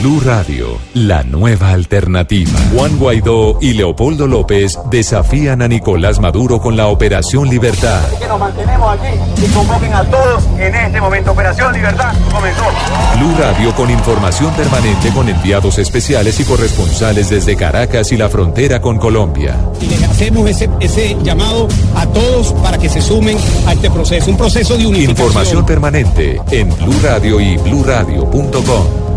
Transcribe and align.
Blue 0.00 0.20
Radio, 0.24 0.78
la 0.94 1.22
nueva 1.22 1.70
alternativa. 1.70 2.50
Juan 2.74 2.98
Guaidó 2.98 3.58
y 3.60 3.72
Leopoldo 3.72 4.26
López 4.26 4.78
desafían 4.90 5.62
a 5.62 5.68
Nicolás 5.68 6.20
Maduro 6.20 6.60
con 6.60 6.76
la 6.76 6.86
Operación 6.88 7.48
Libertad. 7.48 8.00
que 8.18 8.26
nos 8.28 8.38
mantenemos 8.38 8.98
aquí 8.98 9.44
y 9.44 9.46
convoquen 9.48 9.92
a 9.94 10.04
todos 10.04 10.44
en 10.58 10.74
este 10.74 11.00
momento. 11.00 11.32
Operación 11.32 11.72
Libertad 11.72 12.14
comenzó. 12.32 12.62
Blue 13.16 13.34
Radio 13.38 13.74
con 13.74 13.90
información 13.90 14.52
permanente 14.54 15.10
con 15.12 15.28
enviados 15.28 15.78
especiales 15.78 16.38
y 16.40 16.44
corresponsales 16.44 17.30
desde 17.30 17.56
Caracas 17.56 18.12
y 18.12 18.16
la 18.16 18.28
frontera 18.28 18.80
con 18.80 18.98
Colombia. 18.98 19.56
y 19.80 19.86
le 19.86 20.04
hacemos 20.04 20.48
ese, 20.48 20.68
ese 20.80 21.16
llamado 21.22 21.68
a 21.96 22.06
todos 22.06 22.52
para 22.62 22.78
que 22.78 22.88
se 22.88 23.00
sumen 23.00 23.38
a 23.66 23.72
este 23.72 23.90
proceso, 23.90 24.30
un 24.30 24.36
proceso 24.36 24.76
de 24.76 24.86
unificación. 24.86 25.26
Información 25.26 25.66
permanente 25.66 26.40
en 26.50 26.68
Blue 26.76 27.00
Radio 27.02 27.40
y 27.40 27.56
bluradio.com. 27.56 29.06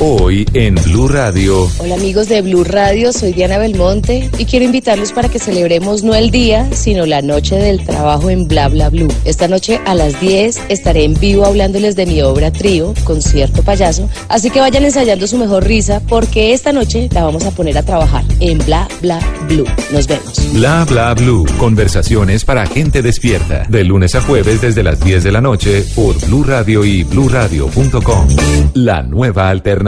Hoy 0.00 0.46
en 0.52 0.76
Blue 0.76 1.08
Radio. 1.08 1.68
Hola 1.78 1.96
amigos 1.96 2.28
de 2.28 2.40
Blue 2.40 2.62
Radio, 2.62 3.12
soy 3.12 3.32
Diana 3.32 3.58
Belmonte 3.58 4.30
y 4.38 4.44
quiero 4.44 4.64
invitarlos 4.64 5.10
para 5.10 5.28
que 5.28 5.40
celebremos 5.40 6.04
no 6.04 6.14
el 6.14 6.30
día, 6.30 6.68
sino 6.72 7.04
la 7.04 7.20
noche 7.20 7.56
del 7.56 7.84
trabajo 7.84 8.30
en 8.30 8.46
Bla 8.46 8.68
Bla 8.68 8.90
Blue. 8.90 9.12
Esta 9.24 9.48
noche 9.48 9.80
a 9.86 9.96
las 9.96 10.20
10 10.20 10.60
estaré 10.68 11.02
en 11.02 11.14
vivo 11.14 11.44
hablándoles 11.44 11.96
de 11.96 12.06
mi 12.06 12.22
obra 12.22 12.52
Trío, 12.52 12.94
concierto 13.02 13.64
payaso, 13.64 14.08
así 14.28 14.50
que 14.50 14.60
vayan 14.60 14.84
ensayando 14.84 15.26
su 15.26 15.36
mejor 15.36 15.64
risa 15.64 16.00
porque 16.08 16.52
esta 16.52 16.72
noche 16.72 17.08
la 17.12 17.24
vamos 17.24 17.44
a 17.44 17.50
poner 17.50 17.76
a 17.76 17.82
trabajar 17.82 18.22
en 18.38 18.58
Bla 18.58 18.86
Bla 19.02 19.18
Blue. 19.48 19.66
Nos 19.92 20.06
vemos. 20.06 20.52
Bla 20.52 20.84
Bla 20.88 21.12
Blue. 21.14 21.44
Conversaciones 21.58 22.44
para 22.44 22.66
gente 22.66 23.02
despierta. 23.02 23.66
De 23.68 23.82
lunes 23.82 24.14
a 24.14 24.20
jueves 24.20 24.60
desde 24.60 24.84
las 24.84 25.00
10 25.00 25.24
de 25.24 25.32
la 25.32 25.40
noche 25.40 25.84
por 25.96 26.24
Blue 26.26 26.44
Radio 26.44 26.84
y 26.84 27.02
bluradio.com. 27.02 28.28
La 28.74 29.02
nueva 29.02 29.50
alternativa. 29.50 29.87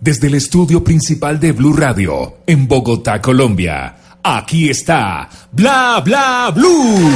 desde 0.00 0.28
el 0.28 0.34
estudio 0.34 0.82
principal 0.82 1.38
de 1.38 1.52
Blue 1.52 1.74
Radio, 1.74 2.38
en 2.46 2.66
Bogotá, 2.66 3.20
Colombia. 3.20 3.96
Aquí 4.22 4.68
está 4.70 5.28
Bla 5.52 6.02
Bla 6.04 6.50
Blue. 6.54 7.10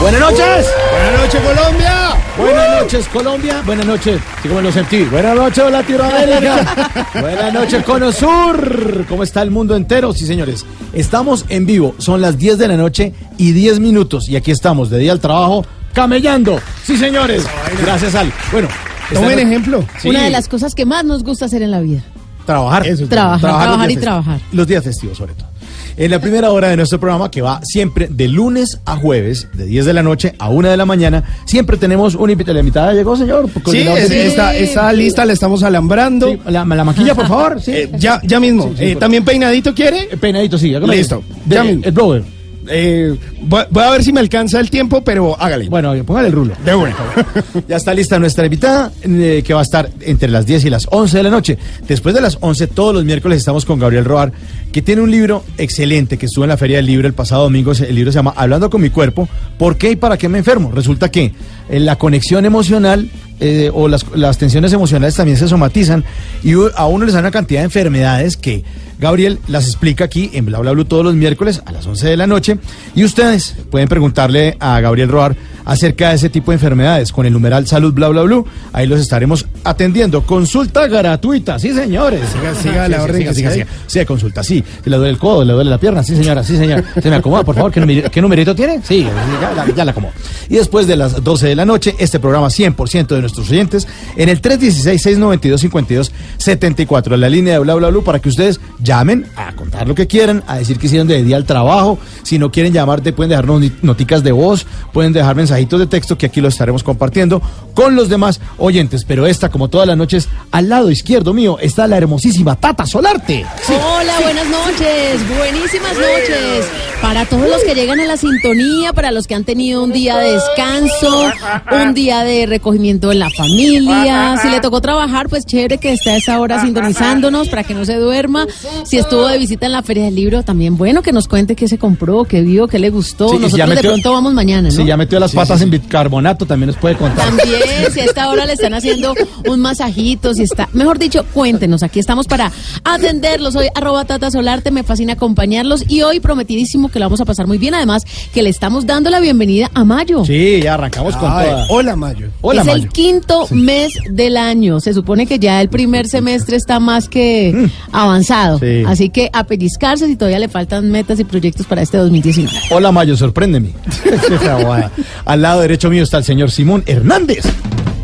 Buenas 0.00 0.20
noches. 0.20 0.66
Buenas 0.90 1.20
noches, 1.20 1.40
Colombia. 1.40 2.16
Buenas 2.36 2.82
noches, 2.82 3.08
Colombia. 3.08 3.62
Buenas 3.64 3.86
noches. 3.86 4.20
Sí, 4.42 4.48
como 4.48 4.60
lo 4.60 4.72
sentí. 4.72 5.04
Buenas 5.04 5.36
noches, 5.36 5.70
Latinoamérica. 5.70 7.06
Buenas 7.20 7.52
noches, 7.52 7.84
Cono 7.84 8.12
Sur. 8.12 9.06
¿Cómo 9.08 9.22
está 9.22 9.42
el 9.42 9.50
mundo 9.50 9.76
entero? 9.76 10.12
Sí, 10.12 10.26
señores. 10.26 10.66
Estamos 10.92 11.46
en 11.48 11.64
vivo. 11.64 11.94
Son 11.98 12.20
las 12.20 12.38
10 12.38 12.58
de 12.58 12.68
la 12.68 12.76
noche 12.76 13.14
y 13.38 13.52
10 13.52 13.80
minutos. 13.80 14.28
Y 14.28 14.36
aquí 14.36 14.50
estamos, 14.50 14.90
de 14.90 14.98
día 14.98 15.12
al 15.12 15.20
trabajo, 15.20 15.64
camellando. 15.92 16.60
Sí, 16.82 16.96
señores. 16.96 17.46
Gracias 17.82 18.14
al. 18.14 18.32
Bueno. 18.52 18.68
Tomen 19.14 19.30
esta 19.30 19.42
no- 19.44 19.48
ejemplo. 19.50 19.84
Sí. 20.00 20.08
Una 20.08 20.24
de 20.24 20.30
las 20.30 20.48
cosas 20.48 20.74
que 20.74 20.84
más 20.84 21.04
nos 21.04 21.22
gusta 21.24 21.46
hacer 21.46 21.62
en 21.62 21.70
la 21.70 21.80
vida. 21.80 22.02
Trabajar. 22.46 22.86
Eso 22.86 23.04
es 23.04 23.08
Trabajar, 23.08 23.40
trabajar 23.40 23.76
y 23.78 23.94
festivos. 23.94 24.02
trabajar. 24.02 24.40
Los 24.52 24.66
días 24.66 24.84
festivos, 24.84 25.16
sobre 25.16 25.32
todo. 25.34 25.48
En 25.96 26.10
la 26.10 26.18
primera 26.20 26.50
hora 26.50 26.68
de 26.68 26.76
nuestro 26.76 26.98
programa, 26.98 27.30
que 27.30 27.40
va 27.40 27.60
siempre 27.62 28.08
de 28.10 28.26
lunes 28.26 28.80
a 28.84 28.96
jueves, 28.96 29.46
de 29.54 29.64
10 29.64 29.84
de 29.86 29.92
la 29.94 30.02
noche 30.02 30.34
a 30.40 30.48
1 30.48 30.68
de 30.68 30.76
la 30.76 30.84
mañana, 30.84 31.22
siempre 31.46 31.76
tenemos 31.76 32.16
un 32.16 32.28
invitado. 32.30 32.56
La 32.56 32.64
mitad 32.64 32.92
llegó, 32.92 33.16
señor. 33.16 33.48
Sí, 33.70 33.78
es- 33.78 34.10
esta, 34.10 34.54
esta 34.56 34.92
lista 34.92 35.24
la 35.24 35.32
estamos 35.32 35.62
alambrando. 35.62 36.30
Sí, 36.32 36.40
la, 36.46 36.64
la 36.64 36.84
maquilla, 36.84 37.14
por 37.14 37.28
favor. 37.28 37.60
Sí. 37.64 37.70
Eh, 37.72 37.90
ya, 37.96 38.20
ya 38.24 38.40
mismo. 38.40 38.64
Sí, 38.70 38.74
sí, 38.76 38.84
Eh, 38.86 38.96
¿También 38.96 39.24
peinadito 39.24 39.72
quiere? 39.72 40.08
Eh, 40.10 40.16
Peinadito, 40.16 40.58
sí. 40.58 40.74
Listo. 40.86 41.22
De- 41.44 41.54
Ya 41.54 41.62
mismo. 41.64 41.82
El 41.84 41.92
blower. 41.92 42.24
Eh, 42.68 43.16
voy, 43.42 43.62
voy 43.70 43.82
a 43.82 43.90
ver 43.90 44.02
si 44.02 44.12
me 44.12 44.20
alcanza 44.20 44.60
el 44.60 44.70
tiempo, 44.70 45.02
pero 45.02 45.40
hágale. 45.40 45.68
Bueno, 45.68 45.92
póngale 46.04 46.28
el 46.28 46.32
rulo. 46.32 46.54
De 46.64 46.74
una. 46.74 46.94
Ya 47.68 47.76
está 47.76 47.94
lista 47.94 48.18
nuestra 48.18 48.44
invitada, 48.44 48.92
eh, 49.02 49.42
que 49.44 49.54
va 49.54 49.60
a 49.60 49.62
estar 49.62 49.90
entre 50.00 50.28
las 50.28 50.46
10 50.46 50.64
y 50.66 50.70
las 50.70 50.86
11 50.90 51.16
de 51.16 51.22
la 51.22 51.30
noche. 51.30 51.58
Después 51.86 52.14
de 52.14 52.20
las 52.20 52.38
11, 52.40 52.66
todos 52.68 52.94
los 52.94 53.04
miércoles 53.04 53.38
estamos 53.38 53.64
con 53.64 53.78
Gabriel 53.78 54.04
Roar, 54.04 54.32
que 54.72 54.82
tiene 54.82 55.02
un 55.02 55.10
libro 55.10 55.44
excelente 55.58 56.18
que 56.18 56.26
estuvo 56.26 56.44
en 56.44 56.50
la 56.50 56.56
Feria 56.56 56.76
del 56.76 56.86
Libro 56.86 57.06
el 57.06 57.14
pasado 57.14 57.44
domingo. 57.44 57.72
El 57.72 57.94
libro 57.94 58.12
se 58.12 58.16
llama 58.16 58.34
Hablando 58.36 58.70
con 58.70 58.80
mi 58.80 58.90
cuerpo, 58.90 59.28
¿por 59.58 59.76
qué 59.76 59.92
y 59.92 59.96
para 59.96 60.18
qué 60.18 60.28
me 60.28 60.38
enfermo? 60.38 60.70
Resulta 60.72 61.10
que 61.10 61.32
eh, 61.68 61.80
la 61.80 61.96
conexión 61.96 62.44
emocional 62.44 63.08
eh, 63.40 63.70
o 63.72 63.88
las, 63.88 64.06
las 64.14 64.38
tensiones 64.38 64.72
emocionales 64.72 65.14
también 65.14 65.36
se 65.36 65.48
somatizan 65.48 66.04
y 66.42 66.52
a 66.76 66.86
uno 66.86 67.04
les 67.04 67.14
da 67.14 67.20
una 67.20 67.30
cantidad 67.30 67.60
de 67.60 67.64
enfermedades 67.64 68.36
que 68.36 68.62
Gabriel 68.98 69.38
las 69.48 69.66
explica 69.66 70.04
aquí 70.04 70.30
en 70.34 70.46
Bla 70.46 70.58
Bla 70.60 70.72
Blue 70.72 70.84
todos 70.84 71.04
los 71.04 71.14
miércoles 71.14 71.62
a 71.66 71.72
las 71.72 71.86
11 71.86 72.08
de 72.08 72.16
la 72.16 72.26
noche. 72.26 72.58
Y 72.94 73.04
ustedes 73.04 73.54
pueden 73.70 73.88
preguntarle 73.88 74.56
a 74.60 74.80
Gabriel 74.80 75.08
Roar 75.08 75.36
acerca 75.66 76.10
de 76.10 76.16
ese 76.16 76.28
tipo 76.28 76.50
de 76.50 76.56
enfermedades 76.56 77.10
con 77.10 77.24
el 77.24 77.32
numeral 77.32 77.66
salud 77.66 77.92
bla 77.94 78.08
bla 78.08 78.22
blue. 78.22 78.46
Ahí 78.72 78.86
los 78.86 79.00
estaremos 79.00 79.46
atendiendo. 79.64 80.22
Consulta 80.26 80.86
gratuita, 80.86 81.58
sí 81.58 81.72
señores. 81.72 82.20
Siga, 82.30 82.54
siga 82.54 82.88
la 82.88 83.02
orden 83.02 83.16
siga, 83.20 83.34
siga, 83.34 83.50
siga. 83.50 83.66
Sí, 83.86 84.04
consulta, 84.04 84.42
sí. 84.42 84.62
Si 84.84 84.90
le 84.90 84.96
duele 84.96 85.10
el 85.12 85.18
codo, 85.18 85.44
le 85.44 85.52
duele 85.54 85.70
la 85.70 85.78
pierna, 85.78 86.02
sí 86.02 86.14
señora, 86.16 86.44
sí 86.44 86.56
señora. 86.56 86.84
Se 87.02 87.08
me 87.10 87.16
acomoda, 87.16 87.42
por 87.44 87.54
favor, 87.54 87.72
¿qué, 87.72 87.80
numerito, 87.80 88.10
qué 88.10 88.20
numerito 88.20 88.54
tiene? 88.54 88.80
Sí, 88.82 89.06
ya, 89.40 89.52
la- 89.54 89.74
ya 89.74 89.84
la 89.84 89.92
acomodo. 89.92 90.12
Y 90.50 90.56
después 90.56 90.86
de 90.86 90.96
las 90.96 91.22
12 91.24 91.48
de 91.48 91.56
la 91.56 91.64
noche, 91.64 91.94
este 91.98 92.20
programa 92.20 92.48
100% 92.48 93.06
de 93.14 93.20
nuestros 93.22 93.50
oyentes 93.50 93.88
en 94.16 94.28
el 94.28 94.42
316-692-5274, 94.42 97.16
la 97.16 97.28
línea 97.28 97.54
de 97.54 97.58
bla 97.60 97.74
bla 97.74 97.88
blue, 97.88 98.04
para 98.04 98.18
que 98.18 98.28
ustedes 98.28 98.60
llamen 98.84 99.26
a 99.34 99.52
contar 99.56 99.88
lo 99.88 99.94
que 99.94 100.06
quieran, 100.06 100.44
a 100.46 100.58
decir 100.58 100.78
que 100.78 100.86
hicieron 100.86 101.08
de 101.08 101.22
día 101.24 101.36
al 101.36 101.44
trabajo. 101.44 101.98
Si 102.22 102.38
no 102.38 102.52
quieren 102.52 102.72
llamarte, 102.72 103.12
pueden 103.12 103.30
dejarnos 103.30 103.62
noticas 103.82 104.22
de 104.22 104.30
voz, 104.30 104.66
pueden 104.92 105.12
dejar 105.12 105.34
mensajitos 105.34 105.80
de 105.80 105.86
texto 105.86 106.16
que 106.16 106.26
aquí 106.26 106.40
los 106.40 106.54
estaremos 106.54 106.84
compartiendo 106.84 107.42
con 107.74 107.96
los 107.96 108.08
demás 108.08 108.40
oyentes. 108.58 109.04
Pero 109.04 109.26
esta, 109.26 109.48
como 109.48 109.68
todas 109.68 109.88
las 109.88 109.96
noches, 109.96 110.28
al 110.52 110.68
lado 110.68 110.90
izquierdo 110.90 111.34
mío 111.34 111.58
está 111.60 111.86
la 111.88 111.96
hermosísima 111.96 112.54
Tata 112.56 112.86
Solarte. 112.86 113.44
Sí. 113.62 113.72
Hola, 113.72 114.20
buenas 114.20 114.46
noches, 114.48 115.28
buenísimas 115.36 115.94
noches. 115.94 116.66
Para 117.00 117.24
todos 117.26 117.48
los 117.48 117.62
que 117.64 117.74
llegan 117.74 118.00
a 118.00 118.04
la 118.04 118.16
sintonía, 118.16 118.92
para 118.92 119.10
los 119.10 119.26
que 119.26 119.34
han 119.34 119.44
tenido 119.44 119.82
un 119.82 119.92
día 119.92 120.16
de 120.18 120.32
descanso, 120.32 121.32
un 121.70 121.94
día 121.94 122.22
de 122.24 122.46
recogimiento 122.46 123.12
en 123.12 123.18
la 123.18 123.30
familia. 123.30 124.36
Si 124.40 124.48
le 124.48 124.60
tocó 124.60 124.80
trabajar, 124.80 125.28
pues 125.28 125.44
chévere 125.46 125.78
que 125.78 125.92
esté 125.92 126.10
a 126.10 126.16
esa 126.16 126.40
hora 126.40 126.60
sintonizándonos 126.62 127.48
para 127.48 127.64
que 127.64 127.74
no 127.74 127.84
se 127.84 127.96
duerma. 127.96 128.46
Si 128.84 128.98
estuvo 128.98 129.26
de 129.26 129.38
visita 129.38 129.66
en 129.66 129.72
la 129.72 129.82
Feria 129.82 130.04
del 130.04 130.14
Libro, 130.14 130.42
también 130.42 130.76
bueno 130.76 131.02
que 131.02 131.12
nos 131.12 131.26
cuente 131.28 131.56
qué 131.56 131.68
se 131.68 131.78
compró, 131.78 132.24
qué 132.24 132.42
vio, 132.42 132.68
qué 132.68 132.78
le 132.78 132.90
gustó. 132.90 133.28
Sí, 133.28 133.36
Nosotros 133.36 133.58
ya 133.58 133.66
de 133.66 133.74
metió- 133.76 133.90
pronto 133.90 134.12
vamos 134.12 134.34
mañana, 134.34 134.68
¿no? 134.68 134.74
Si 134.74 134.84
ya 134.84 134.96
metió 134.96 135.18
las 135.18 135.32
patas 135.32 135.60
en 135.62 135.70
bicarbonato, 135.70 136.44
también 136.46 136.68
nos 136.68 136.76
puede 136.76 136.96
contar. 136.96 137.26
También, 137.26 137.60
si 137.92 138.00
a 138.00 138.04
esta 138.04 138.28
hora 138.28 138.44
le 138.46 138.52
están 138.52 138.74
haciendo 138.74 139.14
un 139.48 139.60
masajito, 139.60 140.34
si 140.34 140.42
está, 140.42 140.68
mejor 140.72 140.98
dicho, 140.98 141.24
cuéntenos, 141.32 141.82
aquí 141.82 141.98
estamos 141.98 142.26
para 142.26 142.52
atenderlos. 142.84 143.56
Hoy 143.56 143.68
arroba 143.74 144.04
Tata 144.04 144.30
Solarte, 144.30 144.70
me 144.70 144.82
fascina 144.82 145.14
acompañarlos 145.14 145.84
y 145.88 146.02
hoy 146.02 146.20
prometidísimo 146.20 146.90
que 146.90 146.98
la 146.98 147.06
vamos 147.06 147.20
a 147.20 147.24
pasar 147.24 147.46
muy 147.46 147.58
bien, 147.58 147.74
además 147.74 148.04
que 148.32 148.42
le 148.42 148.50
estamos 148.50 148.86
dando 148.86 149.08
la 149.10 149.20
bienvenida 149.20 149.70
a 149.74 149.84
Mayo. 149.84 150.24
Sí, 150.24 150.60
ya 150.62 150.74
arrancamos 150.74 151.16
con 151.16 151.30
Ay, 151.32 151.48
toda. 151.48 151.66
hola, 151.70 151.96
Mayo. 151.96 152.28
Hola, 152.42 152.60
es 152.62 152.66
Mayo. 152.66 152.82
el 152.84 152.88
quinto 152.90 153.46
mes 153.50 153.94
del 154.10 154.36
año. 154.36 154.80
Se 154.80 154.92
supone 154.92 155.26
que 155.26 155.38
ya 155.38 155.60
el 155.62 155.68
primer 155.68 156.06
semestre 156.08 156.56
está 156.56 156.80
más 156.80 157.08
que 157.08 157.68
avanzado. 157.92 158.58
Sí. 158.64 158.84
Así 158.86 159.10
que 159.10 159.30
a 159.32 159.44
pellizcarse 159.44 160.06
si 160.06 160.16
todavía 160.16 160.38
le 160.38 160.48
faltan 160.48 160.90
metas 160.90 161.20
y 161.20 161.24
proyectos 161.24 161.66
para 161.66 161.82
este 161.82 161.98
2019. 161.98 162.56
Hola 162.70 162.92
Mayo, 162.92 163.16
sorpréndeme. 163.16 163.70
Al 165.24 165.42
lado 165.42 165.60
derecho 165.60 165.90
mío 165.90 166.02
está 166.02 166.18
el 166.18 166.24
señor 166.24 166.50
Simón 166.50 166.82
Hernández. 166.86 167.44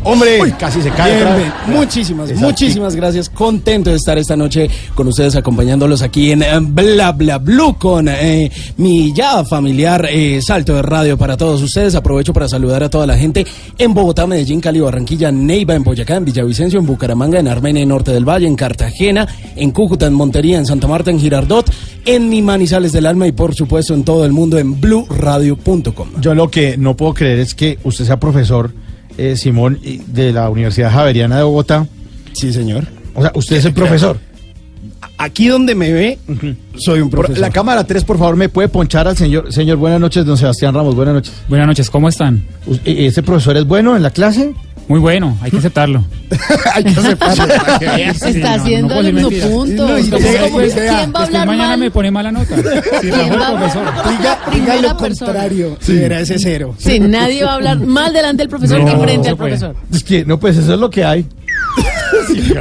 Hombre, 0.03 0.41
Uy, 0.41 0.51
casi 0.53 0.81
se 0.81 0.89
cae. 0.89 1.15
bien, 1.15 1.35
bien. 1.37 1.77
Muchísimas, 1.77 2.29
Exacto. 2.29 2.47
muchísimas 2.47 2.95
gracias. 2.95 3.29
Contento 3.29 3.91
de 3.91 3.97
estar 3.97 4.17
esta 4.17 4.35
noche 4.35 4.67
con 4.95 5.07
ustedes, 5.07 5.35
acompañándolos 5.35 6.01
aquí 6.01 6.31
en 6.31 6.41
eh, 6.41 6.47
Bla 6.59 7.11
Bla 7.11 7.37
Blue 7.37 7.75
con 7.77 8.07
eh, 8.07 8.51
mi 8.77 9.13
ya 9.13 9.45
familiar 9.45 10.07
eh, 10.11 10.41
salto 10.41 10.73
de 10.73 10.81
radio 10.81 11.17
para 11.17 11.37
todos 11.37 11.61
ustedes. 11.61 11.93
Aprovecho 11.93 12.33
para 12.33 12.47
saludar 12.47 12.83
a 12.83 12.89
toda 12.89 13.05
la 13.05 13.15
gente 13.15 13.45
en 13.77 13.93
Bogotá, 13.93 14.25
Medellín, 14.25 14.59
Cali, 14.59 14.79
Barranquilla, 14.79 15.31
Neiva, 15.31 15.75
en 15.75 15.83
Boyacá, 15.83 16.15
en 16.15 16.25
Villavicencio, 16.25 16.79
en 16.79 16.87
Bucaramanga, 16.87 17.39
en 17.39 17.47
Armenia, 17.47 17.83
en 17.83 17.89
Norte 17.89 18.11
del 18.11 18.27
Valle, 18.27 18.47
en 18.47 18.55
Cartagena, 18.55 19.27
en 19.55 19.69
Cúcuta, 19.69 20.07
en 20.07 20.13
Montería, 20.13 20.57
en 20.57 20.65
Santa 20.65 20.87
Marta, 20.87 21.11
en 21.11 21.19
Girardot, 21.19 21.71
en 22.05 22.27
mi 22.27 22.41
Manizales 22.41 22.91
del 22.91 23.05
Alma 23.05 23.27
y 23.27 23.33
por 23.33 23.53
supuesto 23.53 23.93
en 23.93 24.03
todo 24.03 24.25
el 24.25 24.31
mundo 24.31 24.57
en 24.57 24.81
blueradio.com. 24.81 26.07
Yo 26.19 26.33
lo 26.33 26.49
que 26.49 26.75
no 26.77 26.97
puedo 26.97 27.13
creer 27.13 27.39
es 27.39 27.53
que 27.53 27.77
usted 27.83 28.05
sea 28.05 28.19
profesor, 28.19 28.71
eh, 29.17 29.35
Simón, 29.35 29.79
de 30.07 30.31
la 30.31 30.49
Universidad 30.49 30.91
Javeriana 30.91 31.37
de 31.37 31.43
Bogotá. 31.43 31.87
Sí, 32.33 32.51
señor. 32.53 32.87
O 33.13 33.21
sea, 33.21 33.31
usted 33.35 33.57
es 33.57 33.65
el 33.65 33.73
profesor. 33.73 34.17
Aquí 35.17 35.47
donde 35.47 35.75
me 35.75 35.91
ve, 35.91 36.17
soy 36.77 36.99
un 37.01 37.09
profesor. 37.11 37.37
la 37.37 37.51
cámara 37.51 37.83
3, 37.83 38.03
por 38.05 38.17
favor, 38.17 38.35
me 38.35 38.49
puede 38.49 38.69
ponchar 38.69 39.07
al 39.07 39.15
señor. 39.15 39.53
Señor, 39.53 39.77
buenas 39.77 39.99
noches, 39.99 40.25
don 40.25 40.35
Sebastián 40.35 40.73
Ramos, 40.73 40.95
buenas 40.95 41.13
noches. 41.13 41.33
Buenas 41.47 41.67
noches, 41.67 41.89
¿cómo 41.91 42.09
están? 42.09 42.43
Eh, 42.85 43.05
¿Ese 43.05 43.21
profesor 43.21 43.55
es 43.55 43.65
bueno 43.65 43.95
en 43.95 44.01
la 44.01 44.09
clase? 44.09 44.55
Muy 44.87 44.99
bueno, 44.99 45.37
hay 45.41 45.51
que 45.51 45.57
aceptarlo. 45.57 46.03
Hay 46.73 46.83
que 46.83 46.89
aceptarlo. 46.89 47.45
Se 48.19 48.29
está 48.29 48.55
haciendo 48.55 48.93
puedo 48.95 49.03
decir 49.03 49.19
alumno 49.19 49.29
mentiras. 49.29 49.49
punto. 49.49 49.87
No, 49.87 49.99
y 49.99 50.03
¿Cómo- 50.09 50.17
después- 50.21 50.39
cómo- 50.49 50.59
después- 50.59 50.73
¿Quién 50.73 51.13
va 51.15 51.19
a 51.19 51.23
hablar 51.23 51.47
mañana 51.47 51.67
mal? 51.69 51.79
me 51.79 51.91
pone 51.91 52.11
mala 52.11 52.31
nota. 52.31 52.55
Sí, 52.57 52.61
¿Quién 53.01 53.11
bajó 53.11 53.33
el 53.33 53.39
va 53.39 53.45
a 53.45 53.47
hablar? 53.47 53.71
profesor. 53.71 54.51
Diga, 54.53 54.75
lo 54.81 54.97
persona. 54.97 55.31
contrario. 55.31 55.77
Sí. 55.79 55.97
Era 55.97 56.19
ese 56.19 56.39
cero. 56.39 56.75
Sí, 56.77 56.99
nadie 56.99 57.43
va 57.45 57.51
a 57.51 57.55
hablar 57.55 57.79
mal 57.79 58.11
delante 58.11 58.43
del 58.43 58.49
profesor 58.49 58.79
No, 58.81 58.93
ni 58.97 59.01
frente 59.03 59.29
al 59.29 59.37
profesor. 59.37 59.75
Es 59.93 60.03
que, 60.03 60.25
no, 60.25 60.39
pues 60.39 60.57
eso 60.57 60.73
es 60.73 60.79
lo 60.79 60.89
que 60.89 61.03
hay. 61.05 61.25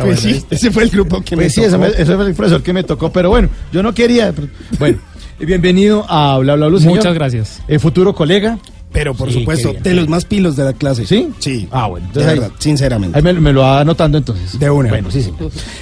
Pues 0.00 0.20
sí, 0.20 0.42
ese 0.50 0.70
fue 0.70 0.84
el 0.84 0.90
grupo 0.90 1.20
que 1.22 1.36
me 1.36 1.42
Pues 1.44 1.54
sí, 1.54 1.60
tocó. 1.62 1.68
ese, 1.68 1.78
me- 1.96 2.02
ese 2.02 2.14
fue 2.16 2.26
el 2.28 2.34
profesor 2.34 2.62
que 2.62 2.72
me 2.72 2.82
tocó, 2.84 3.12
pero 3.12 3.30
bueno, 3.30 3.48
yo 3.72 3.82
no 3.82 3.92
quería. 3.92 4.32
pero- 4.32 4.48
bueno, 4.78 4.98
y 5.38 5.44
bienvenido 5.44 6.04
a 6.08 6.38
Bla 6.38 6.54
Bla 6.54 6.68
Bla, 6.68 6.78
señor. 6.78 6.96
Muchas 6.96 7.14
gracias. 7.14 7.60
Eh, 7.68 7.78
futuro 7.78 8.14
colega. 8.14 8.58
Pero 8.92 9.14
por 9.14 9.30
Sí, 9.32 9.38
supuesto, 9.40 9.72
de 9.72 9.94
los 9.94 10.08
más 10.08 10.24
pilos 10.24 10.56
de 10.56 10.64
la 10.64 10.72
clase. 10.72 11.06
¿Sí? 11.06 11.28
Sí. 11.38 11.68
Ah, 11.70 11.86
bueno, 11.86 12.06
De 12.06 12.08
entonces 12.08 12.32
ahí- 12.32 12.38
verdad, 12.40 12.54
sinceramente. 12.58 13.16
Ahí 13.16 13.22
me, 13.22 13.32
me 13.34 13.52
lo 13.52 13.60
va 13.60 13.80
anotando 13.80 14.18
entonces. 14.18 14.58
De 14.58 14.68
una. 14.68 14.88
Bueno, 14.88 15.10
sí, 15.12 15.22
sí. 15.22 15.32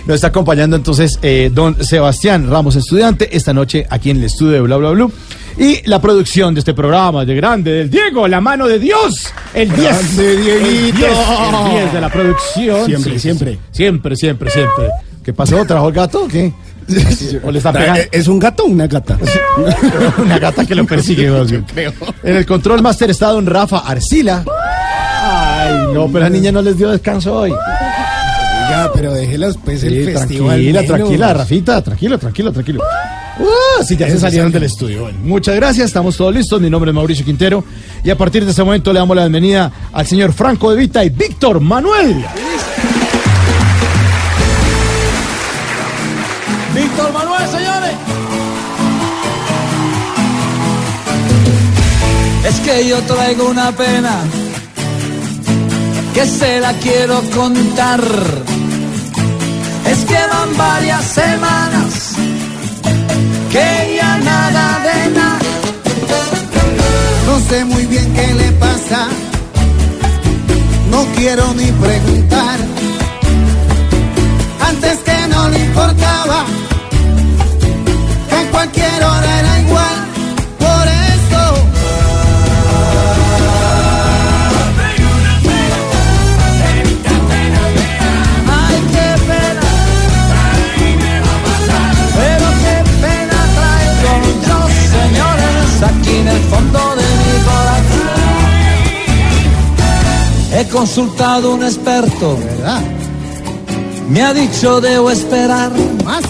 Nos 0.07 0.15
está 0.17 0.27
acompañando 0.27 0.77
entonces 0.77 1.19
eh, 1.23 1.51
don 1.53 1.83
Sebastián 1.83 2.51
Ramos, 2.51 2.77
estudiante, 2.77 3.35
esta 3.35 3.55
noche 3.55 3.87
aquí 3.89 4.11
en 4.11 4.19
el 4.19 4.25
estudio 4.25 4.53
de 4.53 4.61
Bla 4.61 4.77
Bla 4.77 4.91
Blue. 4.91 5.11
Y 5.57 5.81
la 5.89 6.01
producción 6.01 6.55
de 6.55 6.61
este 6.61 6.73
programa 6.75 7.25
de 7.25 7.35
grande 7.35 7.73
del 7.73 7.91
Diego, 7.91 8.29
la 8.29 8.41
mano 8.41 8.69
de 8.69 8.79
Dios. 8.79 9.27
El 9.55 9.71
10. 9.71 9.81
Grande, 9.83 10.37
Dieguito. 10.37 10.97
El 10.97 10.97
10, 10.97 11.09
el 11.65 11.71
10 11.73 11.93
de 11.95 12.01
la 12.01 12.13
producción. 12.13 12.87
Siempre, 12.87 13.19
siempre. 13.19 13.59
Siempre, 13.73 14.17
siempre, 14.17 14.51
siempre. 14.51 14.85
¿Qué 15.25 15.33
pasó? 15.33 15.65
¿Trajo 15.67 15.89
el 15.89 15.95
gato 15.95 16.25
o 16.25 16.29
qué? 16.29 16.53
¿O 17.43 17.51
le 17.51 17.59
está 17.59 17.73
pegando? 17.73 18.01
¿Es 18.11 18.29
un 18.29 18.39
gato 18.39 18.65
o 18.65 18.67
una 18.67 18.87
gata? 18.87 19.19
Una 20.19 20.39
gata 20.39 20.65
que 20.65 20.75
lo 20.75 20.87
persigue, 20.87 21.31
más 21.31 21.51
bien. 21.51 21.65
En 22.23 22.37
el 22.37 22.47
control 22.47 22.83
master 22.83 23.11
está 23.11 23.29
don 23.29 23.47
Rafa 23.47 23.79
Arcila. 23.81 24.45
Ay, 25.21 25.93
no, 25.93 26.07
pero 26.09 26.21
la 26.21 26.31
niña 26.31 26.51
no 26.53 26.63
les 26.63 26.77
dio 26.79 26.91
descanso 26.91 27.35
hoy. 27.41 27.51
Ya, 27.51 28.91
pero 28.95 29.13
déjelas 29.13 29.57
pues 29.65 29.83
el 29.85 29.95
Sí, 29.95 30.13
festival. 30.13 30.49
tranquila, 30.49 30.81
menos. 30.83 30.97
tranquila, 30.97 31.35
Rafita, 31.35 31.83
tranquilo, 31.83 32.19
tranquilo, 32.19 32.53
tranquilo. 32.53 32.83
Uh, 33.41 33.83
sí, 33.85 33.97
ya 33.97 34.09
se 34.11 34.19
salieron 34.19 34.49
salió. 34.49 34.61
del 34.61 34.63
estudio. 34.65 35.03
Bueno, 35.03 35.19
muchas 35.23 35.55
gracias, 35.57 35.87
estamos 35.87 36.17
todos 36.17 36.35
listos. 36.35 36.61
Mi 36.61 36.69
nombre 36.69 36.91
es 36.91 36.95
Mauricio 36.95 37.25
Quintero 37.25 37.65
y 38.05 38.11
a 38.11 38.17
partir 38.19 38.45
de 38.45 38.51
este 38.51 38.63
momento 38.65 38.93
le 38.93 38.99
damos 38.99 39.17
la 39.17 39.23
bienvenida 39.23 39.71
al 39.93 40.07
señor 40.07 40.33
Franco 40.33 40.71
de 40.71 40.77
Vita 40.77 41.05
y 41.05 41.11
Víctor 41.11 41.61
Manuel. 41.61 42.25
Víctor 46.79 47.13
Manuel, 47.13 47.49
señores. 47.49 47.95
Es 52.49 52.61
que 52.61 52.87
yo 52.87 53.03
traigo 53.03 53.49
una 53.49 53.73
pena 53.73 54.15
que 56.15 56.25
se 56.25 56.61
la 56.61 56.73
quiero 56.75 57.21
contar. 57.35 58.01
Es 59.93 60.05
que 60.05 60.21
van 60.33 60.57
varias 60.57 61.05
semanas 61.05 61.91
que 63.51 63.97
ya 63.97 64.19
nada 64.19 64.65
de 64.87 65.11
nada. 65.19 65.39
No 67.27 67.41
sé 67.49 67.65
muy 67.65 67.87
bien 67.87 68.07
qué 68.15 68.35
le 68.35 68.53
pasa, 68.53 69.09
no 70.93 71.05
quiero 71.17 71.55
ni 71.55 71.73
preguntar. 71.73 72.59
Antes 74.61 74.99
que 74.99 75.19
no 75.29 75.49
le 75.49 75.59
importaba, 75.59 76.45
He 100.69 100.71
consultado 100.71 101.55
un 101.55 101.65
experto, 101.65 102.37
¿verdad? 102.37 102.83
me 104.11 104.23
ha 104.23 104.35
dicho 104.35 104.83
debo 104.83 105.11
esperar. 105.11 105.73
Más. 106.05 106.23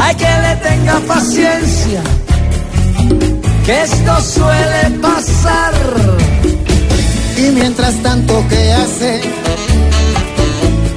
Hay 0.00 0.14
que 0.16 0.24
le 0.24 0.56
tenga 0.56 0.98
paciencia, 1.06 2.02
que 3.64 3.82
esto 3.82 4.20
suele 4.20 4.98
pasar. 5.00 5.74
Y 7.38 7.50
mientras 7.52 7.94
tanto, 8.02 8.44
¿qué 8.48 8.72
hace? 8.72 9.20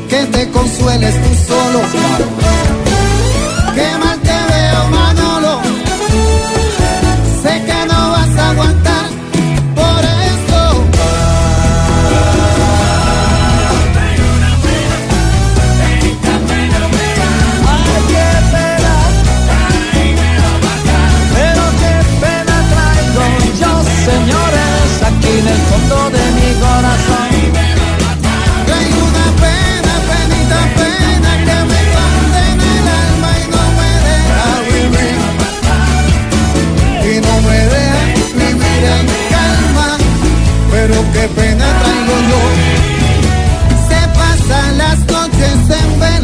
Que 0.10 0.26
te 0.26 0.50
consueles 0.50 1.14
tú 1.14 1.54
solo. 1.54 1.82
Qué 3.76 3.98
mal 4.00 4.20
te 4.22 4.54
veo. 4.54 5.05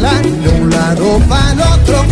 De 0.02 0.48
un 0.60 0.68
lado 0.68 1.20
para 1.28 1.52
el 1.52 1.60
otro, 1.60 2.04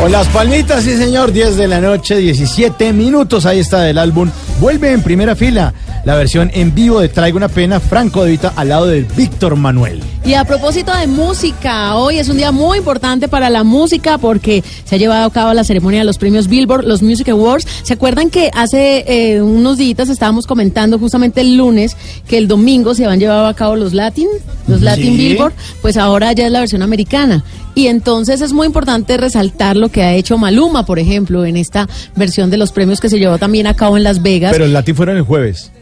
Con 0.00 0.12
las 0.12 0.28
palmitas, 0.28 0.84
sí 0.84 0.96
señor, 0.96 1.30
10 1.30 1.58
de 1.58 1.68
la 1.68 1.78
noche, 1.78 2.16
17 2.16 2.94
minutos, 2.94 3.44
ahí 3.44 3.58
está 3.58 3.82
del 3.82 3.98
álbum. 3.98 4.30
Vuelve 4.58 4.92
en 4.92 5.02
primera 5.02 5.36
fila 5.36 5.74
la 6.06 6.14
versión 6.14 6.50
en 6.54 6.74
vivo 6.74 7.00
de 7.00 7.10
Traigo 7.10 7.36
una 7.36 7.48
pena, 7.48 7.80
Franco 7.80 8.24
de 8.24 8.30
Vita 8.30 8.54
al 8.56 8.70
lado 8.70 8.86
de 8.86 9.02
Víctor 9.02 9.56
Manuel. 9.56 10.02
Y 10.22 10.34
a 10.34 10.44
propósito 10.44 10.92
de 10.94 11.06
música, 11.06 11.96
hoy 11.96 12.18
es 12.18 12.28
un 12.28 12.36
día 12.36 12.52
muy 12.52 12.78
importante 12.78 13.26
para 13.26 13.48
la 13.48 13.64
música 13.64 14.18
porque 14.18 14.62
se 14.84 14.94
ha 14.94 14.98
llevado 14.98 15.24
a 15.24 15.32
cabo 15.32 15.54
la 15.54 15.64
ceremonia 15.64 16.00
de 16.00 16.04
los 16.04 16.18
premios 16.18 16.46
Billboard, 16.46 16.84
los 16.84 17.02
Music 17.02 17.30
Awards. 17.30 17.66
¿Se 17.82 17.94
acuerdan 17.94 18.28
que 18.28 18.50
hace 18.54 19.04
eh, 19.08 19.40
unos 19.42 19.78
días 19.78 20.08
estábamos 20.10 20.46
comentando 20.46 20.98
justamente 20.98 21.40
el 21.40 21.56
lunes 21.56 21.96
que 22.28 22.36
el 22.36 22.48
domingo 22.48 22.94
se 22.94 23.04
habían 23.06 23.18
llevado 23.18 23.46
a 23.46 23.54
cabo 23.54 23.76
los 23.76 23.94
Latin, 23.94 24.28
los 24.68 24.82
Latin 24.82 25.16
Sí. 25.16 25.16
Billboard? 25.16 25.54
Pues 25.80 25.96
ahora 25.96 26.32
ya 26.32 26.46
es 26.46 26.52
la 26.52 26.60
versión 26.60 26.82
americana. 26.82 27.42
Y 27.74 27.86
entonces 27.86 28.42
es 28.42 28.52
muy 28.52 28.66
importante 28.66 29.16
resaltar 29.16 29.76
lo 29.76 29.88
que 29.88 30.02
ha 30.02 30.12
hecho 30.14 30.36
Maluma, 30.36 30.84
por 30.84 30.98
ejemplo, 30.98 31.46
en 31.46 31.56
esta 31.56 31.88
versión 32.14 32.50
de 32.50 32.58
los 32.58 32.72
premios 32.72 33.00
que 33.00 33.08
se 33.08 33.18
llevó 33.18 33.38
también 33.38 33.66
a 33.66 33.74
cabo 33.74 33.96
en 33.96 34.04
Las 34.04 34.22
Vegas. 34.22 34.52
Pero 34.52 34.66
el 34.66 34.72
latín 34.74 34.94
fueron 34.94 35.16
el 35.16 35.22
jueves. 35.22 35.72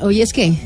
Hoy 0.00 0.22
es 0.22 0.32
que 0.32 0.46
Es 0.46 0.58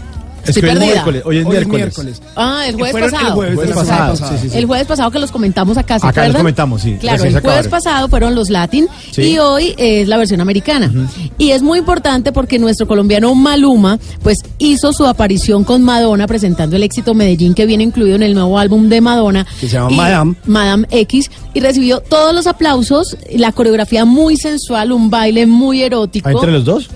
Estoy 0.48 0.62
hoy 0.62 0.68
es 0.70 0.74
perdida. 0.74 0.92
miércoles, 0.92 1.22
hoy 1.24 1.36
es 1.38 1.46
Hoy 1.46 1.56
es 1.56 1.66
miércoles. 1.66 1.94
miércoles. 2.18 2.22
Ah, 2.36 2.64
el 2.66 2.74
jueves 2.74 2.92
Fueron 2.92 3.08
el 3.10 3.14
pasado. 3.16 3.34
jueves 3.34 3.70
pasado, 3.72 4.16
sí, 4.16 4.24
sí, 4.42 4.48
sí. 4.50 4.58
El 4.58 4.64
jueves 4.66 4.86
pasado 4.86 5.10
que 5.10 5.18
los 5.18 5.30
comentamos 5.30 5.76
acá, 5.78 5.98
¿se 5.98 6.06
Acá 6.06 6.26
los 6.28 6.36
comentamos, 6.36 6.82
sí, 6.82 6.96
Claro, 7.00 7.16
el 7.24 7.30
jueves 7.30 7.36
acabaron. 7.36 7.70
pasado 7.70 8.08
fueron 8.08 8.34
los 8.34 8.50
Latin 8.50 8.88
Sí. 9.12 9.22
y 9.22 9.38
hoy 9.38 9.74
es 9.78 10.08
la 10.08 10.16
versión 10.16 10.40
americana. 10.40 10.92
Y 11.38 11.50
es 11.50 11.62
muy 11.62 11.78
importante 11.78 12.32
porque 12.32 12.58
nuestro 12.58 12.86
colombiano 12.88 13.34
Maluma 13.34 13.98
pues 14.22 14.38
hizo 14.58 14.92
su 14.92 15.06
aparición 15.06 15.64
con 15.64 15.82
Madonna 15.82 16.26
presentando 16.26 16.76
el 16.76 16.82
éxito 16.82 17.14
Medellín 17.14 17.54
que 17.54 17.66
viene 17.66 17.84
incluido 17.84 18.16
en 18.16 18.22
el 18.22 18.34
nuevo 18.34 18.58
álbum 18.58 18.88
de 18.88 19.00
Madonna. 19.00 19.46
Que 19.60 19.68
se 19.68 19.74
llama 19.74 19.90
Y- 19.92 19.96
Madame. 19.96 20.34
Madame 20.46 20.86
X 20.90 21.30
y 21.54 21.60
recibió 21.60 22.00
todos 22.00 22.34
los 22.34 22.46
aplausos, 22.46 23.16
la 23.34 23.52
coreografía 23.52 24.04
muy 24.04 24.36
sensual, 24.36 24.92
un 24.92 25.10
baile 25.10 25.46
muy 25.46 25.82
erótico. 25.82 26.28
¿Ah, 26.28 26.32
¿Entre 26.32 26.52
los 26.52 26.64
dos? 26.64 26.88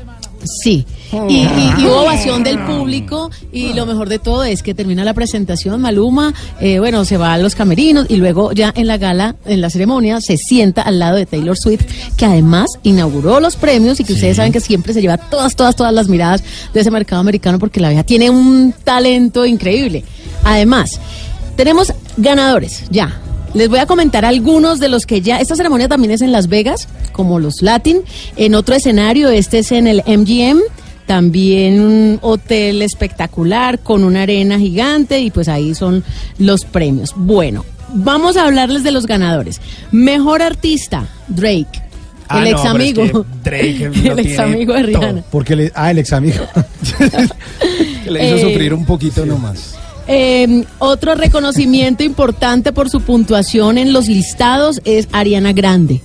Sí, 0.62 0.84
y, 1.28 1.34
y- 1.34 1.74
y 1.78 1.86
hubo 1.86 2.02
ovación 2.02 2.42
del 2.42 2.58
público 2.60 3.30
y 3.52 3.72
lo 3.74 3.86
mejor 3.86 4.08
de 4.08 4.18
todo 4.18 4.44
es 4.44 4.62
que 4.62 4.74
termina 4.74 5.04
la 5.04 5.14
presentación, 5.14 5.80
Maluma, 5.80 6.32
eh, 6.60 6.78
bueno, 6.78 7.04
se 7.04 7.16
va 7.16 7.34
a 7.34 7.38
los 7.38 7.54
camerinos 7.54 8.06
y 8.08 8.16
luego 8.16 8.52
ya 8.52 8.72
en 8.76 8.86
la 8.86 8.96
gala, 8.98 9.36
en 9.44 9.60
la 9.60 9.70
ceremonia, 9.70 10.20
se 10.20 10.36
sienta 10.36 10.82
al 10.82 10.98
lado 10.98 11.16
de 11.16 11.26
Taylor 11.26 11.56
Swift, 11.56 11.84
que 12.16 12.24
además 12.24 12.66
inauguró 12.82 13.40
los 13.40 13.56
premios 13.56 14.00
y 14.00 14.04
que 14.04 14.12
ustedes 14.14 14.36
saben 14.36 14.52
que 14.52 14.60
siempre 14.60 14.92
se 14.94 15.00
lleva 15.02 15.16
todas, 15.18 15.54
todas, 15.56 15.76
todas 15.76 15.92
las 15.92 16.08
miradas 16.08 16.42
de 16.72 16.80
ese 16.80 16.90
mercado 16.90 17.20
americano 17.20 17.58
porque 17.58 17.80
la 17.80 17.88
vieja 17.88 18.04
tiene 18.04 18.30
un 18.30 18.72
talento 18.84 19.44
increíble. 19.44 20.04
Además, 20.44 20.98
tenemos 21.56 21.92
ganadores, 22.16 22.84
ya. 22.90 23.18
Les 23.54 23.68
voy 23.68 23.80
a 23.80 23.86
comentar 23.86 24.24
algunos 24.24 24.80
de 24.80 24.88
los 24.88 25.04
que 25.04 25.20
ya. 25.20 25.38
Esta 25.38 25.54
ceremonia 25.56 25.86
también 25.86 26.10
es 26.12 26.22
en 26.22 26.32
Las 26.32 26.48
Vegas, 26.48 26.88
como 27.12 27.38
los 27.38 27.60
Latin. 27.60 28.00
En 28.36 28.54
otro 28.54 28.74
escenario, 28.74 29.28
este 29.28 29.58
es 29.58 29.72
en 29.72 29.86
el 29.86 30.02
MGM. 30.06 30.60
También 31.12 31.78
un 31.82 32.18
hotel 32.22 32.80
espectacular 32.80 33.80
con 33.80 34.02
una 34.02 34.22
arena 34.22 34.58
gigante 34.58 35.20
y 35.20 35.30
pues 35.30 35.46
ahí 35.46 35.74
son 35.74 36.02
los 36.38 36.64
premios. 36.64 37.12
Bueno, 37.14 37.66
vamos 37.92 38.38
a 38.38 38.46
hablarles 38.46 38.82
de 38.82 38.92
los 38.92 39.04
ganadores. 39.06 39.60
Mejor 39.90 40.40
artista, 40.40 41.06
Drake. 41.28 41.66
Ah, 42.30 42.38
el 42.38 42.44
no, 42.44 42.50
ex 42.52 42.60
es 42.60 42.66
amigo. 42.66 43.02
que 43.04 43.50
Drake 43.50 43.84
el 44.08 44.18
ex 44.20 44.38
amigo 44.38 44.72
de 44.72 44.84
todo. 44.84 45.00
Rihanna. 45.02 45.24
Porque 45.30 45.54
le, 45.54 45.72
ah, 45.74 45.90
el 45.90 45.98
ex 45.98 46.14
amigo. 46.14 46.44
Que 48.04 48.10
le 48.10 48.26
hizo 48.26 48.36
Eh, 48.46 48.50
sufrir 48.50 48.72
un 48.72 48.86
poquito 48.86 49.26
nomás. 49.26 49.74
Eh, 50.08 50.64
otro 50.78 51.14
reconocimiento 51.14 52.02
importante 52.04 52.72
por 52.72 52.88
su 52.88 53.02
puntuación 53.02 53.76
en 53.76 53.92
los 53.92 54.08
listados 54.08 54.80
es 54.86 55.08
Ariana 55.12 55.52
Grande, 55.52 56.00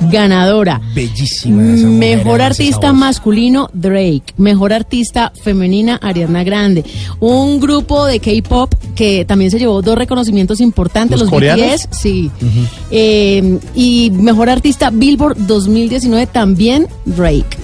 ganadora. 0.00 0.80
Bellísima 0.94 1.62
esa 1.74 1.86
mujer, 1.86 2.16
Mejor 2.18 2.42
artista 2.42 2.92
masculino, 2.92 3.70
Drake. 3.72 4.34
Mejor 4.36 4.72
artista 4.72 5.32
femenina, 5.42 5.98
Ariana 6.02 6.44
Grande. 6.44 6.84
Un 7.20 7.60
grupo 7.60 8.06
de 8.06 8.20
K-pop 8.20 8.72
que 8.94 9.24
también 9.24 9.50
se 9.50 9.58
llevó 9.58 9.82
dos 9.82 9.96
reconocimientos 9.96 10.60
importantes, 10.60 11.20
¿Los 11.20 11.30
los? 11.30 11.40
BTS, 11.40 11.88
sí. 11.90 12.30
Eh, 12.90 13.58
y 13.74 14.10
mejor 14.12 14.50
artista 14.50 14.90
Billboard 14.90 15.36
2019 15.46 16.26
también, 16.26 16.86
Drake. 17.04 17.58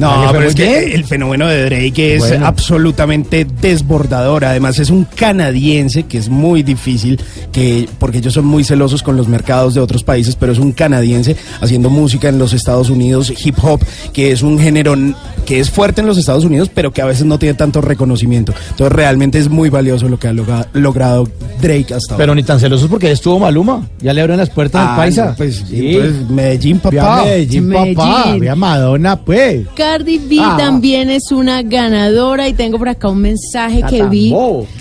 No, 0.00 0.28
pero 0.32 0.46
es 0.46 0.54
que 0.54 0.94
el 0.94 1.04
fenómeno 1.04 1.46
de 1.46 1.64
Drake 1.66 2.14
es 2.14 2.20
Bueno. 2.20 2.46
absolutamente 2.46 3.46
desbordador. 3.60 4.44
Además 4.44 4.78
es 4.78 4.90
un 4.90 5.04
canadiense 5.04 6.04
que 6.04 6.18
es 6.18 6.28
muy 6.28 6.62
difícil, 6.62 7.20
que 7.52 7.88
porque 7.98 8.18
ellos 8.18 8.34
son 8.34 8.44
muy 8.46 8.64
celosos 8.64 9.02
con 9.02 9.16
los 9.16 9.28
mercados 9.28 9.74
de 9.74 9.80
otros 9.80 10.02
países, 10.04 10.36
pero 10.36 10.52
es 10.52 10.58
un 10.58 10.72
canadiense 10.72 11.36
haciendo 11.60 11.90
música 11.90 12.28
en 12.28 12.38
los 12.38 12.52
Estados 12.52 12.90
Unidos, 12.90 13.32
hip 13.44 13.56
hop, 13.62 13.80
que 14.12 14.32
es 14.32 14.42
un 14.42 14.58
género 14.58 14.94
que 15.46 15.60
es 15.60 15.70
fuerte 15.70 16.00
en 16.00 16.06
los 16.06 16.18
Estados 16.18 16.44
Unidos, 16.44 16.70
pero 16.74 16.92
que 16.92 17.02
a 17.02 17.06
veces 17.06 17.24
no 17.24 17.38
tiene 17.38 17.54
tanto 17.54 17.80
reconocimiento. 17.80 18.52
Entonces 18.70 18.92
realmente 18.92 19.38
es 19.38 19.48
muy 19.48 19.68
valioso 19.68 20.08
lo 20.08 20.18
que 20.18 20.28
ha 20.28 20.32
logra- 20.32 20.66
logrado 20.72 21.28
Drake 21.60 21.94
hasta 21.94 22.16
Pero 22.16 22.32
ahora. 22.32 22.40
ni 22.40 22.42
tan 22.46 22.58
celosos 22.60 22.88
porque 22.88 23.06
ya 23.06 23.12
estuvo 23.12 23.38
Maluma. 23.38 23.86
Ya 24.00 24.12
le 24.12 24.20
abren 24.22 24.36
las 24.38 24.50
puertas 24.50 24.82
Ah, 24.86 24.90
al 24.92 24.96
paisa. 24.96 25.26
no, 25.26 25.34
pues, 25.36 25.64
Sí. 25.68 25.90
entonces, 25.94 26.30
Medellín, 26.30 26.78
papá. 26.78 27.24
Medellín, 27.24 27.70
papá. 27.72 27.84
Medellín. 28.24 28.40
Ve 28.40 28.50
a 28.50 28.54
Madonna, 28.54 29.16
pues. 29.16 29.66
Cardi 29.90 30.18
B 30.18 30.36
Ah. 30.40 30.54
también 30.56 31.10
es 31.10 31.32
una 31.32 31.62
ganadora 31.62 32.46
y 32.46 32.52
tengo 32.52 32.78
por 32.78 32.88
acá 32.88 33.08
un 33.08 33.20
mensaje 33.22 33.82
que 33.90 34.04
vi. 34.04 34.32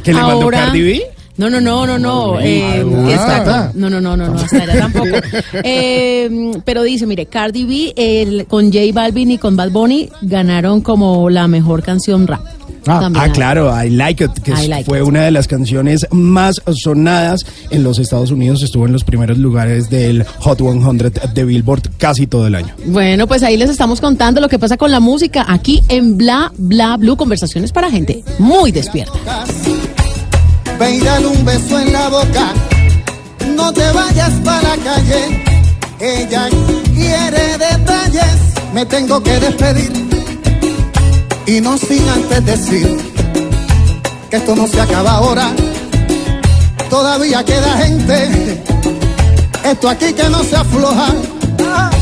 ¿Que 0.03 0.13
le 0.13 0.21
mandó 0.21 0.47
Cardi 0.49 0.81
B? 0.83 1.01
No, 1.37 1.49
no, 1.49 1.59
no, 1.59 1.87
no, 1.87 1.97
no. 1.97 2.33
No, 2.33 2.39
eh, 2.39 2.83
no, 2.85 3.09
está- 3.09 3.71
no. 3.73 3.89
no, 3.89 3.99
no, 3.99 4.01
no, 4.01 4.17
no, 4.17 4.33
no, 4.33 4.39
hasta 4.39 4.57
allá 4.63 4.77
tampoco. 4.79 5.07
Eh, 5.63 6.51
pero 6.63 6.83
dice, 6.83 7.07
mire, 7.07 7.25
Cardi 7.25 7.63
B 7.63 7.93
el- 7.95 8.45
con 8.45 8.71
J 8.71 8.79
Balvin 8.93 9.31
y 9.31 9.37
con 9.39 9.55
Bad 9.55 9.71
Bunny 9.71 10.09
ganaron 10.21 10.81
como 10.81 11.29
la 11.31 11.47
mejor 11.47 11.81
canción 11.81 12.27
rap. 12.27 12.41
Ah, 12.87 13.09
hay. 13.15 13.31
claro, 13.31 13.71
I 13.83 13.89
Like 13.89 14.23
It, 14.23 14.31
que 14.43 14.51
Like 14.67 14.85
fue 14.85 14.99
It. 14.99 15.05
una 15.05 15.23
de 15.23 15.31
las 15.31 15.47
canciones 15.47 16.07
más 16.11 16.61
sonadas 16.73 17.45
en 17.69 17.83
los 17.83 17.99
Estados 17.99 18.31
Unidos. 18.31 18.63
Estuvo 18.63 18.85
en 18.85 18.93
los 18.93 19.03
primeros 19.03 19.37
lugares 19.37 19.89
del 19.89 20.25
Hot 20.39 20.59
100 20.59 21.13
de 21.33 21.45
Billboard 21.45 21.83
casi 21.97 22.27
todo 22.27 22.47
el 22.47 22.55
año. 22.55 22.73
Bueno, 22.85 23.27
pues 23.27 23.43
ahí 23.43 23.57
les 23.57 23.69
estamos 23.69 24.01
contando 24.01 24.41
lo 24.41 24.49
que 24.49 24.59
pasa 24.59 24.77
con 24.77 24.91
la 24.91 24.99
música 24.99 25.45
aquí 25.47 25.81
en 25.89 26.17
Bla 26.17 26.51
Bla 26.57 26.97
Blue, 26.97 27.15
conversaciones 27.17 27.71
para 27.71 27.89
gente 27.91 28.23
muy 28.39 28.71
despierta. 28.71 29.13
Ve 30.79 30.95
y 30.95 30.99
dale 31.01 31.27
un 31.27 31.45
beso 31.45 31.79
en 31.79 31.91
la 31.93 32.07
boca. 32.09 32.53
No 33.55 33.73
te 33.73 33.91
vayas 33.91 34.31
para 34.45 34.75
la 34.75 34.83
calle. 34.83 35.43
Ella 35.99 36.47
quiere 36.95 37.57
detalles. 37.57 38.35
Me 38.73 38.85
tengo 38.85 39.21
que 39.21 39.39
despedir. 39.39 40.08
Y 41.49 41.61
no 41.61 41.79
sin 41.79 42.07
antes 42.07 42.45
decir 42.45 42.95
que 44.29 44.35
esto 44.35 44.55
no 44.55 44.67
se 44.67 44.79
acaba 44.79 45.13
ahora. 45.13 45.49
Todavía 46.91 47.43
queda 47.43 47.75
gente. 47.77 48.61
Esto 49.65 49.89
aquí 49.89 50.13
que 50.13 50.29
no 50.29 50.43
se 50.43 50.55
afloja. 50.55 51.07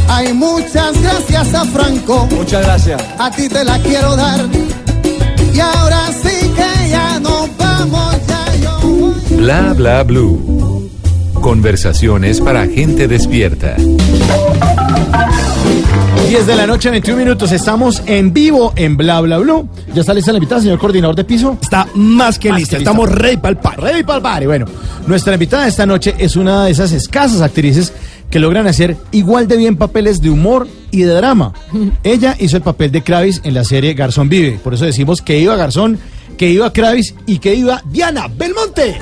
Hay 0.10 0.34
muchas 0.34 1.01
gracias 1.01 1.54
a 1.54 1.63
Franco. 1.63 2.27
Muchas 2.30 2.62
gracias. 2.66 3.01
A 3.18 3.32
ti 3.32 3.48
te 3.48 3.63
la 3.63 3.80
quiero 3.80 4.18
dar. 4.18 4.42
Y 5.54 5.60
ahora 5.62 6.10
sí 6.12 6.51
que 6.54 6.89
ya 6.89 7.18
nos 7.22 7.48
vamos. 7.56 8.16
Ya 8.27 8.56
yo 8.56 8.80
voy. 8.82 9.38
Bla 9.38 9.74
bla 9.74 10.04
blue. 10.04 10.56
Conversaciones 11.41 12.41
para 12.41 12.67
gente 12.67 13.08
despierta. 13.08 13.75
10 16.29 16.46
de 16.46 16.56
la 16.56 16.67
noche, 16.67 16.89
21 16.89 17.17
minutos. 17.20 17.51
Estamos 17.51 18.01
en 18.06 18.34
vivo 18.34 18.74
en 18.75 18.98
Bla 18.98 19.22
Bla 19.22 19.38
Blue. 19.38 19.70
¿Ya 19.94 20.01
está 20.01 20.13
lista 20.13 20.32
la 20.34 20.39
invitada, 20.39 20.62
señor 20.62 20.77
coordinador 20.77 21.15
de 21.15 21.24
piso? 21.24 21.58
Está 21.62 21.88
más 21.96 22.38
que 22.38 22.50
Más 22.50 22.60
lista. 22.60 22.75
que 22.75 22.79
lista. 22.79 22.91
Estamos 22.91 23.10
ready 23.10 23.38
para 23.38 23.50
el 23.51 23.58
par. 23.58 23.79
Ready 23.82 24.03
para 24.03 24.17
el 24.17 24.24
party. 24.24 24.46
Bueno, 24.46 24.65
nuestra 25.06 25.34
invitada 25.34 25.67
esta 25.67 25.86
noche 25.86 26.15
es 26.17 26.36
una 26.36 26.65
de 26.65 26.72
esas 26.72 26.91
escasas 26.91 27.41
actrices 27.41 27.94
que 28.29 28.39
logran 28.39 28.67
hacer 28.67 28.98
igual 29.12 29.48
de 29.48 29.56
bien 29.56 29.77
papeles 29.77 30.22
de 30.22 30.29
humor 30.29 30.67
y 30.91 31.01
de 31.03 31.13
drama. 31.13 31.53
Ella 32.03 32.36
hizo 32.39 32.58
el 32.58 32.63
papel 32.63 32.91
de 32.91 33.03
Kravis 33.03 33.39
en 33.46 33.53
la 33.53 33.63
serie 33.63 33.94
Garzón 33.94 34.27
Vive. 34.27 34.60
Por 34.62 34.74
eso 34.74 34.84
decimos 34.86 35.22
que 35.22 35.39
iba 35.39 35.56
Garzón, 35.56 35.98
que 36.38 36.50
iba 36.50 36.74
Kravis 36.74 37.15
y 37.25 37.39
que 37.39 37.56
iba 37.56 37.82
Diana 37.89 38.27
Belmonte. 38.27 39.00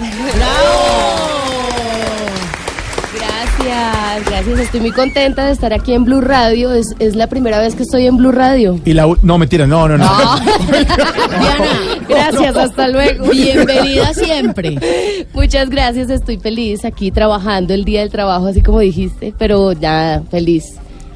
Gracias, 3.66 4.26
gracias. 4.30 4.60
Estoy 4.60 4.80
muy 4.82 4.92
contenta 4.92 5.46
de 5.46 5.52
estar 5.52 5.74
aquí 5.74 5.94
en 5.94 6.06
Blue 6.06 6.22
Radio. 6.22 6.72
Es, 6.72 6.94
es 7.00 7.16
la 7.16 7.28
primera 7.28 7.60
vez 7.60 7.74
que 7.76 7.84
estoy 7.84 8.06
en 8.06 8.18
Blue 8.18 8.32
Radio. 8.32 8.80
Y 8.86 8.94
la 8.94 9.08
u- 9.08 9.18
no, 9.24 9.38
mentira, 9.40 9.66
no, 9.66 9.88
no, 9.88 9.98
no. 9.98 10.06
Diana, 10.78 11.66
Gracias, 12.08 12.56
hasta 12.56 12.88
luego. 12.90 13.28
bienvenida 13.30 14.14
siempre. 14.14 15.26
Muchas 15.34 15.70
gracias, 15.70 16.10
estoy 16.10 16.38
feliz 16.38 16.86
aquí 16.86 17.10
trabajando 17.12 17.74
el 17.74 17.86
día 17.86 18.02
del 18.02 18.10
trabajo, 18.12 18.48
así 18.48 18.62
como 18.62 18.80
dijiste, 18.80 19.34
pero 19.38 19.72
ya 19.74 20.22
feliz. 20.30 20.64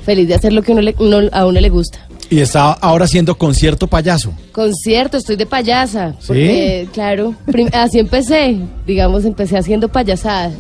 Feliz 0.06 0.28
de 0.28 0.34
hacer 0.36 0.52
lo 0.54 0.64
que 0.64 0.72
uno 0.72 0.82
le- 0.82 0.96
uno- 0.98 1.30
a 1.32 1.46
uno 1.46 1.60
le 1.60 1.70
gusta. 1.70 2.00
Y 2.30 2.40
está 2.42 2.74
ahora 2.74 3.06
haciendo 3.06 3.36
concierto 3.38 3.88
payaso. 3.88 4.34
Concierto, 4.52 5.18
estoy 5.18 5.36
de 5.36 5.46
payasa. 5.48 6.14
Porque, 6.28 6.88
claro, 6.94 7.34
así 7.74 8.00
empecé. 8.00 8.58
Digamos, 8.86 9.26
empecé 9.26 9.58
haciendo 9.58 9.90
payasadas. 9.90 10.54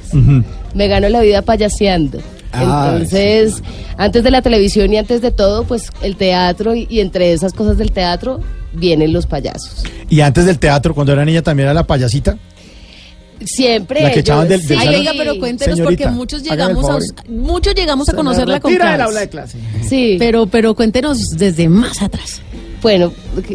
Me 0.74 0.88
gano 0.88 1.10
la 1.10 1.22
vida 1.22 1.42
payaseando. 1.44 2.20
Ah, 2.52 2.94
Entonces, 2.94 3.62
antes 3.98 4.24
de 4.24 4.32
la 4.32 4.42
televisión 4.42 4.92
y 4.92 4.98
antes 4.98 5.22
de 5.22 5.30
todo, 5.30 5.64
pues 5.66 5.92
el 6.02 6.16
teatro 6.16 6.74
y, 6.74 6.88
y 6.90 7.00
entre 7.00 7.32
esas 7.34 7.54
cosas 7.54 7.78
del 7.78 7.92
teatro 7.92 8.40
vienen 8.74 9.14
los 9.14 9.28
payasos. 9.28 9.84
Y 10.10 10.22
antes 10.22 10.46
del 10.46 10.58
teatro, 10.58 10.96
cuando 10.96 11.14
era 11.14 11.24
niña, 11.24 11.44
también 11.44 11.66
era 11.68 11.74
la 11.76 11.86
payasita. 11.86 12.38
Siempre. 13.46 14.01
La 14.03 14.12
que 14.12 14.19
echaban 14.19 14.48
del- 14.48 14.65
del 14.67 14.77
Ay, 14.77 14.86
salón. 14.86 15.00
oiga, 15.01 15.12
pero 15.17 15.39
cuéntenos 15.39 15.77
Señorita, 15.77 16.03
porque 16.05 16.15
muchos 16.15 16.43
llegamos 16.43 16.89
a, 16.89 16.98
muchos 17.29 17.74
llegamos 17.75 18.10
a 18.10 18.13
conocerla 18.13 18.60
con 18.60 18.72
Retira 18.72 18.91
del 18.93 19.01
aula 19.01 19.19
de 19.22 19.29
clase. 19.29 19.58
Sí. 19.88 20.15
Pero, 20.19 20.48
pero 20.48 20.75
cuéntenos 20.75 21.38
desde 21.38 21.69
más 21.69 22.01
atrás. 22.01 22.41
Bueno, 22.81 23.12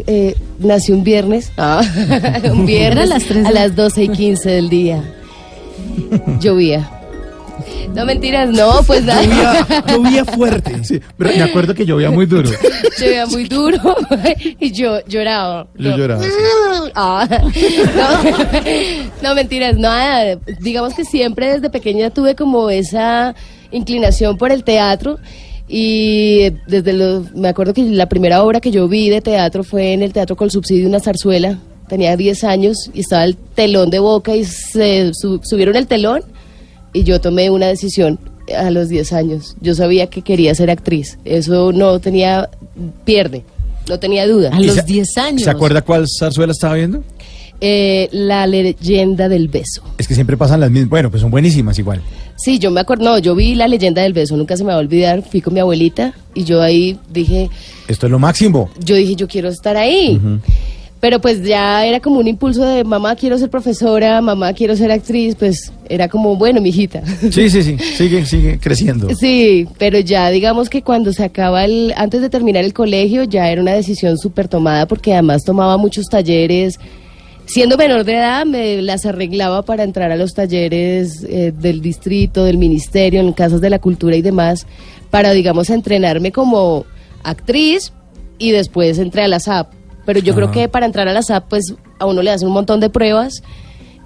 eh, 0.07 0.35
nací 0.59 0.91
un 0.91 1.03
viernes. 1.03 1.51
Ah, 1.57 1.81
un 2.51 2.65
viernes 2.65 2.97
Eran 3.05 3.09
las 3.09 3.23
tres 3.23 3.43
de 3.43 3.49
a 3.49 3.51
la- 3.51 3.67
las 3.67 3.75
12 3.75 4.03
y 4.05 4.09
15 4.09 4.49
del 4.49 4.69
día. 4.69 5.03
Llovía. 6.39 6.94
No 7.93 8.05
mentiras, 8.05 8.49
no, 8.49 8.81
pues 8.85 9.03
nada. 9.03 9.23
Llovía, 9.23 9.83
llovía 9.87 10.25
fuerte. 10.25 10.75
Sí, 10.83 10.99
pero 11.17 11.31
me 11.35 11.43
acuerdo 11.43 11.73
que 11.73 11.85
llovía 11.85 12.11
muy 12.11 12.25
duro. 12.25 12.49
Llovía 12.99 13.25
muy 13.25 13.45
duro 13.45 13.77
y 14.59 14.71
yo 14.71 14.99
lloraba. 15.07 15.67
Yo 15.77 15.91
No. 15.91 15.97
lloraba, 15.97 16.23
sí. 16.23 16.29
Ah, 16.95 17.27
no, 19.21 19.29
no, 19.29 19.35
mentiras, 19.35 19.77
nada. 19.77 20.37
Digamos 20.59 20.93
que 20.93 21.05
siempre 21.05 21.53
desde 21.53 21.69
pequeña 21.69 22.09
tuve 22.09 22.35
como 22.35 22.69
esa 22.69 23.33
inclinación 23.71 24.37
por 24.37 24.51
el 24.51 24.63
teatro. 24.63 25.17
Y 25.67 26.51
desde 26.67 26.93
lo, 26.93 27.25
me 27.33 27.47
acuerdo 27.47 27.73
que 27.73 27.83
la 27.83 28.07
primera 28.07 28.43
obra 28.43 28.59
que 28.61 28.69
yo 28.71 28.87
vi 28.87 29.09
de 29.09 29.21
teatro 29.21 29.63
fue 29.63 29.93
en 29.93 30.03
el 30.03 30.13
Teatro 30.13 30.35
Col 30.35 30.51
Subsidio, 30.51 30.87
una 30.87 30.99
zarzuela. 30.99 31.57
Tenía 31.87 32.15
10 32.15 32.43
años 32.43 32.89
y 32.93 32.99
estaba 33.01 33.23
el 33.23 33.35
telón 33.35 33.89
de 33.89 33.99
boca 33.99 34.35
y 34.35 34.43
se 34.45 35.11
su- 35.13 35.39
subieron 35.43 35.75
el 35.75 35.87
telón 35.87 36.21
y 36.95 37.03
yo 37.03 37.19
tomé 37.21 37.49
una 37.49 37.67
decisión 37.67 38.17
a 38.57 38.69
los 38.71 38.89
10 38.89 39.11
años. 39.13 39.55
Yo 39.61 39.75
sabía 39.75 40.07
que 40.07 40.21
quería 40.21 40.53
ser 40.55 40.69
actriz. 40.69 41.17
Eso 41.25 41.71
no 41.71 41.99
tenía 41.99 42.49
pierde, 43.03 43.43
no 43.89 43.99
tenía 43.99 44.27
duda. 44.27 44.49
A 44.53 44.61
¿Y 44.61 44.65
los 44.67 44.75
se- 44.77 44.83
10 44.83 45.17
años. 45.17 45.43
¿Se 45.43 45.49
acuerda 45.49 45.81
cuál 45.81 46.05
zarzuela 46.07 46.51
estaba 46.53 46.75
viendo? 46.75 47.03
Eh, 47.61 48.09
la 48.11 48.45
leyenda 48.47 49.29
del 49.29 49.47
beso. 49.47 49.81
Es 49.97 50.07
que 50.07 50.13
siempre 50.13 50.35
pasan 50.35 50.59
las 50.59 50.69
mismas. 50.69 50.89
Bueno, 50.89 51.09
pues 51.09 51.21
son 51.21 51.31
buenísimas 51.31 51.79
igual. 51.79 52.01
Sí, 52.35 52.59
yo 52.59 52.69
me 52.69 52.81
acuerdo, 52.81 53.05
no, 53.05 53.17
yo 53.17 53.33
vi 53.33 53.55
la 53.55 53.67
leyenda 53.67 54.01
del 54.01 54.11
beso, 54.11 54.35
nunca 54.35 54.57
se 54.57 54.63
me 54.63 54.69
va 54.71 54.75
a 54.75 54.79
olvidar, 54.79 55.23
fui 55.23 55.39
con 55.41 55.53
mi 55.53 55.61
abuelita 55.61 56.13
y 56.33 56.43
yo 56.43 56.61
ahí 56.61 56.99
dije, 57.11 57.49
Esto 57.87 58.07
es 58.07 58.11
lo 58.11 58.19
máximo. 58.19 58.69
yo 58.83 58.95
dije, 58.95 59.15
yo 59.15 59.27
quiero 59.27 59.47
estar 59.49 59.77
ahí. 59.77 60.19
Pero 61.05 61.21
pues 61.21 61.43
ya 61.43 61.85
era 61.85 61.99
como 61.99 62.19
un 62.19 62.27
impulso 62.27 62.65
de 62.65 62.83
mamá 62.83 63.15
quiero 63.15 63.37
ser 63.37 63.51
profesora, 63.51 64.19
mamá 64.21 64.53
quiero 64.53 64.75
ser 64.75 64.91
actriz, 64.91 65.35
pues 65.35 65.71
era 65.87 66.09
como, 66.09 66.35
bueno, 66.35 66.61
mijita. 66.61 67.03
Sí, 67.29 67.47
sí, 67.47 67.61
sí. 67.61 67.77
Sigue, 67.95 68.25
sigue 68.25 68.57
creciendo. 68.57 69.13
Sí, 69.13 69.67
pero 69.77 69.99
ya 69.99 70.31
digamos 70.31 70.67
que 70.67 70.81
cuando 70.81 71.13
se 71.13 71.23
acaba 71.23 71.63
el, 71.63 71.93
antes 71.95 72.21
de 72.21 72.29
terminar 72.31 72.63
el 72.63 72.73
colegio 72.73 73.23
ya 73.23 73.51
era 73.51 73.61
una 73.61 73.73
decisión 73.73 74.17
súper 74.17 74.47
tomada 74.47 74.87
porque 74.87 75.13
además 75.13 75.43
tomaba 75.43 75.77
muchos 75.77 76.07
talleres. 76.07 76.79
Siendo 77.45 77.77
menor 77.77 78.03
de 78.03 78.15
edad 78.15 78.43
me 78.47 78.81
las 78.81 79.05
arreglaba 79.05 79.61
para 79.61 79.83
entrar 79.83 80.11
a 80.11 80.15
los 80.15 80.33
talleres 80.33 81.23
eh, 81.29 81.53
del 81.55 81.83
distrito, 81.83 82.45
del 82.45 82.57
ministerio, 82.57 83.19
en 83.19 83.31
casas 83.31 83.61
de 83.61 83.69
la 83.69 83.77
cultura 83.77 84.15
y 84.15 84.23
demás, 84.23 84.65
para 85.11 85.33
digamos 85.33 85.69
entrenarme 85.69 86.31
como 86.31 86.87
actriz 87.21 87.93
y 88.39 88.49
después 88.49 88.97
entré 88.97 89.21
a 89.21 89.27
la 89.27 89.39
SAP. 89.39 89.84
Pero 90.05 90.19
yo 90.19 90.35
creo 90.35 90.51
que 90.51 90.67
para 90.69 90.85
entrar 90.85 91.07
a 91.07 91.13
la 91.13 91.21
SAP 91.21 91.45
pues 91.49 91.73
a 91.99 92.05
uno 92.05 92.21
le 92.21 92.31
hacen 92.31 92.47
un 92.47 92.53
montón 92.53 92.79
de 92.79 92.89
pruebas 92.89 93.41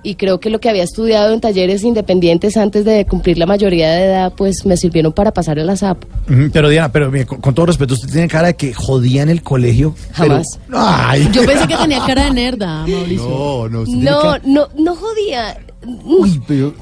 y 0.02 0.16
creo 0.16 0.40
que 0.40 0.50
lo 0.50 0.60
que 0.62 0.70
había 0.70 0.84
estudiado 0.84 1.34
en 1.34 1.42
talleres 1.42 1.84
independientes 1.84 2.56
antes 2.56 2.86
de 2.86 3.06
cumplir 3.06 3.38
la 3.38 3.46
mayoría 3.46 3.90
de 3.92 4.06
edad, 4.06 4.34
pues 4.34 4.66
me 4.66 4.78
sirvieron 4.78 5.12
para 5.12 5.34
pasar 5.34 5.60
a 5.60 5.64
la 5.66 5.76
SAP. 5.76 6.06
Pero 6.54 6.70
Diana, 6.70 6.90
pero 6.90 7.12
mire, 7.12 7.26
con, 7.26 7.42
con 7.42 7.54
todo 7.54 7.66
respeto, 7.66 7.96
usted 7.96 8.08
tiene 8.10 8.30
cara 8.30 8.48
de 8.48 8.56
que 8.56 8.74
jodía 8.74 9.24
en 9.24 9.30
el 9.30 9.44
colegio. 9.44 9.94
pero- 10.18 10.42
Jamás. 10.42 10.48
Ay. 10.74 11.30
Yo 11.34 11.46
pensé 11.46 11.68
que 11.68 11.76
tenía 11.76 12.00
cara 12.08 12.24
de 12.26 12.32
nerda, 12.32 12.78
Mauricio. 12.88 13.28
No, 13.28 13.68
no. 13.70 13.80
usted 13.82 13.94
tiene 13.94 14.10
No, 14.10 14.22
cara- 14.22 14.42
no, 14.46 14.68
no 14.78 14.96
jodía. 14.96 15.58
Uy, 16.04 16.42
pero... 16.48 16.74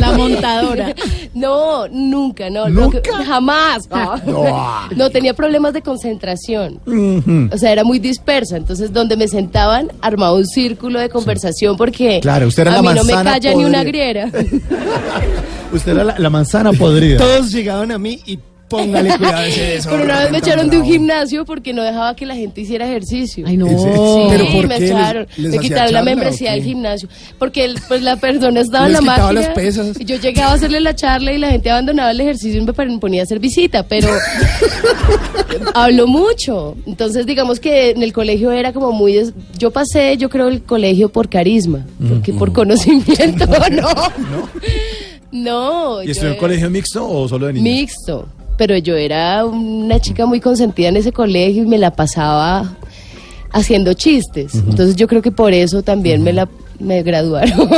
La 0.00 0.12
montadora. 0.12 0.94
No, 1.34 1.88
nunca, 1.88 2.48
no. 2.48 2.68
¿Nunca? 2.68 3.00
no, 3.06 3.24
jamás. 3.24 3.88
Ah. 3.90 4.20
No. 4.24 4.88
No, 4.96 5.10
tenía 5.10 5.34
problemas 5.34 5.72
de 5.72 5.82
concentración. 5.82 6.80
O 7.52 7.58
sea, 7.58 7.72
era 7.72 7.84
muy 7.84 7.98
dispersa. 7.98 8.56
Entonces, 8.56 8.92
donde 8.92 9.16
me 9.16 9.26
sentaban, 9.28 9.90
armaba 10.00 10.34
un 10.34 10.46
círculo 10.46 11.00
de 11.00 11.08
conversación 11.08 11.76
porque 11.76 12.20
Claro, 12.20 12.46
usted 12.46 12.62
era 12.62 12.72
a 12.72 12.82
la 12.82 12.82
mí 12.82 12.88
no 12.94 13.04
me 13.04 13.12
calla 13.12 13.54
ni 13.54 13.64
una 13.64 13.82
griera. 13.84 14.30
Usted 15.72 15.92
era 15.92 16.02
la, 16.04 16.18
la 16.18 16.30
manzana 16.30 16.72
podrida. 16.72 17.18
Todos 17.18 17.52
llegaban 17.52 17.92
a 17.92 17.98
mí 17.98 18.22
y 18.24 18.38
póngale 18.68 19.16
cuidado 19.16 19.36
a 19.38 19.46
ese 19.46 19.80
Pero 19.88 20.04
una 20.04 20.20
vez 20.20 20.30
me 20.30 20.38
echaron 20.38 20.68
de 20.70 20.78
un 20.78 20.84
gimnasio 20.84 21.44
porque 21.44 21.72
no 21.72 21.82
dejaba 21.82 22.14
que 22.14 22.26
la 22.26 22.34
gente 22.34 22.60
hiciera 22.60 22.86
ejercicio. 22.86 23.44
Ay, 23.46 23.56
no. 23.56 23.66
Sí, 23.66 24.26
¿Pero 24.30 24.44
por 24.52 24.66
me 24.68 24.76
echaron. 24.76 25.26
les 25.36 25.52
me 25.52 25.58
quitaron 25.58 25.92
la 25.92 26.02
membresía 26.02 26.52
del 26.52 26.62
gimnasio. 26.62 27.08
Porque 27.38 27.64
el- 27.64 27.78
pues 27.88 28.02
la 28.02 28.16
persona 28.16 28.60
estaba 28.60 28.86
en 28.86 28.92
la 28.92 29.00
máquina. 29.00 29.32
las 29.32 29.48
pesas. 29.48 29.98
Y 30.00 30.04
yo 30.04 30.16
llegaba 30.16 30.52
a 30.52 30.54
hacerle 30.54 30.80
la 30.80 30.94
charla 30.94 31.32
y 31.32 31.38
la 31.38 31.50
gente 31.50 31.70
abandonaba 31.70 32.10
el 32.10 32.20
ejercicio 32.20 32.60
y 32.60 32.64
me 32.64 32.72
pon- 32.72 33.00
ponía 33.00 33.22
a 33.22 33.24
hacer 33.24 33.38
visita. 33.38 33.82
Pero 33.84 34.08
habló 35.74 36.06
mucho. 36.06 36.76
Entonces, 36.86 37.26
digamos 37.26 37.60
que 37.60 37.90
en 37.90 38.02
el 38.02 38.12
colegio 38.12 38.52
era 38.52 38.72
como 38.72 38.92
muy. 38.92 39.14
des- 39.14 39.32
Yo 39.58 39.70
pasé, 39.70 40.16
yo 40.16 40.28
creo, 40.28 40.48
el 40.48 40.62
colegio 40.62 41.08
por 41.08 41.28
carisma. 41.28 41.86
Porque 42.08 42.32
por 42.32 42.52
conocimiento, 42.52 43.46
no. 43.70 43.88
No. 45.30 46.02
¿Y 46.02 46.06
yo 46.06 46.12
estudió 46.12 46.32
en 46.32 46.38
colegio 46.38 46.70
mixto 46.70 47.08
o 47.08 47.28
solo 47.28 47.46
de 47.46 47.54
niños? 47.54 47.64
Mixto. 47.64 48.28
Pero 48.58 48.76
yo 48.76 48.96
era 48.96 49.46
una 49.46 49.98
chica 50.00 50.26
muy 50.26 50.40
consentida 50.40 50.88
en 50.88 50.96
ese 50.96 51.12
colegio 51.12 51.62
y 51.62 51.66
me 51.66 51.78
la 51.78 51.92
pasaba 51.92 52.76
haciendo 53.52 53.94
chistes. 53.94 54.54
Entonces 54.54 54.96
yo 54.96 55.06
creo 55.06 55.22
que 55.22 55.30
por 55.32 55.54
eso 55.54 55.82
también 55.82 56.22
me 56.22 56.34
la 56.34 56.46
me 56.78 57.02
graduaron. 57.02 57.70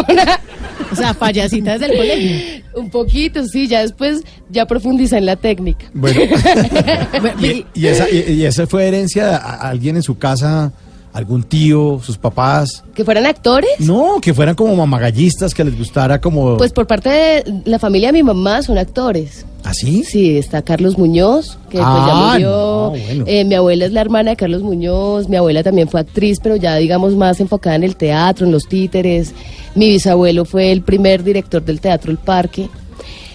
O 0.90 0.96
sea, 0.96 1.14
payasita 1.14 1.78
desde 1.78 1.92
el 1.92 1.96
colegio. 1.96 2.64
Un 2.80 2.90
poquito, 2.90 3.46
sí, 3.46 3.66
ya 3.66 3.80
después 3.80 4.22
ya 4.48 4.66
profundicé 4.66 5.18
en 5.18 5.26
la 5.26 5.36
técnica. 5.36 5.86
Bueno, 5.94 6.20
y, 7.40 7.64
y 7.74 7.86
esa, 7.86 8.08
y, 8.10 8.32
y 8.32 8.44
esa 8.44 8.66
fue 8.66 8.86
herencia 8.86 9.36
a 9.36 9.68
alguien 9.68 9.96
en 9.96 10.02
su 10.02 10.18
casa, 10.18 10.72
algún 11.12 11.42
tío, 11.42 12.00
sus 12.04 12.16
papás. 12.18 12.84
¿Que 12.94 13.04
fueran 13.04 13.26
actores? 13.26 13.70
No, 13.80 14.18
que 14.22 14.32
fueran 14.32 14.54
como 14.54 14.74
mamagallistas, 14.76 15.54
que 15.54 15.64
les 15.64 15.76
gustara 15.76 16.20
como... 16.20 16.56
Pues 16.56 16.72
por 16.72 16.86
parte 16.86 17.08
de 17.10 17.62
la 17.64 17.78
familia 17.78 18.08
de 18.08 18.12
mi 18.14 18.22
mamá 18.22 18.62
son 18.62 18.78
actores. 18.78 19.44
¿Así? 19.64 20.04
Sí, 20.04 20.38
está 20.38 20.62
Carlos 20.62 20.96
Muñoz, 20.96 21.58
que 21.68 21.76
pues 21.78 21.80
ya 21.80 21.84
Ah, 21.84 22.30
murió. 22.32 22.48
no, 22.50 22.90
bueno. 22.90 23.24
Eh, 23.26 23.44
mi 23.44 23.54
abuela 23.54 23.84
es 23.84 23.92
la 23.92 24.00
hermana 24.00 24.30
de 24.30 24.36
Carlos 24.36 24.62
Muñoz. 24.62 25.28
Mi 25.28 25.36
abuela 25.36 25.62
también 25.62 25.88
fue 25.88 26.00
actriz, 26.00 26.38
pero 26.42 26.56
ya 26.56 26.76
digamos 26.76 27.14
más 27.14 27.40
enfocada 27.40 27.76
en 27.76 27.84
el 27.84 27.96
teatro, 27.96 28.46
en 28.46 28.52
los 28.52 28.66
títeres. 28.68 29.34
Mi 29.74 29.88
bisabuelo 29.88 30.44
fue 30.46 30.72
el 30.72 30.80
primer 30.82 31.22
director 31.24 31.62
del 31.62 31.80
Teatro 31.80 32.10
El 32.10 32.16
Parque. 32.18 32.68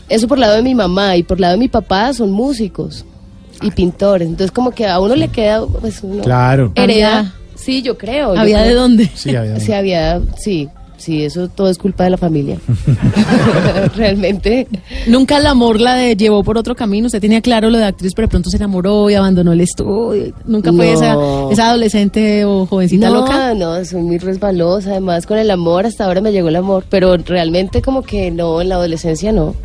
Eso 0.10 0.28
por 0.28 0.40
lado 0.40 0.56
de 0.56 0.62
mi 0.64 0.74
mamá 0.76 1.16
y 1.18 1.24
por 1.24 1.40
lado 1.40 1.54
de 1.54 1.60
mi 1.60 1.68
papá 1.68 2.14
son 2.14 2.32
músicos 2.32 3.06
y 3.62 3.70
pintores. 3.72 4.28
Entonces 4.28 4.52
como 4.52 4.72
que 4.72 4.88
a 4.88 5.00
uno 5.00 5.16
le 5.16 5.28
queda 5.28 5.66
pues 5.66 6.00
uno 6.04 6.24
Claro. 6.24 6.72
hereda. 6.76 7.34
Sí, 7.66 7.82
yo 7.82 7.98
creo. 7.98 8.36
yo 8.36 8.40
¿Había 8.40 8.58
creo. 8.60 8.70
de 8.70 8.74
dónde? 8.76 9.10
Sí, 9.16 9.36
había- 9.36 9.60
Sí, 9.60 9.74
había, 9.74 10.22
sí, 10.38 10.70
sí, 10.98 11.24
eso 11.26 11.48
todo 11.50 11.70
es 11.70 11.78
culpa 11.78 12.04
de 12.04 12.12
la 12.12 12.18
familia. 12.18 12.58
Realmente. 13.96 14.68
Nunca 15.08 15.38
el 15.38 15.46
amor 15.48 15.80
la 15.80 15.96
de 15.96 16.16
llevó 16.16 16.44
por 16.44 16.58
otro 16.58 16.76
camino. 16.76 17.08
Usted 17.08 17.22
tenía 17.22 17.42
claro 17.42 17.70
lo 17.70 17.78
de 17.78 17.86
actriz, 17.86 18.14
pero 18.16 18.28
de 18.28 18.32
pronto 18.32 18.50
se 18.50 18.58
enamoró 18.58 19.10
y 19.10 19.14
abandonó 19.16 19.54
el 19.54 19.62
estudio. 19.62 20.34
Nunca 20.46 20.72
fue 20.74 20.88
No. 20.88 20.94
esa, 20.94 21.18
esa 21.52 21.70
adolescente 21.70 22.46
o 22.46 22.66
jovencita 22.66 23.10
no, 23.10 23.16
loca. 23.22 23.54
No, 23.54 23.84
soy 23.86 24.02
muy 24.02 24.18
resbalosa. 24.18 24.92
Además, 24.92 25.26
con 25.26 25.38
el 25.38 25.50
amor, 25.52 25.86
hasta 25.86 26.06
ahora 26.06 26.22
me 26.22 26.32
llegó 26.32 26.50
el 26.50 26.56
amor. 26.56 26.86
Pero 26.90 27.18
realmente, 27.18 27.82
como 27.82 28.02
que 28.04 28.32
no, 28.32 28.62
en 28.62 28.70
la 28.70 28.76
adolescencia 28.76 29.32
no. 29.32 29.56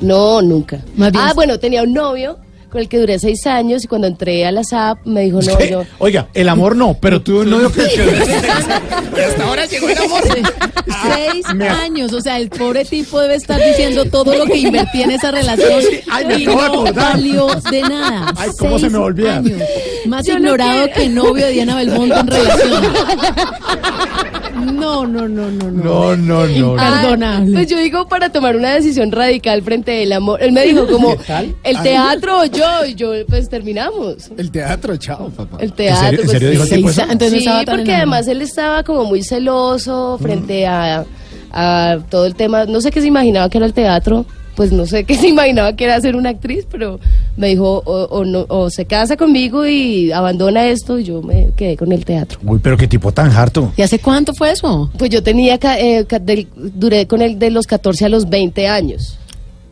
No, 0.00 0.40
nunca. 0.42 0.80
Más 0.96 1.12
bien- 1.12 1.24
Ah, 1.26 1.32
bueno, 1.34 1.58
tenía 1.58 1.82
un 1.82 1.92
novio 1.92 2.38
con 2.70 2.80
el 2.80 2.88
que 2.88 2.98
duré 2.98 3.18
seis 3.18 3.46
años 3.46 3.84
y 3.84 3.88
cuando 3.88 4.06
entré 4.06 4.46
a 4.46 4.52
la 4.52 4.62
SAP 4.64 5.04
me 5.06 5.22
dijo, 5.22 5.40
no, 5.42 5.56
¿Qué? 5.58 5.70
yo. 5.70 5.84
Oiga, 5.98 6.28
el 6.34 6.48
amor 6.48 6.76
no, 6.76 6.96
pero 7.00 7.20
tuve 7.22 7.40
un 7.40 7.50
novio 7.50 7.70
que... 7.72 7.82
hasta 7.82 9.44
ahora 9.44 9.66
llegó 9.66 9.88
el 9.88 9.98
amor. 9.98 10.22
Seis 10.24 11.44
años, 11.46 12.12
o 12.12 12.20
sea, 12.20 12.38
el 12.38 12.48
pobre 12.50 12.84
tipo 12.84 13.20
debe 13.20 13.34
estar 13.34 13.60
diciendo 13.62 14.04
todo 14.06 14.34
lo 14.34 14.46
que 14.46 14.56
invertí 14.58 15.02
en 15.02 15.10
esa 15.12 15.30
relación 15.30 15.80
Ay, 16.10 16.24
me 16.26 16.34
y 16.36 16.46
de 16.46 16.54
no 16.54 16.60
acordar. 16.62 16.94
valió 17.14 17.46
de 17.70 17.82
nada. 17.82 18.32
Ay, 18.36 18.50
¿cómo 18.58 18.78
se 18.78 18.88
me 18.88 18.98
va 18.98 19.04
a 19.04 19.06
olvidar? 19.06 19.38
años. 19.38 19.60
Más 20.06 20.26
Yo 20.26 20.34
no 20.34 20.38
ignorado 20.50 20.84
quiero. 20.86 21.00
que 21.00 21.08
novio 21.08 21.46
de 21.46 21.52
Diana 21.52 21.76
Belmonte 21.76 22.14
en 22.18 22.26
relación. 22.26 22.82
No, 24.54 25.06
no, 25.06 25.28
no, 25.28 25.50
no, 25.50 25.70
no. 25.70 25.70
No, 25.70 26.16
no, 26.16 26.46
no. 26.46 26.74
no. 26.76 26.76
Ah, 26.78 26.98
Perdonable. 27.02 27.52
pues 27.54 27.66
yo 27.68 27.78
digo 27.78 28.06
para 28.08 28.30
tomar 28.30 28.56
una 28.56 28.74
decisión 28.74 29.10
radical 29.12 29.62
frente 29.62 29.92
del 29.92 30.12
amor. 30.12 30.42
Él 30.42 30.52
me 30.52 30.64
dijo 30.66 30.86
como, 30.90 31.16
¿Qué 31.16 31.24
tal? 31.24 31.54
el 31.62 31.82
teatro 31.82 32.40
o 32.40 32.44
yo, 32.44 32.84
y 32.86 32.94
yo 32.94 33.12
pues 33.28 33.48
terminamos. 33.48 34.30
El 34.36 34.50
teatro, 34.50 34.96
chao, 34.96 35.30
papá. 35.30 35.58
El 35.60 35.72
teatro. 35.72 36.04
serio- 36.06 36.20
en 36.20 36.26
pues, 36.26 36.38
serio 36.38 36.64
sí. 36.66 37.02
Entonces 37.10 37.44
porque 37.66 37.94
además 37.94 38.26
él 38.28 38.42
estaba 38.42 38.82
como 38.82 39.04
muy 39.04 39.22
celoso 39.22 40.18
frente 40.20 40.66
a, 40.66 41.04
a 41.52 41.98
todo 42.10 42.26
el 42.26 42.34
tema. 42.34 42.64
No 42.66 42.80
sé 42.80 42.90
qué 42.90 43.00
se 43.00 43.06
imaginaba 43.06 43.48
que 43.48 43.58
era 43.58 43.66
el 43.66 43.72
teatro, 43.74 44.26
pues 44.60 44.72
no 44.72 44.84
sé 44.84 45.04
qué 45.04 45.14
se 45.16 45.26
imaginaba 45.28 45.74
que 45.74 45.84
era 45.84 45.98
ser 46.02 46.16
una 46.16 46.28
actriz, 46.28 46.66
pero 46.70 47.00
me 47.38 47.48
dijo, 47.48 47.82
o, 47.82 48.02
o 48.10 48.26
no, 48.26 48.44
o 48.50 48.68
se 48.68 48.84
casa 48.84 49.16
conmigo 49.16 49.66
y 49.66 50.12
abandona 50.12 50.66
esto, 50.66 50.98
y 50.98 51.04
yo 51.04 51.22
me 51.22 51.48
quedé 51.56 51.78
con 51.78 51.92
el 51.92 52.04
teatro. 52.04 52.38
Uy, 52.44 52.60
pero 52.62 52.76
qué 52.76 52.86
tipo 52.86 53.10
tan 53.10 53.30
harto. 53.30 53.72
¿Y 53.74 53.80
hace 53.80 54.00
cuánto 54.00 54.34
fue 54.34 54.50
eso? 54.50 54.90
Pues 54.98 55.08
yo 55.08 55.22
tenía, 55.22 55.58
eh, 55.78 56.04
del- 56.20 56.46
duré 56.54 57.06
con 57.06 57.22
él 57.22 57.38
de 57.38 57.50
los 57.50 57.66
14 57.66 58.04
a 58.04 58.08
los 58.10 58.28
20 58.28 58.68
años. 58.68 59.16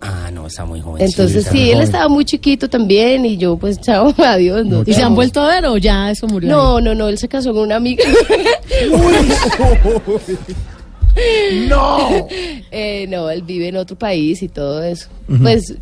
Ah, 0.01 0.31
no, 0.33 0.47
está 0.47 0.65
muy 0.65 0.81
joven. 0.81 1.05
Entonces 1.05 1.47
sí, 1.53 1.71
él 1.71 1.83
estaba 1.83 2.09
muy 2.09 2.25
chiquito 2.25 2.71
también 2.71 3.27
y 3.27 3.37
yo 3.37 3.59
pues 3.59 3.79
chao, 3.83 4.15
adiós. 4.17 4.65
No, 4.65 4.85
¿Y 4.87 4.95
se 4.95 5.03
han 5.03 5.15
vuelto 5.15 5.43
a 5.43 5.49
ver 5.49 5.67
o 5.67 5.77
ya 5.77 6.11
eso 6.11 6.27
murió? 6.29 6.49
No, 6.49 6.81
no, 6.81 6.95
no, 6.95 7.09
él 7.09 7.19
se 7.19 7.29
casó 7.29 7.53
con 7.53 7.65
una 7.65 7.77
amiga. 7.77 8.05
¡No! 11.69 12.27
Eh, 12.71 13.07
no, 13.09 13.31
él 13.31 13.43
vive 13.43 13.69
en 13.69 13.77
otro 13.77 13.97
país 13.97 14.43
y 14.43 14.49
todo 14.49 14.83
eso. 14.83 15.09
Pues 15.41 15.75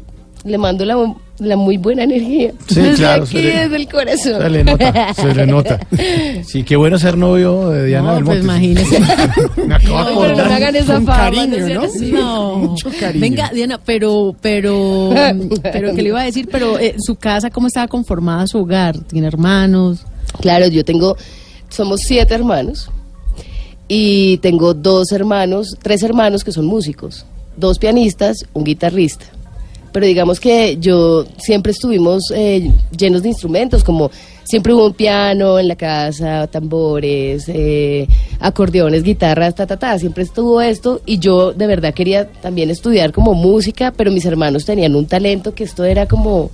le 0.44 0.56
mando 0.56 0.84
la, 0.84 0.96
la 1.40 1.56
muy 1.56 1.78
buena 1.78 2.04
energía. 2.04 2.52
Sí, 2.68 2.76
desde 2.80 2.94
claro, 2.94 3.24
aquí, 3.24 3.32
se 3.32 3.42
le- 3.42 3.58
desde 3.58 3.76
el 3.76 3.88
corazón. 3.88 4.40
Se 4.42 4.50
le 4.50 4.62
nota, 4.64 5.14
se 5.14 5.34
le 5.34 5.46
nota. 5.48 5.80
Sí, 6.44 6.62
qué 6.62 6.76
bueno 6.76 6.96
ser 6.98 7.18
novio 7.18 7.70
de 7.70 7.86
Diana 7.86 8.10
No, 8.10 8.14
Belmonte. 8.14 8.40
pues 8.40 8.44
imagínese. 8.44 9.00
Me 9.66 9.74
acabo 9.74 9.98
No, 9.98 10.04
pero 10.04 10.14
no 10.14 10.22
acordar. 10.22 10.52
hagan 10.52 10.76
esa 10.76 10.94
fama, 11.00 11.16
cariño, 11.16 11.58
no 11.58 11.74
¿no? 11.74 12.66
No. 12.68 12.74
cariño. 13.00 13.20
Venga, 13.20 13.50
Diana, 13.52 13.80
pero, 13.84 14.36
pero, 14.40 15.10
pero, 15.62 15.92
¿qué 15.94 16.02
le 16.02 16.08
iba 16.10 16.20
a 16.20 16.24
decir? 16.24 16.48
Pero, 16.52 16.78
eh, 16.78 16.94
¿su 16.98 17.16
casa 17.16 17.50
cómo 17.50 17.66
estaba 17.66 17.88
conformada 17.88 18.46
su 18.46 18.58
hogar? 18.58 18.96
¿Tiene 19.00 19.26
hermanos? 19.26 20.04
Claro, 20.40 20.68
yo 20.68 20.84
tengo, 20.84 21.16
somos 21.68 22.02
siete 22.02 22.32
hermanos 22.32 22.90
y 23.88 24.38
tengo 24.38 24.74
dos 24.74 25.12
hermanos, 25.12 25.76
tres 25.82 26.02
hermanos 26.02 26.44
que 26.44 26.52
son 26.52 26.66
músicos, 26.66 27.24
dos 27.56 27.78
pianistas, 27.78 28.46
un 28.52 28.64
guitarrista. 28.64 29.26
Pero 29.92 30.06
digamos 30.06 30.40
que 30.40 30.76
yo 30.78 31.24
siempre 31.38 31.72
estuvimos 31.72 32.24
eh, 32.34 32.70
llenos 32.96 33.22
de 33.22 33.30
instrumentos, 33.30 33.82
como 33.82 34.10
siempre 34.44 34.74
hubo 34.74 34.86
un 34.86 34.92
piano 34.92 35.58
en 35.58 35.68
la 35.68 35.76
casa, 35.76 36.46
tambores, 36.48 37.44
eh, 37.48 38.06
acordeones, 38.38 39.02
guitarras, 39.02 39.54
ta, 39.54 39.66
ta, 39.66 39.78
ta, 39.78 39.98
siempre 39.98 40.24
estuvo 40.24 40.60
esto 40.60 41.00
y 41.06 41.18
yo 41.18 41.52
de 41.52 41.66
verdad 41.66 41.94
quería 41.94 42.28
también 42.28 42.70
estudiar 42.70 43.12
como 43.12 43.32
música, 43.34 43.92
pero 43.96 44.10
mis 44.10 44.26
hermanos 44.26 44.66
tenían 44.66 44.94
un 44.94 45.06
talento 45.06 45.54
que 45.54 45.64
esto 45.64 45.84
era 45.84 46.06
como... 46.06 46.50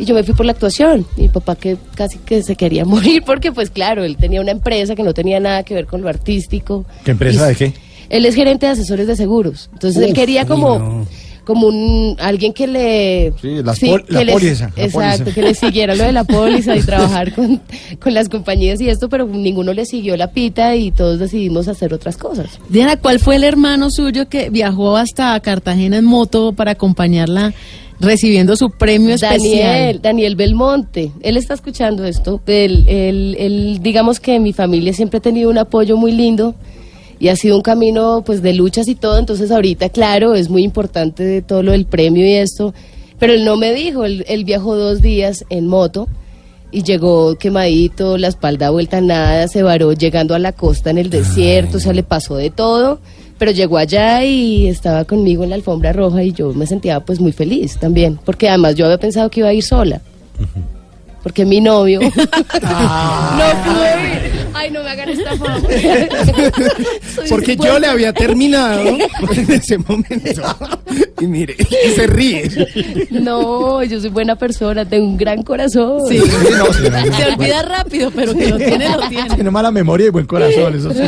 Y 0.00 0.04
yo 0.06 0.14
me 0.14 0.24
fui 0.24 0.34
por 0.34 0.46
la 0.46 0.52
actuación. 0.52 1.06
Mi 1.16 1.28
papá 1.28 1.54
que 1.56 1.76
casi 1.94 2.18
que 2.18 2.42
se 2.42 2.56
quería 2.56 2.84
morir 2.86 3.22
porque 3.24 3.52
pues 3.52 3.70
claro, 3.70 4.02
él 4.02 4.16
tenía 4.16 4.40
una 4.40 4.50
empresa 4.50 4.94
que 4.96 5.02
no 5.02 5.12
tenía 5.14 5.38
nada 5.40 5.62
que 5.62 5.74
ver 5.74 5.86
con 5.86 6.00
lo 6.02 6.08
artístico. 6.08 6.84
¿Qué 7.04 7.10
empresa 7.12 7.44
Y- 7.44 7.48
de 7.50 7.56
qué? 7.56 7.74
Él 8.08 8.26
es 8.26 8.34
gerente 8.34 8.66
de 8.66 8.72
asesores 8.72 9.06
de 9.06 9.14
seguros. 9.14 9.70
Entonces 9.72 10.02
él 10.02 10.12
quería 10.14 10.44
como 10.44 10.78
no. 10.80 11.06
como 11.44 11.68
un 11.68 12.16
alguien 12.18 12.52
que 12.52 12.66
le 12.66 13.32
Sí, 13.40 13.62
las 13.62 13.78
pol- 13.78 14.04
la 14.08 14.24
póliza, 14.32 14.70
exacto, 14.76 15.24
póliza. 15.24 15.34
que 15.34 15.42
le 15.42 15.54
siguiera 15.54 15.94
lo 15.94 16.02
de 16.04 16.12
la 16.12 16.24
póliza 16.24 16.76
y 16.76 16.82
trabajar 16.82 17.32
con, 17.36 17.60
con 18.00 18.12
las 18.14 18.28
compañías 18.28 18.80
y 18.80 18.88
esto, 18.88 19.08
pero 19.08 19.26
ninguno 19.26 19.72
le 19.72 19.84
siguió 19.86 20.16
la 20.16 20.32
pita 20.32 20.74
y 20.74 20.90
todos 20.90 21.18
decidimos 21.20 21.68
hacer 21.68 21.94
otras 21.94 22.16
cosas. 22.16 22.58
Diana, 22.68 22.96
¿cuál 22.96 23.20
fue 23.20 23.36
el 23.36 23.44
hermano 23.44 23.90
suyo 23.90 24.28
que 24.28 24.50
viajó 24.50 24.96
hasta 24.96 25.38
Cartagena 25.40 25.98
en 25.98 26.04
moto 26.04 26.52
para 26.52 26.72
acompañarla 26.72 27.52
recibiendo 28.00 28.56
su 28.56 28.70
premio 28.70 29.14
especial? 29.14 29.40
Daniel, 29.68 30.00
Daniel 30.02 30.36
Belmonte, 30.36 31.12
él 31.22 31.36
está 31.36 31.54
escuchando 31.54 32.04
esto. 32.04 32.40
Él, 32.46 32.84
él- 32.88 33.36
él, 33.38 33.78
digamos 33.82 34.18
que 34.20 34.40
mi 34.40 34.52
familia 34.52 34.92
siempre 34.92 35.18
ha 35.18 35.22
tenido 35.22 35.50
un 35.50 35.58
apoyo 35.58 35.96
muy 35.96 36.12
lindo 36.12 36.54
y 37.18 37.28
ha 37.28 37.36
sido 37.36 37.56
un 37.56 37.62
camino 37.62 38.22
pues 38.24 38.40
de 38.42 38.54
luchas 38.54 38.88
y 38.88 38.94
todo. 38.94 39.18
Entonces 39.18 39.50
ahorita, 39.50 39.90
claro, 39.90 40.34
es 40.34 40.48
muy 40.48 40.62
importante 40.64 41.22
de 41.22 41.42
todo 41.42 41.62
lo 41.62 41.72
del 41.72 41.84
premio 41.86 42.26
y 42.26 42.32
esto. 42.32 42.72
Pero 43.18 43.34
él 43.34 43.44
no 43.44 43.56
me 43.56 43.74
dijo, 43.74 44.04
él, 44.06 44.24
él 44.28 44.44
viajó 44.44 44.74
dos 44.76 45.02
días 45.02 45.44
en 45.50 45.66
moto 45.66 46.08
y 46.72 46.82
llegó 46.84 47.34
quemadito, 47.36 48.16
la 48.16 48.28
espalda 48.28 48.70
vuelta 48.70 48.98
a 48.98 49.00
nada, 49.02 49.48
se 49.48 49.62
varó 49.62 49.92
llegando 49.92 50.34
a 50.34 50.38
la 50.38 50.52
costa 50.52 50.88
en 50.90 50.96
el 50.98 51.10
desierto, 51.10 51.76
o 51.76 51.80
sea, 51.80 51.92
le 51.92 52.02
pasó 52.04 52.36
de 52.36 52.48
todo. 52.48 53.00
Pero 53.40 53.52
llegó 53.52 53.78
allá 53.78 54.22
y 54.22 54.66
estaba 54.66 55.06
conmigo 55.06 55.44
en 55.44 55.48
la 55.48 55.56
alfombra 55.56 55.94
roja 55.94 56.22
y 56.22 56.32
yo 56.32 56.52
me 56.52 56.66
sentía 56.66 57.00
pues 57.00 57.20
muy 57.20 57.32
feliz 57.32 57.78
también, 57.78 58.20
porque 58.22 58.50
además 58.50 58.74
yo 58.74 58.84
había 58.84 58.98
pensado 58.98 59.30
que 59.30 59.40
iba 59.40 59.48
a 59.48 59.54
ir 59.54 59.62
sola. 59.62 60.02
Porque 61.22 61.46
mi 61.46 61.58
novio 61.58 62.00
no 62.02 62.10
pudo 62.10 63.84
ir. 63.96 64.30
Ay, 64.52 64.70
no 64.70 64.82
me 64.82 64.90
hagan 64.90 65.08
esta. 65.08 65.30
Soy 67.14 67.28
Porque 67.30 67.56
yo 67.56 67.78
le 67.78 67.86
había 67.86 68.12
terminado 68.12 68.82
en 68.82 69.50
ese 69.50 69.78
momento. 69.78 70.42
Y 71.18 71.26
mire, 71.26 71.56
y 71.58 71.90
se 71.94 72.06
ríe. 72.06 73.08
No, 73.10 73.82
yo 73.84 74.00
soy 74.00 74.10
buena 74.10 74.36
persona, 74.36 74.84
tengo 74.84 75.06
un 75.06 75.16
gran 75.16 75.42
corazón. 75.42 76.06
Sí. 76.08 76.18
sí, 76.18 76.48
no. 76.58 76.72
Se 77.16 77.24
olvida 77.24 77.62
rápido, 77.62 78.10
pero 78.10 78.34
que 78.34 78.48
lo 78.48 78.58
tiene, 78.58 78.88
lo 78.90 79.08
tiene. 79.08 79.34
Tiene 79.34 79.50
mala 79.50 79.70
memoria 79.70 80.08
y 80.08 80.10
buen 80.10 80.26
corazón, 80.26 80.76
eso 80.76 80.92
sí. 80.92 81.00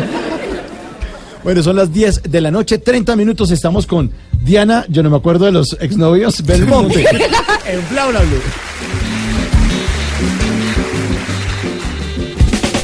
Bueno, 1.45 1.63
son 1.63 1.77
las 1.77 1.93
10 1.93 2.23
de 2.25 2.41
la 2.41 2.51
noche, 2.51 2.79
30 2.79 3.17
minutos. 3.17 3.51
Estamos 3.51 3.87
con 3.87 4.11
Diana, 4.43 4.85
yo 4.89 5.03
no 5.03 5.11
me 5.11 5.17
acuerdo 5.17 5.47
de 5.47 5.53
los 5.53 5.77
exnovios, 5.81 6.43
Belmonte. 6.47 7.01
en 7.67 7.89
Bla 7.91 8.07
Bla 8.07 8.21
Blue. 8.21 8.41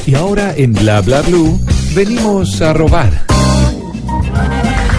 Y 0.05 0.15
ahora 0.15 0.53
en 0.55 0.73
Bla 0.73 1.01
Bla 1.01 1.21
Blue 1.21 1.59
venimos 1.95 2.61
a 2.61 2.73
robar. 2.73 3.11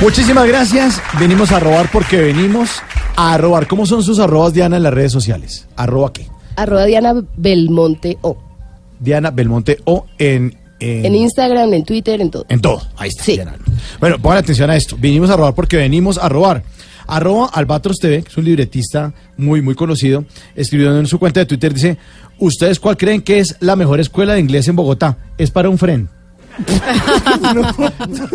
Muchísimas 0.00 0.46
gracias. 0.46 1.02
Venimos 1.18 1.52
a 1.52 1.60
robar 1.60 1.90
porque 1.92 2.16
venimos 2.18 2.70
a 3.16 3.36
robar. 3.36 3.66
¿Cómo 3.66 3.84
son 3.84 4.02
sus 4.02 4.18
arrobas, 4.18 4.54
Diana, 4.54 4.78
en 4.78 4.84
las 4.84 4.94
redes 4.94 5.12
sociales? 5.12 5.66
¿Arroba 5.76 6.12
qué? 6.12 6.26
Arroba 6.56 6.86
Diana 6.86 7.14
Belmonte 7.36 8.16
O. 8.22 8.38
Diana 8.98 9.30
Belmonte 9.30 9.78
o 9.84 10.06
en... 10.18 10.56
En, 10.80 11.04
En 11.04 11.14
Instagram, 11.14 11.72
en 11.74 11.84
Twitter, 11.84 12.20
en 12.20 12.30
todo. 12.30 12.46
en 12.48 12.60
todo. 12.60 12.82
Ahí 12.96 13.10
está, 13.10 13.24
Diana. 13.24 13.54
Bueno, 14.00 14.18
pongan 14.18 14.38
atención 14.38 14.70
a 14.70 14.76
esto. 14.76 14.96
Vinimos 14.98 15.30
a 15.30 15.36
robar 15.36 15.54
porque 15.54 15.76
venimos 15.76 16.18
a 16.18 16.28
robar. 16.28 16.62
Arroba 17.06 17.50
Albatros 17.52 17.98
TV, 17.98 18.22
que 18.22 18.28
es 18.28 18.36
un 18.36 18.44
libretista 18.44 19.12
muy, 19.36 19.62
muy 19.62 19.74
conocido, 19.74 20.24
escribió 20.54 20.96
en 20.96 21.06
su 21.06 21.18
cuenta 21.18 21.40
de 21.40 21.46
Twitter, 21.46 21.74
dice, 21.74 21.98
¿ustedes 22.38 22.78
cuál 22.78 22.96
creen 22.96 23.22
que 23.22 23.40
es 23.40 23.56
la 23.60 23.74
mejor 23.74 23.98
escuela 23.98 24.34
de 24.34 24.40
inglés 24.40 24.68
en 24.68 24.76
Bogotá? 24.76 25.18
Es 25.36 25.50
para 25.50 25.68
un 25.68 25.76
friend. 25.76 26.08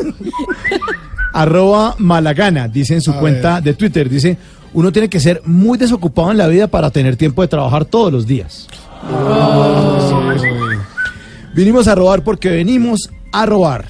Arroba 1.33 1.95
Malagana, 1.99 2.67
dice 2.67 2.95
en 2.95 3.01
su 3.01 3.11
A 3.11 3.19
cuenta 3.19 3.61
de 3.61 3.73
Twitter, 3.73 4.09
dice, 4.09 4.37
uno 4.73 4.91
tiene 4.91 5.09
que 5.09 5.19
ser 5.19 5.41
muy 5.45 5.77
desocupado 5.77 6.31
en 6.31 6.37
la 6.37 6.47
vida 6.47 6.67
para 6.67 6.89
tener 6.91 7.15
tiempo 7.15 7.41
de 7.41 7.47
trabajar 7.47 7.85
todos 7.85 8.11
los 8.11 8.27
días. 8.27 8.67
Vinimos 11.55 11.87
a 11.87 11.95
robar 11.95 12.21
porque 12.21 12.49
venimos 12.49 13.09
a 13.31 13.45
robar. 13.45 13.85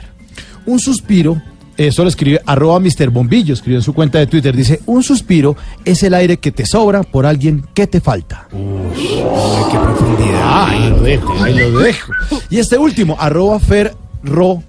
Un 0.67 0.80
suspiro, 0.80 1.41
eso 1.78 2.04
lo 2.04 2.10
escribe 2.10 2.39
arroba 2.45 2.80
Mr. 2.80 3.10
Bombillo, 3.10 3.56
escribió 3.56 3.80
en 3.80 3.84
su 3.84 3.93
cuenta 3.93 4.19
de 4.19 4.28
Twitter, 4.28 4.56
dice, 4.56 4.82
un 4.86 5.01
suspiro 5.01 5.58
es 5.84 6.04
el 6.04 6.13
aire 6.13 6.38
que 6.38 6.51
te 6.51 6.67
sobra 6.67 7.01
por 7.01 7.25
alguien 7.25 7.65
que 7.73 7.88
te 7.88 8.01
falta. 8.01 8.47
qué 8.51 9.78
profundidad. 9.80 10.67
Ahí 10.67 10.89
lo 10.91 11.01
dejo, 11.01 11.43
ahí 11.43 11.58
lo 11.58 11.80
dejo. 11.80 12.12
Y 12.51 12.60
este 12.60 12.78
último, 12.78 13.17
arroba 13.19 13.60
Ferro, 13.60 14.63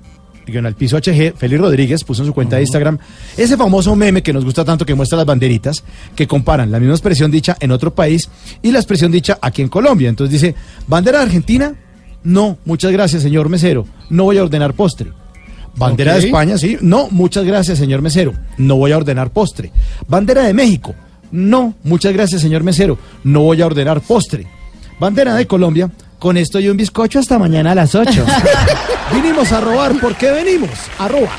en 0.47 0.65
el 0.65 0.75
piso 0.75 0.97
HG, 0.97 1.35
Félix 1.37 1.61
Rodríguez 1.61 2.03
puso 2.03 2.23
en 2.23 2.29
su 2.29 2.33
cuenta 2.33 2.57
de 2.57 2.63
Instagram 2.63 2.99
ese 3.37 3.59
famoso 3.59 3.95
meme 3.95 4.23
que 4.23 4.33
nos 4.33 4.45
gusta 4.45 4.65
tanto 4.65 4.87
que 4.87 4.95
muestra 4.95 5.19
las 5.19 5.27
banderitas, 5.27 5.85
que 6.15 6.27
comparan 6.27 6.71
la 6.71 6.79
misma 6.79 6.95
expresión 6.95 7.31
dicha 7.31 7.57
en 7.61 7.73
otro 7.73 7.95
país 7.95 8.31
y 8.63 8.73
la 8.73 8.79
expresión 8.79 9.13
dicha 9.13 9.39
aquí 9.43 9.61
en 9.61 9.69
Colombia. 9.69 10.09
Entonces 10.09 10.41
dice, 10.41 10.55
bandera 10.87 11.19
de 11.19 11.25
Argentina, 11.25 11.75
no, 12.27 12.59
muchas 12.65 12.91
gracias, 12.91 13.23
señor 13.23 13.49
mesero, 13.49 13.87
no 14.11 14.25
voy 14.25 14.39
a 14.39 14.43
ordenar 14.43 14.75
postre. 14.75 15.13
Bandera 15.77 16.15
de 16.15 16.27
España, 16.27 16.59
sí, 16.59 16.77
no, 16.81 17.07
muchas 17.13 17.45
gracias, 17.45 17.79
señor 17.79 18.03
mesero, 18.03 18.33
no 18.59 18.75
voy 18.75 18.91
a 18.91 18.97
ordenar 18.97 19.31
postre. 19.31 19.71
Bandera 20.09 20.43
de 20.43 20.53
México, 20.53 20.93
no, 21.31 21.75
muchas 21.85 22.13
gracias, 22.13 22.43
señor 22.43 22.65
mesero, 22.65 22.99
no 23.23 23.43
voy 23.43 23.63
a 23.63 23.67
ordenar 23.67 24.01
postre. 24.01 24.45
Bandera 24.99 25.37
de 25.37 25.47
Colombia, 25.47 25.89
con 26.19 26.37
esto 26.37 26.59
y 26.59 26.69
un 26.69 26.77
bizcocho 26.77 27.21
hasta 27.21 27.39
mañana 27.39 27.71
a 27.71 27.75
las 27.77 27.95
8. 27.95 28.25
Vinimos 29.15 29.53
a 29.53 29.61
robar 29.61 29.93
porque 30.01 30.33
venimos 30.33 30.71
a 30.99 31.07
robar. 31.07 31.39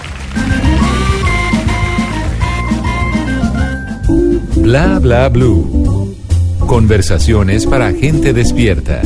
Bla 4.55 4.99
Bla 4.99 5.27
Blue. 5.27 6.15
Conversaciones 6.65 7.65
para 7.65 7.91
gente 7.91 8.31
despierta. 8.31 9.01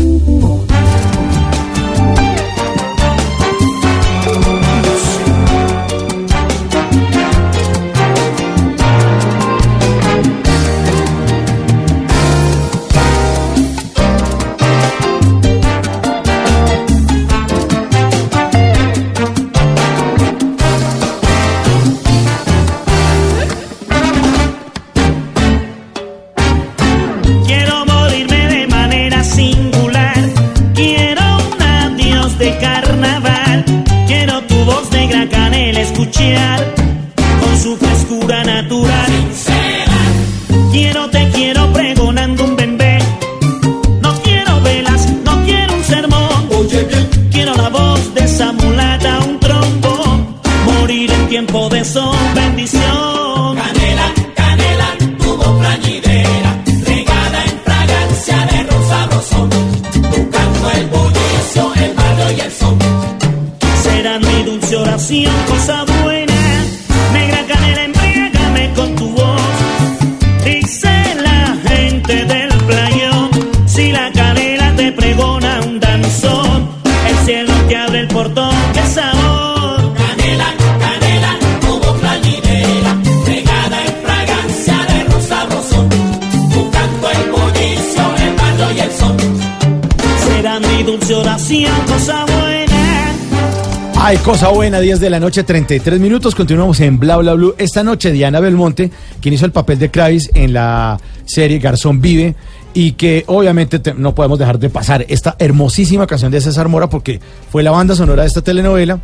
Cosa 94.23 94.49
buena, 94.49 94.79
10 94.79 94.99
de 94.99 95.09
la 95.09 95.19
noche, 95.19 95.43
33 95.43 95.99
minutos. 95.99 96.35
Continuamos 96.35 96.79
en 96.79 96.99
Bla 96.99 97.17
Bla 97.17 97.33
Blue. 97.33 97.55
Esta 97.57 97.83
noche, 97.83 98.11
Diana 98.11 98.39
Belmonte, 98.39 98.91
quien 99.21 99.33
hizo 99.33 99.45
el 99.45 99.51
papel 99.51 99.79
de 99.79 99.89
Kravis 99.89 100.29
en 100.33 100.53
la 100.53 100.99
serie 101.25 101.59
Garzón 101.59 102.01
Vive, 102.01 102.35
y 102.73 102.93
que 102.93 103.23
obviamente 103.27 103.79
te- 103.79 103.93
no 103.93 104.13
podemos 104.15 104.39
dejar 104.39 104.59
de 104.59 104.69
pasar 104.69 105.05
esta 105.09 105.35
hermosísima 105.39 106.07
canción 106.07 106.31
de 106.31 106.39
César 106.39 106.67
Mora, 106.69 106.87
porque 106.89 107.19
fue 107.51 107.63
la 107.63 107.71
banda 107.71 107.95
sonora 107.95 108.21
de 108.21 108.27
esta 108.27 108.41
telenovela, 108.41 108.99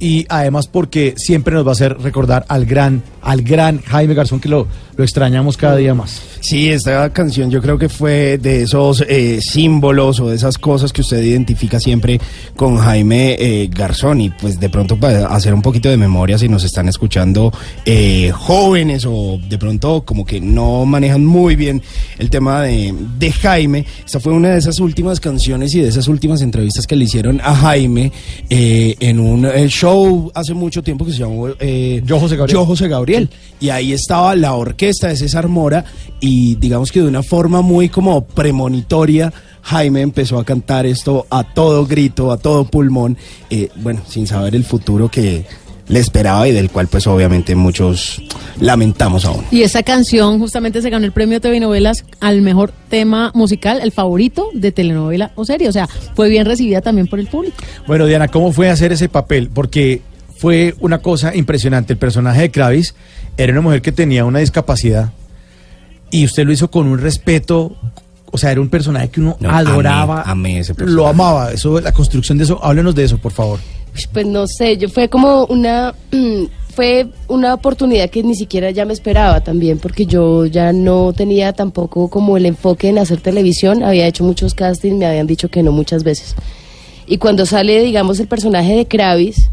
y 0.00 0.26
además 0.28 0.68
porque 0.68 1.14
siempre 1.16 1.54
nos 1.54 1.64
va 1.66 1.70
a 1.70 1.72
hacer 1.72 1.98
recordar 1.98 2.44
al 2.48 2.66
gran, 2.66 3.02
al 3.22 3.42
gran 3.42 3.80
Jaime 3.82 4.14
Garzón, 4.14 4.38
que 4.38 4.48
lo, 4.48 4.68
lo 4.96 5.02
extrañamos 5.04 5.56
cada 5.56 5.76
día 5.76 5.94
más. 5.94 6.20
Sí, 6.40 6.68
esta 6.68 7.12
canción 7.12 7.50
yo 7.50 7.60
creo 7.60 7.78
que 7.78 7.88
fue 7.88 8.38
de 8.38 8.62
esos 8.62 9.04
eh, 9.08 9.40
símbolos 9.40 10.20
o 10.20 10.28
de 10.28 10.36
esas 10.36 10.58
cosas 10.58 10.92
que 10.92 11.00
usted 11.00 11.22
identifica 11.22 11.80
siempre 11.80 12.20
con 12.56 12.76
Jaime 12.78 13.36
eh, 13.38 13.68
Garzón 13.70 14.20
y 14.20 14.30
pues 14.30 14.60
de 14.60 14.68
pronto 14.68 14.98
para 14.98 15.26
hacer 15.26 15.52
un 15.52 15.62
poquito 15.62 15.88
de 15.88 15.96
memoria 15.96 16.38
si 16.38 16.48
nos 16.48 16.64
están 16.64 16.88
escuchando 16.88 17.52
eh, 17.84 18.30
jóvenes 18.32 19.04
o 19.06 19.38
de 19.48 19.58
pronto 19.58 20.02
como 20.04 20.24
que 20.24 20.40
no 20.40 20.86
manejan 20.86 21.24
muy 21.24 21.56
bien 21.56 21.82
el 22.18 22.30
tema 22.30 22.62
de, 22.62 22.94
de 23.18 23.32
Jaime. 23.32 23.84
Esta 24.04 24.20
fue 24.20 24.32
una 24.32 24.50
de 24.50 24.58
esas 24.58 24.80
últimas 24.80 25.20
canciones 25.20 25.74
y 25.74 25.80
de 25.80 25.88
esas 25.88 26.08
últimas 26.08 26.42
entrevistas 26.42 26.86
que 26.86 26.96
le 26.96 27.04
hicieron 27.04 27.40
a 27.42 27.54
Jaime 27.54 28.12
eh, 28.48 28.96
en 29.00 29.20
un 29.20 29.44
eh, 29.46 29.68
show 29.68 30.30
hace 30.34 30.54
mucho 30.54 30.82
tiempo 30.82 31.04
que 31.04 31.12
se 31.12 31.18
llamó 31.18 31.48
eh, 31.58 32.02
Yo 32.04 32.18
José 32.20 32.36
Gabriel. 32.36 32.54
Yo 32.54 32.66
José 32.66 32.88
Gabriel. 32.88 33.28
Y 33.60 33.70
ahí 33.70 33.92
estaba 33.92 34.36
la 34.36 34.54
orquesta 34.54 35.08
de 35.08 35.16
César 35.16 35.48
Mora 35.48 35.84
y 36.20 36.27
digamos 36.56 36.92
que 36.92 37.00
de 37.00 37.08
una 37.08 37.22
forma 37.22 37.62
muy 37.62 37.88
como 37.88 38.24
premonitoria. 38.24 39.32
Jaime 39.62 40.00
empezó 40.00 40.38
a 40.38 40.44
cantar 40.44 40.86
esto 40.86 41.26
a 41.30 41.44
todo 41.44 41.86
grito, 41.86 42.32
a 42.32 42.38
todo 42.38 42.64
pulmón, 42.64 43.16
eh, 43.50 43.68
bueno, 43.76 44.00
sin 44.06 44.26
saber 44.26 44.54
el 44.54 44.64
futuro 44.64 45.10
que 45.10 45.44
le 45.88 46.00
esperaba 46.00 46.46
y 46.46 46.52
del 46.52 46.70
cual 46.70 46.86
pues 46.86 47.06
obviamente 47.06 47.54
muchos 47.54 48.22
lamentamos 48.60 49.24
aún. 49.24 49.44
Y 49.50 49.62
esa 49.62 49.82
canción 49.82 50.38
justamente 50.38 50.82
se 50.82 50.90
ganó 50.90 51.06
el 51.06 51.12
premio 51.12 51.40
TV 51.40 51.60
Novelas 51.60 52.04
al 52.20 52.42
mejor 52.42 52.72
tema 52.88 53.30
musical, 53.34 53.80
el 53.82 53.92
favorito 53.92 54.50
de 54.52 54.72
telenovela 54.72 55.32
o 55.34 55.44
serie. 55.44 55.68
O 55.68 55.72
sea, 55.72 55.88
fue 56.14 56.28
bien 56.28 56.44
recibida 56.44 56.80
también 56.80 57.06
por 57.06 57.18
el 57.18 57.26
público. 57.26 57.56
Bueno, 57.86 58.06
Diana, 58.06 58.28
¿cómo 58.28 58.52
fue 58.52 58.70
hacer 58.70 58.92
ese 58.92 59.08
papel? 59.08 59.50
Porque 59.52 60.02
fue 60.36 60.74
una 60.80 60.98
cosa 60.98 61.34
impresionante. 61.34 61.94
El 61.94 61.98
personaje 61.98 62.42
de 62.42 62.50
Kravis 62.50 62.94
era 63.36 63.52
una 63.52 63.62
mujer 63.62 63.82
que 63.82 63.92
tenía 63.92 64.24
una 64.24 64.40
discapacidad 64.40 65.12
y 66.10 66.24
usted 66.24 66.44
lo 66.46 66.52
hizo 66.52 66.70
con 66.70 66.86
un 66.86 66.98
respeto. 66.98 67.76
O 68.30 68.36
sea, 68.36 68.52
era 68.52 68.60
un 68.60 68.68
personaje 68.68 69.08
que 69.08 69.20
uno 69.20 69.36
No, 69.40 69.50
adoraba, 69.50 70.22
amé- 70.24 70.30
amé 70.30 70.58
ese 70.60 70.74
personaje. 70.74 70.96
lo 70.96 71.08
amaba. 71.08 71.50
Eso, 71.52 71.80
la 71.80 71.92
construcción 71.92 72.36
de 72.36 72.44
eso, 72.44 72.62
háblenos 72.62 72.94
de 72.94 73.04
eso, 73.04 73.16
por 73.18 73.32
favor. 73.32 73.58
Pues 74.12 74.26
no 74.26 74.46
sé, 74.46 74.76
yo 74.76 74.88
fue 74.90 75.08
como 75.08 75.44
una 75.46 75.94
fue 76.74 77.08
una 77.26 77.54
oportunidad 77.54 78.08
que 78.10 78.22
ni 78.22 78.34
siquiera 78.36 78.70
ya 78.70 78.84
me 78.84 78.92
esperaba 78.92 79.40
también, 79.40 79.78
porque 79.78 80.06
yo 80.06 80.46
ya 80.46 80.72
no 80.72 81.12
tenía 81.12 81.52
tampoco 81.52 82.08
como 82.08 82.36
el 82.36 82.46
enfoque 82.46 82.88
en 82.88 82.98
hacer 82.98 83.20
televisión, 83.20 83.82
había 83.82 84.06
hecho 84.06 84.22
muchos 84.24 84.54
castings, 84.54 84.96
me 84.96 85.06
habían 85.06 85.26
dicho 85.26 85.48
que 85.48 85.62
no 85.64 85.72
muchas 85.72 86.04
veces. 86.04 86.36
Y 87.06 87.16
cuando 87.18 87.46
sale, 87.46 87.82
digamos, 87.82 88.20
el 88.20 88.28
personaje 88.28 88.76
de 88.76 88.86
Kravis, 88.86 89.50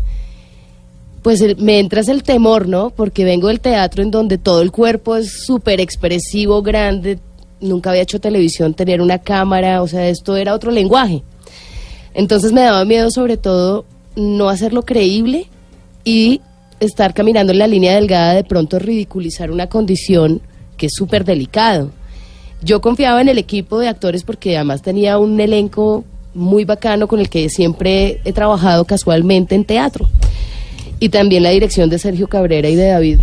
pues 1.25 1.41
el- 1.41 1.57
me 1.57 1.79
entras 1.79 2.07
el 2.07 2.21
temor, 2.21 2.67
¿no? 2.67 2.91
Porque 2.91 3.25
vengo 3.25 3.47
del 3.47 3.59
teatro 3.59 4.03
en 4.03 4.11
donde 4.11 4.37
todo 4.37 4.61
el 4.61 4.71
cuerpo 4.71 5.15
es 5.15 5.43
súper 5.43 5.81
expresivo, 5.81 6.61
grande, 6.61 7.17
nunca 7.59 7.89
había 7.89 8.03
hecho 8.03 8.19
televisión, 8.19 8.75
tener 8.75 9.01
una 9.01 9.17
cámara, 9.17 9.81
o 9.81 9.87
sea, 9.87 10.07
esto 10.07 10.35
era 10.35 10.53
otro 10.53 10.69
lenguaje. 10.69 11.23
Entonces 12.13 12.51
me 12.51 12.61
daba 12.61 12.85
miedo 12.85 13.09
sobre 13.09 13.37
todo 13.37 13.85
no 14.15 14.49
hacerlo 14.49 14.83
creíble 14.83 15.47
y 16.03 16.41
estar 16.79 17.15
caminando 17.15 17.53
en 17.53 17.57
la 17.57 17.65
línea 17.65 17.95
delgada 17.95 18.35
de 18.35 18.43
pronto 18.43 18.77
ridiculizar 18.77 19.49
una 19.49 19.65
condición 19.65 20.41
que 20.77 20.85
es 20.85 20.93
súper 20.93 21.25
delicado. 21.25 21.89
Yo 22.61 22.81
confiaba 22.81 23.19
en 23.19 23.29
el 23.29 23.39
equipo 23.39 23.79
de 23.79 23.87
actores 23.87 24.21
porque 24.23 24.57
además 24.57 24.83
tenía 24.83 25.17
un 25.17 25.39
elenco 25.39 26.03
muy 26.35 26.65
bacano 26.65 27.07
con 27.07 27.19
el 27.19 27.29
que 27.29 27.49
siempre 27.49 28.21
he 28.25 28.31
trabajado 28.31 28.85
casualmente 28.85 29.55
en 29.55 29.65
teatro. 29.65 30.07
Y 30.99 31.09
también 31.09 31.43
la 31.43 31.49
dirección 31.49 31.89
de 31.89 31.99
Sergio 31.99 32.27
Cabrera 32.27 32.69
y 32.69 32.75
de 32.75 32.87
David 32.87 33.19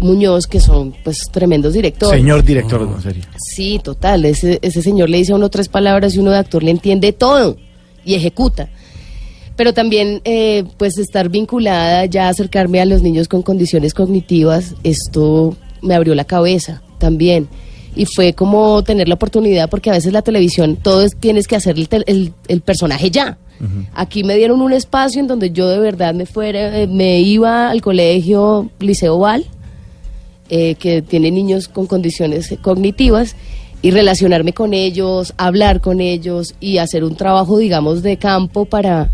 Muñoz, 0.00 0.46
que 0.46 0.58
son 0.60 0.92
pues 1.04 1.28
tremendos 1.30 1.72
directores. 1.74 2.18
Señor 2.20 2.42
director 2.44 2.86
de 2.86 2.92
la 2.94 3.00
serie. 3.00 3.22
Sí, 3.38 3.80
total. 3.82 4.24
Ese, 4.24 4.58
ese 4.62 4.82
señor 4.82 5.08
le 5.08 5.18
dice 5.18 5.32
a 5.32 5.36
uno 5.36 5.48
tres 5.48 5.68
palabras 5.68 6.14
y 6.14 6.18
uno 6.18 6.32
de 6.32 6.38
actor 6.38 6.62
le 6.62 6.72
entiende 6.72 7.12
todo 7.12 7.56
y 8.04 8.14
ejecuta. 8.14 8.68
Pero 9.54 9.72
también, 9.74 10.20
eh, 10.24 10.64
pues, 10.78 10.98
estar 10.98 11.28
vinculada 11.28 12.06
ya 12.06 12.26
a 12.26 12.30
acercarme 12.30 12.80
a 12.80 12.84
los 12.86 13.02
niños 13.02 13.28
con 13.28 13.42
condiciones 13.42 13.94
cognitivas, 13.94 14.74
esto 14.82 15.56
me 15.82 15.94
abrió 15.94 16.14
la 16.14 16.24
cabeza 16.24 16.82
también. 16.98 17.48
Y 17.94 18.06
fue 18.06 18.32
como 18.32 18.82
tener 18.82 19.06
la 19.08 19.14
oportunidad, 19.14 19.68
porque 19.68 19.90
a 19.90 19.92
veces 19.92 20.12
la 20.12 20.22
televisión, 20.22 20.76
todo 20.76 21.02
es, 21.02 21.14
tienes 21.14 21.46
que 21.46 21.56
hacer 21.56 21.76
el, 21.78 21.86
el- 22.06 22.32
el 22.48 22.60
personaje 22.62 23.10
ya. 23.10 23.38
Aquí 23.94 24.24
me 24.24 24.36
dieron 24.36 24.60
un 24.60 24.72
espacio 24.72 25.20
en 25.20 25.28
donde 25.28 25.50
yo 25.52 25.68
de 25.68 25.78
verdad 25.78 26.14
me 26.14 26.26
fuera, 26.26 26.80
eh, 26.80 26.86
me 26.86 27.20
iba 27.20 27.70
al 27.70 27.80
colegio 27.80 28.70
Liceo 28.80 29.18
Val, 29.18 29.46
eh, 30.48 30.74
que 30.74 31.00
tiene 31.02 31.30
niños 31.30 31.68
con 31.68 31.86
condiciones 31.86 32.54
cognitivas, 32.60 33.36
y 33.82 33.90
relacionarme 33.90 34.52
con 34.52 34.74
ellos, 34.74 35.34
hablar 35.36 35.80
con 35.80 36.00
ellos 36.00 36.54
y 36.60 36.78
hacer 36.78 37.04
un 37.04 37.16
trabajo, 37.16 37.58
digamos, 37.58 38.02
de 38.02 38.16
campo 38.16 38.64
para, 38.64 39.10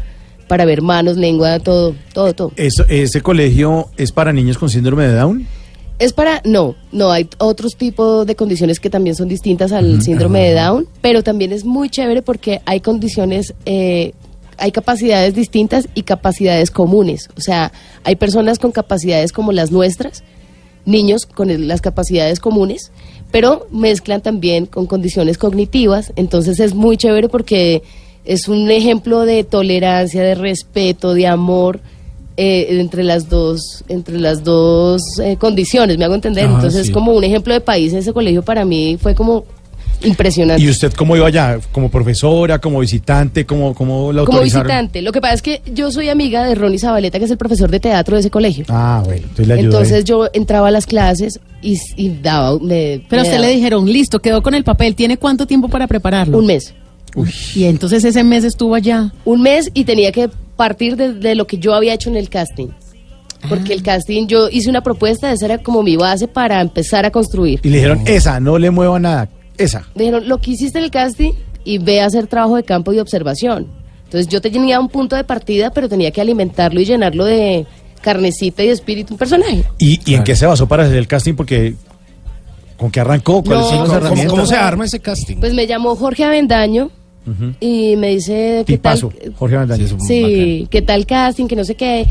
para 0.47 0.67
ver 0.67 0.83
manos, 0.83 1.17
lengua, 1.17 1.59
todo, 1.59 1.95
todo, 2.13 2.35
todo. 2.35 2.53
Eso, 2.57 2.85
¿Ese 2.89 3.23
colegio 3.23 3.87
es 3.97 4.13
para 4.13 4.33
niños 4.33 4.59
con 4.59 4.69
síndrome 4.69 5.07
de 5.07 5.15
Down? 5.15 5.47
Es 5.99 6.13
para, 6.13 6.43
no, 6.45 6.77
no, 6.93 7.11
hay 7.11 7.29
otros 7.39 7.77
tipos 7.77 8.25
de 8.25 8.37
condiciones 8.37 8.79
que 8.79 8.89
también 8.89 9.17
son 9.17 9.27
distintas 9.27 9.73
al 9.73 10.01
síndrome 10.01 10.41
de 10.41 10.55
Down, 10.55 10.87
pero 11.01 11.25
también 11.25 11.51
es 11.53 11.65
muy 11.65 11.89
chévere 11.89 12.23
porque 12.23 12.61
hay 12.67 12.81
condiciones, 12.81 13.55
eh, 13.67 14.13
hay 14.59 14.73
capacidades 14.73 15.35
distintas 15.35 15.89
y 15.95 16.03
capacidades 16.03 16.71
comunes. 16.71 17.29
O 17.37 17.41
sea, 17.41 17.73
hay 18.05 18.17
personas 18.17 18.59
con 18.59 18.73
capacidades 18.73 19.33
como 19.33 19.53
las 19.53 19.71
nuestras, 19.71 20.23
niños 20.85 21.27
con 21.27 21.69
las 21.69 21.81
capacidades 21.81 22.41
comunes, 22.41 22.91
pero 23.31 23.67
mezclan 23.71 24.21
también 24.21 24.67
con 24.67 24.87
condiciones 24.87 25.39
cognitivas, 25.39 26.13
entonces 26.17 26.61
es 26.61 26.75
muy 26.75 26.97
chévere 26.97 27.29
porque 27.29 27.83
es 28.25 28.49
un 28.49 28.71
ejemplo 28.71 29.25
de 29.25 29.45
tolerancia, 29.45 30.23
de 30.23 30.35
respeto, 30.35 31.15
de 31.15 31.27
amor 31.27 31.81
eh, 32.37 32.79
entre 32.81 33.03
las 33.05 33.29
dos, 33.29 33.85
entre 33.89 34.19
las 34.19 34.45
dos 34.45 35.03
eh, 35.21 35.37
condiciones, 35.37 35.99
me 35.99 36.05
hago 36.05 36.15
entender. 36.15 36.47
Ah, 36.47 36.55
entonces 36.55 36.83
sí. 36.83 36.89
es 36.89 36.95
como 36.95 37.13
un 37.13 37.25
ejemplo 37.25 37.53
de 37.53 37.61
país. 37.61 37.93
Ese 37.93 38.13
colegio 38.13 38.43
para 38.43 38.65
mí 38.65 38.97
fue 39.01 39.15
como 39.15 39.45
impresionante. 40.03 40.63
¿Y 40.63 40.69
usted 40.69 40.93
cómo 40.93 41.17
iba 41.17 41.27
allá? 41.27 41.59
¿Como 41.73 41.91
profesora, 41.91 42.59
como 42.59 42.81
visitante? 42.81 43.45
¿Cómo, 43.47 43.75
cómo 43.75 44.13
la 44.13 44.25
como 44.25 44.41
visitante. 44.41 45.03
Lo 45.03 45.13
que 45.13 45.21
pasa 45.21 45.35
es 45.35 45.43
que 45.43 45.63
yo 45.73 45.91
soy 45.91 46.09
amiga 46.09 46.45
de 46.47 46.55
Ronnie 46.55 46.79
Zabaleta, 46.79 47.19
que 47.19 47.25
es 47.25 47.31
el 47.31 47.39
profesor 47.39 47.71
de 47.71 47.81
teatro 47.81 48.17
de 48.17 48.21
ese 48.21 48.31
colegio. 48.31 48.65
Ah, 48.69 49.03
bueno, 49.05 49.23
entonces 49.23 49.47
le 49.49 49.55
ayudó. 49.55 49.67
Entonces 49.67 49.97
ahí. 49.99 50.05
yo 50.05 50.29
entraba 50.33 50.69
a 50.69 50.71
las 50.71 50.87
clases 50.87 51.41
y, 51.63 51.79
y 51.97 52.09
daba... 52.23 52.59
me- 52.59 53.03
Pero 53.09 53.23
me 53.23 53.29
usted 53.29 53.41
le 53.41 53.49
dijeron, 53.51 53.87
listo, 53.87 54.21
quedó 54.21 54.43
con 54.43 54.55
el 54.55 54.65
papel. 54.65 54.95
¿Tiene 54.95 55.17
cuánto 55.17 55.47
tiempo 55.47 55.69
para 55.69 55.87
prepararlo? 55.87 56.39
Un 56.39 56.47
mes. 56.47 56.75
Y 57.55 57.65
entonces 57.65 58.05
ese 58.05 58.23
mes 58.23 58.45
estuvo 58.45 58.75
allá. 58.75 59.13
Un 59.25 59.43
mes 59.43 59.71
y 59.75 59.85
tenía 59.85 60.13
que 60.13 60.29
partir 60.57 60.97
de, 60.97 61.15
de 61.15 61.35
lo 61.35 61.47
que 61.47 61.59
yo 61.59 61.75
había 61.75 61.95
hecho 61.95 62.11
en 62.11 62.17
el 62.17 62.29
casting. 62.29 62.69
Porque 63.49 63.73
el 63.73 63.83
casting, 63.85 64.27
yo 64.27 64.49
hice 64.51 64.69
una 64.69 64.83
propuesta, 64.83 65.33
esa 65.33 65.45
era 65.47 65.59
como 65.59 65.83
mi 65.85 65.97
base 65.97 66.27
para 66.27 66.61
empezar 66.61 67.07
a 67.07 67.11
construir. 67.13 67.61
Y 67.63 67.69
le 67.69 67.77
dijeron, 67.77 68.03
esa, 68.07 68.41
no 68.41 68.59
le 68.59 68.71
mueva 68.73 68.99
nada, 68.99 69.29
esa. 69.59 69.87
Dijeron, 69.95 70.29
lo 70.29 70.39
que 70.41 70.53
hiciste 70.53 70.79
en 70.79 70.85
el 70.85 70.91
casting 70.91 71.33
y 71.65 71.79
ve 71.79 72.01
a 72.01 72.07
hacer 72.07 72.27
trabajo 72.27 72.57
de 72.57 72.63
campo 72.63 72.93
y 72.93 72.99
observación. 72.99 73.67
Entonces 74.05 74.29
yo 74.29 74.41
tenía 74.41 74.81
un 74.81 74.89
punto 74.89 75.17
de 75.17 75.25
partida, 75.25 75.71
pero 75.71 75.89
tenía 75.89 76.11
que 76.11 76.21
alimentarlo 76.21 76.81
y 76.81 76.85
llenarlo 76.87 77.25
de 77.27 77.67
carnecita 78.01 78.65
y 78.65 78.69
espíritu, 78.69 79.15
un 79.15 79.19
personaje. 79.19 79.65
¿Y, 79.79 80.01
y 80.11 80.15
en 80.15 80.25
qué 80.25 80.35
se 80.35 80.47
basó 80.47 80.67
para 80.67 80.85
hacer 80.85 80.97
el 80.97 81.07
casting? 81.07 81.35
Porque, 81.35 81.75
¿con 82.79 82.91
qué 82.91 83.01
arrancó? 83.01 83.43
¿Cuáles 83.43 83.65
No, 83.65 83.69
son 83.71 83.79
¿cómo- 83.87 83.95
herramientas? 83.99 84.31
¿Cómo 84.31 84.47
se 84.47 84.55
arma 84.57 84.85
ese 84.87 85.01
casting? 85.01 85.37
Pues 85.39 85.53
me 85.53 85.67
llamó 85.67 85.95
Jorge 85.97 86.25
Avendaño 86.25 86.91
y 87.61 87.97
me 87.97 88.09
dice, 88.11 88.65
¿qué 88.67 88.75
Tipazo, 88.77 89.11
tal? 89.11 89.35
Jorge 89.35 89.57
Avendaño. 89.57 89.87
Sí, 90.07 90.67
¿qué 90.71 90.81
tal 90.81 91.05
casting? 91.05 91.47
Que 91.47 91.57
no 91.57 91.65
sé 91.65 91.75
qué. 91.75 92.07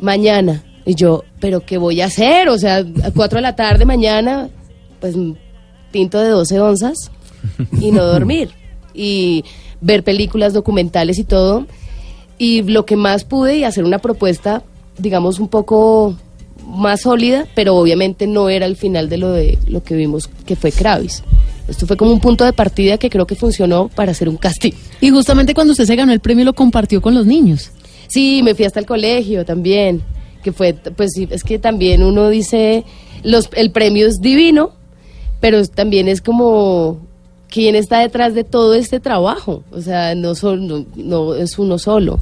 Mañana. 0.00 0.64
Y 0.86 0.94
yo, 0.94 1.24
¿pero 1.40 1.60
qué 1.60 1.76
voy 1.76 2.00
a 2.00 2.06
hacer? 2.06 2.48
O 2.48 2.56
sea, 2.56 2.78
a 2.78 3.10
4 3.14 3.36
de 3.36 3.42
la 3.42 3.54
tarde 3.54 3.84
mañana, 3.84 4.48
pues 5.00 5.14
tinto 5.90 6.18
de 6.18 6.28
12 6.30 6.60
onzas 6.60 7.10
y 7.80 7.90
no 7.92 8.04
dormir. 8.04 8.50
Y 8.94 9.44
ver 9.80 10.02
películas 10.04 10.52
documentales 10.52 11.18
y 11.18 11.24
todo. 11.24 11.66
Y 12.38 12.62
lo 12.62 12.86
que 12.86 12.96
más 12.96 13.24
pude 13.24 13.58
y 13.58 13.64
hacer 13.64 13.84
una 13.84 13.98
propuesta, 13.98 14.62
digamos, 14.98 15.38
un 15.38 15.48
poco 15.48 16.16
más 16.66 17.02
sólida, 17.02 17.46
pero 17.54 17.76
obviamente 17.76 18.26
no 18.26 18.48
era 18.48 18.66
el 18.66 18.76
final 18.76 19.08
de 19.08 19.18
lo 19.18 19.32
de 19.32 19.58
lo 19.66 19.82
que 19.82 19.94
vimos 19.94 20.28
que 20.46 20.56
fue 20.56 20.72
Kravis. 20.72 21.22
Esto 21.68 21.86
fue 21.86 21.96
como 21.96 22.12
un 22.12 22.20
punto 22.20 22.44
de 22.44 22.52
partida 22.52 22.98
que 22.98 23.10
creo 23.10 23.26
que 23.26 23.36
funcionó 23.36 23.88
para 23.88 24.12
hacer 24.12 24.28
un 24.28 24.36
casting. 24.36 24.72
Y 25.00 25.10
justamente 25.10 25.54
cuando 25.54 25.72
usted 25.72 25.84
se 25.84 25.96
ganó 25.96 26.12
el 26.12 26.20
premio 26.20 26.44
lo 26.44 26.54
compartió 26.54 27.00
con 27.00 27.14
los 27.14 27.26
niños. 27.26 27.70
Sí, 28.08 28.40
me 28.42 28.54
fui 28.54 28.64
hasta 28.64 28.80
el 28.80 28.86
colegio 28.86 29.44
también, 29.44 30.02
que 30.42 30.52
fue, 30.52 30.72
pues 30.74 31.12
sí, 31.14 31.28
es 31.30 31.44
que 31.44 31.60
también 31.60 32.02
uno 32.02 32.28
dice, 32.28 32.84
los, 33.22 33.48
el 33.54 33.70
premio 33.70 34.08
es 34.08 34.20
divino, 34.20 34.72
pero 35.40 35.64
también 35.66 36.08
es 36.08 36.20
como 36.20 36.98
quién 37.48 37.74
está 37.74 37.98
detrás 38.00 38.34
de 38.34 38.44
todo 38.44 38.74
este 38.74 39.00
trabajo, 39.00 39.64
o 39.72 39.80
sea, 39.80 40.14
no, 40.14 40.34
son, 40.34 40.66
no, 40.68 40.86
no 40.96 41.34
es 41.34 41.58
uno 41.58 41.78
solo. 41.78 42.20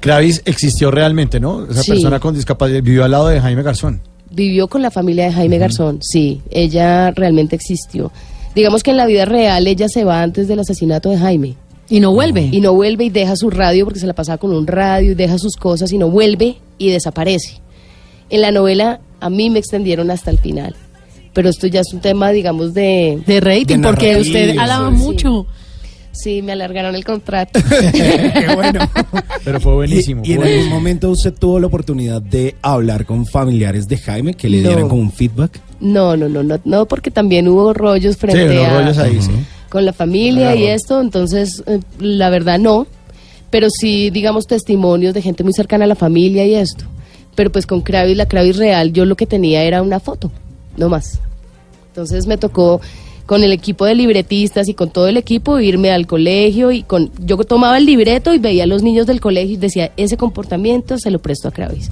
Clavis 0.00 0.40
existió 0.46 0.90
realmente, 0.90 1.38
¿no? 1.40 1.66
Esa 1.66 1.82
Sí. 1.82 1.90
persona 1.90 2.18
con 2.20 2.34
discapacidad 2.34 2.82
vivió 2.82 3.04
al 3.04 3.10
lado 3.10 3.28
de 3.28 3.40
Jaime 3.40 3.62
Garzón. 3.62 4.00
Vivió 4.30 4.68
con 4.68 4.80
la 4.80 4.90
familia 4.90 5.24
de 5.26 5.32
Jaime 5.32 5.58
Garzón, 5.58 5.98
sí, 6.00 6.40
ella 6.50 7.10
realmente 7.10 7.56
existió. 7.56 8.10
Digamos 8.54 8.82
que 8.82 8.90
en 8.92 8.96
la 8.96 9.06
vida 9.06 9.24
real 9.26 9.66
ella 9.66 9.88
se 9.88 10.04
va 10.04 10.22
antes 10.22 10.48
del 10.48 10.60
asesinato 10.60 11.10
de 11.10 11.18
Jaime. 11.18 11.56
Y 11.88 12.00
no 12.00 12.12
vuelve. 12.12 12.48
Y 12.52 12.60
no 12.60 12.72
vuelve 12.72 13.04
y 13.06 13.10
deja 13.10 13.34
su 13.36 13.50
radio 13.50 13.84
porque 13.84 13.98
se 14.00 14.06
la 14.06 14.12
pasaba 14.14 14.38
con 14.38 14.52
un 14.54 14.66
radio 14.66 15.12
y 15.12 15.14
deja 15.14 15.38
sus 15.38 15.56
cosas 15.56 15.92
y 15.92 15.98
no 15.98 16.08
vuelve 16.08 16.56
y 16.78 16.90
desaparece. 16.90 17.60
En 18.30 18.40
la 18.42 18.52
novela 18.52 19.00
a 19.20 19.28
mí 19.28 19.50
me 19.50 19.58
extendieron 19.58 20.10
hasta 20.10 20.30
el 20.30 20.38
final. 20.38 20.74
Pero 21.32 21.48
esto 21.48 21.66
ya 21.66 21.80
es 21.80 21.92
un 21.92 22.00
tema, 22.00 22.30
digamos, 22.30 22.74
de... 22.74 23.22
De 23.26 23.40
rating, 23.40 23.80
porque 23.82 24.16
usted 24.16 24.58
alaba 24.58 24.90
mucho. 24.90 25.46
Sí, 26.12 26.42
me 26.42 26.52
alargaron 26.52 26.96
el 26.96 27.04
contrato. 27.04 27.60
Qué 27.92 28.48
bueno. 28.54 28.80
Pero 29.44 29.60
fue 29.60 29.74
buenísimo. 29.74 30.22
Y, 30.24 30.30
y 30.30 30.32
en 30.34 30.42
algún 30.42 30.68
momento 30.68 31.08
usted 31.10 31.32
tuvo 31.32 31.60
la 31.60 31.68
oportunidad 31.68 32.20
de 32.20 32.56
hablar 32.62 33.06
con 33.06 33.26
familiares 33.26 33.86
de 33.86 33.96
Jaime 33.96 34.34
que 34.34 34.48
le 34.48 34.60
No. 34.60 34.68
dieran 34.70 34.88
como 34.88 35.02
un 35.02 35.12
feedback. 35.12 35.60
No, 35.78 36.16
no, 36.16 36.28
no, 36.28 36.42
no, 36.42 36.58
no, 36.64 36.86
porque 36.86 37.12
también 37.12 37.46
hubo 37.46 37.72
rollos 37.72 38.16
frente 38.16 38.44
unos 38.58 38.64
a... 38.66 38.80
rollos 38.80 38.98
ahí, 38.98 39.22
sí. 39.22 39.30
Con 39.68 39.84
la 39.84 39.92
familia 39.92 40.56
y 40.56 40.66
esto, 40.66 41.00
entonces, 41.00 41.62
eh, 41.68 41.78
la 42.00 42.28
verdad 42.28 42.58
no. 42.58 42.88
Pero 43.50 43.68
sí, 43.70 44.10
digamos, 44.10 44.48
testimonios 44.48 45.14
de 45.14 45.22
gente 45.22 45.44
muy 45.44 45.52
cercana 45.52 45.84
a 45.84 45.88
la 45.88 45.94
familia 45.94 46.44
y 46.44 46.54
esto. 46.56 46.84
Pero 47.36 47.52
pues 47.52 47.66
con 47.66 47.82
Kravis, 47.82 48.16
la 48.16 48.26
Kravis 48.26 48.56
real, 48.56 48.92
yo 48.92 49.04
lo 49.04 49.14
que 49.16 49.26
tenía 49.26 49.62
era 49.62 49.80
una 49.80 50.00
foto, 50.00 50.32
no 50.76 50.88
más. 50.88 51.20
Entonces 51.88 52.26
me 52.26 52.36
tocó 52.36 52.80
con 53.26 53.44
el 53.44 53.52
equipo 53.52 53.84
de 53.84 53.94
libretistas 53.94 54.68
y 54.68 54.74
con 54.74 54.90
todo 54.90 55.06
el 55.06 55.16
equipo 55.16 55.60
irme 55.60 55.92
al 55.92 56.06
colegio 56.06 56.72
y 56.72 56.82
con 56.82 57.12
yo 57.18 57.36
tomaba 57.38 57.78
el 57.78 57.86
libreto 57.86 58.34
y 58.34 58.38
veía 58.38 58.64
a 58.64 58.66
los 58.66 58.82
niños 58.82 59.06
del 59.06 59.20
colegio 59.20 59.54
y 59.54 59.56
decía, 59.56 59.92
ese 59.96 60.16
comportamiento 60.16 60.98
se 60.98 61.12
lo 61.12 61.20
presto 61.20 61.46
a 61.46 61.52
Kravis. 61.52 61.90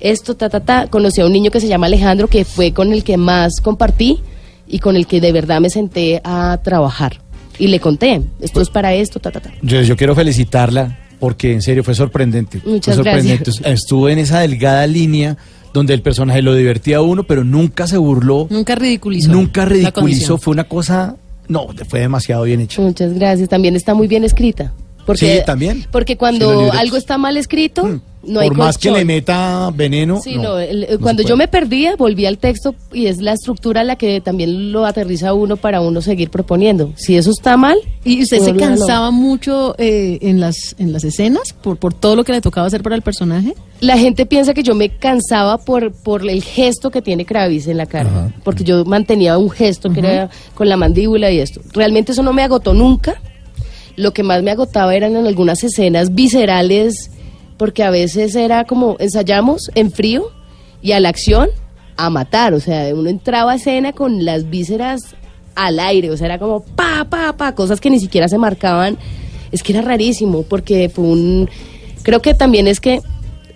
Esto, 0.00 0.36
ta, 0.36 0.48
ta, 0.48 0.60
ta. 0.60 0.86
Conocí 0.88 1.20
a 1.20 1.26
un 1.26 1.32
niño 1.32 1.50
que 1.50 1.60
se 1.60 1.68
llama 1.68 1.86
Alejandro, 1.86 2.28
que 2.28 2.44
fue 2.44 2.72
con 2.72 2.92
el 2.92 3.02
que 3.02 3.16
más 3.16 3.60
compartí 3.60 4.20
y 4.66 4.78
con 4.78 4.94
el 4.94 5.06
que 5.06 5.20
de 5.20 5.32
verdad 5.32 5.60
me 5.60 5.70
senté 5.70 6.20
a 6.22 6.60
trabajar. 6.62 7.20
Y 7.58 7.68
le 7.68 7.80
conté, 7.80 8.20
esto 8.40 8.60
es 8.60 8.70
para 8.70 8.94
esto, 8.94 9.18
ta, 9.18 9.32
ta, 9.32 9.40
ta. 9.40 9.50
Yo, 9.62 9.80
yo 9.80 9.96
quiero 9.96 10.14
felicitarla 10.14 10.98
porque 11.18 11.52
en 11.52 11.62
serio 11.62 11.82
fue 11.82 11.94
sorprendente. 11.94 12.60
Muchas 12.64 12.94
fue 12.94 13.04
sorprendente. 13.04 13.44
gracias. 13.44 13.66
Estuvo 13.66 14.08
en 14.08 14.18
esa 14.18 14.40
delgada 14.40 14.86
línea 14.86 15.36
donde 15.78 15.94
el 15.94 16.02
personaje 16.02 16.42
lo 16.42 16.54
divertía 16.54 16.98
a 16.98 17.02
uno, 17.02 17.22
pero 17.24 17.44
nunca 17.44 17.86
se 17.86 17.96
burló, 17.96 18.46
Nunca 18.50 18.74
ridiculizó. 18.74 19.32
nunca 19.32 19.64
ridiculizó. 19.64 20.36
Fue 20.38 20.52
una 20.52 20.64
cosa, 20.64 21.16
no, 21.48 21.68
fue 21.88 22.00
demasiado 22.00 22.42
bien 22.44 22.60
hecho. 22.60 22.82
Muchas 22.82 23.14
gracias. 23.14 23.48
También 23.48 23.74
está 23.76 23.94
muy 23.94 24.06
bien 24.08 24.24
escrita. 24.24 24.72
Porque, 25.08 25.38
Sí, 25.38 25.42
también. 25.46 25.86
Porque 25.90 26.18
cuando 26.18 26.70
algo 26.70 26.98
está 26.98 27.16
mal 27.16 27.38
escrito, 27.38 28.00
no 28.22 28.40
hay 28.40 28.48
Por 28.48 28.58
más 28.58 28.76
que 28.76 28.90
le 28.90 29.06
meta 29.06 29.70
veneno. 29.74 30.20
Sí, 30.22 30.36
no, 30.36 30.42
no, 30.42 30.58
el- 30.58 30.80
no 30.82 30.86
se 30.86 30.98
cuando 30.98 31.22
yo 31.22 31.34
me 31.34 31.48
perdía, 31.48 31.96
volví 31.96 32.26
al 32.26 32.36
texto 32.36 32.74
y 32.92 33.06
es 33.06 33.22
la 33.22 33.32
estructura 33.32 33.84
la 33.84 33.96
que 33.96 34.20
también 34.20 34.70
lo 34.70 34.84
aterriza 34.84 35.30
a 35.30 35.32
uno 35.32 35.56
para 35.56 35.80
uno 35.80 36.02
seguir 36.02 36.28
proponiendo. 36.28 36.92
Si 36.96 37.16
eso 37.16 37.30
está 37.30 37.56
mal... 37.56 37.78
¿Y 38.04 38.22
usted 38.22 38.40
se 38.40 38.54
cansaba 38.54 39.10
mucho 39.10 39.74
eh, 39.78 40.18
en, 40.20 40.40
las, 40.40 40.76
en 40.78 40.92
las 40.92 41.04
escenas 41.04 41.54
por, 41.54 41.78
por 41.78 41.94
todo 41.94 42.14
lo 42.16 42.24
que 42.24 42.32
le 42.32 42.42
tocaba 42.42 42.66
hacer 42.66 42.82
para 42.82 42.94
el 42.96 43.02
personaje? 43.02 43.54
La 43.80 43.96
gente 43.96 44.26
piensa 44.26 44.52
que 44.52 44.62
yo 44.62 44.74
me 44.74 44.90
cansaba 44.90 45.56
por, 45.56 45.92
por 45.92 46.28
el 46.28 46.42
gesto 46.42 46.90
que 46.90 47.00
tiene 47.00 47.24
Kravis 47.24 47.66
en 47.66 47.78
la 47.78 47.86
cara, 47.86 48.30
porque 48.44 48.62
yo 48.64 48.84
mantenía 48.84 49.38
un 49.38 49.48
gesto 49.50 49.90
que 49.90 50.00
era 50.00 50.28
con 50.54 50.68
la 50.68 50.76
mandíbula 50.76 51.30
y 51.30 51.38
esto. 51.38 51.62
Realmente 51.72 52.12
eso 52.12 52.22
no 52.22 52.34
me 52.34 52.42
agotó 52.42 52.74
nunca. 52.74 53.20
Lo 53.98 54.12
que 54.12 54.22
más 54.22 54.42
me 54.42 54.52
agotaba 54.52 54.94
eran 54.94 55.16
en 55.16 55.26
algunas 55.26 55.64
escenas 55.64 56.14
viscerales, 56.14 57.10
porque 57.56 57.82
a 57.82 57.90
veces 57.90 58.36
era 58.36 58.64
como 58.64 58.96
ensayamos 59.00 59.70
en 59.74 59.90
frío 59.90 60.30
y 60.80 60.92
a 60.92 61.00
la 61.00 61.08
acción 61.08 61.48
a 61.96 62.08
matar. 62.08 62.54
O 62.54 62.60
sea, 62.60 62.94
uno 62.94 63.10
entraba 63.10 63.52
a 63.52 63.56
escena 63.56 63.92
con 63.92 64.24
las 64.24 64.48
vísceras 64.48 65.00
al 65.56 65.80
aire, 65.80 66.12
o 66.12 66.16
sea, 66.16 66.26
era 66.26 66.38
como 66.38 66.60
pa, 66.60 67.06
pa, 67.10 67.36
pa, 67.36 67.54
cosas 67.56 67.80
que 67.80 67.90
ni 67.90 67.98
siquiera 67.98 68.28
se 68.28 68.38
marcaban. 68.38 68.96
Es 69.50 69.64
que 69.64 69.72
era 69.72 69.82
rarísimo, 69.82 70.44
porque 70.44 70.88
fue 70.88 71.04
un. 71.04 71.50
Creo 72.04 72.22
que 72.22 72.34
también 72.34 72.68
es 72.68 72.80
que 72.80 73.00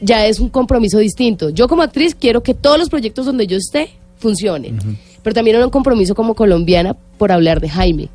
ya 0.00 0.26
es 0.26 0.40
un 0.40 0.48
compromiso 0.48 0.98
distinto. 0.98 1.50
Yo 1.50 1.68
como 1.68 1.82
actriz 1.82 2.16
quiero 2.16 2.42
que 2.42 2.54
todos 2.54 2.78
los 2.78 2.88
proyectos 2.88 3.26
donde 3.26 3.46
yo 3.46 3.56
esté 3.56 3.90
funcionen, 4.18 4.98
pero 5.22 5.34
también 5.34 5.56
era 5.56 5.64
un 5.64 5.70
compromiso 5.70 6.16
como 6.16 6.34
colombiana 6.34 6.96
por 7.18 7.30
hablar 7.30 7.60
de 7.60 7.68
Jaime. 7.68 8.08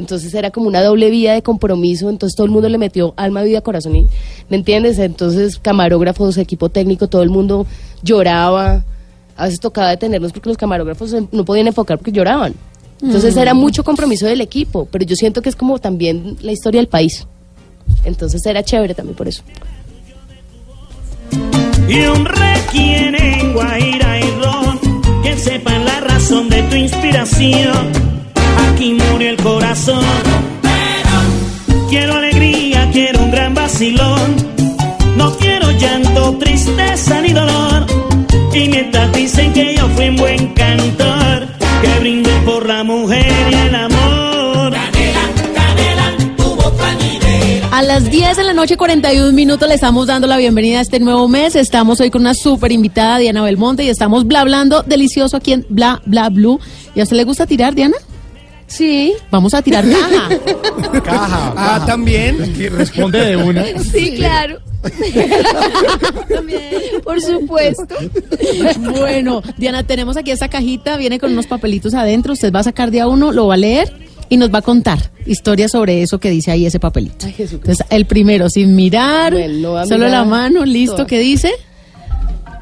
Entonces 0.00 0.34
era 0.34 0.50
como 0.50 0.66
una 0.66 0.82
doble 0.82 1.10
vía 1.10 1.34
de 1.34 1.42
compromiso, 1.42 2.10
entonces 2.10 2.34
todo 2.34 2.46
el 2.46 2.50
mundo 2.50 2.68
le 2.68 2.78
metió 2.78 3.14
alma, 3.16 3.42
vida, 3.42 3.60
corazón, 3.60 3.94
y, 3.94 4.06
¿me 4.48 4.56
entiendes? 4.56 4.98
Entonces 4.98 5.58
camarógrafos, 5.60 6.36
equipo 6.38 6.68
técnico, 6.70 7.06
todo 7.06 7.22
el 7.22 7.30
mundo 7.30 7.66
lloraba, 8.02 8.82
a 9.36 9.44
veces 9.44 9.60
tocaba 9.60 9.90
detenernos 9.90 10.32
porque 10.32 10.48
los 10.48 10.58
camarógrafos 10.58 11.12
eh, 11.12 11.26
no 11.30 11.44
podían 11.44 11.68
enfocar 11.68 11.98
porque 11.98 12.12
lloraban. 12.12 12.54
Entonces 13.02 13.34
Mm. 13.36 13.38
era 13.38 13.54
mucho 13.54 13.84
compromiso 13.84 14.26
del 14.26 14.40
equipo, 14.40 14.88
pero 14.90 15.04
yo 15.04 15.14
siento 15.16 15.40
que 15.40 15.48
es 15.48 15.56
como 15.56 15.78
también 15.78 16.36
la 16.42 16.52
historia 16.52 16.80
del 16.80 16.88
país. 16.88 17.26
Entonces 18.04 18.44
era 18.46 18.62
chévere 18.62 18.94
también 18.94 19.16
por 19.16 19.28
eso. 19.28 19.42
y 21.88 22.00
un 22.06 22.24
requiem 22.24 23.14
en 23.16 23.52
Guaira 23.52 24.20
y 24.20 24.30
Ron, 24.40 24.78
que 25.22 25.36
sepan 25.36 25.84
la 25.84 26.00
razón 26.00 26.48
de 26.48 26.62
tu 26.64 26.76
inspiración. 26.76 28.09
Aquí 28.80 28.94
murió 28.94 29.28
el 29.28 29.36
corazón, 29.36 30.02
pero 30.62 31.86
quiero 31.90 32.14
alegría, 32.14 32.88
quiero 32.90 33.24
un 33.24 33.30
gran 33.30 33.52
vacilón. 33.52 34.36
No 35.18 35.36
quiero 35.36 35.70
llanto, 35.72 36.38
tristeza 36.38 37.20
ni 37.20 37.34
dolor. 37.34 37.84
Y 38.54 38.70
mientras 38.70 39.12
dicen 39.12 39.52
que 39.52 39.76
yo 39.76 39.86
fui 39.90 40.08
un 40.08 40.16
buen 40.16 40.54
cantor, 40.54 41.46
que 41.82 42.00
brindé 42.00 42.30
por 42.46 42.66
la 42.66 42.82
mujer 42.82 43.30
y 43.50 43.54
el 43.54 43.74
amor. 43.74 44.72
A 47.72 47.82
las 47.82 48.10
10 48.10 48.36
de 48.38 48.44
la 48.44 48.54
noche, 48.54 48.78
41 48.78 49.32
minutos, 49.32 49.68
le 49.68 49.74
estamos 49.74 50.06
dando 50.06 50.26
la 50.26 50.38
bienvenida 50.38 50.78
a 50.78 50.80
este 50.80 51.00
nuevo 51.00 51.28
mes. 51.28 51.54
Estamos 51.54 52.00
hoy 52.00 52.10
con 52.10 52.22
una 52.22 52.32
súper 52.32 52.72
invitada, 52.72 53.18
Diana 53.18 53.42
Belmonte, 53.42 53.84
y 53.84 53.90
estamos 53.90 54.26
bla 54.26 54.40
hablando 54.40 54.82
delicioso 54.84 55.36
aquí 55.36 55.52
en 55.52 55.66
Bla 55.68 56.00
Bla 56.06 56.30
Blue. 56.30 56.58
¿Y 56.94 57.00
a 57.00 57.02
usted 57.02 57.16
le 57.16 57.24
gusta 57.24 57.46
tirar, 57.46 57.74
Diana? 57.74 57.96
Sí. 58.70 59.12
Vamos 59.30 59.52
a 59.52 59.60
tirar 59.62 59.84
caja. 59.84 60.28
Caja. 61.04 61.54
Ah, 61.56 61.84
también. 61.86 62.38
responde 62.72 63.24
de 63.24 63.36
una. 63.36 63.64
Sí, 63.80 64.14
claro. 64.16 64.60
Por 67.04 67.20
supuesto. 67.20 67.96
Bueno, 68.78 69.42
Diana, 69.56 69.82
tenemos 69.82 70.16
aquí 70.16 70.30
esta 70.30 70.48
cajita, 70.48 70.96
viene 70.96 71.18
con 71.18 71.32
unos 71.32 71.46
papelitos 71.48 71.94
adentro. 71.94 72.32
Usted 72.32 72.52
va 72.52 72.60
a 72.60 72.64
sacar 72.64 72.90
de 72.90 73.00
a 73.00 73.08
uno, 73.08 73.32
lo 73.32 73.48
va 73.48 73.54
a 73.54 73.58
leer 73.58 73.92
y 74.28 74.36
nos 74.36 74.54
va 74.54 74.60
a 74.60 74.62
contar 74.62 75.10
historias 75.26 75.72
sobre 75.72 76.02
eso 76.02 76.20
que 76.20 76.30
dice 76.30 76.52
ahí 76.52 76.64
ese 76.64 76.78
papelito. 76.78 77.26
Ay, 77.26 77.32
Jesús. 77.32 77.58
Entonces, 77.60 77.84
el 77.90 78.06
primero, 78.06 78.48
sin 78.48 78.76
mirar, 78.76 79.32
Bueno, 79.32 79.84
solo 79.84 80.06
mirar 80.06 80.10
la 80.10 80.24
mano, 80.24 80.64
listo. 80.64 81.06
¿qué 81.06 81.18
dice? 81.18 81.50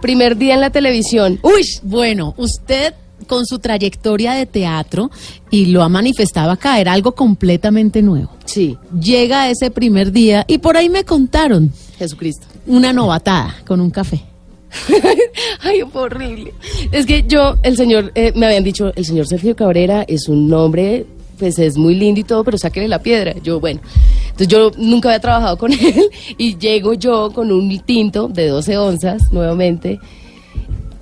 Primer 0.01 0.39
día 0.39 0.55
en 0.55 0.63
la 0.63 0.71
televisión. 0.71 1.39
Uy, 1.43 1.67
bueno, 1.83 2.33
usted 2.39 2.95
con 3.29 3.47
su 3.47 3.61
trayectoria 3.61 4.33
de 4.33 4.47
teatro 4.47 5.12
y 5.51 5.66
lo 5.66 5.85
ha 5.85 5.89
manifestado 5.89 6.51
acá, 6.51 6.81
era 6.81 6.93
algo 6.93 7.12
completamente 7.12 8.03
nuevo. 8.03 8.31
Sí. 8.45 8.76
Llega 9.01 9.49
ese 9.49 9.70
primer 9.70 10.11
día 10.11 10.45
y 10.49 10.59
por 10.59 10.76
ahí 10.76 10.89
me 10.89 11.05
contaron 11.05 11.72
Jesucristo. 11.97 12.47
una 12.66 12.93
novatada 12.93 13.55
con 13.64 13.81
un 13.81 13.91
café. 13.91 14.22
Ay, 15.61 15.83
horrible. 15.93 16.53
Es 16.93 17.07
que 17.07 17.24
yo, 17.26 17.57
el 17.62 17.76
señor, 17.76 18.12
eh, 18.14 18.33
me 18.35 18.47
habían 18.47 18.64
dicho, 18.64 18.93
el 18.97 19.05
señor 19.05 19.26
Sergio 19.26 19.55
Cabrera 19.57 20.05
es 20.07 20.29
un 20.29 20.49
nombre, 20.49 21.07
pues 21.39 21.59
es 21.59 21.76
muy 21.76 21.95
lindo 21.95 22.20
y 22.20 22.24
todo, 22.24 22.45
pero 22.45 22.59
sáquele 22.59 22.89
la 22.89 23.01
piedra. 23.01 23.35
Yo, 23.43 23.61
bueno. 23.61 23.81
Entonces 24.24 24.49
yo 24.49 24.70
nunca 24.76 25.09
había 25.09 25.20
trabajado 25.20 25.59
con 25.59 25.72
él 25.81 26.09
y 26.37 26.57
llego 26.59 26.95
yo 26.95 27.31
con 27.33 27.51
un 27.51 27.79
tinto 27.81 28.29
de 28.29 28.49
12 28.49 28.79
onzas, 28.79 29.33
nuevamente, 29.33 29.99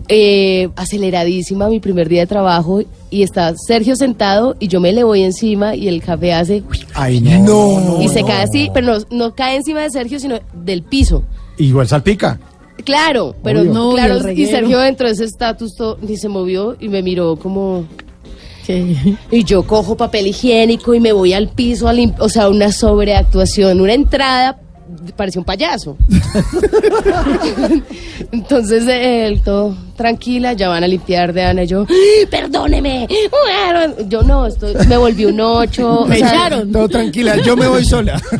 eh, 0.08 0.68
aceleradísima 0.76 1.68
mi 1.68 1.80
primer 1.80 2.08
día 2.08 2.20
de 2.20 2.26
trabajo 2.26 2.82
y 3.10 3.22
está 3.22 3.54
Sergio 3.56 3.96
sentado 3.96 4.56
y 4.58 4.68
yo 4.68 4.80
me 4.80 4.92
le 4.92 5.04
voy 5.04 5.22
encima 5.22 5.74
y 5.74 5.88
el 5.88 6.02
café 6.02 6.32
hace 6.32 6.62
Ay, 6.94 7.20
no. 7.20 7.98
y 8.00 8.08
se 8.08 8.22
cae 8.22 8.42
así, 8.42 8.70
pero 8.72 8.86
no, 8.86 9.04
no 9.10 9.34
cae 9.34 9.56
encima 9.56 9.80
de 9.80 9.90
Sergio, 9.90 10.20
sino 10.20 10.38
del 10.52 10.82
piso. 10.82 11.22
Igual 11.58 11.88
salpica. 11.88 12.38
Claro, 12.84 13.34
pero 13.42 13.60
Obvio. 13.62 13.72
no, 13.72 13.84
No, 13.84 13.92
y 13.92 13.94
claro, 13.96 14.32
y. 14.32 14.46
Sergio 14.46 14.78
dentro 14.78 15.06
de 15.06 15.14
ese 15.14 15.24
estatus 15.24 15.72
y 16.06 16.16
se 16.16 16.28
movió 16.28 16.76
y 16.78 16.88
me 16.88 17.02
miró 17.02 17.36
como 17.36 17.84
y 19.30 19.44
yo 19.44 19.62
cojo 19.66 19.96
papel 19.96 20.26
higiénico 20.26 20.94
y 20.94 21.00
me 21.00 21.12
voy 21.12 21.32
al 21.32 21.48
piso 21.48 21.88
a 21.88 21.94
o 22.18 22.28
sea, 22.28 22.48
una 22.48 22.72
sobreactuación, 22.72 23.80
una 23.80 23.94
entrada 23.94 24.58
parecía 25.16 25.40
un 25.40 25.44
payaso. 25.44 25.96
Entonces 28.32 28.84
él 28.88 29.42
todo 29.42 29.76
tranquila, 29.96 30.52
ya 30.52 30.68
van 30.68 30.84
a 30.84 30.88
limpiar 30.88 31.32
de 31.32 31.42
Ana 31.42 31.64
y 31.64 31.66
yo, 31.66 31.86
"Ay, 31.88 32.26
perdóneme. 32.26 33.06
Yo 34.08 34.22
no, 34.22 34.46
estoy, 34.46 34.74
me 34.88 34.96
volví 34.96 35.24
un 35.24 35.40
ocho. 35.40 36.04
Me 36.08 36.18
echaron. 36.18 36.72
Todo 36.72 36.88
tranquila, 36.88 37.36
yo 37.42 37.56
me 37.56 37.66
voy 37.66 37.84
sola. 37.84 38.20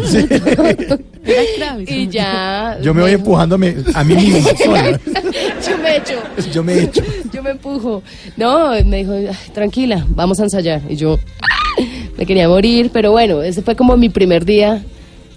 Y 1.89 2.07
ya. 2.07 2.79
Yo 2.83 2.95
me 2.95 3.03
voy 3.03 3.11
empujándome 3.11 3.75
a 3.95 4.05
mí 4.05 4.15
mismo. 4.15 4.49
sola. 4.65 5.01
yo 5.67 5.79
me 5.83 5.97
echo. 5.97 6.15
Yo 6.53 6.63
me 6.63 6.83
echo. 6.85 7.03
Yo 7.33 7.43
me 7.43 7.51
empujo. 7.51 8.01
No, 8.37 8.71
me 8.85 8.99
dijo, 8.99 9.11
"Ay, 9.13 9.29
tranquila, 9.53 10.07
vamos 10.11 10.39
a 10.39 10.45
ensayar. 10.45 10.83
Y 10.89 10.95
yo 10.95 11.19
me 12.17 12.27
quería 12.27 12.49
morir, 12.49 12.91
pero 12.93 13.11
bueno, 13.11 13.43
ese 13.43 13.61
fue 13.63 13.75
como 13.75 13.97
mi 13.97 14.09
primer 14.09 14.45
día. 14.45 14.85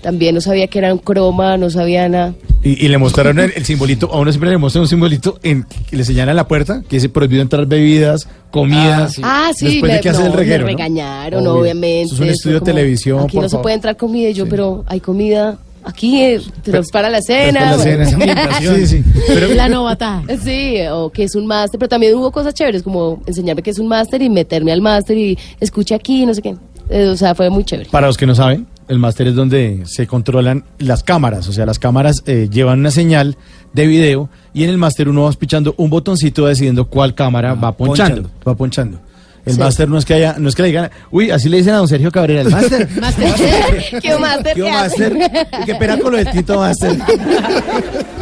También 0.02 0.34
no 0.36 0.42
sabía 0.42 0.68
que 0.68 0.80
era 0.80 0.94
un 0.94 1.00
croma, 1.00 1.58
no 1.58 1.70
sabía 1.70 2.08
nada. 2.08 2.34
Y, 2.64 2.86
y 2.86 2.88
le 2.88 2.98
mostraron 2.98 3.38
el, 3.40 3.52
el 3.56 3.66
simbolito, 3.66 4.10
a 4.14 4.20
uno 4.20 4.32
siempre 4.32 4.50
le 4.50 4.58
muestran 4.58 4.84
un 4.84 4.88
simbolito 4.88 5.40
en, 5.44 5.66
que 5.90 5.96
le 5.98 6.04
señalan 6.06 6.36
la 6.36 6.48
puerta, 6.48 6.82
que 6.88 6.96
dice 6.98 7.10
prohibido 7.10 7.42
entrar 7.42 7.66
bebidas, 7.66 8.28
comidas. 8.52 9.18
Ah, 9.24 9.52
sí, 9.56 9.66
Después 9.66 9.92
de 9.92 9.98
me, 9.98 10.02
que 10.02 10.10
hace 10.10 10.20
no, 10.22 10.28
el 10.28 10.34
reguero. 10.34 10.66
me 10.66 10.72
regañaron, 10.72 11.46
obviamente. 11.48 12.04
Eso 12.04 12.16
es 12.16 12.20
un 12.22 12.30
estudio 12.30 12.60
de 12.60 12.66
televisión, 12.66 13.20
Aquí 13.26 13.36
por 13.36 13.44
no 13.44 13.50
se 13.50 13.58
puede 13.58 13.76
entrar 13.76 13.96
comida. 13.98 14.30
Y 14.30 14.34
yo, 14.34 14.48
pero 14.48 14.84
hay 14.88 15.00
comida 15.02 15.58
aquí, 15.84 16.22
eh, 16.22 16.42
pero 16.64 16.82
para 16.92 17.10
la 17.10 17.22
cena. 17.22 17.76
Después 17.78 17.86
de 17.86 17.98
la 17.98 18.18
bueno. 18.18 18.34
cena. 18.36 18.60
Sí, 18.78 18.88
sí. 18.88 19.04
Pero- 19.28 19.54
La 19.54 19.68
novatada. 19.70 20.24
Sí, 20.44 20.76
o 20.92 21.10
que 21.10 21.24
es 21.24 21.36
un 21.36 21.46
máster, 21.46 21.78
pero 21.80 21.90
también 21.90 22.16
hubo 22.16 22.32
cosas 22.32 22.54
chéveres, 22.54 22.84
como 22.84 23.22
enseñarme 23.26 23.62
que 23.64 23.72
es 23.72 23.80
un 23.80 23.88
máster 23.88 24.22
y 24.22 24.30
meterme 24.30 24.72
al 24.72 24.82
máster 24.82 25.18
y 25.18 25.38
escuche 25.60 25.94
aquí, 25.96 26.26
no 26.26 26.34
sé 26.34 26.42
qué. 26.42 26.56
Eh, 26.90 27.08
o 27.10 27.16
sea, 27.18 27.36
fue 27.36 27.50
muy 27.50 27.64
chévere. 27.64 27.90
Para 27.90 28.08
los 28.08 28.18
que 28.18 28.26
no 28.26 28.34
saben, 28.36 28.66
el 28.90 29.00
máster 29.00 29.28
es 29.28 29.36
donde 29.36 29.84
se 29.86 30.06
controlan 30.08 30.66
las 30.80 31.04
cámaras. 31.04 31.48
O 31.48 31.54
sea, 31.54 31.66
las 31.66 31.80
cámaras 31.80 32.24
eh, 32.26 32.50
llevan 32.52 32.80
una 32.80 32.92
señal 32.92 33.38
de 33.74 33.88
video 33.88 34.30
y 34.54 34.64
en 34.66 34.70
el 34.72 34.78
máster 34.78 35.08
uno 35.08 35.24
va 35.24 35.32
pichando 35.32 35.74
un 35.78 35.90
botoncito 35.90 36.46
decidiendo 36.48 36.86
cuál 36.90 37.16
cámara 37.16 37.54
va 37.54 37.72
ponchando. 37.78 38.24
ponchando, 38.24 38.30
Va 38.48 38.56
ponchando. 38.56 39.00
El 39.46 39.54
Sí. 39.54 39.60
máster 39.60 39.88
no 39.88 39.98
es 39.98 40.04
que 40.06 40.14
haya, 40.16 40.36
no 40.38 40.50
es 40.50 40.56
que 40.56 40.64
le 40.64 40.68
digan, 40.68 40.90
uy, 41.12 41.32
así 41.32 41.48
le 41.50 41.58
dicen 41.58 41.74
a 41.74 41.78
don 41.78 41.88
Sergio 41.88 42.12
Cabrera, 42.12 42.42
el 42.42 42.50
máster. 42.50 42.88
¿Qué 44.02 44.18
máster? 44.20 44.54
¿Qué 44.54 44.62
¿Qué 44.64 44.70
máster? 44.72 45.18
qué 45.66 45.76
pena 45.76 45.98
con 45.98 46.12
lo 46.12 46.18
del 46.18 46.30
Tito 46.30 46.60
Máster. 46.60 46.98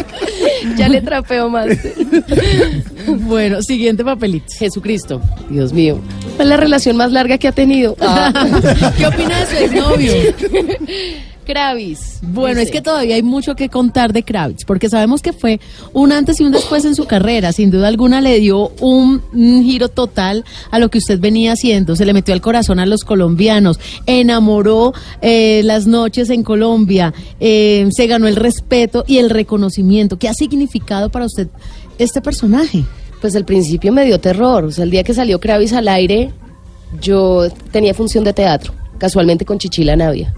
ya 0.77 0.89
le 0.89 1.01
trapeo 1.01 1.49
máster. 1.49 1.93
Bueno, 3.07 3.61
siguiente 3.61 4.03
papelito. 4.03 4.47
Jesucristo, 4.57 5.21
Dios 5.49 5.71
mío. 5.71 5.97
¿Cuál 6.35 6.47
es 6.47 6.49
la 6.49 6.57
relación 6.57 6.97
más 6.97 7.13
larga 7.13 7.37
que 7.37 7.47
ha 7.47 7.53
tenido? 7.53 7.95
Ah. 8.01 8.33
¿Qué 8.97 9.07
opina 9.07 9.39
de 9.39 9.45
su 9.45 9.63
exnovio? 9.63 10.13
Kravis. 11.47 12.19
Bueno, 12.21 12.59
dice. 12.59 12.63
es 12.63 12.71
que 12.71 12.81
todavía 12.81 13.15
hay 13.15 13.23
mucho 13.23 13.55
que 13.55 13.69
contar 13.69 14.11
de 14.11 14.23
Kravitz, 14.23 14.65
porque 14.65 14.89
sabemos 14.89 15.21
que 15.21 15.31
fue 15.31 15.61
un 15.93 16.11
antes 16.11 16.41
y 16.41 16.43
un 16.43 16.51
después 16.51 16.83
en 16.83 16.93
su 16.93 17.05
carrera. 17.05 17.53
Sin 17.53 17.71
duda 17.71 17.87
alguna 17.87 18.19
le 18.19 18.37
dio 18.41 18.73
un, 18.81 19.21
un 19.31 19.63
giro 19.63 19.87
total 19.87 20.43
a 20.71 20.77
lo 20.77 20.89
que 20.89 20.97
usted 20.97 21.21
venía 21.21 21.53
haciendo. 21.53 21.95
Se 21.95 22.05
le 22.05 22.11
metió 22.11 22.33
al 22.33 22.41
corazón 22.41 22.79
a 22.79 22.85
los 22.85 23.05
colombianos, 23.05 23.79
enamoró 24.05 24.93
eh, 25.21 25.61
las 25.63 25.87
noches 25.87 26.29
en 26.31 26.43
Colombia, 26.43 27.13
eh, 27.39 27.87
se 27.91 28.07
ganó 28.07 28.27
el 28.27 28.35
respeto 28.35 29.05
y 29.07 29.19
el 29.19 29.29
reconocimiento. 29.29 30.19
¿Qué 30.19 30.27
ha 30.27 30.33
significado 30.33 31.09
para 31.09 31.25
usted 31.25 31.47
este 31.97 32.21
personaje? 32.21 32.83
Pues 33.21 33.37
al 33.37 33.45
principio 33.45 33.93
me 33.93 34.03
dio 34.03 34.19
terror. 34.19 34.65
O 34.65 34.71
sea, 34.71 34.83
el 34.83 34.91
día 34.91 35.03
que 35.05 35.13
salió 35.13 35.39
Kravis 35.39 35.71
al 35.71 35.87
aire, 35.87 36.29
yo 37.01 37.49
tenía 37.71 37.93
función 37.93 38.25
de 38.25 38.33
teatro, 38.33 38.73
casualmente 38.97 39.45
con 39.45 39.59
Chichila 39.59 39.95
Navia. 39.95 40.33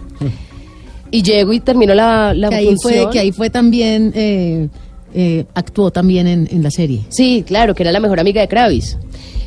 Y 1.12 1.24
llego 1.24 1.54
y 1.54 1.60
termino 1.60 1.94
la, 1.94 2.34
la 2.34 2.50
Que 2.50 2.56
ahí, 2.56 2.66
función. 2.68 3.04
fue, 3.04 3.12
que 3.12 3.20
ahí 3.20 3.32
fue 3.32 3.50
también, 3.50 4.12
eh, 4.16 4.68
eh, 5.14 5.46
actuó 5.54 5.92
también 5.92 6.28
en, 6.28 6.48
en 6.52 6.64
la 6.64 6.72
serie. 6.72 7.02
Sí, 7.10 7.44
claro, 7.46 7.74
que 7.74 7.84
era 7.84 7.92
la 7.92 8.00
mejor 8.00 8.20
amiga 8.20 8.42
de 8.42 8.48
Kravis. 8.48 8.98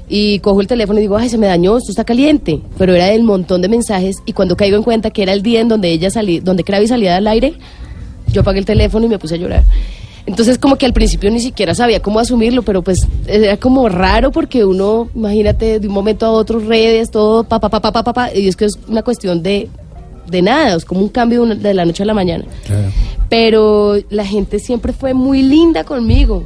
Y 0.08 0.40
cojo 0.40 0.60
el 0.60 0.66
teléfono 0.66 0.98
y 0.98 1.02
digo, 1.02 1.16
ay, 1.16 1.28
se 1.28 1.38
me 1.38 1.46
dañó, 1.46 1.78
esto 1.78 1.90
está 1.90 2.04
caliente. 2.04 2.60
Pero 2.76 2.94
era 2.94 3.06
del 3.06 3.22
montón 3.22 3.62
de 3.62 3.68
mensajes 3.68 4.16
y 4.26 4.32
cuando 4.32 4.56
caigo 4.56 4.76
en 4.76 4.82
cuenta 4.82 5.10
que 5.10 5.22
era 5.22 5.32
el 5.32 5.42
día 5.42 5.60
en 5.60 5.68
donde 5.68 5.90
ella 5.90 6.10
salí, 6.10 6.40
donde 6.40 6.64
Kravis 6.64 6.90
salía 6.90 7.16
al 7.16 7.26
aire, 7.26 7.54
yo 8.32 8.42
apagué 8.42 8.58
el 8.58 8.64
teléfono 8.66 9.06
y 9.06 9.08
me 9.08 9.18
puse 9.18 9.36
a 9.36 9.38
llorar. 9.38 9.64
Entonces 10.26 10.58
como 10.58 10.76
que 10.76 10.86
al 10.86 10.92
principio 10.92 11.30
ni 11.30 11.40
siquiera 11.40 11.74
sabía 11.74 12.00
cómo 12.00 12.20
asumirlo, 12.20 12.62
pero 12.62 12.82
pues 12.82 13.06
era 13.26 13.56
como 13.56 13.88
raro 13.88 14.30
porque 14.30 14.64
uno, 14.64 15.08
imagínate, 15.14 15.80
de 15.80 15.88
un 15.88 15.94
momento 15.94 16.26
a 16.26 16.30
otro 16.30 16.60
redes, 16.60 17.10
todo, 17.10 17.44
pa, 17.44 17.58
pa, 17.58 17.68
pa, 17.68 17.80
pa, 17.80 17.92
pa, 17.92 18.04
pa, 18.04 18.12
pa, 18.12 18.34
y 18.34 18.46
es 18.46 18.54
que 18.56 18.66
es 18.66 18.78
una 18.88 19.02
cuestión 19.02 19.42
de, 19.42 19.68
de 20.28 20.42
nada, 20.42 20.76
es 20.76 20.84
como 20.84 21.00
un 21.00 21.08
cambio 21.08 21.44
de, 21.46 21.74
la 21.74 21.84
noche 21.84 22.02
a 22.02 22.06
la 22.06 22.14
mañana 22.14 22.44
pero 23.32 23.96
la 24.10 24.26
gente 24.26 24.58
siempre 24.58 24.92
fue 24.92 25.14
muy 25.14 25.40
linda 25.40 25.84
conmigo, 25.84 26.44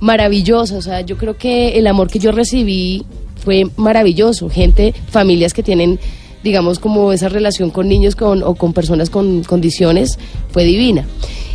maravillosa, 0.00 0.76
o 0.76 0.82
sea, 0.82 1.00
yo 1.00 1.16
creo 1.16 1.38
que 1.38 1.78
el 1.78 1.86
amor 1.86 2.10
que 2.10 2.18
yo 2.18 2.30
recibí 2.30 3.06
fue 3.42 3.70
maravilloso, 3.76 4.50
gente, 4.50 4.92
familias 5.08 5.54
que 5.54 5.62
tienen, 5.62 5.98
digamos, 6.44 6.78
como 6.78 7.10
esa 7.14 7.30
relación 7.30 7.70
con 7.70 7.88
niños 7.88 8.16
con, 8.16 8.42
o 8.42 8.54
con 8.54 8.74
personas 8.74 9.08
con 9.08 9.44
condiciones, 9.44 10.18
fue 10.50 10.64
divina. 10.64 11.06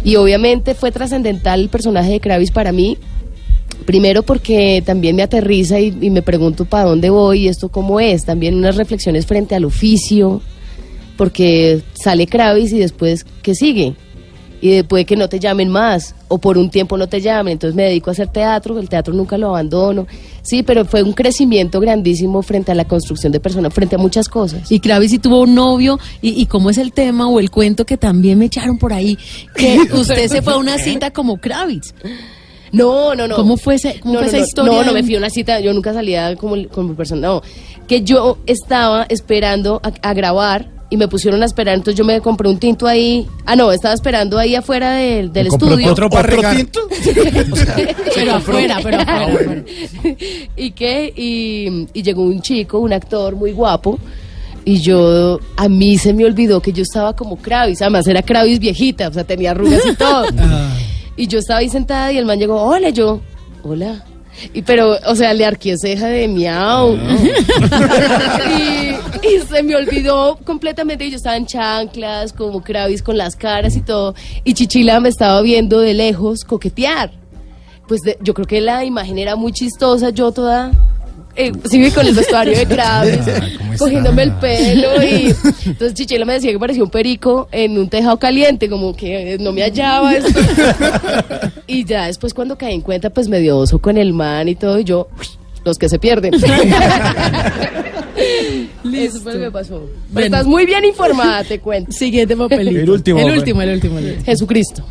Y 0.03 0.15
obviamente 0.15 0.73
fue 0.73 0.91
trascendental 0.91 1.59
el 1.59 1.69
personaje 1.69 2.13
de 2.13 2.19
Kravis 2.19 2.49
para 2.49 2.71
mí, 2.71 2.97
Primero 3.85 4.23
porque 4.23 4.81
también 4.85 5.15
me 5.15 5.23
aterriza 5.23 5.79
y, 5.79 5.95
y 6.01 6.09
me 6.09 6.21
pregunto 6.21 6.65
para 6.65 6.85
dónde 6.85 7.09
voy 7.09 7.41
y 7.41 7.47
esto 7.47 7.69
cómo 7.69 7.99
es. 7.99 8.25
También 8.25 8.55
unas 8.55 8.75
reflexiones 8.75 9.25
frente 9.25 9.55
al 9.55 9.65
oficio, 9.65 10.41
porque 11.17 11.81
sale 11.93 12.27
Kravis 12.27 12.71
y 12.73 12.79
después, 12.79 13.25
¿qué 13.41 13.55
sigue? 13.55 13.95
Y 14.63 14.69
después 14.69 15.05
que 15.07 15.15
no 15.15 15.27
te 15.27 15.39
llamen 15.39 15.69
más, 15.69 16.13
o 16.27 16.37
por 16.37 16.55
un 16.59 16.69
tiempo 16.69 16.95
no 16.95 17.07
te 17.07 17.19
llamen, 17.19 17.53
entonces 17.53 17.75
me 17.75 17.81
dedico 17.83 18.11
a 18.11 18.13
hacer 18.13 18.27
teatro, 18.27 18.77
el 18.77 18.89
teatro 18.89 19.11
nunca 19.11 19.35
lo 19.35 19.47
abandono. 19.49 20.05
Sí, 20.43 20.61
pero 20.61 20.85
fue 20.85 21.01
un 21.01 21.13
crecimiento 21.13 21.79
grandísimo 21.79 22.43
frente 22.43 22.71
a 22.71 22.75
la 22.75 22.85
construcción 22.85 23.31
de 23.31 23.39
personas, 23.39 23.73
frente 23.73 23.95
a 23.95 23.97
muchas 23.97 24.29
cosas. 24.29 24.71
Y 24.71 24.79
Kravis 24.79 25.09
sí 25.09 25.17
tuvo 25.19 25.41
un 25.41 25.55
novio, 25.55 25.99
y, 26.21 26.39
y 26.39 26.45
cómo 26.45 26.69
es 26.69 26.77
el 26.77 26.93
tema 26.93 27.27
o 27.27 27.39
el 27.39 27.49
cuento 27.49 27.87
que 27.87 27.97
también 27.97 28.37
me 28.37 28.45
echaron 28.45 28.77
por 28.77 28.93
ahí, 28.93 29.17
que 29.55 29.79
usted 29.93 30.27
se 30.27 30.43
fue 30.43 30.53
a 30.53 30.57
una 30.57 30.77
cita 30.77 31.09
como 31.11 31.37
Kravitz. 31.37 31.95
No, 32.71 33.15
no, 33.15 33.27
no. 33.27 33.35
¿Cómo 33.35 33.57
fue, 33.57 33.75
ese- 33.75 33.99
cómo 33.99 34.13
no, 34.13 34.19
fue 34.19 34.27
no, 34.27 34.27
esa 34.29 34.37
no, 34.37 34.45
historia? 34.45 34.73
No, 34.73 34.83
no 34.85 34.93
me 34.93 35.03
fui 35.03 35.15
a 35.15 35.17
una 35.17 35.29
cita, 35.31 35.59
yo 35.59 35.73
nunca 35.73 35.91
salía 35.91 36.35
como, 36.35 36.55
como 36.69 36.93
persona, 36.93 37.27
no. 37.29 37.41
Que 37.87 38.03
yo 38.03 38.37
estaba 38.45 39.05
esperando 39.09 39.81
a, 39.83 39.91
a 40.07 40.13
grabar 40.13 40.69
y 40.91 40.97
me 40.97 41.07
pusieron 41.07 41.41
a 41.41 41.45
esperar, 41.45 41.75
entonces 41.75 41.97
yo 41.97 42.03
me 42.03 42.19
compré 42.19 42.49
un 42.49 42.59
tinto 42.59 42.85
ahí. 42.85 43.25
Ah, 43.45 43.55
no, 43.55 43.71
estaba 43.71 43.93
esperando 43.93 44.37
ahí 44.37 44.55
afuera 44.55 44.91
del, 44.95 45.31
del 45.31 45.47
estudio. 45.47 45.89
otro 45.89 46.09
para 46.09 46.23
regar. 46.23 46.57
Pero 48.13 48.35
afuera, 48.35 48.77
pero 48.83 48.99
afuera. 48.99 49.25
afuera. 49.25 49.63
¿Y 50.57 50.71
qué? 50.71 51.13
Y, 51.15 51.87
y 51.93 52.03
llegó 52.03 52.23
un 52.23 52.41
chico, 52.41 52.79
un 52.79 52.91
actor 52.91 53.37
muy 53.37 53.53
guapo. 53.53 53.97
Y 54.65 54.81
yo, 54.81 55.39
a 55.55 55.69
mí 55.69 55.97
se 55.97 56.13
me 56.13 56.25
olvidó 56.25 56.61
que 56.61 56.73
yo 56.73 56.83
estaba 56.83 57.15
como 57.15 57.37
Kravis. 57.37 57.81
Además, 57.81 58.05
era 58.07 58.21
Kravis 58.21 58.59
viejita, 58.59 59.07
o 59.07 59.13
sea, 59.13 59.23
tenía 59.23 59.51
arrugas 59.51 59.83
y 59.85 59.95
todo. 59.95 60.25
Y 61.15 61.27
yo 61.27 61.39
estaba 61.39 61.61
ahí 61.61 61.69
sentada 61.69 62.11
y 62.11 62.17
el 62.17 62.25
man 62.25 62.37
llegó, 62.37 62.61
hola, 62.61 62.89
yo, 62.89 63.21
hola. 63.63 64.03
Y 64.53 64.61
pero, 64.61 64.97
o 65.05 65.15
sea, 65.15 65.33
le 65.33 65.45
arqué 65.45 65.75
ceja 65.77 66.07
de 66.07 66.27
miau. 66.27 66.95
y, 68.57 68.95
y 69.27 69.39
se 69.47 69.61
me 69.63 69.75
olvidó 69.75 70.37
completamente. 70.43 71.05
Y 71.05 71.11
yo 71.11 71.17
estaba 71.17 71.35
en 71.37 71.45
chanclas, 71.45 72.33
como 72.33 72.61
Kravis 72.63 73.03
con 73.03 73.17
las 73.17 73.35
caras 73.35 73.75
y 73.75 73.81
todo. 73.81 74.15
Y 74.43 74.53
Chichila 74.53 74.99
me 74.99 75.09
estaba 75.09 75.41
viendo 75.41 75.79
de 75.79 75.93
lejos 75.93 76.43
coquetear. 76.43 77.11
pues 77.87 78.01
de- 78.01 78.17
yo 78.21 78.33
creo 78.33 78.47
que 78.47 78.61
la 78.61 78.85
imagen 78.85 79.17
era 79.17 79.35
muy 79.35 79.51
chistosa, 79.51 80.09
yo 80.11 80.31
toda... 80.31 80.71
Eh, 81.35 81.51
sí, 81.69 81.91
con 81.91 82.05
el 82.05 82.13
vestuario 82.13 82.57
de 82.57 82.65
Kravis, 82.75 83.19
cogiéndome 83.77 84.23
el 84.23 84.33
pelo 84.33 85.01
y 85.01 85.33
entonces 85.65 85.93
Chichela 85.93 86.25
me 86.25 86.33
decía 86.33 86.51
que 86.51 86.59
parecía 86.59 86.83
un 86.83 86.89
perico 86.89 87.47
en 87.51 87.77
un 87.77 87.87
tejado 87.87 88.17
caliente, 88.17 88.69
como 88.69 88.93
que 88.95 89.37
no 89.39 89.51
me 89.53 89.61
hallaba 89.63 90.13
esto. 90.15 90.39
Y 91.67 91.85
ya 91.85 92.07
después 92.07 92.33
cuando 92.33 92.57
caí 92.57 92.73
en 92.75 92.81
cuenta, 92.81 93.09
pues 93.09 93.29
me 93.29 93.39
dio 93.39 93.57
oso 93.57 93.79
con 93.79 93.97
el 93.97 94.11
man 94.13 94.49
y 94.49 94.55
todo, 94.55 94.77
y 94.79 94.83
yo, 94.83 95.07
uy, 95.17 95.25
los 95.63 95.77
que 95.77 95.87
se 95.87 95.99
pierden. 95.99 96.33
Eso 98.93 99.19
fue 99.21 99.33
lo 99.35 99.39
que 99.39 99.51
pasó. 99.51 99.87
Pero 100.13 100.25
estás 100.25 100.45
muy 100.45 100.65
bien 100.65 100.83
informada, 100.83 101.43
te 101.43 101.59
cuento. 101.59 101.91
Siguiente 101.91 102.35
papelito. 102.35 102.79
El 102.79 102.89
último, 102.89 103.19
El 103.19 103.37
último, 103.37 103.61
el 103.61 103.69
último. 103.73 103.99
el 103.99 104.05
último. 104.05 104.25
Jesucristo. 104.25 104.83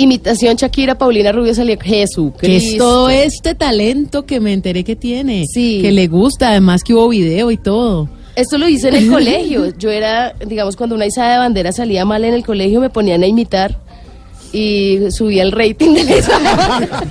Imitación 0.00 0.56
Shakira, 0.56 0.96
Paulina 0.96 1.30
Rubio 1.30 1.54
salía 1.54 1.76
Jesucristo. 1.78 2.38
Que 2.38 2.56
es 2.56 2.78
todo 2.78 3.10
este 3.10 3.54
talento 3.54 4.24
que 4.24 4.40
me 4.40 4.54
enteré 4.54 4.82
que 4.82 4.96
tiene. 4.96 5.44
Sí. 5.46 5.80
Que 5.82 5.92
le 5.92 6.06
gusta, 6.06 6.48
además 6.48 6.82
que 6.82 6.94
hubo 6.94 7.08
video 7.10 7.50
y 7.50 7.58
todo. 7.58 8.08
Esto 8.34 8.56
lo 8.56 8.66
hice 8.66 8.88
en 8.88 8.96
el 8.96 9.10
colegio. 9.10 9.76
Yo 9.76 9.90
era, 9.90 10.32
digamos, 10.46 10.76
cuando 10.76 10.94
una 10.94 11.04
izada 11.04 11.32
de 11.32 11.38
bandera 11.38 11.72
salía 11.72 12.06
mal 12.06 12.24
en 12.24 12.32
el 12.32 12.46
colegio, 12.46 12.80
me 12.80 12.88
ponían 12.88 13.22
a 13.22 13.26
imitar 13.26 13.76
y 14.54 15.10
subía 15.10 15.42
el 15.42 15.52
rating 15.52 15.92
de 15.92 16.04
la 16.04 16.16
izada. 16.16 17.02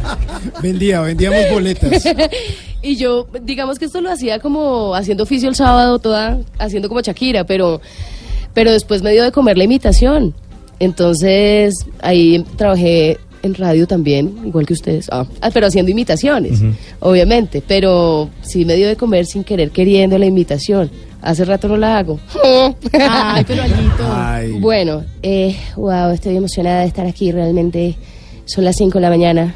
Vendía, 0.63 1.01
vendíamos 1.01 1.41
boletas. 1.51 2.03
y 2.81 2.95
yo, 2.95 3.27
digamos 3.43 3.77
que 3.77 3.85
esto 3.85 4.01
lo 4.01 4.09
hacía 4.09 4.39
como 4.39 4.95
haciendo 4.95 5.25
oficio 5.25 5.47
el 5.47 5.55
sábado, 5.55 5.99
toda 5.99 6.39
haciendo 6.57 6.89
como 6.89 7.01
Shakira, 7.01 7.43
pero, 7.43 7.81
pero 8.55 8.71
después 8.71 9.03
me 9.03 9.11
dio 9.11 9.23
de 9.23 9.31
comer 9.31 9.59
la 9.59 9.65
imitación. 9.65 10.33
Entonces 10.79 11.85
ahí 12.01 12.45
trabajé 12.55 13.17
en 13.41 13.53
radio 13.55 13.87
también, 13.87 14.37
igual 14.45 14.65
que 14.65 14.73
ustedes, 14.73 15.07
Ah, 15.11 15.25
ah, 15.41 15.49
pero 15.53 15.67
haciendo 15.67 15.91
imitaciones, 15.91 16.61
obviamente. 16.99 17.63
Pero 17.65 18.29
sí 18.41 18.65
me 18.65 18.75
dio 18.75 18.87
de 18.87 18.95
comer 18.95 19.25
sin 19.25 19.43
querer 19.43 19.71
queriendo 19.71 20.17
la 20.17 20.25
imitación. 20.25 20.89
Hace 21.21 21.43
rato 21.45 21.67
no 21.67 21.77
la 21.77 21.97
hago. 21.97 22.19
Ay, 22.93 23.43
pero 23.45 23.63
Alito. 23.63 24.59
Bueno, 24.59 25.03
eh, 25.21 25.55
wow, 25.75 26.11
estoy 26.11 26.37
emocionada 26.37 26.81
de 26.81 26.87
estar 26.87 27.05
aquí 27.05 27.31
realmente. 27.31 27.95
Son 28.45 28.63
las 28.63 28.77
5 28.77 28.97
de 28.97 29.01
la 29.01 29.09
mañana. 29.09 29.53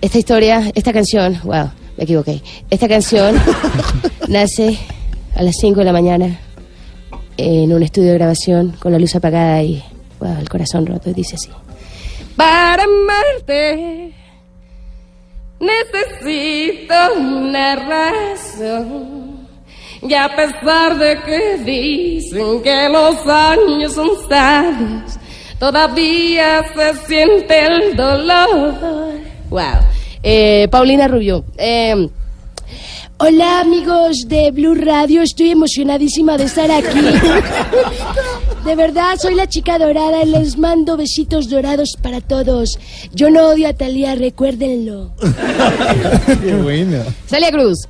Esta 0.00 0.18
historia, 0.18 0.70
esta 0.74 0.92
canción, 0.92 1.38
wow, 1.44 1.70
me 1.96 2.04
equivoqué. 2.04 2.42
Esta 2.70 2.88
canción 2.88 3.36
nace 4.28 4.78
a 5.36 5.42
las 5.42 5.56
5 5.60 5.78
de 5.78 5.84
la 5.84 5.92
mañana 5.92 6.38
en 7.36 7.72
un 7.72 7.82
estudio 7.82 8.10
de 8.10 8.18
grabación 8.18 8.74
con 8.78 8.92
la 8.92 8.98
luz 8.98 9.14
apagada 9.14 9.62
y, 9.62 9.82
el 10.24 10.48
corazón 10.48 10.86
roto. 10.86 11.10
Y 11.10 11.14
dice 11.14 11.36
así. 11.36 11.48
Para 12.36 12.84
amarte 12.84 14.12
necesito 15.62 16.94
una 17.16 17.76
razón. 17.76 19.48
Y 20.02 20.14
a 20.14 20.28
pesar 20.34 20.98
de 20.98 21.20
que 21.22 21.58
dicen 21.64 22.60
que 22.62 22.88
los 22.88 23.24
años 23.26 23.92
son 23.94 24.10
sabios, 24.28 25.16
todavía 25.60 26.64
se 26.74 26.94
siente 27.06 27.66
el 27.66 27.96
dolor. 27.96 28.74
Wow. 29.48 29.60
Eh, 30.22 30.66
Paulina 30.70 31.06
Rubio. 31.08 31.44
eh, 31.56 32.08
Hola 33.18 33.60
amigos 33.60 34.24
de 34.26 34.50
Blue 34.50 34.74
Radio, 34.74 35.22
estoy 35.22 35.52
emocionadísima 35.52 36.36
de 36.36 36.44
estar 36.44 36.68
aquí. 36.72 36.98
De 38.64 38.76
verdad, 38.76 39.16
soy 39.18 39.34
la 39.34 39.48
chica 39.48 39.76
dorada 39.76 40.22
y 40.22 40.26
les 40.26 40.56
mando 40.56 40.96
besitos 40.96 41.48
dorados 41.48 41.96
para 42.00 42.20
todos. 42.20 42.78
Yo 43.12 43.28
no 43.28 43.48
odio 43.48 43.68
a 43.68 43.72
Talía, 43.72 44.14
recuérdenlo. 44.14 45.12
Qué 46.42 46.54
buena. 46.54 47.04
Celia 47.26 47.50
Cruz. 47.50 47.88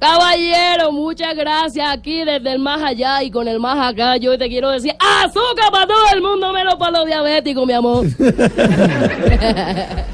Caballero, 0.00 0.90
muchas 0.92 1.36
gracias 1.36 1.86
aquí 1.92 2.24
desde 2.24 2.52
el 2.52 2.58
más 2.58 2.82
allá 2.82 3.22
y 3.22 3.30
con 3.30 3.46
el 3.46 3.60
más 3.60 3.92
acá. 3.92 4.16
Yo 4.16 4.36
te 4.38 4.48
quiero 4.48 4.70
decir 4.70 4.92
azúcar 4.98 5.70
para 5.70 5.86
todo 5.86 6.14
el 6.14 6.22
mundo, 6.22 6.52
menos 6.54 6.76
para 6.76 6.98
los 6.98 7.06
diabéticos, 7.06 7.66
mi 7.66 7.74
amor. 7.74 8.06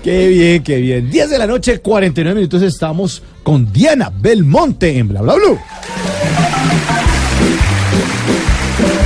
Qué 0.02 0.28
bien, 0.28 0.62
qué 0.62 0.76
bien. 0.76 1.10
10 1.10 1.30
de 1.30 1.38
la 1.38 1.46
noche, 1.46 1.78
49 1.80 2.34
minutos. 2.34 2.62
Estamos 2.62 3.22
con 3.42 3.72
Diana 3.72 4.12
Belmonte 4.12 4.98
en 4.98 5.08
Bla 5.08 5.22
Bla 5.22 5.34
Blue. 5.34 5.58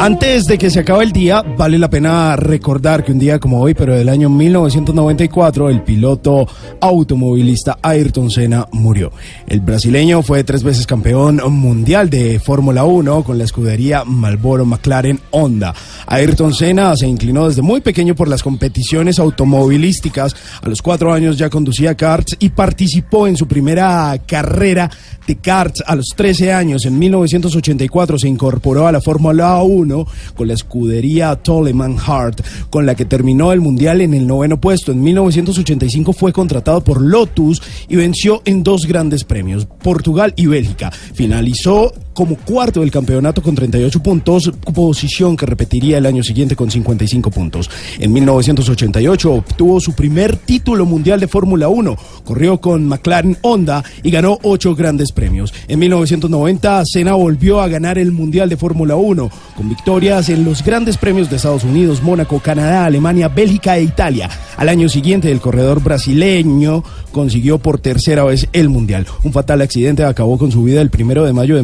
Antes 0.00 0.44
de 0.44 0.58
que 0.58 0.70
se 0.70 0.78
acabe 0.78 1.02
el 1.02 1.10
día, 1.10 1.42
vale 1.42 1.76
la 1.76 1.90
pena 1.90 2.36
recordar 2.36 3.02
que 3.02 3.10
un 3.10 3.18
día 3.18 3.40
como 3.40 3.60
hoy, 3.60 3.74
pero 3.74 3.96
del 3.96 4.08
año 4.08 4.30
1994, 4.30 5.70
el 5.70 5.82
piloto 5.82 6.46
automovilista 6.80 7.78
Ayrton 7.82 8.30
Senna 8.30 8.68
murió. 8.70 9.10
El 9.48 9.58
brasileño 9.58 10.22
fue 10.22 10.44
tres 10.44 10.62
veces 10.62 10.86
campeón 10.86 11.40
mundial 11.50 12.10
de 12.10 12.38
Fórmula 12.38 12.84
1 12.84 13.24
con 13.24 13.38
la 13.38 13.44
escudería 13.44 14.04
Marlboro 14.04 14.64
McLaren 14.64 15.18
Honda. 15.32 15.74
Ayrton 16.06 16.54
Senna 16.54 16.96
se 16.96 17.08
inclinó 17.08 17.48
desde 17.48 17.62
muy 17.62 17.80
pequeño 17.80 18.14
por 18.14 18.28
las 18.28 18.44
competiciones 18.44 19.18
automovilísticas. 19.18 20.36
A 20.62 20.68
los 20.68 20.80
cuatro 20.80 21.12
años 21.12 21.36
ya 21.36 21.50
conducía 21.50 21.96
karts 21.96 22.36
y 22.38 22.50
participó 22.50 23.26
en 23.26 23.36
su 23.36 23.48
primera 23.48 24.16
carrera 24.28 24.88
de 25.26 25.36
karts 25.36 25.82
a 25.84 25.96
los 25.96 26.10
13 26.16 26.52
años. 26.52 26.86
En 26.86 26.96
1984 27.00 28.16
se 28.16 28.28
incorporó 28.28 28.86
a 28.86 28.92
la 28.92 29.00
Fórmula 29.00 29.60
1 29.60 29.87
con 30.34 30.48
la 30.48 30.54
escudería 30.54 31.36
Toleman 31.36 31.96
Hart, 32.04 32.40
con 32.70 32.86
la 32.86 32.94
que 32.94 33.04
terminó 33.04 33.52
el 33.52 33.60
mundial 33.60 34.00
en 34.00 34.14
el 34.14 34.26
noveno 34.26 34.60
puesto. 34.60 34.92
En 34.92 35.02
1985 35.02 36.12
fue 36.12 36.32
contratado 36.32 36.82
por 36.82 37.00
Lotus 37.00 37.62
y 37.88 37.96
venció 37.96 38.42
en 38.44 38.62
dos 38.62 38.86
grandes 38.86 39.24
premios, 39.24 39.66
Portugal 39.66 40.34
y 40.36 40.46
Bélgica. 40.46 40.90
Finalizó 40.90 41.92
como 42.18 42.34
cuarto 42.34 42.80
del 42.80 42.90
campeonato 42.90 43.40
con 43.40 43.54
38 43.54 44.02
puntos, 44.02 44.50
posición 44.74 45.36
que 45.36 45.46
repetiría 45.46 45.98
el 45.98 46.06
año 46.06 46.24
siguiente 46.24 46.56
con 46.56 46.68
55 46.68 47.30
puntos. 47.30 47.70
En 48.00 48.12
1988 48.12 49.32
obtuvo 49.32 49.78
su 49.78 49.92
primer 49.92 50.36
título 50.36 50.84
mundial 50.84 51.20
de 51.20 51.28
Fórmula 51.28 51.68
1, 51.68 51.96
corrió 52.24 52.60
con 52.60 52.88
McLaren 52.88 53.38
Honda 53.42 53.84
y 54.02 54.10
ganó 54.10 54.36
ocho 54.42 54.74
grandes 54.74 55.12
premios. 55.12 55.54
En 55.68 55.78
1990 55.78 56.84
Senna 56.86 57.14
volvió 57.14 57.60
a 57.60 57.68
ganar 57.68 57.98
el 57.98 58.10
mundial 58.10 58.48
de 58.48 58.56
Fórmula 58.56 58.96
1 58.96 59.30
con 59.56 59.68
victorias 59.68 60.28
en 60.28 60.44
los 60.44 60.64
grandes 60.64 60.96
premios 60.96 61.30
de 61.30 61.36
Estados 61.36 61.62
Unidos, 61.62 62.02
Mónaco, 62.02 62.40
Canadá, 62.40 62.84
Alemania, 62.84 63.28
Bélgica 63.28 63.78
e 63.78 63.84
Italia. 63.84 64.28
Al 64.56 64.68
año 64.68 64.88
siguiente 64.88 65.30
el 65.30 65.40
corredor 65.40 65.80
brasileño 65.84 66.82
consiguió 67.12 67.58
por 67.58 67.78
tercera 67.78 68.24
vez 68.24 68.48
el 68.52 68.68
mundial. 68.68 69.06
Un 69.22 69.32
fatal 69.32 69.62
accidente 69.62 70.04
acabó 70.04 70.36
con 70.36 70.50
su 70.50 70.64
vida 70.64 70.80
el 70.80 70.90
primero 70.90 71.24
de 71.24 71.32
mayo 71.32 71.54
de 71.54 71.62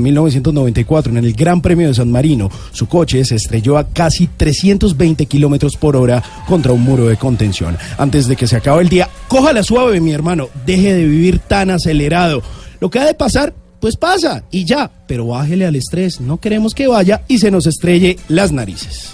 1994 0.53 1.13
en 1.13 1.25
el 1.25 1.33
Gran 1.33 1.61
Premio 1.61 1.89
de 1.89 1.95
San 1.95 2.11
Marino. 2.11 2.51
Su 2.73 2.87
coche 2.87 3.25
se 3.25 3.37
estrelló 3.37 3.79
a 3.79 3.89
casi 3.89 4.27
320 4.27 5.27
kilómetros 5.27 5.77
por 5.77 5.97
hora 5.97 6.23
contra 6.47 6.73
un 6.73 6.83
muro 6.83 7.07
de 7.07 7.17
contención. 7.17 7.77
Antes 7.99 8.29
de 8.29 8.37
que 8.37 8.47
se 8.47 8.57
acabe 8.57 8.83
el 8.83 8.89
día, 8.89 9.09
cójala 9.29 9.63
suave, 9.63 10.01
mi 10.01 10.13
hermano. 10.13 10.49
Deje 10.67 10.95
de 10.95 11.07
vivir 11.07 11.39
tan 11.39 11.71
acelerado. 11.71 12.43
Lo 12.81 12.91
que 12.91 12.99
ha 12.99 13.07
de 13.07 13.15
pasar, 13.15 13.55
pues 13.81 13.97
pasa 13.97 14.45
y 14.51 14.65
ya. 14.65 14.91
Pero 15.07 15.27
bájele 15.29 15.67
al 15.67 15.77
estrés. 15.77 16.21
No 16.21 16.39
queremos 16.39 16.75
que 16.75 16.87
vaya 16.87 17.23
y 17.29 17.39
se 17.39 17.51
nos 17.51 17.67
estrelle 17.67 18.19
las 18.29 18.53
narices. 18.53 19.14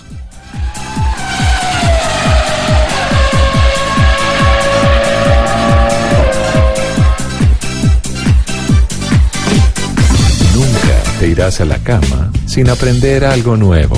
Te 11.21 11.29
irás 11.29 11.61
a 11.61 11.67
la 11.67 11.77
cama 11.85 12.33
sin 12.47 12.71
aprender 12.71 13.27
algo 13.27 13.55
nuevo. 13.55 13.95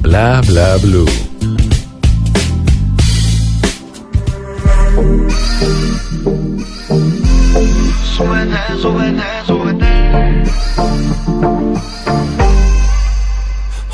Bla 0.00 0.40
bla 0.40 0.76
blue. 0.78 1.06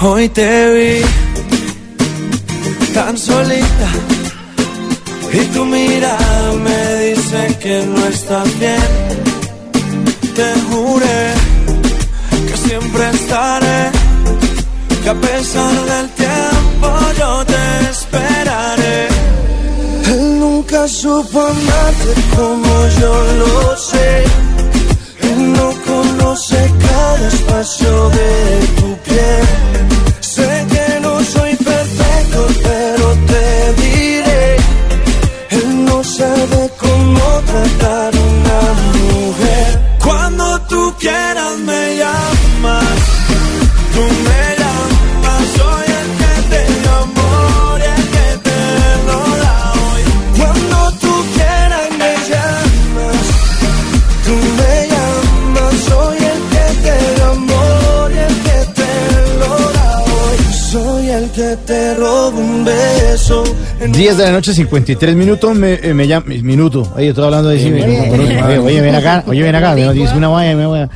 Hoy 0.01 0.29
te 0.31 0.73
vi 0.73 1.01
tan 2.95 3.19
solita 3.19 3.91
y 5.35 5.45
tu 5.53 5.67
mirada 5.67 6.53
me 6.65 7.05
dice 7.05 7.59
que 7.61 7.85
no 7.95 8.07
estás 8.07 8.59
bien. 8.59 8.81
Te 10.35 10.61
juré 10.71 11.38
siempre 12.89 13.11
estaré. 13.11 13.91
Que 15.03 15.09
a 15.11 15.15
pesar 15.15 15.75
del 15.93 16.09
tiempo 16.11 16.89
yo 17.19 17.45
te 17.45 17.91
esperaré. 17.91 19.09
Él 20.07 20.41
nunca 20.41 20.89
supo 20.89 21.41
amarte 21.41 22.13
como 22.37 22.89
yo 23.01 23.13
lo 23.43 23.77
sé. 23.77 24.25
Él 25.23 25.53
no 25.53 25.71
conoce 25.87 26.71
cada 26.89 27.29
espacio 27.29 28.11
de 28.11 28.67
tu 28.81 28.97
piel. 29.05 29.48
Que 61.49 61.57
te 61.65 61.95
roba 61.95 62.29
un 62.29 62.65
beso. 62.65 63.43
10 63.93 64.17
de 64.17 64.25
la 64.25 64.33
noche, 64.33 64.53
53 64.53 65.15
minutos, 65.17 65.55
me, 65.57 65.75
eh, 65.75 65.95
me 65.95 66.07
llama, 66.07 66.27
minuto, 66.43 66.91
oye, 66.97 67.09
estoy 67.09 67.25
hablando 67.25 67.49
de 67.51 67.59
sí, 67.59 67.67
oye, 67.73 68.59
oye, 68.59 68.81
ven 68.81 68.95
acá, 68.95 69.25
oye, 69.27 69.43
ven 69.43 69.55
acá, 69.55 69.75
me 69.75 69.93
dice 69.95 70.17
una 70.17 70.29
vaya, 70.29 70.55
me 70.57 70.67
voy 70.67 70.81
a- 70.81 70.91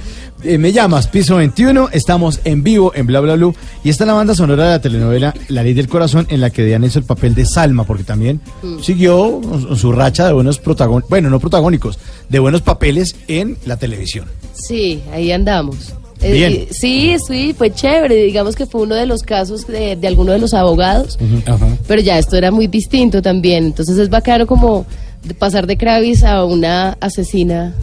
Eh, 0.44 0.58
me 0.58 0.72
llamas, 0.72 1.06
piso 1.06 1.36
21, 1.36 1.88
estamos 1.92 2.40
en 2.44 2.64
vivo 2.64 2.90
en 2.96 3.06
Bla 3.06 3.20
Bla 3.20 3.34
Blue 3.36 3.54
y 3.84 3.90
esta 3.90 4.02
es 4.02 4.08
la 4.08 4.14
banda 4.14 4.34
sonora 4.34 4.64
de 4.64 4.70
la 4.70 4.80
telenovela 4.80 5.32
La 5.48 5.62
Ley 5.62 5.72
del 5.72 5.86
Corazón 5.86 6.26
en 6.30 6.40
la 6.40 6.50
que 6.50 6.64
Diana 6.64 6.84
hizo 6.86 6.98
el 6.98 7.04
papel 7.04 7.36
de 7.36 7.46
Salma 7.46 7.84
porque 7.84 8.02
también 8.02 8.40
siguió 8.82 9.40
su- 9.68 9.76
su 9.76 9.92
racha 9.92 10.26
de 10.26 10.32
buenos 10.32 10.58
protagónicos, 10.58 11.08
bueno, 11.08 11.30
no 11.30 11.38
protagónicos, 11.38 11.96
de 12.28 12.38
buenos 12.40 12.60
papeles 12.62 13.14
en 13.28 13.56
la 13.66 13.76
televisión. 13.76 14.26
Sí, 14.52 15.00
ahí 15.12 15.30
andamos. 15.30 15.94
Eh, 16.22 16.32
Bien. 16.32 16.52
eh, 16.52 16.68
sí, 16.70 17.16
sí, 17.26 17.54
fue 17.56 17.72
chévere. 17.72 18.14
Digamos 18.24 18.54
que 18.54 18.66
fue 18.66 18.82
uno 18.82 18.94
de 18.94 19.06
los 19.06 19.22
casos 19.22 19.66
de, 19.66 19.96
de 19.96 20.06
alguno 20.06 20.32
de 20.32 20.38
los 20.38 20.54
abogados. 20.54 21.18
Pero 21.86 22.00
ya 22.00 22.18
esto 22.18 22.36
era 22.36 22.50
muy 22.50 22.66
distinto 22.68 23.20
también. 23.22 23.64
Entonces 23.66 23.98
es 23.98 24.08
bacano 24.08 24.46
como 24.46 24.86
pasar 25.38 25.66
de 25.66 25.76
Kravis 25.76 26.22
a 26.24 26.44
una 26.44 26.96
asesina. 27.00 27.74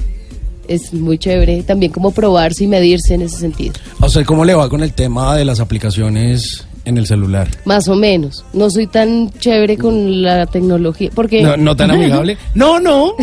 Es 0.67 0.93
muy 0.93 1.17
chévere. 1.17 1.63
También 1.63 1.91
como 1.91 2.11
probarse 2.11 2.63
y 2.63 2.67
medirse 2.67 3.15
en 3.15 3.23
ese 3.23 3.37
sentido. 3.37 3.73
¿A 3.99 4.05
usted 4.05 4.23
cómo 4.25 4.45
le 4.45 4.53
va 4.53 4.69
con 4.69 4.83
el 4.83 4.93
tema 4.93 5.35
de 5.35 5.43
las 5.43 5.59
aplicaciones 5.59 6.65
en 6.89 6.97
el 6.97 7.07
celular? 7.07 7.47
Más 7.65 7.87
o 7.87 7.95
menos. 7.95 8.43
No 8.53 8.69
soy 8.69 8.87
tan 8.87 9.31
chévere 9.31 9.77
con 9.77 10.21
la 10.21 10.45
tecnología. 10.45 11.09
Porque... 11.13 11.41
No, 11.41 11.55
no 11.55 11.75
tan 11.75 11.91
amigable. 11.91 12.37
No, 12.55 12.79
no, 12.79 13.13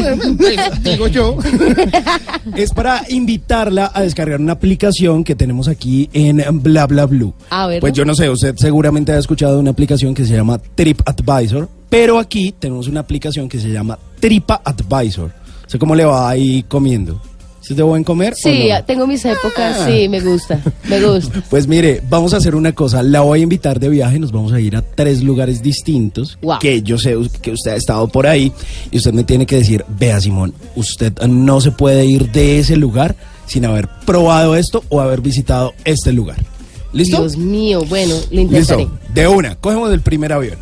digo 0.82 1.08
yo. 1.08 1.36
es 2.56 2.72
para 2.72 3.02
invitarla 3.08 3.90
a 3.92 4.02
descargar 4.02 4.40
una 4.40 4.52
aplicación 4.52 5.24
que 5.24 5.34
tenemos 5.34 5.68
aquí 5.68 6.08
en 6.12 6.42
Bla 6.62 6.86
Bla 6.86 7.06
Blue. 7.06 7.34
A 7.50 7.66
ver. 7.66 7.80
Pues 7.80 7.92
yo 7.92 8.04
no 8.04 8.14
sé, 8.14 8.30
usted 8.30 8.54
seguramente 8.56 9.12
ha 9.12 9.18
escuchado 9.18 9.54
de 9.54 9.60
una 9.60 9.72
aplicación 9.72 10.14
que 10.14 10.24
se 10.24 10.34
llama 10.34 10.58
TripAdvisor, 10.58 11.68
pero 11.90 12.18
aquí 12.18 12.54
tenemos 12.58 12.88
una 12.88 13.00
aplicación 13.00 13.48
que 13.48 13.58
se 13.58 13.68
llama 13.68 13.98
Tripa 14.20 14.60
Advisor. 14.64 15.32
¿Sé 15.66 15.78
cómo 15.78 15.94
le 15.94 16.04
va 16.04 16.28
ahí 16.28 16.64
comiendo? 16.68 17.20
¿Sí 17.66 17.72
es 17.72 17.76
de 17.78 17.82
buen 17.82 18.04
comer? 18.04 18.32
o 18.34 18.36
Sí, 18.36 18.68
no? 18.70 18.84
tengo 18.84 19.06
mis 19.08 19.24
épocas. 19.24 19.78
Ah. 19.80 19.86
Sí, 19.90 20.08
me 20.08 20.20
gusta. 20.20 20.60
Me 20.88 21.00
gusta. 21.00 21.42
Pues 21.50 21.66
mire, 21.66 22.00
vamos 22.08 22.32
a 22.32 22.36
hacer 22.36 22.54
una 22.54 22.72
cosa. 22.72 23.02
La 23.02 23.22
voy 23.22 23.40
a 23.40 23.42
invitar 23.42 23.80
de 23.80 23.88
viaje. 23.88 24.20
Nos 24.20 24.30
vamos 24.30 24.52
a 24.52 24.60
ir 24.60 24.76
a 24.76 24.82
tres 24.82 25.22
lugares 25.22 25.62
distintos. 25.62 26.38
Guau. 26.40 26.60
Que 26.60 26.82
yo 26.82 26.96
sé 26.96 27.16
que 27.42 27.50
usted 27.50 27.72
ha 27.72 27.76
estado 27.76 28.06
por 28.06 28.28
ahí. 28.28 28.52
Y 28.92 28.98
usted 28.98 29.12
me 29.12 29.24
tiene 29.24 29.46
que 29.46 29.56
decir, 29.56 29.84
vea 29.98 30.20
Simón, 30.20 30.54
usted 30.76 31.12
no 31.26 31.60
se 31.60 31.72
puede 31.72 32.06
ir 32.06 32.30
de 32.30 32.60
ese 32.60 32.76
lugar 32.76 33.16
sin 33.46 33.64
haber 33.64 33.88
probado 34.04 34.54
esto 34.54 34.84
o 34.88 35.00
haber 35.00 35.20
visitado 35.20 35.72
este 35.84 36.12
lugar. 36.12 36.38
¿Listo? 36.92 37.18
Dios 37.18 37.36
mío, 37.36 37.84
bueno, 37.88 38.14
lo 38.30 38.40
intentaré. 38.40 38.82
Listo. 38.84 38.98
De 39.12 39.26
una. 39.26 39.56
Cogemos 39.56 39.90
del 39.90 40.00
primer 40.02 40.32
avión. 40.32 40.56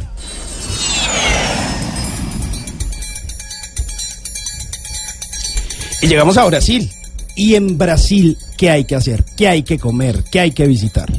Y 6.05 6.07
llegamos 6.07 6.37
a 6.37 6.45
Brasil. 6.45 6.91
Y 7.35 7.55
en 7.55 7.79
Brasil, 7.79 8.37
¿qué 8.59 8.69
hay 8.69 8.85
que 8.85 8.95
hacer? 8.95 9.25
¿Qué 9.39 9.49
hay 9.49 9.63
que 9.63 9.79
comer? 9.79 10.23
¿Qué 10.31 10.39
hay 10.41 10.51
que 10.51 10.67
visitar? 10.67 11.11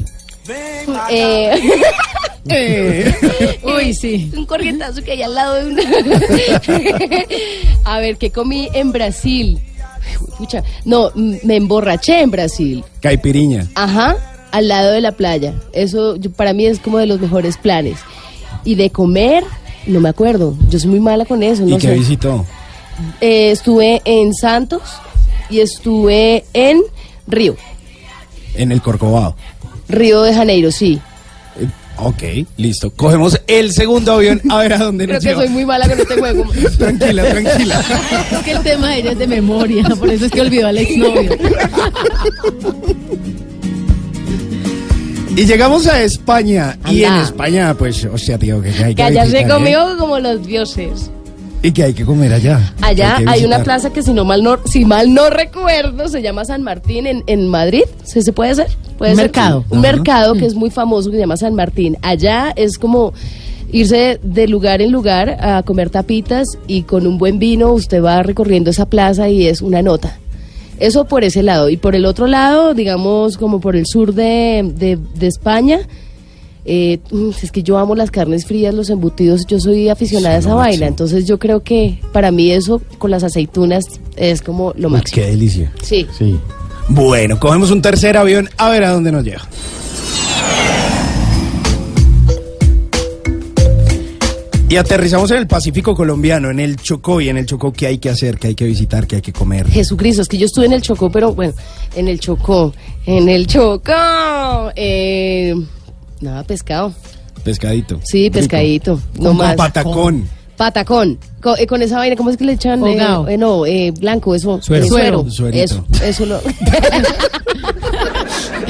Eh, 1.10 1.82
Uy, 3.64 3.92
sí. 3.92 4.30
un 4.36 4.46
corrientazo 4.46 5.02
que 5.02 5.10
hay 5.12 5.22
al 5.22 5.34
lado 5.34 5.54
de 5.54 5.66
una. 5.72 5.82
A 7.84 7.98
ver, 7.98 8.16
¿qué 8.16 8.30
comí 8.30 8.68
en 8.74 8.92
Brasil? 8.92 9.58
Pucha, 10.38 10.62
no, 10.84 11.10
me 11.16 11.56
emborraché 11.56 12.20
en 12.20 12.30
Brasil. 12.30 12.84
Caipiriña. 13.00 13.66
Ajá, 13.74 14.16
al 14.52 14.68
lado 14.68 14.92
de 14.92 15.00
la 15.00 15.10
playa. 15.12 15.52
Eso 15.72 16.14
yo- 16.14 16.30
para 16.30 16.52
mí 16.52 16.64
es 16.66 16.78
como 16.78 16.98
de 16.98 17.06
los 17.06 17.20
mejores 17.20 17.56
planes. 17.58 17.98
Y 18.64 18.76
de 18.76 18.90
comer, 18.90 19.42
no 19.88 19.98
me 19.98 20.08
acuerdo. 20.08 20.56
Yo 20.70 20.78
soy 20.78 20.90
muy 20.90 21.00
mala 21.00 21.24
con 21.24 21.42
eso. 21.42 21.64
¿Y 21.66 21.70
No 21.72 21.78
qué 21.78 21.88
sé. 21.88 21.94
visitó? 21.94 22.46
Eh, 23.20 23.50
estuve 23.50 24.02
en 24.04 24.32
Santos 24.34 24.82
y 25.50 25.60
estuve 25.60 26.44
en 26.52 26.80
Río. 27.26 27.56
En 28.54 28.72
el 28.72 28.80
Corcovado. 28.82 29.36
Río 29.88 30.22
de 30.22 30.34
Janeiro, 30.34 30.70
sí. 30.72 31.00
Eh, 31.60 31.66
Ok, 31.98 32.22
listo. 32.58 32.90
Cogemos 32.90 33.40
el 33.46 33.72
segundo 33.72 34.12
avión 34.12 34.42
a 34.50 34.58
ver 34.58 34.74
a 34.74 34.78
dónde 34.78 35.04
Creo 35.06 35.16
nos 35.16 35.24
que 35.24 35.30
lleva. 35.30 35.42
soy 35.42 35.50
muy 35.50 35.64
mala 35.64 35.88
con 35.88 35.98
este 35.98 36.14
juego. 36.14 36.44
Tranquila, 36.78 37.24
tranquila. 37.24 37.84
Es 38.32 38.38
que 38.44 38.50
el 38.52 38.62
tema 38.62 38.90
de 38.90 38.98
ella 38.98 39.12
es 39.12 39.18
de 39.18 39.26
memoria, 39.26 39.82
por 39.98 40.10
eso 40.10 40.26
es 40.26 40.30
que 40.32 40.40
olvidó 40.42 40.66
al 40.66 40.76
exnovio. 40.76 41.30
Y 45.36 45.44
llegamos 45.44 45.86
a 45.86 46.02
España. 46.02 46.78
Y 46.90 47.04
en. 47.04 47.14
España, 47.16 47.74
pues, 47.74 48.04
o 48.06 48.16
sea, 48.18 48.38
tío, 48.38 48.60
que 48.62 48.68
hay 48.70 48.94
que 48.94 48.94
Que 48.96 49.02
allá 49.02 49.22
se 49.26 49.32
visitar, 49.32 49.50
¿eh? 49.50 49.54
comió 49.54 49.98
como 49.98 50.18
los 50.18 50.46
dioses. 50.46 51.10
Y 51.62 51.72
que 51.72 51.82
hay 51.82 51.94
que 51.94 52.04
comer 52.04 52.32
allá. 52.32 52.72
Allá 52.80 53.18
hay 53.26 53.44
una 53.44 53.62
plaza 53.64 53.92
que 53.92 54.02
si 54.02 54.12
no 54.12 54.24
mal 54.24 54.42
no, 54.42 54.58
si 54.66 54.84
mal 54.84 55.12
no 55.12 55.30
recuerdo, 55.30 56.06
se 56.08 56.22
llama 56.22 56.44
San 56.44 56.62
Martín 56.62 57.06
en, 57.06 57.24
en 57.26 57.48
Madrid. 57.48 57.82
¿Se, 58.04 58.22
se 58.22 58.32
puede 58.32 58.50
hacer? 58.52 58.68
¿Puede 58.98 59.12
Un 59.12 59.16
ser? 59.16 59.24
mercado. 59.26 59.64
Un 59.70 59.80
mercado 59.80 60.34
que 60.34 60.46
es 60.46 60.54
muy 60.54 60.70
famoso 60.70 61.10
que 61.10 61.16
se 61.16 61.22
llama 61.22 61.36
San 61.36 61.54
Martín. 61.54 61.96
Allá 62.02 62.52
es 62.54 62.78
como 62.78 63.12
irse 63.72 64.20
de 64.22 64.46
lugar 64.46 64.80
en 64.80 64.92
lugar 64.92 65.38
a 65.40 65.62
comer 65.64 65.90
tapitas 65.90 66.46
y 66.68 66.82
con 66.82 67.04
un 67.04 67.18
buen 67.18 67.40
vino 67.40 67.72
usted 67.72 68.00
va 68.00 68.22
recorriendo 68.22 68.70
esa 68.70 68.86
plaza 68.86 69.28
y 69.28 69.46
es 69.48 69.60
una 69.60 69.82
nota. 69.82 70.18
Eso 70.78 71.06
por 71.06 71.24
ese 71.24 71.42
lado. 71.42 71.68
Y 71.68 71.76
por 71.78 71.96
el 71.96 72.04
otro 72.04 72.28
lado, 72.28 72.74
digamos, 72.74 73.38
como 73.38 73.60
por 73.60 73.74
el 73.74 73.86
sur 73.86 74.14
de, 74.14 74.70
de- 74.76 74.98
de 75.16 75.26
España, 75.26 75.80
eh, 76.66 76.98
mm, 77.10 77.30
es 77.42 77.52
que 77.52 77.62
yo 77.62 77.78
amo 77.78 77.94
las 77.94 78.10
carnes 78.10 78.44
frías, 78.44 78.74
los 78.74 78.90
embutidos, 78.90 79.46
yo 79.46 79.60
soy 79.60 79.88
aficionada 79.88 80.34
a 80.34 80.38
esa 80.38 80.54
vaina. 80.54 80.86
Entonces 80.86 81.24
yo 81.26 81.38
creo 81.38 81.62
que 81.62 82.00
para 82.12 82.30
mí 82.30 82.50
eso 82.50 82.82
con 82.98 83.10
las 83.10 83.22
aceitunas 83.22 83.86
es 84.16 84.42
como 84.42 84.72
lo 84.76 84.90
máximo. 84.90 85.22
qué 85.22 85.30
delicia. 85.30 85.72
Sí. 85.82 86.06
Sí. 86.16 86.38
Bueno, 86.88 87.38
cogemos 87.38 87.70
un 87.70 87.82
tercer 87.82 88.16
avión 88.16 88.48
a 88.56 88.68
ver 88.68 88.84
a 88.84 88.90
dónde 88.90 89.12
nos 89.12 89.24
lleva. 89.24 89.48
Y 94.68 94.74
aterrizamos 94.74 95.30
en 95.30 95.36
el 95.36 95.46
Pacífico 95.46 95.94
colombiano, 95.94 96.50
en 96.50 96.58
el 96.58 96.76
Chocó. 96.76 97.20
Y 97.20 97.28
en 97.28 97.36
el 97.36 97.46
Chocó, 97.46 97.72
¿qué 97.72 97.86
hay 97.86 97.98
que 97.98 98.10
hacer? 98.10 98.36
¿Qué 98.38 98.48
hay 98.48 98.54
que 98.56 98.64
visitar? 98.64 99.06
¿Qué 99.06 99.16
hay 99.16 99.22
que 99.22 99.32
comer? 99.32 99.68
Jesucristo, 99.68 100.22
es 100.22 100.28
que 100.28 100.38
yo 100.38 100.46
estuve 100.46 100.66
en 100.66 100.72
el 100.72 100.82
Chocó, 100.82 101.08
pero 101.08 101.32
bueno, 101.34 101.54
en 101.94 102.08
el 102.08 102.18
Chocó, 102.18 102.74
en 103.06 103.28
el 103.28 103.46
Chocó, 103.46 104.72
eh, 104.74 105.54
nada, 106.20 106.44
pescado. 106.44 106.92
Pescadito. 107.44 108.00
Sí, 108.04 108.30
pescadito, 108.30 109.00
no 109.18 109.34
más. 109.34 109.56
Patacón. 109.56 110.28
Patacón, 110.56 111.18
eh, 111.58 111.66
con, 111.66 111.82
esa 111.82 111.98
vaina, 111.98 112.16
¿cómo 112.16 112.30
es 112.30 112.38
que 112.38 112.44
le 112.44 112.52
echan? 112.52 112.84
Eh, 112.86 112.96
eh, 113.28 113.36
no, 113.36 113.66
eh, 113.66 113.92
blanco, 113.92 114.34
eso. 114.34 114.60
Suero. 114.62 114.84
eh, 114.84 114.88
Suero. 114.88 115.30
Suerito. 115.30 115.64
Eso, 115.64 115.86
eso 116.02 116.26
lo. 116.26 116.40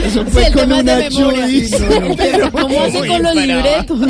Eso 0.05 0.25
fue 0.27 0.47
el 0.47 0.53
con 0.53 0.69
de. 0.69 2.15
Pero 2.17 2.53
¿Cómo 2.53 2.83
hace 2.83 3.07
con 3.07 3.23
los 3.23 3.35
libretos? 3.35 4.01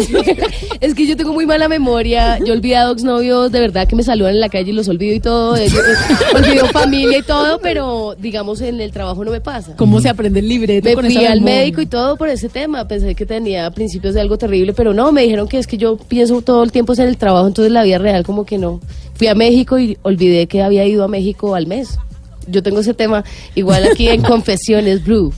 es 0.81 0.95
que 0.95 1.07
yo 1.07 1.17
tengo 1.17 1.33
muy 1.33 1.47
mala 1.47 1.69
memoria. 1.69 2.39
Yo 2.39 2.47
he 2.49 2.53
olvidado 2.53 2.93
exnovios 2.93 3.51
de 3.53 3.61
verdad 3.61 3.89
que 3.89 3.97
me 3.97 4.03
saludan 4.03 4.35
en 4.35 4.41
la 4.41 4.49
calle 4.49 4.71
y 4.71 4.75
los 4.75 4.89
olvido 4.89 5.15
y 5.15 5.21
todo. 5.21 5.57
eh, 5.57 5.69
yo, 5.69 5.79
eh, 5.81 6.35
olvido 6.35 6.67
familia 6.69 7.19
y 7.19 7.23
todo, 7.23 7.59
pero 7.61 8.15
digamos 8.19 8.61
en 8.61 8.81
el 8.81 8.93
trabajo 8.93 9.25
no 9.25 9.31
me 9.31 9.41
pasa. 9.41 9.75
¿Cómo 9.77 10.01
se 10.01 10.09
aprende 10.09 10.41
el 10.41 10.49
libreto 10.49 10.89
Me 10.89 10.95
con 10.95 11.05
fui 11.05 11.17
esa 11.17 11.33
al 11.33 11.41
memoria? 11.41 11.61
médico 11.61 11.81
y 11.81 11.87
todo 11.87 12.17
por 12.17 12.29
ese 12.29 12.49
tema. 12.49 12.87
Pensé 12.89 13.15
que 13.15 13.27
tenía 13.27 13.71
principios 13.71 14.15
de 14.15 14.21
algo 14.21 14.39
terrible, 14.39 14.73
pero 14.73 14.93
no, 14.95 15.13
me 15.13 15.23
dijeron 15.23 15.49
que 15.49 15.59
es 15.59 15.67
que 15.67 15.77
yo 15.79 15.97
pienso 15.97 16.43
todo 16.43 16.63
el 16.63 16.73
tiempo 16.73 16.93
en 16.95 17.01
el 17.03 17.17
trabajo, 17.17 17.47
entonces 17.47 17.73
la 17.73 17.83
vida 17.83 17.99
real 17.99 18.25
como 18.25 18.45
que 18.45 18.59
no. 18.59 18.81
Fui 19.15 19.29
a 19.29 19.35
México 19.35 19.79
y 19.79 19.97
olvidé 20.03 20.47
que 20.47 20.63
había 20.63 20.85
ido 20.85 21.05
a 21.05 21.09
México 21.09 21.55
al 21.55 21.67
mes. 21.67 21.99
Yo 22.47 22.63
tengo 22.63 22.81
ese 22.81 22.95
tema 22.95 23.25
igual 23.55 23.87
aquí 23.91 24.09
en 24.09 24.23
Confesiones 24.23 25.05
Blue. 25.05 25.33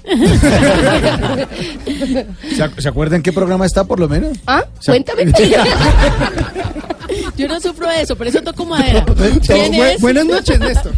¿Se, 2.54 2.64
ac- 2.64 2.78
¿Se 2.80 2.88
acuerdan 2.88 3.22
qué 3.22 3.32
programa 3.32 3.66
está 3.66 3.84
por 3.84 3.98
lo 4.00 4.08
menos? 4.08 4.36
¿Ah? 4.46 4.64
Cuéntame. 4.84 5.24
Yo 7.36 7.46
no 7.48 7.60
sufro 7.60 7.88
de 7.88 8.02
eso, 8.02 8.16
por 8.16 8.26
eso 8.26 8.42
toco 8.42 8.64
madera. 8.66 9.06
Bu- 9.06 9.40
¿Quién 9.46 9.74
es? 9.74 10.00
buenas 10.00 10.26
noches, 10.26 10.58
Néstor. 10.58 10.92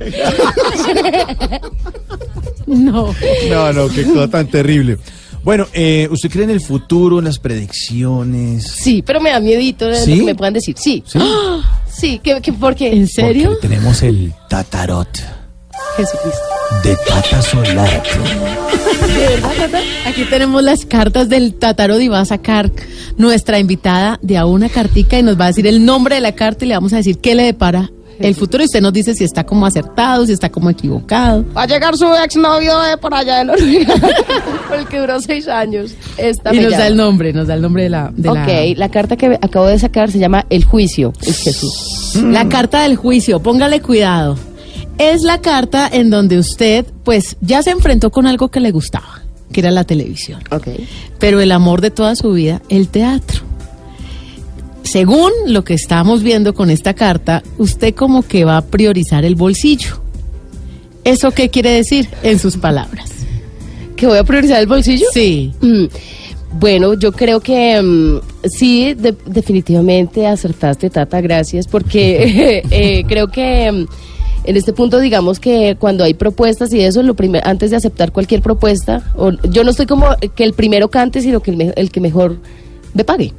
No. 2.67 3.15
No, 3.49 3.73
no, 3.73 3.89
qué 3.89 4.05
cosa 4.05 4.29
tan 4.29 4.47
terrible. 4.49 4.99
Bueno, 5.43 5.67
eh, 5.73 6.07
¿usted 6.11 6.31
cree 6.31 6.45
en 6.45 6.51
el 6.51 6.61
futuro, 6.61 7.19
en 7.19 7.25
las 7.25 7.39
predicciones? 7.39 8.65
Sí, 8.65 9.03
pero 9.05 9.21
me 9.21 9.31
da 9.31 9.41
miedito 9.41 9.87
de 9.87 9.97
¿Sí? 9.97 10.11
lo 10.13 10.17
que 10.19 10.25
me 10.25 10.35
puedan 10.35 10.55
decir. 10.55 10.77
Sí. 10.79 11.03
¿Sí? 11.07 11.19
Sí, 11.93 12.21
¿qué, 12.23 12.41
qué, 12.41 12.53
por 12.53 12.75
qué? 12.77 12.93
¿En 12.93 13.07
serio? 13.09 13.51
Porque 13.51 13.69
tenemos 13.69 14.03
el 14.03 14.33
tatarot 14.49 15.09
Jesucristo. 15.97 16.41
de 16.85 16.97
Tata 17.07 17.43
Solar. 17.43 18.03
¿De 19.15 19.29
verdad, 19.29 19.51
Tata? 19.59 19.79
Aquí 20.07 20.25
tenemos 20.25 20.63
las 20.63 20.85
cartas 20.87 21.29
del 21.29 21.55
Tatarot 21.55 22.01
y 22.01 22.09
va 22.09 22.21
a 22.21 22.25
sacar 22.25 22.71
nuestra 23.17 23.59
invitada 23.59 24.19
de 24.23 24.37
a 24.39 24.47
una 24.47 24.69
cartica 24.69 25.19
y 25.19 25.23
nos 25.23 25.39
va 25.39 25.45
a 25.45 25.49
decir 25.49 25.67
el 25.67 25.85
nombre 25.85 26.15
de 26.17 26.21
la 26.21 26.33
carta 26.33 26.65
y 26.65 26.69
le 26.69 26.75
vamos 26.75 26.93
a 26.93 26.97
decir 26.97 27.19
qué 27.19 27.35
le 27.35 27.43
depara 27.45 27.91
el 28.19 28.35
futuro 28.35 28.63
y 28.63 28.67
usted 28.67 28.83
nos 28.83 28.93
dice 28.93 29.15
si 29.15 29.25
está 29.25 29.45
como 29.45 29.65
acertado, 29.65 30.27
si 30.27 30.33
está 30.33 30.51
como 30.51 30.69
equivocado. 30.69 31.43
Va 31.57 31.63
a 31.63 31.67
llegar 31.67 31.97
su 31.97 32.05
exnovio 32.15 32.79
de 32.81 32.99
por 32.99 33.15
allá 33.15 33.39
de 33.39 33.45
Noruega, 33.47 33.95
por 34.69 34.79
el 34.79 34.87
que 34.87 34.99
duró 34.99 35.21
seis 35.23 35.49
años. 35.49 35.93
Esta 36.19 36.55
y 36.55 36.61
nos 36.61 36.73
da 36.73 36.87
el 36.87 36.97
nombre, 36.99 37.33
nos 37.33 37.47
da 37.49 37.55
el 37.55 37.63
nombre 37.63 37.85
de 37.85 37.89
la... 37.89 38.11
De 38.15 38.31
la- 38.31 38.43
ok, 38.43 38.77
la... 38.77 38.91
carta 38.91 39.17
que 39.17 39.39
acabo 39.41 39.67
de 39.69 39.79
sacar 39.79 40.11
se 40.11 40.19
llama 40.19 40.45
El 40.51 40.65
Juicio. 40.65 41.15
Es 41.23 41.39
Jesús. 41.43 42.13
La 42.23 42.47
carta 42.51 42.83
del 42.83 42.97
juicio, 42.97 43.41
póngale 43.41 43.81
cuidado. 43.81 44.37
Es 45.03 45.23
la 45.23 45.41
carta 45.41 45.89
en 45.91 46.11
donde 46.11 46.39
usted, 46.39 46.85
pues, 47.05 47.37
ya 47.41 47.63
se 47.63 47.71
enfrentó 47.71 48.11
con 48.11 48.27
algo 48.27 48.49
que 48.51 48.61
le 48.61 48.71
gustaba, 48.71 49.23
que 49.51 49.61
era 49.61 49.71
la 49.71 49.85
televisión. 49.85 50.43
Ok. 50.51 50.69
Pero 51.19 51.41
el 51.41 51.53
amor 51.53 51.81
de 51.81 51.91
toda 51.91 52.15
su 52.17 52.33
vida, 52.35 52.61
el 52.69 52.89
teatro. 52.89 53.41
Según 54.83 55.31
lo 55.47 55.65
que 55.65 55.75
estamos 55.75 56.23
viendo 56.23 56.53
con 56.55 56.69
esta 56.71 56.95
carta, 56.95 57.43
usted 57.59 57.95
como 57.95 58.23
que 58.23 58.45
va 58.45 58.59
a 58.59 58.63
priorizar 58.63 59.25
el 59.25 59.37
bolsillo. 59.37 60.03
¿Eso 61.05 61.31
qué 61.31 61.49
quiere 61.49 61.71
decir? 61.71 62.09
En 62.23 62.39
sus 62.39 62.57
palabras. 62.57 63.11
¿Que 63.97 64.07
voy 64.07 64.19
a 64.19 64.25
priorizar 64.25 64.61
el 64.61 64.67
bolsillo? 64.67 65.07
Sí. 65.13 65.53
Mm, 65.61 65.85
Bueno, 66.59 66.95
yo 66.95 67.13
creo 67.13 67.41
que 67.41 67.81
mm, 67.81 68.49
sí, 68.49 68.93
de- 68.95 69.17
definitivamente 69.27 70.27
acertaste, 70.27 70.91
Tata, 70.91 71.21
gracias, 71.21 71.67
porque 71.69 72.63
eh, 72.71 73.05
creo 73.07 73.29
que 73.29 73.71
mm, 73.71 73.87
en 74.45 74.57
este 74.57 74.73
punto, 74.73 74.99
digamos 75.01 75.39
que 75.41 75.77
cuando 75.79 76.03
hay 76.05 76.15
propuestas 76.15 76.73
y 76.73 76.81
eso, 76.81 77.03
lo 77.03 77.15
primer- 77.15 77.47
antes 77.47 77.71
de 77.71 77.77
aceptar 77.77 78.11
cualquier 78.13 78.41
propuesta, 78.43 79.03
o- 79.17 79.33
yo 79.51 79.65
no 79.65 79.71
estoy 79.71 79.87
como 79.87 80.07
que 80.35 80.45
el 80.45 80.53
primero 80.55 80.89
cante, 80.89 81.21
sino 81.21 81.41
que 81.41 81.51
el, 81.51 81.57
me- 81.57 81.73
el 81.77 81.91
que 81.91 82.01
mejor 82.01 82.37
me 82.95 83.05
pague. 83.05 83.33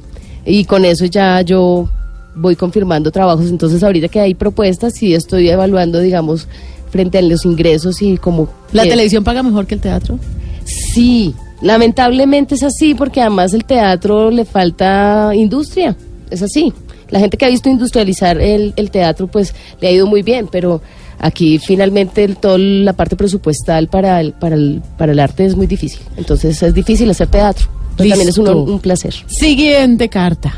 Y 0.46 0.64
con 0.64 0.84
eso 0.84 1.04
ya 1.06 1.40
yo 1.42 1.88
voy 2.34 2.56
confirmando 2.56 3.10
trabajos. 3.10 3.48
Entonces, 3.50 3.82
ahorita 3.82 4.08
que 4.08 4.20
hay 4.20 4.34
propuestas, 4.34 4.94
sí 4.94 5.14
estoy 5.14 5.48
evaluando, 5.48 5.98
digamos, 6.00 6.48
frente 6.90 7.18
a 7.18 7.22
los 7.22 7.44
ingresos 7.44 8.00
y 8.02 8.16
como... 8.16 8.48
¿La 8.72 8.84
que- 8.84 8.90
televisión 8.90 9.24
paga 9.24 9.42
mejor 9.42 9.66
que 9.66 9.74
el 9.74 9.80
teatro? 9.80 10.18
Sí, 10.64 11.34
lamentablemente 11.60 12.54
es 12.54 12.62
así 12.62 12.94
porque 12.94 13.20
además 13.20 13.52
el 13.54 13.64
teatro 13.64 14.30
le 14.30 14.44
falta 14.44 15.32
industria, 15.34 15.96
es 16.30 16.42
así. 16.42 16.72
La 17.12 17.20
gente 17.20 17.36
que 17.36 17.44
ha 17.44 17.48
visto 17.48 17.68
industrializar 17.68 18.40
el, 18.40 18.72
el 18.74 18.90
teatro 18.90 19.28
pues 19.28 19.54
le 19.80 19.86
ha 19.88 19.90
ido 19.92 20.06
muy 20.08 20.22
bien, 20.22 20.48
pero 20.50 20.82
aquí 21.20 21.58
finalmente 21.58 22.24
el- 22.24 22.36
toda 22.36 22.58
la 22.58 22.94
parte 22.94 23.14
presupuestal 23.14 23.86
para 23.86 24.20
el, 24.20 24.32
para, 24.32 24.56
el, 24.56 24.82
para 24.98 25.12
el 25.12 25.20
arte 25.20 25.44
es 25.44 25.54
muy 25.54 25.68
difícil. 25.68 26.00
Entonces 26.16 26.60
es 26.62 26.74
difícil 26.74 27.08
hacer 27.10 27.28
teatro. 27.28 27.66
Pero 27.96 28.08
también 28.08 28.28
es 28.30 28.38
un, 28.38 28.48
un 28.48 28.80
placer. 28.80 29.14
Siguiente 29.26 30.08
carta. 30.08 30.54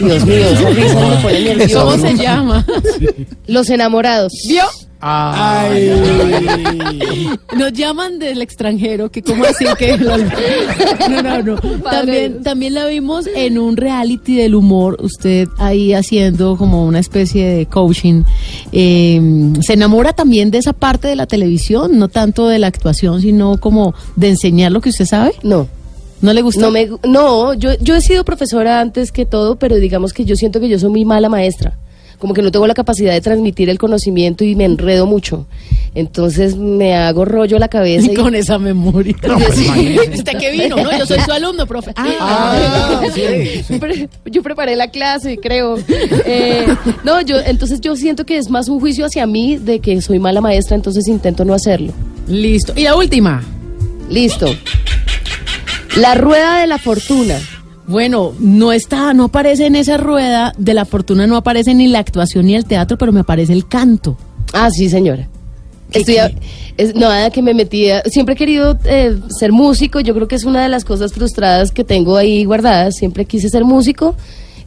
Dios 0.00 0.24
mío. 0.26 0.46
¿Cómo 1.74 1.98
se 1.98 2.14
llama? 2.16 2.64
Los 3.46 3.70
enamorados. 3.70 4.32
¿Vio? 4.48 4.64
Ay. 5.00 5.92
Nos 7.56 7.72
llaman 7.72 8.18
del 8.18 8.42
extranjero, 8.42 9.10
que 9.12 9.22
cómo 9.22 9.44
así 9.44 9.64
que 9.78 9.96
los- 9.98 10.22
no, 11.08 11.22
no, 11.22 11.42
no. 11.42 11.56
También, 11.88 12.42
también 12.42 12.74
la 12.74 12.86
vimos 12.86 13.26
en 13.32 13.58
un 13.58 13.76
reality 13.76 14.34
del 14.36 14.56
humor, 14.56 14.96
usted 15.00 15.46
ahí 15.58 15.92
haciendo 15.94 16.56
como 16.56 16.84
una 16.84 16.98
especie 16.98 17.46
de 17.48 17.66
coaching. 17.66 18.24
Eh, 18.72 19.20
se 19.60 19.74
enamora 19.74 20.14
también 20.14 20.50
de 20.50 20.58
esa 20.58 20.72
parte 20.72 21.06
de 21.06 21.14
la 21.16 21.26
televisión, 21.26 21.96
no 21.98 22.08
tanto 22.08 22.48
de 22.48 22.58
la 22.58 22.66
actuación, 22.66 23.20
sino 23.22 23.58
como 23.60 23.94
de 24.16 24.30
enseñar 24.30 24.72
lo 24.72 24.80
que 24.80 24.88
usted 24.90 25.06
sabe. 25.06 25.32
No. 25.44 25.68
¿No 26.20 26.32
le 26.32 26.42
gusta? 26.42 26.60
No, 26.60 26.70
me, 26.70 26.88
no 27.04 27.54
yo, 27.54 27.74
yo 27.80 27.94
he 27.96 28.00
sido 28.00 28.24
profesora 28.24 28.80
antes 28.80 29.12
que 29.12 29.24
todo, 29.26 29.56
pero 29.56 29.76
digamos 29.76 30.12
que 30.12 30.24
yo 30.24 30.36
siento 30.36 30.58
que 30.60 30.68
yo 30.68 30.78
soy 30.78 30.90
muy 30.90 31.04
mala 31.04 31.28
maestra. 31.28 31.74
Como 32.18 32.34
que 32.34 32.42
no 32.42 32.50
tengo 32.50 32.66
la 32.66 32.74
capacidad 32.74 33.12
de 33.12 33.20
transmitir 33.20 33.70
el 33.70 33.78
conocimiento 33.78 34.42
y 34.42 34.56
me 34.56 34.64
enredo 34.64 35.06
mucho. 35.06 35.46
Entonces 35.94 36.56
me 36.56 36.96
hago 36.96 37.24
rollo 37.24 37.60
la 37.60 37.68
cabeza. 37.68 38.10
Y 38.10 38.14
con 38.16 38.34
esa 38.34 38.58
memoria. 38.58 39.14
Sí. 39.54 39.96
¿Usted 40.14 40.36
qué 40.36 40.50
vino? 40.50 40.74
No, 40.82 40.98
yo 40.98 41.06
soy 41.06 41.20
su 41.20 41.30
alumno, 41.30 41.64
profe. 41.68 41.92
Ah, 41.96 43.00
Pre- 43.78 44.08
yo 44.26 44.42
preparé 44.42 44.74
la 44.74 44.90
clase, 44.90 45.38
creo. 45.40 45.76
Eh, 46.26 46.66
no, 47.04 47.20
yo, 47.20 47.38
entonces 47.38 47.80
yo 47.80 47.94
siento 47.94 48.26
que 48.26 48.36
es 48.36 48.50
más 48.50 48.68
un 48.68 48.80
juicio 48.80 49.06
hacia 49.06 49.24
mí 49.24 49.56
de 49.56 49.78
que 49.78 50.02
soy 50.02 50.18
mala 50.18 50.40
maestra, 50.40 50.74
entonces 50.74 51.06
intento 51.06 51.44
no 51.44 51.54
hacerlo. 51.54 51.92
Listo. 52.26 52.72
Y 52.74 52.82
la 52.82 52.96
última. 52.96 53.44
Listo. 54.10 54.46
La 55.96 56.14
rueda 56.14 56.60
de 56.60 56.66
la 56.66 56.78
fortuna. 56.78 57.38
Bueno, 57.86 58.34
no 58.38 58.72
está, 58.72 59.14
no 59.14 59.24
aparece 59.24 59.66
en 59.66 59.74
esa 59.74 59.96
rueda 59.96 60.52
de 60.58 60.74
la 60.74 60.84
fortuna, 60.84 61.26
no 61.26 61.36
aparece 61.36 61.74
ni 61.74 61.88
la 61.88 62.00
actuación 62.00 62.46
ni 62.46 62.54
el 62.54 62.66
teatro, 62.66 62.98
pero 62.98 63.12
me 63.12 63.20
aparece 63.20 63.52
el 63.54 63.66
canto. 63.66 64.16
Ah, 64.52 64.70
sí, 64.70 64.88
señora. 64.90 65.26
¿Qué 65.90 66.00
Estoy 66.00 66.18
a- 66.18 66.30
es, 66.76 66.94
nada 66.94 67.30
que 67.30 67.40
me 67.40 67.54
metía. 67.54 68.02
Siempre 68.04 68.34
he 68.34 68.36
querido 68.36 68.78
eh, 68.84 69.16
ser 69.38 69.52
músico. 69.52 70.00
Yo 70.00 70.14
creo 70.14 70.28
que 70.28 70.34
es 70.34 70.44
una 70.44 70.62
de 70.62 70.68
las 70.68 70.84
cosas 70.84 71.14
frustradas 71.14 71.72
que 71.72 71.82
tengo 71.82 72.16
ahí 72.16 72.44
guardadas. 72.44 72.96
Siempre 72.96 73.24
quise 73.24 73.48
ser 73.48 73.64
músico 73.64 74.14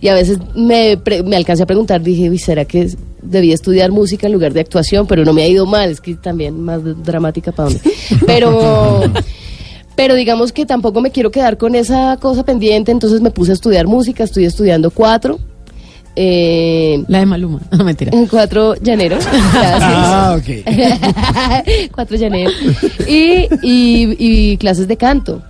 y 0.01 0.07
a 0.07 0.15
veces 0.15 0.39
me, 0.55 0.97
pre- 0.97 1.21
me 1.21 1.35
alcancé 1.35 1.61
a 1.61 1.67
preguntar. 1.67 2.01
Dije, 2.01 2.27
"Uy, 2.27 2.39
¿será 2.39 2.65
que 2.65 2.89
debía 3.21 3.53
estudiar 3.53 3.91
música 3.91 4.25
en 4.25 4.33
lugar 4.33 4.51
de 4.51 4.61
actuación? 4.61 5.05
Pero 5.05 5.23
no 5.23 5.31
me 5.31 5.43
ha 5.43 5.47
ido 5.47 5.67
mal. 5.67 5.91
Es 5.91 6.01
que 6.01 6.15
también 6.15 6.59
más 6.59 6.81
dramática 7.03 7.51
para 7.51 7.69
dónde. 7.69 7.81
Pero. 8.25 9.01
Pero 9.95 10.15
digamos 10.15 10.51
que 10.51 10.65
tampoco 10.65 11.01
me 11.01 11.11
quiero 11.11 11.31
quedar 11.31 11.57
con 11.57 11.75
esa 11.75 12.17
cosa 12.17 12.43
pendiente, 12.43 12.91
entonces 12.91 13.21
me 13.21 13.31
puse 13.31 13.51
a 13.51 13.53
estudiar 13.53 13.87
música, 13.87 14.23
estoy 14.23 14.45
estudiando 14.45 14.89
cuatro. 14.91 15.39
Eh, 16.15 17.03
La 17.07 17.19
de 17.19 17.25
Maluma, 17.25 17.59
no 17.71 17.83
mentira. 17.83 18.11
Cuatro 18.29 18.75
llaneros. 18.75 19.25
Ah, 19.43 20.37
Cuatro 21.93 22.17
llaneros. 22.17 22.53
Y, 23.07 23.47
y, 23.61 24.15
y 24.19 24.57
clases 24.57 24.87
de 24.87 24.97
canto. 24.97 25.41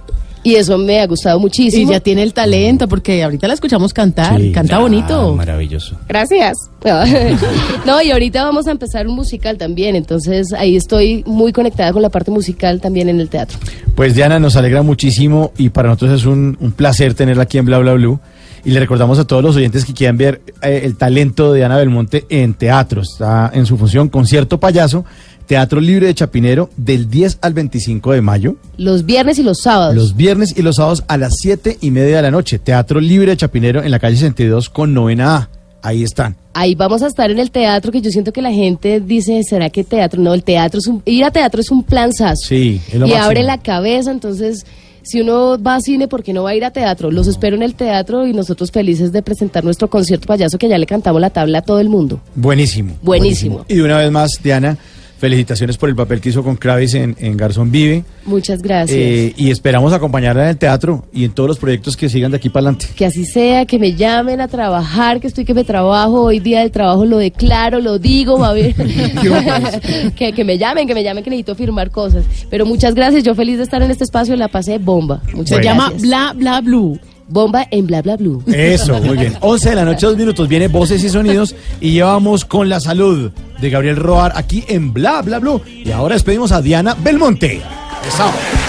Y 0.43 0.55
eso 0.55 0.77
me 0.77 0.99
ha 0.99 1.07
gustado 1.07 1.39
muchísimo. 1.39 1.91
Y 1.91 1.93
ya 1.93 1.99
tiene 1.99 2.23
el 2.23 2.33
talento, 2.33 2.87
porque 2.87 3.23
ahorita 3.23 3.47
la 3.47 3.53
escuchamos 3.53 3.93
cantar, 3.93 4.39
canta 4.53 4.79
bonito. 4.79 5.35
Maravilloso. 5.35 5.97
Gracias. 6.07 6.57
No, 7.85 8.01
y 8.01 8.11
ahorita 8.11 8.43
vamos 8.43 8.67
a 8.67 8.71
empezar 8.71 9.07
un 9.07 9.15
musical 9.15 9.57
también, 9.57 9.95
entonces 9.95 10.51
ahí 10.53 10.75
estoy 10.75 11.23
muy 11.25 11.51
conectada 11.51 11.93
con 11.93 12.01
la 12.01 12.09
parte 12.09 12.31
musical 12.31 12.81
también 12.81 13.09
en 13.09 13.19
el 13.19 13.29
teatro. 13.29 13.59
Pues 13.95 14.15
Diana, 14.15 14.39
nos 14.39 14.55
alegra 14.55 14.81
muchísimo 14.81 15.51
y 15.57 15.69
para 15.69 15.89
nosotros 15.89 16.21
es 16.21 16.25
un, 16.25 16.57
un 16.59 16.71
placer 16.71 17.13
tenerla 17.13 17.43
aquí 17.43 17.57
en 17.57 17.65
Bla 17.65 17.79
Bla 17.79 17.93
Blue. 17.93 18.19
Y 18.63 18.71
le 18.71 18.79
recordamos 18.79 19.17
a 19.19 19.25
todos 19.25 19.43
los 19.43 19.55
oyentes 19.55 19.85
que 19.85 19.93
quieran 19.93 20.17
ver 20.17 20.41
eh, 20.61 20.81
el 20.83 20.95
talento 20.95 21.51
de 21.51 21.59
Diana 21.59 21.77
Belmonte 21.77 22.25
en 22.29 22.53
teatro. 22.53 23.01
Está 23.01 23.49
en 23.53 23.65
su 23.65 23.77
función 23.77 24.09
Concierto 24.09 24.59
Payaso, 24.59 25.03
Teatro 25.47 25.81
Libre 25.81 26.07
de 26.07 26.15
Chapinero, 26.15 26.69
del 26.77 27.09
10 27.09 27.39
al 27.41 27.53
25 27.53 28.13
de 28.13 28.21
mayo. 28.21 28.55
Los 28.77 29.05
viernes 29.05 29.39
y 29.39 29.43
los 29.43 29.61
sábados. 29.61 29.95
Los 29.95 30.15
viernes 30.15 30.53
y 30.55 30.61
los 30.61 30.75
sábados 30.75 31.03
a 31.07 31.17
las 31.17 31.35
7 31.37 31.79
y 31.81 31.91
media 31.91 32.17
de 32.17 32.21
la 32.21 32.31
noche. 32.31 32.59
Teatro 32.59 32.99
Libre 32.99 33.31
de 33.31 33.37
Chapinero 33.37 33.83
en 33.83 33.91
la 33.91 33.99
calle 33.99 34.15
62 34.15 34.69
con 34.69 34.93
novena 34.93 35.35
A. 35.35 35.49
Ahí 35.83 36.03
están. 36.03 36.35
Ahí 36.53 36.75
vamos 36.75 37.01
a 37.01 37.07
estar 37.07 37.31
en 37.31 37.39
el 37.39 37.49
teatro, 37.49 37.91
que 37.91 38.01
yo 38.01 38.11
siento 38.11 38.31
que 38.31 38.41
la 38.41 38.51
gente 38.51 38.99
dice, 38.99 39.41
¿será 39.43 39.69
que 39.71 39.83
teatro? 39.83 40.21
No, 40.21 40.33
el 40.33 40.43
teatro 40.43 40.79
es 40.79 40.85
un, 40.85 41.01
ir 41.05 41.23
a 41.23 41.31
teatro 41.31 41.59
es 41.59 41.71
un 41.71 41.83
planzazo. 41.83 42.47
Sí, 42.47 42.79
es 42.87 42.93
lo 42.99 43.07
y 43.07 43.09
máximo. 43.09 43.25
abre 43.25 43.43
la 43.43 43.57
cabeza, 43.57 44.11
entonces 44.11 44.65
si 45.03 45.21
uno 45.21 45.61
va 45.61 45.75
a 45.75 45.81
cine, 45.81 46.07
¿por 46.07 46.23
qué 46.23 46.33
no 46.33 46.43
va 46.43 46.51
a 46.51 46.55
ir 46.55 46.65
a 46.65 46.71
teatro? 46.71 47.11
Los 47.11 47.27
espero 47.27 47.55
en 47.55 47.63
el 47.63 47.75
teatro 47.75 48.27
y 48.27 48.33
nosotros 48.33 48.71
felices 48.71 49.11
de 49.11 49.21
presentar 49.21 49.63
nuestro 49.63 49.89
concierto 49.89 50.27
payaso 50.27 50.57
que 50.57 50.67
ya 50.67 50.77
le 50.77 50.85
cantamos 50.85 51.21
la 51.21 51.29
tabla 51.29 51.59
a 51.59 51.61
todo 51.61 51.79
el 51.79 51.89
mundo. 51.89 52.19
Buenísimo. 52.35 52.95
Buenísimo. 53.01 53.65
Y 53.67 53.75
de 53.75 53.83
una 53.83 53.97
vez 53.97 54.11
más, 54.11 54.31
Diana, 54.43 54.77
Felicitaciones 55.21 55.77
por 55.77 55.87
el 55.87 55.95
papel 55.95 56.19
que 56.19 56.29
hizo 56.29 56.43
con 56.43 56.55
Kravis 56.55 56.95
en, 56.95 57.15
en 57.19 57.37
Garzón 57.37 57.69
Vive. 57.69 58.03
Muchas 58.25 58.59
gracias. 58.59 58.97
Eh, 58.97 59.35
y 59.37 59.51
esperamos 59.51 59.93
acompañarla 59.93 60.45
en 60.45 60.49
el 60.49 60.57
teatro 60.57 61.05
y 61.13 61.25
en 61.25 61.31
todos 61.31 61.47
los 61.47 61.59
proyectos 61.59 61.95
que 61.95 62.09
sigan 62.09 62.31
de 62.31 62.37
aquí 62.37 62.49
para 62.49 62.69
adelante. 62.69 62.87
Que 62.95 63.05
así 63.05 63.25
sea, 63.25 63.67
que 63.67 63.77
me 63.77 63.93
llamen 63.93 64.41
a 64.41 64.47
trabajar, 64.47 65.19
que 65.19 65.27
estoy 65.27 65.45
que 65.45 65.53
me 65.53 65.63
trabajo, 65.63 66.23
hoy 66.23 66.39
día 66.39 66.61
del 66.61 66.71
trabajo 66.71 67.05
lo 67.05 67.19
declaro, 67.19 67.79
lo 67.81 67.99
digo, 67.99 68.39
va 68.39 68.49
a 68.49 68.53
ver. 68.55 68.73
que, 70.15 70.33
que 70.33 70.43
me 70.43 70.57
llamen, 70.57 70.87
que 70.87 70.95
me 70.95 71.03
llamen, 71.03 71.23
que 71.23 71.29
necesito 71.29 71.53
firmar 71.53 71.91
cosas. 71.91 72.25
Pero 72.49 72.65
muchas 72.65 72.95
gracias, 72.95 73.23
yo 73.23 73.35
feliz 73.35 73.57
de 73.57 73.63
estar 73.63 73.83
en 73.83 73.91
este 73.91 74.05
espacio, 74.05 74.35
la 74.35 74.47
pasé 74.47 74.79
bomba. 74.79 75.21
Muchas 75.35 75.59
Se 75.59 75.63
llama 75.63 75.89
gracias. 75.89 76.01
Bla 76.01 76.33
Bla 76.35 76.61
Blue. 76.61 76.99
Bomba 77.31 77.67
en 77.71 77.87
Bla 77.87 78.01
Bla 78.01 78.17
Blue. 78.17 78.43
Eso, 78.47 78.99
muy 79.01 79.17
bien. 79.17 79.37
11 79.39 79.69
de 79.69 79.75
la 79.75 79.85
noche, 79.85 80.05
dos 80.05 80.17
minutos. 80.17 80.47
Viene 80.47 80.67
Voces 80.67 81.03
y 81.03 81.09
Sonidos 81.09 81.55
y 81.79 81.91
llevamos 81.91 82.45
con 82.45 82.69
la 82.69 82.79
salud 82.79 83.31
de 83.59 83.69
Gabriel 83.69 83.95
Roar 83.95 84.33
aquí 84.35 84.63
en 84.67 84.93
Bla 84.93 85.21
Bla 85.21 85.39
Blue. 85.39 85.61
Y 85.65 85.91
ahora 85.91 86.15
despedimos 86.15 86.51
a 86.51 86.61
Diana 86.61 86.95
Belmonte. 87.01 87.61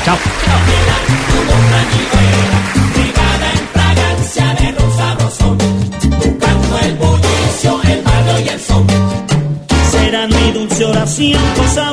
Chao. 0.04 0.16
fragancia 3.72 4.54
de 4.54 4.72
rosa 4.72 5.14
rosón, 5.20 5.58
buscando 6.16 6.78
el 6.78 6.94
bullicio, 6.96 7.80
el 7.84 8.02
barrio 8.02 8.40
y 8.44 8.48
el 8.48 8.60
son. 8.60 8.86
Será 9.90 10.26
mi 10.26 10.52
dulce 10.52 10.84
oración, 10.84 11.42
cosa 11.56 11.92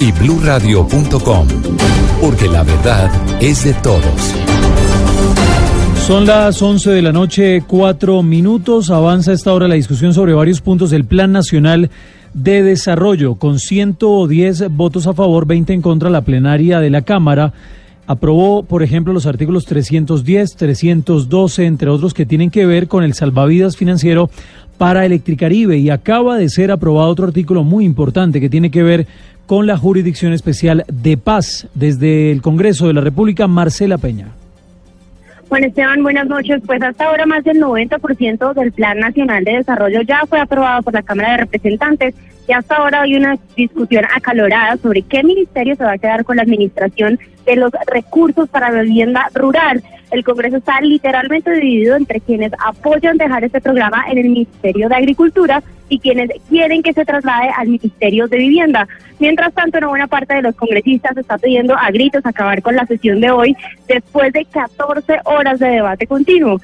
y 0.00 0.12
bluradio.com, 0.12 1.46
porque 2.20 2.48
la 2.48 2.62
verdad 2.62 3.10
es 3.40 3.64
de 3.64 3.74
todos. 3.74 4.34
Son 6.06 6.26
las 6.26 6.60
11 6.60 6.90
de 6.90 7.02
la 7.02 7.12
noche, 7.12 7.62
cuatro 7.66 8.22
minutos. 8.22 8.90
Avanza 8.90 9.30
a 9.30 9.34
esta 9.34 9.52
hora 9.52 9.68
la 9.68 9.76
discusión 9.76 10.14
sobre 10.14 10.32
varios 10.32 10.60
puntos 10.60 10.90
del 10.90 11.04
Plan 11.04 11.30
Nacional 11.30 11.90
de 12.34 12.62
Desarrollo. 12.62 13.34
Con 13.36 13.58
110 13.58 14.70
votos 14.70 15.06
a 15.06 15.12
favor, 15.14 15.46
20 15.46 15.72
en 15.74 15.82
contra, 15.82 16.10
la 16.10 16.22
plenaria 16.22 16.80
de 16.80 16.90
la 16.90 17.02
Cámara 17.02 17.52
aprobó, 18.10 18.64
por 18.64 18.82
ejemplo, 18.82 19.12
los 19.12 19.26
artículos 19.26 19.66
310, 19.66 20.56
312, 20.56 21.64
entre 21.64 21.90
otros, 21.90 22.12
que 22.12 22.26
tienen 22.26 22.50
que 22.50 22.66
ver 22.66 22.88
con 22.88 23.04
el 23.04 23.14
salvavidas 23.14 23.76
financiero 23.76 24.30
para 24.80 25.04
Electricaribe. 25.04 25.76
Y 25.76 25.90
acaba 25.90 26.38
de 26.38 26.48
ser 26.48 26.70
aprobado 26.70 27.10
otro 27.10 27.26
artículo 27.26 27.64
muy 27.64 27.84
importante 27.84 28.40
que 28.40 28.48
tiene 28.48 28.70
que 28.70 28.82
ver 28.82 29.06
con 29.44 29.66
la 29.66 29.76
Jurisdicción 29.76 30.32
Especial 30.32 30.86
de 30.90 31.18
Paz. 31.18 31.68
Desde 31.74 32.32
el 32.32 32.40
Congreso 32.40 32.86
de 32.86 32.94
la 32.94 33.02
República, 33.02 33.46
Marcela 33.46 33.98
Peña. 33.98 34.28
Juan 35.50 35.64
Esteban, 35.64 36.02
buenas 36.02 36.26
noches. 36.28 36.62
Pues 36.64 36.82
hasta 36.82 37.04
ahora 37.04 37.26
más 37.26 37.44
del 37.44 37.60
90% 37.60 38.54
del 38.54 38.72
Plan 38.72 38.98
Nacional 38.98 39.44
de 39.44 39.58
Desarrollo 39.58 40.00
ya 40.00 40.22
fue 40.26 40.40
aprobado 40.40 40.82
por 40.82 40.94
la 40.94 41.02
Cámara 41.02 41.32
de 41.32 41.36
Representantes 41.36 42.14
y 42.48 42.52
hasta 42.52 42.76
ahora 42.76 43.02
hay 43.02 43.14
una 43.14 43.36
discusión 43.56 44.04
acalorada 44.14 44.76
sobre 44.76 45.02
qué 45.02 45.22
ministerio 45.22 45.76
se 45.76 45.84
va 45.84 45.92
a 45.92 45.98
quedar 45.98 46.24
con 46.24 46.36
la 46.36 46.42
administración 46.42 47.18
de 47.44 47.56
los 47.56 47.70
recursos 47.86 48.48
para 48.48 48.70
la 48.70 48.82
vivienda 48.82 49.28
rural. 49.34 49.82
El 50.10 50.24
Congreso 50.24 50.56
está 50.56 50.80
literalmente 50.80 51.52
dividido 51.52 51.96
entre 51.96 52.20
quienes 52.20 52.52
apoyan 52.64 53.16
dejar 53.16 53.44
este 53.44 53.60
programa 53.60 54.04
en 54.10 54.18
el 54.18 54.30
Ministerio 54.30 54.88
de 54.88 54.96
Agricultura 54.96 55.62
y 55.88 55.98
quienes 55.98 56.30
quieren 56.48 56.82
que 56.82 56.92
se 56.92 57.04
traslade 57.04 57.50
al 57.56 57.68
Ministerio 57.68 58.26
de 58.26 58.38
Vivienda. 58.38 58.88
Mientras 59.18 59.52
tanto, 59.52 59.78
una 59.78 59.88
buena 59.88 60.06
parte 60.08 60.34
de 60.34 60.42
los 60.42 60.56
congresistas 60.56 61.16
está 61.16 61.38
pidiendo 61.38 61.76
a 61.76 61.90
gritos 61.90 62.24
acabar 62.24 62.62
con 62.62 62.74
la 62.74 62.86
sesión 62.86 63.20
de 63.20 63.30
hoy 63.30 63.56
después 63.86 64.32
de 64.32 64.44
14 64.46 65.20
horas 65.24 65.58
de 65.60 65.68
debate 65.68 66.06
continuo. 66.06 66.60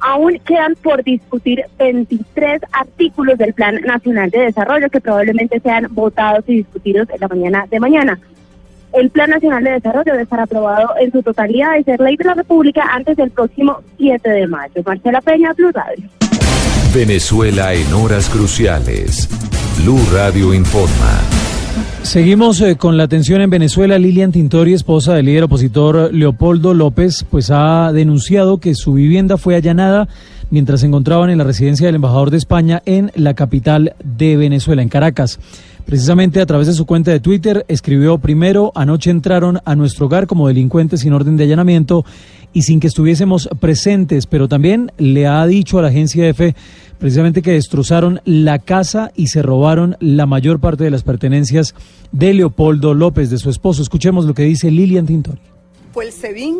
Aún 0.00 0.38
quedan 0.44 0.74
por 0.76 1.02
discutir 1.02 1.64
23 1.78 2.62
artículos 2.72 3.38
del 3.38 3.52
Plan 3.52 3.76
Nacional 3.82 4.30
de 4.30 4.40
Desarrollo 4.40 4.88
que 4.90 5.00
probablemente 5.00 5.60
sean 5.60 5.88
votados 5.90 6.44
y 6.46 6.56
discutidos 6.56 7.08
en 7.10 7.20
la 7.20 7.28
mañana 7.28 7.66
de 7.68 7.80
mañana. 7.80 8.18
El 8.92 9.10
Plan 9.10 9.30
Nacional 9.30 9.64
de 9.64 9.72
Desarrollo 9.72 10.12
debe 10.12 10.22
estar 10.22 10.40
aprobado 10.40 10.88
en 11.00 11.12
su 11.12 11.22
totalidad 11.22 11.76
y 11.78 11.84
ser 11.84 12.00
ley 12.00 12.16
de 12.16 12.24
la 12.24 12.34
República 12.34 12.82
antes 12.90 13.16
del 13.16 13.30
próximo 13.30 13.78
7 13.98 14.28
de 14.28 14.46
mayo. 14.46 14.82
Marcela 14.84 15.20
Peña, 15.20 15.52
Blue 15.52 15.72
Radio. 15.72 16.08
Venezuela 16.94 17.74
en 17.74 17.92
horas 17.92 18.30
cruciales. 18.30 19.28
Blue 19.82 20.00
Radio 20.12 20.54
informa. 20.54 21.37
Seguimos 22.02 22.60
eh, 22.60 22.76
con 22.76 22.96
la 22.96 23.04
atención 23.04 23.40
en 23.40 23.50
Venezuela. 23.50 23.98
Lilian 23.98 24.32
Tintori, 24.32 24.72
esposa 24.72 25.14
del 25.14 25.26
líder 25.26 25.44
opositor 25.44 26.12
Leopoldo 26.12 26.72
López, 26.72 27.26
pues 27.30 27.50
ha 27.50 27.92
denunciado 27.92 28.58
que 28.58 28.74
su 28.74 28.94
vivienda 28.94 29.36
fue 29.36 29.56
allanada 29.56 30.08
mientras 30.50 30.80
se 30.80 30.86
encontraban 30.86 31.30
en 31.30 31.38
la 31.38 31.44
residencia 31.44 31.86
del 31.86 31.96
embajador 31.96 32.30
de 32.30 32.38
España 32.38 32.82
en 32.86 33.12
la 33.14 33.34
capital 33.34 33.94
de 34.02 34.36
Venezuela, 34.36 34.82
en 34.82 34.88
Caracas. 34.88 35.38
Precisamente 35.88 36.42
a 36.42 36.44
través 36.44 36.66
de 36.66 36.74
su 36.74 36.84
cuenta 36.84 37.12
de 37.12 37.18
Twitter 37.18 37.64
escribió 37.66 38.18
primero, 38.18 38.72
anoche 38.74 39.08
entraron 39.10 39.60
a 39.64 39.74
nuestro 39.74 40.04
hogar 40.04 40.26
como 40.26 40.46
delincuentes 40.46 41.00
sin 41.00 41.14
orden 41.14 41.38
de 41.38 41.44
allanamiento 41.44 42.04
y 42.52 42.60
sin 42.60 42.78
que 42.78 42.88
estuviésemos 42.88 43.48
presentes, 43.58 44.26
pero 44.26 44.48
también 44.48 44.92
le 44.98 45.26
ha 45.26 45.46
dicho 45.46 45.78
a 45.78 45.82
la 45.82 45.88
agencia 45.88 46.28
EFE 46.28 46.54
precisamente 46.98 47.40
que 47.40 47.52
destrozaron 47.52 48.20
la 48.26 48.58
casa 48.58 49.12
y 49.16 49.28
se 49.28 49.40
robaron 49.40 49.96
la 49.98 50.26
mayor 50.26 50.60
parte 50.60 50.84
de 50.84 50.90
las 50.90 51.04
pertenencias 51.04 51.74
de 52.12 52.34
Leopoldo 52.34 52.92
López, 52.92 53.30
de 53.30 53.38
su 53.38 53.48
esposo. 53.48 53.80
Escuchemos 53.80 54.26
lo 54.26 54.34
que 54.34 54.42
dice 54.42 54.70
Lilian 54.70 55.06
Tintori. 55.06 55.40
Fue 55.94 56.04
el 56.04 56.12
SEBIN, 56.12 56.58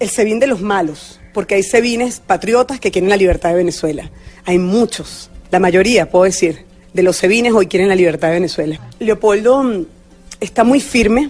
el 0.00 0.08
SEBIN 0.08 0.40
de 0.40 0.46
los 0.46 0.62
malos, 0.62 1.20
porque 1.34 1.56
hay 1.56 1.62
SEBINes 1.64 2.20
patriotas 2.20 2.80
que 2.80 2.90
quieren 2.90 3.10
la 3.10 3.18
libertad 3.18 3.50
de 3.50 3.56
Venezuela. 3.56 4.10
Hay 4.46 4.58
muchos, 4.58 5.28
la 5.50 5.60
mayoría, 5.60 6.08
puedo 6.08 6.24
decir, 6.24 6.64
de 6.94 7.02
los 7.02 7.16
SEBINes 7.16 7.52
hoy 7.52 7.66
quieren 7.66 7.88
la 7.88 7.96
libertad 7.96 8.28
de 8.28 8.34
Venezuela. 8.34 8.80
Leopoldo 9.00 9.62
mm, 9.62 9.84
está 10.40 10.64
muy 10.64 10.80
firme, 10.80 11.28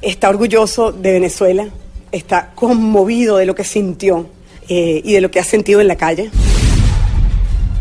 está 0.00 0.30
orgulloso 0.30 0.90
de 0.90 1.12
Venezuela, 1.12 1.68
está 2.10 2.52
conmovido 2.54 3.36
de 3.36 3.46
lo 3.46 3.54
que 3.54 3.64
sintió 3.64 4.26
eh, 4.68 5.02
y 5.04 5.12
de 5.12 5.20
lo 5.20 5.30
que 5.30 5.38
ha 5.38 5.44
sentido 5.44 5.80
en 5.80 5.88
la 5.88 5.96
calle. 5.96 6.30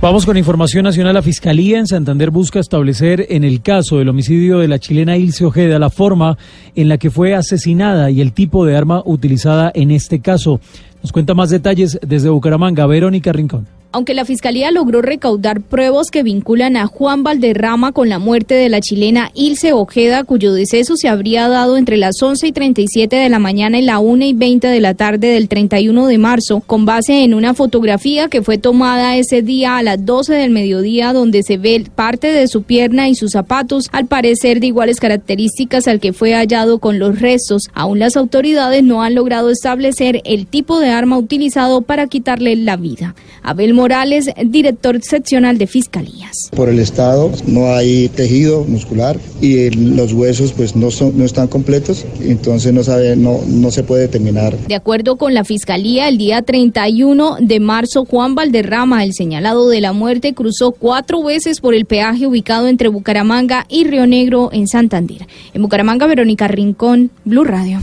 Vamos 0.01 0.25
con 0.25 0.35
información 0.35 0.83
nacional. 0.83 1.13
La 1.13 1.21
Fiscalía 1.21 1.79
en 1.79 1.87
Santander 1.87 2.29
busca 2.29 2.59
establecer 2.59 3.25
en 3.29 3.45
el 3.45 3.61
caso 3.61 3.99
del 3.99 4.09
homicidio 4.09 4.59
de 4.59 4.67
la 4.67 4.77
chilena 4.77 5.15
Ilse 5.15 5.45
Ojeda 5.45 5.79
la 5.79 5.89
forma 5.89 6.37
en 6.75 6.89
la 6.89 6.97
que 6.97 7.09
fue 7.09 7.35
asesinada 7.35 8.11
y 8.11 8.19
el 8.19 8.33
tipo 8.33 8.65
de 8.65 8.75
arma 8.75 9.01
utilizada 9.05 9.71
en 9.73 9.91
este 9.91 10.19
caso. 10.19 10.59
Nos 11.01 11.13
cuenta 11.13 11.33
más 11.35 11.49
detalles 11.51 11.97
desde 12.05 12.27
Bucaramanga, 12.27 12.85
Verónica 12.85 13.31
Rincón. 13.31 13.65
Aunque 13.95 14.15
la 14.15 14.25
fiscalía 14.25 14.71
logró 14.71 15.03
recaudar 15.03 15.61
pruebas 15.61 16.09
que 16.09 16.23
vinculan 16.23 16.77
a 16.77 16.87
Juan 16.87 17.21
Valderrama 17.21 17.91
con 17.91 18.09
la 18.09 18.17
muerte 18.17 18.55
de 18.55 18.67
la 18.67 18.81
chilena 18.81 19.29
Ilse 19.35 19.71
Ojeda, 19.71 20.23
cuyo 20.23 20.51
deceso 20.51 20.97
se 20.97 21.09
habría 21.09 21.47
dado 21.47 21.77
entre 21.77 21.97
las 21.97 22.19
11 22.19 22.47
y 22.47 22.51
37 22.51 23.15
de 23.15 23.29
la 23.29 23.37
mañana 23.37 23.77
y 23.77 23.83
la 23.83 23.99
1 23.99 24.25
y 24.25 24.33
20 24.33 24.67
de 24.67 24.79
la 24.79 24.95
tarde 24.95 25.27
del 25.27 25.47
31 25.47 26.07
de 26.07 26.17
marzo, 26.17 26.61
con 26.61 26.87
base 26.87 27.23
en 27.23 27.35
una 27.35 27.53
fotografía 27.53 28.29
que 28.29 28.41
fue 28.41 28.57
tomada 28.57 29.15
ese 29.15 29.43
día 29.43 29.77
a 29.77 29.83
las 29.83 30.03
12 30.03 30.33
del 30.33 30.49
mediodía, 30.49 31.13
donde 31.13 31.43
se 31.43 31.57
ve 31.57 31.85
parte 31.93 32.33
de 32.33 32.47
su 32.47 32.63
pierna 32.63 33.09
y 33.09 33.13
sus 33.13 33.33
zapatos, 33.33 33.89
al 33.91 34.07
parecer 34.07 34.59
de 34.59 34.65
iguales 34.65 34.99
características 34.99 35.87
al 35.87 35.99
que 35.99 36.13
fue 36.13 36.33
hallado 36.33 36.79
con 36.79 36.97
los 36.97 37.19
restos. 37.19 37.69
Aún 37.75 37.99
las 37.99 38.17
autoridades 38.17 38.83
no 38.83 39.03
han 39.03 39.13
logrado 39.13 39.51
establecer 39.51 40.23
el 40.25 40.47
tipo 40.47 40.79
de 40.79 40.89
arma 40.89 41.19
utilizado 41.19 41.83
para 41.83 42.07
quitarle 42.07 42.55
la 42.55 42.75
vida. 42.75 43.13
Abel 43.43 43.82
Morales, 43.83 44.29
director 44.45 44.97
seccional 45.01 45.57
de 45.57 45.67
Fiscalías. 45.67 46.31
Por 46.55 46.69
el 46.69 46.79
estado 46.79 47.33
no 47.45 47.75
hay 47.75 48.07
tejido 48.07 48.63
muscular 48.63 49.19
y 49.41 49.71
los 49.71 50.13
huesos 50.13 50.53
pues 50.53 50.73
no, 50.73 50.89
son, 50.89 51.17
no 51.17 51.25
están 51.25 51.49
completos, 51.49 52.05
entonces 52.21 52.71
no, 52.71 52.81
sabe, 52.81 53.17
no, 53.17 53.41
no 53.45 53.71
se 53.71 53.83
puede 53.83 54.03
determinar. 54.03 54.57
De 54.57 54.75
acuerdo 54.75 55.17
con 55.17 55.33
la 55.33 55.43
Fiscalía, 55.43 56.07
el 56.07 56.17
día 56.17 56.43
31 56.43 57.39
de 57.41 57.59
marzo, 57.59 58.05
Juan 58.05 58.35
Valderrama, 58.35 59.03
el 59.03 59.13
señalado 59.13 59.67
de 59.67 59.81
la 59.81 59.91
muerte, 59.91 60.33
cruzó 60.33 60.71
cuatro 60.71 61.21
veces 61.21 61.59
por 61.59 61.73
el 61.73 61.83
peaje 61.83 62.25
ubicado 62.25 62.69
entre 62.69 62.87
Bucaramanga 62.87 63.65
y 63.67 63.83
Río 63.83 64.07
Negro 64.07 64.49
en 64.53 64.69
Santander. 64.69 65.27
En 65.53 65.61
Bucaramanga, 65.61 66.07
Verónica 66.07 66.47
Rincón, 66.47 67.11
Blue 67.25 67.43
Radio. 67.43 67.81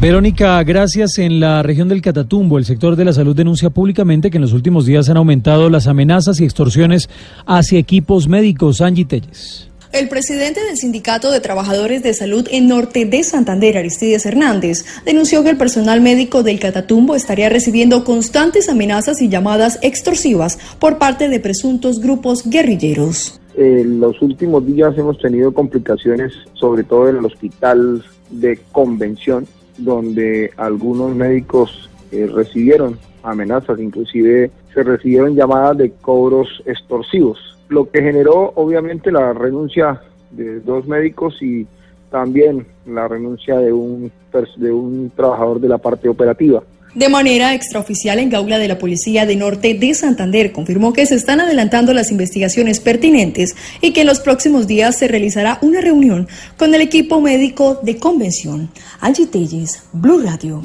Verónica, 0.00 0.62
gracias. 0.62 1.18
En 1.18 1.40
la 1.40 1.62
región 1.62 1.88
del 1.88 2.00
Catatumbo, 2.00 2.56
el 2.56 2.64
sector 2.64 2.96
de 2.96 3.04
la 3.04 3.12
salud 3.12 3.36
denuncia 3.36 3.68
públicamente 3.68 4.30
que 4.30 4.38
en 4.38 4.40
los 4.40 4.54
últimos 4.54 4.86
días 4.86 5.10
han 5.10 5.18
aumentado 5.18 5.68
las 5.68 5.86
amenazas 5.88 6.40
y 6.40 6.44
extorsiones 6.44 7.10
hacia 7.44 7.78
equipos 7.78 8.26
médicos. 8.26 8.80
Angie 8.80 9.04
Telles. 9.04 9.68
El 9.92 10.08
presidente 10.08 10.64
del 10.64 10.78
Sindicato 10.78 11.30
de 11.30 11.40
Trabajadores 11.40 12.02
de 12.02 12.14
Salud 12.14 12.48
en 12.50 12.66
Norte 12.66 13.04
de 13.04 13.22
Santander, 13.22 13.76
Aristides 13.76 14.24
Hernández, 14.24 14.86
denunció 15.04 15.44
que 15.44 15.50
el 15.50 15.58
personal 15.58 16.00
médico 16.00 16.42
del 16.42 16.60
Catatumbo 16.60 17.14
estaría 17.14 17.50
recibiendo 17.50 18.02
constantes 18.02 18.70
amenazas 18.70 19.20
y 19.20 19.28
llamadas 19.28 19.78
extorsivas 19.82 20.58
por 20.78 20.96
parte 20.96 21.28
de 21.28 21.40
presuntos 21.40 22.00
grupos 22.00 22.48
guerrilleros. 22.48 23.38
En 23.54 24.00
los 24.00 24.22
últimos 24.22 24.64
días 24.64 24.96
hemos 24.96 25.18
tenido 25.18 25.52
complicaciones, 25.52 26.32
sobre 26.54 26.84
todo 26.84 27.10
en 27.10 27.16
el 27.16 27.26
hospital 27.26 28.02
de 28.30 28.58
convención, 28.72 29.46
donde 29.80 30.50
algunos 30.56 31.14
médicos 31.14 31.90
eh, 32.12 32.28
recibieron 32.32 32.98
amenazas, 33.22 33.78
inclusive 33.80 34.50
se 34.72 34.82
recibieron 34.82 35.34
llamadas 35.34 35.78
de 35.78 35.90
cobros 35.92 36.62
extorsivos, 36.66 37.58
lo 37.68 37.90
que 37.90 38.02
generó 38.02 38.52
obviamente 38.54 39.10
la 39.12 39.32
renuncia 39.32 40.00
de 40.30 40.60
dos 40.60 40.86
médicos 40.86 41.42
y 41.42 41.66
también 42.10 42.66
la 42.86 43.08
renuncia 43.08 43.58
de 43.58 43.72
un, 43.72 44.10
de 44.56 44.72
un 44.72 45.10
trabajador 45.14 45.60
de 45.60 45.68
la 45.68 45.78
parte 45.78 46.08
operativa. 46.08 46.62
De 46.94 47.08
manera 47.08 47.54
extraoficial, 47.54 48.18
en 48.18 48.30
Gaula 48.30 48.58
de 48.58 48.66
la 48.66 48.78
Policía 48.78 49.24
de 49.24 49.36
Norte 49.36 49.74
de 49.74 49.94
Santander 49.94 50.50
confirmó 50.50 50.92
que 50.92 51.06
se 51.06 51.14
están 51.14 51.40
adelantando 51.40 51.94
las 51.94 52.10
investigaciones 52.10 52.80
pertinentes 52.80 53.54
y 53.80 53.92
que 53.92 54.00
en 54.00 54.08
los 54.08 54.18
próximos 54.18 54.66
días 54.66 54.98
se 54.98 55.06
realizará 55.06 55.58
una 55.62 55.80
reunión 55.80 56.28
con 56.56 56.74
el 56.74 56.80
equipo 56.80 57.20
médico 57.20 57.78
de 57.82 57.96
convención. 57.98 58.70
Angie 59.00 59.26
Telles, 59.26 59.82
Blue 59.92 60.20
Radio. 60.20 60.62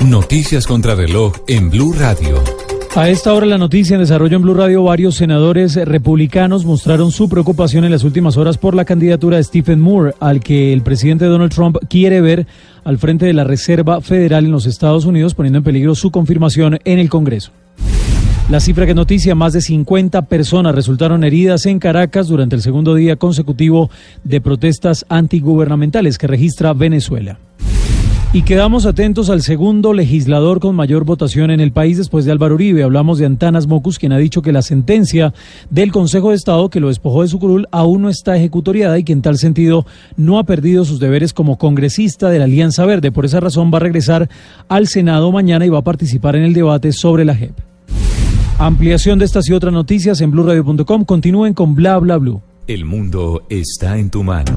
Noticias 0.00 0.66
contra 0.66 0.94
reloj 0.94 1.34
en 1.48 1.70
Blue 1.70 1.92
Radio. 1.92 2.63
A 2.96 3.08
esta 3.08 3.34
hora 3.34 3.44
la 3.44 3.58
noticia 3.58 3.94
en 3.94 4.02
desarrollo 4.02 4.36
en 4.36 4.42
Blue 4.42 4.54
Radio, 4.54 4.84
varios 4.84 5.16
senadores 5.16 5.74
republicanos 5.74 6.64
mostraron 6.64 7.10
su 7.10 7.28
preocupación 7.28 7.84
en 7.84 7.90
las 7.90 8.04
últimas 8.04 8.36
horas 8.36 8.56
por 8.56 8.76
la 8.76 8.84
candidatura 8.84 9.36
de 9.36 9.42
Stephen 9.42 9.80
Moore, 9.80 10.14
al 10.20 10.38
que 10.38 10.72
el 10.72 10.82
presidente 10.82 11.24
Donald 11.24 11.52
Trump 11.52 11.76
quiere 11.90 12.20
ver 12.20 12.46
al 12.84 12.98
frente 12.98 13.26
de 13.26 13.32
la 13.32 13.42
Reserva 13.42 14.00
Federal 14.00 14.44
en 14.44 14.52
los 14.52 14.66
Estados 14.66 15.06
Unidos, 15.06 15.34
poniendo 15.34 15.58
en 15.58 15.64
peligro 15.64 15.96
su 15.96 16.12
confirmación 16.12 16.78
en 16.84 17.00
el 17.00 17.08
Congreso. 17.08 17.50
La 18.48 18.60
cifra 18.60 18.86
que 18.86 18.94
noticia, 18.94 19.34
más 19.34 19.54
de 19.54 19.60
50 19.60 20.22
personas 20.22 20.72
resultaron 20.72 21.24
heridas 21.24 21.66
en 21.66 21.80
Caracas 21.80 22.28
durante 22.28 22.54
el 22.54 22.62
segundo 22.62 22.94
día 22.94 23.16
consecutivo 23.16 23.90
de 24.22 24.40
protestas 24.40 25.04
antigubernamentales 25.08 26.16
que 26.16 26.28
registra 26.28 26.72
Venezuela. 26.74 27.38
Y 28.34 28.42
quedamos 28.42 28.84
atentos 28.84 29.30
al 29.30 29.42
segundo 29.42 29.92
legislador 29.92 30.58
con 30.58 30.74
mayor 30.74 31.04
votación 31.04 31.52
en 31.52 31.60
el 31.60 31.70
país 31.70 31.98
después 31.98 32.24
de 32.24 32.32
Álvaro 32.32 32.56
Uribe. 32.56 32.82
Hablamos 32.82 33.18
de 33.18 33.26
Antanas 33.26 33.68
Mocus, 33.68 33.96
quien 33.96 34.10
ha 34.10 34.18
dicho 34.18 34.42
que 34.42 34.50
la 34.50 34.62
sentencia 34.62 35.32
del 35.70 35.92
Consejo 35.92 36.30
de 36.30 36.34
Estado 36.34 36.68
que 36.68 36.80
lo 36.80 36.88
despojó 36.88 37.22
de 37.22 37.28
su 37.28 37.38
curul 37.38 37.68
aún 37.70 38.02
no 38.02 38.08
está 38.08 38.36
ejecutoriada 38.36 38.98
y 38.98 39.04
que 39.04 39.12
en 39.12 39.22
tal 39.22 39.38
sentido 39.38 39.86
no 40.16 40.40
ha 40.40 40.44
perdido 40.44 40.84
sus 40.84 40.98
deberes 40.98 41.32
como 41.32 41.58
congresista 41.58 42.28
de 42.28 42.40
la 42.40 42.46
Alianza 42.46 42.84
Verde. 42.84 43.12
Por 43.12 43.24
esa 43.24 43.38
razón 43.38 43.70
va 43.72 43.76
a 43.76 43.82
regresar 43.82 44.28
al 44.66 44.88
Senado 44.88 45.30
mañana 45.30 45.64
y 45.64 45.68
va 45.68 45.78
a 45.78 45.84
participar 45.84 46.34
en 46.34 46.42
el 46.42 46.54
debate 46.54 46.90
sobre 46.90 47.24
la 47.24 47.36
JEP. 47.36 47.54
Ampliación 48.58 49.20
de 49.20 49.26
estas 49.26 49.48
y 49.48 49.52
otras 49.52 49.72
noticias 49.72 50.20
en 50.20 50.32
blurradio.com. 50.32 51.04
Continúen 51.04 51.54
con 51.54 51.76
Bla 51.76 51.98
Bla 51.98 52.16
Blue. 52.16 52.42
El 52.66 52.84
mundo 52.84 53.44
está 53.48 53.96
en 53.96 54.10
tu 54.10 54.24
mano. 54.24 54.56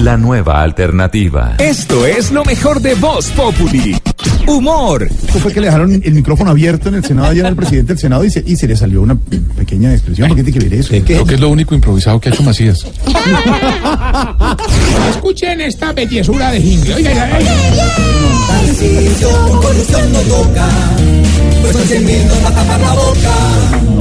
la 0.00 0.16
nueva 0.16 0.62
alternativa. 0.62 1.56
Esto 1.58 2.06
es 2.06 2.32
lo 2.32 2.42
mejor 2.44 2.80
de 2.80 2.94
Voz 2.94 3.30
Populi. 3.32 3.94
Humor. 4.46 5.02
Esto 5.02 5.38
fue 5.38 5.52
que 5.52 5.60
le 5.60 5.66
dejaron 5.66 5.92
el 5.92 6.14
micrófono 6.14 6.50
abierto 6.50 6.88
en 6.88 6.94
el 6.96 7.04
Senado 7.04 7.28
ayer 7.28 7.44
al 7.44 7.54
presidente 7.54 7.92
del 7.92 7.98
Senado 7.98 8.24
y 8.24 8.30
se, 8.30 8.42
y 8.46 8.56
se 8.56 8.66
le 8.66 8.74
salió 8.76 9.02
una 9.02 9.14
pequeña 9.14 9.92
expresión. 9.92 10.28
¿Por 10.28 10.38
qué 10.38 10.44
tiene 10.44 10.58
que 10.58 10.64
ver 10.68 10.80
eso? 10.80 10.94
Creo 11.04 11.26
que 11.26 11.34
es 11.34 11.40
lo 11.40 11.50
único 11.50 11.74
improvisado 11.74 12.18
que 12.20 12.30
ha 12.30 12.32
hecho 12.32 12.42
Macías. 12.42 12.84
Escuchen 15.10 15.60
esta 15.60 15.92
bellezura 15.92 16.50
de 16.50 16.60
jingle. 16.60 16.94
Oiga, 16.94 17.10
oiga, 17.10 17.38
oiga. 17.38 17.52
corrupción 19.60 20.12
no 20.12 20.20
toca, 20.20 20.66
pues 21.60 21.76
encendiendo 21.76 22.34
para 22.36 22.54
tapar 22.54 22.80
la 22.80 22.94
boca. 22.94 23.99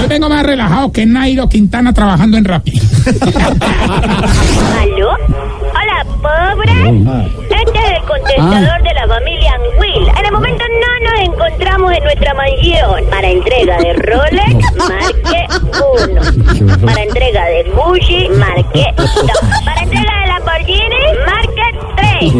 Yo 0.00 0.08
vengo 0.08 0.28
más 0.28 0.44
relajado 0.44 0.92
que 0.92 1.06
Nairo 1.06 1.48
Quintana 1.48 1.92
trabajando 1.92 2.36
en 2.36 2.44
Rappi. 2.44 2.80
¿Aló? 4.80 5.10
Hola, 5.10 6.04
pobre. 6.20 6.72
Este 7.42 7.78
es 7.78 7.90
el 7.96 8.04
contestador 8.04 8.82
de 8.82 8.94
la 8.94 9.06
familia 9.08 9.52
Will. 9.78 10.08
En 10.18 10.24
el 10.24 10.32
momento 10.32 10.64
no 10.80 11.10
nos 11.10 11.20
encontramos 11.20 11.92
en 11.92 12.02
nuestra 12.04 12.34
mansión. 12.34 13.04
Para 13.10 13.28
entrega 13.28 13.78
de 13.78 13.92
Rolex, 13.94 14.76
marque 14.76 15.46
1. 16.08 16.86
Para 16.86 17.02
entrega 17.02 17.44
de 17.46 17.62
Gucci, 17.70 18.28
marque 18.38 18.86
2. 18.96 19.06
Para 19.64 19.82
entrega 19.82 20.12
de 20.20 20.26
Lamborghini, 20.28 21.02
marque 21.26 21.66
3. 21.96 22.32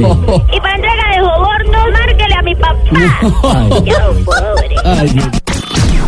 Y 0.55 0.61
para 0.61 0.75
entrega 0.77 1.05
de 1.15 1.21
Joborno, 1.21 1.79
márquele 1.93 2.35
a 2.35 2.43
mi 2.43 2.55
papá. 2.55 2.79
Yo, 3.85 4.15
pobre. 4.25 4.77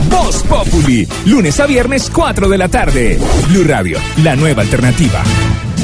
Voz 0.08 0.42
Populi, 0.44 1.06
lunes 1.26 1.58
a 1.60 1.66
viernes 1.66 2.10
4 2.10 2.48
de 2.48 2.58
la 2.58 2.68
tarde. 2.68 3.18
Blue 3.48 3.64
Radio, 3.64 3.98
la 4.22 4.36
nueva 4.36 4.62
alternativa. 4.62 5.22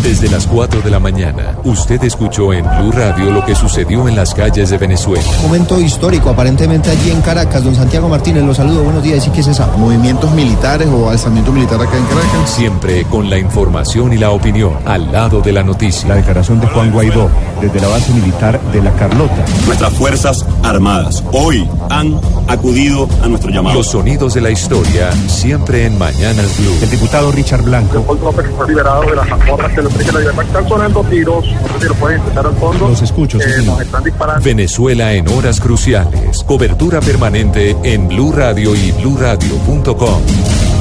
Desde 0.02 0.28
las 0.28 0.46
4 0.46 0.80
de 0.80 0.90
la 0.90 1.00
mañana, 1.00 1.56
usted 1.64 2.02
escuchó 2.04 2.52
en 2.52 2.64
Blue 2.64 2.92
Radio 2.92 3.32
lo 3.32 3.44
que 3.44 3.54
sucedió 3.54 4.08
en 4.08 4.14
las 4.14 4.32
calles 4.32 4.70
de 4.70 4.78
Venezuela. 4.78 5.24
Momento 5.42 5.80
histórico, 5.80 6.30
aparentemente 6.30 6.90
allí 6.90 7.10
en 7.10 7.20
Caracas. 7.20 7.64
Don 7.64 7.74
Santiago 7.74 8.08
Martínez, 8.08 8.44
los 8.44 8.56
saludo. 8.56 8.84
Buenos 8.84 9.02
días. 9.02 9.26
¿Y 9.26 9.30
qué 9.30 9.40
es 9.40 9.48
esa? 9.48 9.66
Movimientos 9.76 10.30
militares 10.32 10.88
o 10.88 11.10
alzamiento 11.10 11.52
militar 11.52 11.80
acá 11.80 11.96
en 11.96 12.04
Caracas. 12.04 12.48
Siempre 12.48 13.04
con 13.04 13.28
la 13.28 13.38
información 13.38 14.12
y 14.12 14.18
la 14.18 14.30
opinión 14.30 14.72
al 14.86 15.10
lado 15.10 15.40
de 15.40 15.52
la 15.52 15.64
noticia. 15.64 16.08
La 16.08 16.14
declaración 16.14 16.60
de 16.60 16.68
Juan 16.68 16.92
Guaidó 16.92 17.28
desde 17.60 17.80
la 17.80 17.88
base 17.88 18.12
militar 18.12 18.60
de 18.72 18.82
La 18.82 18.92
Carlota. 18.92 19.44
Nuestras 19.66 19.92
Fuerzas 19.94 20.46
Armadas 20.62 21.24
hoy 21.32 21.68
han 21.90 22.18
acudido 22.46 23.08
a 23.22 23.28
nuestro 23.28 23.50
llamado. 23.50 23.76
Los 23.76 23.88
sonidos 23.88 24.34
de 24.34 24.42
la 24.42 24.50
historia 24.50 25.10
siempre 25.26 25.86
en 25.86 25.98
Mañanas 25.98 26.56
Blue. 26.58 26.78
El 26.82 26.90
diputado 26.90 27.32
Richard 27.32 27.62
Blanco. 27.62 28.16
López 28.22 28.46
fue 28.56 28.68
liberado 28.68 29.02
de 29.02 29.16
las 29.16 29.28
mazmorras 29.28 29.74
de 29.74 29.87
Presa 29.90 30.06
de 30.08 30.12
la 30.12 30.20
Libertad. 30.20 30.44
Están 30.44 30.68
sonando 30.68 31.04
tiros, 31.04 31.44
no 31.46 31.68
sé 31.74 31.80
si 31.80 31.86
lo 31.88 31.94
pueden 31.94 32.18
escuchar 32.20 32.46
al 32.46 32.54
fondo. 32.56 32.88
Los 32.88 33.02
escucho, 33.02 33.38
sí, 33.38 33.44
Eh, 33.48 33.52
señor. 33.52 33.66
nos 33.74 33.80
están 33.82 34.04
disparando. 34.04 34.44
Venezuela 34.44 35.12
en 35.14 35.28
horas 35.28 35.60
cruciales. 35.60 36.42
Cobertura 36.44 37.00
permanente 37.00 37.76
en 37.82 38.08
Blue 38.08 38.32
Radio 38.32 38.74
y 38.74 38.92
BlueRadio.com. 38.92 40.22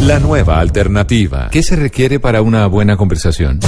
La 0.02 0.20
nueva 0.20 0.60
alternativa. 0.60 1.50
¿Qué 1.52 1.64
se 1.64 1.76
requiere 1.76 2.20
para 2.20 2.42
una 2.42 2.68
buena 2.68 2.98
conversación? 2.98 3.60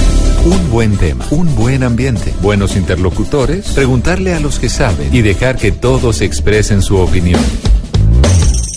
Un 0.44 0.70
buen 0.70 0.96
tema, 0.96 1.26
un 1.30 1.54
buen 1.54 1.82
ambiente, 1.82 2.32
buenos 2.40 2.74
interlocutores, 2.76 3.72
preguntarle 3.72 4.32
a 4.32 4.40
los 4.40 4.58
que 4.58 4.70
saben 4.70 5.14
y 5.14 5.20
dejar 5.20 5.56
que 5.56 5.70
todos 5.70 6.22
expresen 6.22 6.80
su 6.80 6.96
opinión. 6.96 7.40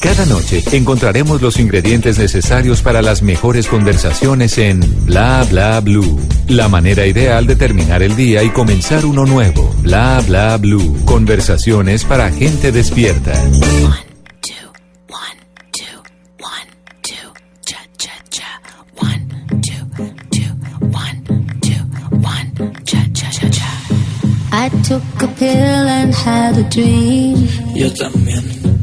Cada 0.04 0.26
noche 0.26 0.62
encontraremos 0.74 1.42
los 1.42 1.58
ingredientes 1.58 2.20
necesarios 2.20 2.82
para 2.82 3.02
las 3.02 3.22
mejores 3.22 3.68
conversaciones 3.68 4.58
en 4.58 4.82
Bla 5.06 5.48
Bla 5.50 5.80
Blue. 5.80 6.20
La 6.50 6.68
manera 6.68 7.08
ideal 7.08 7.48
de 7.48 7.56
terminar 7.56 8.04
el 8.04 8.14
día 8.18 8.44
y 8.44 8.50
comenzar 8.50 9.06
uno 9.06 9.26
nuevo. 9.26 9.74
Bla 9.82 10.22
Bla 10.28 10.58
Blue. 10.58 11.06
Conversaciones 11.06 12.04
para 12.04 12.30
gente 12.32 12.74
despierta. 12.74 13.32
I 24.52 24.70
took 24.84 25.04
a 25.22 25.28
pill 25.40 25.50
and 25.50 26.14
had 26.14 26.58
a 26.58 26.64
dream. 26.70 27.48
Yo 27.74 27.90
también. 27.94 28.83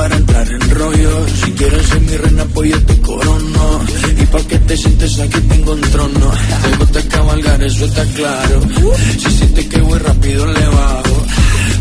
Para 0.00 0.16
entrar 0.16 0.48
en 0.50 0.70
rollo. 0.70 1.26
Si 1.28 1.52
quieres 1.52 1.86
ser 1.88 2.00
mi 2.00 2.16
reina, 2.16 2.44
pues 2.54 2.70
yo 2.70 2.82
te 2.86 3.00
corono. 3.02 3.66
Y 4.22 4.26
pa' 4.32 4.42
que 4.48 4.58
te 4.60 4.74
sientes 4.76 5.20
aquí 5.20 5.40
tengo 5.52 5.72
un 5.72 5.80
trono. 5.82 6.26
Te 6.62 6.76
gusta 6.78 7.00
cabalgar, 7.14 7.62
eso 7.62 7.84
está 7.84 8.04
claro. 8.18 8.56
Si 9.18 9.30
sientes 9.38 9.66
que 9.66 9.80
voy 9.82 9.98
rápido, 9.98 10.46
le 10.46 10.66
bajo. 10.78 11.16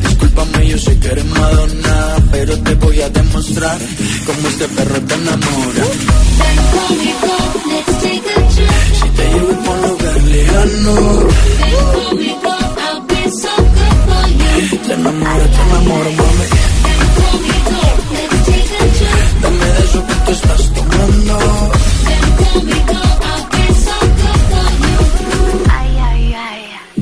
Discúlpame, 0.07 0.67
yo 0.67 0.77
sé 0.77 0.99
que 0.99 1.07
eres 1.07 1.25
Madonna. 1.25 1.95
Pero 2.31 2.59
te 2.59 2.75
voy 2.75 3.01
a 3.01 3.09
demostrar 3.09 3.79
cómo 4.25 4.47
este 4.49 4.67
perro 4.67 4.99
te 5.07 5.13
enamora. 5.13 5.85
Si 8.99 9.09
te 9.17 9.23
llevo 9.33 9.53
por 9.63 9.75
un 9.77 9.89
lugar 9.89 10.21
lejano. 10.33 10.95
Te 14.87 14.93
enamoro, 14.93 15.45
te 15.55 15.61
enamoro, 15.61 16.11
mami. 16.19 16.58
De 20.29 20.35
eso 20.35 20.47
que 20.47 20.53
tú 20.53 20.53
estás 20.53 20.73
tomando. 20.73 21.39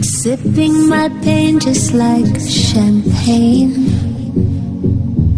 Sipping 0.02 0.90
my 0.90 1.10
pain 1.24 1.60
just 1.60 1.94
like 1.94 2.40
champagne. 2.40 3.74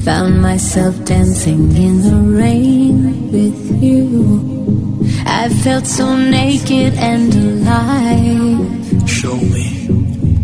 Found 0.03 0.41
myself 0.41 0.95
dancing 1.05 1.75
in 1.75 2.01
the 2.01 2.15
rain 2.37 3.31
with 3.31 3.83
you. 3.83 5.07
I 5.25 5.49
felt 5.63 5.85
so 5.85 6.15
naked 6.15 6.93
and 6.95 7.33
alive. 7.33 9.07
Show 9.07 9.35
me. 9.35 9.87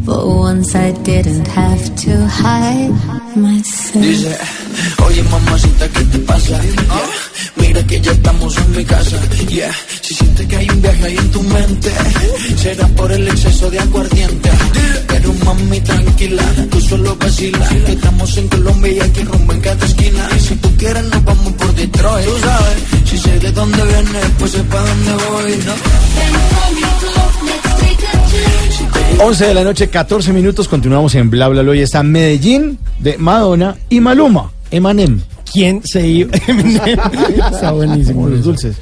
For 0.06 0.40
once 0.42 0.76
I 0.76 0.92
didn't 0.92 1.48
have 1.48 1.96
to 2.04 2.28
hide 2.28 3.36
myself. 3.36 4.65
Oye 5.08 5.24
mamacita, 5.24 5.88
¿qué 5.90 6.04
te 6.06 6.20
pasa? 6.20 6.62
Yeah. 6.62 7.10
Mira 7.58 7.84
que 7.88 8.02
ya 8.02 8.12
estamos 8.12 8.58
en 8.58 8.72
mi 8.76 8.86
casa. 8.86 9.18
Yeah. 9.48 9.72
Si 10.02 10.14
sientes 10.14 10.48
que 10.48 10.56
hay 10.56 10.70
un 10.70 10.82
viaje 10.82 11.06
ahí 11.06 11.18
en 11.18 11.32
tu 11.32 11.44
mente, 11.44 11.92
será 12.58 12.88
por 12.90 13.12
el 13.12 13.28
exceso 13.28 13.70
de 13.70 13.80
aguardiente. 13.80 14.50
Pero 15.08 15.34
mami, 15.46 15.80
tranquila, 15.82 16.44
tú 16.70 16.82
solo 16.82 17.16
vacila. 17.16 17.68
Que 17.86 17.92
estamos 17.94 18.38
en 18.38 18.48
Colombia 18.48 18.92
y 18.92 19.00
aquí 19.00 19.22
rumbo 19.24 19.54
en 19.54 19.62
cada 19.62 19.86
esquina. 19.86 20.30
Y 20.36 20.40
si 20.40 20.56
tú 20.56 20.70
quieres, 20.78 21.04
nos 21.04 21.24
vamos 21.24 21.54
por 21.54 21.74
Detroit. 21.76 22.26
Tú 22.26 22.40
sabes, 22.40 22.78
si 23.10 23.18
sé 23.18 23.40
de 23.40 23.52
dónde 23.52 23.84
vienes, 23.84 24.26
pues 24.40 24.52
sé 24.52 24.64
para 24.64 24.82
dónde 24.82 25.12
voy, 25.30 25.58
¿no? 25.66 25.74
11 29.18 29.46
de 29.46 29.54
la 29.54 29.64
noche, 29.64 29.90
14 29.90 30.34
minutos. 30.34 30.68
Continuamos 30.68 31.16
en 31.16 31.30
Bla 31.30 31.48
Bla 31.48 31.62
Bla. 31.62 31.76
Y 31.76 31.82
está 31.82 32.04
Medellín 32.04 32.78
de 33.00 33.18
Madonna 33.18 33.78
y 33.90 34.02
Maluma. 34.02 34.52
Emanem. 34.76 35.22
¿Quién 35.52 35.82
se 35.86 36.06
iba? 36.06 36.36
Está 37.52 37.72
buenísimo. 37.72 38.28
Los 38.28 38.40
eso. 38.40 38.50
dulces. 38.50 38.76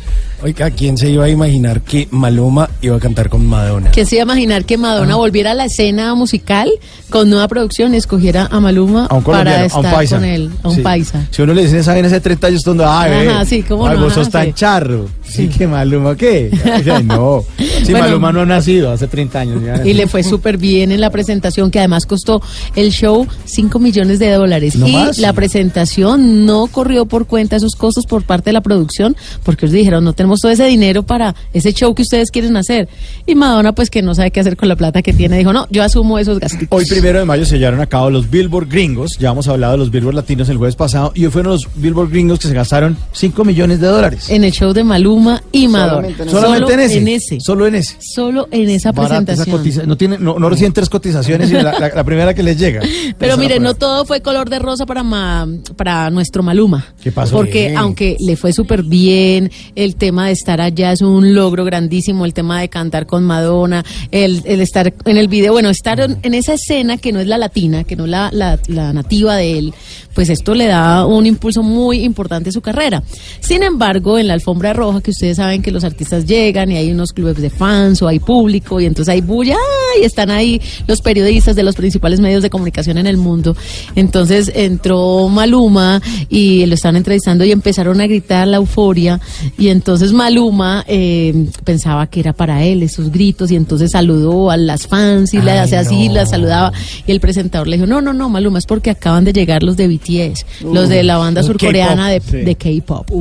Oiga, 0.43 0.69
¿quién 0.71 0.97
se 0.97 1.09
iba 1.09 1.23
a 1.23 1.29
imaginar 1.29 1.79
que 1.81 2.09
Maluma 2.11 2.69
iba 2.81 2.97
a 2.97 2.99
cantar 2.99 3.29
con 3.29 3.45
Madonna? 3.45 3.91
¿Quién 3.91 4.05
se 4.05 4.15
iba 4.15 4.23
a 4.23 4.25
imaginar 4.25 4.65
que 4.65 4.77
Madonna 4.77 5.15
volviera 5.15 5.51
a 5.51 5.53
la 5.53 5.65
escena 5.65 6.13
musical 6.15 6.69
con 7.09 7.29
nueva 7.29 7.47
producción 7.47 7.93
y 7.93 7.97
escogiera 7.97 8.49
a 8.51 8.59
Maluma 8.59 9.05
A 9.05 9.15
un 9.15 9.23
para 9.23 9.51
a 9.61 9.65
estar 9.65 9.85
un 9.85 9.91
paisa. 9.91 10.15
con 10.17 10.25
él? 10.25 10.49
A 10.61 10.67
un 10.67 10.75
Sí. 10.75 10.81
paisa. 10.81 11.27
Si 11.31 11.41
uno 11.41 11.53
le 11.53 11.61
dice 11.63 11.79
esa 11.79 11.93
vaina 11.93 12.07
hace 12.09 12.19
30 12.19 12.47
años, 12.47 12.63
donde, 12.63 12.83
ay, 12.83 13.27
Ajá, 13.29 13.45
sí, 13.45 13.63
¿cómo 13.63 13.87
ay, 13.87 13.95
no? 13.95 14.03
vos 14.03 14.11
Ajá, 14.11 14.23
sos 14.23 14.31
tan 14.33 14.47
sí. 14.47 14.53
charro. 14.53 15.05
Sí, 15.23 15.47
que 15.47 15.65
Maluma, 15.65 16.17
¿qué? 16.17 16.51
Ay, 16.91 17.03
no. 17.05 17.45
Sí, 17.83 17.91
Bueno. 17.91 18.07
Maluma 18.07 18.31
no 18.33 18.41
ha 18.41 18.45
nacido 18.45 18.91
hace 18.91 19.07
30 19.07 19.39
años. 19.41 19.61
ya. 19.63 19.85
Y 19.85 19.93
le 19.93 20.07
fue 20.07 20.23
súper 20.23 20.57
bien 20.57 20.91
en 20.91 20.99
la 21.01 21.09
presentación, 21.09 21.69
que 21.71 21.79
además 21.79 22.05
costó 22.05 22.41
el 22.75 22.91
show 22.91 23.25
5 23.45 23.79
millones 23.79 24.19
de 24.19 24.31
dólares. 24.31 24.75
¿No 24.75 24.87
y 24.87 24.93
más? 24.93 25.17
la 25.19 25.31
presentación 25.33 26.45
no 26.45 26.67
corrió 26.67 27.05
por 27.05 27.27
cuenta 27.27 27.55
esos 27.55 27.75
costos 27.75 28.05
por 28.05 28.23
parte 28.23 28.49
de 28.49 28.53
la 28.53 28.61
producción, 28.61 29.15
porque 29.43 29.65
ellos 29.65 29.73
dijeron, 29.73 30.03
no 30.03 30.13
tenemos 30.13 30.32
todo 30.41 30.51
ese 30.51 30.65
dinero 30.65 31.03
para 31.03 31.35
ese 31.53 31.73
show 31.73 31.93
que 31.95 32.01
ustedes 32.03 32.31
quieren 32.31 32.55
hacer. 32.57 32.87
Y 33.25 33.35
Madonna, 33.35 33.73
pues 33.73 33.89
que 33.89 34.01
no 34.01 34.13
sabe 34.15 34.31
qué 34.31 34.39
hacer 34.39 34.57
con 34.57 34.69
la 34.69 34.75
plata 34.75 35.01
que 35.01 35.13
tiene, 35.13 35.37
dijo, 35.37 35.53
no, 35.53 35.67
yo 35.69 35.83
asumo 35.83 36.19
esos 36.19 36.39
gastos. 36.39 36.67
Hoy, 36.69 36.85
primero 36.85 37.19
de 37.19 37.25
mayo, 37.25 37.45
se 37.45 37.57
llevaron 37.57 37.81
a 37.81 37.85
cabo 37.87 38.09
los 38.09 38.29
Billboard 38.29 38.67
gringos. 38.69 39.17
Ya 39.19 39.31
hemos 39.31 39.47
hablado 39.47 39.73
de 39.73 39.77
los 39.79 39.91
Billboard 39.91 40.15
latinos 40.15 40.49
el 40.49 40.57
jueves 40.57 40.75
pasado. 40.75 41.11
Y 41.15 41.25
hoy 41.25 41.31
fueron 41.31 41.51
los 41.53 41.67
Billboard 41.75 42.09
gringos 42.09 42.39
que 42.39 42.47
se 42.47 42.53
gastaron 42.53 42.97
5 43.11 43.43
millones 43.45 43.79
de 43.79 43.87
dólares. 43.87 44.29
En 44.29 44.43
el 44.43 44.51
show 44.51 44.73
de 44.73 44.83
Maluma 44.83 45.41
y 45.51 45.67
Madonna. 45.67 46.09
Solamente 46.29 46.73
en 46.73 46.79
ese. 46.79 46.97
En 46.97 47.07
ese. 47.07 47.39
Solo 47.39 47.67
en 47.67 47.75
ese. 47.75 47.95
Solo 47.99 48.47
en 48.51 48.69
esa 48.69 48.91
Barata 48.91 49.33
esa 49.33 49.43
presentación. 49.45 49.57
cotiza- 49.83 49.85
no, 49.87 49.97
tiene, 49.97 50.17
no, 50.19 50.37
no 50.39 50.49
reciben 50.49 50.73
tres 50.73 50.89
cotizaciones 50.89 51.49
y 51.49 51.53
la, 51.53 51.63
la- 51.79 51.89
la 51.93 52.03
primera 52.03 52.33
que 52.33 52.43
les 52.43 52.57
llega. 52.57 52.81
Pero 53.17 53.37
mire, 53.37 53.59
no 53.59 53.73
todo 53.75 54.05
fue 54.05 54.21
color 54.21 54.49
de 54.49 54.59
rosa 54.59 54.85
para 54.85 55.03
ma- 55.03 55.47
para 55.75 56.09
nuestro 56.09 56.43
Maluma. 56.43 56.85
¿Qué 57.01 57.11
pasó? 57.11 57.35
Porque 57.35 57.73
aunque 57.75 58.17
le 58.19 58.35
fue 58.35 58.53
súper 58.53 58.83
bien, 58.83 59.51
el 59.75 59.95
tema 59.95 60.22
de 60.27 60.33
estar 60.33 60.61
allá 60.61 60.91
es 60.91 61.01
un 61.01 61.33
logro 61.33 61.65
grandísimo, 61.65 62.25
el 62.25 62.33
tema 62.33 62.61
de 62.61 62.69
cantar 62.69 63.05
con 63.05 63.23
Madonna, 63.23 63.83
el, 64.11 64.43
estar 64.45 64.93
en 65.05 65.17
el 65.17 65.27
video, 65.27 65.53
bueno, 65.53 65.69
estar 65.69 65.99
en, 65.99 66.33
esa 66.33 66.53
escena 66.53 66.97
que 66.97 67.11
no 67.11 67.19
es 67.19 67.27
la 67.27 67.37
latina, 67.37 67.83
que 67.83 67.95
no 67.95 68.05
es 68.05 68.11
la, 68.11 68.29
la, 68.31 68.59
la 68.67 68.93
nativa 68.93 69.35
de 69.35 69.57
él, 69.57 69.73
pues 70.13 70.29
esto 70.29 70.53
le 70.53 70.67
da 70.67 71.05
un 71.05 71.25
impulso 71.25 71.63
muy 71.63 72.03
importante 72.03 72.49
a 72.49 72.51
su 72.51 72.61
carrera. 72.61 73.03
Sin 73.39 73.63
embargo, 73.63 74.17
en 74.19 74.27
la 74.27 74.33
alfombra 74.33 74.73
roja, 74.73 75.01
que 75.01 75.11
ustedes 75.11 75.37
saben 75.37 75.61
que 75.61 75.71
los 75.71 75.83
artistas 75.83 76.25
llegan 76.25 76.71
y 76.71 76.77
hay 76.77 76.91
unos 76.91 77.13
clubes 77.13 77.37
de 77.37 77.49
fans 77.49 78.01
o 78.01 78.07
hay 78.07 78.19
público 78.19 78.79
y 78.79 78.85
entonces 78.85 79.11
hay 79.11 79.21
bulla 79.21 79.57
y 79.99 80.05
están 80.05 80.31
ahí 80.31 80.61
los 80.87 81.01
periodistas 81.01 81.55
de 81.55 81.63
los 81.63 81.75
principales 81.75 82.19
medios 82.19 82.43
de 82.43 82.49
comunicación 82.49 82.97
en 82.97 83.07
el 83.07 83.17
mundo. 83.17 83.55
Entonces 83.95 84.51
entró 84.53 85.29
Maluma 85.29 86.01
y 86.29 86.65
lo 86.65 86.75
estaban 86.75 86.95
entrevistando 86.95 87.43
y 87.43 87.51
empezaron 87.51 87.99
a 88.01 88.07
gritar 88.07 88.47
la 88.47 88.57
euforia 88.57 89.19
y 89.57 89.69
entonces 89.69 90.12
Maluma 90.13 90.85
eh, 90.87 91.47
pensaba 91.63 92.07
que 92.07 92.19
era 92.19 92.33
para 92.33 92.63
él 92.63 92.83
esos 92.83 93.11
gritos 93.11 93.51
y 93.51 93.55
entonces 93.55 93.91
saludó 93.91 94.51
a 94.51 94.57
las 94.57 94.87
fans 94.87 95.33
y 95.33 95.41
le 95.41 95.51
hacía 95.51 95.81
así, 95.81 96.09
las 96.09 96.29
saludaba 96.29 96.71
y 97.05 97.11
el 97.11 97.19
presentador 97.19 97.67
le 97.67 97.77
dijo, 97.77 97.87
no, 97.87 98.01
no, 98.01 98.13
no, 98.13 98.29
Maluma, 98.29 98.59
es 98.59 98.65
porque 98.65 98.89
acaban 98.89 99.23
de 99.23 99.33
llegar 99.33 99.63
los 99.63 99.77
de 99.77 99.87
BTS, 99.87 100.63
los 100.63 100.89
de 100.89 101.03
la 101.03 101.17
banda 101.17 101.43
surcoreana 101.43 102.09
de, 102.09 102.19
K-pop, 102.19 102.31
sí. 102.31 102.37
de 102.37 102.55
K-pop. 102.55 103.11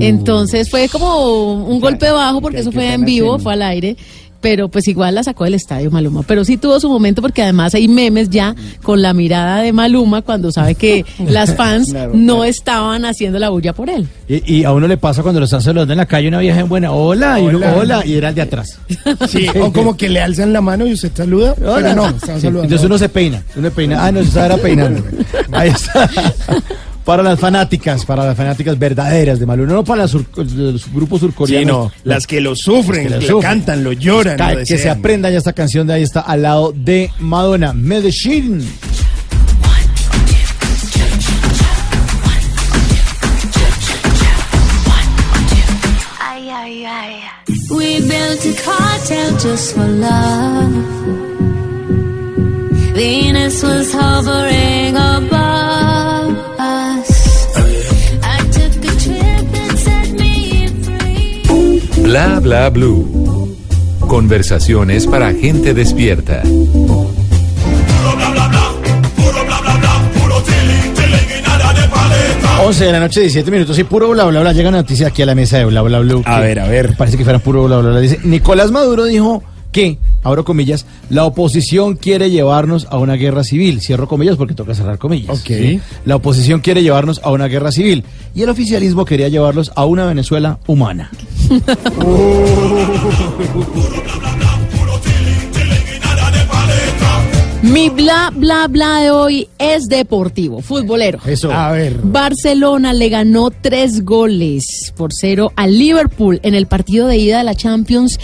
Entonces 0.00 0.70
fue 0.70 0.88
como 0.88 1.64
un 1.64 1.80
golpe 1.80 2.10
bajo 2.10 2.40
porque 2.40 2.60
eso 2.60 2.72
fue 2.72 2.92
en 2.92 3.04
vivo, 3.04 3.38
fue 3.38 3.52
al 3.52 3.62
aire. 3.62 3.96
Pero 4.40 4.68
pues 4.68 4.86
igual 4.88 5.14
la 5.16 5.22
sacó 5.24 5.44
del 5.44 5.54
estadio 5.54 5.90
Maluma. 5.90 6.22
Pero 6.22 6.44
sí 6.44 6.56
tuvo 6.56 6.78
su 6.80 6.88
momento 6.88 7.20
porque 7.22 7.42
además 7.42 7.74
hay 7.74 7.88
memes 7.88 8.30
ya 8.30 8.54
con 8.82 9.02
la 9.02 9.12
mirada 9.14 9.62
de 9.62 9.72
Maluma 9.72 10.22
cuando 10.22 10.52
sabe 10.52 10.74
que 10.74 11.04
las 11.28 11.54
fans 11.56 11.90
Claro, 11.90 12.12
no 12.14 12.34
claro. 12.36 12.44
estaban 12.44 13.04
haciendo 13.04 13.38
la 13.38 13.48
bulla 13.50 13.72
por 13.72 13.90
él. 13.90 14.06
Y, 14.28 14.58
y 14.58 14.64
a 14.64 14.72
uno 14.72 14.86
le 14.86 14.96
pasa 14.96 15.22
cuando 15.22 15.40
lo 15.40 15.44
están 15.44 15.60
saludando 15.62 15.92
en 15.92 15.98
la 15.98 16.06
calle 16.06 16.28
una 16.28 16.38
vieja 16.38 16.60
en 16.60 16.68
buena, 16.68 16.92
hola, 16.92 17.40
y 17.40 17.44
uno, 17.46 17.58
Hola. 17.58 17.76
hola, 17.76 18.06
y 18.06 18.14
era 18.14 18.28
el 18.28 18.34
de 18.34 18.42
atrás. 18.42 18.78
Sí, 19.28 19.46
o 19.60 19.72
como 19.72 19.96
que 19.96 20.08
le 20.08 20.20
alzan 20.20 20.52
la 20.52 20.60
mano 20.60 20.86
y 20.86 20.92
usted 20.92 21.10
saluda, 21.14 21.54
Hola. 21.60 21.74
pero 21.76 21.94
no, 21.94 22.06
están 22.08 22.36
Sí, 22.36 22.42
saludando. 22.42 22.62
Entonces 22.64 22.86
uno 22.86 22.98
se 22.98 23.08
peina, 23.08 23.42
uno 23.56 23.68
se 23.68 23.74
peina. 23.74 24.04
Ah, 24.06 24.12
no, 24.12 24.20
se 24.22 24.28
estaba 24.28 24.56
peinando. 24.56 25.02
Ahí 25.52 25.70
está. 25.70 26.08
Para 27.08 27.22
las 27.22 27.40
fanáticas, 27.40 28.04
para 28.04 28.22
las 28.22 28.36
fanáticas 28.36 28.78
verdaderas 28.78 29.40
de 29.40 29.46
Maluma, 29.46 29.72
no 29.72 29.82
para 29.82 30.02
las 30.02 30.10
sur- 30.10 30.26
los 30.36 30.92
grupos 30.92 31.20
surcoreanos. 31.20 31.90
Sí, 31.92 31.94
no, 32.04 32.04
las 32.04 32.26
que 32.26 32.38
lo 32.38 32.54
sufren, 32.54 33.08
Las 33.10 33.20
que 33.20 33.26
que 33.28 33.32
lo 33.32 33.40
cantan, 33.40 33.82
lo 33.82 33.92
lloran, 33.92 34.36
Ca- 34.36 34.52
lo 34.52 34.58
que 34.58 34.66
se 34.66 34.74
desean. 34.74 34.98
aprendan 34.98 35.32
ya 35.32 35.38
esta 35.38 35.54
canción 35.54 35.86
de 35.86 35.94
ahí 35.94 36.02
está 36.02 36.20
al 36.20 36.42
lado 36.42 36.70
de 36.76 37.10
Madonna, 37.18 37.72
Medellín. 37.72 38.62
Ay, 46.20 46.50
ay, 46.50 46.84
ay. 46.84 47.14
We 47.70 48.00
built 48.00 48.44
a 48.44 48.54
cartel 48.64 49.30
just 49.38 49.74
for 49.74 49.86
love. 49.86 50.74
Venus 52.94 53.62
was 53.62 53.92
hovering 53.94 54.96
above 54.96 55.57
Bla 62.08 62.40
bla 62.40 62.70
blue. 62.70 63.54
Conversaciones 64.00 65.06
para 65.06 65.30
gente 65.34 65.74
despierta. 65.74 66.42
11 72.64 72.84
de 72.86 72.92
la 72.92 73.00
noche, 73.00 73.20
17 73.20 73.50
minutos 73.50 73.78
y 73.78 73.84
puro 73.84 74.08
bla 74.08 74.24
bla 74.24 74.40
bla. 74.40 74.54
Llega 74.54 74.70
una 74.70 74.78
noticia 74.78 75.08
aquí 75.08 75.20
a 75.20 75.26
la 75.26 75.34
mesa 75.34 75.58
de 75.58 75.66
bla 75.66 75.82
bla 75.82 75.98
bla. 75.98 76.22
A 76.24 76.40
ver, 76.40 76.60
a 76.60 76.66
ver. 76.66 76.96
Parece 76.96 77.18
que 77.18 77.24
fuera 77.24 77.40
puro 77.40 77.64
bla 77.64 77.76
bla 77.76 77.90
bla. 77.90 78.00
Dice, 78.00 78.18
Nicolás 78.24 78.70
Maduro 78.70 79.04
dijo 79.04 79.42
que, 79.72 79.98
abro 80.22 80.44
comillas, 80.44 80.86
la 81.10 81.24
oposición 81.24 81.96
quiere 81.96 82.30
llevarnos 82.30 82.86
a 82.90 82.98
una 82.98 83.14
guerra 83.14 83.44
civil. 83.44 83.80
Cierro 83.80 84.08
comillas 84.08 84.36
porque 84.36 84.54
toca 84.54 84.74
cerrar 84.74 84.98
comillas. 84.98 85.40
Ok. 85.40 85.46
¿sí? 85.46 85.80
La 86.04 86.16
oposición 86.16 86.60
quiere 86.60 86.82
llevarnos 86.82 87.20
a 87.22 87.30
una 87.30 87.46
guerra 87.46 87.72
civil. 87.72 88.04
Y 88.34 88.42
el 88.42 88.48
oficialismo 88.48 89.04
quería 89.04 89.28
llevarlos 89.28 89.72
a 89.74 89.84
una 89.84 90.06
Venezuela 90.06 90.58
humana. 90.66 91.10
Mi 97.72 97.90
bla 97.90 98.32
bla 98.34 98.66
bla 98.66 99.00
de 99.00 99.10
hoy 99.10 99.48
es 99.58 99.88
deportivo, 99.88 100.62
futbolero. 100.62 101.18
Eso. 101.26 101.52
A 101.52 101.72
ver. 101.72 101.98
Barcelona 102.02 102.94
le 102.94 103.10
ganó 103.10 103.50
tres 103.50 104.04
goles 104.06 104.94
por 104.96 105.10
cero 105.12 105.52
al 105.54 105.78
Liverpool 105.78 106.40
en 106.42 106.54
el 106.54 106.66
partido 106.66 107.06
de 107.06 107.18
ida 107.18 107.38
de 107.38 107.44
la 107.44 107.54
Champions 107.54 108.18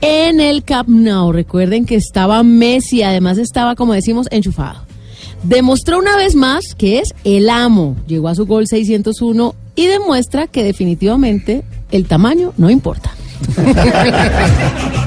en 0.00 0.40
el 0.40 0.64
Camp 0.64 0.88
Nou. 0.88 1.30
Recuerden 1.30 1.84
que 1.84 1.96
estaba 1.96 2.42
Messi, 2.42 3.02
además 3.02 3.36
estaba, 3.36 3.74
como 3.74 3.92
decimos, 3.92 4.28
enchufado. 4.30 4.80
Demostró 5.42 5.98
una 5.98 6.16
vez 6.16 6.34
más 6.34 6.74
que 6.74 6.98
es 7.00 7.14
el 7.24 7.50
amo. 7.50 7.96
Llegó 8.06 8.28
a 8.28 8.34
su 8.34 8.46
gol 8.46 8.66
601 8.66 9.54
y 9.74 9.86
demuestra 9.88 10.46
que 10.46 10.64
definitivamente 10.64 11.64
el 11.90 12.06
tamaño 12.06 12.54
no 12.56 12.70
importa. 12.70 13.10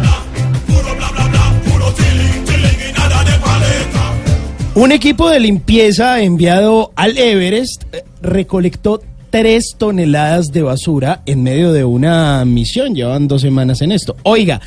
Un 4.75 4.91
equipo 4.91 5.29
de 5.29 5.39
limpieza 5.39 6.21
enviado 6.21 6.91
al 6.95 7.17
Everest 7.17 7.83
eh, 7.91 8.03
recolectó 8.21 9.01
tres 9.29 9.75
toneladas 9.77 10.47
de 10.47 10.61
basura 10.61 11.21
en 11.25 11.43
medio 11.43 11.73
de 11.73 11.83
una 11.83 12.45
misión. 12.45 12.95
Llevan 12.95 13.27
dos 13.27 13.41
semanas 13.41 13.81
en 13.81 13.91
esto. 13.91 14.15
Oiga, 14.23 14.61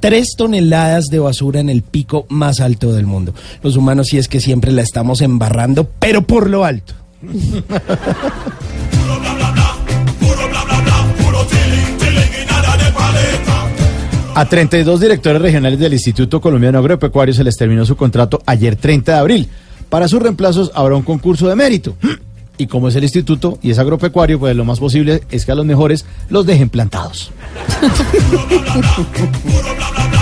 tres 0.00 0.34
toneladas 0.36 1.06
de 1.06 1.18
basura 1.18 1.60
en 1.60 1.70
el 1.70 1.82
pico 1.82 2.26
más 2.28 2.60
alto 2.60 2.92
del 2.92 3.06
mundo. 3.06 3.34
Los 3.62 3.76
humanos 3.76 4.08
sí 4.08 4.18
es 4.18 4.28
que 4.28 4.40
siempre 4.40 4.72
la 4.72 4.82
estamos 4.82 5.20
embarrando, 5.20 5.88
pero 5.98 6.22
por 6.22 6.48
lo 6.48 6.64
alto. 6.64 6.94
A 14.38 14.44
32 14.44 15.00
directores 15.00 15.42
regionales 15.42 15.80
del 15.80 15.94
Instituto 15.94 16.40
Colombiano 16.40 16.78
Agropecuario 16.78 17.34
se 17.34 17.42
les 17.42 17.56
terminó 17.56 17.84
su 17.84 17.96
contrato 17.96 18.40
ayer 18.46 18.76
30 18.76 19.10
de 19.10 19.18
abril. 19.18 19.48
Para 19.88 20.06
sus 20.06 20.22
reemplazos 20.22 20.70
habrá 20.76 20.94
un 20.94 21.02
concurso 21.02 21.48
de 21.48 21.56
mérito. 21.56 21.96
Y 22.56 22.68
como 22.68 22.86
es 22.86 22.94
el 22.94 23.02
instituto 23.02 23.58
y 23.62 23.72
es 23.72 23.80
agropecuario, 23.80 24.38
pues 24.38 24.54
lo 24.54 24.64
más 24.64 24.78
posible 24.78 25.24
es 25.32 25.44
que 25.44 25.50
a 25.50 25.56
los 25.56 25.66
mejores 25.66 26.06
los 26.30 26.46
dejen 26.46 26.68
plantados. 26.68 27.32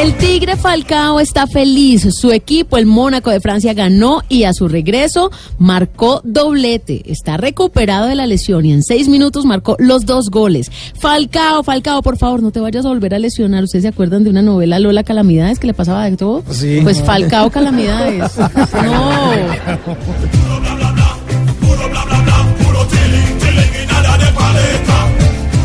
El 0.00 0.14
Tigre 0.14 0.56
Falcao 0.56 1.20
está 1.20 1.46
feliz. 1.46 2.14
Su 2.14 2.32
equipo, 2.32 2.78
el 2.78 2.86
Mónaco 2.86 3.30
de 3.30 3.40
Francia, 3.40 3.74
ganó 3.74 4.22
y 4.28 4.44
a 4.44 4.54
su 4.54 4.66
regreso 4.66 5.30
marcó 5.58 6.22
doblete. 6.24 7.02
Está 7.12 7.36
recuperado 7.36 8.06
de 8.06 8.14
la 8.14 8.26
lesión 8.26 8.64
y 8.64 8.72
en 8.72 8.82
seis 8.82 9.08
minutos 9.08 9.44
marcó 9.44 9.76
los 9.78 10.06
dos 10.06 10.30
goles. 10.30 10.70
Falcao, 10.98 11.62
Falcao, 11.62 12.02
por 12.02 12.16
favor, 12.16 12.42
no 12.42 12.50
te 12.52 12.60
vayas 12.60 12.86
a 12.86 12.88
volver 12.88 13.14
a 13.14 13.18
lesionar. 13.18 13.64
¿Ustedes 13.64 13.82
se 13.82 13.88
acuerdan 13.88 14.24
de 14.24 14.30
una 14.30 14.40
novela 14.42 14.78
Lola 14.78 15.04
Calamidades 15.04 15.58
que 15.58 15.66
le 15.66 15.74
pasaba 15.74 16.08
de 16.08 16.16
todo? 16.16 16.42
Sí. 16.50 16.80
Pues 16.82 17.02
Falcao 17.02 17.50
Calamidades. 17.50 18.32
No. 18.82 19.32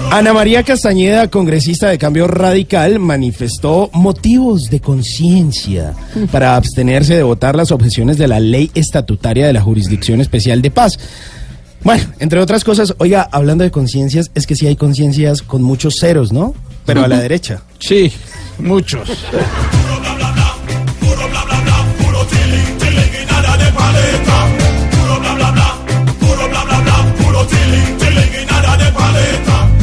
Ana 0.10 0.34
María 0.34 0.64
Castañeda, 0.64 1.28
congresista 1.30 1.90
de 1.90 1.98
Cambio 1.98 2.28
Radical, 2.28 2.98
manifestó 2.98 3.90
motivos 3.94 4.70
de 4.70 4.80
conciencia 4.80 5.94
para 6.32 6.56
abstenerse 6.56 7.16
de 7.16 7.24
votar 7.24 7.56
las 7.56 7.72
objeciones 7.72 8.18
de 8.18 8.28
la 8.28 8.40
ley 8.40 8.72
estatutaria 8.74 9.46
de 9.46 9.54
la 9.54 9.62
Jurisdicción 9.62 10.22
Especial 10.22 10.62
de 10.62 10.72
Paz. 10.72 10.98
Bueno, 11.84 12.04
entre 12.20 12.40
otras 12.40 12.64
cosas, 12.64 12.96
oiga, 13.00 13.28
hablando 13.32 13.64
de 13.64 13.72
conciencias, 13.72 14.32
es 14.34 14.48
que 14.48 14.56
sí 14.56 14.66
hay 14.66 14.78
conciencias 14.78 15.42
con 15.42 15.62
muchos 15.62 15.96
ceros, 16.00 16.32
¿no? 16.32 16.56
Pero 16.86 17.04
a 17.04 17.08
la 17.08 17.20
derecha. 17.22 17.62
Sí, 17.80 18.12
muchos. 18.60 19.10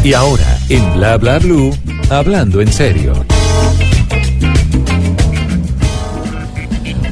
Y 0.04 0.12
ahora, 0.12 0.58
en 0.68 0.92
Bla 0.92 1.16
Bla 1.16 1.38
Blue, 1.38 1.74
hablando 2.10 2.60
en 2.60 2.70
serio. 2.70 3.14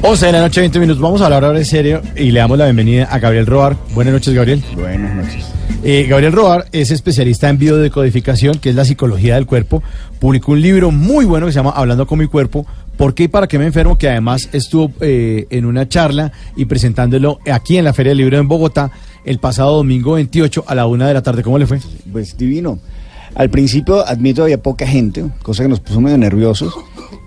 11 0.03 0.25
de 0.27 0.31
la 0.31 0.41
noche, 0.41 0.59
20 0.61 0.79
minutos. 0.79 1.01
Vamos 1.01 1.19
a 1.21 1.25
hablar 1.25 1.43
ahora 1.43 1.57
en 1.57 1.65
serio 1.65 2.03
y 2.15 2.29
le 2.29 2.39
damos 2.39 2.55
la 2.55 2.65
bienvenida 2.65 3.05
a 3.05 3.17
Gabriel 3.17 3.47
Roar. 3.47 3.75
Buenas 3.95 4.13
noches, 4.13 4.35
Gabriel. 4.35 4.63
Buenas 4.75 5.15
noches. 5.15 5.43
Eh, 5.83 6.05
Gabriel 6.07 6.33
Roar 6.33 6.67
es 6.71 6.91
especialista 6.91 7.49
en 7.49 7.57
biodecodificación, 7.57 8.59
que 8.59 8.69
es 8.69 8.75
la 8.75 8.85
psicología 8.85 9.35
del 9.35 9.47
cuerpo. 9.47 9.81
Publicó 10.19 10.51
un 10.51 10.61
libro 10.61 10.91
muy 10.91 11.25
bueno 11.25 11.47
que 11.47 11.51
se 11.51 11.57
llama 11.57 11.73
Hablando 11.75 12.05
con 12.05 12.19
mi 12.19 12.27
cuerpo. 12.27 12.67
¿Por 12.97 13.13
qué 13.13 13.23
y 13.23 13.27
para 13.27 13.47
qué 13.47 13.57
me 13.57 13.65
enfermo? 13.65 13.97
Que 13.97 14.09
además 14.09 14.49
estuvo 14.53 14.91
eh, 15.01 15.47
en 15.49 15.65
una 15.65 15.87
charla 15.89 16.31
y 16.55 16.65
presentándolo 16.65 17.39
aquí 17.51 17.77
en 17.77 17.85
la 17.85 17.93
Feria 17.93 18.11
del 18.11 18.19
Libro 18.19 18.37
en 18.37 18.47
Bogotá 18.47 18.91
el 19.25 19.39
pasado 19.39 19.77
domingo 19.77 20.13
28 20.13 20.65
a 20.67 20.75
la 20.75 20.85
una 20.85 21.07
de 21.07 21.13
la 21.13 21.21
tarde. 21.21 21.43
¿Cómo 21.43 21.57
le 21.57 21.65
fue? 21.65 21.79
Pues 22.11 22.37
divino. 22.37 22.79
Al 23.35 23.49
principio, 23.49 24.07
admito, 24.07 24.43
había 24.43 24.61
poca 24.61 24.85
gente, 24.85 25.25
cosa 25.41 25.63
que 25.63 25.69
nos 25.69 25.79
puso 25.79 25.99
medio 25.99 26.17
nerviosos. 26.17 26.73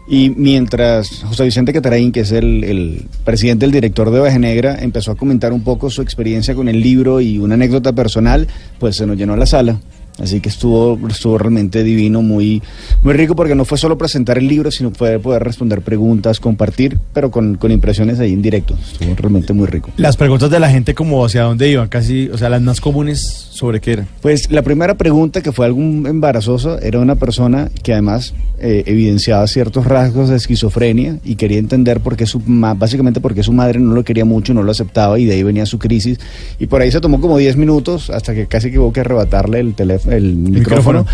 Y 0.09 0.31
mientras 0.31 1.25
José 1.25 1.45
Vicente 1.45 1.73
Cataraín, 1.73 2.13
que 2.13 2.21
es 2.21 2.31
el, 2.31 2.63
el 2.63 3.09
presidente, 3.25 3.67
el 3.67 3.73
director 3.73 4.13
de 4.13 4.21
Oveja 4.21 4.39
Negra, 4.39 4.77
empezó 4.81 5.11
a 5.11 5.17
comentar 5.17 5.53
un 5.53 5.65
poco 5.65 5.91
su 5.91 6.03
experiencia 6.03 6.55
con 6.55 6.69
el 6.69 6.81
libro 6.81 7.21
y 7.21 7.39
una 7.39 7.55
anécdota 7.55 7.93
personal, 7.93 8.47
pues 8.79 8.97
se 8.97 9.07
nos 9.07 9.17
llenó 9.17 9.37
la 9.37 9.47
sala. 9.47 9.81
Así 10.19 10.41
que 10.41 10.49
estuvo, 10.49 10.99
estuvo 11.09 11.37
realmente 11.39 11.85
divino, 11.85 12.23
muy, 12.23 12.63
muy 13.03 13.15
rico, 13.15 13.37
porque 13.37 13.55
no 13.55 13.65
fue 13.65 13.79
solo 13.79 13.99
presentar 13.99 14.39
el 14.39 14.49
libro, 14.49 14.71
sino 14.71 14.91
fue 14.91 15.19
poder 15.19 15.43
responder 15.43 15.83
preguntas, 15.83 16.41
compartir, 16.41 16.99
pero 17.13 17.31
con, 17.31 17.57
con 17.57 17.71
impresiones 17.71 18.19
ahí 18.19 18.33
en 18.33 18.43
directo. 18.43 18.77
Estuvo 18.93 19.15
realmente 19.15 19.53
muy 19.53 19.67
rico. 19.67 19.91
Las 19.97 20.17
preguntas 20.17 20.51
de 20.51 20.61
la 20.61 20.71
gente 20.71 20.95
como 20.95 21.25
hacia 21.25 21.43
dónde 21.43 21.69
iban, 21.69 21.89
casi, 21.89 22.29
o 22.31 22.39
sea, 22.39 22.49
las 22.49 22.63
más 22.63 22.81
comunes 22.81 23.49
sobre 23.51 23.81
qué 23.81 23.93
eran. 23.93 24.09
Pues 24.21 24.51
la 24.51 24.63
primera 24.63 24.95
pregunta, 24.95 25.43
que 25.43 25.53
fue 25.53 25.67
algo 25.67 25.81
embarazoso, 25.81 26.79
era 26.81 26.99
una 27.01 27.17
persona 27.17 27.71
que 27.83 27.93
además 27.93 28.35
eh, 28.59 28.85
evidenciaba 28.87 29.47
ciertos 29.47 29.85
rasgos 29.85 30.31
de 30.31 30.37
esquizofrenia 30.37 31.19
y 31.25 31.37
quería 31.37 31.59
entender 31.59 32.01
por 32.01 32.17
qué 32.17 32.25
su 32.27 32.41
básicamente 32.47 33.21
porque 33.21 33.43
su 33.43 33.53
madre 33.53 33.79
no 33.81 33.95
lo 33.95 34.03
quería 34.03 34.25
mucho, 34.25 34.55
no 34.55 34.63
lo 34.63 34.71
aceptaba 34.71 35.19
y 35.19 35.25
de 35.27 35.35
ahí 35.35 35.43
venía 35.43 35.67
su 35.67 35.79
crisis. 35.79 36.19
Y 36.59 36.67
por 36.67 36.81
ahí 36.81 36.91
se 36.91 37.01
tomó 37.01 37.21
como 37.21 37.37
10 37.37 37.57
minutos 37.57 38.11
hasta 38.11 38.35
que 38.35 38.47
casi 38.47 38.71
que 38.71 38.79
hubo 38.79 38.93
que 38.93 39.01
arrebatarle 39.01 39.61
el, 39.61 39.75
teléfono, 39.75 40.06
el 40.11 40.37
micrófono. 40.37 41.01
Micrófono. 41.01 41.07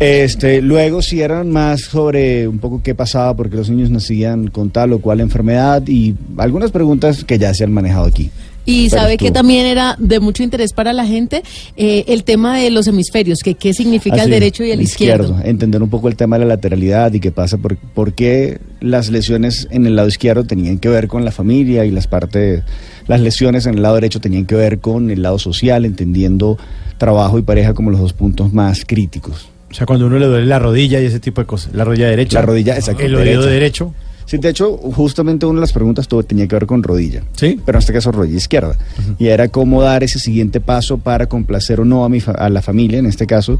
Este, 0.00 0.62
luego 0.62 1.02
sí 1.02 1.20
eran 1.20 1.50
más 1.50 1.80
sobre 1.80 2.46
un 2.46 2.60
poco 2.60 2.80
qué 2.82 2.94
pasaba 2.94 3.34
porque 3.34 3.56
los 3.56 3.68
niños 3.68 3.90
nacían 3.90 4.46
con 4.46 4.70
tal 4.70 4.92
o 4.92 5.00
cual 5.00 5.20
enfermedad 5.20 5.82
y 5.88 6.14
algunas 6.36 6.70
preguntas 6.70 7.24
que 7.24 7.36
ya 7.36 7.52
se 7.52 7.64
han 7.64 7.72
manejado 7.72 8.06
aquí. 8.06 8.30
Y 8.64 8.90
Pero 8.90 9.02
sabe 9.02 9.16
que 9.16 9.30
también 9.30 9.64
era 9.64 9.96
de 9.98 10.20
mucho 10.20 10.42
interés 10.42 10.74
para 10.74 10.92
la 10.92 11.06
gente 11.06 11.42
eh, 11.78 12.04
el 12.06 12.22
tema 12.22 12.58
de 12.58 12.70
los 12.70 12.86
hemisferios, 12.86 13.38
que 13.42 13.54
qué 13.54 13.72
significa 13.72 14.16
Ah, 14.16 14.20
el 14.20 14.26
sí, 14.26 14.30
derecho 14.30 14.62
y 14.62 14.70
el 14.70 14.82
izquierdo. 14.82 15.40
Entender 15.42 15.82
un 15.82 15.88
poco 15.88 16.06
el 16.08 16.16
tema 16.16 16.36
de 16.38 16.44
la 16.44 16.50
lateralidad 16.50 17.12
y 17.14 17.18
qué 17.18 17.32
pasa, 17.32 17.56
por, 17.56 17.76
por 17.78 18.12
qué 18.12 18.60
las 18.80 19.08
lesiones 19.08 19.66
en 19.70 19.86
el 19.86 19.96
lado 19.96 20.08
izquierdo 20.08 20.44
tenían 20.44 20.78
que 20.78 20.90
ver 20.90 21.08
con 21.08 21.24
la 21.24 21.30
familia 21.32 21.86
y 21.86 21.90
las 21.90 22.06
partes, 22.06 22.62
las 23.06 23.20
lesiones 23.20 23.64
en 23.64 23.76
el 23.76 23.82
lado 23.82 23.94
derecho 23.94 24.20
tenían 24.20 24.44
que 24.44 24.54
ver 24.54 24.80
con 24.80 25.10
el 25.10 25.22
lado 25.22 25.38
social, 25.38 25.86
entendiendo 25.86 26.58
trabajo 26.98 27.38
y 27.38 27.42
pareja 27.42 27.72
como 27.74 27.90
los 27.90 28.00
dos 28.00 28.12
puntos 28.12 28.52
más 28.52 28.84
críticos. 28.86 29.48
O 29.70 29.74
sea, 29.74 29.86
cuando 29.86 30.06
uno 30.06 30.18
le 30.18 30.26
duele 30.26 30.46
la 30.46 30.58
rodilla 30.58 31.00
y 31.00 31.06
ese 31.06 31.20
tipo 31.20 31.40
de 31.40 31.46
cosas. 31.46 31.72
La 31.74 31.84
rodilla 31.84 32.08
derecha. 32.08 32.40
La 32.40 32.46
rodilla, 32.46 32.74
exacto. 32.76 33.02
El 33.02 33.14
oído 33.14 33.42
derecho. 33.44 33.94
Sí, 34.24 34.36
de 34.36 34.50
hecho, 34.50 34.76
justamente 34.76 35.46
una 35.46 35.56
de 35.56 35.60
las 35.62 35.72
preguntas 35.72 36.06
tuvo, 36.06 36.22
tenía 36.22 36.46
que 36.46 36.54
ver 36.54 36.66
con 36.66 36.82
rodilla. 36.82 37.22
Sí. 37.34 37.58
Pero 37.64 37.78
en 37.78 37.80
este 37.80 37.92
caso 37.94 38.12
rodilla 38.12 38.36
izquierda. 38.36 38.76
Y 39.18 39.26
era 39.28 39.48
cómo 39.48 39.80
dar 39.82 40.02
ese 40.04 40.18
siguiente 40.18 40.60
paso 40.60 40.98
para 40.98 41.26
complacer 41.26 41.80
o 41.80 41.84
no 41.86 42.04
a, 42.04 42.08
mi 42.10 42.20
fa- 42.20 42.32
a 42.32 42.50
la 42.50 42.60
familia, 42.60 42.98
en 42.98 43.06
este 43.06 43.26
caso, 43.26 43.58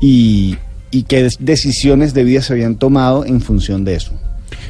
y, 0.00 0.56
y 0.90 1.04
qué 1.04 1.28
decisiones 1.38 2.14
de 2.14 2.24
vida 2.24 2.42
se 2.42 2.52
habían 2.52 2.76
tomado 2.76 3.24
en 3.24 3.40
función 3.40 3.84
de 3.84 3.94
eso. 3.94 4.12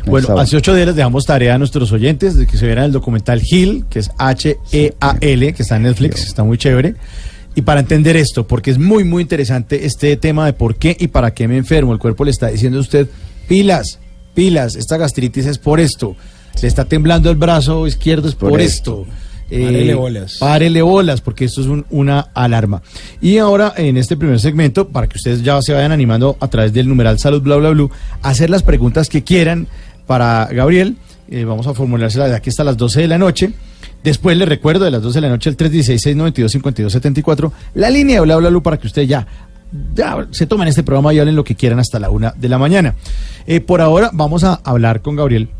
Bueno, 0.04 0.20
Estaba- 0.26 0.42
hace 0.42 0.56
ocho 0.56 0.74
días 0.74 0.86
les 0.88 0.96
dejamos 0.96 1.24
tarea 1.24 1.54
a 1.54 1.58
nuestros 1.58 1.92
oyentes 1.92 2.36
de 2.36 2.46
que 2.46 2.56
se 2.58 2.66
vieran 2.66 2.84
el 2.86 2.92
documental 2.92 3.40
Hill, 3.42 3.84
que 3.88 4.00
es 4.00 4.10
H-E-A-L, 4.18 5.52
que 5.54 5.62
está 5.62 5.76
en 5.76 5.82
Netflix, 5.82 6.26
está 6.26 6.44
muy 6.44 6.58
chévere. 6.58 6.94
Y 7.54 7.62
para 7.62 7.80
entender 7.80 8.16
esto, 8.16 8.46
porque 8.46 8.70
es 8.70 8.78
muy, 8.78 9.04
muy 9.04 9.22
interesante 9.22 9.84
este 9.86 10.16
tema 10.16 10.46
de 10.46 10.52
por 10.54 10.76
qué 10.76 10.96
y 10.98 11.08
para 11.08 11.34
qué 11.34 11.46
me 11.48 11.56
enfermo. 11.58 11.92
El 11.92 11.98
cuerpo 11.98 12.24
le 12.24 12.30
está 12.30 12.48
diciendo 12.48 12.78
a 12.78 12.80
usted, 12.80 13.08
pilas, 13.48 13.98
pilas, 14.34 14.74
esta 14.76 14.96
gastritis 14.96 15.46
es 15.46 15.58
por 15.58 15.78
esto. 15.80 16.16
Le 16.60 16.68
está 16.68 16.84
temblando 16.86 17.30
el 17.30 17.36
brazo 17.36 17.86
izquierdo 17.86 18.28
es 18.28 18.34
por, 18.34 18.50
Por 18.50 18.60
esto. 18.60 19.06
Eh, 19.50 19.64
Párele 19.66 19.94
bolas. 19.94 20.36
Párele 20.38 20.80
bolas, 20.82 21.20
porque 21.20 21.44
esto 21.44 21.60
es 21.60 21.66
un- 21.66 21.84
una 21.90 22.20
alarma. 22.32 22.82
Y 23.20 23.36
ahora, 23.36 23.74
en 23.76 23.98
este 23.98 24.16
primer 24.16 24.40
segmento, 24.40 24.88
para 24.88 25.06
que 25.08 25.18
ustedes 25.18 25.42
ya 25.42 25.60
se 25.60 25.74
vayan 25.74 25.92
animando 25.92 26.38
a 26.40 26.48
través 26.48 26.72
del 26.72 26.88
numeral 26.88 27.18
salud, 27.18 27.42
bla, 27.42 27.56
bla, 27.56 27.68
bla, 27.70 27.88
a 28.22 28.30
hacer 28.30 28.48
las 28.48 28.62
preguntas 28.62 29.10
que 29.10 29.22
quieran 29.22 29.66
para 30.06 30.46
Gabriel. 30.50 30.96
Eh, 31.30 31.44
vamos 31.44 31.66
a 31.66 31.74
formulárselas 31.74 32.30
de 32.30 32.36
aquí 32.36 32.48
hasta 32.48 32.64
las 32.64 32.78
12 32.78 33.02
de 33.02 33.08
la 33.08 33.18
noche. 33.18 33.50
Después 34.04 34.36
les 34.36 34.48
recuerdo 34.48 34.84
de 34.84 34.90
las 34.90 35.02
12 35.02 35.18
de 35.18 35.20
la 35.22 35.28
noche 35.28 35.48
el 35.50 35.56
316-692-5274, 35.56 37.52
la 37.74 37.90
línea 37.90 38.20
de 38.20 38.26
bla, 38.26 38.60
para 38.60 38.76
que 38.76 38.86
usted 38.88 39.02
ya, 39.02 39.26
ya 39.94 40.26
se 40.30 40.46
tomen 40.46 40.68
este 40.68 40.82
programa 40.82 41.14
y 41.14 41.20
hablen 41.20 41.36
lo 41.36 41.44
que 41.44 41.54
quieran 41.54 41.78
hasta 41.78 41.98
la 41.98 42.10
una 42.10 42.32
de 42.36 42.48
la 42.48 42.58
mañana. 42.58 42.94
Eh, 43.46 43.60
por 43.60 43.80
ahora 43.80 44.10
vamos 44.12 44.44
a 44.44 44.54
hablar 44.64 45.02
con 45.02 45.16
Gabriel 45.16 45.50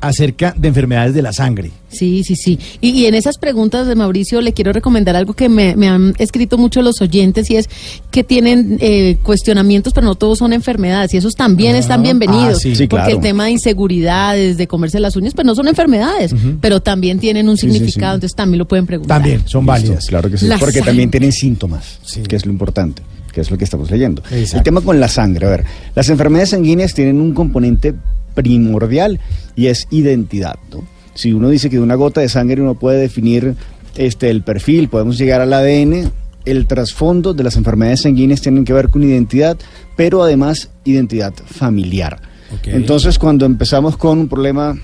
acerca 0.00 0.54
de 0.56 0.68
enfermedades 0.68 1.12
de 1.14 1.22
la 1.22 1.32
sangre. 1.32 1.70
Sí, 1.88 2.22
sí, 2.22 2.36
sí. 2.36 2.58
Y, 2.80 2.90
y 2.90 3.06
en 3.06 3.14
esas 3.14 3.38
preguntas 3.38 3.86
de 3.86 3.94
Mauricio 3.94 4.40
le 4.40 4.52
quiero 4.52 4.72
recomendar 4.72 5.16
algo 5.16 5.32
que 5.34 5.48
me, 5.48 5.74
me 5.74 5.88
han 5.88 6.14
escrito 6.18 6.56
mucho 6.58 6.82
los 6.82 7.00
oyentes 7.00 7.50
y 7.50 7.56
es 7.56 7.68
que 8.10 8.22
tienen 8.22 8.76
eh, 8.80 9.16
cuestionamientos, 9.22 9.92
pero 9.92 10.06
no 10.06 10.14
todos 10.14 10.38
son 10.38 10.52
enfermedades 10.52 11.14
y 11.14 11.16
esos 11.16 11.34
también 11.34 11.74
están 11.74 12.02
bienvenidos. 12.02 12.58
ah, 12.58 12.60
sí. 12.60 12.76
Sí, 12.76 12.86
porque 12.86 13.04
claro. 13.06 13.16
el 13.16 13.20
tema 13.22 13.44
de 13.46 13.50
inseguridades, 13.52 14.56
de 14.56 14.66
comerse 14.68 15.00
las 15.00 15.16
uñas, 15.16 15.34
pues 15.34 15.46
no 15.46 15.54
son 15.54 15.66
enfermedades, 15.68 16.34
pero 16.60 16.80
también 16.80 17.18
tienen 17.18 17.48
un 17.48 17.56
Sí, 17.56 17.68
significado, 17.70 18.12
sí. 18.12 18.16
entonces 18.16 18.36
también 18.36 18.58
lo 18.58 18.68
pueden 18.68 18.86
preguntar. 18.86 19.22
son 19.46 19.66
válidas. 19.66 20.06
Claro 20.06 20.30
que 20.30 20.36
sí, 20.38 20.46
La 20.46 20.58
porque 20.58 20.74
sangre. 20.74 20.90
también 20.90 21.10
tienen 21.10 21.32
síntomas, 21.32 21.98
que 22.28 22.36
es 22.36 22.46
lo 22.46 22.52
importante, 22.52 23.02
que 23.32 23.40
es 23.40 23.50
lo 23.50 23.58
que 23.58 23.64
estamos 23.64 23.90
leyendo. 23.90 24.22
El 24.30 24.62
tema 24.62 24.80
con 24.80 25.00
la 25.00 25.08
sangre, 25.08 25.46
a 25.46 25.50
ver, 25.50 25.64
las 25.94 26.08
enfermedades 26.08 26.50
sanguíneas 26.50 26.94
tienen 26.94 27.20
un 27.20 27.32
componente 27.34 27.94
primordial 28.38 29.18
y 29.56 29.66
es 29.66 29.88
identidad, 29.90 30.58
¿no? 30.72 30.84
Si 31.14 31.32
uno 31.32 31.48
dice 31.48 31.68
que 31.68 31.76
de 31.76 31.82
una 31.82 31.96
gota 31.96 32.20
de 32.20 32.28
sangre 32.28 32.62
uno 32.62 32.76
puede 32.76 33.00
definir 33.00 33.56
este 33.96 34.30
el 34.30 34.42
perfil, 34.42 34.88
podemos 34.88 35.18
llegar 35.18 35.40
al 35.40 35.52
ADN, 35.52 36.12
el 36.44 36.66
trasfondo 36.68 37.34
de 37.34 37.42
las 37.42 37.56
enfermedades 37.56 38.02
sanguíneas 38.02 38.40
tienen 38.40 38.64
que 38.64 38.72
ver 38.72 38.88
con 38.88 39.02
identidad, 39.02 39.58
pero 39.96 40.22
además 40.22 40.70
identidad 40.84 41.34
familiar. 41.34 42.20
Entonces, 42.66 43.18
cuando 43.18 43.46
empezamos 43.46 43.96
con 43.96 44.20
un 44.20 44.28
problema 44.28 44.78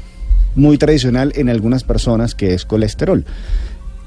muy 0.56 0.76
tradicional 0.76 1.32
en 1.36 1.48
algunas 1.48 1.85
personas 1.85 2.35
que 2.35 2.55
es 2.55 2.64
colesterol. 2.64 3.24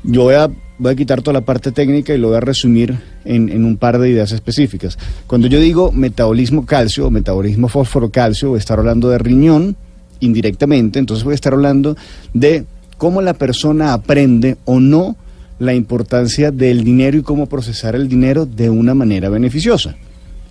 Yo 0.03 0.23
voy 0.23 0.35
a, 0.35 0.49
voy 0.79 0.93
a 0.93 0.95
quitar 0.95 1.21
toda 1.21 1.33
la 1.33 1.45
parte 1.45 1.71
técnica 1.71 2.13
y 2.13 2.17
lo 2.17 2.29
voy 2.29 2.37
a 2.37 2.41
resumir 2.41 2.97
en, 3.25 3.65
un 3.65 3.77
par 3.77 3.99
de 3.99 4.09
ideas 4.09 4.31
específicas. 4.31 4.97
Cuando 5.25 5.47
yo 5.47 5.59
digo 5.59 5.91
metabolismo 5.91 6.65
calcio 6.65 7.07
o 7.07 7.11
metabolismo 7.11 7.67
fósforo 7.67 8.09
calcio, 8.09 8.49
voy 8.49 8.57
a 8.57 8.59
estar 8.59 8.79
hablando 8.79 9.09
de 9.09 9.17
riñón 9.17 9.75
indirectamente, 10.19 10.99
entonces 10.99 11.23
voy 11.23 11.33
a 11.33 11.35
estar 11.35 11.53
hablando 11.53 11.95
de 12.33 12.65
cómo 12.97 13.21
la 13.21 13.33
persona 13.33 13.93
aprende 13.93 14.57
o 14.65 14.79
no 14.79 15.15
la 15.59 15.73
importancia 15.73 16.51
del 16.51 16.83
dinero 16.83 17.17
y 17.17 17.23
cómo 17.23 17.47
procesar 17.47 17.95
el 17.95 18.07
dinero 18.07 18.45
de 18.45 18.69
una 18.69 18.93
manera 18.93 19.29
beneficiosa 19.29 19.95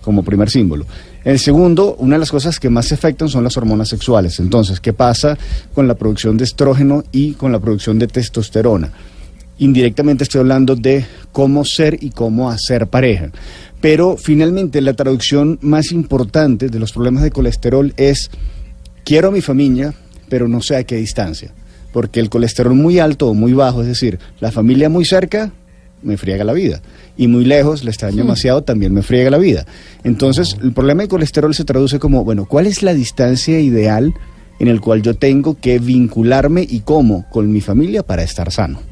como 0.01 0.23
primer 0.23 0.49
símbolo. 0.49 0.85
El 1.25 1.37
segundo, 1.37 1.95
una 1.95 2.15
de 2.15 2.19
las 2.19 2.31
cosas 2.31 2.61
que 2.61 2.69
más 2.69 2.93
afectan 2.93 3.27
son 3.27 3.43
las 3.43 3.57
hormonas 3.57 3.89
sexuales. 3.89 4.39
Entonces, 4.39 4.79
¿qué 4.79 4.93
pasa 4.93 5.37
con 5.73 5.85
la 5.85 5.95
producción 5.95 6.37
de 6.37 6.45
estrógeno 6.45 7.03
y 7.11 7.33
con 7.33 7.51
la 7.51 7.59
producción 7.59 7.99
de 7.99 8.07
testosterona? 8.07 8.93
Indirectamente 9.59 10.23
estoy 10.23 10.41
hablando 10.41 10.75
de 10.75 11.05
cómo 11.31 11.65
ser 11.65 11.97
y 12.01 12.11
cómo 12.11 12.49
hacer 12.49 12.87
pareja. 12.87 13.31
Pero 13.81 14.17
finalmente 14.17 14.81
la 14.81 14.93
traducción 14.93 15.57
más 15.61 15.91
importante 15.91 16.69
de 16.69 16.79
los 16.79 16.91
problemas 16.91 17.23
de 17.23 17.31
colesterol 17.31 17.93
es 17.97 18.29
quiero 19.03 19.29
a 19.29 19.31
mi 19.31 19.41
familia, 19.41 19.93
pero 20.29 20.47
no 20.47 20.61
sé 20.61 20.75
a 20.75 20.83
qué 20.83 20.97
distancia. 20.97 21.53
Porque 21.93 22.19
el 22.19 22.29
colesterol 22.29 22.73
muy 22.75 22.99
alto 22.99 23.27
o 23.27 23.33
muy 23.33 23.53
bajo, 23.53 23.81
es 23.81 23.87
decir, 23.87 24.19
la 24.39 24.51
familia 24.51 24.89
muy 24.89 25.05
cerca, 25.05 25.51
me 26.03 26.17
friega 26.17 26.43
la 26.43 26.53
vida. 26.53 26.81
Y 27.15 27.27
muy 27.27 27.45
lejos, 27.45 27.83
le 27.83 27.89
extraño 27.89 28.17
demasiado, 28.17 28.63
también 28.63 28.93
me 28.93 29.01
friega 29.01 29.31
la 29.31 29.37
vida. 29.37 29.65
Entonces, 30.03 30.55
el 30.61 30.73
problema 30.73 31.03
de 31.03 31.09
colesterol 31.09 31.55
se 31.55 31.65
traduce 31.65 31.97
como, 31.97 32.23
bueno, 32.23 32.45
¿cuál 32.45 32.67
es 32.67 32.83
la 32.83 32.93
distancia 32.93 33.59
ideal 33.59 34.13
en 34.59 34.67
el 34.67 34.81
cual 34.81 35.01
yo 35.01 35.15
tengo 35.15 35.57
que 35.59 35.79
vincularme 35.79 36.65
y 36.67 36.81
cómo 36.81 37.25
con 37.31 37.51
mi 37.51 37.61
familia 37.61 38.03
para 38.03 38.23
estar 38.23 38.51
sano? 38.51 38.86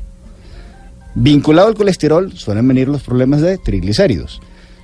Vinculado 1.16 1.70
al 1.70 1.76
colesterol 1.76 2.34
suelen 2.34 2.68
venir 2.68 2.90
los 2.90 3.02
problemas 3.02 3.42
de 3.42 3.58
triglicéridos. 3.58 4.42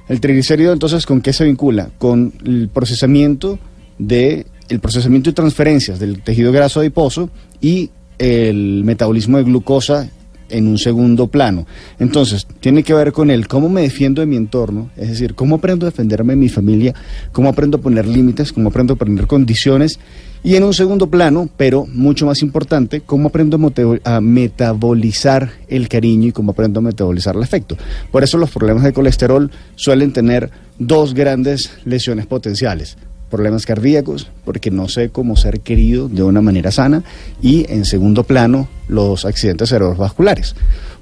El 0.07 0.21
triglicérido 0.21 0.73
entonces 0.73 1.05
con 1.05 1.21
qué 1.21 1.33
se 1.33 1.45
vincula? 1.45 1.89
Con 1.97 2.33
el 2.45 2.69
procesamiento 2.69 3.59
de 3.97 4.45
el 4.69 4.79
procesamiento 4.79 5.29
y 5.29 5.33
transferencias 5.33 5.99
del 5.99 6.21
tejido 6.21 6.51
graso 6.53 6.79
adiposo 6.79 7.29
y 7.59 7.89
el 8.17 8.83
metabolismo 8.85 9.37
de 9.37 9.43
glucosa 9.43 10.09
en 10.49 10.67
un 10.67 10.77
segundo 10.77 11.27
plano. 11.27 11.65
Entonces, 11.99 12.47
tiene 12.59 12.83
que 12.83 12.93
ver 12.93 13.11
con 13.11 13.31
el 13.31 13.47
cómo 13.47 13.69
me 13.69 13.81
defiendo 13.81 14.21
de 14.21 14.27
mi 14.27 14.35
entorno, 14.35 14.89
es 14.97 15.09
decir, 15.09 15.33
cómo 15.33 15.55
aprendo 15.55 15.85
a 15.85 15.89
defenderme 15.89 16.33
de 16.33 16.37
mi 16.37 16.49
familia, 16.49 16.93
cómo 17.31 17.49
aprendo 17.49 17.77
a 17.77 17.81
poner 17.81 18.05
límites, 18.05 18.53
cómo 18.53 18.69
aprendo 18.69 18.93
a 18.93 18.97
poner 18.97 19.27
condiciones 19.27 19.99
y 20.43 20.55
en 20.55 20.63
un 20.63 20.73
segundo 20.73 21.07
plano, 21.07 21.49
pero 21.55 21.85
mucho 21.85 22.25
más 22.25 22.41
importante, 22.41 23.01
cómo 23.01 23.29
aprendo 23.29 23.59
a 24.03 24.21
metabolizar 24.21 25.51
el 25.67 25.87
cariño 25.87 26.29
y 26.29 26.31
cómo 26.31 26.51
aprendo 26.51 26.79
a 26.79 26.83
metabolizar 26.83 27.35
el 27.35 27.43
afecto. 27.43 27.77
Por 28.11 28.23
eso 28.23 28.37
los 28.37 28.49
problemas 28.49 28.83
de 28.83 28.93
colesterol 28.93 29.51
suelen 29.75 30.13
tener 30.13 30.49
dos 30.79 31.13
grandes 31.13 31.71
lesiones 31.85 32.25
potenciales. 32.25 32.97
Problemas 33.29 33.65
cardíacos, 33.65 34.29
porque 34.43 34.71
no 34.71 34.89
sé 34.89 35.09
cómo 35.09 35.35
ser 35.35 35.61
querido 35.61 36.09
de 36.09 36.23
una 36.23 36.41
manera 36.41 36.71
sana. 36.71 37.03
Y 37.41 37.71
en 37.71 37.85
segundo 37.85 38.23
plano, 38.23 38.67
los 38.89 39.25
accidentes 39.25 39.69
cerebrovasculares. 39.69 40.55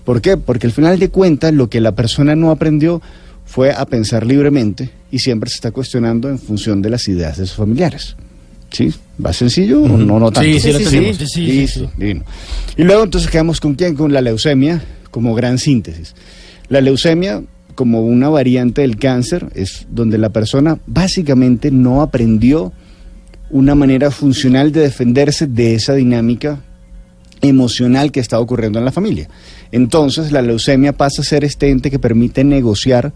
¿Por 0.04 0.22
qué? 0.22 0.38
Porque 0.38 0.68
al 0.68 0.74
final 0.74 1.00
de 1.00 1.10
cuentas, 1.10 1.54
lo 1.54 1.70
que 1.70 1.80
la 1.80 1.94
persona 1.94 2.36
no 2.36 2.52
aprendió 2.52 3.02
fue 3.46 3.72
a 3.72 3.86
pensar 3.86 4.26
libremente 4.26 4.92
y 5.12 5.20
siempre 5.20 5.50
se 5.50 5.56
está 5.56 5.72
cuestionando 5.72 6.30
en 6.30 6.38
función 6.38 6.82
de 6.84 6.90
las 6.92 7.08
ideas 7.08 7.38
de 7.38 7.48
sus 7.48 7.56
familiares. 7.56 8.16
¿Sí? 8.72 8.94
¿Va 9.24 9.34
sencillo 9.34 9.82
o 9.82 9.88
no, 9.88 10.20
no 10.20 10.32
tanto? 10.32 10.50
Sí, 10.50 10.60
sí. 10.60 10.74
Sí, 10.74 11.14
sí, 11.14 11.28
sí, 11.28 11.42
Listo, 11.42 11.92
divino. 11.98 12.24
Y 12.78 12.84
luego 12.84 13.04
entonces 13.04 13.30
quedamos 13.30 13.60
con 13.60 13.76
quién? 13.76 13.96
Con 13.96 14.14
la 14.14 14.22
leucemia 14.22 14.82
como 15.12 15.34
gran 15.34 15.58
síntesis. 15.58 16.16
La 16.68 16.82
leucemia 16.82 17.42
como 17.76 18.02
una 18.02 18.30
variante 18.30 18.82
del 18.82 18.98
cáncer 18.98 19.48
es 19.56 19.88
donde 19.90 20.18
la 20.18 20.30
persona 20.30 20.78
básicamente 20.86 21.72
no 21.72 22.02
aprendió 22.02 22.74
una 23.50 23.74
manera 23.74 24.12
funcional 24.12 24.72
de 24.72 24.82
defenderse 24.82 25.48
de 25.48 25.76
esa 25.76 25.94
dinámica 25.96 26.60
emocional 27.42 28.12
que 28.12 28.20
está 28.20 28.40
ocurriendo 28.40 28.80
en 28.80 28.86
la 28.86 28.92
familia. 28.92 29.30
Entonces 29.72 30.32
la 30.32 30.42
leucemia 30.42 30.94
pasa 30.94 31.22
a 31.22 31.26
ser 31.26 31.44
este 31.44 31.70
ente 31.70 31.90
que 31.90 32.00
permite 32.00 32.44
negociar 32.44 33.14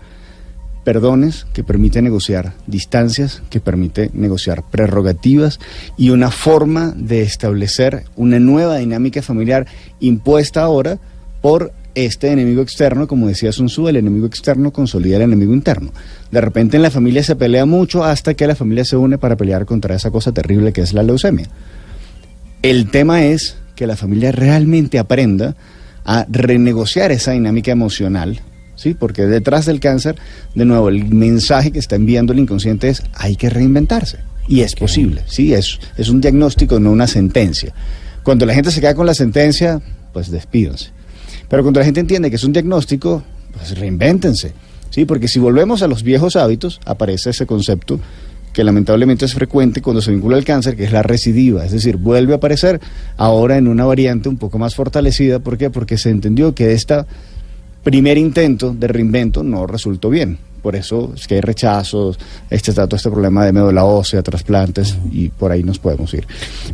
perdones, 0.83 1.45
que 1.53 1.63
permite 1.63 2.01
negociar 2.01 2.53
distancias, 2.67 3.41
que 3.49 3.59
permite 3.59 4.09
negociar 4.13 4.63
prerrogativas 4.69 5.59
y 5.97 6.09
una 6.09 6.31
forma 6.31 6.93
de 6.95 7.21
establecer 7.21 8.05
una 8.15 8.39
nueva 8.39 8.77
dinámica 8.77 9.21
familiar 9.21 9.65
impuesta 9.99 10.61
ahora 10.61 10.99
por 11.41 11.71
este 11.95 12.31
enemigo 12.31 12.61
externo, 12.61 13.07
como 13.07 13.27
decía 13.27 13.51
Sun 13.51 13.67
Tzu, 13.67 13.87
el 13.87 13.97
enemigo 13.97 14.25
externo 14.25 14.71
consolida 14.71 15.17
el 15.17 15.23
enemigo 15.23 15.53
interno. 15.53 15.91
De 16.31 16.41
repente 16.41 16.77
en 16.77 16.83
la 16.83 16.91
familia 16.91 17.23
se 17.23 17.35
pelea 17.35 17.65
mucho 17.65 18.03
hasta 18.03 18.33
que 18.33 18.47
la 18.47 18.55
familia 18.55 18.85
se 18.85 18.95
une 18.95 19.17
para 19.17 19.37
pelear 19.37 19.65
contra 19.65 19.95
esa 19.95 20.09
cosa 20.09 20.31
terrible 20.31 20.73
que 20.73 20.81
es 20.81 20.93
la 20.93 21.03
leucemia. 21.03 21.47
El 22.61 22.89
tema 22.89 23.25
es 23.25 23.57
que 23.75 23.87
la 23.87 23.95
familia 23.95 24.31
realmente 24.31 24.97
aprenda 24.99 25.55
a 26.05 26.25
renegociar 26.29 27.11
esa 27.11 27.31
dinámica 27.31 27.71
emocional, 27.71 28.41
¿sí? 28.83 28.93
Porque 28.93 29.25
detrás 29.25 29.65
del 29.65 29.79
cáncer, 29.79 30.17
de 30.53 30.65
nuevo, 30.65 30.89
el 30.89 31.05
mensaje 31.05 31.71
que 31.71 31.79
está 31.79 31.95
enviando 31.95 32.33
el 32.33 32.39
inconsciente 32.39 32.89
es 32.89 33.01
hay 33.13 33.37
que 33.37 33.49
reinventarse. 33.49 34.19
Y 34.47 34.59
es 34.59 34.75
posible, 34.75 35.21
¿sí? 35.25 35.53
Es, 35.53 35.79
es 35.97 36.09
un 36.09 36.19
diagnóstico, 36.19 36.77
no 36.77 36.91
una 36.91 37.07
sentencia. 37.07 37.73
Cuando 38.23 38.45
la 38.45 38.53
gente 38.53 38.71
se 38.71 38.81
queda 38.81 38.93
con 38.93 39.05
la 39.05 39.13
sentencia, 39.13 39.81
pues 40.11 40.29
despídanse. 40.29 40.89
Pero 41.47 41.63
cuando 41.63 41.79
la 41.79 41.85
gente 41.85 42.01
entiende 42.01 42.29
que 42.29 42.35
es 42.35 42.43
un 42.43 42.51
diagnóstico, 42.51 43.23
pues 43.53 43.77
reinvéntense, 43.77 44.51
¿sí? 44.89 45.05
Porque 45.05 45.29
si 45.29 45.39
volvemos 45.39 45.81
a 45.81 45.87
los 45.87 46.03
viejos 46.03 46.35
hábitos, 46.35 46.81
aparece 46.85 47.29
ese 47.29 47.45
concepto 47.45 48.01
que 48.51 48.63
lamentablemente 48.63 49.25
es 49.25 49.33
frecuente 49.33 49.81
cuando 49.81 50.01
se 50.01 50.11
vincula 50.11 50.37
al 50.37 50.43
cáncer, 50.43 50.75
que 50.75 50.83
es 50.83 50.91
la 50.91 51.01
recidiva, 51.01 51.65
es 51.65 51.71
decir, 51.71 51.97
vuelve 51.97 52.33
a 52.33 52.35
aparecer 52.35 52.79
ahora 53.17 53.57
en 53.57 53.67
una 53.67 53.85
variante 53.85 54.29
un 54.29 54.37
poco 54.37 54.59
más 54.59 54.75
fortalecida. 54.75 55.39
¿Por 55.39 55.57
qué? 55.57 55.71
Porque 55.71 55.97
se 55.97 56.11
entendió 56.11 56.53
que 56.53 56.73
este 56.73 57.05
primer 57.83 58.17
intento 58.17 58.73
de 58.77 58.87
reinvento 58.87 59.43
no 59.43 59.67
resultó 59.67 60.09
bien. 60.09 60.37
Por 60.61 60.77
eso 60.77 61.11
es 61.13 61.27
que 61.27 61.35
hay 61.35 61.41
rechazos, 61.41 62.17
este 62.49 62.71
todo 62.71 62.95
este 62.95 63.09
problema 63.09 63.43
de 63.45 63.51
médula 63.51 63.83
ósea, 63.83 64.21
trasplantes, 64.23 64.95
y 65.11 65.27
por 65.27 65.51
ahí 65.51 65.61
nos 65.61 65.77
podemos 65.77 66.13
ir. 66.13 66.25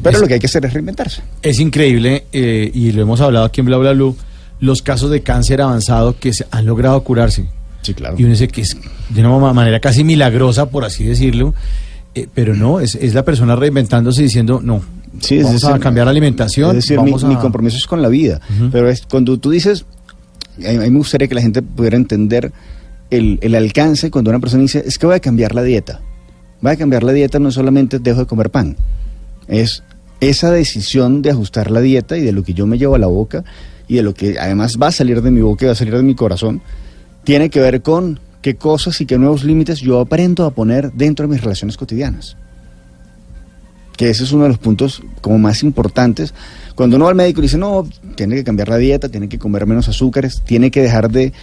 Pero 0.03 0.19
lo 0.19 0.27
que 0.27 0.35
hay 0.35 0.39
que 0.39 0.45
hacer 0.45 0.63
es 0.65 0.73
reinventarse. 0.73 1.23
Es 1.41 1.59
increíble, 1.59 2.25
eh, 2.31 2.69
y 2.71 2.91
lo 2.91 3.01
hemos 3.01 3.19
hablado 3.19 3.45
aquí 3.45 3.61
en 3.61 3.65
Bla 3.65 3.77
Bla 3.77 3.93
Blue, 3.93 4.15
los 4.59 4.83
casos 4.83 5.09
de 5.09 5.21
cáncer 5.23 5.61
avanzado 5.61 6.15
que 6.19 6.33
se 6.33 6.45
han 6.51 6.67
logrado 6.67 7.01
curarse. 7.03 7.47
Sí, 7.81 7.95
claro. 7.95 8.15
Y 8.19 8.23
uno 8.23 8.31
dice 8.33 8.47
que 8.47 8.61
es 8.61 8.77
de 9.09 9.21
una 9.21 9.35
ma- 9.39 9.53
manera 9.53 9.79
casi 9.79 10.03
milagrosa, 10.03 10.69
por 10.69 10.85
así 10.85 11.05
decirlo, 11.05 11.55
eh, 12.13 12.27
pero 12.31 12.53
no, 12.55 12.79
es, 12.81 12.93
es 12.93 13.15
la 13.15 13.25
persona 13.25 13.55
reinventándose 13.55 14.21
diciendo, 14.21 14.59
no, 14.63 14.83
Sí, 15.19 15.37
es 15.37 15.45
vamos 15.45 15.63
a 15.63 15.69
decir, 15.69 15.81
cambiar 15.81 16.05
la 16.05 16.11
alimentación, 16.11 16.69
Es 16.77 16.83
decir, 16.87 17.01
mi, 17.01 17.11
a... 17.11 17.25
mi 17.25 17.35
compromiso 17.37 17.77
es 17.77 17.87
con 17.87 18.03
la 18.03 18.09
vida. 18.09 18.39
Pero 18.71 18.87
es 18.87 19.01
cuando 19.09 19.39
tú 19.39 19.49
dices, 19.49 19.83
a 20.65 20.71
mí 20.71 20.77
me 20.77 20.97
gustaría 20.97 21.27
que 21.27 21.35
la 21.35 21.41
gente 21.41 21.61
pudiera 21.61 21.97
entender 21.97 22.51
el, 23.09 23.39
el 23.41 23.55
alcance 23.55 24.11
cuando 24.11 24.31
una 24.31 24.39
persona 24.39 24.61
dice, 24.61 24.83
es 24.85 24.97
que 24.97 25.05
voy 25.05 25.15
a 25.15 25.19
cambiar 25.19 25.55
la 25.55 25.63
dieta. 25.63 26.01
Voy 26.61 26.71
a 26.71 26.75
cambiar 26.75 27.03
la 27.03 27.13
dieta, 27.13 27.39
no 27.39 27.51
solamente 27.51 27.99
dejo 27.99 28.21
de 28.21 28.25
comer 28.25 28.49
pan. 28.49 28.75
Es 29.47 29.83
esa 30.19 30.51
decisión 30.51 31.21
de 31.21 31.31
ajustar 31.31 31.71
la 31.71 31.81
dieta 31.81 32.17
y 32.17 32.21
de 32.21 32.31
lo 32.31 32.43
que 32.43 32.53
yo 32.53 32.67
me 32.67 32.77
llevo 32.77 32.95
a 32.95 32.99
la 32.99 33.07
boca 33.07 33.43
y 33.87 33.95
de 33.95 34.03
lo 34.03 34.13
que 34.13 34.37
además 34.37 34.77
va 34.81 34.87
a 34.87 34.91
salir 34.91 35.21
de 35.21 35.31
mi 35.31 35.41
boca 35.41 35.65
y 35.65 35.67
va 35.67 35.71
a 35.71 35.75
salir 35.75 35.95
de 35.95 36.03
mi 36.03 36.15
corazón, 36.15 36.61
tiene 37.23 37.49
que 37.49 37.59
ver 37.59 37.81
con 37.81 38.19
qué 38.41 38.55
cosas 38.55 38.99
y 39.01 39.05
qué 39.05 39.17
nuevos 39.17 39.43
límites 39.43 39.79
yo 39.79 39.99
aprendo 39.99 40.45
a 40.45 40.51
poner 40.51 40.91
dentro 40.93 41.27
de 41.27 41.33
mis 41.33 41.41
relaciones 41.41 41.77
cotidianas 41.77 42.35
que 43.99 44.09
ese 44.09 44.23
es 44.23 44.31
uno 44.31 44.43
de 44.43 44.49
los 44.49 44.59
puntos 44.59 45.03
como 45.19 45.37
más 45.37 45.61
importantes. 45.61 46.33
Cuando 46.79 46.95
uno 46.95 47.03
va 47.03 47.11
al 47.11 47.17
médico 47.17 47.41
y 47.41 47.43
dice, 47.43 47.57
no, 47.57 47.85
tiene 48.15 48.35
que 48.35 48.45
cambiar 48.45 48.69
la 48.69 48.77
dieta, 48.77 49.09
tiene 49.09 49.27
que 49.27 49.37
comer 49.37 49.65
menos 49.65 49.89
azúcares, 49.89 50.41
tiene 50.45 50.71
que 50.71 50.81
dejar 50.81 51.11
de, 51.11 51.33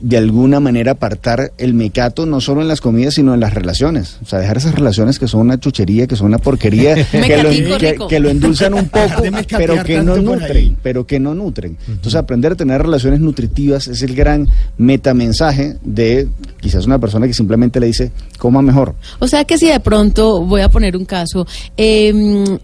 de 0.00 0.16
alguna 0.16 0.58
manera 0.58 0.90
apartar 0.90 1.52
el 1.58 1.74
mecato, 1.74 2.26
no 2.26 2.40
solo 2.40 2.60
en 2.60 2.66
las 2.66 2.80
comidas, 2.80 3.14
sino 3.14 3.34
en 3.34 3.38
las 3.38 3.54
relaciones. 3.54 4.18
O 4.20 4.26
sea, 4.26 4.40
dejar 4.40 4.56
esas 4.56 4.74
relaciones 4.74 5.20
que 5.20 5.28
son 5.28 5.42
una 5.42 5.60
chuchería, 5.60 6.08
que 6.08 6.16
son 6.16 6.26
una 6.26 6.38
porquería, 6.38 6.96
que, 7.04 7.40
lo, 7.40 7.50
que- 7.50 7.92
rico. 7.92 8.08
que 8.08 8.18
lo 8.18 8.30
endulzan 8.30 8.74
un 8.74 8.88
poco, 8.88 9.22
pero 9.56 9.84
que 9.84 10.02
no 10.02 10.16
nutren, 10.16 10.76
pero 10.82 11.06
que 11.06 11.20
no 11.20 11.36
nutren. 11.36 11.76
Entonces, 11.86 12.16
aprender 12.16 12.50
a 12.50 12.56
tener 12.56 12.82
relaciones 12.82 13.20
nutritivas 13.20 13.86
es 13.86 14.02
el 14.02 14.16
gran 14.16 14.48
metamensaje 14.76 15.76
de 15.84 16.26
quizás 16.60 16.84
una 16.84 16.98
persona 16.98 17.28
que 17.28 17.32
simplemente 17.34 17.78
le 17.78 17.86
dice, 17.86 18.10
coma 18.38 18.60
mejor. 18.60 18.96
O 19.20 19.28
sea 19.28 19.44
que 19.44 19.56
si 19.56 19.68
de 19.68 19.78
pronto, 19.78 20.44
voy 20.44 20.62
a 20.62 20.68
poner 20.68 20.96
un 20.96 21.04
caso, 21.04 21.46
eh, 21.76 22.12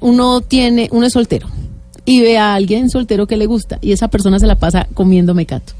uno 0.00 0.40
tiene, 0.40 0.88
uno 0.90 1.06
es 1.06 1.12
soltero 1.12 1.46
y 2.06 2.20
ve 2.20 2.36
a 2.38 2.54
alguien 2.54 2.90
soltero 2.90 3.26
que 3.26 3.36
le 3.36 3.46
gusta 3.46 3.78
y 3.80 3.92
esa 3.92 4.08
persona 4.08 4.38
se 4.38 4.46
la 4.46 4.56
pasa 4.56 4.86
comiendo 4.94 5.32
mecato. 5.34 5.72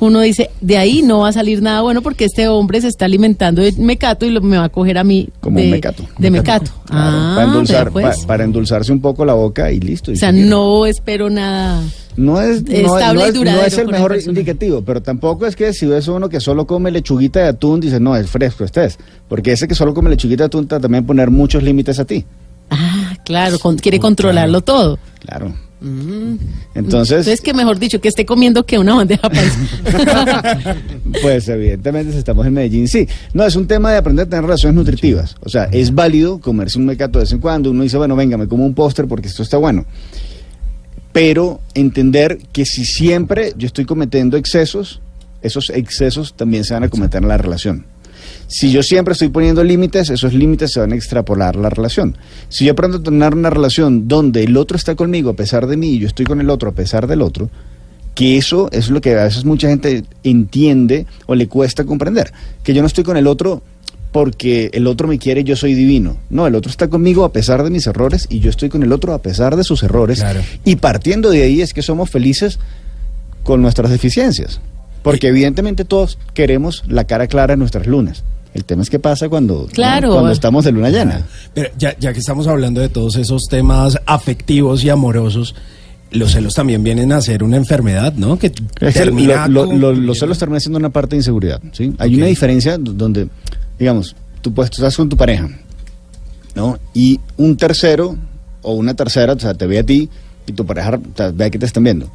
Uno 0.00 0.20
dice, 0.20 0.50
de 0.60 0.76
ahí 0.78 1.02
no 1.02 1.20
va 1.20 1.28
a 1.28 1.32
salir 1.32 1.62
nada 1.62 1.82
bueno 1.82 2.02
porque 2.02 2.24
este 2.24 2.48
hombre 2.48 2.80
se 2.80 2.88
está 2.88 3.04
alimentando 3.04 3.62
de 3.62 3.72
mecato 3.72 4.26
y 4.26 4.30
lo, 4.30 4.40
me 4.40 4.56
va 4.58 4.64
a 4.64 4.68
coger 4.68 4.98
a 4.98 5.04
mí 5.04 5.28
Como 5.40 5.58
de, 5.58 5.64
un 5.66 5.70
mecato. 5.70 6.04
De 6.18 6.30
mecato. 6.30 6.70
Ah, 6.90 7.32
para, 7.36 7.46
endulzar, 7.48 7.84
vea, 7.84 7.92
pues. 7.92 8.20
pa- 8.20 8.26
para 8.26 8.44
endulzarse 8.44 8.92
un 8.92 9.00
poco 9.00 9.24
la 9.24 9.34
boca 9.34 9.70
y 9.70 9.78
listo. 9.80 10.10
y 10.10 10.14
O 10.14 10.18
sea, 10.18 10.32
no 10.32 10.86
espero 10.86 11.30
nada. 11.30 11.82
No 12.16 12.40
es, 12.40 12.64
no, 12.64 12.72
Estable 12.72 13.20
no 13.20 13.26
y 13.26 13.28
es, 13.28 13.34
no 13.34 13.38
duradero 13.40 13.66
es 13.66 13.78
el 13.78 13.86
mejor 13.88 14.18
indicativo, 14.26 14.82
pero 14.82 15.00
tampoco 15.02 15.46
es 15.46 15.54
que 15.54 15.72
si 15.72 15.86
ves 15.86 16.08
uno 16.08 16.28
que 16.28 16.40
solo 16.40 16.66
come 16.66 16.90
lechuguita 16.90 17.40
de 17.40 17.48
atún, 17.48 17.78
dices, 17.78 18.00
no, 18.00 18.16
es 18.16 18.28
fresco, 18.28 18.64
este 18.64 18.84
es. 18.86 18.98
Porque 19.28 19.52
ese 19.52 19.68
que 19.68 19.76
solo 19.76 19.94
come 19.94 20.10
lechuguita 20.10 20.42
de 20.44 20.46
atún 20.46 20.66
te 20.66 20.74
va 20.74 20.78
a 20.78 20.82
también 20.82 21.06
poner 21.06 21.30
muchos 21.30 21.62
límites 21.62 22.00
a 22.00 22.04
ti. 22.04 22.24
Ah, 22.70 23.14
claro, 23.24 23.58
con- 23.60 23.76
quiere 23.78 24.00
controlarlo 24.00 24.60
todo. 24.62 24.98
Claro. 25.20 25.54
Mm. 25.80 26.34
Entonces, 26.74 27.18
Entonces 27.18 27.40
que 27.40 27.54
mejor 27.54 27.78
dicho, 27.78 28.00
que 28.00 28.08
esté 28.08 28.26
comiendo 28.26 28.64
que 28.66 28.78
una 28.78 28.94
bandeja 28.94 29.28
paisa. 29.28 30.76
pues 31.22 31.48
evidentemente 31.48 32.12
si 32.12 32.18
estamos 32.18 32.46
en 32.46 32.54
Medellín, 32.54 32.88
sí. 32.88 33.06
No, 33.32 33.44
es 33.44 33.54
un 33.56 33.66
tema 33.66 33.92
de 33.92 33.98
aprender 33.98 34.26
a 34.26 34.30
tener 34.30 34.44
relaciones 34.44 34.74
nutritivas. 34.74 35.36
O 35.40 35.48
sea, 35.48 35.64
es 35.64 35.94
válido 35.94 36.40
comerse 36.40 36.78
un 36.78 36.86
mecato 36.86 37.18
de 37.18 37.24
vez 37.24 37.32
en 37.32 37.38
cuando. 37.38 37.70
Uno 37.70 37.82
dice, 37.82 37.96
bueno, 37.96 38.16
venga, 38.16 38.36
me 38.36 38.48
como 38.48 38.66
un 38.66 38.74
póster 38.74 39.06
porque 39.06 39.28
esto 39.28 39.42
está 39.42 39.56
bueno. 39.56 39.84
Pero 41.12 41.60
entender 41.74 42.38
que 42.52 42.64
si 42.64 42.84
siempre 42.84 43.52
yo 43.56 43.66
estoy 43.66 43.84
cometiendo 43.84 44.36
excesos, 44.36 45.00
esos 45.42 45.70
excesos 45.70 46.34
también 46.34 46.64
se 46.64 46.74
van 46.74 46.84
a 46.84 46.88
cometer 46.88 47.22
en 47.22 47.28
la 47.28 47.38
relación. 47.38 47.86
Si 48.48 48.72
yo 48.72 48.82
siempre 48.82 49.12
estoy 49.12 49.28
poniendo 49.28 49.62
límites, 49.62 50.08
esos 50.08 50.32
límites 50.32 50.72
se 50.72 50.80
van 50.80 50.92
a 50.92 50.96
extrapolar 50.96 51.54
la 51.54 51.68
relación. 51.68 52.16
Si 52.48 52.64
yo 52.64 52.72
aprendo 52.72 52.96
a 52.96 53.02
tener 53.02 53.34
una 53.34 53.50
relación 53.50 54.08
donde 54.08 54.42
el 54.42 54.56
otro 54.56 54.78
está 54.78 54.94
conmigo 54.94 55.28
a 55.28 55.36
pesar 55.36 55.66
de 55.66 55.76
mí 55.76 55.90
y 55.90 55.98
yo 55.98 56.06
estoy 56.06 56.24
con 56.24 56.40
el 56.40 56.48
otro 56.48 56.70
a 56.70 56.72
pesar 56.72 57.06
del 57.06 57.20
otro, 57.20 57.50
que 58.14 58.38
eso 58.38 58.70
es 58.72 58.88
lo 58.88 59.02
que 59.02 59.18
a 59.18 59.24
veces 59.24 59.44
mucha 59.44 59.68
gente 59.68 60.02
entiende 60.24 61.06
o 61.26 61.34
le 61.34 61.46
cuesta 61.46 61.84
comprender. 61.84 62.32
Que 62.62 62.72
yo 62.72 62.80
no 62.80 62.86
estoy 62.86 63.04
con 63.04 63.18
el 63.18 63.26
otro 63.26 63.62
porque 64.12 64.70
el 64.72 64.86
otro 64.86 65.08
me 65.08 65.18
quiere 65.18 65.42
y 65.42 65.44
yo 65.44 65.54
soy 65.54 65.74
divino. 65.74 66.16
No, 66.30 66.46
el 66.46 66.54
otro 66.54 66.70
está 66.70 66.88
conmigo 66.88 67.24
a 67.24 67.32
pesar 67.34 67.62
de 67.62 67.68
mis 67.68 67.86
errores 67.86 68.26
y 68.30 68.40
yo 68.40 68.48
estoy 68.48 68.70
con 68.70 68.82
el 68.82 68.92
otro 68.92 69.12
a 69.12 69.20
pesar 69.20 69.56
de 69.56 69.62
sus 69.62 69.82
errores. 69.82 70.24
Y 70.64 70.76
partiendo 70.76 71.28
de 71.28 71.42
ahí 71.42 71.60
es 71.60 71.74
que 71.74 71.82
somos 71.82 72.08
felices 72.08 72.58
con 73.42 73.60
nuestras 73.60 73.90
deficiencias. 73.90 74.60
Porque 75.02 75.28
evidentemente 75.28 75.84
todos 75.84 76.18
queremos 76.32 76.82
la 76.88 77.04
cara 77.04 77.26
clara 77.26 77.52
en 77.52 77.60
nuestras 77.60 77.86
lunas. 77.86 78.24
El 78.54 78.64
tema 78.64 78.82
es 78.82 78.90
qué 78.90 78.98
pasa 78.98 79.28
cuando, 79.28 79.66
Claro. 79.72 80.12
cuando 80.12 80.30
estamos 80.30 80.64
de 80.64 80.72
luna 80.72 80.90
llena. 80.90 81.22
Pero 81.54 81.70
ya, 81.78 81.96
ya 81.98 82.12
que 82.12 82.18
estamos 82.20 82.46
hablando 82.46 82.80
de 82.80 82.88
todos 82.88 83.16
esos 83.16 83.44
temas 83.48 83.98
afectivos 84.06 84.82
y 84.84 84.90
amorosos, 84.90 85.54
los 86.10 86.32
celos 86.32 86.54
también 86.54 86.82
vienen 86.82 87.12
a 87.12 87.20
ser 87.20 87.42
una 87.44 87.56
enfermedad, 87.58 88.14
¿no? 88.14 88.38
Que 88.38 88.50
termina 88.50 89.46
lo- 89.48 89.62
lo- 89.64 89.66
con- 89.68 89.80
lo- 89.80 89.92
los 89.92 90.18
celos 90.18 90.38
terminan 90.38 90.60
siendo 90.62 90.78
una 90.78 90.88
parte 90.90 91.10
de 91.10 91.16
inseguridad. 91.18 91.60
¿sí? 91.72 91.92
Hay 91.98 92.16
una 92.16 92.26
diferencia 92.26 92.78
donde, 92.78 93.28
digamos, 93.78 94.16
tú, 94.40 94.52
pues, 94.54 94.70
tú 94.70 94.76
estás 94.76 94.96
con 94.96 95.08
tu 95.10 95.16
pareja, 95.16 95.48
¿no? 96.54 96.78
Y 96.94 97.20
un 97.36 97.56
tercero 97.56 98.16
o 98.62 98.72
una 98.72 98.94
tercera, 98.94 99.34
o 99.34 99.38
sea, 99.38 99.54
te 99.54 99.66
ve 99.66 99.78
a 99.78 99.82
ti 99.84 100.08
y 100.46 100.52
tu 100.52 100.64
pareja 100.64 100.94
o 100.96 101.16
sea, 101.16 101.30
ve 101.30 101.50
que 101.50 101.58
te 101.58 101.66
están 101.66 101.84
viendo. 101.84 102.10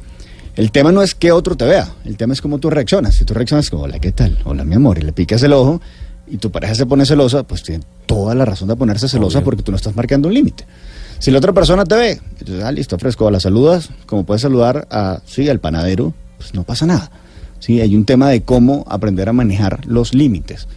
El 0.56 0.70
tema 0.70 0.92
no 0.92 1.02
es 1.02 1.14
que 1.14 1.32
otro 1.32 1.56
te 1.56 1.64
vea, 1.64 1.88
el 2.04 2.16
tema 2.16 2.32
es 2.32 2.40
cómo 2.40 2.58
tú 2.58 2.70
reaccionas. 2.70 3.14
Si 3.16 3.24
tú 3.24 3.34
reaccionas 3.34 3.70
como, 3.70 3.84
hola, 3.84 3.98
¿qué 3.98 4.12
tal? 4.12 4.38
Hola, 4.44 4.64
mi 4.64 4.74
amor, 4.74 4.98
y 4.98 5.02
le 5.02 5.12
picas 5.12 5.42
el 5.44 5.52
ojo 5.52 5.80
y 6.26 6.38
tu 6.38 6.50
pareja 6.50 6.74
se 6.74 6.86
pone 6.86 7.04
celosa, 7.04 7.42
pues 7.42 7.62
tiene 7.62 7.84
toda 8.06 8.34
la 8.34 8.44
razón 8.44 8.68
de 8.68 8.76
ponerse 8.76 9.08
celosa 9.08 9.42
porque 9.42 9.62
tú 9.62 9.70
no 9.72 9.76
estás 9.76 9.94
marcando 9.94 10.28
un 10.28 10.34
límite. 10.34 10.64
Si 11.18 11.30
la 11.30 11.38
otra 11.38 11.52
persona 11.52 11.84
te 11.84 11.94
ve, 11.94 12.20
entonces, 12.38 12.64
ah, 12.64 12.72
listo, 12.72 12.98
fresco, 12.98 13.30
la 13.30 13.40
saludas, 13.40 13.90
como 14.06 14.24
puedes 14.24 14.42
saludar 14.42 14.86
a, 14.90 15.20
sí, 15.26 15.48
al 15.48 15.60
panadero, 15.60 16.12
pues 16.38 16.54
no 16.54 16.64
pasa 16.64 16.86
nada. 16.86 17.10
Sí, 17.60 17.80
hay 17.80 17.96
un 17.96 18.04
tema 18.04 18.28
de 18.28 18.42
cómo 18.42 18.84
aprender 18.88 19.28
a 19.28 19.32
manejar 19.32 19.86
los 19.86 20.12
límites. 20.12 20.68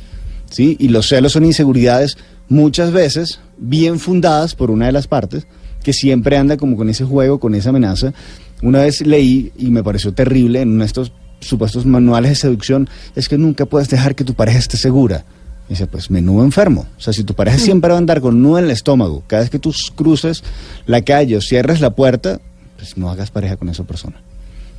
¿sí? 0.49 0.77
Y 0.79 0.87
los 0.89 1.09
celos 1.09 1.33
son 1.33 1.45
inseguridades 1.45 2.17
muchas 2.49 2.91
veces 2.91 3.39
bien 3.57 3.99
fundadas 3.99 4.55
por 4.55 4.71
una 4.71 4.85
de 4.85 4.91
las 4.91 5.07
partes 5.07 5.47
que 5.83 5.93
siempre 5.93 6.37
anda 6.37 6.57
como 6.57 6.77
con 6.77 6.89
ese 6.89 7.03
juego, 7.03 7.39
con 7.39 7.55
esa 7.55 7.69
amenaza. 7.69 8.13
Una 8.61 8.79
vez 8.81 9.05
leí 9.05 9.51
y 9.57 9.69
me 9.71 9.83
pareció 9.83 10.13
terrible 10.13 10.61
en 10.61 10.69
uno 10.69 10.79
de 10.79 10.87
estos 10.87 11.11
supuestos 11.39 11.85
manuales 11.85 12.31
de 12.31 12.35
seducción, 12.35 12.89
es 13.15 13.29
que 13.29 13.37
nunca 13.37 13.65
puedes 13.65 13.89
dejar 13.89 14.15
que 14.15 14.23
tu 14.23 14.33
pareja 14.33 14.59
esté 14.59 14.77
segura. 14.77 15.25
Dice, 15.69 15.85
pues 15.85 16.09
menudo 16.09 16.43
enfermo. 16.43 16.85
O 16.97 17.01
sea, 17.01 17.11
si 17.13 17.23
tu 17.23 17.33
pareja 17.33 17.57
siempre 17.57 17.89
va 17.89 17.95
a 17.95 17.99
andar 17.99 18.21
con 18.21 18.41
nudo 18.41 18.59
en 18.59 18.65
el 18.65 18.71
estómago, 18.71 19.23
cada 19.27 19.41
vez 19.41 19.49
que 19.49 19.59
tú 19.59 19.73
cruces 19.95 20.43
la 20.85 21.01
calle 21.01 21.35
o 21.35 21.41
cierres 21.41 21.81
la 21.81 21.89
puerta, 21.91 22.39
pues 22.77 22.97
no 22.97 23.09
hagas 23.09 23.31
pareja 23.31 23.57
con 23.57 23.69
esa 23.69 23.83
persona. 23.83 24.21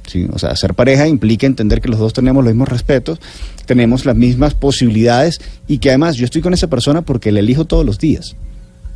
¿sí? 0.06 0.26
O 0.32 0.38
sea, 0.38 0.56
ser 0.56 0.74
pareja 0.74 1.06
implica 1.06 1.46
entender 1.46 1.80
que 1.80 1.88
los 1.88 1.98
dos 1.98 2.12
tenemos 2.12 2.42
los 2.42 2.52
mismos 2.52 2.68
respetos, 2.68 3.20
tenemos 3.66 4.06
las 4.06 4.16
mismas 4.16 4.54
posibilidades 4.54 5.40
y 5.66 5.78
que 5.78 5.90
además 5.90 6.16
yo 6.16 6.24
estoy 6.24 6.40
con 6.40 6.54
esa 6.54 6.68
persona 6.68 7.02
porque 7.02 7.32
la 7.32 7.40
elijo 7.40 7.66
todos 7.66 7.84
los 7.84 7.98
días. 7.98 8.34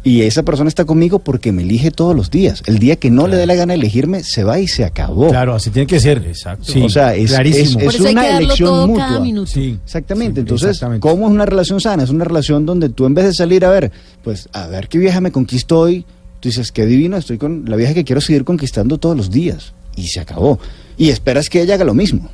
Y 0.04 0.22
esa 0.22 0.42
persona 0.42 0.68
está 0.68 0.84
conmigo 0.84 1.20
porque 1.20 1.52
me 1.52 1.62
elige 1.62 1.92
todos 1.92 2.16
los 2.16 2.28
días. 2.30 2.62
El 2.66 2.80
día 2.80 2.96
que 2.96 3.08
no 3.10 3.28
le 3.28 3.36
dé 3.36 3.46
la 3.46 3.54
gana 3.54 3.72
de 3.72 3.78
elegirme, 3.78 4.24
se 4.24 4.42
va 4.42 4.58
y 4.58 4.66
se 4.66 4.84
acabó. 4.84 5.28
Claro, 5.28 5.54
así 5.54 5.70
tiene 5.70 5.86
que 5.86 6.00
ser. 6.00 6.18
Exacto. 6.26 6.72
o 6.82 6.88
sea, 6.88 7.14
es, 7.14 7.30
clarísimo. 7.30 7.80
es- 7.80 8.00
una 8.00 8.38
elección 8.38 8.68
todo 8.68 8.86
mutua. 8.88 9.06
cada 9.06 9.20
minuto. 9.20 9.46
Sí. 9.50 9.78
Exactamente. 9.84 10.40
Sí, 10.40 10.40
Entonces, 10.40 10.70
exactamente. 10.70 11.00
¿cómo 11.08 11.26
es 11.26 11.32
una 11.32 11.46
relación 11.46 11.80
sana? 11.80 12.02
Es 12.02 12.10
una 12.10 12.24
relación 12.24 12.66
donde 12.66 12.88
tú 12.88 13.06
en 13.06 13.14
vez 13.14 13.26
de 13.26 13.34
salir 13.34 13.64
a 13.64 13.70
ver, 13.70 13.92
pues 14.24 14.48
a 14.52 14.66
ver 14.66 14.88
qué 14.88 14.98
vieja 14.98 15.20
me 15.20 15.30
conquistó 15.30 15.78
hoy, 15.80 16.04
tú 16.40 16.48
dices, 16.48 16.72
qué 16.72 16.84
divino, 16.84 17.16
estoy 17.16 17.38
con 17.38 17.64
la 17.68 17.76
vieja 17.76 17.94
que 17.94 18.02
quiero 18.02 18.20
seguir 18.20 18.44
conquistando 18.44 18.98
todos 18.98 19.16
los 19.16 19.30
días. 19.30 19.72
Y 19.94 20.08
se 20.08 20.18
acabó. 20.18 20.58
Y 20.98 21.10
esperas 21.10 21.48
que 21.48 21.62
ella 21.62 21.74
haga 21.74 21.84
lo 21.84 21.94
mismo. 21.94 22.28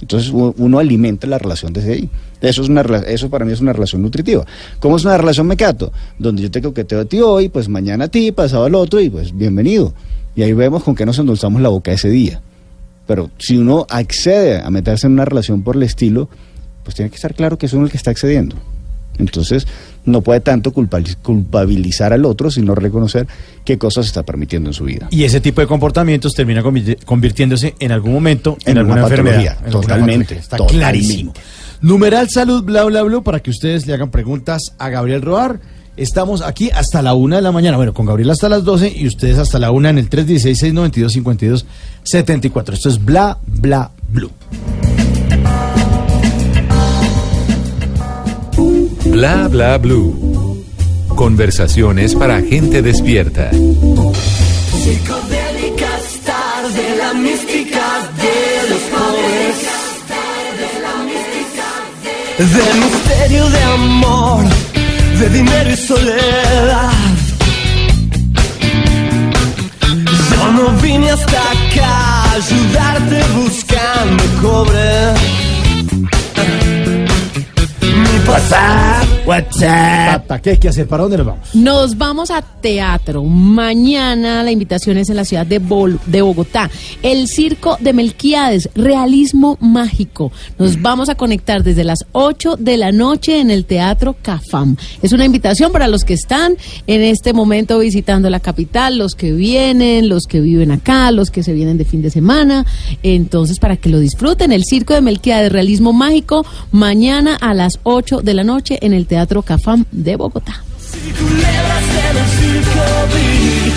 Entonces 0.00 0.30
uno 0.30 0.78
alimenta 0.78 1.26
la 1.26 1.38
relación 1.38 1.72
desde 1.72 1.94
ahí. 1.94 2.10
Eso, 2.40 2.62
es 2.62 2.68
una, 2.68 2.82
eso 2.82 3.30
para 3.30 3.44
mí 3.44 3.52
es 3.52 3.60
una 3.60 3.72
relación 3.72 4.02
nutritiva. 4.02 4.44
¿Cómo 4.78 4.96
es 4.96 5.04
una 5.04 5.16
relación 5.16 5.46
mecato? 5.46 5.92
Donde 6.18 6.42
yo 6.42 6.50
te 6.50 6.60
coqueteo 6.60 7.00
a 7.00 7.04
ti 7.06 7.20
hoy, 7.20 7.48
pues 7.48 7.68
mañana 7.68 8.04
a 8.04 8.08
ti, 8.08 8.30
pasado 8.30 8.64
al 8.64 8.74
otro 8.74 9.00
y 9.00 9.08
pues 9.08 9.36
bienvenido. 9.36 9.94
Y 10.34 10.42
ahí 10.42 10.52
vemos 10.52 10.82
con 10.82 10.94
qué 10.94 11.06
nos 11.06 11.18
endulzamos 11.18 11.62
la 11.62 11.70
boca 11.70 11.92
ese 11.92 12.10
día. 12.10 12.42
Pero 13.06 13.30
si 13.38 13.56
uno 13.56 13.86
accede 13.88 14.60
a 14.60 14.70
meterse 14.70 15.06
en 15.06 15.14
una 15.14 15.24
relación 15.24 15.62
por 15.62 15.76
el 15.76 15.84
estilo, 15.84 16.28
pues 16.82 16.94
tiene 16.94 17.08
que 17.08 17.16
estar 17.16 17.34
claro 17.34 17.56
que 17.56 17.66
es 17.66 17.72
uno 17.72 17.84
el 17.84 17.90
que 17.90 17.96
está 17.96 18.10
accediendo. 18.10 18.56
Entonces, 19.18 19.66
no 20.06 20.22
puede 20.22 20.40
tanto 20.40 20.72
culpabiliz- 20.72 21.16
culpabilizar 21.22 22.14
al 22.14 22.24
otro, 22.24 22.50
sino 22.50 22.74
reconocer 22.74 23.26
qué 23.64 23.76
cosas 23.76 24.06
está 24.06 24.22
permitiendo 24.22 24.70
en 24.70 24.74
su 24.74 24.84
vida. 24.84 25.08
Y 25.10 25.24
ese 25.24 25.40
tipo 25.40 25.60
de 25.60 25.66
comportamientos 25.66 26.32
termina 26.34 26.62
convirti- 26.62 26.96
convirtiéndose 27.04 27.74
en 27.78 27.92
algún 27.92 28.14
momento 28.14 28.56
en, 28.64 28.72
En 28.72 28.78
alguna 28.78 29.02
una 29.02 29.08
enfermedad. 29.08 29.36
patología, 29.36 29.58
en 29.60 29.66
alguna 29.66 29.80
totalmente. 29.82 30.34
Está 30.38 30.56
totalmente. 30.56 30.80
clarísimo. 30.84 31.34
Numeral 31.82 32.30
salud, 32.30 32.62
bla, 32.64 32.84
bla, 32.84 33.02
bla, 33.02 33.20
para 33.20 33.40
que 33.40 33.50
ustedes 33.50 33.86
le 33.86 33.92
hagan 33.92 34.10
preguntas 34.10 34.72
a 34.78 34.88
Gabriel 34.88 35.20
Roar. 35.22 35.60
Estamos 35.98 36.40
aquí 36.42 36.70
hasta 36.74 37.00
la 37.02 37.12
una 37.14 37.36
de 37.36 37.42
la 37.42 37.52
mañana. 37.52 37.76
Bueno, 37.78 37.92
con 37.94 38.04
Gabriel 38.06 38.30
hasta 38.30 38.48
las 38.48 38.64
12 38.64 38.92
y 38.96 39.06
ustedes 39.06 39.36
hasta 39.38 39.58
la 39.58 39.70
una 39.70 39.88
en 39.90 39.98
el 39.98 40.08
316-692-5274. 40.10 42.72
Esto 42.74 42.88
es 42.90 43.02
bla, 43.04 43.36
bla, 43.46 43.90
blue. 44.10 44.30
Bla 49.16 49.48
bla 49.48 49.78
blue. 49.78 50.62
Conversaciones 51.08 52.14
para 52.14 52.42
gente 52.42 52.82
despierta. 52.82 53.50
Psicodélicas 53.50 56.20
tarde, 56.22 56.96
la 56.98 57.14
mística 57.14 58.10
de 58.22 58.68
los 58.68 58.80
pobres. 58.92 59.56
De 62.36 62.74
misterio 62.84 63.48
de 63.48 63.62
amor, 63.62 64.44
de 65.18 65.30
dinero 65.30 65.70
y 65.70 65.76
soledad. 65.76 66.92
Yo 70.30 70.52
no 70.52 70.72
vine 70.82 71.10
hasta 71.10 71.40
acá 71.40 71.88
a 71.88 72.32
ayudarte 72.32 73.24
buscando 73.34 74.22
cobre. 74.42 75.14
Pasado. 78.26 79.06
WhatsApp. 79.26 80.40
¿Qué 80.42 80.50
hay 80.50 80.56
que 80.58 80.68
hacer? 80.68 80.86
¿Para 80.86 81.02
dónde 81.02 81.16
nos 81.18 81.26
vamos? 81.26 81.54
Nos 81.54 81.98
vamos 81.98 82.30
a 82.30 82.42
teatro. 82.42 83.24
Mañana 83.24 84.42
la 84.44 84.52
invitación 84.52 84.98
es 84.98 85.08
en 85.10 85.16
la 85.16 85.24
ciudad 85.24 85.44
de, 85.46 85.60
Bol- 85.60 85.98
de 86.06 86.22
Bogotá. 86.22 86.70
El 87.02 87.26
Circo 87.28 87.76
de 87.80 87.92
Melquiades, 87.92 88.68
realismo 88.76 89.56
mágico. 89.60 90.30
Nos 90.58 90.80
vamos 90.80 91.08
a 91.08 91.16
conectar 91.16 91.64
desde 91.64 91.82
las 91.82 92.00
8 92.12 92.56
de 92.58 92.76
la 92.76 92.92
noche 92.92 93.40
en 93.40 93.50
el 93.50 93.64
Teatro 93.64 94.16
Cafam. 94.22 94.76
Es 95.02 95.12
una 95.12 95.24
invitación 95.24 95.72
para 95.72 95.88
los 95.88 96.04
que 96.04 96.14
están 96.14 96.56
en 96.86 97.02
este 97.02 97.32
momento 97.32 97.78
visitando 97.80 98.30
la 98.30 98.38
capital, 98.40 98.96
los 98.98 99.14
que 99.16 99.32
vienen, 99.32 100.08
los 100.08 100.26
que 100.26 100.40
viven 100.40 100.70
acá, 100.70 101.10
los 101.10 101.30
que 101.32 101.42
se 101.42 101.52
vienen 101.52 101.78
de 101.78 101.84
fin 101.84 102.00
de 102.02 102.10
semana. 102.10 102.64
Entonces, 103.02 103.58
para 103.58 103.76
que 103.76 103.88
lo 103.88 103.98
disfruten, 103.98 104.52
el 104.52 104.64
Circo 104.64 104.94
de 104.94 105.00
Melquiades, 105.00 105.50
realismo 105.50 105.92
mágico, 105.92 106.46
mañana 106.70 107.34
a 107.36 107.52
las 107.54 107.80
8 107.82 108.15
de 108.22 108.34
la 108.34 108.44
noche 108.44 108.78
en 108.80 108.92
el 108.92 109.06
Teatro 109.06 109.42
Cafam 109.42 109.84
de 109.90 110.16
Bogotá. 110.16 110.62
Culebras 111.18 111.84
en 112.10 112.16
el 112.16 112.28
circo 112.38 112.84
vi. 113.14 113.72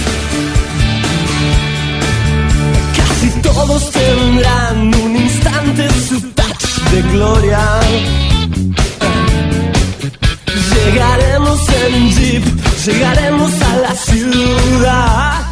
Casi 2.98 3.30
todos 3.42 3.92
tendrán 3.92 4.96
un 4.96 5.16
instante 5.16 5.90
su 6.08 6.22
touch 6.32 6.64
de 6.92 7.02
gloria. 7.14 7.60
Llegaremos 10.74 11.60
en 11.84 12.10
jeep, 12.12 12.44
llegaremos 12.86 13.52
a 13.62 13.78
la 13.78 13.96
ciudad. 13.96 15.50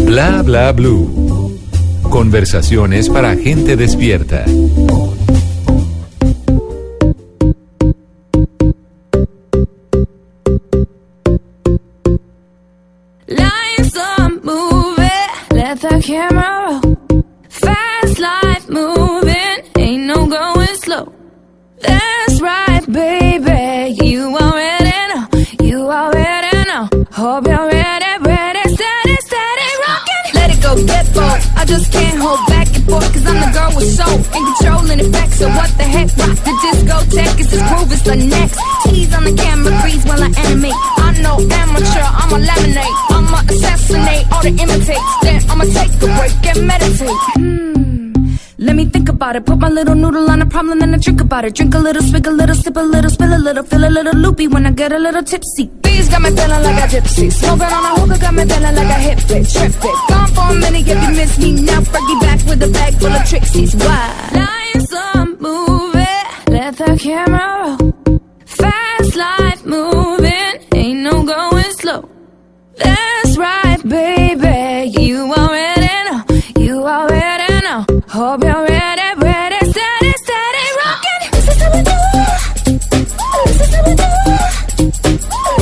Bla 0.00 0.42
bla 0.42 0.72
blue. 0.72 1.58
Conversaciones 2.10 3.08
para 3.08 3.36
gente 3.36 3.76
despierta. 3.76 4.44
Let 15.68 15.80
the 15.80 16.02
camera 16.02 16.80
roll. 16.80 17.20
Fast 17.50 18.18
life 18.18 18.68
moving, 18.70 19.58
ain't 19.76 20.04
no 20.04 20.26
going 20.26 20.76
slow. 20.84 21.12
That's 21.80 22.40
right, 22.40 22.84
baby. 22.90 23.94
You 24.02 24.20
already 24.44 24.96
know, 25.10 25.24
you 25.68 25.78
already 26.00 26.56
know. 26.70 26.88
Hope 27.12 27.46
you're 27.46 27.68
ready, 27.76 28.12
ready, 28.30 28.64
steady, 28.76 29.16
steady, 29.28 29.68
rocking. 29.84 30.24
Let 30.38 30.48
it 30.54 30.62
go, 30.62 30.72
get 30.86 31.06
bold. 31.14 31.40
I 31.60 31.64
just 31.66 31.92
can't 31.92 32.18
hold 32.18 32.40
back 32.48 32.67
forth, 32.88 33.12
cause 33.12 33.26
I'm 33.26 33.38
the 33.44 33.50
girl 33.52 33.70
with 33.76 33.88
soul. 33.92 34.18
And 34.34 34.44
controlling 34.48 35.10
back, 35.12 35.30
so 35.32 35.46
what 35.48 35.70
the 35.76 35.84
heck? 35.84 36.08
Rock 36.16 36.38
the 36.46 36.54
discotheque, 36.64 37.40
it's 37.40 37.50
this 37.50 37.62
groove, 37.68 37.92
it's 37.92 38.02
the 38.02 38.16
next. 38.16 38.58
Tease 38.84 39.14
on 39.14 39.24
the 39.24 39.34
camera, 39.34 39.72
freeze 39.82 40.04
while 40.04 40.22
I 40.22 40.30
animate. 40.44 40.78
I'm 41.04 41.14
know 41.22 41.36
amateur, 41.38 42.06
I'ma 42.20 42.38
laminate. 42.48 42.96
I'ma 43.14 43.40
assassinate 43.52 44.24
all 44.32 44.42
the 44.42 44.54
imitates. 44.64 45.12
Then 45.22 45.40
I'ma 45.50 45.64
take 45.64 45.92
a 46.02 46.08
break 46.16 46.34
and 46.50 46.66
meditate. 46.66 47.20
Hmm. 47.36 48.07
Let 48.60 48.74
me 48.74 48.86
think 48.86 49.08
about 49.08 49.36
it. 49.36 49.46
Put 49.46 49.58
my 49.60 49.68
little 49.68 49.94
noodle 49.94 50.28
on 50.28 50.42
a 50.42 50.46
problem, 50.46 50.80
then 50.80 50.92
I 50.92 50.98
drink 50.98 51.20
about 51.20 51.44
it. 51.44 51.54
Drink 51.54 51.76
a 51.76 51.78
little, 51.78 52.02
swig 52.02 52.26
a 52.26 52.30
little, 52.30 52.56
sip 52.56 52.76
a 52.76 52.80
little, 52.80 53.08
spill 53.08 53.32
a 53.32 53.38
little, 53.38 53.62
feel 53.62 53.84
a 53.84 53.88
little 53.88 54.14
loopy 54.14 54.48
when 54.48 54.66
I 54.66 54.72
get 54.72 54.90
a 54.90 54.98
little 54.98 55.22
tipsy. 55.22 55.70
These 55.84 56.08
got 56.08 56.22
me 56.22 56.30
feeling 56.30 56.62
like 56.64 56.82
a 56.84 56.96
gypsy. 56.96 57.30
Smoking 57.32 57.62
on 57.62 57.84
a 57.84 58.00
hookah 58.00 58.18
got 58.20 58.34
me 58.34 58.44
feeling 58.44 58.74
like 58.74 58.96
a 58.96 58.98
hip 59.06 59.18
hippie. 59.18 59.52
Trip 59.52 59.72
it. 59.72 60.08
Gone 60.08 60.28
for 60.34 60.50
a 60.50 60.54
minute 60.58 60.88
if 60.88 61.02
you 61.04 61.10
miss 61.14 61.38
me 61.38 61.52
now. 61.52 61.80
Fergie 61.82 62.20
back 62.20 62.46
with 62.46 62.62
a 62.64 62.68
bag 62.72 62.94
full 62.94 63.12
of 63.12 63.22
tricksies. 63.22 63.74
Why? 63.78 64.30
Lines 64.34 64.92
are 64.92 65.26
moving. 65.38 66.26
Let 66.48 66.76
the 66.78 66.98
camera 67.00 67.76
roll. 67.80 68.20
Fast 68.44 69.14
life 69.14 69.64
moving. 69.64 70.66
Ain't 70.74 71.00
no 71.00 71.22
going 71.22 71.72
slow. 71.74 72.08
That's 72.76 73.38
right, 73.38 73.88
baby. 73.88 75.00
You 75.00 75.32
already 75.32 75.87
hope 78.08 78.87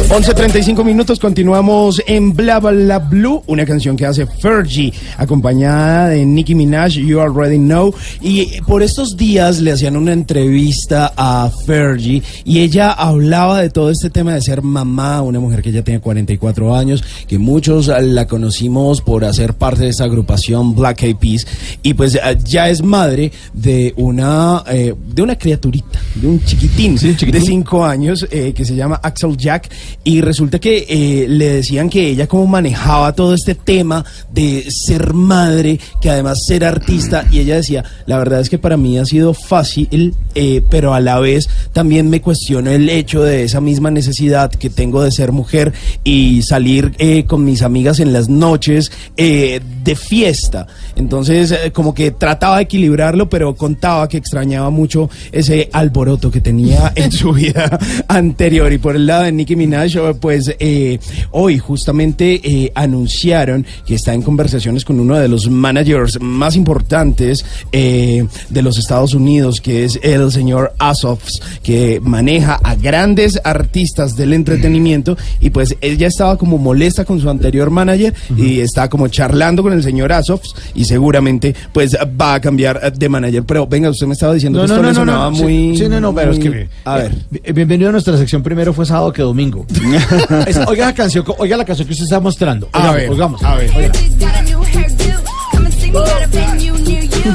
11.35 0.09 0.85
minutos, 0.85 1.19
continuamos 1.19 2.01
en 2.07 2.33
Bla 2.33 2.61
Bla 2.61 3.01
Blue, 3.01 3.43
una 3.49 3.67
canción 3.67 3.97
que 3.97 4.07
hace 4.07 4.25
Fergie, 4.25 4.93
acompañada 5.19 6.11
de 6.11 6.25
Nicki 6.25 6.55
Minaj, 6.55 6.93
You 6.93 7.21
Already 7.21 7.59
Know. 7.59 7.93
Y 8.21 8.61
por 8.63 8.85
estos 8.85 9.17
días 9.17 9.61
le 9.61 9.73
hacían 9.73 9.97
una 9.97 10.13
entrevista 10.13 11.13
a 11.17 11.51
Fergie 11.67 12.23
y 12.45 12.61
ella 12.61 12.93
hablaba 12.93 13.61
de 13.61 13.69
todo 13.69 13.91
este 13.91 14.09
tema 14.09 14.33
de 14.33 14.43
ser 14.43 14.63
mamá, 14.63 15.23
una 15.23 15.41
mujer 15.41 15.61
que 15.61 15.73
ya 15.73 15.83
tiene 15.83 16.01
44 16.01 16.77
años, 16.77 17.03
que 17.27 17.39
muchos 17.39 17.89
la 17.89 18.29
conocimos 18.29 19.01
por 19.01 19.25
hacer 19.25 19.55
parte 19.55 19.83
de 19.83 19.89
esa 19.89 20.05
agrupación 20.05 20.77
Black 20.77 21.03
Eyed 21.03 21.17
Peas. 21.17 21.47
Y 21.83 21.95
pues 21.95 22.15
eh, 22.15 22.21
ya 22.45 22.69
es 22.69 22.81
madre 22.81 23.33
de 23.53 23.93
una, 23.97 24.63
eh, 24.69 24.95
de 25.15 25.23
una 25.23 25.37
criaturita, 25.37 26.01
de 26.15 26.29
un 26.29 26.45
chiquitín, 26.45 26.97
de 26.97 27.41
5 27.41 27.85
años 27.85 28.25
eh, 28.31 28.53
que 28.55 28.65
se 28.65 28.77
llama 28.77 29.01
Axel 29.03 29.37
Jack 29.37 29.69
y 30.07 30.21
resulta 30.21 30.61
que 30.61 30.87
eh, 30.89 31.27
le 31.29 31.49
decían 31.55 31.91
que 31.91 32.09
ella 32.09 32.29
cómo 32.29 32.47
manejaba 32.47 33.13
todo 33.13 33.35
este 33.35 33.57
tema 33.57 34.05
de 34.33 34.71
ser 34.71 35.15
madre, 35.15 35.81
que 36.01 36.11
además 36.11 36.45
ser 36.47 36.65
artista, 36.65 37.27
y 37.29 37.41
ella 37.41 37.57
decía, 37.57 37.85
la 38.07 38.17
verdad 38.17 38.41
es 38.41 38.49
que 38.49 38.57
para 38.57 38.77
mí 38.77 38.99
ha 38.99 39.05
sido 39.05 39.35
fácil, 39.35 40.15
eh, 40.37 40.63
pero 40.71 40.95
a 40.95 41.01
la 41.01 41.19
vez 41.19 41.49
también 41.73 42.09
me 42.09 42.21
cuestiono 42.21 42.71
el 42.71 42.89
hecho 42.89 43.25
de 43.25 43.43
esa 43.43 43.61
misma 43.61 43.91
necesidad 43.91 44.53
que 44.53 44.71
tengo 44.71 45.03
de 45.03 45.11
ser 45.11 45.33
mujer 45.33 45.73
y 46.05 46.43
salir 46.43 46.93
eh, 46.99 47.25
con 47.25 47.45
mis 47.45 47.63
amigas 47.63 47.99
en 47.99 48.13
las 48.13 48.29
noches 48.29 48.93
eh, 49.17 49.61
de 49.83 49.97
fiesta. 49.97 50.69
Entonces, 50.95 51.53
como 51.73 51.95
que 51.95 52.13
trataba 52.13 52.59
de 52.59 52.63
equilibrarlo, 52.63 53.29
pero 53.29 53.57
contaba 53.57 54.09
que 54.09 54.19
extrañaba 54.19 54.71
mucho 54.71 55.11
ese 55.33 55.69
alboroto 55.73 56.31
que 56.31 56.41
tenía 56.41 56.93
en 56.95 57.11
su 57.11 57.33
vida 57.35 57.77
anterior. 58.07 58.73
Y 58.73 58.79
por 58.79 58.95
el 58.95 59.07
lado 59.07 59.25
de 59.25 59.33
Nicki 59.33 59.57
Minaj, 59.57 59.96
pues 60.21 60.55
eh, 60.59 60.99
hoy 61.31 61.59
justamente 61.59 62.41
eh, 62.43 62.73
anunciaron 62.75 63.67
que 63.87 63.95
está 63.95 64.15
en 64.15 64.23
conversaciones 64.23 64.85
con 64.85 65.01
uno 65.01 65.17
de 65.17 65.29
los 65.29 65.49
managers 65.51 66.21
más 66.21 66.57
importantes 66.57 67.45
eh, 67.73 68.27
de 68.49 68.63
los 68.63 68.79
Estados 68.79 69.15
Unidos, 69.15 69.61
que 69.61 69.85
es 69.85 69.99
el 70.03 70.31
señor 70.31 70.73
Asofs, 70.79 71.41
que 71.63 72.01
maneja 72.03 72.55
a 72.63 72.75
grandes 72.75 73.41
artistas 73.45 74.17
del 74.17 74.33
entretenimiento. 74.33 75.17
Y 75.41 75.51
pues 75.51 75.77
ella 75.81 76.09
estaba 76.09 76.37
como 76.37 76.59
molesta 76.59 77.05
con 77.05 77.21
su 77.21 77.29
anterior 77.31 77.71
manager 77.71 78.15
y 78.37 78.61
está 78.61 78.89
como 78.89 79.09
charlando 79.09 79.63
con 79.63 79.73
el 79.73 79.83
señor 79.83 80.13
Asofs 80.13 80.55
y 80.75 80.85
seguramente 80.85 81.55
pues 81.73 81.97
va 82.21 82.35
a 82.35 82.41
cambiar 82.41 82.93
de 82.93 83.09
manager. 83.09 83.45
Pero 83.45 83.67
venga, 83.67 83.91
usted 83.91 84.07
me 84.07 84.15
estaba 84.15 84.35
diciendo 84.35 84.59
que 84.61 84.67
esto 84.67 84.83
le 84.83 84.95
sonaba 84.95 85.31
muy... 85.31 85.77
Sí, 85.77 85.89
no, 85.89 86.01
no, 86.01 86.15
pero 86.15 86.33
es 86.33 86.39
que. 86.39 86.69
A 86.85 86.97
ver. 86.97 87.13
eh, 87.43 87.53
Bienvenido 87.53 87.89
a 87.89 87.93
nuestra 87.93 88.17
sección. 88.17 88.43
Primero 88.43 88.73
fue 88.73 88.87
sábado 88.87 89.13
que 89.13 89.23
domingo. 89.23 89.67
Es- 90.47 90.57
oiga 90.67 90.87
la 90.87 90.95
canción, 90.95 91.25
oiga 91.39 91.57
la 91.57 91.65
canción 91.65 91.87
que 91.87 91.93
usted 91.93 92.05
está 92.05 92.21
mostrando. 92.21 92.69
A 92.73 92.79
Oigamos, 92.79 92.97
ver, 92.97 93.11
oigamos. 93.11 93.43
a 93.45 93.55
ver. 93.57 93.93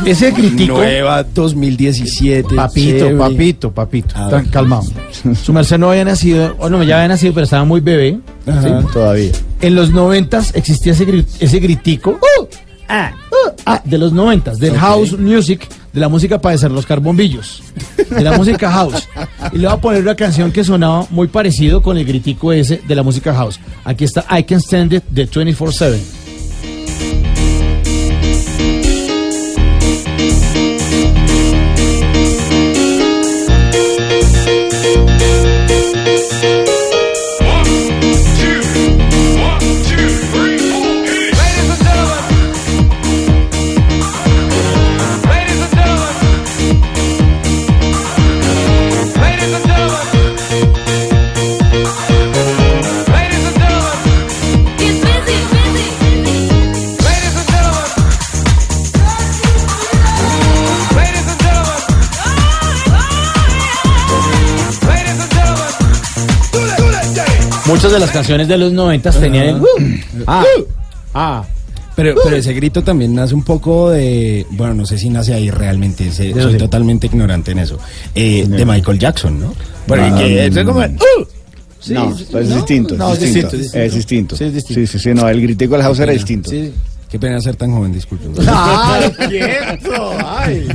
Ese 0.05 0.33
critico. 0.33 0.73
Nueva 0.77 1.23
2017. 1.23 2.55
Papito, 2.55 2.97
chévere. 2.97 3.17
papito, 3.17 3.71
papito. 3.71 4.15
A 4.17 4.29
Tan 4.29 4.45
calmado. 4.45 4.83
Su 5.43 5.53
merced 5.53 5.77
no 5.77 5.91
había 5.91 6.05
nacido, 6.05 6.55
o 6.59 6.69
no, 6.69 6.81
ya 6.83 6.95
había 6.97 7.09
nacido, 7.09 7.33
pero 7.33 7.43
estaba 7.43 7.65
muy 7.65 7.81
bebé. 7.81 8.19
Ajá. 8.47 8.61
¿sí? 8.61 8.87
Todavía. 8.93 9.31
En 9.61 9.75
los 9.75 9.91
noventas 9.91 10.51
existía 10.55 10.93
ese, 10.93 11.25
ese 11.39 11.59
gritico. 11.59 12.11
¡Uh! 12.11 12.45
ah, 12.89 13.11
uh, 13.31 13.51
ah, 13.65 13.81
de 13.83 13.97
los 13.97 14.11
noventas, 14.13 14.57
del 14.59 14.75
house 14.77 15.17
music, 15.17 15.67
de 15.93 15.99
la 15.99 16.09
música 16.09 16.39
para 16.39 16.55
hacer 16.55 16.71
los 16.71 16.85
carbombillos. 16.85 17.63
De 18.09 18.21
la 18.21 18.37
música 18.37 18.71
house. 18.71 19.07
Y 19.51 19.57
le 19.57 19.67
voy 19.67 19.77
a 19.77 19.81
poner 19.81 20.01
una 20.01 20.15
canción 20.15 20.51
que 20.51 20.63
sonaba 20.63 21.05
muy 21.09 21.27
parecido 21.27 21.81
con 21.81 21.97
el 21.97 22.05
gritico 22.05 22.51
ese 22.51 22.81
de 22.87 22.95
la 22.95 23.03
música 23.03 23.33
house. 23.33 23.59
Aquí 23.83 24.05
está 24.05 24.25
I 24.37 24.43
Can 24.43 24.59
Stand 24.59 24.93
It 24.93 25.03
de 25.09 25.29
24-7. 25.29 26.20
Las 68.11 68.13
canciones 68.13 68.47
de 68.47 68.57
los 68.57 68.73
noventas 68.73 69.19
tenían 69.19 69.45
el... 69.45 69.55
"Uh". 69.61 69.67
Ah, 70.27 70.43
ah. 71.13 71.45
Pero, 71.95 72.15
pero 72.23 72.35
ese 72.37 72.53
grito 72.53 72.83
también 72.83 73.13
nace 73.13 73.35
un 73.35 73.43
poco 73.43 73.89
de. 73.91 74.45
Bueno, 74.51 74.73
no 74.73 74.85
sé 74.85 74.97
si 74.97 75.09
nace 75.09 75.33
ahí 75.33 75.51
realmente. 75.51 76.09
se- 76.11 76.33
¿De 76.33 76.41
soy 76.41 76.57
totalmente 76.57 77.07
ignorante 77.07 77.51
en 77.51 77.59
eso. 77.59 77.77
Eh, 78.15 78.45
de 78.47 78.65
Michael 78.65 78.97
Jackson, 78.97 79.39
¿no? 79.39 79.53
Porque 79.87 80.09
que 80.17 80.45
es 80.45 80.65
como. 80.65 80.79
¡Uh! 80.79 81.25
Sí, 81.79 81.93
no, 81.93 82.15
sí, 82.15 82.25
pero 82.31 82.43
es 82.43 82.49
no, 82.49 82.55
distinto. 82.55 82.95
no, 82.95 83.13
es 83.13 83.21
es 83.21 83.33
distinto. 83.33 83.57
distinto, 83.57 83.77
Es 83.85 83.93
distinto. 83.95 84.35
Sí, 84.37 84.43
es 84.45 84.53
distinto. 84.53 84.81
Sí, 84.81 84.87
sí, 84.87 84.99
sí, 84.99 85.13
no, 85.13 85.27
el 85.27 85.41
gritico 85.41 85.73
del 85.73 85.83
house 85.83 85.99
era 85.99 86.13
distinto. 86.13 86.49
Sí. 86.49 86.71
Qué 87.09 87.19
pena 87.19 87.41
ser 87.41 87.55
tan 87.57 87.71
joven, 87.73 87.91
disculpe. 87.91 88.25
¡Ay, 88.47 89.11
quieto! 89.27 90.13
¡Ay! 90.25 90.67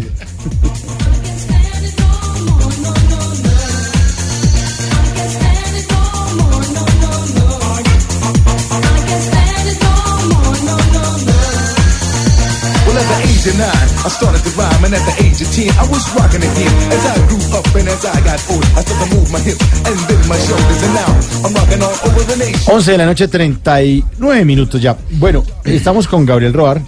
Age 13.47 13.55
of 13.55 13.59
nine, 13.59 13.89
I 14.05 14.09
started 14.09 14.43
to 14.43 14.51
rhyme, 14.59 14.85
and 14.85 14.95
at 14.95 15.05
the 15.07 15.15
age 15.23 15.41
of 15.41 15.49
ten, 15.55 15.71
I 15.79 15.87
was 15.89 16.03
rocking 16.15 16.43
again. 16.43 16.73
As 16.91 17.05
I 17.07 17.15
grew 17.29 17.39
up 17.55 17.67
and 17.75 17.89
as 17.89 18.05
I 18.05 18.21
got 18.23 18.41
old, 18.51 18.65
I 18.75 18.83
started 18.83 19.11
to 19.11 19.15
move 19.15 19.31
my 19.31 19.41
hips 19.41 19.63
and 19.87 19.99
then 20.09 20.21
my 20.29 20.39
shoulders, 20.39 20.83
and 20.83 20.95
now 20.95 21.13
I'm 21.45 21.55
rocking 21.55 21.83
all 21.83 21.95
over 22.07 22.25
the 22.27 22.37
nation. 22.37 22.73
11 22.73 22.93
de 22.93 22.99
la 22.99 23.07
noche, 23.07 23.29
39 23.29 24.45
minutos 24.45 24.81
ya. 24.83 24.97
Bueno, 25.13 25.45
estamos 25.65 26.09
con 26.09 26.27
Gabriel 26.27 26.53
Roar 26.53 26.81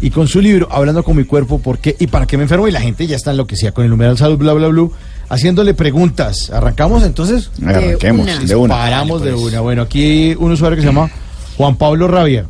y 0.00 0.10
con 0.10 0.26
su 0.26 0.40
libro 0.40 0.68
Hablando 0.70 1.02
con 1.02 1.16
mi 1.16 1.24
cuerpo, 1.24 1.58
¿por 1.58 1.78
qué 1.78 1.96
y 1.98 2.06
para 2.06 2.26
qué 2.26 2.36
me 2.36 2.44
enfermo? 2.44 2.68
Y 2.68 2.70
la 2.70 2.80
gente 2.80 3.06
ya 3.06 3.16
está 3.16 3.30
enloquecida 3.30 3.72
con 3.72 3.84
el 3.84 3.90
numeral 3.90 4.16
salud, 4.18 4.36
bla, 4.36 4.52
bla, 4.52 4.68
bla, 4.68 4.88
haciéndole 5.28 5.74
preguntas. 5.74 6.50
¿Arrancamos 6.50 7.02
entonces? 7.02 7.50
Arranquemos, 7.64 8.26
una. 8.26 8.38
de 8.38 8.54
una. 8.54 8.74
Paramos 8.74 9.22
de 9.22 9.34
una. 9.34 9.60
Bueno, 9.60 9.82
aquí 9.82 10.34
un 10.38 10.52
usuario 10.52 10.76
que 10.76 10.82
se 10.82 10.88
llama 10.88 11.10
Juan 11.56 11.76
Pablo 11.76 12.06
Rabia. 12.08 12.46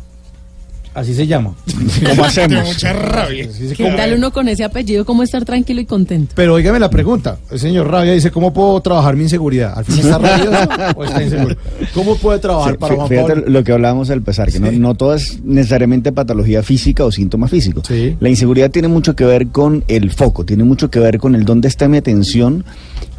Así 0.95 1.12
se 1.12 1.27
llama. 1.27 1.55
¿Cómo 2.09 2.25
hacemos? 2.25 2.85
Así 2.85 3.69
se 3.69 3.75
¿Qué 3.75 3.91
tal 3.97 4.15
uno 4.15 4.33
con 4.33 4.47
ese 4.49 4.62
apellido? 4.62 5.05
¿Cómo 5.05 5.25
estar 5.25 5.45
tranquilo 5.45 5.81
y 5.81 5.87
contento? 5.87 6.33
Pero 6.37 6.55
oígame 6.55 6.79
la 6.79 6.89
pregunta. 6.89 7.37
El 7.51 7.59
señor 7.59 7.91
Rabia 7.91 8.12
dice, 8.12 8.31
¿cómo 8.31 8.53
puedo 8.55 8.81
trabajar 8.81 9.16
mi 9.16 9.25
inseguridad? 9.25 9.77
¿Al 9.77 9.85
fin 9.85 9.99
está 9.99 10.19
rabioso 10.19 10.69
o 10.97 11.05
está 11.05 11.23
inseguro? 11.23 11.57
¿Cómo 11.95 12.16
puede 12.16 12.39
trabajar 12.39 12.73
Sí, 12.75 12.79
para 12.79 12.95
Juan 12.95 13.09
fíjate 13.09 13.29
Pablo? 13.35 13.45
lo 13.49 13.65
que 13.65 13.73
hablábamos 13.73 14.11
al 14.11 14.19
empezar, 14.19 14.53
que 14.53 14.61
no, 14.61 14.71
no 14.71 14.95
todo 14.95 15.15
es 15.15 15.43
necesariamente 15.45 16.12
patología 16.12 16.62
física 16.62 17.05
o 17.05 17.11
síntoma 17.11 17.49
físico. 17.49 17.83
Sí. 17.87 18.16
La 18.21 18.29
inseguridad 18.29 18.71
tiene 18.71 18.87
mucho 18.87 19.16
que 19.16 19.25
ver 19.25 19.49
con 19.49 19.83
el 19.89 20.12
foco, 20.12 20.45
tiene 20.45 20.62
mucho 20.62 20.91
que 20.91 21.01
ver 21.01 21.19
con 21.19 21.35
el 21.35 21.45
dónde 21.45 21.66
está 21.66 21.89
mi 21.89 21.97
atención 21.97 22.65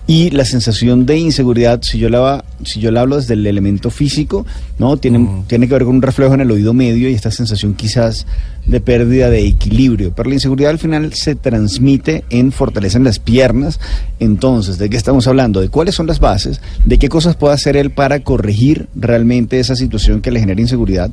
y 0.08 0.30
la 0.30 0.46
sensación 0.46 1.08
de 1.08 1.18
inseguridad, 1.18 1.82
si 1.82 1.98
yo 1.98 2.10
la, 2.10 2.20
va- 2.20 2.46
si 2.64 2.80
yo 2.80 2.92
la 2.92 3.02
hablo 3.02 3.16
desde 3.16 3.34
el 3.34 3.48
elemento 3.48 3.90
físico, 3.90 4.46
¿no? 4.78 4.98
Tiene, 4.98 5.44
tiene 5.48 5.68
que 5.68 5.74
ver 5.74 5.84
con 5.86 5.96
un 5.96 6.02
reflejo 6.04 6.36
en 6.36 6.42
el 6.42 6.52
oído 6.52 6.74
medio 6.76 7.10
y 7.10 7.14
esta 7.16 7.32
sensación 7.32 7.74
quizás 7.74 8.28
de 8.68 8.80
pérdida 8.82 9.32
de 9.32 9.48
equilibrio. 9.48 10.14
Pero 10.16 10.30
la 10.30 10.36
inseguridad 10.36 10.70
al 10.72 10.78
final 10.78 11.12
se 11.14 11.34
transmite 11.34 12.24
en 12.30 12.52
fortaleza 12.52 13.00
en 13.00 13.04
las 13.04 13.18
piernas. 13.18 13.80
Entonces, 14.20 14.78
¿de 14.78 14.92
qué 14.92 14.98
estamos 14.98 15.28
hablando? 15.28 15.60
De 15.60 15.70
cuáles 15.70 15.96
son 15.96 16.06
las 16.06 16.20
bases, 16.20 16.62
de 16.86 17.00
qué 17.00 17.10
cosas 17.10 17.36
puede 17.36 17.56
hacer 17.56 17.76
él 17.76 17.90
para 17.92 18.20
corregir 18.20 18.88
realmente 18.96 19.60
esa 19.60 19.76
situación 19.76 20.22
que 20.22 20.30
le 20.30 20.40
genera 20.40 20.62
inseguridad. 20.62 21.10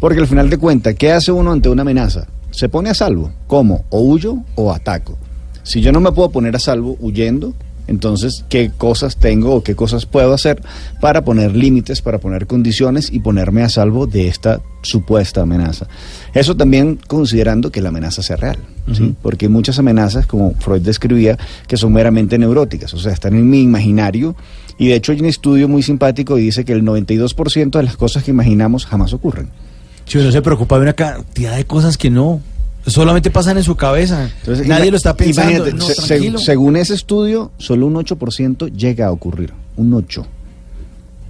Porque 0.00 0.18
al 0.18 0.26
final 0.26 0.50
de 0.50 0.58
cuentas, 0.58 0.94
¿qué 0.96 1.12
hace 1.12 1.30
uno 1.30 1.52
ante 1.52 1.68
una 1.68 1.82
amenaza? 1.82 2.26
Se 2.50 2.68
pone 2.68 2.90
a 2.90 2.94
salvo. 2.94 3.30
¿Cómo? 3.46 3.84
O 3.90 4.00
huyo 4.00 4.38
o 4.56 4.72
ataco. 4.72 5.16
Si 5.62 5.80
yo 5.80 5.92
no 5.92 6.00
me 6.00 6.10
puedo 6.10 6.30
poner 6.30 6.56
a 6.56 6.58
salvo 6.58 6.96
huyendo, 6.98 7.54
entonces, 7.86 8.44
¿qué 8.48 8.70
cosas 8.76 9.16
tengo 9.16 9.54
o 9.54 9.62
qué 9.62 9.74
cosas 9.74 10.06
puedo 10.06 10.32
hacer 10.32 10.62
para 11.00 11.24
poner 11.24 11.56
límites, 11.56 12.00
para 12.00 12.18
poner 12.18 12.46
condiciones 12.46 13.12
y 13.12 13.18
ponerme 13.18 13.62
a 13.62 13.68
salvo 13.68 14.06
de 14.06 14.28
esta 14.28 14.60
supuesta 14.82 15.42
amenaza? 15.42 15.88
Eso 16.32 16.56
también 16.56 16.98
considerando 17.06 17.70
que 17.70 17.80
la 17.80 17.88
amenaza 17.88 18.22
sea 18.22 18.36
real, 18.36 18.58
¿sí? 18.92 19.14
Porque 19.20 19.46
hay 19.46 19.50
muchas 19.50 19.78
amenazas, 19.78 20.26
como 20.26 20.54
Freud 20.54 20.82
describía, 20.82 21.36
que 21.66 21.76
son 21.76 21.92
meramente 21.92 22.38
neuróticas, 22.38 22.94
o 22.94 22.98
sea, 22.98 23.12
están 23.12 23.34
en 23.34 23.48
mi 23.50 23.62
imaginario. 23.62 24.36
Y 24.78 24.88
de 24.88 24.94
hecho 24.94 25.12
hay 25.12 25.20
un 25.20 25.26
estudio 25.26 25.68
muy 25.68 25.82
simpático 25.82 26.38
y 26.38 26.42
dice 26.42 26.64
que 26.64 26.72
el 26.72 26.82
92% 26.82 27.70
de 27.70 27.82
las 27.82 27.96
cosas 27.96 28.22
que 28.22 28.30
imaginamos 28.30 28.86
jamás 28.86 29.12
ocurren. 29.12 29.50
Si 30.06 30.18
uno 30.18 30.32
se 30.32 30.42
preocupa 30.42 30.76
de 30.76 30.82
una 30.82 30.92
cantidad 30.92 31.56
de 31.56 31.64
cosas 31.64 31.96
que 31.96 32.10
no, 32.10 32.40
solamente 32.86 33.30
pasan 33.30 33.56
en 33.58 33.64
su 33.64 33.76
cabeza. 33.76 34.30
Entonces, 34.40 34.66
Nadie 34.66 34.90
lo 34.90 34.96
está 34.96 35.14
pensando. 35.16 35.50
imagínate, 35.52 35.76
No, 35.76 35.84
se- 35.86 35.94
se- 35.94 36.06
tranquilo. 36.08 36.38
según 36.38 36.76
ese 36.76 36.94
estudio, 36.94 37.50
solo 37.58 37.86
un 37.86 37.94
8% 37.96 38.68
llega 38.68 39.06
a 39.06 39.12
ocurrir. 39.12 39.52
Un 39.76 39.92
8%. 39.92 40.26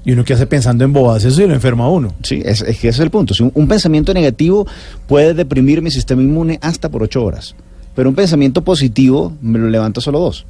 Y 0.05 0.13
uno 0.13 0.25
que 0.25 0.33
hace 0.35 0.47
pensando 0.49 0.85
en 0.85 0.93
bobadas, 0.93 1.25
eso 1.25 1.43
y 1.43 1.47
lo 1.47 1.55
enferma 1.55 1.85
a 1.85 1.89
uno. 1.89 2.13
Sí, 2.25 2.43
es, 2.45 2.61
es 2.63 2.79
que 2.79 2.89
ese 2.89 2.97
es 2.97 3.01
el 3.01 3.11
punto. 3.11 3.35
Si 3.35 3.43
un, 3.45 3.53
un 3.55 3.69
pensamiento 3.69 4.13
negativo 4.13 4.67
puede 5.07 5.33
deprimir 5.33 5.81
mi 5.81 5.93
sistema 5.93 6.23
inmune 6.23 6.59
hasta 6.61 6.89
por 6.89 7.03
8 7.05 7.23
horas. 7.25 7.55
Pero 7.95 8.09
un 8.09 8.15
pensamiento 8.17 8.63
positivo 8.65 9.33
me 9.43 9.59
lo 9.61 9.69
levanta 9.69 10.01
solo 10.01 10.19
dos. 10.19 10.45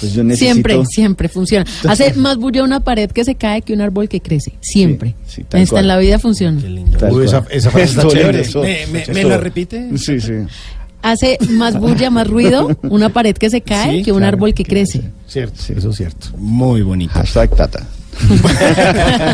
Pues 0.00 0.12
yo 0.12 0.24
necesito... 0.24 0.52
Siempre, 0.52 0.86
siempre 0.86 1.28
funciona. 1.28 1.64
Hace 1.88 2.14
más 2.14 2.36
bulla 2.36 2.62
una 2.62 2.80
pared 2.80 3.10
que 3.10 3.24
se 3.24 3.34
cae 3.34 3.62
que 3.62 3.72
un 3.72 3.80
árbol 3.80 4.08
que 4.08 4.20
crece. 4.20 4.54
Siempre. 4.60 5.14
Sí, 5.26 5.42
sí, 5.50 5.66
cual. 5.66 5.82
en 5.82 5.88
la 5.88 5.98
vida 5.98 6.18
funciona. 6.18 6.60
Uy, 7.10 7.24
esa- 7.24 7.44
esa 7.50 7.70
frase 7.70 7.84
está 7.98 8.08
chévere. 8.08 8.40
eso, 8.40 8.62
¿Me, 8.62 8.86
me- 8.86 9.06
me 9.12 9.24
la 9.24 9.36
repite? 9.38 9.90
Sí, 9.96 10.20
sí. 10.20 10.32
Hace 11.02 11.36
más 11.50 11.78
bulla, 11.78 12.08
más 12.10 12.26
ruido 12.26 12.78
una 12.82 13.10
pared 13.10 13.36
que 13.36 13.50
se 13.50 13.60
cae 13.60 13.98
Sí, 13.98 14.02
que 14.04 14.12
un 14.12 14.20
claro, 14.20 14.36
árbol 14.36 14.54
que 14.54 14.64
crece. 14.64 15.02
Cierto, 15.28 15.60
eso 15.76 15.90
es 15.90 15.96
cierto. 15.96 16.28
Muy 16.38 16.80
bonito. 16.80 17.12
Hashtag 17.12 17.50
tata. 17.54 17.86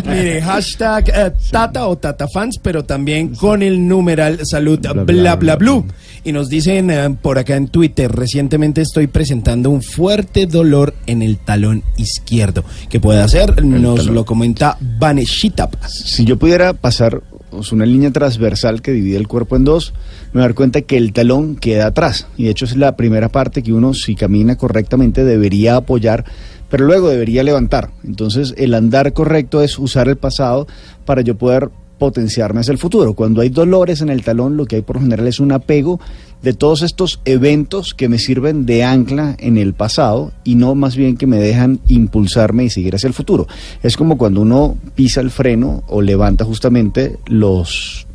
Mire, 0.07 0.41
hashtag 0.43 1.09
eh, 1.15 1.32
Tata 1.51 1.87
o 1.87 1.97
Tata 1.99 2.27
Fans, 2.32 2.59
pero 2.62 2.85
también 2.85 3.35
con 3.35 3.62
el 3.62 3.87
numeral 3.87 4.41
salud 4.45 4.78
bla 5.07 5.37
bla, 5.37 5.57
blue. 5.57 5.87
Y 6.23 6.33
nos 6.33 6.49
dicen 6.51 6.91
eh, 6.91 7.17
por 7.23 7.39
acá 7.39 7.57
en 7.57 7.69
Twitter, 7.69 8.13
recientemente 8.13 8.83
estoy 8.83 9.07
presentando 9.07 9.71
un 9.71 9.83
fuerte 9.83 10.47
dolor 10.47 10.95
en 11.07 11.23
el 11.23 11.39
talón 11.39 11.83
izquierdo. 11.97 12.63
¿Qué 12.91 13.01
puede 13.01 13.21
hacer? 13.21 13.65
Nos 13.65 14.07
lo 14.07 14.27
comenta 14.27 14.77
Vaneshita 14.99 15.71
Paz. 15.71 15.93
Si 15.93 16.25
yo 16.25 16.39
pudiera 16.39 16.75
pasar 16.75 17.23
pues, 17.51 17.73
una 17.73 17.87
línea 17.87 18.11
transversal 18.11 18.83
que 18.83 18.93
divide 18.93 19.17
el 19.17 19.29
cuerpo 19.29 19.57
en 19.57 19.65
dos, 19.65 19.95
me 20.27 20.41
voy 20.41 20.41
a 20.41 20.49
dar 20.49 20.55
cuenta 20.55 20.83
que 20.83 20.99
el 20.99 21.15
talón 21.15 21.57
queda 21.57 21.87
atrás. 21.87 22.27
Y 22.37 22.45
de 22.45 22.51
hecho 22.51 22.67
es 22.67 22.77
la 22.77 22.97
primera 22.97 23.31
parte 23.31 23.63
que 23.63 23.73
uno, 23.73 23.95
si 23.95 24.15
camina 24.15 24.57
correctamente, 24.57 25.25
debería 25.25 25.77
apoyar, 25.77 26.27
pero 26.69 26.85
luego 26.85 27.09
debería 27.09 27.43
levantar. 27.43 27.93
Entonces 28.05 28.55
el 28.59 28.75
andar 28.75 29.15
correcto 29.15 29.63
es 29.63 29.79
usar 29.79 30.09
el 30.09 30.17
pasado 30.17 30.67
para 31.07 31.23
yo 31.23 31.39
poder 31.39 31.71
potenciarme 32.01 32.60
hacia 32.60 32.72
el 32.72 32.78
futuro. 32.78 33.12
Cuando 33.12 33.43
hay 33.43 33.51
dolores 33.51 34.01
en 34.01 34.09
el 34.09 34.24
talón, 34.24 34.56
lo 34.56 34.64
que 34.64 34.77
hay 34.77 34.82
por 34.82 34.97
lo 34.97 35.02
general 35.02 35.28
es 35.28 35.39
un 35.39 35.52
apego 35.52 36.01
de 36.43 36.55
todos 36.55 36.81
estos 36.82 37.20
eventos 37.27 37.93
que 37.93 38.09
me 38.09 38.18
sirven 38.18 38.64
de 38.64 38.82
ancla 38.82 39.36
en 39.39 39.59
el 39.59 39.74
pasado 39.74 40.32
y 40.43 40.55
no 40.55 40.74
más 40.74 40.97
bien 40.97 41.18
que 41.18 41.27
me 41.27 41.36
dejan 41.36 41.78
impulsarme 41.86 42.64
y 42.64 42.70
seguir 42.70 42.94
hacia 42.94 43.06
el 43.06 43.12
futuro. 43.12 43.47
Es 43.82 43.98
como 43.98 44.16
cuando 44.16 44.40
uno 44.40 44.78
pisa 44.94 45.20
el 45.20 45.31
freno 45.31 45.85
o 45.89 46.01
levanta 46.01 46.44
justamente 46.44 47.18
los 47.27 48.06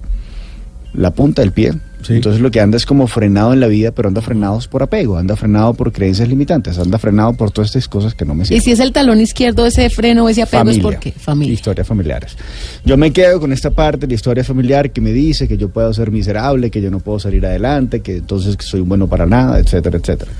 la 0.94 1.12
punta 1.12 1.44
del 1.44 1.52
pie. 1.52 1.74
Entonces 2.10 2.42
lo 2.42 2.52
que 2.52 2.60
anda 2.60 2.78
es 2.78 2.86
como 2.86 3.08
frenado 3.08 3.54
en 3.54 3.60
la 3.60 3.68
vida, 3.68 3.92
pero 3.92 4.08
anda 4.08 4.22
frenado 4.22 4.60
por 4.70 4.84
apego, 4.84 5.18
anda 5.18 5.36
frenado 5.36 5.74
por 5.74 5.92
creencias 5.92 6.28
limitantes, 6.30 6.78
anda 6.78 6.98
frenado 6.98 7.34
por 7.34 7.52
todas 7.52 7.70
estas 7.70 7.88
cosas 7.88 8.14
que 8.14 8.26
no 8.26 8.36
me 8.36 8.44
Y 8.44 8.48
sirven. 8.48 8.62
si 8.62 8.72
es 8.72 8.80
el 8.80 8.92
talón 8.92 9.20
izquierdo, 9.20 9.66
ese 9.66 9.90
freno, 9.90 10.28
ese 10.30 10.44
apego 10.44 10.70
es 10.70 10.80
porque 10.80 11.12
familia. 11.12 11.54
Historias 11.54 11.88
familiares. 11.88 12.38
Yo 12.84 12.98
me 12.98 13.12
quedo 13.12 13.40
con 13.40 13.52
esta 13.54 13.72
parte 13.72 14.02
de 14.02 14.08
la 14.08 14.16
historia 14.16 14.44
familiar 14.44 14.92
que 14.92 15.02
me 15.02 15.12
dice 15.12 15.48
que 15.48 15.58
yo 15.58 15.70
puedo 15.70 15.94
ser 15.94 16.12
miserable, 16.12 16.72
que 16.72 16.82
yo 16.82 16.92
no 16.92 17.00
puedo 17.00 17.20
salir 17.20 17.46
adelante, 17.46 18.02
que 18.02 18.18
entonces 18.18 18.56
que 18.58 18.66
soy 18.66 18.82
bueno 18.82 19.08
para 19.08 19.26
nada, 19.26 19.60
etcétera, 19.60 19.98
etcétera. 19.98 20.32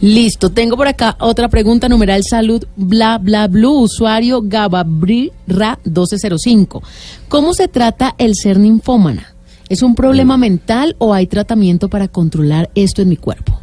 Listo, 0.00 0.50
tengo 0.50 0.76
por 0.76 0.88
acá 0.88 1.16
otra 1.20 1.48
pregunta, 1.48 1.88
numeral 1.88 2.22
salud, 2.28 2.64
bla, 2.76 3.16
bla, 3.18 3.48
blue, 3.48 3.80
usuario 3.80 4.42
Gababrira 4.42 5.78
1205. 5.84 6.82
¿Cómo 7.28 7.54
se 7.54 7.68
trata 7.68 8.14
el 8.18 8.34
ser 8.34 8.58
ninfómana? 8.58 9.33
¿Es 9.70 9.82
un 9.82 9.94
problema 9.94 10.36
mental 10.36 10.94
o 10.98 11.14
hay 11.14 11.26
tratamiento 11.26 11.88
para 11.88 12.08
controlar 12.08 12.70
esto 12.74 13.00
en 13.00 13.08
mi 13.08 13.16
cuerpo? 13.16 13.60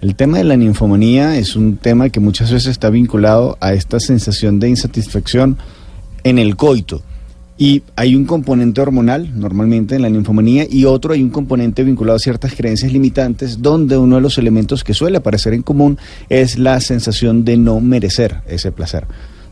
El 0.00 0.16
tema 0.16 0.38
de 0.38 0.44
la 0.44 0.56
ninfomanía 0.56 1.38
es 1.38 1.54
un 1.54 1.76
tema 1.76 2.10
que 2.10 2.18
muchas 2.18 2.50
veces 2.50 2.72
está 2.72 2.90
vinculado 2.90 3.56
a 3.60 3.72
esta 3.72 4.00
sensación 4.00 4.58
de 4.58 4.70
insatisfacción 4.70 5.56
en 6.24 6.38
el 6.38 6.56
coito. 6.56 7.02
Y 7.58 7.84
hay 7.94 8.16
un 8.16 8.24
componente 8.24 8.80
hormonal, 8.80 9.38
normalmente 9.38 9.94
en 9.94 10.02
la 10.02 10.10
ninfomanía, 10.10 10.66
y 10.68 10.84
otro 10.84 11.14
hay 11.14 11.22
un 11.22 11.30
componente 11.30 11.84
vinculado 11.84 12.16
a 12.16 12.20
ciertas 12.20 12.54
creencias 12.54 12.92
limitantes, 12.92 13.62
donde 13.62 13.96
uno 13.96 14.16
de 14.16 14.22
los 14.22 14.36
elementos 14.38 14.84
que 14.84 14.94
suele 14.94 15.18
aparecer 15.18 15.54
en 15.54 15.62
común 15.62 15.96
es 16.28 16.58
la 16.58 16.80
sensación 16.80 17.44
de 17.44 17.56
no 17.56 17.80
merecer 17.80 18.42
ese 18.46 18.72
placer, 18.72 19.06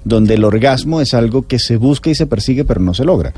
donde 0.04 0.34
el 0.34 0.44
orgasmo 0.44 1.00
es 1.00 1.14
algo 1.14 1.46
que 1.46 1.58
se 1.58 1.76
busca 1.76 2.10
y 2.10 2.14
se 2.14 2.26
persigue, 2.26 2.64
pero 2.64 2.80
no 2.80 2.92
se 2.92 3.04
logra. 3.04 3.32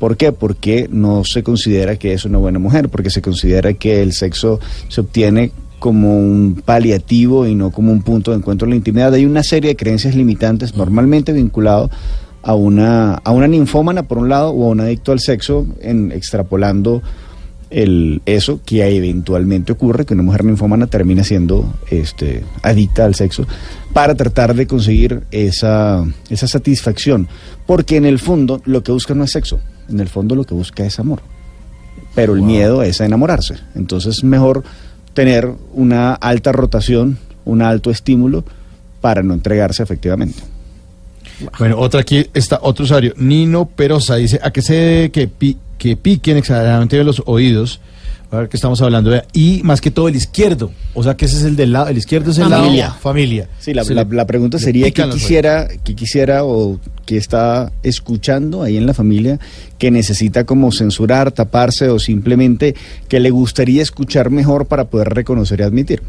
¿Por 0.00 0.16
qué? 0.16 0.32
Porque 0.32 0.88
no 0.90 1.24
se 1.24 1.42
considera 1.42 1.96
que 1.96 2.14
es 2.14 2.24
una 2.24 2.38
buena 2.38 2.58
mujer, 2.58 2.88
porque 2.88 3.10
se 3.10 3.20
considera 3.20 3.74
que 3.74 4.02
el 4.02 4.14
sexo 4.14 4.58
se 4.88 5.02
obtiene 5.02 5.52
como 5.78 6.16
un 6.18 6.62
paliativo 6.64 7.46
y 7.46 7.54
no 7.54 7.70
como 7.70 7.92
un 7.92 8.00
punto 8.02 8.30
de 8.30 8.38
encuentro 8.38 8.64
en 8.64 8.70
la 8.70 8.76
intimidad. 8.76 9.12
Hay 9.12 9.26
una 9.26 9.42
serie 9.42 9.68
de 9.68 9.76
creencias 9.76 10.14
limitantes 10.14 10.74
normalmente 10.74 11.34
vinculado 11.34 11.90
a 12.42 12.54
una, 12.54 13.16
a 13.16 13.30
una 13.30 13.46
ninfómana 13.46 14.04
por 14.04 14.16
un 14.16 14.30
lado 14.30 14.52
o 14.52 14.68
a 14.68 14.70
un 14.70 14.80
adicto 14.80 15.12
al 15.12 15.20
sexo 15.20 15.66
en 15.82 16.12
extrapolando 16.12 17.02
el, 17.68 18.22
eso 18.24 18.60
que 18.64 18.82
eventualmente 18.96 19.72
ocurre, 19.72 20.06
que 20.06 20.14
una 20.14 20.22
mujer 20.22 20.46
ninfómana 20.46 20.86
termina 20.86 21.24
siendo 21.24 21.74
este, 21.90 22.42
adicta 22.62 23.04
al 23.04 23.14
sexo, 23.14 23.46
para 23.92 24.14
tratar 24.14 24.54
de 24.54 24.66
conseguir 24.66 25.24
esa, 25.30 26.04
esa 26.30 26.48
satisfacción. 26.48 27.28
Porque 27.66 27.98
en 27.98 28.06
el 28.06 28.18
fondo 28.18 28.62
lo 28.64 28.82
que 28.82 28.92
busca 28.92 29.14
no 29.14 29.24
es 29.24 29.32
sexo, 29.32 29.60
en 29.90 30.00
el 30.00 30.08
fondo 30.08 30.34
lo 30.34 30.44
que 30.44 30.54
busca 30.54 30.84
es 30.84 30.98
amor. 30.98 31.20
Pero 32.14 32.34
el 32.34 32.42
miedo 32.42 32.82
es 32.82 33.00
a 33.00 33.04
enamorarse. 33.06 33.56
Entonces 33.74 34.18
es 34.18 34.24
mejor 34.24 34.64
tener 35.14 35.50
una 35.74 36.14
alta 36.14 36.52
rotación, 36.52 37.18
un 37.44 37.62
alto 37.62 37.90
estímulo 37.90 38.44
para 39.00 39.22
no 39.22 39.34
entregarse 39.34 39.82
efectivamente. 39.82 40.40
Bueno, 41.58 41.78
otra 41.78 42.00
aquí 42.02 42.26
está 42.34 42.58
otro 42.62 42.84
usuario, 42.84 43.14
Nino 43.16 43.64
Perosa, 43.66 44.16
dice, 44.16 44.38
¿a 44.42 44.50
qué 44.50 44.60
se 44.60 44.74
debe 44.74 45.10
que, 45.10 45.26
pi- 45.26 45.56
que 45.78 45.96
piquen 45.96 46.36
exageradamente 46.36 47.02
los 47.02 47.22
oídos? 47.26 47.80
A 48.32 48.36
ver 48.38 48.48
qué 48.48 48.56
estamos 48.56 48.80
hablando. 48.80 49.10
de- 49.10 49.24
Y 49.32 49.60
más 49.64 49.80
que 49.80 49.90
todo 49.90 50.06
el 50.08 50.14
izquierdo. 50.14 50.70
O 50.94 51.02
sea 51.02 51.16
que 51.16 51.24
ese 51.24 51.36
es 51.38 51.42
el 51.44 51.56
del 51.56 51.72
lado, 51.72 51.88
el 51.88 51.98
izquierdo 51.98 52.30
es 52.30 52.38
el 52.38 52.44
Familia. 52.48 52.86
lado 52.88 53.00
familia. 53.00 53.48
Sí, 53.58 53.74
la, 53.74 53.82
la- 53.94 54.04
la 54.08 54.26
pregunta 54.26 54.58
sería 54.58 54.86
los 55.06 55.16
quisiera, 55.16 55.68
qué 55.82 55.94
quisiera 55.96 56.44
o 56.44 56.78
qué 57.06 57.16
está 57.16 57.72
escuchando 57.82 58.62
ahí 58.62 58.76
en 58.76 58.86
la 58.86 58.94
familia 58.94 59.40
que 59.78 59.90
necesita 59.90 60.44
como 60.44 60.70
censurar, 60.70 61.32
taparse 61.32 61.88
o 61.88 61.98
simplemente 61.98 62.76
que 63.08 63.18
le 63.18 63.30
gustaría 63.30 63.82
escuchar 63.82 64.30
mejor 64.30 64.66
para 64.66 64.84
poder 64.84 65.08
reconocer 65.08 65.58
y 65.60 65.62
admitir. 65.64 66.02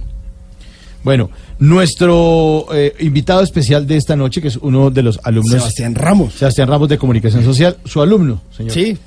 Bueno, 1.04 1.30
nuestro 1.60 2.68
eh, 2.74 2.94
invitado 3.00 3.42
especial 3.42 3.88
de 3.88 3.98
esta 3.98 4.16
noche, 4.16 4.42
que 4.42 4.50
es 4.50 4.58
uno 4.58 4.92
de 4.92 5.02
los 5.04 5.20
alumnos. 5.24 5.52
Sebastián 5.54 5.96
Ramos. 5.96 6.34
Sebastián 6.34 6.68
Ramos 6.68 6.90
de 6.90 6.98
Comunicación 6.98 7.44
Social, 7.44 7.78
su 7.86 8.02
alumno, 8.02 8.42
señor. 8.56 8.72
Sí, 8.74 8.98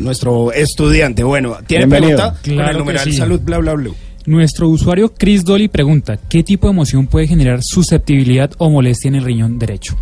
nuestro 0.00 0.52
estudiante. 0.52 1.22
Bueno, 1.22 1.56
¿tiene 1.66 1.86
Bienvenido. 1.86 2.16
pregunta? 2.18 2.40
Con 2.42 2.54
Claro 2.54 2.70
el 2.70 2.76
que 2.76 2.78
numeral 2.78 3.04
sí. 3.04 3.12
salud, 3.12 3.40
bla, 3.40 3.58
bla, 3.58 3.74
bla. 3.74 3.90
Nuestro 4.24 4.68
usuario 4.68 5.12
Chris 5.12 5.44
Dolly 5.44 5.68
pregunta, 5.68 6.16
¿qué 6.28 6.42
tipo 6.42 6.68
de 6.68 6.72
emoción 6.72 7.06
puede 7.08 7.26
generar 7.26 7.60
susceptibilidad 7.62 8.50
o 8.58 8.70
molestia 8.70 9.08
en 9.08 9.16
el 9.16 9.24
riñón 9.24 9.58
derecho? 9.58 9.96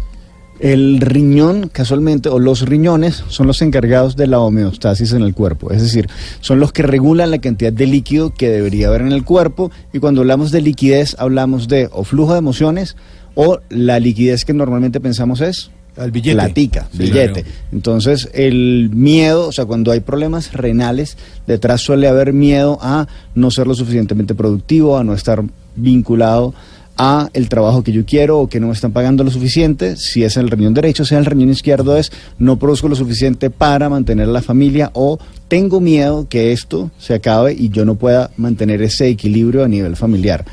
El 0.60 1.00
riñón, 1.00 1.70
casualmente, 1.72 2.28
o 2.28 2.38
los 2.38 2.68
riñones, 2.68 3.24
son 3.28 3.46
los 3.46 3.62
encargados 3.62 4.14
de 4.14 4.26
la 4.26 4.40
homeostasis 4.40 5.12
en 5.14 5.22
el 5.22 5.32
cuerpo. 5.34 5.70
Es 5.70 5.80
decir, 5.82 6.06
son 6.40 6.60
los 6.60 6.70
que 6.72 6.82
regulan 6.82 7.30
la 7.30 7.38
cantidad 7.38 7.72
de 7.72 7.86
líquido 7.86 8.34
que 8.34 8.50
debería 8.50 8.88
haber 8.88 9.00
en 9.00 9.12
el 9.12 9.24
cuerpo. 9.24 9.70
Y 9.94 10.00
cuando 10.00 10.20
hablamos 10.20 10.50
de 10.50 10.60
liquidez, 10.60 11.16
hablamos 11.18 11.66
de 11.66 11.88
o 11.92 12.04
flujo 12.04 12.32
de 12.34 12.40
emociones 12.40 12.96
o 13.34 13.60
la 13.70 13.98
liquidez 14.00 14.44
que 14.44 14.52
normalmente 14.52 15.00
pensamos 15.00 15.40
es 15.40 15.70
el 15.96 16.10
billete. 16.10 16.34
platica, 16.36 16.88
Sí, 16.92 16.98
billete. 16.98 17.42
claro. 17.42 17.48
Entonces, 17.72 18.28
el 18.34 18.90
miedo, 18.92 19.48
o 19.48 19.52
sea, 19.52 19.64
cuando 19.64 19.92
hay 19.92 20.00
problemas 20.00 20.52
renales, 20.52 21.16
detrás 21.46 21.80
suele 21.80 22.06
haber 22.06 22.32
miedo 22.34 22.78
a 22.82 23.06
no 23.34 23.50
ser 23.50 23.66
lo 23.66 23.74
suficientemente 23.74 24.34
productivo, 24.34 24.98
a 24.98 25.04
no 25.04 25.14
estar 25.14 25.42
vinculado 25.74 26.52
a 27.02 27.30
el 27.32 27.48
trabajo 27.48 27.82
que 27.82 27.92
yo 27.92 28.04
quiero 28.04 28.40
o 28.40 28.46
que 28.46 28.60
no 28.60 28.66
me 28.66 28.74
están 28.74 28.92
pagando 28.92 29.24
lo 29.24 29.30
suficiente, 29.30 29.96
si 29.96 30.22
es 30.22 30.36
el 30.36 30.50
riñón 30.50 30.74
derecho, 30.74 31.06
sea 31.06 31.18
el 31.18 31.24
riñón 31.24 31.48
izquierdo 31.48 31.96
es 31.96 32.12
no 32.38 32.58
produzco 32.58 32.88
lo 32.90 32.94
suficiente 32.94 33.48
para 33.48 33.88
mantener 33.88 34.28
la 34.28 34.42
familia 34.42 34.90
o 34.92 35.18
tengo 35.48 35.80
miedo 35.80 36.26
que 36.28 36.52
esto 36.52 36.90
se 36.98 37.14
acabe 37.14 37.54
y 37.54 37.70
yo 37.70 37.86
no 37.86 37.94
pueda 37.94 38.30
mantener 38.36 38.82
ese 38.82 39.08
equilibrio 39.08 39.64
a 39.64 39.68
nivel 39.68 39.96
familiar. 39.96 40.44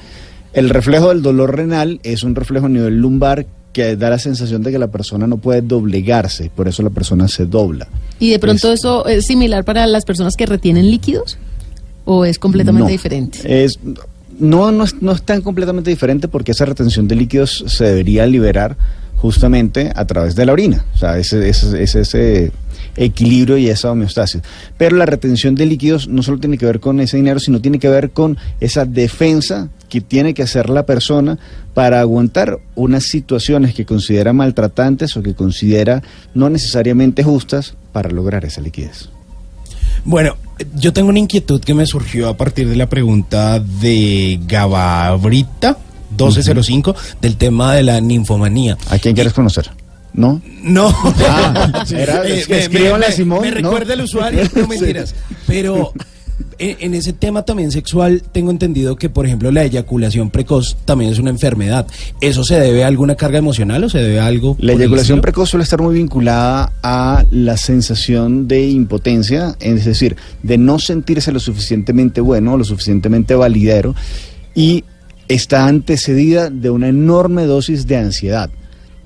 El 0.53 0.69
reflejo 0.69 1.09
del 1.09 1.21
dolor 1.21 1.53
renal 1.53 1.99
es 2.03 2.23
un 2.23 2.33
reflejo 2.33 2.67
a 2.67 2.69
nivel 2.69 2.97
lumbar 2.97 3.45
que 3.73 3.97
da 3.97 4.09
la 4.09 4.17
sensación 4.17 4.63
de 4.63 4.71
que 4.71 4.79
la 4.79 4.87
persona 4.87 5.27
no 5.27 5.37
puede 5.39 5.61
doblegarse, 5.61 6.49
por 6.55 6.69
eso 6.69 6.81
la 6.81 6.91
persona 6.91 7.27
se 7.27 7.45
dobla. 7.45 7.89
¿Y 8.19 8.29
de 8.29 8.39
pronto 8.39 8.71
eso 8.71 9.05
es 9.05 9.25
similar 9.25 9.65
para 9.65 9.85
las 9.85 10.05
personas 10.05 10.35
que 10.37 10.45
retienen 10.45 10.89
líquidos? 10.89 11.37
¿O 12.05 12.23
es 12.23 12.39
completamente 12.39 12.85
No. 12.85 12.89
diferente? 12.91 13.65
Es, 13.65 13.77
no, 14.39 14.71
no, 14.71 14.83
es, 14.83 15.01
no 15.01 15.11
es 15.11 15.23
tan 15.23 15.41
completamente 15.41 15.89
diferente 15.89 16.27
porque 16.27 16.51
esa 16.51 16.65
retención 16.65 17.07
de 17.07 17.15
líquidos 17.15 17.63
se 17.67 17.85
debería 17.85 18.25
liberar 18.25 18.77
justamente 19.17 19.91
a 19.95 20.05
través 20.05 20.35
de 20.35 20.45
la 20.45 20.53
orina. 20.53 20.85
O 20.93 20.97
sea, 20.97 21.17
ese, 21.17 21.49
ese 21.49 22.51
equilibrio 22.95 23.57
y 23.57 23.69
esa 23.69 23.91
homeostasis. 23.91 24.41
Pero 24.77 24.95
la 24.95 25.05
retención 25.05 25.55
de 25.55 25.65
líquidos 25.65 26.07
no 26.07 26.23
solo 26.23 26.39
tiene 26.39 26.57
que 26.57 26.65
ver 26.65 26.79
con 26.79 26.99
ese 26.99 27.17
dinero, 27.17 27.39
sino 27.39 27.61
tiene 27.61 27.79
que 27.79 27.89
ver 27.89 28.11
con 28.11 28.37
esa 28.59 28.85
defensa 28.85 29.69
que 29.89 30.01
tiene 30.01 30.33
que 30.33 30.43
hacer 30.43 30.69
la 30.69 30.85
persona 30.85 31.37
para 31.73 32.01
aguantar 32.01 32.59
unas 32.75 33.05
situaciones 33.05 33.73
que 33.73 33.85
considera 33.85 34.33
maltratantes 34.33 35.15
o 35.15 35.23
que 35.23 35.33
considera 35.33 36.03
no 36.33 36.49
necesariamente 36.49 37.23
justas 37.23 37.75
para 37.91 38.09
lograr 38.09 38.45
esa 38.45 38.61
liquidez. 38.61 39.09
Bueno, 40.03 40.35
yo 40.75 40.93
tengo 40.93 41.09
una 41.09 41.19
inquietud 41.19 41.61
que 41.61 41.73
me 41.73 41.85
surgió 41.85 42.29
a 42.29 42.37
partir 42.37 42.67
de 42.69 42.75
la 42.75 42.87
pregunta 42.87 43.59
de 43.59 44.39
Gababrita 44.45 45.77
1205 46.11 46.95
del 47.21 47.37
tema 47.37 47.73
de 47.75 47.83
la 47.83 48.01
ninfomanía. 48.01 48.77
¿A 48.89 48.97
quién 48.97 49.13
quieres 49.15 49.33
conocer? 49.33 49.69
¿No? 50.13 50.41
No. 50.63 50.93
Ah, 51.29 51.83
era- 51.91 52.23
que 52.23 52.45
me, 52.49 52.59
escríbanle 52.59 53.07
me- 53.07 53.13
Simón, 53.13 53.41
me 53.41 53.49
¿no? 53.49 53.55
recuerda 53.55 53.93
el 53.93 54.01
usuario, 54.01 54.43
no 54.55 54.67
mentiras. 54.67 55.13
Pero 55.45 55.93
en, 56.59 56.77
en 56.79 56.93
ese 56.93 57.13
tema 57.13 57.43
también 57.43 57.71
sexual, 57.71 58.23
tengo 58.31 58.51
entendido 58.51 58.95
que, 58.95 59.09
por 59.09 59.25
ejemplo, 59.25 59.51
la 59.51 59.63
eyaculación 59.63 60.29
precoz 60.29 60.77
también 60.85 61.11
es 61.11 61.19
una 61.19 61.29
enfermedad. 61.29 61.87
¿Eso 62.21 62.43
se 62.43 62.59
debe 62.59 62.83
a 62.83 62.87
alguna 62.87 63.15
carga 63.15 63.37
emocional 63.37 63.83
o 63.83 63.89
se 63.89 63.99
debe 63.99 64.19
a 64.19 64.25
algo? 64.25 64.55
La 64.59 64.73
eyaculación 64.73 65.21
precoz 65.21 65.49
suele 65.49 65.63
estar 65.63 65.81
muy 65.81 65.95
vinculada 65.95 66.73
a 66.83 67.25
la 67.31 67.57
sensación 67.57 68.47
de 68.47 68.67
impotencia, 68.67 69.55
es 69.59 69.85
decir, 69.85 70.15
de 70.43 70.57
no 70.57 70.79
sentirse 70.79 71.31
lo 71.31 71.39
suficientemente 71.39 72.21
bueno, 72.21 72.57
lo 72.57 72.63
suficientemente 72.63 73.35
validero, 73.35 73.95
y 74.55 74.83
está 75.27 75.67
antecedida 75.67 76.49
de 76.49 76.69
una 76.69 76.87
enorme 76.87 77.45
dosis 77.45 77.87
de 77.87 77.97
ansiedad. 77.97 78.49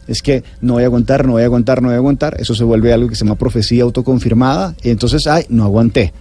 Es 0.07 0.21
que 0.21 0.43
no 0.61 0.73
voy 0.73 0.83
a 0.83 0.87
aguantar, 0.87 1.25
no 1.25 1.33
voy 1.33 1.43
a 1.43 1.45
aguantar, 1.45 1.81
no 1.81 1.87
voy 1.87 1.95
a 1.95 1.97
aguantar. 1.97 2.35
Eso 2.39 2.53
se 2.53 2.63
vuelve 2.63 2.91
algo 2.91 3.07
que 3.07 3.15
se 3.15 3.23
llama 3.23 3.37
profecía 3.37 3.83
autoconfirmada. 3.83 4.75
Y 4.83 4.89
entonces, 4.89 5.25
ay, 5.27 5.45
no 5.49 5.63
aguanté. 5.63 6.11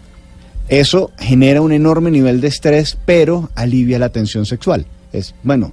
Eso 0.70 1.10
genera 1.18 1.60
un 1.62 1.72
enorme 1.72 2.12
nivel 2.12 2.40
de 2.40 2.46
estrés, 2.46 2.96
pero 3.04 3.50
alivia 3.56 3.98
la 3.98 4.10
tensión 4.10 4.46
sexual. 4.46 4.86
Es, 5.12 5.34
bueno, 5.42 5.72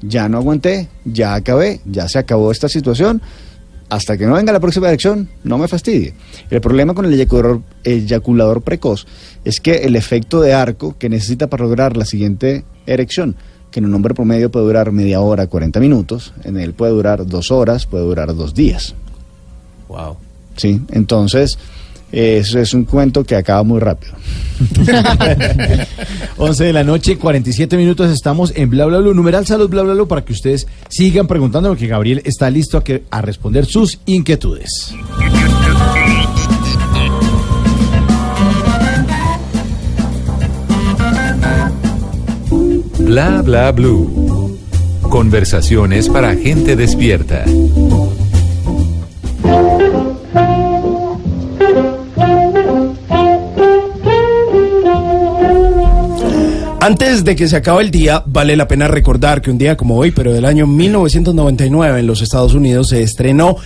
ya 0.00 0.28
no 0.28 0.38
aguanté, 0.38 0.88
ya 1.04 1.34
acabé, 1.34 1.80
ya 1.84 2.08
se 2.08 2.20
acabó 2.20 2.52
esta 2.52 2.68
situación. 2.68 3.20
Hasta 3.88 4.16
que 4.16 4.26
no 4.26 4.34
venga 4.34 4.52
la 4.52 4.60
próxima 4.60 4.86
elección, 4.86 5.28
no 5.42 5.58
me 5.58 5.66
fastidie. 5.66 6.14
El 6.50 6.60
problema 6.60 6.94
con 6.94 7.04
el 7.06 7.14
eyaculador, 7.14 7.62
eyaculador 7.82 8.62
precoz 8.62 9.06
es 9.44 9.60
que 9.60 9.76
el 9.78 9.96
efecto 9.96 10.40
de 10.40 10.52
arco 10.52 10.96
que 10.96 11.08
necesita 11.08 11.48
para 11.48 11.64
lograr 11.64 11.96
la 11.96 12.04
siguiente 12.04 12.64
erección, 12.86 13.34
que 13.72 13.80
en 13.80 13.86
un 13.86 13.94
hombre 13.94 14.14
promedio 14.14 14.52
puede 14.52 14.66
durar 14.66 14.92
media 14.92 15.20
hora, 15.20 15.48
40 15.48 15.80
minutos, 15.80 16.32
en 16.44 16.58
él 16.58 16.74
puede 16.74 16.92
durar 16.92 17.26
dos 17.26 17.50
horas, 17.50 17.86
puede 17.86 18.04
durar 18.04 18.36
dos 18.36 18.54
días. 18.54 18.94
Wow. 19.88 20.16
Sí, 20.56 20.80
entonces, 20.90 21.58
eso 22.12 22.58
es 22.58 22.74
un 22.74 22.84
cuento 22.84 23.24
que 23.24 23.36
acaba 23.36 23.62
muy 23.62 23.80
rápido. 23.80 24.14
11 26.38 26.64
de 26.64 26.72
la 26.72 26.84
noche, 26.84 27.16
47 27.16 27.76
minutos, 27.76 28.10
estamos 28.10 28.52
en 28.56 28.70
Bla 28.70 28.86
Bla 28.86 28.98
Blue. 28.98 29.14
Numeral 29.14 29.46
Salud 29.46 29.68
Bla 29.68 29.82
Bla 29.82 29.94
Blue 29.94 30.08
para 30.08 30.24
que 30.24 30.32
ustedes 30.32 30.66
sigan 30.88 31.26
preguntando 31.26 31.68
porque 31.68 31.86
Gabriel 31.86 32.22
está 32.24 32.50
listo 32.50 32.78
a, 32.78 32.84
que, 32.84 33.04
a 33.10 33.22
responder 33.22 33.66
sus 33.66 33.98
inquietudes. 34.06 34.94
Bla 42.98 43.42
bla 43.42 43.72
blue. 43.72 44.58
Conversaciones 45.02 46.08
para 46.08 46.34
gente 46.34 46.76
despierta. 46.76 47.44
Antes 56.88 57.22
de 57.22 57.36
que 57.36 57.46
se 57.48 57.54
acabe 57.54 57.82
el 57.82 57.90
día, 57.90 58.22
vale 58.24 58.56
la 58.56 58.66
pena 58.66 58.88
recordar 58.88 59.42
que 59.42 59.50
un 59.50 59.58
día 59.58 59.76
como 59.76 59.98
hoy, 59.98 60.10
pero 60.10 60.32
del 60.32 60.46
año 60.46 60.66
1999 60.66 62.00
en 62.00 62.06
los 62.06 62.22
Estados 62.22 62.54
Unidos 62.54 62.88
se 62.88 63.02
estrenó 63.02 63.58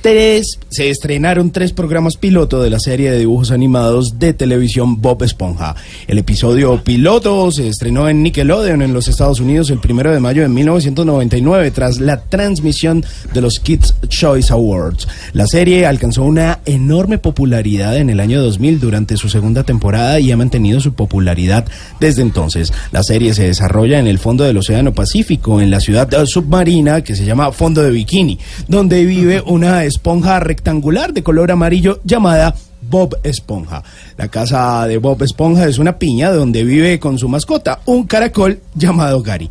tres, 0.00 0.58
se 0.68 0.90
estrenaron 0.90 1.50
tres 1.50 1.72
programas 1.72 2.16
piloto 2.16 2.62
de 2.62 2.70
la 2.70 2.78
serie 2.78 3.10
de 3.10 3.18
dibujos 3.18 3.50
animados 3.50 4.18
de 4.18 4.32
televisión 4.32 5.00
Bob 5.00 5.22
Esponja. 5.22 5.74
El 6.06 6.18
episodio 6.18 6.82
piloto 6.82 7.50
se 7.50 7.68
estrenó 7.68 8.08
en 8.08 8.22
Nickelodeon 8.22 8.82
en 8.82 8.92
los 8.92 9.08
Estados 9.08 9.40
Unidos 9.40 9.70
el 9.70 9.80
primero 9.80 10.12
de 10.12 10.20
mayo 10.20 10.42
de 10.42 10.48
1999 10.48 11.70
tras 11.70 12.00
la 12.00 12.20
transmisión 12.20 13.04
de 13.32 13.40
los 13.40 13.60
Kids 13.60 13.94
Choice 14.08 14.52
Awards. 14.52 15.08
La 15.32 15.46
serie 15.46 15.86
alcanzó 15.86 16.24
una 16.24 16.60
enorme 16.64 17.18
popularidad 17.18 17.96
en 17.96 18.10
el 18.10 18.20
año 18.20 18.42
2000 18.42 18.80
durante 18.80 19.16
su 19.16 19.28
segunda 19.28 19.64
temporada 19.64 20.20
y 20.20 20.30
ha 20.30 20.36
mantenido 20.36 20.80
su 20.80 20.92
popularidad 20.92 21.66
desde 22.00 22.22
entonces. 22.22 22.72
La 22.92 23.02
serie 23.02 23.34
se 23.34 23.44
desarrolla 23.44 23.98
en 23.98 24.06
el 24.06 24.18
fondo 24.18 24.44
del 24.44 24.56
Océano 24.56 24.92
Pacífico, 24.92 25.60
en 25.60 25.70
la 25.70 25.80
ciudad 25.80 26.08
submarina 26.26 27.02
que 27.02 27.16
se 27.16 27.24
llama 27.24 27.52
Fondo 27.52 27.82
de 27.82 27.90
Bikini, 27.90 28.38
donde 28.68 29.04
vive 29.04 29.42
una 29.46 29.84
esponja 29.88 30.38
rectangular 30.40 31.12
de 31.12 31.22
color 31.22 31.50
amarillo 31.50 32.00
llamada 32.04 32.54
Bob 32.80 33.18
Esponja. 33.22 33.82
La 34.16 34.28
casa 34.28 34.86
de 34.86 34.98
Bob 34.98 35.22
Esponja 35.22 35.66
es 35.66 35.78
una 35.78 35.98
piña 35.98 36.30
donde 36.30 36.64
vive 36.64 36.98
con 36.98 37.18
su 37.18 37.28
mascota, 37.28 37.80
un 37.86 38.04
caracol 38.04 38.60
llamado 38.74 39.22
Gary. 39.22 39.50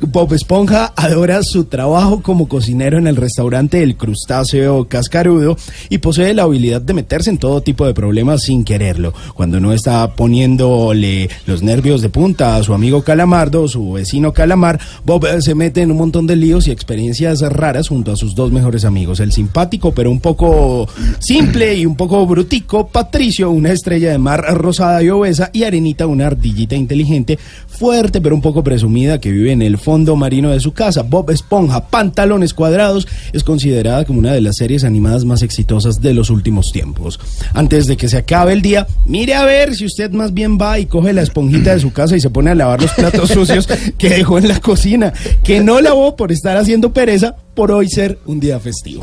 Bob 0.00 0.32
Esponja 0.34 0.92
adora 0.96 1.42
su 1.42 1.64
trabajo 1.64 2.20
como 2.20 2.48
cocinero 2.48 2.98
en 2.98 3.06
el 3.06 3.16
restaurante 3.16 3.82
El 3.82 3.96
Crustáceo 3.96 4.86
Cascarudo 4.88 5.56
y 5.88 5.98
posee 5.98 6.34
la 6.34 6.42
habilidad 6.42 6.82
de 6.82 6.94
meterse 6.94 7.30
en 7.30 7.38
todo 7.38 7.62
tipo 7.62 7.86
de 7.86 7.94
problemas 7.94 8.42
sin 8.42 8.64
quererlo. 8.64 9.14
Cuando 9.34 9.60
no 9.60 9.72
está 9.72 10.14
poniéndole 10.14 11.30
los 11.46 11.62
nervios 11.62 12.02
de 12.02 12.08
punta 12.10 12.56
a 12.56 12.62
su 12.62 12.74
amigo 12.74 13.02
Calamardo, 13.02 13.68
su 13.68 13.92
vecino 13.92 14.32
Calamar, 14.32 14.80
Bob 15.04 15.26
se 15.40 15.54
mete 15.54 15.82
en 15.82 15.90
un 15.90 15.98
montón 15.98 16.26
de 16.26 16.36
líos 16.36 16.66
y 16.66 16.70
experiencias 16.70 17.40
raras 17.40 17.88
junto 17.88 18.12
a 18.12 18.16
sus 18.16 18.34
dos 18.34 18.52
mejores 18.52 18.84
amigos. 18.84 19.20
El 19.20 19.32
simpático 19.32 19.92
pero 19.92 20.10
un 20.10 20.20
poco 20.20 20.88
simple 21.20 21.74
y 21.74 21.86
un 21.86 21.96
poco 21.96 22.26
brutico 22.26 22.88
Patricio, 22.88 23.50
una 23.50 23.72
estrella 23.72 24.10
de 24.10 24.18
mar 24.18 24.44
rosada 24.54 25.02
y 25.02 25.10
obesa, 25.10 25.50
y 25.52 25.64
Arenita, 25.64 26.06
una 26.06 26.26
ardillita 26.26 26.74
inteligente, 26.74 27.38
fuerte 27.74 28.20
pero 28.20 28.34
un 28.34 28.40
poco 28.40 28.64
presumida 28.64 29.20
que 29.20 29.30
vive 29.30 29.52
en 29.52 29.62
el 29.62 29.78
fondo 29.78 30.16
marino 30.16 30.50
de 30.50 30.60
su 30.60 30.72
casa. 30.72 31.02
Bob 31.02 31.30
Esponja, 31.30 31.88
pantalones 31.88 32.54
cuadrados, 32.54 33.06
es 33.32 33.44
considerada 33.44 34.04
como 34.04 34.18
una 34.18 34.32
de 34.32 34.40
las 34.40 34.56
series 34.56 34.84
animadas 34.84 35.24
más 35.24 35.42
exitosas 35.42 36.00
de 36.00 36.14
los 36.14 36.30
últimos 36.30 36.72
tiempos. 36.72 37.20
Antes 37.52 37.86
de 37.86 37.96
que 37.96 38.08
se 38.08 38.18
acabe 38.18 38.52
el 38.52 38.62
día, 38.62 38.86
mire 39.06 39.34
a 39.34 39.44
ver 39.44 39.74
si 39.74 39.84
usted 39.84 40.10
más 40.10 40.32
bien 40.32 40.58
va 40.58 40.78
y 40.78 40.86
coge 40.86 41.12
la 41.12 41.22
esponjita 41.22 41.74
de 41.74 41.80
su 41.80 41.92
casa 41.92 42.16
y 42.16 42.20
se 42.20 42.30
pone 42.30 42.50
a 42.50 42.54
lavar 42.54 42.80
los 42.80 42.92
platos 42.92 43.28
sucios 43.34 43.68
que 43.98 44.08
dejó 44.08 44.38
en 44.38 44.48
la 44.48 44.60
cocina, 44.60 45.12
que 45.42 45.60
no 45.60 45.80
lavó 45.80 46.16
por 46.16 46.32
estar 46.32 46.56
haciendo 46.56 46.92
pereza 46.92 47.36
por 47.54 47.70
hoy 47.70 47.88
ser 47.88 48.18
un 48.26 48.40
día 48.40 48.58
festivo. 48.60 49.02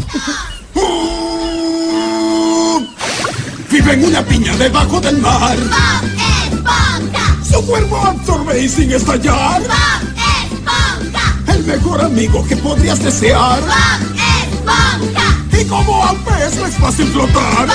Vive 3.72 3.94
en 3.94 4.06
una 4.06 4.22
piña 4.24 4.56
debajo 4.58 5.00
del 5.00 5.18
mar. 5.18 5.58
Su 7.52 7.66
cuerpo 7.66 7.98
absorbe 7.98 8.64
y 8.64 8.70
sin 8.70 8.92
estallar. 8.92 9.62
El 11.48 11.64
mejor 11.66 12.02
amigo 12.02 12.46
que 12.48 12.56
podrías 12.58 13.04
desear. 13.04 13.60
Y 15.60 15.66
como 15.66 16.06
al 16.06 16.18
pez 16.18 16.56
no 16.58 16.66
es 16.66 16.76
fácil 16.76 17.08
flotar. 17.08 17.68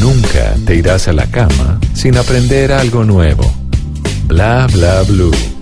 Nunca 0.00 0.54
te 0.66 0.76
irás 0.76 1.08
a 1.08 1.12
la 1.12 1.30
cama 1.30 1.78
sin 1.94 2.16
aprender 2.16 2.72
algo 2.72 3.04
nuevo. 3.04 3.50
Bla 4.26 4.66
bla 4.72 5.02
blue. 5.02 5.57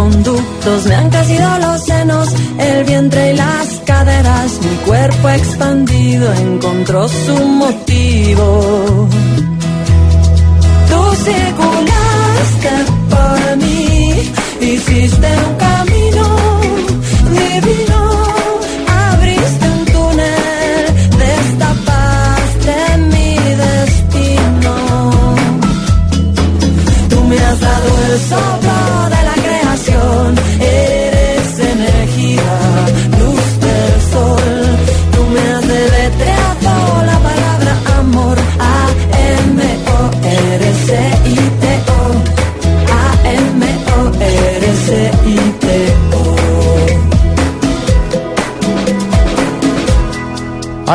Conductos. 0.00 0.86
Me 0.86 0.94
han 0.94 1.10
crecido 1.10 1.58
los 1.58 1.84
senos, 1.84 2.28
el 2.58 2.84
vientre 2.84 3.32
y 3.32 3.36
las 3.36 3.66
caderas. 3.84 4.48
Mi 4.64 4.76
cuerpo 4.88 5.28
expandido 5.28 6.26
encontró 6.34 7.08
su 7.08 7.36
motivo. 7.62 8.46
Tú 10.90 11.00
circulaste 11.28 12.74
por 13.14 13.56
mí, 13.64 14.32
hiciste 14.72 15.28
un 15.46 15.54
camino 15.66 16.24
divino. 17.38 17.89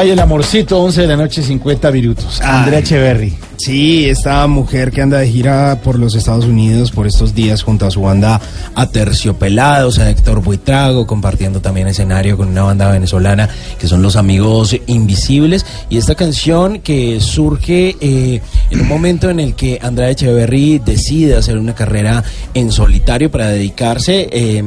Ay, 0.05 0.11
el 0.11 0.19
amorcito, 0.19 0.83
11 0.83 1.01
de 1.01 1.07
la 1.07 1.17
noche, 1.17 1.41
50 1.41 1.91
minutos. 1.91 2.39
Andrea 2.39 2.77
Echeverry. 2.77 3.33
Sí, 3.57 4.07
esta 4.07 4.45
mujer 4.45 4.91
que 4.91 5.01
anda 5.01 5.17
de 5.17 5.27
gira 5.27 5.79
por 5.83 5.97
los 5.97 6.13
Estados 6.13 6.45
Unidos 6.45 6.91
por 6.91 7.07
estos 7.07 7.33
días 7.33 7.63
junto 7.63 7.87
a 7.87 7.89
su 7.89 8.01
banda 8.01 8.39
Aterciopelados, 8.75 9.97
a 9.97 10.11
Héctor 10.11 10.43
Buitrago, 10.43 11.07
compartiendo 11.07 11.59
también 11.59 11.87
escenario 11.87 12.37
con 12.37 12.49
una 12.49 12.61
banda 12.61 12.91
venezolana 12.91 13.49
que 13.79 13.87
son 13.87 14.03
Los 14.03 14.15
Amigos 14.15 14.75
Invisibles. 14.85 15.65
Y 15.89 15.97
esta 15.97 16.13
canción 16.13 16.81
que 16.81 17.19
surge 17.19 17.95
eh, 17.99 18.41
en 18.69 18.81
un 18.81 18.87
momento 18.87 19.31
en 19.31 19.39
el 19.39 19.55
que 19.55 19.79
Andrade 19.81 20.11
Echeverry 20.11 20.77
decide 20.85 21.35
hacer 21.35 21.57
una 21.57 21.73
carrera 21.73 22.23
en 22.53 22.71
solitario 22.71 23.31
para 23.31 23.47
dedicarse. 23.47 24.29
eh, 24.31 24.63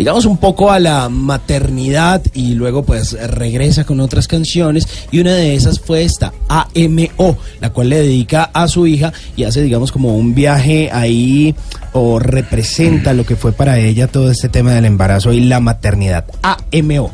digamos 0.00 0.24
un 0.24 0.38
poco 0.38 0.70
a 0.70 0.80
la 0.80 1.10
maternidad 1.10 2.22
y 2.32 2.54
luego 2.54 2.82
pues 2.82 3.12
regresa 3.32 3.84
con 3.84 4.00
otras 4.00 4.28
canciones. 4.28 4.88
Y 5.12 5.20
una 5.20 5.34
de 5.34 5.54
esas 5.54 5.78
fue 5.78 6.04
esta 6.04 6.32
AMO 6.48 7.36
la 7.60 7.70
cual 7.70 7.90
le 7.90 8.00
dedica 8.00 8.44
a 8.54 8.66
su 8.66 8.86
hija 8.86 9.12
y 9.36 9.44
hace 9.44 9.60
digamos 9.60 9.92
como 9.92 10.16
un 10.16 10.34
viaje 10.34 10.88
ahí 10.90 11.54
o 11.92 12.18
representa 12.18 13.12
lo 13.12 13.26
que 13.26 13.36
fue 13.36 13.52
para 13.52 13.78
ella 13.78 14.06
todo 14.06 14.30
este 14.30 14.48
tema 14.48 14.72
del 14.72 14.86
embarazo 14.86 15.34
y 15.34 15.40
la 15.40 15.60
maternidad. 15.60 16.24
AMO 16.42 17.10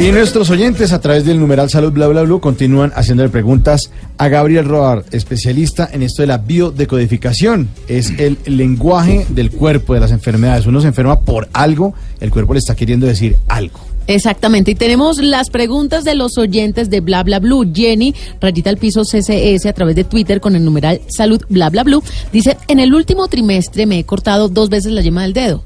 Y 0.00 0.12
nuestros 0.12 0.48
oyentes 0.50 0.92
a 0.92 1.00
través 1.00 1.24
del 1.24 1.40
numeral 1.40 1.70
salud 1.70 1.90
bla 1.90 2.06
bla 2.06 2.22
bla 2.22 2.38
continúan 2.38 2.92
haciéndole 2.94 3.30
preguntas 3.30 3.90
a 4.16 4.28
Gabriel 4.28 4.64
Roar, 4.64 5.04
especialista 5.10 5.88
en 5.92 6.04
esto 6.04 6.22
de 6.22 6.28
la 6.28 6.38
biodecodificación. 6.38 7.68
Es 7.88 8.12
el 8.16 8.38
lenguaje 8.46 9.26
del 9.28 9.50
cuerpo 9.50 9.94
de 9.94 10.00
las 10.00 10.12
enfermedades. 10.12 10.66
Uno 10.66 10.80
se 10.80 10.86
enferma 10.86 11.18
por 11.20 11.48
algo, 11.52 11.94
el 12.20 12.30
cuerpo 12.30 12.52
le 12.52 12.60
está 12.60 12.76
queriendo 12.76 13.06
decir 13.06 13.38
algo. 13.48 13.80
Exactamente, 14.06 14.70
y 14.70 14.74
tenemos 14.76 15.18
las 15.18 15.50
preguntas 15.50 16.04
de 16.04 16.14
los 16.14 16.38
oyentes 16.38 16.90
de 16.90 17.00
Bla 17.00 17.24
Bla 17.24 17.40
Blue. 17.40 17.68
Jenny, 17.74 18.14
rayita 18.40 18.70
al 18.70 18.78
piso 18.78 19.02
CCS 19.02 19.66
a 19.66 19.72
través 19.72 19.96
de 19.96 20.04
Twitter 20.04 20.40
con 20.40 20.54
el 20.54 20.64
numeral 20.64 21.00
salud 21.08 21.42
Bla 21.48 21.70
Bla 21.70 21.84
dice, 22.32 22.56
en 22.68 22.78
el 22.78 22.94
último 22.94 23.26
trimestre 23.26 23.84
me 23.84 23.98
he 23.98 24.04
cortado 24.04 24.48
dos 24.48 24.70
veces 24.70 24.92
la 24.92 25.02
yema 25.02 25.22
del 25.22 25.32
dedo, 25.32 25.64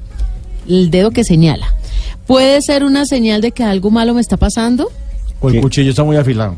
el 0.67 0.89
dedo 0.89 1.11
que 1.11 1.23
señala. 1.23 1.75
¿Puede 2.27 2.61
ser 2.61 2.83
una 2.83 3.05
señal 3.05 3.41
de 3.41 3.51
que 3.51 3.63
algo 3.63 3.91
malo 3.91 4.13
me 4.13 4.21
está 4.21 4.37
pasando? 4.37 4.89
O 5.41 5.49
el 5.49 5.59
cuchillo 5.59 5.89
está 5.89 6.05
muy 6.05 6.15
afilado. 6.15 6.55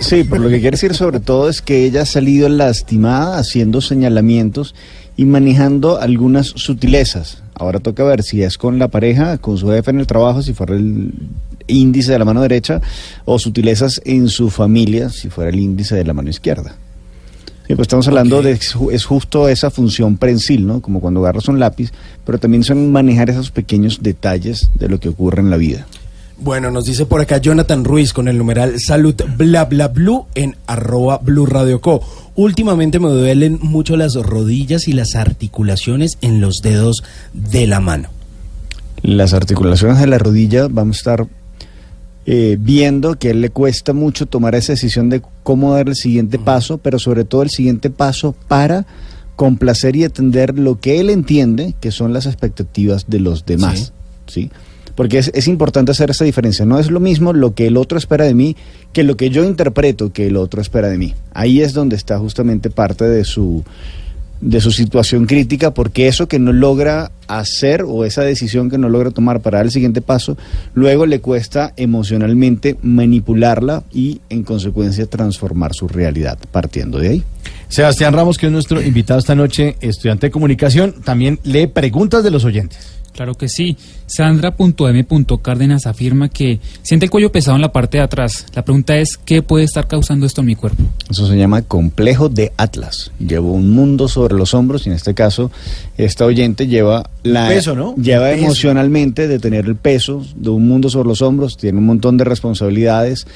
Sí, 0.00 0.24
pero 0.28 0.42
lo 0.42 0.48
que 0.48 0.60
quiere 0.60 0.72
decir 0.72 0.94
sobre 0.94 1.20
todo 1.20 1.48
es 1.48 1.62
que 1.62 1.84
ella 1.84 2.02
ha 2.02 2.06
salido 2.06 2.48
lastimada 2.48 3.38
haciendo 3.38 3.80
señalamientos 3.80 4.74
y 5.16 5.24
manejando 5.24 6.00
algunas 6.00 6.48
sutilezas. 6.48 7.44
Ahora 7.54 7.78
toca 7.78 8.02
ver 8.02 8.24
si 8.24 8.42
es 8.42 8.58
con 8.58 8.80
la 8.80 8.88
pareja, 8.88 9.38
con 9.38 9.56
su 9.56 9.68
jefe 9.68 9.92
en 9.92 10.00
el 10.00 10.08
trabajo, 10.08 10.42
si 10.42 10.52
fuera 10.52 10.74
el 10.74 11.12
índice 11.68 12.10
de 12.10 12.18
la 12.18 12.24
mano 12.24 12.42
derecha, 12.42 12.80
o 13.24 13.38
sutilezas 13.38 14.00
en 14.04 14.28
su 14.28 14.50
familia, 14.50 15.10
si 15.10 15.30
fuera 15.30 15.50
el 15.50 15.60
índice 15.60 15.94
de 15.94 16.04
la 16.04 16.12
mano 16.12 16.28
izquierda. 16.28 16.76
Sí, 17.66 17.74
pues 17.74 17.86
estamos 17.86 18.06
hablando 18.08 18.42
de 18.42 18.52
es 18.92 19.04
justo 19.04 19.48
esa 19.48 19.70
función 19.70 20.18
prensil, 20.18 20.66
¿no? 20.66 20.82
Como 20.82 21.00
cuando 21.00 21.20
agarras 21.20 21.48
un 21.48 21.58
lápiz, 21.58 21.92
pero 22.26 22.38
también 22.38 22.62
son 22.62 22.92
manejar 22.92 23.30
esos 23.30 23.50
pequeños 23.50 24.02
detalles 24.02 24.70
de 24.74 24.88
lo 24.88 25.00
que 25.00 25.08
ocurre 25.08 25.40
en 25.40 25.48
la 25.48 25.56
vida. 25.56 25.86
Bueno, 26.36 26.70
nos 26.70 26.84
dice 26.84 27.06
por 27.06 27.20
acá 27.20 27.38
Jonathan 27.38 27.84
Ruiz 27.84 28.12
con 28.12 28.28
el 28.28 28.36
numeral 28.36 28.80
salud 28.80 29.14
bla 29.38 29.64
bla 29.64 29.88
blue 29.88 30.26
en 30.34 30.56
arroba 30.66 31.18
blue 31.18 31.46
radio 31.46 31.80
co. 31.80 32.02
Últimamente 32.34 32.98
me 32.98 33.08
duelen 33.08 33.58
mucho 33.62 33.96
las 33.96 34.14
rodillas 34.14 34.88
y 34.88 34.92
las 34.92 35.14
articulaciones 35.14 36.18
en 36.20 36.40
los 36.40 36.56
dedos 36.60 37.02
de 37.32 37.66
la 37.66 37.80
mano. 37.80 38.08
Las 39.00 39.32
articulaciones 39.32 40.00
de 40.00 40.06
la 40.06 40.18
rodilla 40.18 40.66
vamos 40.68 40.96
a 40.96 40.98
estar 40.98 41.26
eh, 42.26 42.56
viendo 42.58 43.18
que 43.18 43.28
a 43.28 43.30
él 43.32 43.40
le 43.40 43.50
cuesta 43.50 43.92
mucho 43.92 44.26
tomar 44.26 44.54
esa 44.54 44.72
decisión 44.72 45.10
de 45.10 45.22
cómo 45.42 45.74
dar 45.74 45.88
el 45.88 45.94
siguiente 45.94 46.38
paso, 46.38 46.78
pero 46.78 46.98
sobre 46.98 47.24
todo 47.24 47.42
el 47.42 47.50
siguiente 47.50 47.90
paso 47.90 48.34
para 48.48 48.86
complacer 49.36 49.96
y 49.96 50.04
atender 50.04 50.58
lo 50.58 50.80
que 50.80 51.00
él 51.00 51.10
entiende 51.10 51.74
que 51.80 51.90
son 51.90 52.12
las 52.12 52.26
expectativas 52.26 53.06
de 53.08 53.20
los 53.20 53.44
demás. 53.44 53.92
¿sí? 54.26 54.50
Porque 54.94 55.18
es, 55.18 55.30
es 55.34 55.48
importante 55.48 55.90
hacer 55.90 56.10
esa 56.10 56.24
diferencia. 56.24 56.64
No 56.64 56.78
es 56.78 56.90
lo 56.90 57.00
mismo 57.00 57.32
lo 57.32 57.54
que 57.54 57.66
el 57.66 57.76
otro 57.76 57.98
espera 57.98 58.24
de 58.24 58.34
mí 58.34 58.56
que 58.92 59.02
lo 59.02 59.16
que 59.16 59.28
yo 59.28 59.44
interpreto 59.44 60.12
que 60.12 60.28
el 60.28 60.36
otro 60.36 60.62
espera 60.62 60.88
de 60.88 60.98
mí. 60.98 61.14
Ahí 61.34 61.60
es 61.60 61.74
donde 61.74 61.96
está 61.96 62.18
justamente 62.18 62.70
parte 62.70 63.04
de 63.04 63.24
su 63.24 63.64
de 64.44 64.60
su 64.60 64.70
situación 64.70 65.24
crítica, 65.24 65.72
porque 65.72 66.06
eso 66.06 66.28
que 66.28 66.38
no 66.38 66.52
logra 66.52 67.10
hacer 67.26 67.82
o 67.86 68.04
esa 68.04 68.22
decisión 68.22 68.68
que 68.68 68.76
no 68.76 68.90
logra 68.90 69.10
tomar 69.10 69.40
para 69.40 69.58
dar 69.58 69.66
el 69.66 69.72
siguiente 69.72 70.02
paso, 70.02 70.36
luego 70.74 71.06
le 71.06 71.20
cuesta 71.20 71.72
emocionalmente 71.76 72.76
manipularla 72.82 73.84
y 73.90 74.20
en 74.28 74.42
consecuencia 74.42 75.06
transformar 75.06 75.72
su 75.74 75.88
realidad 75.88 76.38
partiendo 76.52 76.98
de 76.98 77.08
ahí. 77.08 77.24
Sebastián 77.68 78.12
Ramos, 78.12 78.36
que 78.36 78.46
es 78.46 78.52
nuestro 78.52 78.82
invitado 78.82 79.18
esta 79.18 79.34
noche, 79.34 79.76
estudiante 79.80 80.26
de 80.26 80.30
comunicación, 80.30 80.94
también 81.02 81.40
lee 81.42 81.66
preguntas 81.66 82.22
de 82.22 82.30
los 82.30 82.44
oyentes. 82.44 83.03
Claro 83.14 83.34
que 83.34 83.48
sí. 83.48 83.76
Sandra.m.cárdenas 84.06 85.86
afirma 85.86 86.28
que 86.28 86.58
siente 86.82 87.06
el 87.06 87.10
cuello 87.10 87.30
pesado 87.30 87.56
en 87.56 87.62
la 87.62 87.72
parte 87.72 87.98
de 87.98 88.04
atrás. 88.04 88.46
La 88.54 88.64
pregunta 88.64 88.96
es, 88.96 89.16
¿qué 89.16 89.40
puede 89.40 89.64
estar 89.64 89.86
causando 89.86 90.26
esto 90.26 90.40
en 90.40 90.48
mi 90.48 90.56
cuerpo? 90.56 90.82
Eso 91.08 91.26
se 91.26 91.36
llama 91.36 91.62
complejo 91.62 92.28
de 92.28 92.52
Atlas. 92.56 93.12
Llevo 93.18 93.52
un 93.52 93.70
mundo 93.70 94.08
sobre 94.08 94.34
los 94.34 94.52
hombros 94.52 94.86
y 94.86 94.90
en 94.90 94.96
este 94.96 95.14
caso 95.14 95.52
esta 95.96 96.26
oyente 96.26 96.66
lleva 96.66 97.08
la 97.22 97.48
peso, 97.48 97.76
¿no? 97.76 97.94
lleva 97.96 98.30
peso. 98.30 98.44
emocionalmente 98.44 99.28
de 99.28 99.38
tener 99.38 99.66
el 99.66 99.76
peso 99.76 100.26
de 100.34 100.50
un 100.50 100.66
mundo 100.66 100.90
sobre 100.90 101.08
los 101.08 101.22
hombros, 101.22 101.56
tiene 101.56 101.78
un 101.78 101.86
montón 101.86 102.16
de 102.16 102.24
responsabilidades 102.24 103.26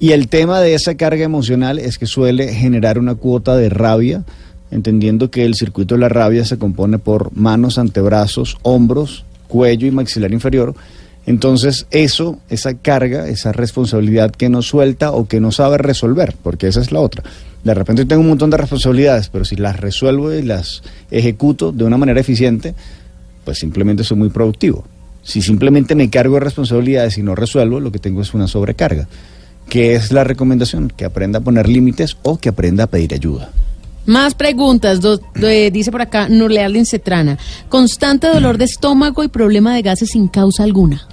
y 0.00 0.12
el 0.12 0.28
tema 0.28 0.60
de 0.60 0.72
esa 0.72 0.96
carga 0.96 1.24
emocional 1.24 1.78
es 1.78 1.98
que 1.98 2.06
suele 2.06 2.54
generar 2.54 2.98
una 2.98 3.16
cuota 3.16 3.54
de 3.54 3.68
rabia, 3.68 4.24
entendiendo 4.70 5.30
que 5.30 5.44
el 5.44 5.54
circuito 5.54 5.94
de 5.94 6.00
la 6.00 6.08
rabia 6.08 6.44
se 6.44 6.58
compone 6.58 6.98
por 6.98 7.36
manos, 7.36 7.78
antebrazos, 7.78 8.56
hombros, 8.62 9.24
cuello 9.48 9.86
y 9.86 9.90
maxilar 9.90 10.32
inferior. 10.32 10.74
Entonces 11.26 11.86
eso, 11.90 12.38
esa 12.48 12.74
carga, 12.74 13.28
esa 13.28 13.52
responsabilidad 13.52 14.30
que 14.30 14.48
no 14.48 14.62
suelta 14.62 15.12
o 15.12 15.28
que 15.28 15.40
no 15.40 15.52
sabe 15.52 15.78
resolver, 15.78 16.34
porque 16.42 16.68
esa 16.68 16.80
es 16.80 16.92
la 16.92 17.00
otra. 17.00 17.22
De 17.62 17.74
repente 17.74 18.06
tengo 18.06 18.22
un 18.22 18.28
montón 18.28 18.50
de 18.50 18.56
responsabilidades, 18.56 19.28
pero 19.28 19.44
si 19.44 19.56
las 19.56 19.78
resuelvo 19.78 20.32
y 20.32 20.42
las 20.42 20.82
ejecuto 21.10 21.72
de 21.72 21.84
una 21.84 21.98
manera 21.98 22.20
eficiente, 22.20 22.74
pues 23.44 23.58
simplemente 23.58 24.02
soy 24.02 24.16
muy 24.16 24.30
productivo. 24.30 24.84
Si 25.22 25.42
simplemente 25.42 25.94
me 25.94 26.08
cargo 26.08 26.34
de 26.34 26.40
responsabilidades 26.40 27.18
y 27.18 27.22
no 27.22 27.34
resuelvo, 27.34 27.80
lo 27.80 27.92
que 27.92 27.98
tengo 27.98 28.22
es 28.22 28.32
una 28.32 28.48
sobrecarga. 28.48 29.06
¿Qué 29.68 29.94
es 29.94 30.12
la 30.12 30.24
recomendación? 30.24 30.88
Que 30.88 31.04
aprenda 31.04 31.40
a 31.40 31.42
poner 31.42 31.68
límites 31.68 32.16
o 32.22 32.38
que 32.38 32.48
aprenda 32.48 32.84
a 32.84 32.86
pedir 32.86 33.12
ayuda. 33.12 33.52
Más 34.10 34.34
preguntas, 34.34 34.98
dice 35.72 35.92
por 35.92 36.02
acá 36.02 36.28
Nurlearlin 36.28 36.84
Cetrana. 36.84 37.38
Constante 37.68 38.26
dolor 38.26 38.58
de 38.58 38.64
estómago 38.64 39.22
y 39.22 39.28
problema 39.28 39.72
de 39.72 39.82
gases 39.82 40.10
sin 40.10 40.26
causa 40.26 40.64
alguna. 40.64 41.06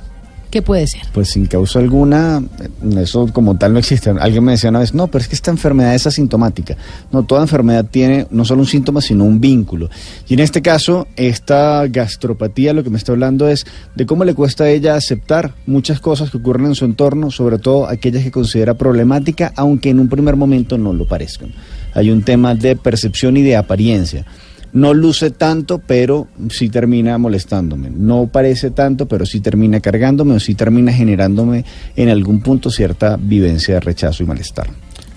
¿Qué 0.49 0.63
puede 0.63 0.87
ser? 0.87 1.03
Pues 1.13 1.29
sin 1.29 1.45
causa 1.45 1.77
alguna, 1.77 2.41
eh, 2.59 3.01
eso 3.03 3.31
como 3.31 3.55
tal 3.55 3.73
no 3.73 3.77
existe. 3.77 4.09
Alguien 4.09 4.43
me 4.43 4.53
decía 4.53 4.71
una 4.71 4.79
vez, 4.79 4.95
no, 4.95 5.05
pero 5.09 5.21
es 5.21 5.27
que 5.27 5.35
esta 5.35 5.51
enfermedad 5.51 5.93
es 5.93 6.07
asintomática. 6.07 6.75
No, 7.11 7.21
toda 7.21 7.43
enfermedad 7.43 7.85
tiene 7.85 8.25
no 8.31 8.43
solo 8.45 8.61
un 8.61 8.67
síntoma, 8.67 8.99
sino 8.99 9.25
un 9.25 9.39
vínculo. 9.39 9.91
Y 10.27 10.33
en 10.33 10.39
este 10.39 10.63
caso, 10.63 11.07
esta 11.17 11.85
gastropatía 11.85 12.73
lo 12.73 12.83
que 12.83 12.89
me 12.89 12.97
está 12.97 13.11
hablando 13.11 13.47
es 13.47 13.67
de 13.93 14.07
cómo 14.07 14.23
le 14.23 14.33
cuesta 14.33 14.63
a 14.63 14.69
ella 14.69 14.95
aceptar 14.95 15.53
muchas 15.67 15.99
cosas 15.99 16.31
que 16.31 16.37
ocurren 16.37 16.65
en 16.65 16.75
su 16.75 16.85
entorno, 16.85 17.29
sobre 17.29 17.59
todo 17.59 17.87
aquellas 17.87 18.23
que 18.23 18.31
considera 18.31 18.73
problemática, 18.73 19.53
aunque 19.55 19.91
en 19.91 19.99
un 19.99 20.09
primer 20.09 20.35
momento 20.35 20.79
no 20.79 20.93
lo 20.93 21.07
parezcan. 21.07 21.53
Hay 21.97 22.11
un 22.11 22.21
tema 22.21 22.53
de 22.53 22.75
percepción 22.75 23.37
y 23.37 23.41
de 23.41 23.55
apariencia. 23.55 24.23
No 24.71 24.93
luce 24.93 25.31
tanto, 25.31 25.79
pero 25.79 26.27
sí 26.51 26.69
termina 26.69 27.17
molestándome. 27.17 27.89
No 27.89 28.27
parece 28.31 28.69
tanto, 28.69 29.07
pero 29.07 29.25
sí 29.25 29.39
termina 29.39 29.79
cargándome 29.79 30.35
o 30.35 30.39
sí 30.39 30.53
termina 30.53 30.93
generándome 30.93 31.65
en 31.95 32.09
algún 32.09 32.41
punto 32.41 32.69
cierta 32.69 33.17
vivencia 33.19 33.73
de 33.73 33.79
rechazo 33.79 34.21
y 34.21 34.27
malestar. 34.27 34.67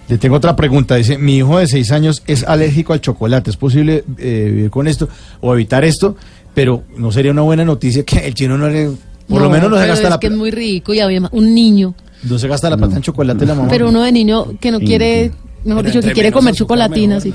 Le 0.09 0.17
tengo 0.17 0.37
otra 0.37 0.57
pregunta. 0.57 0.95
Dice, 0.97 1.19
mi 1.19 1.37
hijo 1.37 1.59
de 1.59 1.67
seis 1.67 1.93
años 1.93 2.23
es 2.27 2.45
alérgico 2.45 2.95
al 2.95 3.03
chocolate. 3.03 3.51
¿Es 3.51 3.59
posible 3.59 4.03
eh, 4.17 4.51
vivir 4.51 4.71
con 4.71 4.89
esto 4.89 5.07
o 5.43 5.53
evitar 5.53 5.85
esto? 5.85 6.17
Pero 6.55 6.85
no 6.97 7.13
sería 7.13 7.31
una 7.31 7.43
buena 7.43 7.63
noticia 7.63 8.05
que 8.05 8.27
el 8.27 8.33
chino 8.33 8.57
no 8.57 8.71
le... 8.71 8.89
Por 9.29 9.43
lo 9.43 9.51
menos 9.51 9.71
no 9.71 9.77
se 9.79 9.87
gasta 9.87 10.05
es 10.05 10.11
la 10.11 10.19
que 10.19 10.29
es 10.29 10.33
muy 10.33 10.51
rico 10.51 10.95
y 10.95 11.01
además 11.01 11.31
un 11.35 11.55
niño, 11.55 11.95
No 12.25 12.39
se 12.39 12.49
gasta 12.49 12.71
la 12.71 12.79
plata 12.79 12.97
en 12.97 13.03
chocolate 13.03 13.45
la 13.45 13.55
mamá. 13.55 13.69
pero 13.69 13.91
uno 13.91 14.03
de 14.03 14.11
niño 14.13 14.59
que 14.59 14.71
no 14.73 14.81
quiere, 14.81 15.31
mejor 15.65 15.85
dicho, 15.87 16.01
que 16.01 16.13
quiere 16.13 16.33
comer 16.33 16.55
chocolatina, 16.55 17.21
sí. 17.21 17.33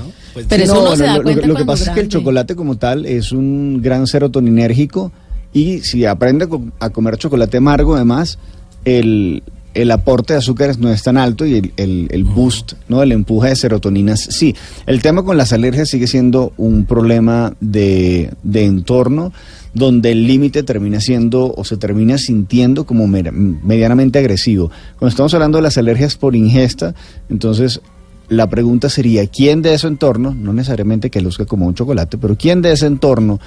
pero 0.48 0.64
eso 0.64 0.74
No, 0.74 0.84
no 0.90 0.96
se 0.96 1.02
lo- 1.02 1.06
da 1.08 1.16
lo, 1.18 1.22
cuenta 1.22 1.46
lo 1.46 1.54
que 1.54 1.64
cuando 1.64 1.72
pasa 1.72 1.84
es 1.84 1.90
que 1.94 2.00
el 2.00 2.08
chocolate 2.08 2.54
como 2.56 2.76
tal 2.76 3.06
es 3.06 3.32
un 3.32 3.80
gran 3.82 4.06
serotoninérgico 4.06 5.12
y 5.52 5.78
si 5.80 6.04
aprende 6.04 6.44
a 6.44 6.48
co- 6.48 6.64
a 6.80 6.90
comer 6.90 7.16
chocolate 7.16 7.56
amargo 7.58 7.94
además, 7.94 8.38
el, 8.84 9.42
el 9.74 9.90
aporte 9.90 10.32
de 10.32 10.38
azúcares 10.38 10.78
no 10.78 10.90
es 10.90 11.02
tan 11.02 11.16
alto 11.16 11.44
y 11.46 11.54
el, 11.56 11.72
el- 11.76 12.08
el 12.10 12.24
boost, 12.24 12.74
¿no? 12.88 13.02
El 13.02 13.12
empuje 13.12 13.50
de 13.50 13.56
serotoninas 13.56 14.20
sí. 14.20 14.54
El 14.86 15.02
tema 15.02 15.22
con 15.22 15.36
las 15.36 15.52
alergias 15.52 15.88
sigue 15.88 16.06
siendo 16.06 16.52
un 16.56 16.84
problema 16.86 17.54
de, 17.60 18.32
de 18.42 18.64
entorno 18.64 19.32
donde 19.74 20.12
el 20.12 20.26
límite 20.26 20.62
termina 20.62 21.00
siendo 21.00 21.52
o 21.54 21.62
se 21.64 21.76
termina 21.76 22.16
sintiendo 22.16 22.86
como 22.86 23.06
medianamente 23.06 24.18
agresivo. 24.18 24.70
Cuando 24.98 25.10
estamos 25.10 25.34
hablando 25.34 25.58
de 25.58 25.62
las 25.62 25.76
alergias 25.76 26.16
por 26.16 26.34
ingesta, 26.34 26.94
entonces 27.28 27.82
la 28.28 28.48
pregunta 28.48 28.88
sería, 28.88 29.26
¿quién 29.26 29.62
de 29.62 29.74
ese 29.74 29.86
entorno, 29.86 30.34
no 30.34 30.52
necesariamente 30.52 31.10
que 31.10 31.20
luzca 31.20 31.46
como 31.46 31.66
un 31.66 31.74
chocolate, 31.74 32.18
pero 32.18 32.36
quién 32.36 32.62
de 32.62 32.72
ese 32.72 32.86
entorno 32.86 33.40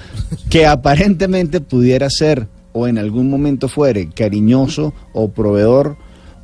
que 0.48 0.66
aparentemente 0.66 1.60
pudiera 1.60 2.08
ser 2.10 2.48
o 2.72 2.86
en 2.86 2.98
algún 2.98 3.28
momento 3.28 3.68
fuere 3.68 4.08
cariñoso 4.10 4.94
o 5.12 5.30
proveedor 5.30 5.96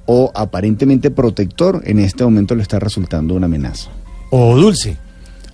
o 0.06 0.30
aparentemente 0.34 1.10
protector, 1.10 1.82
en 1.84 1.98
este 1.98 2.24
momento 2.24 2.54
le 2.54 2.62
está 2.62 2.78
resultando 2.78 3.34
una 3.34 3.46
amenaza? 3.46 3.90
O 4.30 4.56
dulce. 4.56 4.96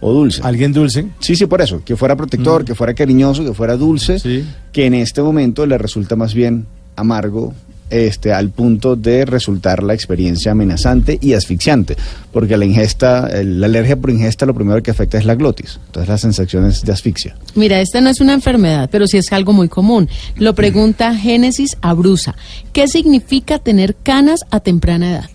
O 0.01 0.13
dulce. 0.13 0.43
¿Alguien 0.43 0.73
dulce? 0.73 1.07
Sí, 1.21 1.37
sí, 1.37 1.47
por 1.47 1.63
eso. 1.63 1.83
Que 1.85 1.97
fuera 1.97 2.17
protector, 2.17 2.65
que 2.65 2.75
fuera 2.75 2.93
cariñoso, 2.93 3.45
que 3.45 3.55
fuera 3.55 3.77
dulce, 3.77 4.45
que 4.73 4.87
en 4.87 4.95
este 4.95 5.23
momento 5.23 5.65
le 5.65 5.79
resulta 5.79 6.17
más 6.17 6.35
bien 6.35 6.67
amargo, 6.97 7.55
este, 7.93 8.33
al 8.33 8.51
punto 8.51 8.97
de 8.97 9.25
resultar 9.25 9.83
la 9.83 9.95
experiencia 9.95 10.53
amenazante 10.53 11.19
y 11.21 11.35
asfixiante, 11.35 11.97
porque 12.33 12.57
la 12.57 12.65
ingesta, 12.65 13.29
el- 13.29 13.61
la 13.61 13.67
alergia 13.67 13.97
por 13.97 14.11
ingesta 14.11 14.47
lo 14.47 14.55
primero 14.55 14.83
que 14.83 14.91
afecta 14.91 15.19
es 15.19 15.25
la 15.25 15.35
glotis, 15.35 15.79
entonces 15.87 16.09
las 16.09 16.21
sensaciones 16.21 16.83
de 16.83 16.93
asfixia. 16.93 17.37
Mira, 17.55 17.81
esta 17.81 18.01
no 18.01 18.09
es 18.11 18.21
una 18.21 18.33
enfermedad, 18.35 18.89
pero 18.91 19.07
sí 19.07 19.19
es 19.19 19.33
algo 19.33 19.53
muy 19.53 19.69
común. 19.69 20.09
Lo 20.37 20.55
pregunta 20.55 21.15
Génesis 21.15 21.77
Abrusa. 21.83 22.35
¿Qué 22.73 22.89
significa 22.89 23.59
tener 23.59 23.95
canas 24.03 24.41
a 24.51 24.61
temprana 24.61 25.11
edad? 25.11 25.31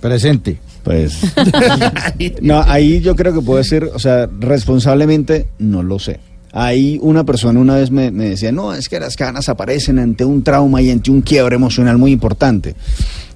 Presente. 0.00 0.58
Pues. 0.82 1.18
no, 2.40 2.62
ahí 2.66 3.00
yo 3.02 3.14
creo 3.14 3.34
que 3.34 3.42
puedo 3.42 3.58
decir, 3.58 3.84
o 3.92 3.98
sea, 3.98 4.28
responsablemente 4.38 5.48
no 5.58 5.82
lo 5.82 5.98
sé. 5.98 6.20
Ahí 6.52 6.98
una 7.02 7.24
persona 7.24 7.60
una 7.60 7.76
vez 7.76 7.90
me, 7.90 8.10
decía, 8.10 8.50
no, 8.50 8.74
es 8.74 8.88
que 8.88 8.98
las 8.98 9.16
canas 9.16 9.48
aparecen 9.48 9.98
ante 9.98 10.24
un 10.24 10.42
trauma 10.42 10.82
y 10.82 10.90
ante 10.90 11.10
un 11.10 11.22
quiebre 11.22 11.56
emocional 11.56 11.98
muy 11.98 12.12
importante. 12.12 12.74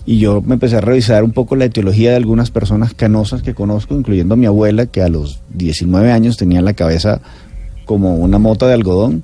Y 0.07 0.19
yo 0.19 0.43
me 0.43 0.55
empecé 0.55 0.77
a 0.77 0.81
revisar 0.81 1.25
un 1.25 1.33
poco 1.33 1.57
la 1.57 1.65
etiología 1.65 2.11
de 2.11 2.17
algunas 2.17 2.51
personas 2.51 2.93
canosas 2.93 3.43
que 3.43 3.55
conozco, 3.55 3.95
incluyendo 3.95 4.35
a 4.35 4.37
mi 4.37 4.47
abuela, 4.47 4.87
que 4.87 5.03
a 5.03 5.09
los 5.09 5.41
19 5.55 6.13
años 6.13 6.37
tenía 6.37 6.61
la 6.61 6.75
cabeza 6.75 7.21
como 7.85 8.17
una 8.17 8.39
mota 8.39 8.67
de 8.67 8.75
algodón 8.75 9.23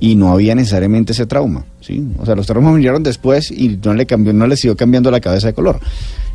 y 0.00 0.14
no 0.14 0.32
había 0.32 0.54
necesariamente 0.54 1.12
ese 1.12 1.26
trauma, 1.26 1.64
¿sí? 1.80 2.04
O 2.18 2.26
sea, 2.26 2.36
los 2.36 2.46
traumas 2.46 2.74
vinieron 2.74 3.02
después 3.02 3.50
y 3.50 3.78
no 3.82 3.94
le 3.94 4.06
cambió, 4.06 4.32
no 4.32 4.46
le 4.46 4.56
siguió 4.56 4.76
cambiando 4.76 5.10
la 5.10 5.20
cabeza 5.20 5.48
de 5.48 5.54
color. 5.54 5.80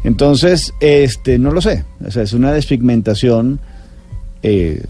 Entonces, 0.03 0.73
este, 0.81 1.39
no 1.39 1.51
lo 1.51 1.61
sé. 1.61 1.85
O 2.05 2.11
sea, 2.11 2.23
es 2.23 2.33
una 2.33 2.51
despigmentación 2.51 3.59
eh, 4.41 4.83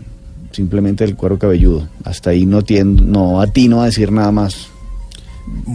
simplemente 0.53 1.03
del 1.05 1.15
cuero 1.17 1.37
cabelludo. 1.37 1.87
Hasta 2.05 2.29
ahí 2.29 2.45
no 2.45 2.61
tiendo, 2.61 3.03
no 3.03 3.41
atino 3.41 3.81
a 3.81 3.85
decir 3.85 4.11
nada 4.11 4.31
más. 4.31 4.67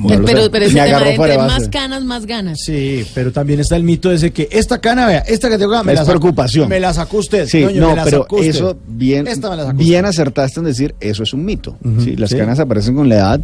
Pero 0.09 0.25
pero 0.51 0.65
ese 0.65 0.75
Me 0.75 0.87
tema 0.87 0.99
de 1.01 1.11
entre 1.15 1.37
más 1.37 1.69
canas, 1.69 2.03
más 2.03 2.25
ganas. 2.25 2.59
Sí, 2.65 3.05
pero 3.15 3.33
también 3.33 3.61
está 3.61 3.77
el 3.77 3.83
mito 3.83 4.11
ese 4.11 4.31
que 4.31 4.49
esta 4.51 4.81
cana, 4.81 5.07
vea, 5.07 5.19
esta 5.21 5.51
que 5.51 5.59
tengo 5.59 5.75
acá, 5.75 5.83
me 5.85 5.93
Es 5.93 5.99
la 5.99 6.05
sacó- 6.07 6.19
preocupación. 6.21 6.69
Me 6.71 6.81
la 6.81 6.95
sacó 6.95 7.19
usted. 7.19 7.47
Sí, 7.47 7.61
doña, 7.61 7.81
no, 7.81 7.91
me 7.91 7.97
la 7.97 8.05
pero 8.05 8.23
sacó 8.23 8.37
usted. 8.37 8.49
eso 8.49 8.79
bien, 8.87 9.27
Esta 9.27 9.51
me 9.51 9.57
la 9.57 9.67
sacó 9.67 9.77
bien 9.79 10.07
acertaste 10.07 10.61
en 10.61 10.67
decir 10.67 10.95
eso 11.01 11.23
es 11.23 11.35
un 11.35 11.45
mito. 11.45 11.77
Sí, 12.03 12.17
las 12.17 12.31
sí. 12.31 12.37
canas 12.39 12.59
aparecen 12.61 12.95
con 12.95 13.11
la 13.11 13.17
edad. 13.17 13.41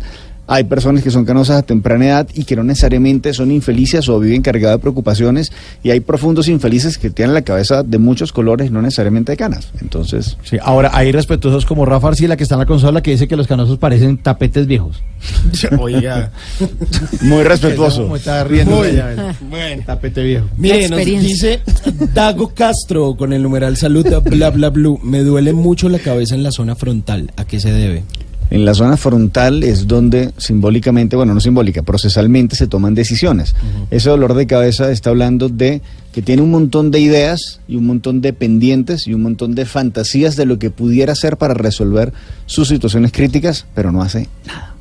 Hay 0.47 0.65
personas 0.65 1.03
que 1.03 1.11
son 1.11 1.25
canosas 1.25 1.59
a 1.59 1.63
temprana 1.63 2.05
edad 2.07 2.29
y 2.35 2.45
que 2.45 2.55
no 2.57 2.63
necesariamente 2.65 3.33
son 3.33 3.51
infelices 3.51 4.09
o 4.09 4.21
viven 4.21 4.43
cargadas 4.43 4.77
de 4.77 4.81
preocupaciones. 4.81 5.53
Y 5.83 5.91
hay 5.91 6.01
profundos 6.01 6.49
infelices 6.49 6.99
que 6.99 7.11
tienen 7.11 7.35
la 7.35 7.43
cabeza 7.43 7.83
de 7.83 7.99
muchos 7.99 8.33
colores, 8.33 8.71
no 8.71 8.83
necesariamente 8.83 9.33
de 9.33 9.37
canas. 9.37 9.69
Entonces, 9.81 10.37
Sí, 10.45 10.59
ahora 10.63 10.91
hay 10.93 11.13
respetuosos 11.13 11.65
como 11.65 11.85
Rafa 11.87 12.09
Arcila 12.09 12.37
que 12.37 12.43
está 12.43 12.57
en 12.57 12.61
la 12.61 12.67
consola 12.67 13.03
que 13.03 13.13
dice 13.13 13.27
que 13.29 13.37
los 13.37 13.47
canosos 13.47 13.79
parecen 13.79 14.19
tapetes 14.19 14.67
viejos. 14.67 15.03
Oiga. 15.79 16.31
muy 17.23 17.43
respetuoso. 17.43 18.03
Como 18.03 18.17
está 18.17 18.45
riendo 18.45 18.77
Muy- 18.77 18.89
ella, 18.89 19.35
bueno. 19.49 19.83
Tapete 19.87 20.23
viejo. 20.23 20.47
Mire, 20.57 20.89
nos 20.89 21.05
dice 21.05 21.61
Dago 22.13 22.49
Castro 22.55 23.17
con 23.17 23.33
el 23.33 23.43
numeral 23.43 23.77
salud 23.77 24.07
bla 24.25 24.51
bla 24.51 24.71
blue. 24.71 24.99
Me 25.03 25.21
duele 25.21 25.53
mucho 25.53 25.89
la 25.89 25.99
cabeza 25.99 26.35
en 26.35 26.43
la 26.43 26.51
zona 26.53 26.75
frontal. 26.75 27.33
¿A 27.37 27.45
qué 27.45 27.61
se 27.61 27.73
debe? 27.73 28.03
En 28.51 28.65
la 28.65 28.75
zona 28.75 28.97
frontal 28.97 29.63
es 29.65 29.87
donde 29.87 30.33
simbólicamente, 30.37 31.17
bueno, 31.17 31.35
no 31.35 31.41
simbólica, 31.41 31.83
procesalmente 31.83 32.57
se 32.57 32.67
toman 32.67 32.95
decisiones. 32.95 33.55
Ese 33.91 34.11
dolor 34.11 34.35
de 34.35 34.47
cabeza 34.47 34.91
está 34.91 35.11
hablando 35.11 35.49
de 35.49 35.83
que 36.13 36.23
tiene 36.23 36.43
un 36.43 36.51
montón 36.51 36.91
de 36.91 37.01
ideas 37.01 37.61
y 37.67 37.77
un 37.77 37.87
montón 37.87 38.21
de 38.21 38.33
pendientes 38.33 39.07
y 39.07 39.15
un 39.15 39.23
montón 39.23 39.55
de 39.55 39.67
fantasías 39.67 40.37
de 40.37 40.47
lo 40.47 40.59
que 40.59 40.71
pudiera 40.71 41.13
hacer 41.13 41.37
para 41.37 41.55
resolver 41.55 42.13
sus 42.47 42.69
situaciones 42.69 43.11
críticas, 43.11 43.67
pero 43.75 43.91
no 43.91 44.03
hace 44.03 44.29
nada. 44.47 44.75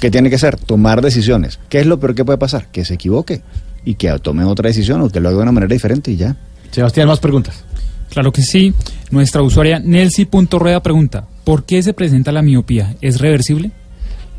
¿Qué 0.00 0.10
tiene 0.10 0.30
que 0.30 0.36
hacer? 0.36 0.56
Tomar 0.56 1.02
decisiones. 1.02 1.58
¿Qué 1.68 1.80
es 1.80 1.86
lo 1.86 1.98
peor 2.00 2.14
que 2.14 2.24
puede 2.24 2.38
pasar? 2.38 2.68
Que 2.70 2.84
se 2.84 2.94
equivoque 2.94 3.42
y 3.84 3.94
que 3.94 4.10
tome 4.20 4.44
otra 4.44 4.68
decisión 4.68 5.00
o 5.02 5.10
que 5.10 5.20
lo 5.20 5.28
haga 5.28 5.38
de 5.38 5.42
una 5.42 5.52
manera 5.52 5.72
diferente 5.72 6.10
y 6.10 6.16
ya. 6.16 6.36
Sebastián, 6.70 7.08
más 7.08 7.18
preguntas. 7.18 7.64
Claro 8.10 8.32
que 8.32 8.42
sí. 8.42 8.74
Nuestra 9.10 9.42
usuaria 9.42 9.78
Nelsi.rueda 9.78 10.82
pregunta, 10.82 11.26
¿por 11.44 11.64
qué 11.64 11.82
se 11.82 11.94
presenta 11.94 12.32
la 12.32 12.42
miopía? 12.42 12.96
¿Es 13.00 13.20
reversible? 13.20 13.70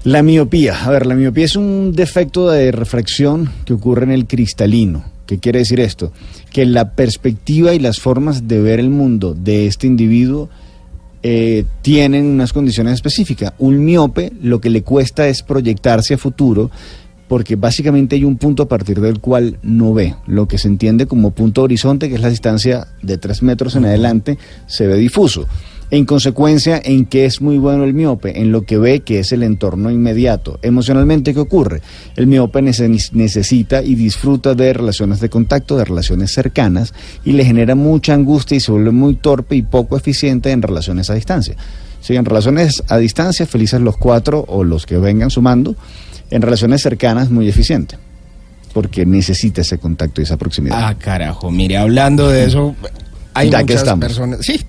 La 0.04 0.24
miopía. 0.24 0.84
A 0.84 0.90
ver, 0.90 1.06
la 1.06 1.16
miopía 1.16 1.46
es 1.46 1.56
un 1.56 1.94
defecto 1.94 2.50
de 2.50 2.72
refracción 2.72 3.50
que 3.66 3.74
ocurre 3.74 4.04
en 4.04 4.12
el 4.12 4.26
cristalino. 4.26 5.04
¿Qué 5.28 5.40
quiere 5.40 5.60
decir 5.60 5.80
esto? 5.80 6.12
Que 6.52 6.66
la 6.66 6.92
perspectiva 6.96 7.74
y 7.74 7.80
las 7.80 8.00
formas 8.00 8.48
de 8.48 8.60
ver 8.60 8.80
el 8.80 8.90
mundo 8.90 9.34
de 9.34 9.68
este 9.68 9.88
individuo 9.88 10.50
eh, 11.24 11.66
tienen 11.84 12.26
unas 12.26 12.52
condiciones 12.52 12.96
específicas. 12.96 13.54
Un 13.60 13.86
miope 13.86 14.34
lo 14.42 14.60
que 14.60 14.72
le 14.72 14.82
cuesta 14.82 15.28
es 15.28 15.44
proyectarse 15.44 16.16
a 16.16 16.18
futuro 16.18 16.72
porque 17.28 17.56
básicamente 17.56 18.18
hay 18.18 18.26
un 18.26 18.36
punto 18.36 18.64
a 18.64 18.68
partir 18.68 19.00
del 19.00 19.20
cual 19.20 19.58
no 19.62 19.94
ve. 19.94 20.16
Lo 20.28 20.50
que 20.50 20.58
se 20.58 20.68
entiende 20.68 21.06
como 21.06 21.32
punto 21.32 21.62
horizonte, 21.62 22.10
que 22.10 22.16
es 22.16 22.22
la 22.22 22.30
distancia 22.30 22.88
de 23.02 23.18
tres 23.18 23.42
metros 23.42 23.78
en 23.78 23.86
adelante, 23.86 24.38
se 24.68 24.86
ve 24.86 24.98
difuso. 24.98 25.48
En 25.92 26.06
consecuencia, 26.06 26.82
¿en 26.84 27.06
qué 27.06 27.26
es 27.26 27.42
muy 27.42 27.58
bueno 27.58 27.84
el 27.84 27.94
miope? 27.94 28.40
En 28.40 28.52
lo 28.54 28.62
que 28.64 28.78
ve 28.78 29.02
que 29.02 29.20
es 29.20 29.34
el 29.34 29.44
entorno 29.44 29.92
inmediato. 29.92 30.58
Emocionalmente, 30.62 31.34
¿qué 31.34 31.40
ocurre? 31.42 31.82
El 32.16 32.28
miope 32.28 32.62
nece- 32.62 33.12
necesita 33.12 33.84
y 33.84 33.96
disfruta 33.96 34.56
de 34.56 34.72
relaciones 34.72 35.20
de 35.20 35.30
contacto, 35.30 35.76
de 35.78 35.84
relaciones 35.84 36.32
cercanas, 36.32 36.94
y 37.26 37.34
le 37.34 37.44
genera 37.44 37.76
mucha 37.76 38.14
angustia 38.14 38.56
y 38.56 38.62
se 38.62 38.72
vuelve 38.72 38.92
muy 38.92 39.16
torpe 39.16 39.58
y 39.58 39.64
poco 39.64 39.98
eficiente 39.98 40.52
en 40.52 40.62
relaciones 40.62 41.10
a 41.10 41.14
distancia. 41.14 41.56
Si 42.00 42.16
en 42.16 42.24
relaciones 42.24 42.82
a 42.88 42.98
distancia, 42.98 43.46
felices 43.46 43.82
los 43.82 43.98
cuatro 43.98 44.46
o 44.48 44.64
los 44.64 44.86
que 44.86 44.98
vengan 44.98 45.30
sumando, 45.30 45.76
en 46.30 46.42
relaciones 46.42 46.82
cercanas, 46.82 47.30
muy 47.30 47.50
eficiente, 47.50 47.98
porque 48.74 49.06
necesita 49.06 49.60
ese 49.60 49.78
contacto 49.78 50.22
y 50.22 50.24
esa 50.24 50.38
proximidad. 50.38 50.78
Ah, 50.88 50.96
carajo. 50.98 51.52
Mire, 51.52 51.78
hablando 51.78 52.30
de 52.30 52.46
eso, 52.46 52.76
hay 53.34 53.50
Ya 53.50 53.58
que 53.60 53.64
muchas 53.64 53.78
estamos. 53.82 54.06
personas. 54.06 54.40
Sí, 54.46 54.60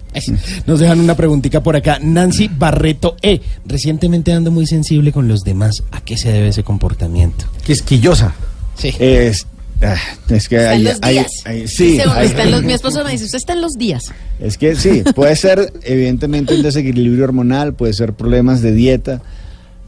nos 0.67 0.81
dejan 0.81 1.01
una 1.01 1.17
preguntita 1.17 1.63
por 1.63 1.77
acá. 1.77 1.99
Nancy 2.01 2.49
Barreto 2.49 3.17
E. 3.23 3.41
Recientemente 3.67 4.33
ando 4.33 4.51
muy 4.51 4.67
sensible 4.67 5.13
con 5.13 5.29
los 5.29 5.41
demás. 5.41 5.83
¿A 5.91 6.01
qué 6.01 6.17
se 6.17 6.31
debe 6.33 6.49
ese 6.49 6.63
comportamiento? 6.63 7.47
Quisquillosa. 7.65 8.35
Sí. 8.77 8.93
Es, 8.99 9.47
ah, 9.83 9.97
es 10.29 10.49
que 10.49 10.59
hay, 10.59 10.83
los 10.83 10.99
hay- 11.03 11.15
días. 11.15 11.27
hay- 11.45 11.69
sí, 11.69 11.85
Dice 11.93 12.03
uno, 12.05 12.13
hay- 12.15 12.27
está 12.27 12.43
en 12.45 12.51
los- 12.53 12.63
mi 12.65 12.73
esposo 12.73 13.05
me 13.05 13.13
dice, 13.13 13.25
usted 13.27 13.39
está 13.39 13.53
en 13.53 13.61
los 13.63 13.73
días. 13.75 14.05
Es 14.41 14.57
que 14.59 14.75
sí, 14.77 15.03
puede 15.15 15.37
ser 15.37 15.73
evidentemente 15.83 16.55
un 16.55 16.63
desequilibrio 16.63 17.25
hormonal, 17.25 17.75
puede 17.75 17.93
ser 17.93 18.13
problemas 18.15 18.61
de 18.63 18.73
dieta, 18.73 19.23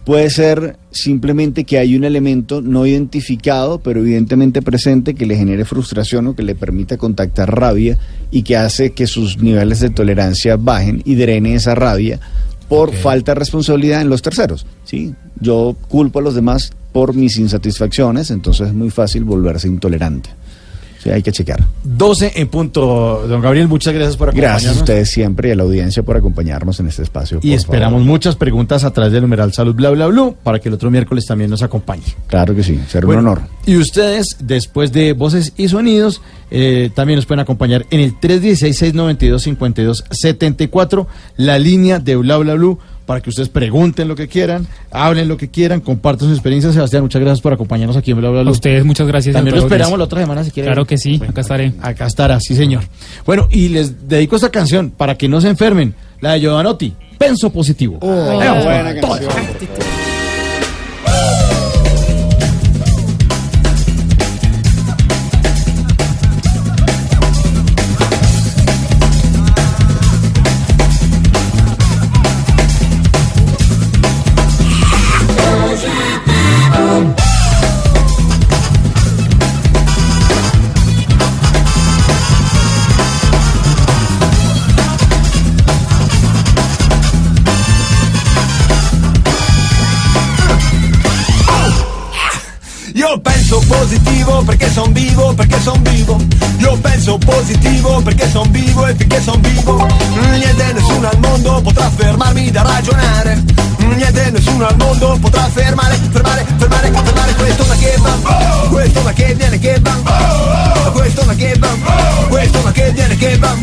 puede 0.05 0.31
ser 0.31 0.77
simplemente 0.91 1.65
que 1.65 1.79
hay 1.79 1.97
un 1.97 2.05
elemento 2.05 2.61
no 2.61 2.87
identificado, 2.87 3.79
pero 3.79 4.01
evidentemente 4.01 4.63
presente 4.63 5.15
que 5.15 5.27
le 5.27 5.37
genere 5.37 5.65
frustración 5.65 6.27
o 6.27 6.37
que 6.37 6.43
le 6.43 6.55
permita 6.55 6.99
contactar 6.99 7.59
rabia 7.59 7.99
y 8.31 8.43
que 8.43 8.57
hace 8.57 8.93
que 8.93 9.07
sus 9.07 9.39
niveles 9.39 9.81
de 9.81 9.91
tolerancia 9.91 10.57
bajen 10.57 11.03
y 11.05 11.15
drene 11.15 11.55
esa 11.55 11.75
rabia 11.75 12.21
por 12.69 12.93
falta 12.93 13.33
de 13.33 13.41
responsabilidad 13.41 14.03
en 14.03 14.09
los 14.09 14.23
terceros. 14.23 14.67
¿sí? 14.85 15.15
Yo 15.41 15.77
culpo 15.89 16.19
a 16.19 16.23
los 16.23 16.35
demás 16.35 16.73
por 16.93 17.15
mis 17.15 17.39
insatisfacciones, 17.39 18.31
entonces 18.31 18.69
es 18.69 18.75
muy 18.75 18.91
fácil 18.91 19.25
volverse 19.25 19.69
intolerante. 19.69 20.31
Sí, 21.05 21.11
hay 21.11 21.23
que 21.23 21.31
checar. 21.33 21.63
12 21.85 22.33
en 22.37 22.49
punto. 22.49 23.27
Don 23.29 23.43
Gabriel, 23.43 23.69
muchas 23.69 23.93
gracias 23.93 24.17
por 24.17 24.31
acompañarnos. 24.31 24.63
Gracias 24.63 24.79
a 24.79 24.81
ustedes 24.81 25.11
siempre 25.11 25.51
y 25.51 25.53
a 25.53 25.55
la 25.55 25.65
audiencia 25.65 26.03
por 26.03 26.17
acompañarnos 26.17 26.81
en 26.81 26.89
este 26.89 27.03
espacio. 27.03 27.41
Y 27.43 27.53
esperamos 27.53 28.01
favor. 28.01 28.07
muchas 28.07 28.37
preguntas 28.37 28.85
a 28.85 28.91
través 28.91 29.13
del 29.13 29.21
numeral 29.21 29.53
Salud 29.53 29.75
Bla 29.75 29.91
Bla 29.91 30.07
Blue 30.07 30.35
para 30.43 30.61
que 30.61 30.71
el 30.71 30.75
otro 30.75 30.91
miércoles 30.91 31.27
también 31.27 31.51
nos 31.51 31.63
acompañe. 31.63 32.05
Claro 32.27 32.55
que 32.55 32.63
sí, 32.63 32.81
será 32.89 33.05
Bueno, 33.05 33.21
un 33.21 33.29
honor. 33.29 33.43
Y 33.67 33.77
ustedes, 33.77 34.39
después 34.41 34.93
de 34.93 35.13
Voces 35.13 35.53
y 35.59 35.69
Sonidos, 35.69 36.23
eh, 36.51 36.89
también 36.95 37.19
nos 37.19 37.27
pueden 37.27 37.41
acompañar 37.41 37.85
en 37.91 38.01
el 38.01 38.19
316-692-5274, 38.19 41.07
la 41.37 41.59
línea 41.59 41.99
de 41.99 42.17
Bla 42.17 42.39
Bla 42.39 42.55
Blue, 42.55 42.79
para 43.07 43.21
que 43.21 43.31
ustedes 43.31 43.49
pregunten 43.49 44.09
lo 44.09 44.17
que 44.17 44.29
quieran, 44.29 44.67
hablen 44.91 45.29
lo 45.29 45.37
que 45.37 45.49
quieran, 45.49 45.81
compartan 45.81 46.29
sus 46.29 46.37
experiencias. 46.37 46.75
Sebastián, 46.75 47.03
muchas 47.03 47.21
gracias 47.21 47.41
por 47.41 47.53
acompañarnos 47.53 47.97
aquí 47.97 48.11
en 48.11 48.19
Bla 48.19 48.31
Bla 48.31 48.41
A 48.41 48.51
ustedes 48.51 48.85
muchas 48.85 49.07
gracias. 49.07 49.35
También 49.35 49.57
lo 49.57 49.63
esperamos 49.63 49.99
la 49.99 50.05
otra 50.05 50.21
semana 50.21 50.45
si 50.45 50.51
quieren. 50.51 50.73
Claro 50.73 50.87
que 50.87 50.99
sí, 50.99 51.21
acá 51.27 51.41
estaré. 51.41 51.73
Acá 51.81 52.07
estará, 52.07 52.41
sí 52.41 52.55
señor. 52.55 52.85
Bueno, 53.27 53.49
y 53.51 53.69
les 53.69 54.09
dedico 54.09 54.37
esta 54.37 54.51
canción 54.51 54.91
para 54.91 55.17
que 55.17 55.29
no 55.29 55.41
se 55.41 55.49
enfermen, 55.49 55.95
la 56.21 56.33
de 56.33 56.41
Giovanotti, 56.41 56.95
Penso 57.19 57.51
Positivo. 57.51 57.99
Oh, 58.01 58.37
buena 58.37 59.01
canción. 59.01 59.94
Positivo 94.35 94.43
perché 94.43 94.71
son 94.71 94.93
vivo, 94.93 95.35
perché 95.35 95.61
son 95.61 95.83
vivo. 95.83 96.17
Io 96.59 96.77
penso 96.79 97.19
positivo 97.19 98.01
perché 98.03 98.29
son 98.29 98.51
vivo 98.51 98.87
e 98.87 98.95
finché 98.95 99.21
son 99.23 99.41
vivo. 99.41 99.87
Niente 100.33 100.73
nessuno 100.73 101.09
al 101.09 101.19
mondo 101.19 101.61
potrà 101.63 101.91
fermarmi 101.91 102.51
da 102.51 102.63
ragionare. 102.63 103.43
Niente 103.79 104.31
nessuno 104.31 104.67
al 104.67 104.77
mondo 104.77 105.19
potrà 105.21 105.49
fermare, 105.53 105.99
fermare, 106.11 106.45
fermare, 106.57 106.91
fermare 106.91 107.35
questo 107.35 107.65
ma 107.67 107.75
che 107.77 107.97
va. 107.99 108.69
Questo 108.69 109.01
ma 109.03 109.13
che 109.13 109.35
viene 109.35 109.59
che 109.59 109.79
va. 109.81 110.91
Questo 110.93 111.25
ma 111.25 111.35
che 111.35 111.55
va. 111.59 111.69
Questo 112.29 112.61
ma 112.63 112.73
che 112.73 112.91
viene 112.93 113.17
che 113.17 113.39
va. 113.39 113.55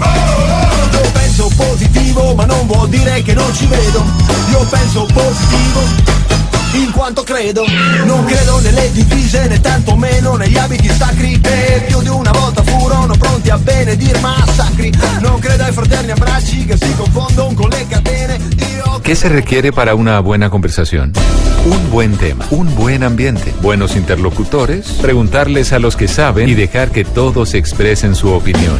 Io 0.91 1.11
penso 1.11 1.49
positivo 1.56 2.34
ma 2.35 2.45
non 2.45 2.65
vuol 2.68 2.88
dire 2.88 3.22
che 3.23 3.34
non 3.34 3.53
ci 3.53 3.65
vedo. 3.65 4.03
Io 4.52 4.60
penso 4.69 5.06
positivo 5.14 6.20
in 6.73 6.91
quanto 6.91 7.23
credo, 7.23 7.64
non 8.06 8.23
credo 8.26 8.60
nelle 8.60 8.91
divise 8.91 9.48
né 9.48 9.60
tantomeno 9.60 10.35
negli 10.35 10.57
abiti 10.57 10.89
sacri 10.89 11.39
¿Qué 19.11 19.15
se 19.15 19.27
requiere 19.27 19.73
para 19.73 19.93
una 19.95 20.22
buena 20.22 20.49
conversación? 20.49 21.11
Un 21.65 21.91
buen 21.91 22.15
tema, 22.15 22.45
un 22.49 22.73
buen 22.76 23.03
ambiente, 23.03 23.53
buenos 23.61 23.98
interlocutores, 23.98 24.93
preguntarles 25.02 25.73
a 25.73 25.80
los 25.80 25.98
que 25.98 26.07
saben 26.07 26.48
y 26.48 26.53
dejar 26.53 26.91
que 26.91 27.03
todos 27.03 27.53
expresen 27.53 28.15
su 28.15 28.30
opinión. 28.30 28.80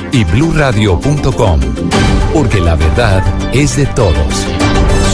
y 0.11 0.23
bluradio.com, 0.23 1.59
porque 2.33 2.59
la 2.59 2.75
verdad 2.75 3.23
es 3.53 3.77
de 3.77 3.85
todos. 3.87 4.45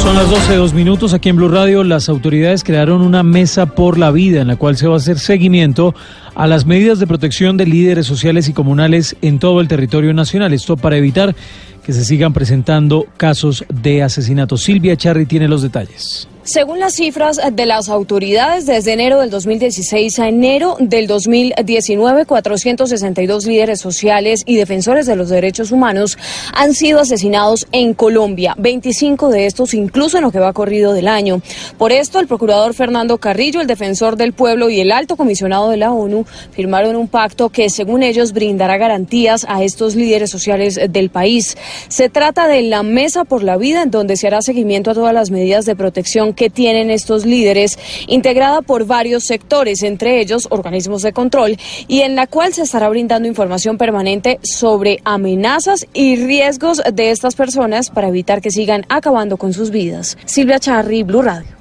Son 0.02 0.16
las 0.16 0.30
12, 0.30 0.56
dos 0.56 0.74
minutos 0.74 1.14
aquí 1.14 1.30
en 1.30 1.36
Blue 1.36 1.50
Radio. 1.50 1.84
Las 1.84 2.08
autoridades 2.08 2.64
crearon 2.64 3.02
una 3.02 3.24
mesa 3.24 3.66
por 3.66 3.98
la 3.98 4.12
vida 4.12 4.42
en 4.42 4.48
la 4.48 4.56
cual 4.56 4.78
se 4.78 4.88
va 4.88 4.94
a 4.94 4.98
hacer 4.98 5.20
seguimiento 5.20 5.94
a 6.36 6.48
las 6.48 6.66
medidas 6.66 7.00
de 7.00 7.08
protección 7.08 7.58
de 7.58 7.66
líderes 7.66 8.06
sociales 8.06 8.48
y 8.48 8.54
comunales 8.54 9.18
en 9.22 9.40
todo 9.40 9.60
el 9.60 9.68
territorio 9.68 10.14
nacional. 10.14 10.54
Esto 10.54 10.78
para 10.78 10.98
evitar 10.98 11.36
que 11.84 11.94
se 11.94 12.06
sigan 12.06 12.34
presentando 12.34 13.06
casos 13.18 13.66
de 13.70 14.04
asesinato. 14.04 14.58
Silvia 14.58 14.96
Charri 14.96 15.26
tiene 15.26 15.48
los 15.48 15.62
detalles. 15.62 16.28
Según 16.48 16.80
las 16.80 16.94
cifras 16.94 17.42
de 17.52 17.66
las 17.66 17.90
autoridades, 17.90 18.66
desde 18.66 18.94
enero 18.94 19.20
del 19.20 19.30
2016 19.30 20.18
a 20.20 20.30
enero 20.30 20.78
del 20.80 21.06
2019, 21.06 22.26
462 22.26 23.46
líderes 23.46 23.82
sociales 23.82 24.44
y 24.46 24.56
defensores 24.56 25.06
de 25.08 25.18
los 25.18 25.28
derechos 25.28 25.74
humanos 25.74 26.18
han 26.54 26.74
sido 26.74 27.02
asesinados 27.02 27.68
en 27.74 27.94
Colombia, 27.94 28.56
25 28.58 29.28
de 29.28 29.46
estos 29.46 29.74
incluso 29.74 30.16
en 30.16 30.24
lo 30.24 30.32
que 30.32 30.40
va 30.40 30.54
corrido 30.54 30.94
del 30.94 31.10
año. 31.10 31.42
Por 31.78 31.92
esto, 31.92 32.22
el 32.22 32.28
procurador 32.28 32.74
Fernando 32.74 33.18
Carrillo, 33.18 33.60
el 33.60 33.68
defensor 33.68 34.16
del 34.16 34.32
pueblo 34.32 34.70
y 34.70 34.80
el 34.80 34.94
alto 34.94 35.18
comisionado 35.18 35.70
de 35.70 35.76
la 35.76 35.92
ONU 35.92 36.26
firmaron 36.52 36.96
un 36.96 37.10
pacto 37.10 37.50
que, 37.50 37.70
según 37.70 38.04
ellos, 38.04 38.32
brindará 38.32 38.78
garantías 38.78 39.46
a 39.50 39.64
estos 39.64 39.96
líderes 39.96 40.30
sociales 40.30 40.80
del 40.90 41.10
país. 41.10 41.58
Se 41.90 42.08
trata 42.08 42.48
de 42.48 42.62
la 42.62 42.84
Mesa 42.84 43.26
por 43.26 43.44
la 43.44 43.58
Vida, 43.58 43.84
en 43.84 43.92
donde 43.92 44.16
se 44.16 44.28
hará 44.28 44.42
seguimiento 44.42 44.92
a 44.92 44.94
todas 44.94 45.14
las 45.14 45.30
medidas 45.30 45.66
de 45.66 45.76
protección 45.76 46.37
que 46.38 46.50
tienen 46.50 46.90
estos 46.90 47.26
líderes, 47.26 47.78
integrada 48.08 48.62
por 48.62 48.86
varios 48.86 49.26
sectores, 49.26 49.84
entre 49.84 50.22
ellos 50.22 50.48
organismos 50.50 51.02
de 51.02 51.12
control, 51.12 51.58
y 51.90 52.02
en 52.02 52.16
la 52.16 52.28
cual 52.28 52.54
se 52.54 52.62
estará 52.62 52.88
brindando 52.88 53.28
información 53.28 53.78
permanente 53.78 54.40
sobre 54.44 55.00
amenazas 55.04 55.86
y 55.94 56.16
riesgos 56.16 56.82
de 56.94 57.12
estas 57.12 57.36
personas 57.36 57.90
para 57.90 58.08
evitar 58.08 58.42
que 58.42 58.52
sigan 58.52 58.86
acabando 58.88 59.36
con 59.36 59.52
sus 59.52 59.72
vidas. 59.72 60.18
Silvia 60.26 60.60
Charri, 60.60 61.04
Blue 61.04 61.24
Radio. 61.24 61.58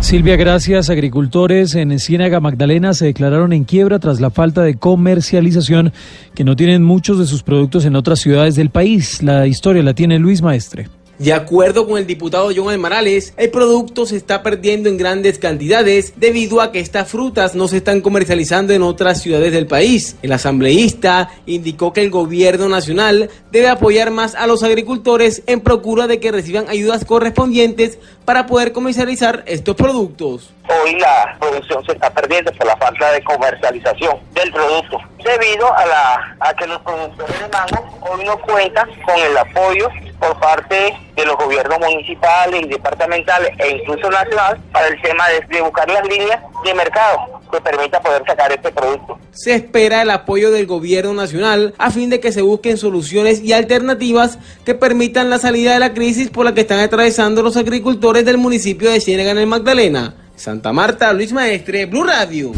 Silvia, 0.00 0.36
gracias. 0.36 0.88
Agricultores 0.90 1.74
en 1.74 1.98
Ciénaga 1.98 2.40
Magdalena 2.40 2.94
se 2.94 3.06
declararon 3.06 3.52
en 3.52 3.64
quiebra 3.64 3.98
tras 3.98 4.18
la 4.18 4.30
falta 4.30 4.62
de 4.62 4.74
comercialización 4.74 5.92
que 6.34 6.42
no 6.42 6.56
tienen 6.56 6.82
muchos 6.82 7.18
de 7.18 7.26
sus 7.26 7.42
productos 7.42 7.84
en 7.84 7.94
otras 7.94 8.18
ciudades 8.18 8.54
del 8.56 8.70
país. 8.70 9.22
La 9.22 9.46
historia 9.46 9.82
la 9.82 9.94
tiene 9.94 10.18
Luis 10.18 10.42
Maestre. 10.42 10.88
De 11.20 11.34
acuerdo 11.34 11.86
con 11.86 11.98
el 11.98 12.06
diputado 12.06 12.48
John 12.56 12.70
Almarales, 12.70 13.34
el 13.36 13.50
producto 13.50 14.06
se 14.06 14.16
está 14.16 14.42
perdiendo 14.42 14.88
en 14.88 14.96
grandes 14.96 15.38
cantidades 15.38 16.14
debido 16.16 16.62
a 16.62 16.72
que 16.72 16.80
estas 16.80 17.10
frutas 17.10 17.54
no 17.54 17.68
se 17.68 17.76
están 17.76 18.00
comercializando 18.00 18.72
en 18.72 18.80
otras 18.80 19.20
ciudades 19.20 19.52
del 19.52 19.66
país. 19.66 20.16
El 20.22 20.32
asambleísta 20.32 21.28
indicó 21.44 21.92
que 21.92 22.00
el 22.00 22.08
gobierno 22.08 22.70
nacional 22.70 23.28
debe 23.52 23.68
apoyar 23.68 24.10
más 24.10 24.34
a 24.34 24.46
los 24.46 24.62
agricultores 24.62 25.42
en 25.46 25.60
procura 25.60 26.06
de 26.06 26.20
que 26.20 26.32
reciban 26.32 26.70
ayudas 26.70 27.04
correspondientes 27.04 27.98
para 28.24 28.46
poder 28.46 28.72
comercializar 28.72 29.44
estos 29.46 29.76
productos. 29.76 30.54
Hoy 30.70 30.98
la 30.98 31.36
producción 31.38 31.84
se 31.84 31.92
está 31.92 32.08
perdiendo 32.14 32.50
por 32.52 32.66
la 32.66 32.78
falta 32.78 33.12
de 33.12 33.22
comercialización 33.24 34.16
del 34.32 34.50
producto, 34.50 34.96
debido 35.22 35.70
a, 35.70 35.84
la, 35.84 36.36
a 36.40 36.54
que 36.54 36.66
los 36.66 36.80
productores 36.80 37.40
de 37.40 37.48
mango 37.48 37.98
hoy 38.10 38.24
no 38.24 38.38
cuentan 38.38 38.88
con 39.04 39.18
el 39.18 39.36
apoyo 39.36 39.86
por 40.20 40.38
parte 40.38 40.94
de 41.16 41.26
los 41.26 41.36
gobiernos 41.36 41.78
municipales 41.80 42.62
y 42.62 42.68
departamentales 42.68 43.50
e 43.58 43.70
incluso 43.76 44.10
nacional 44.10 44.60
para 44.70 44.88
el 44.88 45.00
tema 45.00 45.24
de, 45.28 45.54
de 45.54 45.62
buscar 45.62 45.90
las 45.90 46.06
líneas 46.06 46.40
de 46.62 46.74
mercado 46.74 47.40
que 47.50 47.60
permita 47.60 48.00
poder 48.00 48.22
sacar 48.26 48.52
este 48.52 48.70
producto. 48.70 49.18
Se 49.32 49.54
espera 49.54 50.02
el 50.02 50.10
apoyo 50.10 50.50
del 50.50 50.66
gobierno 50.66 51.14
nacional 51.14 51.74
a 51.78 51.90
fin 51.90 52.10
de 52.10 52.20
que 52.20 52.32
se 52.32 52.42
busquen 52.42 52.76
soluciones 52.76 53.40
y 53.42 53.52
alternativas 53.52 54.38
que 54.64 54.74
permitan 54.74 55.30
la 55.30 55.38
salida 55.38 55.72
de 55.72 55.80
la 55.80 55.94
crisis 55.94 56.28
por 56.30 56.44
la 56.44 56.54
que 56.54 56.60
están 56.60 56.80
atravesando 56.80 57.42
los 57.42 57.56
agricultores 57.56 58.24
del 58.24 58.38
municipio 58.38 58.90
de 58.90 59.00
Ciénaga 59.00 59.30
en 59.32 59.38
el 59.38 59.46
Magdalena. 59.46 60.14
Santa 60.36 60.72
Marta, 60.72 61.12
Luis 61.12 61.32
Maestre, 61.32 61.86
Blue 61.86 62.04
Radio. 62.04 62.52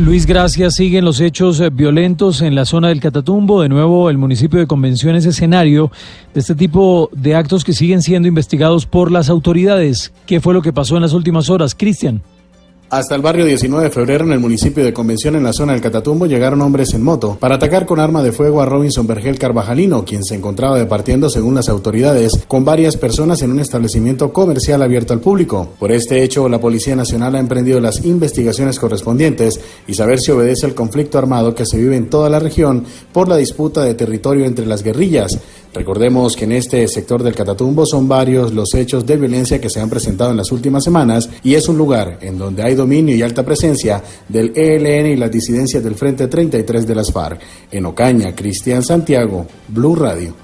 Luis, 0.00 0.24
gracias. 0.24 0.76
Siguen 0.76 1.04
los 1.04 1.20
hechos 1.20 1.60
eh, 1.60 1.68
violentos 1.68 2.40
en 2.40 2.54
la 2.54 2.64
zona 2.64 2.88
del 2.88 3.00
Catatumbo. 3.00 3.60
De 3.60 3.68
nuevo, 3.68 4.08
el 4.08 4.16
municipio 4.16 4.58
de 4.58 4.66
Convención 4.66 5.14
es 5.14 5.26
escenario 5.26 5.92
de 6.32 6.40
este 6.40 6.54
tipo 6.54 7.10
de 7.12 7.34
actos 7.34 7.64
que 7.64 7.74
siguen 7.74 8.00
siendo 8.00 8.26
investigados 8.26 8.86
por 8.86 9.12
las 9.12 9.28
autoridades. 9.28 10.10
¿Qué 10.24 10.40
fue 10.40 10.54
lo 10.54 10.62
que 10.62 10.72
pasó 10.72 10.96
en 10.96 11.02
las 11.02 11.12
últimas 11.12 11.50
horas? 11.50 11.74
Cristian. 11.74 12.22
Hasta 12.92 13.14
el 13.14 13.22
barrio 13.22 13.44
19 13.44 13.84
de 13.84 13.90
febrero 13.92 14.24
en 14.24 14.32
el 14.32 14.40
municipio 14.40 14.84
de 14.84 14.92
Convención 14.92 15.36
en 15.36 15.44
la 15.44 15.52
zona 15.52 15.74
del 15.74 15.80
Catatumbo 15.80 16.26
llegaron 16.26 16.60
hombres 16.60 16.92
en 16.92 17.04
moto 17.04 17.36
para 17.38 17.54
atacar 17.54 17.86
con 17.86 18.00
arma 18.00 18.20
de 18.20 18.32
fuego 18.32 18.60
a 18.60 18.66
Robinson 18.66 19.06
Vergel 19.06 19.38
Carvajalino, 19.38 20.04
quien 20.04 20.24
se 20.24 20.34
encontraba 20.34 20.76
departiendo 20.76 21.30
según 21.30 21.54
las 21.54 21.68
autoridades 21.68 22.32
con 22.48 22.64
varias 22.64 22.96
personas 22.96 23.42
en 23.42 23.52
un 23.52 23.60
establecimiento 23.60 24.32
comercial 24.32 24.82
abierto 24.82 25.12
al 25.12 25.20
público. 25.20 25.68
Por 25.78 25.92
este 25.92 26.24
hecho, 26.24 26.48
la 26.48 26.58
Policía 26.58 26.96
Nacional 26.96 27.36
ha 27.36 27.38
emprendido 27.38 27.78
las 27.78 28.04
investigaciones 28.04 28.80
correspondientes 28.80 29.60
y 29.86 29.94
saber 29.94 30.18
si 30.18 30.32
obedece 30.32 30.66
al 30.66 30.74
conflicto 30.74 31.16
armado 31.16 31.54
que 31.54 31.66
se 31.66 31.78
vive 31.78 31.94
en 31.94 32.10
toda 32.10 32.28
la 32.28 32.40
región 32.40 32.84
por 33.12 33.28
la 33.28 33.36
disputa 33.36 33.84
de 33.84 33.94
territorio 33.94 34.46
entre 34.46 34.66
las 34.66 34.82
guerrillas. 34.82 35.38
Recordemos 35.72 36.34
que 36.36 36.44
en 36.44 36.52
este 36.52 36.86
sector 36.88 37.22
del 37.22 37.34
Catatumbo 37.34 37.86
son 37.86 38.08
varios 38.08 38.52
los 38.52 38.74
hechos 38.74 39.06
de 39.06 39.16
violencia 39.16 39.60
que 39.60 39.70
se 39.70 39.80
han 39.80 39.88
presentado 39.88 40.32
en 40.32 40.36
las 40.36 40.50
últimas 40.50 40.82
semanas 40.82 41.30
y 41.44 41.54
es 41.54 41.68
un 41.68 41.78
lugar 41.78 42.18
en 42.20 42.38
donde 42.38 42.62
hay 42.62 42.74
dominio 42.74 43.14
y 43.14 43.22
alta 43.22 43.44
presencia 43.44 44.02
del 44.28 44.52
ELN 44.56 45.06
y 45.06 45.16
las 45.16 45.30
disidencias 45.30 45.82
del 45.82 45.94
Frente 45.94 46.26
33 46.26 46.86
de 46.86 46.94
las 46.94 47.12
FARC. 47.12 47.40
En 47.70 47.86
Ocaña, 47.86 48.34
Cristian 48.34 48.82
Santiago, 48.82 49.46
Blue 49.68 49.94
Radio. 49.94 50.34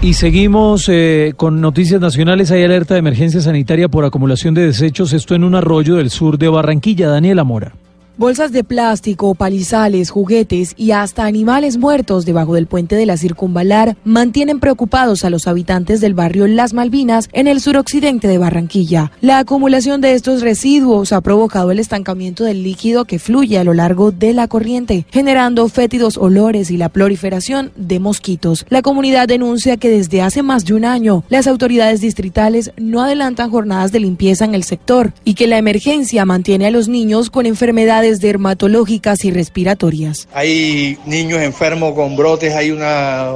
Y 0.00 0.14
seguimos 0.14 0.88
eh, 0.88 1.32
con 1.36 1.60
noticias 1.60 2.00
nacionales. 2.00 2.50
Hay 2.50 2.64
alerta 2.64 2.94
de 2.94 3.00
emergencia 3.00 3.40
sanitaria 3.40 3.88
por 3.88 4.04
acumulación 4.04 4.52
de 4.52 4.66
desechos. 4.66 5.12
Esto 5.12 5.36
en 5.36 5.44
un 5.44 5.54
arroyo 5.54 5.94
del 5.94 6.10
sur 6.10 6.38
de 6.38 6.48
Barranquilla. 6.48 7.08
Daniela 7.08 7.44
Mora. 7.44 7.72
Bolsas 8.18 8.52
de 8.52 8.62
plástico, 8.62 9.34
palizales, 9.34 10.10
juguetes 10.10 10.74
y 10.76 10.90
hasta 10.90 11.24
animales 11.24 11.78
muertos 11.78 12.26
debajo 12.26 12.54
del 12.54 12.66
puente 12.66 12.94
de 12.94 13.06
la 13.06 13.16
Circunvalar 13.16 13.96
mantienen 14.04 14.60
preocupados 14.60 15.24
a 15.24 15.30
los 15.30 15.46
habitantes 15.46 16.02
del 16.02 16.12
barrio 16.12 16.46
Las 16.46 16.74
Malvinas 16.74 17.30
en 17.32 17.46
el 17.46 17.62
suroccidente 17.62 18.28
de 18.28 18.36
Barranquilla. 18.36 19.12
La 19.22 19.38
acumulación 19.38 20.02
de 20.02 20.12
estos 20.12 20.42
residuos 20.42 21.14
ha 21.14 21.22
provocado 21.22 21.70
el 21.70 21.78
estancamiento 21.78 22.44
del 22.44 22.62
líquido 22.62 23.06
que 23.06 23.18
fluye 23.18 23.56
a 23.58 23.64
lo 23.64 23.72
largo 23.72 24.12
de 24.12 24.34
la 24.34 24.46
corriente, 24.46 25.06
generando 25.10 25.66
fétidos 25.68 26.18
olores 26.18 26.70
y 26.70 26.76
la 26.76 26.90
proliferación 26.90 27.72
de 27.76 27.98
mosquitos. 27.98 28.66
La 28.68 28.82
comunidad 28.82 29.26
denuncia 29.26 29.78
que 29.78 29.88
desde 29.88 30.20
hace 30.20 30.42
más 30.42 30.66
de 30.66 30.74
un 30.74 30.84
año 30.84 31.24
las 31.30 31.46
autoridades 31.46 32.02
distritales 32.02 32.72
no 32.76 33.00
adelantan 33.00 33.50
jornadas 33.50 33.90
de 33.90 34.00
limpieza 34.00 34.44
en 34.44 34.54
el 34.54 34.64
sector 34.64 35.14
y 35.24 35.32
que 35.32 35.46
la 35.46 35.56
emergencia 35.56 36.26
mantiene 36.26 36.66
a 36.66 36.70
los 36.70 36.88
niños 36.88 37.30
con 37.30 37.46
enfermedades 37.46 38.01
dermatológicas 38.20 39.24
y 39.24 39.30
respiratorias. 39.30 40.28
Hay 40.34 40.98
niños 41.06 41.40
enfermos 41.42 41.94
con 41.94 42.16
brotes, 42.16 42.54
hay 42.54 42.70
una 42.70 43.28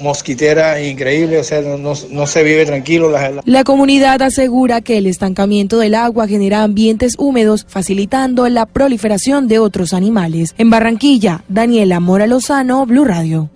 mosquitera 0.00 0.80
increíble, 0.82 1.38
o 1.38 1.44
sea, 1.44 1.60
no, 1.62 1.78
no- 1.78 1.94
no 2.10 2.26
se 2.26 2.42
vive 2.42 2.66
tranquilo. 2.66 3.10
La, 3.10 3.42
La 3.44 3.64
comunidad 3.64 4.20
asegura 4.22 4.80
que 4.80 4.98
el 4.98 5.06
estancamiento 5.06 5.78
del 5.78 5.94
agua 5.94 6.28
genera 6.28 6.62
ambientes 6.62 7.14
húmedos, 7.18 7.64
facilitando 7.68 8.48
la 8.48 8.66
proliferación 8.66 9.48
de 9.48 9.58
otros 9.58 9.92
animales. 9.92 10.54
En 10.58 10.70
Barranquilla, 10.70 11.42
Daniela 11.48 12.00
Mora 12.00 12.26
Lozano, 12.26 12.84
Blue 12.86 13.04
Radio. 13.04 13.50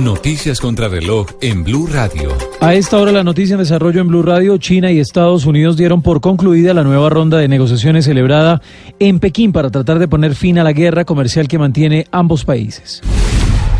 Noticias 0.00 0.60
contra 0.60 0.88
reloj 0.88 1.26
en 1.42 1.62
Blue 1.62 1.86
Radio. 1.86 2.30
A 2.60 2.74
esta 2.74 2.96
hora 2.96 3.12
la 3.12 3.22
noticia 3.22 3.54
en 3.54 3.60
desarrollo 3.60 4.00
en 4.00 4.08
Blue 4.08 4.22
Radio, 4.22 4.56
China 4.56 4.90
y 4.90 4.98
Estados 4.98 5.44
Unidos 5.44 5.76
dieron 5.76 6.00
por 6.00 6.22
concluida 6.22 6.72
la 6.72 6.84
nueva 6.84 7.10
ronda 7.10 7.36
de 7.36 7.48
negociaciones 7.48 8.06
celebrada 8.06 8.62
en 8.98 9.20
Pekín 9.20 9.52
para 9.52 9.70
tratar 9.70 9.98
de 9.98 10.08
poner 10.08 10.34
fin 10.34 10.58
a 10.58 10.64
la 10.64 10.72
guerra 10.72 11.04
comercial 11.04 11.48
que 11.48 11.58
mantiene 11.58 12.06
ambos 12.12 12.46
países. 12.46 13.02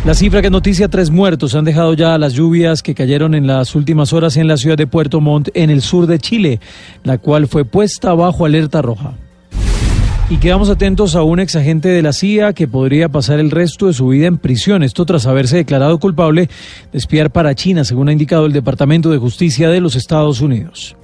La 0.05 0.13
cifra 0.13 0.41
que 0.41 0.49
noticia, 0.49 0.89
tres 0.89 1.09
muertos 1.09 1.55
han 1.55 1.65
dejado 1.65 1.93
ya 1.93 2.17
las 2.17 2.33
lluvias 2.33 2.83
que 2.83 2.95
cayeron 2.95 3.33
en 3.33 3.47
las 3.47 3.73
últimas 3.75 4.13
horas 4.13 4.37
en 4.37 4.47
la 4.47 4.57
ciudad 4.57 4.77
de 4.77 4.87
Puerto 4.87 5.21
Montt, 5.21 5.49
en 5.53 5.69
el 5.69 5.81
sur 5.81 6.05
de 6.05 6.19
Chile, 6.19 6.59
la 7.03 7.17
cual 7.17 7.47
fue 7.47 7.65
puesta 7.65 8.13
bajo 8.13 8.45
alerta 8.45 8.81
roja. 8.81 9.13
Y 10.31 10.37
quedamos 10.37 10.69
atentos 10.69 11.17
a 11.17 11.23
un 11.23 11.41
exagente 11.41 11.89
de 11.89 12.01
la 12.01 12.13
CIA 12.13 12.53
que 12.53 12.65
podría 12.65 13.09
pasar 13.09 13.41
el 13.41 13.51
resto 13.51 13.87
de 13.87 13.93
su 13.93 14.07
vida 14.07 14.27
en 14.27 14.37
prisión. 14.37 14.81
Esto 14.81 15.05
tras 15.05 15.27
haberse 15.27 15.57
declarado 15.57 15.99
culpable 15.99 16.47
de 16.93 16.97
espiar 16.97 17.31
para 17.31 17.53
China, 17.53 17.83
según 17.83 18.07
ha 18.07 18.13
indicado 18.13 18.45
el 18.45 18.53
Departamento 18.53 19.11
de 19.11 19.17
Justicia 19.17 19.69
de 19.69 19.81
los 19.81 19.97
Estados 19.97 20.39
Unidos. 20.39 20.95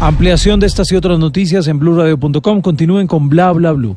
Ampliación 0.00 0.60
de 0.60 0.68
estas 0.68 0.92
y 0.92 0.94
otras 0.94 1.18
noticias 1.18 1.66
en 1.66 1.80
blurradio.com. 1.80 2.60
Continúen 2.60 3.08
con 3.08 3.28
Bla 3.28 3.50
Bla 3.50 3.72
Blue. 3.72 3.96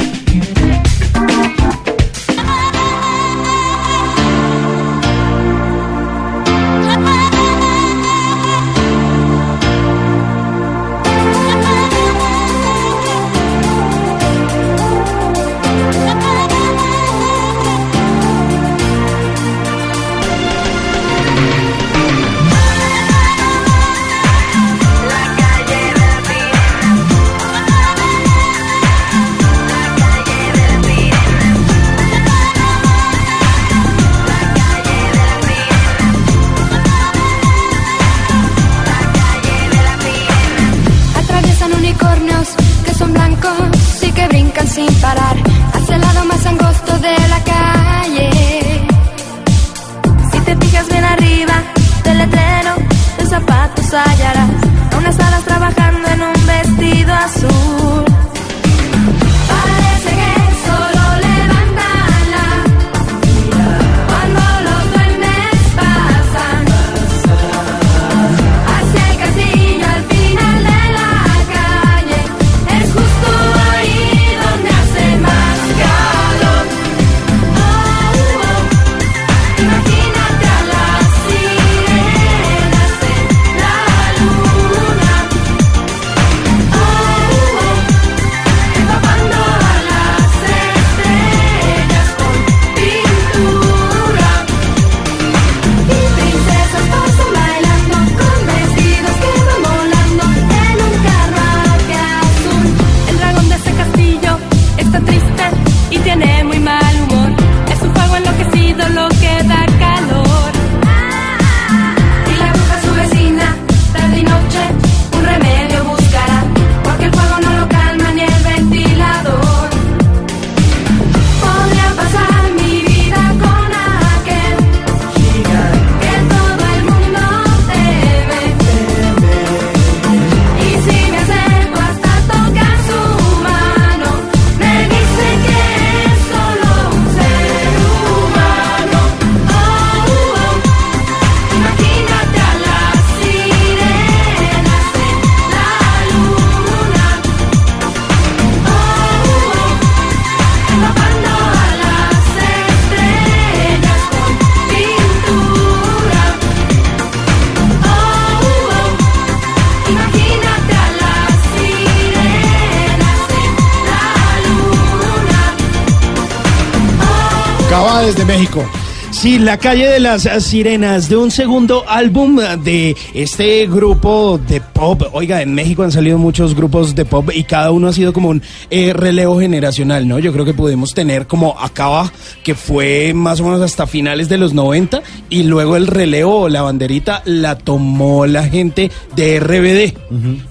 La 169.50 169.58
calle 169.58 169.88
de 169.88 169.98
las 169.98 170.28
sirenas, 170.44 171.08
de 171.08 171.16
un 171.16 171.32
segundo 171.32 171.82
álbum 171.88 172.38
de 172.62 172.96
este 173.14 173.66
grupo 173.66 174.38
de 174.38 174.60
pop. 174.60 175.02
Oiga, 175.12 175.42
en 175.42 175.52
México 175.52 175.82
han 175.82 175.90
salido 175.90 176.18
muchos 176.18 176.54
grupos 176.54 176.94
de 176.94 177.04
pop 177.04 177.30
y 177.34 177.42
cada 177.42 177.72
uno 177.72 177.88
ha 177.88 177.92
sido 177.92 178.12
como 178.12 178.28
un 178.28 178.42
eh, 178.70 178.92
relevo 178.92 179.40
generacional, 179.40 180.06
¿no? 180.06 180.20
Yo 180.20 180.32
creo 180.32 180.44
que 180.44 180.54
pudimos 180.54 180.94
tener 180.94 181.26
como 181.26 181.58
Acaba, 181.58 182.12
que 182.44 182.54
fue 182.54 183.12
más 183.12 183.40
o 183.40 183.44
menos 183.44 183.60
hasta 183.60 183.88
finales 183.88 184.28
de 184.28 184.38
los 184.38 184.54
90, 184.54 185.02
y 185.30 185.42
luego 185.42 185.74
el 185.74 185.88
relevo, 185.88 186.48
la 186.48 186.62
banderita, 186.62 187.22
la 187.24 187.58
tomó 187.58 188.26
la 188.26 188.44
gente 188.44 188.92
de 189.16 189.40
RBD. 189.40 189.98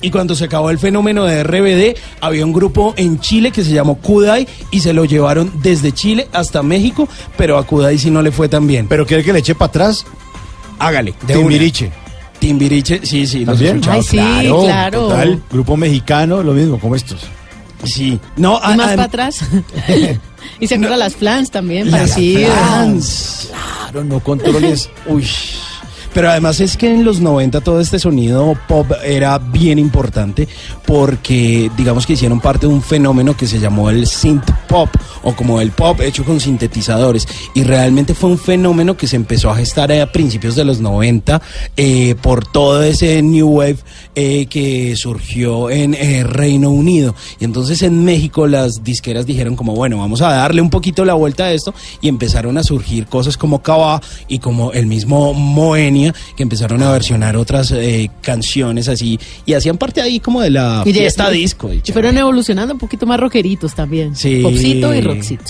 Y 0.02 0.12
cuando 0.12 0.36
se 0.36 0.44
acabó 0.44 0.72
el 0.72 0.78
fenómeno 0.78 1.24
de 1.24 1.42
RBD, 1.42 1.98
había 2.20 2.46
un 2.46 2.52
grupo 2.52 2.94
en 2.98 3.22
Chile 3.22 3.52
que 3.52 3.64
se 3.64 3.72
llamó 3.72 3.96
Kudai 3.96 4.46
y 4.72 4.82
se 4.82 4.92
lo 4.92 5.06
llevaron 5.06 5.54
desde 5.64 5.94
Chile 5.94 6.28
hasta 6.34 6.64
México, 6.64 7.08
pero 7.38 7.58
a 7.58 7.66
Kudai 7.66 7.98
sí 7.98 8.12
no 8.12 8.22
le 8.22 8.34
fue 8.34 8.50
tan 8.50 8.68
bien. 8.68 8.89
¿Pero 8.90 9.06
quiere 9.06 9.24
que 9.24 9.32
le 9.32 9.40
eche 9.40 9.56
para 9.56 9.70
atrás? 9.70 10.06
Hágale. 10.80 11.14
de 11.26 11.34
Timbiriche. 11.36 11.86
una. 11.88 11.96
Timbiriche, 12.40 13.02
sí, 13.06 13.28
sí, 13.28 13.44
los 13.46 13.60
escuchado, 13.62 13.98
Ay, 13.98 14.04
sí, 14.04 14.18
claro. 14.18 14.62
claro. 14.64 15.02
Total, 15.10 15.44
grupo 15.52 15.78
mexicano, 15.78 16.42
lo 16.44 16.54
mismo, 16.54 16.80
como 16.80 16.96
estos. 16.96 17.22
Sí. 17.84 18.20
No, 18.38 18.58
Y 18.64 18.76
más 18.78 18.88
adem- 18.92 18.96
para 18.96 19.04
atrás. 19.04 19.40
y 20.60 20.68
se 20.68 20.76
acuerda 20.76 20.98
las 20.98 21.16
flans 21.16 21.52
también, 21.52 21.92
Las 21.92 22.12
parecido. 22.12 22.52
Flans. 22.52 23.50
Claro, 23.52 24.04
no 24.06 24.20
controles. 24.22 24.90
Uy. 25.06 25.26
Pero 26.14 26.32
además 26.32 26.60
es 26.60 26.76
que 26.76 26.90
en 26.92 27.04
los 27.06 27.20
90 27.20 27.62
todo 27.62 27.80
este 27.80 28.00
sonido 28.00 28.58
pop 28.68 28.90
era 29.04 29.38
bien 29.38 29.78
importante 29.78 30.48
porque 30.86 31.70
digamos 31.78 32.08
que 32.08 32.14
hicieron 32.14 32.40
parte 32.40 32.66
de 32.66 32.74
un 32.74 32.82
fenómeno 32.82 33.38
que 33.38 33.46
se 33.46 33.60
llamó 33.60 33.92
el 33.92 34.08
synth 34.08 34.50
pop 34.70 34.90
o 35.24 35.36
como 35.36 35.60
el 35.60 35.72
pop 35.72 36.00
hecho 36.00 36.24
con 36.24 36.40
sintetizadores 36.40 37.28
y 37.54 37.64
realmente 37.64 38.14
fue 38.14 38.30
un 38.30 38.38
fenómeno 38.38 38.96
que 38.96 39.08
se 39.08 39.16
empezó 39.16 39.50
a 39.50 39.56
gestar 39.56 39.92
a 39.92 40.12
principios 40.12 40.56
de 40.56 40.64
los 40.64 40.80
90 40.80 41.42
eh, 41.76 42.16
por 42.22 42.46
todo 42.48 42.84
ese 42.84 43.22
new 43.22 43.48
wave 43.50 43.78
eh, 44.16 44.46
que 44.46 44.96
surgió 44.96 45.70
en 45.70 45.96
eh, 45.96 46.24
Reino 46.24 46.70
Unido 46.70 47.16
y 47.40 47.46
entonces 47.46 47.82
en 47.82 48.06
México 48.06 48.48
las 48.48 48.84
disqueras 48.84 49.26
dijeron 49.26 49.56
como 49.56 49.74
bueno 49.74 49.98
vamos 49.98 50.22
a 50.22 50.30
darle 50.30 50.62
un 50.62 50.70
poquito 50.70 51.04
la 51.04 51.16
vuelta 51.16 51.46
a 51.46 51.52
esto 51.52 51.74
y 52.02 52.08
empezaron 52.08 52.58
a 52.58 52.64
surgir 52.64 53.08
cosas 53.08 53.36
como 53.36 53.64
Cava 53.64 54.02
y 54.28 54.40
como 54.40 54.72
el 54.72 54.86
mismo 54.86 55.34
Moenia 55.34 56.14
que 56.38 56.44
empezaron 56.44 56.84
a 56.84 56.92
versionar 56.92 57.36
otras 57.36 57.72
eh, 57.72 58.12
canciones 58.22 58.88
así 58.88 59.20
y 59.46 59.54
hacían 59.54 59.78
parte 59.78 60.02
ahí 60.02 60.20
como 60.20 60.42
de 60.42 60.52
la 60.52 60.84
Y 60.86 60.94
fiesta 60.94 61.30
disco 61.30 61.72
Y 61.74 61.92
fueron 61.92 62.18
evolucionando 62.18 62.74
un 62.74 62.80
poquito 62.80 63.06
más 63.06 63.20
rockeritos 63.20 63.74
también. 63.74 64.16
Sí. 64.16 64.42
Popcito 64.62 64.94
y 64.94 65.02
rockcito. 65.02 65.44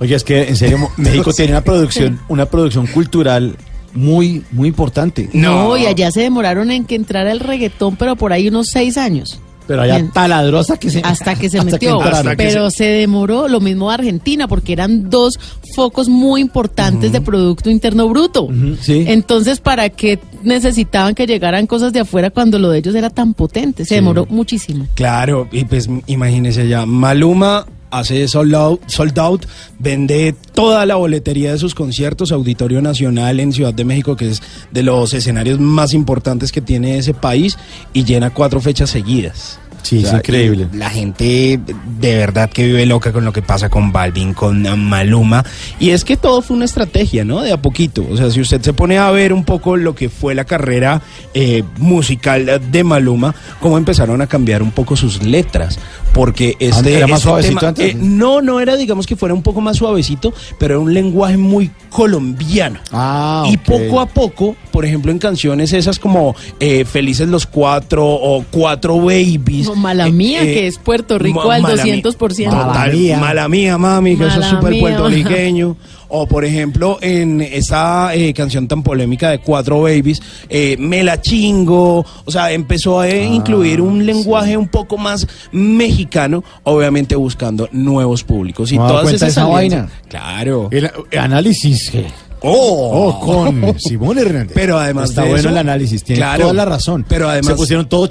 Oye, 0.00 0.14
es 0.14 0.24
que 0.24 0.48
en 0.48 0.56
serio, 0.56 0.78
México 0.96 1.32
tiene 1.32 1.52
una 1.52 1.62
producción, 1.62 2.20
una 2.28 2.46
producción 2.46 2.86
cultural 2.86 3.56
muy, 3.92 4.42
muy 4.52 4.68
importante. 4.68 5.28
No, 5.32 5.76
y 5.76 5.86
allá 5.86 6.10
se 6.10 6.20
demoraron 6.20 6.70
en 6.70 6.84
que 6.84 6.94
entrara 6.94 7.32
el 7.32 7.40
reggaetón, 7.40 7.96
pero 7.96 8.16
por 8.16 8.32
ahí 8.32 8.48
unos 8.48 8.68
seis 8.68 8.96
años. 8.96 9.40
Pero 9.66 9.82
allá 9.82 9.98
Bien. 9.98 10.10
taladró 10.10 10.58
hasta 10.58 10.78
que 10.78 10.90
se 10.90 11.00
Hasta 11.04 11.36
que 11.36 11.48
se 11.50 11.58
hasta 11.58 11.70
metió, 11.70 11.92
entraron. 11.92 12.18
Hasta 12.18 12.30
que 12.30 12.44
pero 12.44 12.70
se... 12.70 12.84
demoró 12.84 13.46
lo 13.46 13.60
mismo 13.60 13.88
Argentina 13.90 14.48
porque 14.48 14.72
eran 14.72 15.10
dos 15.10 15.38
focos 15.76 16.08
muy 16.08 16.40
importantes 16.40 17.12
de 17.12 17.20
Producto 17.20 17.70
Interno 17.70 18.08
Bruto. 18.08 18.48
sí. 18.80 19.04
Entonces, 19.06 19.60
¿para 19.60 19.88
qué 19.90 20.18
necesitaban 20.42 21.14
que 21.14 21.26
llegaran 21.26 21.68
cosas 21.68 21.92
de 21.92 22.00
afuera 22.00 22.30
cuando 22.30 22.58
lo 22.58 22.70
de 22.70 22.78
ellos 22.78 22.96
era 22.96 23.10
tan 23.10 23.34
potente? 23.34 23.84
Se 23.84 23.96
demoró 23.96 24.26
muchísimo. 24.28 24.88
Claro, 24.94 25.46
y 25.52 25.64
pues 25.64 25.88
imagínese 26.06 26.66
ya, 26.66 26.84
Maluma 26.84 27.64
hace 27.90 28.28
sold 28.28 28.54
out, 28.54 28.80
sold 28.86 29.18
out, 29.18 29.46
vende 29.78 30.34
toda 30.54 30.86
la 30.86 30.96
boletería 30.96 31.52
de 31.52 31.58
sus 31.58 31.74
conciertos, 31.74 32.32
Auditorio 32.32 32.82
Nacional 32.82 33.40
en 33.40 33.52
Ciudad 33.52 33.74
de 33.74 33.84
México, 33.84 34.16
que 34.16 34.30
es 34.30 34.42
de 34.70 34.82
los 34.82 35.12
escenarios 35.14 35.58
más 35.58 35.94
importantes 35.94 36.52
que 36.52 36.60
tiene 36.60 36.98
ese 36.98 37.14
país, 37.14 37.58
y 37.92 38.04
llena 38.04 38.30
cuatro 38.30 38.60
fechas 38.60 38.90
seguidas. 38.90 39.58
Sí, 39.82 40.02
es 40.04 40.12
increíble. 40.12 40.68
La 40.74 40.90
gente 40.90 41.58
de 41.98 42.16
verdad 42.16 42.50
que 42.50 42.64
vive 42.64 42.86
loca 42.86 43.12
con 43.12 43.24
lo 43.24 43.32
que 43.32 43.42
pasa 43.42 43.68
con 43.68 43.92
Balvin, 43.92 44.34
con 44.34 44.66
uh, 44.66 44.76
Maluma. 44.76 45.44
Y 45.78 45.90
es 45.90 46.04
que 46.04 46.16
todo 46.16 46.42
fue 46.42 46.56
una 46.56 46.64
estrategia, 46.66 47.24
¿no? 47.24 47.40
De 47.42 47.52
a 47.52 47.60
poquito. 47.60 48.06
O 48.10 48.16
sea, 48.16 48.30
si 48.30 48.40
usted 48.40 48.60
se 48.62 48.72
pone 48.72 48.98
a 48.98 49.10
ver 49.10 49.32
un 49.32 49.44
poco 49.44 49.76
lo 49.76 49.94
que 49.94 50.08
fue 50.08 50.34
la 50.34 50.44
carrera 50.44 51.02
eh, 51.34 51.62
musical 51.78 52.60
de 52.70 52.84
Maluma, 52.84 53.34
cómo 53.60 53.78
empezaron 53.78 54.20
a 54.22 54.26
cambiar 54.26 54.62
un 54.62 54.70
poco 54.70 54.96
sus 54.96 55.22
letras. 55.22 55.78
Porque 56.12 56.56
este. 56.58 56.96
¿Era 56.96 57.06
más 57.06 57.18
este 57.20 57.28
suavecito 57.28 57.58
tema- 57.58 57.68
antes? 57.68 57.94
eh, 57.94 57.96
no, 58.00 58.42
no 58.42 58.60
era, 58.60 58.76
digamos 58.76 59.06
que 59.06 59.16
fuera 59.16 59.32
un 59.34 59.42
poco 59.42 59.60
más 59.60 59.76
suavecito, 59.76 60.32
pero 60.58 60.74
era 60.74 60.80
un 60.80 60.92
lenguaje 60.92 61.36
muy 61.36 61.70
colombiano. 61.88 62.80
Ah, 62.92 63.44
Y 63.48 63.56
poco 63.58 64.00
a 64.00 64.06
poco, 64.06 64.56
por 64.72 64.84
ejemplo, 64.84 65.12
en 65.12 65.18
canciones 65.18 65.72
esas 65.72 65.98
como 65.98 66.34
eh, 66.58 66.84
Felices 66.84 67.28
los 67.28 67.46
Cuatro 67.46 68.04
o 68.06 68.44
Cuatro 68.50 68.98
Babies. 68.98 69.69
No, 69.74 69.76
mala 69.80 70.06
eh, 70.08 70.12
mía, 70.12 70.42
eh, 70.42 70.54
que 70.54 70.66
es 70.66 70.78
Puerto 70.78 71.18
Rico 71.18 71.44
ma- 71.46 71.54
al 71.56 71.62
mala 71.62 71.84
mi- 71.84 71.90
200%. 72.02 72.50
Total, 72.50 72.92
mía. 72.92 73.18
mala 73.18 73.48
mía, 73.48 73.78
mami, 73.78 74.16
que 74.16 74.24
eso 74.26 74.40
es 74.40 74.46
Mala 74.46 74.50
súper 74.60 74.78
puertorriqueño. 74.80 75.76
O 76.12 76.26
por 76.26 76.44
ejemplo, 76.44 76.98
en 77.02 77.40
esa 77.40 78.12
eh, 78.16 78.34
canción 78.34 78.66
tan 78.66 78.82
polémica 78.82 79.30
de 79.30 79.38
Cuatro 79.38 79.82
Babies, 79.82 80.20
eh, 80.48 80.76
Me 80.78 81.04
la 81.04 81.20
chingo. 81.20 82.04
O 82.24 82.30
sea, 82.32 82.50
empezó 82.50 82.98
a 83.00 83.08
eh, 83.08 83.24
incluir 83.24 83.80
un 83.80 84.04
lenguaje 84.04 84.56
un 84.56 84.66
poco 84.66 84.98
más 84.98 85.24
mexicano, 85.52 86.42
obviamente 86.64 87.14
buscando 87.14 87.68
nuevos 87.70 88.24
públicos. 88.24 88.72
Y 88.72 88.76
¿No 88.76 88.84
ha 88.84 88.86
dado 88.88 89.00
todas 89.02 89.14
esas 89.14 89.28
esa 89.30 89.44
vaina? 89.46 89.88
Claro. 90.08 90.68
El, 90.72 90.90
el 91.12 91.18
análisis. 91.18 91.94
eh, 91.94 92.06
Oh, 92.42 93.18
Oh, 93.20 93.20
con 93.20 93.78
Simón 93.80 94.18
Hernández. 94.18 94.52
Pero 94.54 94.78
además 94.78 95.10
Está 95.10 95.22
de 95.22 95.28
bueno 95.28 95.40
eso- 95.40 95.48
el 95.50 95.58
análisis, 95.58 96.02
tiene 96.02 96.20
Claro. 96.20 96.42
toda 96.42 96.54
la 96.54 96.64
razón. 96.64 97.04
Pero 97.08 97.28
además- 97.28 97.52
Se 97.52 97.56
pusieron 97.56 97.88
todo 97.88 98.06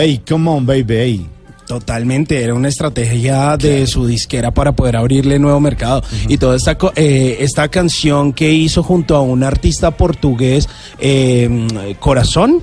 hey, 0.00 0.20
come 0.28 0.50
on, 0.50 0.66
baby, 0.66 0.84
hey. 0.88 1.26
Totalmente, 1.66 2.40
era 2.44 2.54
una 2.54 2.68
estrategia 2.68 3.56
de 3.56 3.88
su 3.88 4.06
disquera 4.06 4.52
para 4.52 4.70
poder 4.70 4.94
abrirle 4.96 5.36
nuevo 5.40 5.58
mercado. 5.58 6.00
Y 6.28 6.38
toda 6.38 6.54
esta, 6.56 6.78
eh, 6.94 7.38
esta 7.40 7.66
canción 7.68 8.32
que 8.32 8.52
hizo 8.52 8.84
junto 8.84 9.16
a 9.16 9.20
un 9.20 9.42
artista 9.42 9.90
portugués, 9.90 10.68
eh, 11.00 11.96
Corazón, 11.98 12.60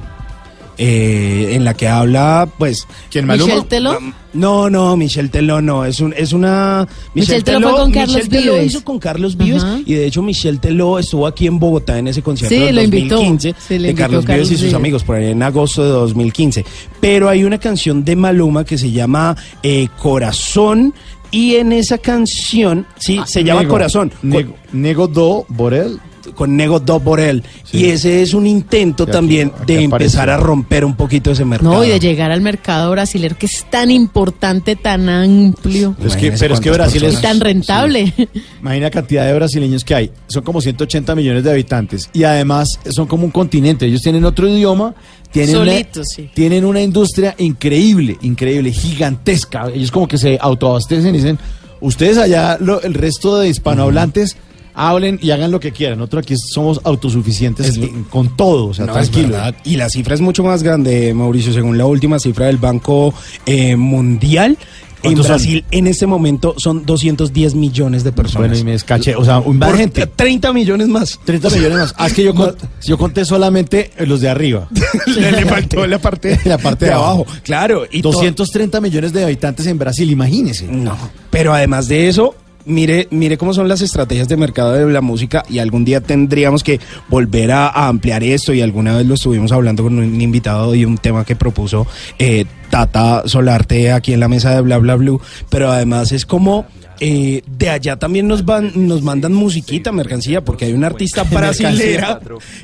eh, 0.77 1.49
en 1.53 1.63
la 1.63 1.73
que 1.73 1.87
habla, 1.87 2.47
pues... 2.57 2.87
¿Quién, 3.09 3.25
Maluma? 3.25 3.53
¿Michel 3.53 3.67
Teló? 3.67 3.97
No, 4.33 4.69
no, 4.69 4.97
Michelle 4.97 5.29
Teló 5.29 5.61
no, 5.61 5.85
es, 5.85 5.99
un, 5.99 6.13
es 6.17 6.33
una... 6.33 6.87
Michel 7.13 7.43
Teló 7.43 7.69
fue 7.69 7.79
con 7.79 7.91
Carlos 7.91 8.15
Michel 8.15 8.29
Teló 8.29 8.53
Vives. 8.53 8.65
hizo 8.67 8.83
con 8.83 8.99
Carlos 8.99 9.37
Vives 9.37 9.63
Ajá. 9.63 9.79
y 9.85 9.93
de 9.93 10.05
hecho 10.07 10.21
Michelle 10.23 10.57
Teló 10.57 10.97
estuvo 10.97 11.27
aquí 11.27 11.45
en 11.47 11.59
Bogotá 11.59 11.99
en 11.99 12.07
ese 12.07 12.21
concierto 12.23 12.55
Sí, 12.55 12.61
del 12.61 12.75
lo 12.75 12.81
invitó. 12.83 13.15
2015 13.15 13.55
Sí, 13.67 13.73
le 13.75 13.79
de 13.83 13.89
invitó 13.91 13.97
Carlos, 14.03 14.25
Carlos 14.25 14.47
Vives 14.47 14.51
y 14.51 14.53
sus 14.55 14.61
Vives. 14.63 14.73
amigos 14.75 15.03
por 15.03 15.15
ahí 15.17 15.31
en 15.31 15.43
agosto 15.43 15.83
de 15.83 15.89
2015. 15.89 16.65
Pero 16.99 17.29
hay 17.29 17.43
una 17.43 17.59
canción 17.59 18.03
de 18.03 18.15
Maluma 18.15 18.63
que 18.65 18.77
se 18.77 18.91
llama 18.91 19.37
eh, 19.61 19.87
Corazón 20.01 20.93
y 21.29 21.55
en 21.55 21.71
esa 21.71 21.97
canción, 21.97 22.85
sí, 22.97 23.19
se 23.25 23.43
llama 23.43 23.61
Nego, 23.61 23.71
Corazón. 23.73 24.11
Nego, 24.21 24.55
Nego 24.71 25.07
do 25.07 25.45
Borel. 25.49 25.99
Con 26.35 26.55
Nego 26.55 26.79
Do 26.79 26.99
Borel. 26.99 27.43
Sí. 27.63 27.77
Y 27.79 27.85
ese 27.85 28.21
es 28.21 28.33
un 28.33 28.47
intento 28.47 29.03
aquí- 29.03 29.11
también 29.11 29.51
aquí 29.55 29.73
de 29.73 29.85
apareció. 29.85 29.95
empezar 30.19 30.29
a 30.29 30.37
romper 30.37 30.85
un 30.85 30.95
poquito 30.95 31.31
ese 31.31 31.45
mercado. 31.45 31.73
No, 31.73 31.83
y 31.83 31.89
de 31.89 31.99
llegar 31.99 32.31
al 32.31 32.41
mercado 32.41 32.91
brasileño 32.91 33.35
que 33.37 33.45
es 33.45 33.65
tan 33.69 33.91
importante, 33.91 34.75
tan 34.75 35.09
amplio 35.09 35.91
Es 35.91 35.97
que, 35.97 36.27
Imagínese 36.27 36.39
pero 36.45 36.53
es 36.55 36.59
que 36.61 36.71
Brasil 36.71 37.03
es 37.03 37.21
tan 37.21 37.39
rentable. 37.39 38.13
Imagina 38.61 38.85
la 38.87 38.91
cantidad 38.91 39.25
de 39.25 39.33
brasileños 39.33 39.83
que 39.83 39.95
hay. 39.95 40.11
Son 40.27 40.43
como 40.43 40.61
180 40.61 41.15
millones 41.15 41.43
de 41.43 41.51
habitantes. 41.51 42.09
Y 42.13 42.23
además 42.23 42.79
son 42.89 43.07
como 43.07 43.25
un 43.25 43.31
continente. 43.31 43.85
Ellos 43.85 44.01
tienen 44.01 44.23
otro 44.25 44.47
idioma. 44.47 44.93
Tienen 45.31 45.55
Solitos, 45.55 46.05
una, 46.17 46.27
sí. 46.27 46.29
Tienen 46.35 46.63
una 46.63 46.79
industria 46.81 47.33
increíble, 47.39 48.17
increíble, 48.21 48.71
gigantesca. 48.71 49.67
Ellos 49.73 49.91
como 49.91 50.07
que 50.07 50.17
se 50.19 50.37
autoabastecen 50.39 51.13
y 51.15 51.17
dicen, 51.17 51.39
ustedes 51.81 52.17
allá, 52.19 52.57
lo- 52.61 52.81
el 52.81 52.93
resto 52.93 53.39
de 53.39 53.49
hispanohablantes, 53.49 54.37
hablen 54.73 55.19
y 55.21 55.31
hagan 55.31 55.51
lo 55.51 55.59
que 55.59 55.71
quieran. 55.71 55.99
Nosotros 55.99 56.23
aquí 56.23 56.35
somos 56.37 56.79
autosuficientes 56.83 57.67
Es- 57.67 57.77
en- 57.77 58.03
con 58.05 58.35
todo. 58.35 58.67
O 58.67 58.73
sea, 58.73 58.85
No, 58.85 58.93
tranquilo. 58.93 59.37
Y 59.63 59.75
la 59.77 59.89
cifra 59.89 60.15
es 60.15 60.21
mucho 60.21 60.43
más 60.43 60.63
grande, 60.63 61.13
Mauricio, 61.13 61.53
según 61.53 61.77
la 61.77 61.85
última 61.85 62.19
cifra 62.19 62.47
del 62.47 62.57
Banco 62.57 63.13
eh, 63.45 63.75
Mundial. 63.75 64.57
En. 65.05 65.15
Brasil, 65.21 65.65
en 65.71 65.87
este 65.87 66.07
momento, 66.07 66.55
son 66.57 66.85
210 66.85 67.55
millones 67.55 68.05
de 68.05 68.13
personas. 68.13 68.47
Bueno, 68.47 68.57
y 68.57 68.63
me 68.63 68.73
escaché. 68.73 69.17
O 69.17 69.25
sea, 69.25 69.39
un 69.39 69.59
Por 69.59 69.75
gente. 69.75 70.07
30 70.07 70.53
millones 70.53 70.87
más. 70.87 71.19
30 71.25 71.49
millones 71.49 71.77
más. 71.77 71.95
Ah, 71.97 72.07
es 72.07 72.13
que 72.13 72.23
yo, 72.23 72.33
con- 72.35 72.55
yo 72.81 72.97
conté 72.97 73.25
solamente 73.25 73.91
los 74.05 74.21
de 74.21 74.29
arriba. 74.29 74.69
le, 75.17 75.45
faltó 75.45 75.85
la 75.87 75.99
parte, 75.99 76.39
La 76.45 76.57
parte 76.57 76.85
de 76.85 76.93
abajo. 76.93 77.25
Claro. 77.43 77.83
Y 77.91 78.01
to- 78.01 78.11
230 78.13 78.79
millones 78.79 79.11
de 79.11 79.25
habitantes 79.25 79.67
en 79.67 79.77
Brasil, 79.77 80.09
imagínese. 80.09 80.67
No, 80.67 80.97
pero 81.29 81.53
además 81.53 81.89
de 81.89 82.07
eso, 82.07 82.33
mire, 82.65 83.07
mire 83.11 83.37
cómo 83.37 83.53
son 83.53 83.67
las 83.67 83.81
estrategias 83.81 84.27
de 84.27 84.37
mercado 84.37 84.73
de 84.73 84.91
la 84.91 85.01
música 85.01 85.43
y 85.49 85.59
algún 85.59 85.85
día 85.85 86.01
tendríamos 86.01 86.63
que 86.63 86.79
volver 87.09 87.51
a, 87.51 87.67
a 87.67 87.87
ampliar 87.87 88.23
esto 88.23 88.53
y 88.53 88.61
alguna 88.61 88.97
vez 88.97 89.05
lo 89.05 89.15
estuvimos 89.15 89.51
hablando 89.51 89.83
con 89.83 89.97
un 89.97 90.21
invitado 90.21 90.73
y 90.75 90.85
un 90.85 90.97
tema 90.97 91.25
que 91.25 91.35
propuso 91.35 91.87
eh, 92.19 92.45
Tata 92.69 93.23
Solarte 93.27 93.91
aquí 93.91 94.13
en 94.13 94.19
la 94.19 94.27
mesa 94.27 94.55
de 94.55 94.61
Bla 94.61 94.77
Bla 94.79 94.95
Blue, 94.95 95.21
pero 95.49 95.71
además 95.71 96.11
es 96.11 96.25
como 96.25 96.65
eh, 96.99 97.43
de 97.45 97.69
allá 97.69 97.97
también 97.97 98.27
nos 98.27 98.45
van, 98.45 98.71
nos 98.87 99.01
mandan 99.01 99.33
musiquita, 99.33 99.91
mercancía, 99.91 100.43
porque 100.43 100.65
hay 100.65 100.73
una 100.73 100.87
artista 100.87 101.23
brasilera 101.31 102.19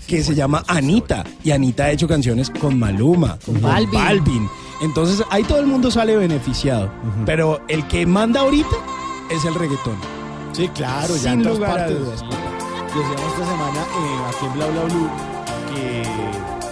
que 0.08 0.24
se 0.24 0.34
llama 0.34 0.64
Anita 0.68 1.26
y 1.44 1.52
Anita 1.52 1.86
ha 1.86 1.92
hecho 1.92 2.08
canciones 2.08 2.50
con 2.50 2.80
Maluma, 2.80 3.38
con 3.46 3.62
Balvin. 3.62 3.92
Balvin. 3.92 4.50
Entonces 4.82 5.26
ahí 5.30 5.44
todo 5.44 5.60
el 5.60 5.68
mundo 5.68 5.92
sale 5.92 6.16
beneficiado, 6.16 6.90
pero 7.26 7.62
el 7.68 7.86
que 7.88 8.06
manda 8.06 8.40
ahorita 8.40 8.78
es 9.30 9.46
el 9.46 9.56
reggaetón. 9.56 9.98
Sí, 10.54 10.68
claro, 10.70 11.16
ya 11.16 11.22
Sin 11.22 11.32
en 11.34 11.44
todas 11.44 11.58
lugar 11.60 11.76
partes. 11.78 12.00
dudas. 12.00 12.22
Decíamos 12.22 13.34
esta 13.34 13.46
semana 13.46 13.82
eh, 13.82 14.20
aquí 14.30 14.46
en 14.48 14.54
Bla 14.54 14.66
Bla 14.68 14.84
Blue 14.86 15.10
que 15.74 16.04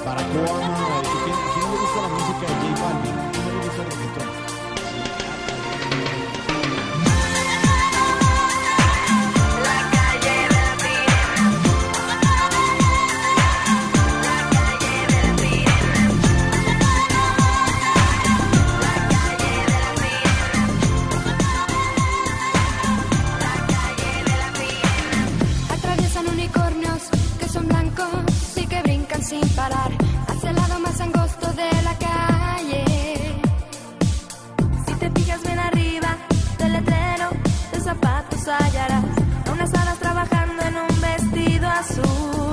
Barack 0.05 0.25
Obama, 0.35 0.96
sin 29.27 29.45
parar 29.49 29.91
hacia 30.27 30.51
el 30.51 30.55
lado 30.55 30.79
más 30.79 31.01
angosto 31.01 31.51
de 31.51 31.69
la 31.83 31.95
calle. 31.97 32.85
Si 34.85 34.93
te 34.93 35.11
fijas 35.11 35.41
bien 35.43 35.59
arriba 35.59 36.17
del 36.57 36.71
letrero 36.71 37.29
de 37.73 37.79
zapatos 37.81 38.47
hallarás 38.47 39.03
a 39.45 39.51
unas 39.51 39.73
hadas 39.73 39.99
trabajando 39.99 40.63
en 40.63 40.75
un 40.77 41.01
vestido 41.01 41.67
azul. 41.67 42.46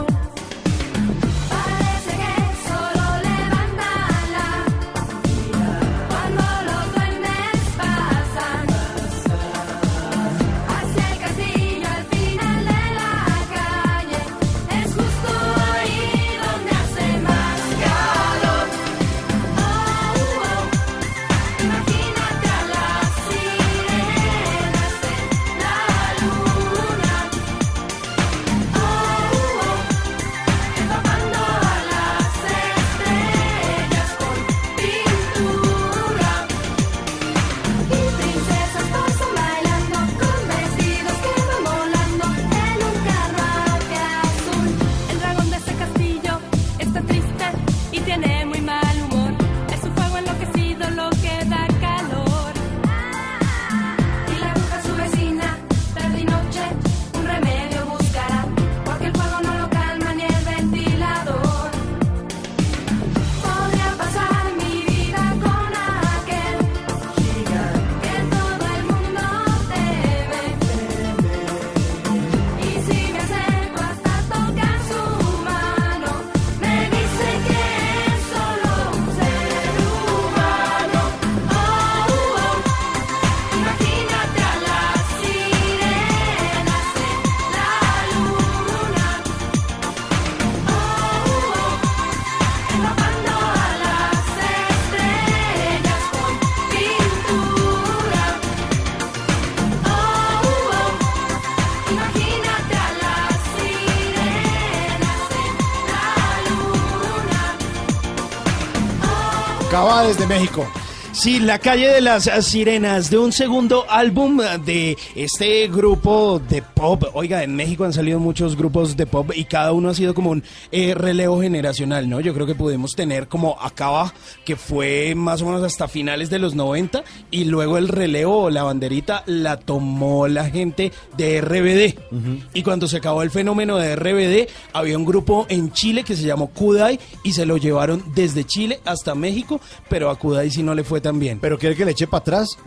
Cabá 110.04 110.08
desde 110.08 110.26
México. 110.26 110.66
Sí, 111.12 111.38
La 111.38 111.58
calle 111.58 111.88
de 111.88 112.00
las 112.00 112.24
sirenas, 112.44 113.08
de 113.08 113.18
un 113.18 113.32
segundo 113.32 113.86
álbum 113.88 114.40
de 114.64 114.98
este 115.14 115.68
grupo 115.68 116.40
de 116.40 116.62
pop. 116.84 117.04
Oiga, 117.14 117.42
en 117.42 117.56
México 117.56 117.84
han 117.84 117.94
salido 117.94 118.20
muchos 118.20 118.56
grupos 118.56 118.94
de 118.94 119.06
pop 119.06 119.30
y 119.34 119.44
cada 119.46 119.72
uno 119.72 119.88
ha 119.88 119.94
sido 119.94 120.12
como 120.12 120.28
un 120.28 120.44
eh, 120.70 120.92
relevo 120.92 121.40
generacional, 121.40 122.10
¿no? 122.10 122.20
Yo 122.20 122.34
creo 122.34 122.46
que 122.46 122.54
pudimos 122.54 122.94
tener 122.94 123.26
como 123.26 123.56
Acaba, 123.58 124.12
que 124.44 124.54
fue 124.54 125.14
más 125.14 125.40
o 125.40 125.46
menos 125.46 125.62
hasta 125.62 125.88
finales 125.88 126.28
de 126.28 126.38
los 126.38 126.54
90, 126.54 127.02
y 127.30 127.44
luego 127.44 127.78
el 127.78 127.88
relevo 127.88 128.42
o 128.42 128.50
la 128.50 128.64
banderita 128.64 129.22
la 129.24 129.56
tomó 129.56 130.28
la 130.28 130.50
gente 130.50 130.92
de 131.16 131.40
RBD. 131.40 132.52
Y 132.52 132.62
cuando 132.62 132.86
se 132.86 132.98
acabó 132.98 133.22
el 133.22 133.30
fenómeno 133.30 133.78
de 133.78 133.96
RBD, 133.96 134.50
había 134.74 134.98
un 134.98 135.06
grupo 135.06 135.46
en 135.48 135.72
Chile 135.72 136.04
que 136.04 136.16
se 136.16 136.24
llamó 136.24 136.48
Kudai 136.48 137.00
y 137.22 137.32
se 137.32 137.46
lo 137.46 137.56
llevaron 137.56 138.04
desde 138.14 138.44
Chile 138.44 138.80
hasta 138.84 139.14
México, 139.14 139.58
pero 139.88 140.10
a 140.10 140.18
Kudai 140.18 140.50
sí 140.50 140.62
no 140.62 140.74
le 140.74 140.84
fue 140.84 141.00
tan 141.00 141.18
bien. 141.18 141.38
¿Pero 141.40 141.58
quiere 141.58 141.76
que 141.76 141.86
le 141.86 141.92
eche 141.92 142.06
para 142.06 142.20
atrás? 142.20 142.58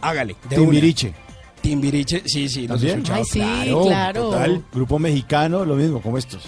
Hágale. 0.00 0.34
de 0.50 0.56
Timbiriche. 0.56 1.08
una. 1.10 1.23
Timbiriche, 1.64 2.22
sí, 2.26 2.46
sí, 2.46 2.68
los 2.68 2.82
he 2.82 2.90
escuchado. 2.90 3.20
Ay, 3.20 3.24
sí, 3.24 3.40
claro. 3.86 4.22
Total, 4.24 4.62
grupo 4.70 4.98
mexicano, 4.98 5.64
lo 5.64 5.76
mismo, 5.76 6.02
como 6.02 6.18
estos. 6.18 6.42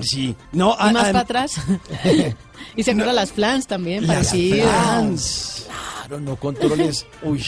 Sí. 0.00 0.34
No, 0.50 0.76
Y 0.80 0.92
más 0.92 1.04
para 1.04 1.20
atrás. 1.20 1.60
y 2.76 2.82
se 2.82 2.90
acuerdan 2.90 3.14
las 3.14 3.30
flans 3.30 3.68
también, 3.68 4.04
Las 4.04 4.16
parecido. 4.16 4.68
Flans. 4.68 5.66
Claro, 6.00 6.20
no 6.20 6.34
controles. 6.34 7.06
Uy. 7.22 7.40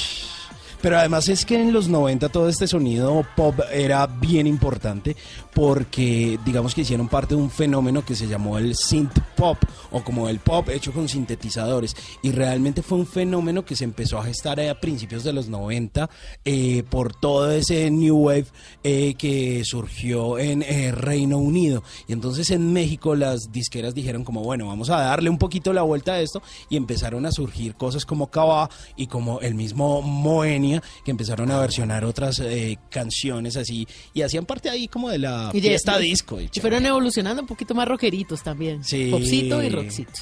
Pero 0.82 0.98
además 0.98 1.28
es 1.28 1.44
que 1.44 1.60
en 1.60 1.72
los 1.72 1.88
90 1.88 2.30
todo 2.30 2.48
este 2.48 2.66
sonido 2.66 3.24
pop 3.36 3.58
era 3.70 4.06
bien 4.06 4.46
importante 4.46 5.14
porque 5.52 6.38
digamos 6.44 6.74
que 6.74 6.82
hicieron 6.82 7.08
parte 7.08 7.34
de 7.34 7.40
un 7.40 7.50
fenómeno 7.50 8.02
que 8.04 8.14
se 8.14 8.26
llamó 8.26 8.56
el 8.56 8.74
synth 8.74 9.18
pop 9.36 9.58
o 9.90 10.02
como 10.02 10.28
el 10.28 10.38
pop 10.38 10.70
hecho 10.70 10.92
con 10.92 11.08
sintetizadores. 11.08 11.94
Y 12.22 12.30
realmente 12.32 12.82
fue 12.82 12.98
un 12.98 13.06
fenómeno 13.06 13.64
que 13.64 13.76
se 13.76 13.84
empezó 13.84 14.18
a 14.18 14.24
gestar 14.24 14.58
a 14.60 14.80
principios 14.80 15.22
de 15.22 15.32
los 15.34 15.48
90 15.48 16.08
eh, 16.44 16.82
por 16.88 17.14
todo 17.14 17.50
ese 17.50 17.90
new 17.90 18.16
wave 18.16 18.46
eh, 18.82 19.14
que 19.18 19.62
surgió 19.64 20.38
en 20.38 20.62
eh, 20.62 20.92
Reino 20.92 21.38
Unido. 21.38 21.82
Y 22.08 22.14
entonces 22.14 22.50
en 22.50 22.72
México 22.72 23.14
las 23.14 23.52
disqueras 23.52 23.94
dijeron 23.94 24.24
como 24.24 24.42
bueno 24.42 24.68
vamos 24.68 24.88
a 24.88 25.00
darle 25.00 25.28
un 25.28 25.38
poquito 25.38 25.72
la 25.72 25.82
vuelta 25.82 26.12
a 26.12 26.20
esto 26.20 26.42
y 26.70 26.76
empezaron 26.76 27.26
a 27.26 27.32
surgir 27.32 27.74
cosas 27.74 28.06
como 28.06 28.30
Cava 28.30 28.70
y 28.96 29.08
como 29.08 29.40
el 29.40 29.54
mismo 29.54 30.00
Moenia 30.00 30.69
que 31.04 31.10
empezaron 31.10 31.50
a 31.50 31.58
versionar 31.58 32.04
otras 32.04 32.38
eh, 32.40 32.78
canciones 32.90 33.56
así 33.56 33.86
y 34.12 34.22
hacían 34.22 34.46
parte 34.46 34.70
ahí 34.70 34.88
como 34.88 35.08
de 35.08 35.18
la 35.18 35.50
Y 35.52 35.60
fiesta 35.60 35.98
disco 35.98 36.40
Y 36.40 36.48
fueron 36.60 36.84
evolucionando 36.86 37.42
un 37.42 37.48
poquito 37.48 37.74
más 37.74 37.88
rockeritos 37.88 38.42
también. 38.42 38.84
Sí. 38.84 39.08
Popcito 39.10 39.62
y 39.62 39.68
rockcito. 39.68 40.12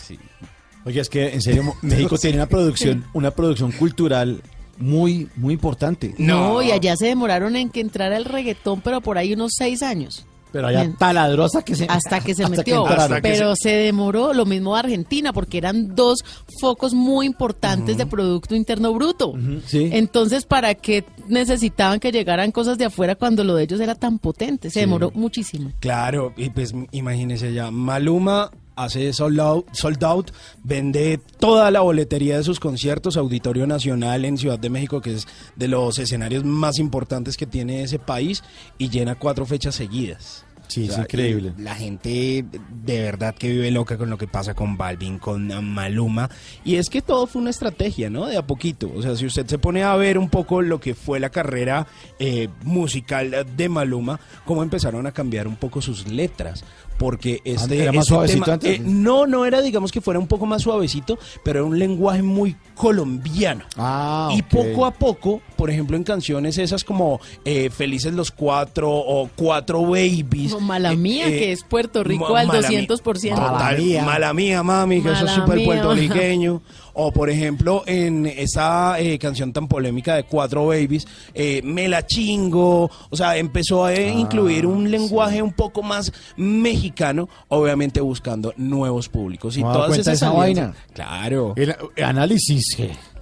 Oye, 0.84 1.00
es 1.00 1.08
que 1.08 1.34
en 1.34 1.42
serio, 1.42 1.74
México 1.82 2.16
tiene 2.20 2.36
una 2.36 2.46
producción, 2.46 3.04
una 3.12 3.30
producción 3.30 3.72
cultural 3.72 4.40
muy, 4.78 5.28
muy 5.36 5.54
importante. 5.54 6.14
No. 6.18 6.62
y 6.62 6.70
allá 6.70 6.96
se 6.96 7.06
demoraron 7.06 7.56
en 7.56 7.70
que 7.70 7.80
entrara 7.80 8.16
el 8.16 8.24
reggaetón, 8.24 8.80
pero 8.80 9.00
por 9.00 9.18
ahí 9.18 9.32
unos 9.32 9.52
seis 9.56 9.82
años. 9.82 10.24
Pero 10.52 10.68
allá 10.68 10.90
taladrosa 10.98 11.62
que 11.62 11.74
se... 11.74 11.84
Hasta 11.88 12.20
que 12.20 12.34
se 12.34 12.44
hasta 12.44 12.56
metió. 12.58 12.84
pero 13.22 13.54
se... 13.56 13.70
demoró 13.70 14.32
lo 14.32 14.46
mismo 14.46 14.74
Argentina, 14.76 15.32
porque 15.32 15.58
eran 15.58 15.94
dos 15.94 16.24
focos 16.60 16.94
muy 16.94 17.26
importantes 17.26 17.96
de 17.96 18.06
Producto 18.06 18.54
Interno 18.54 18.92
Bruto. 18.94 19.34
sí. 19.66 19.90
Entonces, 19.92 20.44
¿para 20.46 20.74
qué 20.74 21.04
necesitaban 21.28 22.00
que 22.00 22.12
llegaran 22.12 22.50
cosas 22.52 22.78
de 22.78 22.86
afuera 22.86 23.14
cuando 23.14 23.44
lo 23.44 23.54
de 23.54 23.64
ellos 23.64 23.80
era 23.80 23.94
tan 23.94 24.18
potente? 24.18 24.70
Se 24.70 24.74
Sí. 24.74 24.80
demoró 24.80 25.10
muchísimo. 25.14 25.72
Claro, 25.80 26.32
y 26.36 26.50
pues 26.50 26.74
imagínese 26.92 27.52
ya, 27.52 27.70
Maluma, 27.70 28.50
hace 28.78 29.12
sold 29.12 29.40
out, 29.40 29.66
sold 29.72 30.02
out, 30.04 30.30
vende 30.62 31.20
toda 31.38 31.70
la 31.70 31.80
boletería 31.80 32.36
de 32.38 32.44
sus 32.44 32.60
conciertos, 32.60 33.16
Auditorio 33.16 33.66
Nacional 33.66 34.24
en 34.24 34.38
Ciudad 34.38 34.58
de 34.58 34.70
México, 34.70 35.00
que 35.00 35.14
es 35.14 35.26
de 35.56 35.68
los 35.68 35.98
escenarios 35.98 36.44
más 36.44 36.78
importantes 36.78 37.36
que 37.36 37.46
tiene 37.46 37.82
ese 37.82 37.98
país, 37.98 38.44
y 38.78 38.88
llena 38.88 39.16
cuatro 39.16 39.46
fechas 39.46 39.74
seguidas. 39.74 40.44
Sí, 40.68 40.84
es 40.84 40.98
increíble. 40.98 41.54
y 41.56 41.62
La 41.62 41.74
gente 41.74 42.44
de 42.84 43.02
verdad 43.02 43.34
que 43.34 43.48
vive 43.48 43.70
loca 43.70 43.96
con 43.96 44.10
lo 44.10 44.18
que 44.18 44.28
pasa 44.28 44.54
con 44.54 44.76
Balvin, 44.76 45.18
con 45.18 45.48
Maluma. 45.64 46.28
Y 46.62 46.76
es 46.76 46.90
que 46.90 47.00
todo 47.00 47.26
fue 47.26 47.40
una 47.40 47.50
estrategia, 47.50 48.10
¿no? 48.10 48.26
De 48.26 48.36
a 48.36 48.46
poquito. 48.46 48.92
O 48.94 49.02
sea, 49.02 49.16
si 49.16 49.24
usted 49.24 49.46
se 49.46 49.58
pone 49.58 49.82
a 49.82 49.96
ver 49.96 50.18
un 50.18 50.28
poco 50.28 50.60
lo 50.60 50.78
que 50.78 50.94
fue 50.94 51.20
la 51.20 51.30
carrera 51.30 51.86
eh, 52.18 52.48
musical 52.64 53.46
de 53.56 53.68
Maluma, 53.68 54.20
cómo 54.44 54.62
empezaron 54.62 55.06
a 55.06 55.12
cambiar 55.12 55.48
un 55.48 55.56
poco 55.56 55.80
sus 55.80 56.06
letras. 56.06 56.64
Porque 56.98 57.40
este, 57.44 57.82
¿Era 57.82 57.92
más 57.92 58.02
este 58.04 58.08
suavecito 58.14 58.44
tema- 58.44 58.54
antes? 58.54 58.80
eh, 58.80 58.82
no, 58.84 59.26
no 59.26 59.46
era, 59.46 59.62
digamos 59.62 59.92
que 59.92 60.00
fuera 60.00 60.18
un 60.18 60.26
poco 60.26 60.46
más 60.46 60.62
suavecito, 60.62 61.18
pero 61.44 61.60
era 61.60 61.64
un 61.68 61.78
lenguaje 61.78 62.22
muy 62.22 62.56
colombiano. 62.74 63.64
Ah, 63.76 64.30
Y 64.32 64.42
poco 64.42 64.84
a 64.86 64.90
poco, 64.92 65.40
por 65.56 65.70
ejemplo, 65.70 65.96
en 65.96 66.02
canciones 66.04 66.58
esas 66.58 66.82
como 66.84 67.20
eh, 67.44 67.70
Felices 67.70 68.14
los 68.14 68.30
Cuatro 68.30 68.90
o 68.90 69.28
Cuatro 69.36 69.82
Babies. 69.82 70.50
No, 70.52 70.60
mala 70.60 70.94
mía, 70.94 71.28
eh, 71.28 71.38
que 71.38 71.52
es 71.52 71.62
Puerto 71.62 72.02
Rico 72.02 72.32
ma- 72.32 72.40
al 72.40 72.46
mala 72.48 72.68
mía. 72.68 72.80
200%. 72.88 73.34
Total, 73.34 73.78
mía. 73.78 74.02
Mala 74.04 74.32
mía, 74.34 74.62
mami, 74.62 75.00
que 75.02 75.08
eso 75.10 75.18
es 75.18 75.24
Mala 75.24 75.34
súper 75.34 75.56
mía. 75.56 75.66
puertorriqueño. 75.66 76.62
O, 77.00 77.12
por 77.12 77.30
ejemplo, 77.30 77.84
en 77.86 78.26
esa 78.26 78.98
eh, 78.98 79.20
canción 79.20 79.52
tan 79.52 79.68
polémica 79.68 80.16
de 80.16 80.24
Cuatro 80.24 80.66
Babies, 80.66 81.06
eh, 81.32 81.60
Me 81.62 81.86
la 81.86 82.04
chingo. 82.04 82.90
O 83.08 83.16
sea, 83.16 83.36
empezó 83.36 83.84
a 83.84 83.94
eh, 83.94 84.10
incluir 84.10 84.66
un 84.66 84.90
lenguaje 84.90 85.40
un 85.40 85.52
poco 85.52 85.80
más 85.84 86.12
mexicano, 86.36 87.28
obviamente 87.48 88.00
buscando 88.00 88.52
nuevos 88.56 89.08
públicos. 89.08 89.56
Y 89.56 89.60
¿No 89.62 89.68
ha 89.70 89.72
dado 89.74 89.84
todas 89.84 89.98
esas 90.00 90.14
esa 90.14 90.30
vaina? 90.30 90.74
Claro. 90.92 91.52
El, 91.56 91.76
el 91.94 92.04
análisis. 92.04 92.76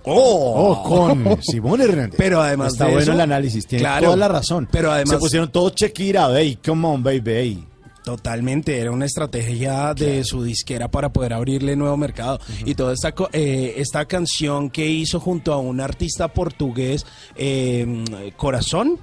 Oh. 0.05 0.83
Oh, 0.83 0.83
con 0.89 1.43
Simón 1.43 1.81
Hernández. 1.83 2.15
Pero 2.17 2.41
además 2.41 2.73
Está 2.73 2.85
de 2.87 2.91
bueno 2.93 3.03
eso, 3.03 3.13
el 3.13 3.21
análisis, 3.21 3.67
tiene 3.67 3.83
claro, 3.83 4.05
toda 4.07 4.17
la 4.17 4.29
razón. 4.29 4.69
pero 4.71 4.91
además- 4.91 5.15
Se 5.17 5.19
pusieron 5.19 5.51
todo 5.53 5.71
Shakira, 5.75 6.29
hey, 6.35 6.59
come 6.65 6.87
on, 6.87 7.03
baby. 7.03 7.23
hey. 7.27 7.65
Totalmente, 8.07 8.79
era 8.79 8.93
una 8.93 9.05
estrategia 9.05 9.93
de 9.93 10.23
su 10.23 10.45
disquera 10.45 10.87
para 10.87 11.09
poder 11.09 11.33
abrirle 11.33 11.75
nuevo 11.75 11.97
mercado. 11.97 12.39
Y 12.65 12.77
toda 12.77 12.93
esta, 12.93 13.13
eh, 13.33 13.75
esta 13.79 14.05
canción 14.05 14.71
que 14.71 14.87
hizo 14.87 15.19
junto 15.19 15.53
a 15.53 15.59
un 15.59 15.81
artista 15.81 16.29
portugués, 16.29 17.05
eh, 17.35 18.05
Corazón, 18.37 19.01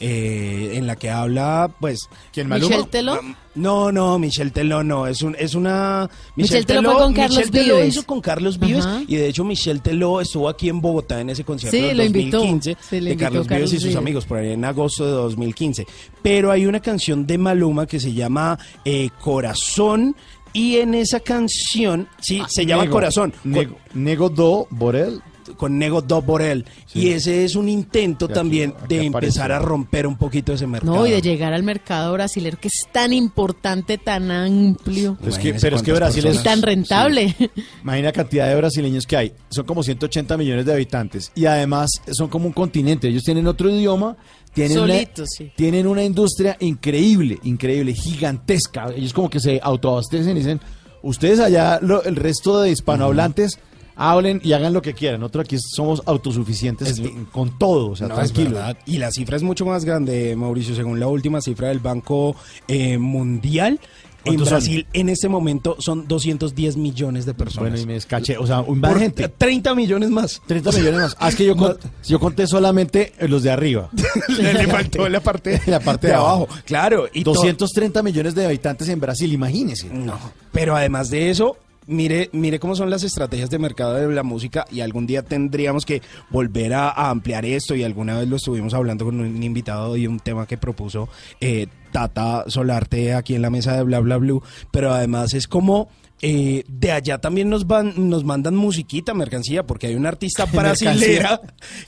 eh, 0.00 0.72
en 0.74 0.86
la 0.86 0.96
que 0.96 1.10
habla, 1.10 1.70
pues... 1.80 2.08
¿Quién, 2.32 2.48
Maluma? 2.48 2.68
¿Michel 2.76 2.88
Teló? 2.90 3.20
No, 3.54 3.90
no, 3.90 4.18
Michelle 4.18 4.50
Teló 4.50 4.84
no, 4.84 5.06
es, 5.06 5.22
un, 5.22 5.34
es 5.38 5.54
una... 5.54 6.08
Michel 6.36 6.64
Teló 6.64 6.92
fue 6.92 7.00
con 7.02 7.14
Carlos 7.14 7.36
Michel 7.38 7.50
Teló 7.50 7.74
Vives. 7.76 7.88
hizo 7.88 8.06
con 8.06 8.20
Carlos 8.20 8.58
Vives 8.58 8.86
Ajá. 8.86 9.02
y 9.08 9.16
de 9.16 9.28
hecho 9.28 9.44
Michelle 9.44 9.80
Teló 9.80 10.20
estuvo 10.20 10.48
aquí 10.48 10.68
en 10.68 10.80
Bogotá 10.80 11.20
en 11.20 11.30
ese 11.30 11.42
concierto 11.44 11.76
Sí, 11.76 11.82
del 11.82 11.96
lo 11.96 12.04
invitó. 12.04 12.38
2015 12.38 12.76
Sí, 12.80 12.90
de 12.90 12.96
invitó 12.98 13.18
Carlos, 13.24 13.46
Carlos 13.48 13.70
Vives 13.70 13.72
y 13.72 13.76
sus 13.76 13.84
Vives. 13.84 13.96
amigos 13.96 14.24
por 14.26 14.38
ahí 14.38 14.52
en 14.52 14.64
agosto 14.64 15.04
de 15.04 15.10
2015. 15.12 15.86
Pero 16.22 16.52
hay 16.52 16.66
una 16.66 16.80
canción 16.80 17.26
de 17.26 17.38
Maluma 17.38 17.86
que 17.86 17.98
se 17.98 18.12
llama 18.12 18.56
eh, 18.84 19.10
Corazón 19.20 20.14
y 20.52 20.76
en 20.76 20.94
esa 20.94 21.20
canción, 21.20 22.08
sí, 22.20 22.40
se 22.48 22.64
llama 22.64 22.84
Nego, 22.84 22.94
Corazón. 22.94 23.34
Nego, 23.44 23.76
Nego 23.94 24.28
Do 24.30 24.66
Borel. 24.70 25.20
Con 25.56 25.78
Nego 25.78 26.02
Do 26.02 26.22
Borel. 26.22 26.64
Y 26.94 27.08
ese 27.10 27.44
es 27.44 27.56
un 27.56 27.68
intento 27.68 28.26
aquí- 28.26 28.34
también 28.34 28.74
aquí 28.76 28.96
de 28.96 29.06
apareció. 29.08 29.28
empezar 29.42 29.52
a 29.52 29.58
romper 29.58 30.06
un 30.06 30.16
poquito 30.16 30.52
ese 30.52 30.66
mercado. 30.66 30.94
No, 30.96 31.06
y 31.06 31.10
de 31.10 31.20
llegar 31.22 31.52
al 31.52 31.62
mercado 31.62 32.12
brasilero 32.12 32.58
que 32.60 32.68
es 32.68 32.86
tan 32.92 33.12
importante, 33.12 33.98
tan 33.98 34.30
amplio 34.30 35.16
Pero 35.18 35.30
es 35.30 35.38
que, 35.38 35.48
Imagínese 35.48 35.66
pero 35.66 35.76
es 35.76 35.82
que 35.82 35.90
cuántas 35.92 36.14
Brasil 36.14 36.24
y 36.32 36.36
es... 36.36 36.42
tan 36.42 36.62
rentable. 36.62 37.34
Imagina 37.82 38.08
la 38.08 38.12
cantidad 38.12 38.48
de 38.48 38.54
brasileños 38.56 39.06
que 39.06 39.16
hay. 39.16 39.32
Son 39.50 39.64
como 39.64 39.82
180 39.82 40.36
millones 40.36 40.66
de 40.66 40.72
habitantes. 40.72 41.32
Y 41.34 41.46
además 41.46 41.90
son 42.12 42.28
como 42.28 42.46
un 42.46 42.52
continente. 42.52 43.08
Ellos 43.08 43.24
tienen 43.24 43.46
otro 43.46 43.70
idioma. 43.70 44.16
Tienen 44.54 44.76
Solitos, 44.78 45.28
una, 45.40 45.48
sí. 45.48 45.52
Tienen 45.56 45.86
una 45.86 46.02
industria 46.02 46.56
increíble, 46.60 47.38
increíble, 47.44 47.92
gigantesca. 47.94 48.90
Ellos 48.96 49.12
como 49.12 49.28
que 49.30 49.40
se 49.40 49.60
autoabastecen 49.62 50.36
y 50.36 50.40
dicen, 50.40 50.60
ustedes 51.02 51.38
allá, 51.38 51.78
lo- 51.80 52.02
el 52.02 52.16
resto 52.16 52.60
de 52.62 52.70
hispanohablantes, 52.70 53.58
hablen 53.98 54.40
y 54.42 54.52
hagan 54.54 54.72
lo 54.72 54.80
que 54.80 54.94
quieran. 54.94 55.20
Nosotros 55.20 55.44
aquí 55.44 55.58
somos 55.58 56.02
autosuficientes 56.06 56.88
Es- 56.88 56.98
en- 57.00 57.26
con 57.26 57.58
todo. 57.58 57.90
O 57.90 57.96
sea, 57.96 58.08
No, 58.08 58.14
tranquilo. 58.14 58.58
Y 58.86 58.96
la 58.98 59.10
cifra 59.10 59.36
es 59.36 59.42
mucho 59.42 59.66
más 59.66 59.84
grande, 59.84 60.34
Mauricio, 60.36 60.74
según 60.74 60.98
la 61.00 61.08
última 61.08 61.40
cifra 61.42 61.68
del 61.68 61.80
Banco 61.80 62.34
eh, 62.68 62.96
Mundial. 62.96 63.80
En. 64.24 64.36
Brasil, 64.44 64.86
en 64.92 65.08
este 65.08 65.26
momento, 65.28 65.76
son 65.78 66.06
210 66.06 66.74
210 66.74 67.24
de 67.24 67.32
personas. 67.34 67.70
Bueno, 67.70 67.82
y 67.82 67.86
me 67.86 67.94
descaché. 67.94 68.36
O 68.36 68.46
sea, 68.46 68.60
un 68.60 68.78
Por 68.80 68.98
gente. 68.98 69.26
30 69.28 69.74
millones 69.74 70.10
más. 70.10 70.42
30 70.46 70.70
millones 70.72 71.00
más. 71.00 71.16
Ah, 71.18 71.30
es 71.30 71.34
que 71.36 71.46
yo, 71.46 71.56
con- 71.56 71.78
yo 72.06 72.20
conté 72.20 72.46
solamente 72.46 73.14
los 73.26 73.42
de 73.42 73.50
arriba. 73.50 73.88
le, 74.38 74.52
le 74.52 74.66
faltó 74.66 75.08
la 75.08 75.20
parte, 75.20 75.62
La 75.66 75.80
parte 75.80 76.08
de 76.08 76.12
de 76.12 76.18
abajo. 76.18 76.44
abajo. 76.44 76.58
Claro. 76.66 77.08
Y 77.12 77.24
to- 77.24 77.32
230 77.32 78.02
millones 78.02 78.34
de 78.34 78.44
habitantes 78.44 78.88
en 78.90 79.00
Brasil, 79.00 79.32
imagínese. 79.32 79.88
No. 79.88 80.18
Pero 80.52 80.76
además 80.76 81.08
de 81.08 81.30
eso, 81.30 81.56
mire, 81.88 82.30
mire 82.32 82.60
cómo 82.60 82.76
son 82.76 82.90
las 82.90 83.02
estrategias 83.02 83.50
de 83.50 83.58
mercado 83.58 83.94
de 83.94 84.06
la 84.14 84.22
música 84.22 84.64
y 84.70 84.80
algún 84.80 85.06
día 85.06 85.22
tendríamos 85.22 85.84
que 85.84 86.00
volver 86.30 86.74
a, 86.74 86.90
a 86.90 87.10
ampliar 87.10 87.44
esto 87.44 87.74
y 87.74 87.82
alguna 87.82 88.18
vez 88.18 88.28
lo 88.28 88.36
estuvimos 88.36 88.74
hablando 88.74 89.04
con 89.04 89.20
un 89.20 89.42
invitado 89.42 89.96
y 89.96 90.06
un 90.06 90.20
tema 90.20 90.46
que 90.46 90.56
propuso 90.58 91.08
eh, 91.40 91.66
Tata 91.90 92.44
Solarte 92.46 93.14
aquí 93.14 93.34
en 93.34 93.42
la 93.42 93.50
mesa 93.50 93.76
de 93.76 93.82
Bla 93.82 93.98
Bla 94.00 94.18
Blue, 94.18 94.42
pero 94.70 94.92
además 94.92 95.34
es 95.34 95.48
como... 95.48 95.88
eh, 96.20 96.64
de 96.68 96.90
allá 96.90 97.18
también 97.18 97.48
nos 97.48 97.66
van, 97.68 97.94
nos 98.10 98.24
mandan 98.24 98.56
musiquita, 98.56 99.14
mercancía, 99.14 99.62
porque 99.64 99.86
hay 99.86 99.94
una 99.94 100.08
artista 100.08 100.44
brasilera 100.52 101.40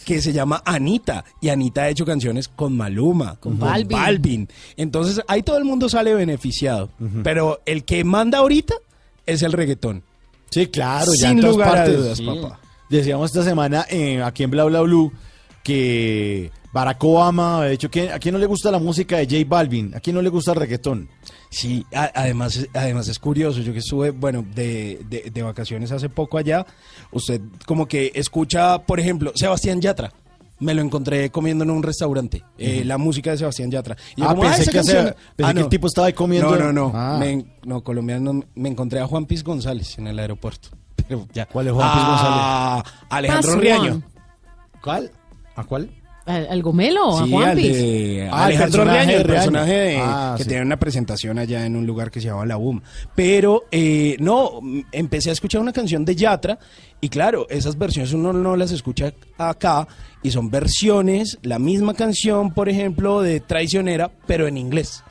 que 0.05 0.23
se 0.23 0.33
llama 0.33 0.63
Anita 0.65 1.25
y 1.41 1.49
Anita 1.49 1.83
ha 1.83 1.89
hecho 1.89 2.07
canciones 2.07 2.47
con 2.49 2.77
Maluma, 2.77 3.37
con 3.41 3.59
Balvin. 3.59 3.99
Balvin. 3.99 4.49
Entonces 4.77 5.21
ahí 5.29 5.43
todo 5.43 5.59
el 5.59 5.65
mundo 5.65 5.89
sale 5.89 6.15
beneficiado, 6.15 6.91
pero 7.25 7.61
el 7.67 7.85
que 7.85 8.05
manda 8.05 8.39
ahorita 8.39 8.75
es 9.31 9.43
el 9.43 9.53
reggaetón. 9.53 10.03
Sí, 10.51 10.67
claro, 10.67 11.13
ya 11.15 11.29
Sin 11.29 11.39
en 11.39 11.41
todas 11.41 11.55
lugar 11.57 11.69
a 11.69 11.73
partes. 11.73 11.97
dudas, 11.97 12.19
Sí. 12.19 12.27
papá. 12.27 12.61
Decíamos 12.89 13.31
esta 13.31 13.45
semana 13.45 13.87
eh, 13.89 14.23
aquí 14.23 14.43
en 14.43 14.51
Bla 14.51 14.65
Bla 14.65 14.81
Blue 14.81 15.13
que 15.63 16.51
Barack 16.73 17.03
Obama, 17.05 17.65
de 17.65 17.73
hecho, 17.75 17.91
¿quién- 17.91 18.11
¿a 18.13 18.19
quién 18.19 18.33
no 18.33 18.39
le 18.39 18.47
gusta 18.47 18.71
la 18.71 18.79
música 18.79 19.17
de 19.19 19.25
J 19.27 19.45
Balvin? 19.49 19.95
¿A 19.95 20.01
quién 20.01 20.15
no 20.17 20.23
le 20.23 20.29
gusta 20.29 20.53
el 20.53 20.57
reggaetón? 20.59 21.09
Sí, 21.51 21.85
a- 21.95 22.11
además, 22.15 22.67
además 22.75 23.09
es 23.09 23.19
curioso, 23.19 23.61
yo 23.61 23.73
que 23.73 23.81
estuve, 23.81 24.11
bueno, 24.11 24.45
de, 24.55 25.01
de- 25.09 25.31
de 25.33 25.43
vacaciones 25.43 25.91
hace 25.93 26.09
poco 26.09 26.39
allá, 26.39 26.65
usted 27.13 27.41
como 27.67 27.87
que 27.87 28.13
escucha, 28.15 28.79
por 28.81 29.01
ejemplo, 29.01 29.33
Sebastián 29.35 29.81
Yatra. 29.81 30.13
Me 30.61 30.75
lo 30.75 30.83
encontré 30.83 31.31
comiendo 31.31 31.65
en 31.65 31.71
un 31.71 31.83
restaurante, 31.83 32.45
eh, 32.59 32.83
la 32.85 32.99
música 32.99 33.31
de 33.31 33.39
Sebastián 33.39 33.71
Yatra. 33.71 33.97
Y 34.15 34.21
yo 34.21 34.27
Ah, 34.27 34.31
como, 34.31 34.43
pensé 34.43 34.63
esa 34.63 34.71
que 34.73 34.79
hace- 34.79 34.93
canción". 34.95 35.17
pensé 35.37 35.55
que 35.55 35.61
el 35.61 35.69
tipo 35.69 35.87
estaba 35.87 36.07
ahí 36.09 36.13
comiendo- 36.13 36.51
No, 36.51 36.59
no, 36.59 36.73
no, 36.73 36.93
Ah. 36.95 37.17
me- 37.19 37.47
no, 37.65 37.83
colombiano, 37.83 38.43
me 38.55 38.69
encontré 38.69 39.01
a 39.01 39.07
Juan 39.07 39.25
Piz 39.27 39.43
González 39.43 39.99
en 39.99 40.07
el 40.07 40.19
aeropuerto. 40.19 40.69
Pero 41.09 41.27
ya. 41.33 41.47
¿Cuál 41.47 41.69
es 41.69 41.73
Juan 41.73 41.91
Piz 41.93 42.01
Ah, 42.05 42.85
Alejandro 43.09 43.57
Riaño. 43.57 44.03
¿Cuál? 44.83 45.11
¿A 45.57 45.65
cuál? 45.65 45.91
¿Al, 46.37 46.49
al 46.49 46.63
Gomelo 46.63 47.09
o 47.09 47.19
a 47.21 47.25
Sí, 47.25 47.31
Juan 47.31 47.49
al 47.51 47.57
de 47.57 48.29
Ah, 48.33 48.45
Alejandro 48.47 48.85
Riaño, 48.85 49.17
el 49.17 49.27
personaje 49.27 49.73
de- 49.73 49.97
Ah, 49.99 50.35
que 50.37 50.43
sí. 50.45 50.49
tiene 50.49 50.65
una 50.65 50.79
presentación 50.79 51.39
allá 51.39 51.67
en 51.67 51.77
un 51.77 51.87
lugar 51.87 52.11
que 52.11 52.21
se 52.21 52.27
llama 52.29 52.47
La 52.47 52.57
UM. 52.57 52.81
Pero 53.15 53.65
eh, 53.71 54.17
no, 54.21 54.61
empecé 54.93 55.31
a 55.31 55.33
escuchar 55.33 55.61
una 55.61 55.73
canción 55.73 56.05
de 56.05 56.15
Yatra 56.17 56.59
y 57.01 57.09
claro, 57.09 57.47
esas 57.51 57.77
versiones 57.79 58.13
uno 58.13 58.33
no 58.33 58.57
las 58.57 58.71
escucha 58.73 59.13
acá 59.39 59.87
y 60.23 60.31
son 60.31 60.51
versiones, 60.51 61.39
la 61.43 61.59
misma 61.59 61.95
canción, 61.95 62.53
por 62.53 62.69
ejemplo, 62.69 63.23
de 63.23 63.41
Traicionera, 63.41 64.11
pero 64.27 64.47
en 64.47 64.57
inglés. 64.59 65.03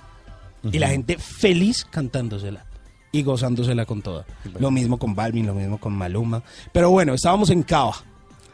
Y 0.72 0.77
la 0.80 0.89
gente 0.89 1.17
feliz 1.17 1.85
cantándosela. 1.89 2.65
Y 3.11 3.23
gozándosela 3.23 3.85
con 3.88 4.03
toda. 4.03 4.23
Lo 4.59 4.69
mismo 4.69 4.99
con 4.99 5.15
Balvin, 5.15 5.48
lo 5.48 5.56
mismo 5.56 5.80
con 5.80 5.93
Maluma. 5.93 6.43
Pero 6.72 6.91
bueno, 6.91 7.15
estábamos 7.15 7.49
en 7.49 7.64
Cava. 7.64 7.95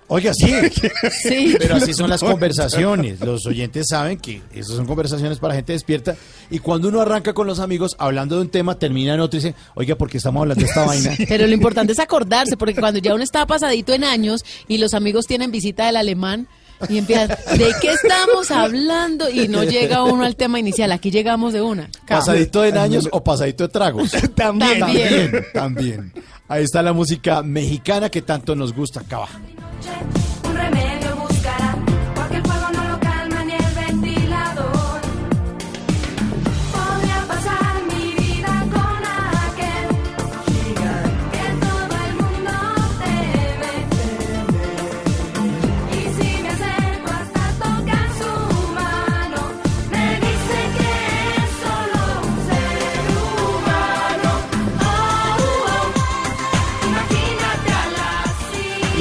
Oiga, 0.08 0.34
sí. 0.34 0.54
Sí. 1.24 1.56
Pero 1.60 1.76
así 1.76 1.94
son 1.94 2.10
las 2.10 2.22
conversaciones. 2.22 3.20
Los 3.20 3.46
oyentes 3.46 3.88
saben 3.90 4.18
que 4.20 4.42
esas 4.54 4.76
son 4.76 4.86
conversaciones 4.86 5.40
para 5.40 5.56
gente 5.56 5.74
despierta. 5.74 6.16
Y 6.50 6.60
cuando 6.60 6.90
uno 6.90 7.02
arranca 7.02 7.34
con 7.34 7.48
los 7.48 7.60
amigos 7.60 7.96
hablando 7.98 8.36
de 8.36 8.42
un 8.44 8.50
tema, 8.50 8.78
termina 8.78 9.14
en 9.14 9.20
otro 9.20 9.40
y 9.40 9.44
dice, 9.44 9.56
oiga, 9.74 9.96
¿por 9.96 10.10
qué 10.10 10.18
estamos 10.18 10.42
hablando 10.42 10.64
de 10.64 10.68
esta 10.68 10.86
vaina? 10.86 11.12
Pero 11.28 11.48
lo 11.48 11.54
importante 11.54 11.94
es 11.94 12.00
acordarse, 12.00 12.58
porque 12.58 12.76
cuando 12.76 13.00
ya 13.00 13.14
uno 13.14 13.24
está 13.24 13.46
pasadito 13.46 13.94
en 13.94 14.04
años 14.04 14.44
y 14.68 14.78
los 14.78 14.94
amigos 14.94 15.26
tienen 15.26 15.52
visita 15.52 15.86
del 15.88 15.98
alemán 15.98 16.48
y 16.90 16.98
empiezan, 16.98 17.30
¿de 17.58 17.74
qué 17.82 17.94
estamos 17.94 18.52
hablando? 18.52 19.30
Y 19.30 19.48
no 19.48 19.64
llega 19.64 20.04
uno 20.04 20.26
al 20.26 20.36
tema 20.36 20.60
inicial, 20.60 20.92
aquí 20.92 21.10
llegamos 21.10 21.54
de 21.54 21.62
una. 21.62 21.90
¿Pasadito 22.08 22.62
de 22.62 22.78
años 22.78 23.08
o 23.12 23.24
pasadito 23.24 23.64
de 23.64 23.70
tragos? 23.70 24.12
También. 24.36 24.80
También, 24.80 25.46
también. 25.54 26.14
Ahí 26.48 26.64
está 26.64 26.82
la 26.82 26.94
música 26.94 27.42
mexicana 27.42 28.10
que 28.10 28.22
tanto 28.22 28.56
nos 28.56 28.74
gusta. 28.74 29.02
Acaba. 29.02 29.28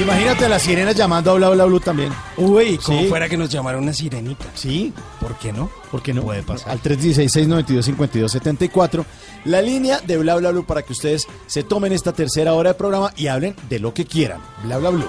Imagínate 0.05 0.45
a 0.45 0.49
las 0.51 0.63
sirenas 0.63 0.95
llamando 0.95 1.31
a 1.31 1.35
Bla 1.35 1.49
Bla 1.51 1.65
Blue 1.65 1.81
también. 1.81 2.13
Uy, 2.37 2.77
como 2.79 3.01
Sí. 3.01 3.07
fuera 3.09 3.27
que 3.29 3.37
nos 3.39 3.49
llamara 3.49 3.79
una 3.79 3.93
sirenita. 3.95 4.45
Sí. 4.55 4.93
¿Por 5.21 5.37
qué 5.39 5.51
no? 5.53 5.71
¿Por 5.91 6.03
qué 6.03 6.13
no? 6.13 6.21
Puede 6.23 6.43
pasar. 6.43 6.73
Al 6.73 6.83
316-692-5274. 6.83 9.05
La 9.47 9.63
línea 9.63 10.01
de 10.01 10.19
Bla 10.19 10.35
Bla 10.37 10.51
Blue 10.51 10.65
para 10.67 10.83
que 10.83 10.93
ustedes 10.93 11.27
se 11.47 11.63
tomen 11.63 11.93
esta 11.93 12.13
tercera 12.13 12.53
hora 12.53 12.71
de 12.71 12.75
programa 12.75 13.13
y 13.17 13.29
hablen 13.29 13.57
de 13.71 13.79
lo 13.79 13.95
que 13.95 14.05
quieran. 14.05 14.41
Bla 14.65 14.77
Bla 14.79 14.91
Blue. 14.91 15.09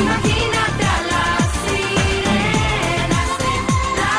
Imagínate 0.00 0.84
a 0.84 1.02
las 1.10 1.42
sirenas 1.68 3.30
en 3.40 3.96
la 3.98 4.14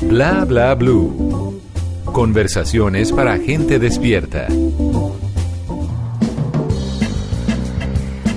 luna. 0.00 0.02
Bla 0.02 0.44
bla 0.44 0.74
blue. 0.74 1.29
Conversaciones 2.12 3.12
para 3.12 3.38
gente 3.38 3.78
despierta. 3.78 4.48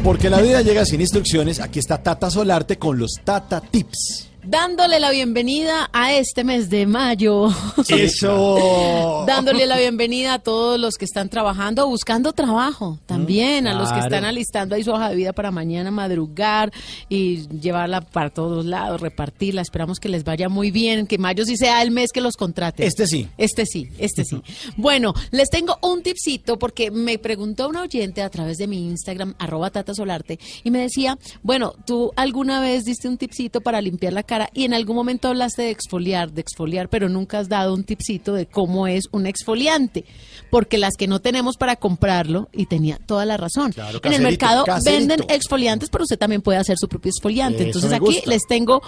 Porque 0.04 0.30
la 0.30 0.42
vida 0.42 0.62
llega 0.62 0.86
sin 0.86 1.02
instrucciones. 1.02 1.60
Aquí 1.60 1.80
está 1.80 2.04
Tata 2.04 2.30
Solarte 2.30 2.78
con 2.78 3.00
los 3.00 3.22
Tata 3.24 3.62
Tips. 3.62 4.33
Dándole 4.46 5.00
la 5.00 5.10
bienvenida 5.10 5.90
a 5.94 6.14
este 6.14 6.44
mes 6.44 6.70
de 6.70 6.86
mayo. 6.86 7.48
Eso. 7.88 9.24
Dándole 9.26 9.66
la 9.66 9.78
bienvenida 9.78 10.34
a 10.34 10.40
todos 10.40 10.78
los 10.78 10.98
que 10.98 11.06
están 11.06 11.30
trabajando, 11.30 11.88
buscando 11.88 12.34
trabajo 12.34 13.00
también, 13.06 13.68
a 13.68 13.74
los 13.74 13.92
que 13.94 14.00
están 14.00 14.26
alistando 14.26 14.76
ahí 14.76 14.84
su 14.84 14.92
hoja 14.92 15.10
de 15.10 15.16
vida 15.16 15.32
para 15.32 15.52
mañana 15.52 15.92
madrugar 15.92 16.74
y 17.08 17.48
llevarla 17.48 18.02
para 18.02 18.32
todos 18.32 18.66
lados, 18.66 19.00
repartirla. 19.00 19.62
Esperamos 19.62 20.00
que 20.00 20.10
les 20.10 20.26
vaya 20.26 20.50
muy 20.50 20.72
bien, 20.72 21.08
que 21.08 21.18
mayo 21.18 21.46
sí 21.46 21.56
sea 21.56 21.82
el 21.82 21.92
mes 21.92 22.12
que 22.12 22.20
los 22.20 22.36
contraten. 22.36 22.86
Este 22.86 23.08
sí. 23.08 23.30
Este 23.38 23.66
sí, 23.66 23.90
este 23.98 24.26
sí. 24.26 24.42
Bueno, 24.76 25.14
les 25.32 25.50
tengo 25.50 25.78
un 25.82 26.04
tipcito 26.04 26.60
porque 26.60 26.92
me 26.92 27.18
preguntó 27.18 27.70
una 27.70 27.84
oyente 27.84 28.22
a 28.22 28.30
través 28.30 28.58
de 28.58 28.68
mi 28.68 28.88
Instagram, 28.88 29.36
arroba 29.40 29.70
Tata 29.70 29.94
Solarte, 29.94 30.38
y 30.64 30.72
me 30.72 30.80
decía, 30.80 31.18
bueno, 31.44 31.74
tú 31.86 32.12
alguna 32.18 32.60
vez 32.60 32.84
diste 32.84 33.08
un 33.08 33.18
tipcito 33.18 33.62
para 33.62 33.82
limpiar 33.82 34.12
la 34.12 34.24
cara 34.34 34.50
y 34.54 34.66
en 34.66 34.74
algún 34.74 34.96
momento 34.96 35.28
hablaste 35.28 35.62
de 35.62 35.70
exfoliar, 35.70 36.32
de 36.32 36.42
exfoliar, 36.42 36.90
pero 36.90 37.08
nunca 37.08 37.38
has 37.38 37.50
dado 37.50 37.74
un 37.76 37.84
tipcito 37.84 38.34
de 38.34 38.48
cómo 38.48 38.88
es 38.88 39.04
un 39.12 39.28
exfoliante, 39.28 40.06
porque 40.50 40.80
las 40.80 40.96
que 40.98 41.08
no 41.08 41.20
tenemos 41.20 41.56
para 41.56 41.76
comprarlo, 41.76 42.50
y 42.52 42.66
tenía 42.66 42.98
toda 43.06 43.26
la 43.26 43.38
razón. 43.38 43.74
Claro, 43.74 44.00
en 44.02 44.14
el 44.14 44.22
mercado 44.22 44.66
caserito. 44.66 45.08
venden 45.08 45.26
exfoliantes, 45.30 45.90
pero 45.90 46.04
usted 46.04 46.18
también 46.18 46.42
puede 46.42 46.58
hacer 46.58 46.78
su 46.80 46.88
propio 46.88 47.12
exfoliante. 47.12 47.60
Eso 47.60 47.66
Entonces 47.68 47.92
aquí 47.94 48.06
gusta. 48.06 48.30
les 48.30 48.48
tengo 48.48 48.82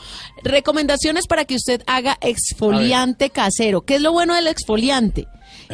recomendaciones 0.43 1.27
para 1.27 1.45
que 1.45 1.55
usted 1.55 1.83
haga 1.85 2.17
exfoliante 2.21 3.29
casero. 3.29 3.81
¿Qué 3.81 3.95
es 3.95 4.01
lo 4.01 4.11
bueno 4.11 4.33
del 4.33 4.47
exfoliante? 4.47 5.27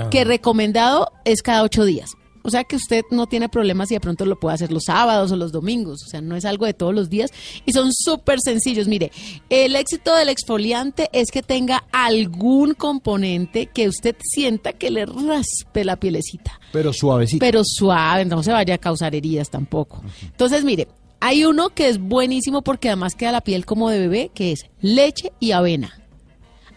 Que 0.09 0.25
recomendado 0.25 1.11
es 1.23 1.41
cada 1.41 1.63
ocho 1.63 1.85
días. 1.85 2.11
O 2.43 2.49
sea 2.49 2.63
que 2.63 2.75
usted 2.75 3.03
no 3.11 3.27
tiene 3.27 3.49
problemas 3.49 3.91
y 3.91 3.95
de 3.95 3.99
pronto 3.99 4.25
lo 4.25 4.39
puede 4.39 4.55
hacer 4.55 4.71
los 4.71 4.83
sábados 4.85 5.31
o 5.31 5.35
los 5.35 5.51
domingos. 5.51 6.03
O 6.03 6.07
sea, 6.07 6.21
no 6.21 6.35
es 6.35 6.45
algo 6.45 6.65
de 6.65 6.73
todos 6.73 6.93
los 6.93 7.09
días. 7.09 7.31
Y 7.65 7.73
son 7.73 7.91
súper 7.93 8.39
sencillos. 8.41 8.87
Mire, 8.87 9.11
el 9.49 9.75
éxito 9.75 10.15
del 10.15 10.29
exfoliante 10.29 11.09
es 11.13 11.31
que 11.31 11.41
tenga 11.43 11.83
algún 11.91 12.73
componente 12.73 13.67
que 13.67 13.87
usted 13.87 14.15
sienta 14.23 14.73
que 14.73 14.89
le 14.91 15.05
raspe 15.05 15.83
la 15.83 15.97
pielecita 15.97 16.59
Pero 16.71 16.93
suavecito. 16.93 17.39
pero 17.39 17.61
suave, 17.63 18.25
no 18.25 18.43
se 18.43 18.51
vaya 18.51 18.75
a 18.75 18.77
causar 18.77 19.15
heridas 19.15 19.49
tampoco. 19.49 20.01
Entonces, 20.23 20.63
mire, 20.63 20.87
hay 21.19 21.45
uno 21.45 21.69
que 21.69 21.87
es 21.89 21.99
buenísimo 21.99 22.63
porque 22.63 22.89
además 22.89 23.15
queda 23.15 23.31
la 23.31 23.41
piel 23.41 23.65
como 23.65 23.89
de 23.89 23.99
bebé, 23.99 24.31
que 24.33 24.51
es 24.51 24.65
leche 24.79 25.31
y 25.39 25.51
avena. 25.51 25.99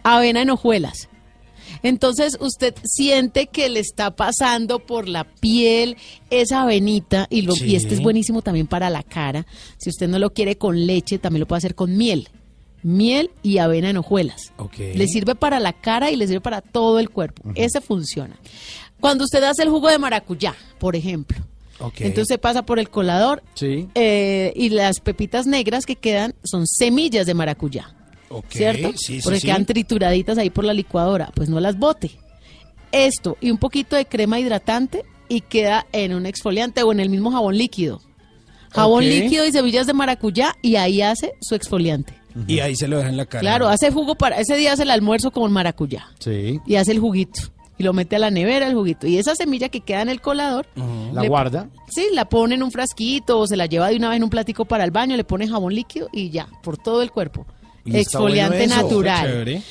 Avena 0.03 0.43
en 0.43 0.51
hojuelas. 0.51 1.09
Entonces 1.83 2.37
usted 2.41 2.75
siente 2.85 3.47
que 3.47 3.69
le 3.69 3.81
está 3.81 4.15
pasando 4.17 4.79
por 4.81 5.09
la 5.09 5.25
piel 5.25 5.97
esa 6.31 6.63
avenita 6.63 7.27
y, 7.31 7.43
lo, 7.43 7.55
Sí. 7.55 7.67
y 7.67 7.77
este 7.77 7.95
es 7.95 8.01
buenísimo 8.03 8.43
también 8.43 8.67
para 8.67 8.91
la 8.91 9.03
cara. 9.03 9.47
Si 9.79 9.91
usted 9.91 10.09
no 10.09 10.19
lo 10.19 10.31
quiere 10.33 10.57
con 10.57 10.87
leche, 10.87 11.19
también 11.19 11.41
lo 11.41 11.47
puede 11.47 11.59
hacer 11.59 11.75
con 11.75 11.97
miel. 11.97 12.29
Miel 12.83 13.31
y 13.43 13.59
avena 13.59 13.89
en 13.91 13.97
hojuelas. 13.97 14.53
Ok. 14.59 14.77
Le 14.95 15.07
sirve 15.09 15.35
para 15.35 15.59
la 15.59 15.73
cara 15.73 16.11
y 16.11 16.17
le 16.17 16.27
sirve 16.27 16.43
para 16.43 16.61
todo 16.61 16.99
el 16.99 17.09
cuerpo. 17.11 17.43
Ese 17.55 17.81
funciona. 17.81 18.37
Cuando 19.01 19.25
usted 19.25 19.43
hace 19.43 19.63
el 19.63 19.71
jugo 19.71 19.89
de 19.89 19.99
maracuyá, 19.99 20.55
por 20.79 20.95
ejemplo, 20.95 21.39
Ok. 21.81 22.01
entonces 22.03 22.29
se 22.29 22.39
pasa 22.39 22.65
por 22.67 22.79
el 22.79 22.91
colador 22.91 23.43
Sí. 23.55 23.89
eh, 23.95 24.53
y 24.55 24.69
las 24.69 25.01
pepitas 25.01 25.47
negras 25.47 25.87
que 25.87 25.97
quedan 25.97 26.35
son 26.45 26.67
semillas 26.67 27.27
de 27.27 27.33
maracuyá. 27.35 27.95
¿Cierto? 28.49 28.93
sí, 28.97 29.17
sí, 29.17 29.21
Porque 29.23 29.41
sí. 29.41 29.47
quedan 29.47 29.65
trituraditas 29.67 30.39
ahí 30.39 30.51
por 30.51 30.65
la 30.65 30.73
licuadora. 30.75 31.31
Pues 31.35 31.49
no 31.49 31.61
las 31.61 31.79
bote. 31.79 32.11
Esto 32.93 33.37
y 33.41 33.51
un 33.51 33.59
poquito 33.59 33.97
de 33.97 34.07
crema 34.07 34.39
hidratante 34.39 35.05
y 35.29 35.41
queda 35.41 35.87
en 35.93 36.15
un 36.15 36.27
exfoliante 36.27 36.83
o 36.83 36.93
en 36.93 37.01
el 37.01 37.11
mismo 37.11 37.31
jabón 37.33 37.57
líquido. 37.59 38.01
Jabón 38.71 39.05
líquido 39.09 39.47
y 39.47 39.53
semillas 39.53 39.87
de 39.87 39.93
maracuyá 39.95 40.55
y 40.63 40.77
ahí 40.77 41.01
hace 41.03 41.33
su 41.41 41.55
exfoliante. 41.55 42.15
Y 42.49 42.59
ahí 42.59 42.75
se 42.75 42.89
lo 42.89 42.97
deja 42.99 43.09
en 43.11 43.17
la 43.17 43.27
cara. 43.27 43.41
Claro, 43.41 43.69
hace 43.69 43.93
jugo 43.93 44.17
para 44.17 44.41
ese 44.41 44.57
día 44.57 44.73
hace 44.73 44.83
el 44.83 44.91
almuerzo 44.91 45.31
con 45.31 45.53
maracuyá 45.53 46.09
Sí. 46.19 46.59
y 46.67 46.75
hace 46.75 46.91
el 46.91 46.99
juguito 46.99 47.41
y 47.79 47.85
lo 47.85 47.93
mete 47.93 48.17
a 48.17 48.19
la 48.19 48.31
nevera 48.31 48.67
el 48.67 48.75
juguito 48.75 49.07
y 49.07 49.19
esa 49.19 49.35
semilla 49.37 49.69
que 49.69 49.81
queda 49.81 50.03
en 50.03 50.09
el 50.09 50.21
colador 50.21 50.67
La 51.13 51.23
le- 51.23 51.29
guarda. 51.29 51.69
Sí, 51.89 52.07
la 52.13 52.25
pone 52.29 52.57
en 52.57 52.63
un 52.65 52.73
frasquito 52.73 53.39
o 53.39 53.47
se 53.47 53.57
la 53.57 53.67
lleva 53.67 53.89
de 53.89 53.97
una 53.97 54.09
vez 54.09 54.17
en 54.17 54.25
un 54.25 54.31
platico 54.31 54.65
para 54.65 54.83
el 54.85 54.91
baño, 54.91 55.17
le 55.17 55.23
pone 55.25 55.47
jabón 55.49 55.75
líquido 55.75 56.09
y 56.13 56.31
ya, 56.31 56.49
por 56.65 56.77
todo 56.77 57.03
el 57.03 57.13
cuerpo. 57.13 57.47
Bueno 57.85 57.99
Exfoliante 57.99 58.65
eso, 58.65 58.77
natural. 58.77 59.63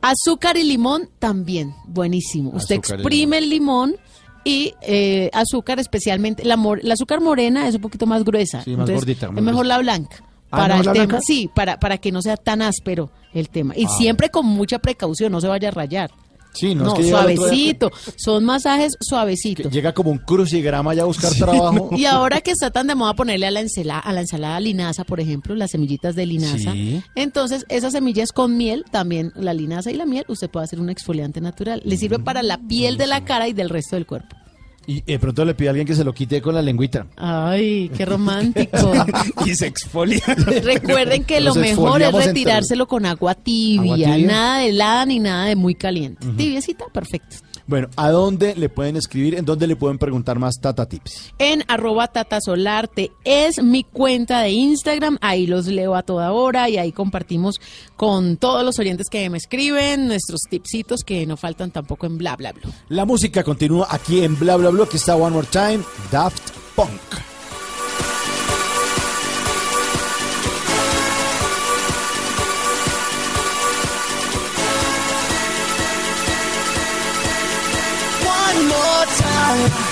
Azúcar 0.00 0.56
y 0.56 0.64
limón 0.64 1.08
también, 1.18 1.74
buenísimo. 1.86 2.50
Usted 2.50 2.76
Azúcar 2.80 3.00
exprime 3.00 3.38
el 3.38 3.48
limón 3.50 3.96
y 4.44 4.74
eh, 4.82 5.30
azúcar 5.32 5.78
especialmente, 5.78 6.44
la, 6.44 6.56
mor- 6.56 6.80
la 6.82 6.94
azúcar 6.94 7.20
morena 7.20 7.68
es 7.68 7.76
un 7.76 7.80
poquito 7.80 8.06
más 8.06 8.24
gruesa. 8.24 8.62
Sí, 8.62 8.76
más 8.76 8.90
gordita, 8.90 9.26
Es 9.34 9.42
mejor 9.42 9.66
la 9.66 9.78
blanca. 9.78 10.16
Ah, 10.50 10.58
Para 10.58 10.76
¿mejor 10.76 10.88
el 10.88 10.92
tema, 10.94 11.06
blanca? 11.06 11.20
sí, 11.24 11.48
para, 11.54 11.78
para 11.78 11.98
que 11.98 12.10
no 12.12 12.20
sea 12.20 12.36
tan 12.36 12.60
áspero 12.62 13.10
el 13.32 13.48
tema. 13.48 13.74
Y 13.76 13.84
Ah. 13.86 13.88
siempre 13.88 14.28
con 14.30 14.44
mucha 14.44 14.80
precaución, 14.80 15.30
no 15.32 15.40
se 15.40 15.46
vaya 15.46 15.68
a 15.68 15.70
rayar. 15.70 16.10
Sí, 16.54 16.74
no, 16.74 16.84
No, 16.84 16.90
es 16.92 16.94
que 16.98 17.02
día- 17.04 17.12
suavecito. 17.18 17.90
Son 18.16 18.44
masajes 18.44 18.96
suavecitos. 19.00 19.72
Llega 19.72 19.92
como 19.94 20.10
un 20.10 20.18
crucigrama 20.18 20.94
ya 20.94 21.02
a 21.02 21.06
buscar 21.06 21.32
trabajo. 21.34 21.90
Y 21.96 22.04
ahora 22.04 22.40
que 22.40 22.50
está 22.50 22.70
tan 22.70 22.86
de 22.86 22.94
moda 22.94 23.14
ponerle 23.14 23.46
a 23.46 23.50
la 23.50 23.60
ensalada, 23.60 24.00
a 24.00 24.12
la 24.12 24.20
ensalada 24.20 24.60
linaza, 24.60 25.04
por 25.04 25.20
ejemplo, 25.20 25.54
las 25.54 25.70
semillitas 25.70 26.14
de 26.14 26.26
linaza. 26.26 26.72
Sí. 26.72 27.02
Entonces, 27.14 27.64
esas 27.68 27.92
semillas 27.92 28.32
con 28.32 28.56
miel, 28.56 28.84
también 28.90 29.32
la 29.34 29.54
linaza 29.54 29.90
y 29.90 29.94
la 29.94 30.04
miel, 30.06 30.24
usted 30.28 30.50
puede 30.50 30.64
hacer 30.64 30.80
un 30.80 30.90
exfoliante 30.90 31.40
natural. 31.40 31.80
Le 31.84 31.96
sirve 31.96 32.18
para 32.18 32.42
la 32.42 32.58
piel 32.58 32.96
de 32.96 33.06
la 33.06 33.24
cara 33.24 33.48
y 33.48 33.52
del 33.52 33.68
resto 33.70 33.96
del 33.96 34.06
cuerpo. 34.06 34.36
Y 34.86 35.00
de 35.02 35.18
pronto 35.18 35.44
le 35.44 35.54
pide 35.54 35.68
a 35.68 35.70
alguien 35.70 35.86
que 35.86 35.94
se 35.94 36.02
lo 36.04 36.12
quite 36.12 36.42
con 36.42 36.54
la 36.54 36.62
lengüita. 36.62 37.06
Ay, 37.16 37.90
qué 37.96 38.04
romántico. 38.04 38.92
y 39.46 39.54
se 39.54 39.66
exfolia. 39.66 40.20
Recuerden 40.62 41.24
que 41.24 41.40
Nos 41.40 41.54
lo 41.56 41.62
mejor 41.62 42.02
es 42.02 42.08
entre- 42.08 42.26
retirárselo 42.26 42.88
con 42.88 43.06
agua 43.06 43.34
tibia, 43.34 43.94
¿Agua 43.94 44.16
tibia? 44.16 44.26
nada 44.26 44.58
de 44.58 44.68
helada 44.70 45.06
ni 45.06 45.18
nada 45.20 45.46
de 45.46 45.56
muy 45.56 45.74
caliente. 45.76 46.26
Tibiecita, 46.36 46.86
perfecto. 46.92 47.36
Bueno, 47.66 47.88
¿a 47.96 48.10
dónde 48.10 48.54
le 48.56 48.68
pueden 48.68 48.96
escribir? 48.96 49.34
¿En 49.34 49.44
dónde 49.44 49.66
le 49.66 49.76
pueden 49.76 49.98
preguntar 49.98 50.38
más 50.38 50.56
Tata 50.60 50.86
Tips? 50.86 51.32
en 51.38 51.64
arroba 51.68 52.08
tatasolarte 52.08 53.12
es 53.24 53.62
mi 53.62 53.84
cuenta 53.84 54.40
de 54.40 54.50
Instagram, 54.50 55.18
ahí 55.20 55.46
los 55.46 55.66
leo 55.66 55.94
a 55.94 56.02
toda 56.02 56.32
hora 56.32 56.68
y 56.68 56.78
ahí 56.78 56.92
compartimos 56.92 57.60
con 57.96 58.36
todos 58.36 58.64
los 58.64 58.78
oyentes 58.78 59.08
que 59.10 59.28
me 59.30 59.38
escriben 59.38 60.06
nuestros 60.06 60.40
tipsitos 60.48 61.02
que 61.04 61.26
no 61.26 61.36
faltan 61.36 61.70
tampoco 61.70 62.06
en 62.06 62.18
bla 62.18 62.36
bla 62.36 62.52
bla. 62.52 62.62
La 62.88 63.04
música 63.04 63.42
continúa 63.42 63.88
aquí 63.90 64.22
en 64.22 64.38
Bla 64.38 64.56
Bla 64.56 64.70
Bla, 64.70 64.86
que 64.86 64.96
está 64.96 65.16
One 65.16 65.34
More 65.34 65.46
Time, 65.50 65.80
Daft 66.10 66.50
Punk. 66.74 67.31
One 79.02 79.08
more 79.08 79.16
time. 79.16 79.91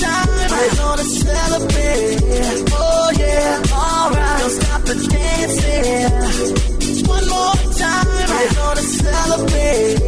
Time, 0.00 0.28
we're 0.50 0.74
gonna 0.76 1.04
celebrate. 1.04 2.18
Oh 2.72 3.10
yeah, 3.18 3.62
alright, 3.72 4.38
don't 4.40 4.50
stop 4.50 4.82
the 4.82 4.94
dancing. 5.12 6.10
One 7.06 7.26
more 7.28 7.56
time, 7.82 8.06
we're 8.06 8.54
gonna 8.54 8.82
celebrate. 8.82 9.98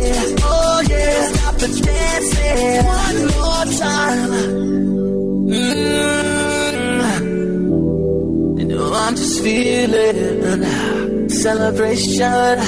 Oh 0.43 0.79
yeah, 0.89 1.13
Don't 1.21 1.35
stop 1.35 1.55
the 1.63 1.69
dancing. 1.87 2.85
One 2.87 3.21
more 3.37 3.67
time. 3.79 4.31
Mm. 5.51 5.89
Know 8.69 8.93
I'm 8.95 9.15
just 9.17 9.37
feeling 9.43 11.29
celebration 11.29 12.59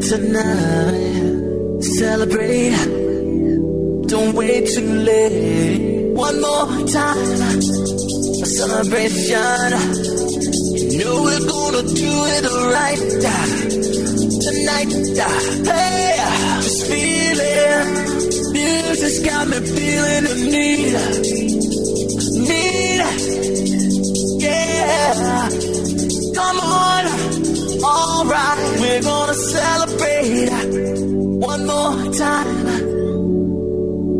tonight. 0.00 1.82
Celebrate. 1.98 3.19
Don't 4.10 4.34
wait 4.34 4.66
too 4.66 4.92
late. 5.04 6.12
One 6.14 6.40
more 6.40 6.66
time, 6.88 7.16
a 8.42 8.46
celebration. 8.58 9.70
You 10.90 10.98
know 10.98 11.22
we're 11.22 11.46
gonna 11.46 11.82
do 11.86 12.12
it 12.34 12.44
right 12.74 12.98
tonight. 14.46 14.90
Hey, 15.64 16.16
just 16.60 16.80
feeling. 16.88 17.86
Music's 18.52 19.20
got 19.20 19.46
me 19.46 19.58
feeling 19.60 20.24
the 20.24 20.34
need, 20.54 20.94
need. 22.48 23.00
Yeah, 24.42 25.48
come 26.34 26.58
on, 26.58 27.06
alright. 27.84 28.58
We're 28.80 29.02
gonna 29.02 29.34
celebrate 29.34 30.50
one 31.38 31.62
more 31.64 32.12
time. 32.14 33.09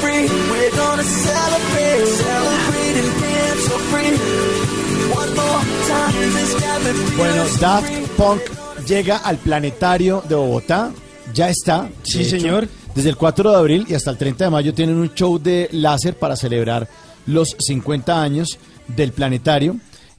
free. 0.00 0.26
We're 0.50 0.76
gonna 0.76 1.02
celebrate. 1.02 2.06
Celebrate 2.06 2.96
and 3.02 3.12
dance 3.22 3.62
so 3.68 3.76
free. 3.90 4.12
One 5.20 5.30
more 5.34 5.62
time. 5.88 6.12
Music's 6.18 6.54
got 6.60 6.78
me 6.84 6.92
feeling 6.92 7.16
Bueno, 7.16 7.44
Daft. 7.60 8.16
Punk 8.16 8.42
llega 8.86 9.18
al 9.18 9.36
planetario 9.38 10.22
de 10.28 10.34
Bogotá. 10.34 10.92
Ya 11.34 11.48
está. 11.48 11.88
Sí, 12.02 12.24
señor. 12.24 12.68
Desde 12.94 13.10
el 13.10 13.16
4 13.16 13.50
de 13.50 13.56
abril 13.56 13.86
y 13.88 13.94
hasta 13.94 14.10
el 14.10 14.16
30 14.18 14.44
de 14.44 14.50
mayo 14.50 14.74
tienen 14.74 14.96
un 14.96 15.14
show 15.14 15.38
de 15.38 15.68
láser 15.72 16.18
para 16.18 16.34
celebrar 16.34 16.88
los 17.26 17.56
50 17.58 18.20
años 18.20 18.58
del 18.88 19.12
planetario. 19.12 19.76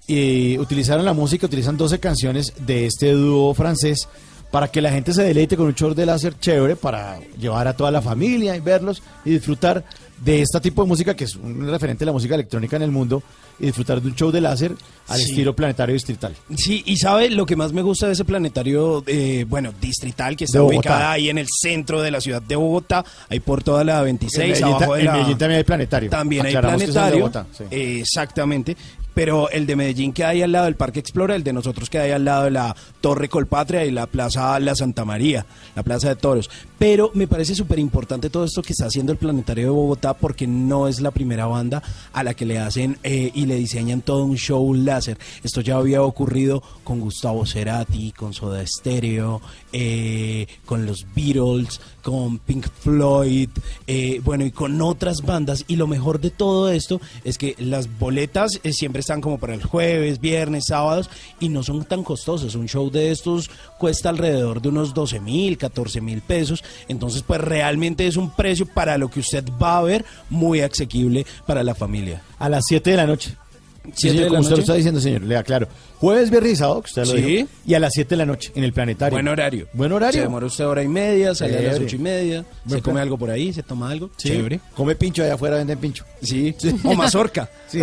Y 0.08 0.58
utilizaron 0.58 1.06
la 1.06 1.14
música, 1.14 1.46
utilizan 1.46 1.78
12 1.78 2.00
canciones 2.00 2.54
de 2.60 2.86
este 2.86 3.12
dúo 3.12 3.54
francés 3.54 4.08
para 4.52 4.68
que 4.68 4.82
la 4.82 4.92
gente 4.92 5.14
se 5.14 5.24
deleite 5.24 5.56
con 5.58 5.66
un 5.68 5.74
show 5.76 5.94
de 5.94 6.06
láser 6.06 6.38
chévere 6.40 6.76
para 6.76 7.20
llevar 7.40 7.68
a 7.68 7.76
toda 7.76 7.90
la 7.90 8.02
familia 8.02 8.56
y 8.56 8.60
verlos 8.60 9.02
y 9.26 9.32
disfrutar 9.32 9.84
de 10.24 10.42
este 10.44 10.60
tipo 10.60 10.84
de 10.84 10.88
música 10.88 11.16
que 11.16 11.24
es 11.24 11.36
un 11.36 11.68
referente 11.68 12.02
de 12.02 12.08
la 12.08 12.12
música 12.12 12.36
electrónica 12.36 12.76
en 12.76 12.84
el 12.84 12.92
mundo 12.92 13.24
y 13.60 13.66
disfrutar 13.68 14.00
de 14.02 14.08
un 14.10 14.16
show 14.16 14.30
de 14.32 14.40
láser 14.42 14.72
al 15.08 15.18
Sí. 15.20 15.30
estilo 15.32 15.56
planetario 15.56 15.94
distrital. 15.94 16.36
Sí, 16.56 16.84
y 16.86 16.98
sabe 16.98 17.30
lo 17.32 17.46
que 17.46 17.56
más 17.56 17.74
me 17.74 17.82
gusta 17.82 18.08
de 18.08 18.14
ese 18.14 18.24
planetario, 18.26 19.04
eh, 19.08 19.46
bueno, 19.48 19.74
distrital, 19.82 20.36
que 20.36 20.46
está 20.46 20.62
ubicada 20.62 21.12
ahí 21.14 21.30
en 21.30 21.38
el 21.40 21.48
centro 21.50 22.02
de 22.02 22.12
la 22.12 22.22
ciudad 22.22 22.42
de 22.42 22.56
Bogotá, 22.56 23.04
ahí 23.30 23.40
por 23.40 23.64
toda 23.64 23.84
la 23.84 24.02
26, 24.04 24.44
En 24.44 24.50
Medellín 24.50 24.66
abajo 24.76 24.94
de 24.94 25.00
en 25.00 25.06
la... 25.06 25.12
Medellín 25.14 25.38
también 25.38 25.58
hay 25.58 25.64
planetario. 25.64 26.10
También 26.10 26.46
hay 26.46 26.56
planetario, 26.58 27.20
Bogotá, 27.20 27.46
sí. 27.58 27.64
eh, 27.72 28.00
exactamente, 28.02 28.78
pero 29.14 29.50
el 29.50 29.66
de 29.66 29.76
Medellín 29.76 30.14
que 30.14 30.24
hay 30.24 30.42
al 30.42 30.52
lado 30.52 30.66
del 30.66 30.76
Parque 30.76 31.00
Explora, 31.00 31.36
el 31.36 31.44
de 31.44 31.54
nosotros 31.54 31.90
que 31.90 32.00
hay 32.00 32.12
al 32.12 32.26
lado 32.26 32.46
de 32.46 32.52
la 32.52 32.76
Torre 33.02 33.30
Colpatria 33.30 33.86
y 33.86 33.92
la 33.92 34.08
Plaza 34.08 34.60
La 34.60 34.76
Santa 34.76 35.06
María, 35.06 35.46
la 35.76 35.84
Plaza 35.84 36.10
de 36.10 36.16
Toros. 36.16 36.50
Pero 36.78 37.12
me 37.14 37.28
parece 37.28 37.54
súper 37.54 37.80
importante 37.80 38.30
todo 38.30 38.46
esto 38.46 38.62
que 38.62 38.74
está 38.74 38.86
haciendo 38.86 39.12
el 39.12 39.18
Planetario 39.18 39.66
de 39.66 39.70
Bogotá 39.70 40.14
porque 40.14 40.48
no 40.48 40.88
es 40.88 41.00
la 41.02 41.12
primera 41.12 41.46
banda 41.46 41.84
a 42.14 42.24
la 42.24 42.34
que 42.34 42.46
le 42.46 42.58
hacen 42.58 42.98
eh, 43.04 43.32
y 43.34 43.46
le 43.46 43.56
diseñan 43.56 44.02
todo 44.02 44.24
un 44.24 44.38
show 44.38 44.74
láser. 44.74 45.18
Esto 45.44 45.62
ya 45.62 45.76
había 45.76 46.02
ocurrido 46.02 46.64
con 46.84 47.00
Gustavo 47.00 47.46
Cerati, 47.46 48.12
con 48.12 48.34
Soda 48.34 48.66
Stereo, 48.66 49.42
eh, 49.72 50.48
con 50.66 50.86
los 50.86 51.06
Beatles, 51.14 51.80
con 52.02 52.40
Pink 52.40 52.68
Floyd, 52.68 53.50
eh, 53.88 54.22
bueno, 54.24 54.46
y 54.46 54.52
con 54.52 54.82
otras 54.82 55.22
bandas. 55.22 55.66
Y 55.68 55.76
lo 55.76 55.88
mejor 55.88 56.20
de 56.20 56.30
todo 56.30 56.72
esto 56.72 57.00
es 57.24 57.38
que 57.38 57.56
las 57.60 58.00
boletas 58.00 58.60
eh, 58.64 58.74
siempre 58.74 59.02
están 59.02 59.22
como 59.22 59.38
para 59.38 59.54
el 59.54 59.64
jueves, 59.64 60.20
viernes, 60.20 60.66
sábados, 60.68 61.10
y 61.40 61.50
no 61.50 61.64
son 61.64 61.86
tan 61.86 62.04
costosas. 62.04 62.56
Un 62.56 62.68
show 62.68 62.90
de 62.90 63.12
estos 63.12 63.50
cuesta 63.78 64.10
alrededor 64.10 64.62
de 64.62 64.70
unos 64.70 64.94
12 64.94 65.20
mil, 65.20 65.58
14 65.58 66.02
mil 66.02 66.22
pesos. 66.22 66.64
Entonces, 66.88 67.24
pues 67.24 67.42
realmente 67.42 68.08
es 68.08 68.18
un 68.18 68.32
precio 68.32 68.66
para 68.66 68.98
lo 68.98 69.10
que 69.10 69.20
usted 69.20 69.46
va 69.62 69.78
a 69.78 69.84
ver 69.84 70.06
muy 70.30 70.62
asequible 70.62 71.26
para 71.46 71.64
la 71.64 71.76
familia. 71.76 72.22
A 72.40 72.50
las 72.50 72.66
7 72.68 72.90
de 72.92 72.98
la 72.98 73.08
noche. 73.08 73.36
Sí, 73.84 73.92
¿Siete 73.96 74.10
señor, 74.10 74.16
de 74.16 74.22
la 74.22 74.28
como 74.30 74.42
usted 74.42 74.56
lo 74.58 74.62
está 74.62 74.74
diciendo, 74.76 75.02
señor, 75.02 75.22
le 75.24 75.38
aclaro. 75.38 75.68
Jueves, 75.98 76.30
viernes 76.30 76.52
y 76.52 76.56
sábado, 76.56 76.84
que 76.84 76.88
usted 76.90 77.02
lo 77.06 77.12
Sí. 77.14 77.22
dijo, 77.22 77.48
y 77.66 77.74
a 77.74 77.80
las 77.80 77.92
7 77.94 78.10
de 78.12 78.18
la 78.18 78.26
noche 78.28 78.52
en 78.54 78.64
el 78.64 78.74
planetario. 78.74 79.16
Buen 79.16 79.28
horario. 79.28 79.68
Buen 79.74 79.92
horario. 79.92 80.20
Se 80.20 80.22
demora 80.22 80.46
usted 80.46 80.68
hora 80.68 80.84
y 80.84 80.88
media, 80.88 81.34
sale 81.34 81.54
a 81.58 81.62
las 81.62 81.66
Chévere. 81.72 81.86
ocho 81.86 81.96
y 81.96 82.00
media, 82.00 82.46
Buen 82.66 82.78
se 82.80 82.84
come 82.84 82.94
plan. 82.94 83.02
algo 83.04 83.18
por 83.18 83.32
ahí, 83.32 83.52
se 83.54 83.64
toma 83.64 83.90
algo. 83.90 84.12
Sí. 84.18 84.30
Chévere. 84.30 84.60
Come 84.76 84.96
pincho 84.96 85.24
allá 85.24 85.34
afuera, 85.34 85.56
venden 85.58 85.80
pincho. 85.80 86.06
Sí. 86.22 86.54
O 86.84 86.94
mazorca. 86.94 87.50
Sí. 87.68 87.80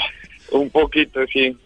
Un 0.51 0.69
poquito, 0.69 1.19
sí. 1.33 1.57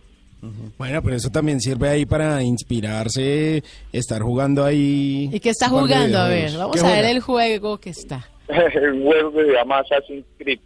Bueno, 0.78 1.02
pero 1.02 1.16
eso 1.16 1.30
también 1.30 1.62
sirve 1.62 1.88
ahí 1.90 2.06
para 2.06 2.44
inspirarse, 2.44 3.64
estar 3.94 4.22
jugando 4.22 4.66
ahí. 4.66 5.30
¿Y 5.32 5.40
qué 5.40 5.50
está 5.52 5.70
jugando? 5.70 6.20
A 6.20 6.28
ver, 6.28 6.52
vamos 6.58 6.76
¿Qué 6.76 6.82
a 6.82 6.84
ver 6.84 6.94
juega? 6.96 7.10
el 7.12 7.20
juego 7.22 7.78
que 7.80 7.92
está. 7.92 8.28
El 8.48 9.02
juego 9.04 9.34
que 9.34 9.46
se 9.46 9.52
llama 9.54 9.80
Assassin's 9.80 10.26
Creed. 10.38 10.60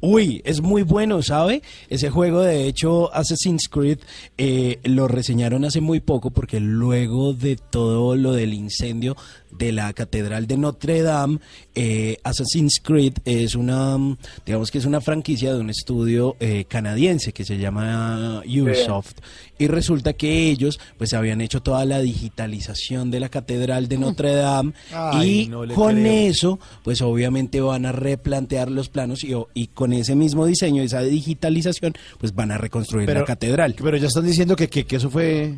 Uy, 0.00 0.42
es 0.44 0.60
muy 0.60 0.82
bueno, 0.82 1.22
¿sabe? 1.22 1.62
Ese 1.88 2.10
juego, 2.10 2.42
de 2.42 2.66
hecho, 2.66 3.12
Assassin's 3.14 3.68
Creed, 3.68 3.98
eh, 4.36 4.78
lo 4.84 5.08
reseñaron 5.08 5.64
hace 5.64 5.80
muy 5.80 6.00
poco 6.00 6.30
porque 6.30 6.60
luego 6.60 7.32
de 7.32 7.56
todo 7.56 8.14
lo 8.14 8.32
del 8.32 8.52
incendio 8.52 9.16
de 9.50 9.72
la 9.72 9.92
Catedral 9.92 10.46
de 10.46 10.56
Notre 10.56 11.02
Dame, 11.02 11.38
eh, 11.74 12.18
Assassin's 12.22 12.80
Creed 12.82 13.14
es 13.24 13.54
una, 13.54 13.96
mm, 13.98 14.16
digamos 14.44 14.70
que 14.70 14.78
es 14.78 14.84
una 14.84 15.00
franquicia 15.00 15.54
de 15.54 15.60
un 15.60 15.70
estudio 15.70 16.36
eh, 16.40 16.64
canadiense 16.68 17.32
que 17.32 17.44
se 17.44 17.58
llama 17.58 18.42
Ubisoft. 18.46 19.14
Y 19.58 19.68
resulta 19.68 20.12
que 20.12 20.50
ellos, 20.50 20.78
pues, 20.98 21.14
habían 21.14 21.40
hecho 21.40 21.62
toda 21.62 21.84
la 21.84 22.00
digitalización 22.00 23.10
de 23.10 23.20
la 23.20 23.28
Catedral 23.28 23.88
de 23.88 23.98
Notre 23.98 24.34
Dame 24.34 24.72
Ay, 24.92 25.42
y 25.42 25.48
no 25.48 25.66
con 25.74 25.94
creo. 25.96 26.30
eso, 26.30 26.60
pues, 26.82 27.00
obviamente 27.00 27.60
van 27.60 27.86
a 27.86 27.92
replantear 27.92 28.70
los 28.70 28.88
planos 28.88 29.24
y, 29.24 29.32
y 29.54 29.68
con 29.68 29.92
ese 29.92 30.14
mismo 30.14 30.46
diseño, 30.46 30.82
esa 30.82 31.00
digitalización, 31.02 31.94
pues, 32.18 32.34
van 32.34 32.50
a 32.50 32.58
reconstruir 32.58 33.08
la 33.08 33.24
catedral. 33.24 33.74
Pero 33.82 33.96
ya 33.96 34.08
están 34.08 34.26
diciendo 34.26 34.56
que, 34.56 34.68
que, 34.68 34.84
que 34.84 34.96
eso 34.96 35.10
fue... 35.10 35.54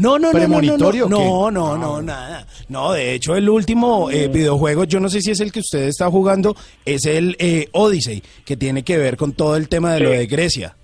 No, 0.00 0.18
no, 0.18 0.18
no, 0.18 0.18
no, 0.18 0.26
no, 0.26 0.32
¿Premonitorio 0.32 1.08
no, 1.08 1.50
no, 1.50 1.76
no, 1.76 1.76
no, 1.78 2.02
nada. 2.02 2.46
No, 2.68 2.92
de 2.92 3.14
hecho, 3.14 3.36
el 3.36 3.48
último 3.48 4.10
eh, 4.10 4.28
videojuego, 4.28 4.84
yo 4.84 4.98
no 5.00 5.08
sé 5.08 5.20
si 5.20 5.30
es 5.30 5.40
el 5.40 5.52
que 5.52 5.60
usted 5.60 5.82
está 5.88 6.10
jugando, 6.10 6.56
es 6.84 7.04
el 7.04 7.36
eh, 7.38 7.68
Odyssey, 7.72 8.22
que 8.44 8.56
tiene 8.56 8.82
que 8.82 8.96
ver 8.96 9.16
con 9.16 9.32
todo 9.32 9.56
el 9.56 9.68
tema 9.68 9.92
de 9.94 10.00
lo 10.00 10.10
de 10.10 10.26
Grecia. 10.26 10.74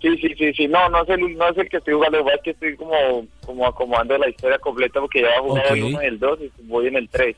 Sí, 0.00 0.08
sí, 0.18 0.28
sí, 0.38 0.52
sí, 0.52 0.68
no, 0.68 0.88
no 0.88 1.02
es 1.02 1.08
el, 1.08 1.36
no 1.36 1.48
es 1.48 1.56
el 1.58 1.68
que 1.68 1.78
estoy 1.78 1.94
jugando, 1.94 2.22
pasa 2.22 2.36
es 2.36 2.42
que 2.42 2.50
estoy 2.50 2.76
como, 2.76 3.26
como 3.44 3.66
acomodando 3.66 4.16
la 4.18 4.28
historia 4.28 4.58
completa 4.58 5.00
porque 5.00 5.22
ya 5.22 5.28
he 5.28 5.40
jugado 5.40 5.74
el 5.74 5.82
Ok. 5.82 5.88
1 5.90 6.02
y 6.02 6.06
el 6.06 6.18
2 6.18 6.38
y 6.42 6.62
voy 6.68 6.86
en 6.86 6.96
el 6.96 7.08
3. 7.08 7.36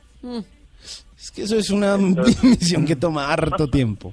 Es 1.16 1.30
que 1.30 1.42
eso 1.44 1.56
es 1.56 1.70
una 1.70 1.97
misión 1.97 2.84
que 2.86 2.97
toma 2.97 3.32
harto 3.32 3.68
tiempo. 3.68 4.12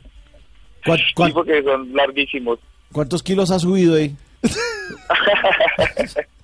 ¿Cuán- 0.85 0.99
Sí, 0.99 1.03
cuán- 1.15 1.33
porque 1.33 1.61
son 1.63 1.91
larguísimos. 1.93 2.59
¿Cuántos 2.93 3.21
kilos 3.23 3.51
ha 3.51 3.59
subido 3.59 3.95
ahí? 3.95 4.15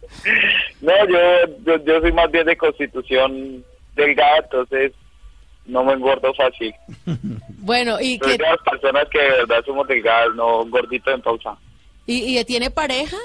No, 0.82 0.92
yo, 1.08 1.18
yo, 1.66 1.84
yo 1.86 2.02
soy 2.02 2.12
más 2.12 2.32
bien 2.32 2.46
de 2.46 2.56
constitución 2.58 3.64
delgada, 3.96 4.38
entonces 4.44 4.92
no 5.66 5.84
me 5.84 5.94
engordo 5.94 6.34
fácil. 6.34 6.74
Bueno, 7.64 8.02
¿y, 8.02 8.18
Soy 8.18 8.32
qué, 8.32 8.44
de 8.44 8.50
las 8.50 8.58
personas 8.70 9.08
que 9.12 9.20
de 9.22 9.30
verdad 9.30 9.64
somos 9.64 9.88
delgadas, 9.88 10.30
no 10.36 10.66
gorditos 10.66 11.14
en 11.14 11.22
pausa. 11.22 11.56
y, 12.08 12.40
y 12.40 12.44
tiene 12.46 12.72
pareja? 12.72 13.18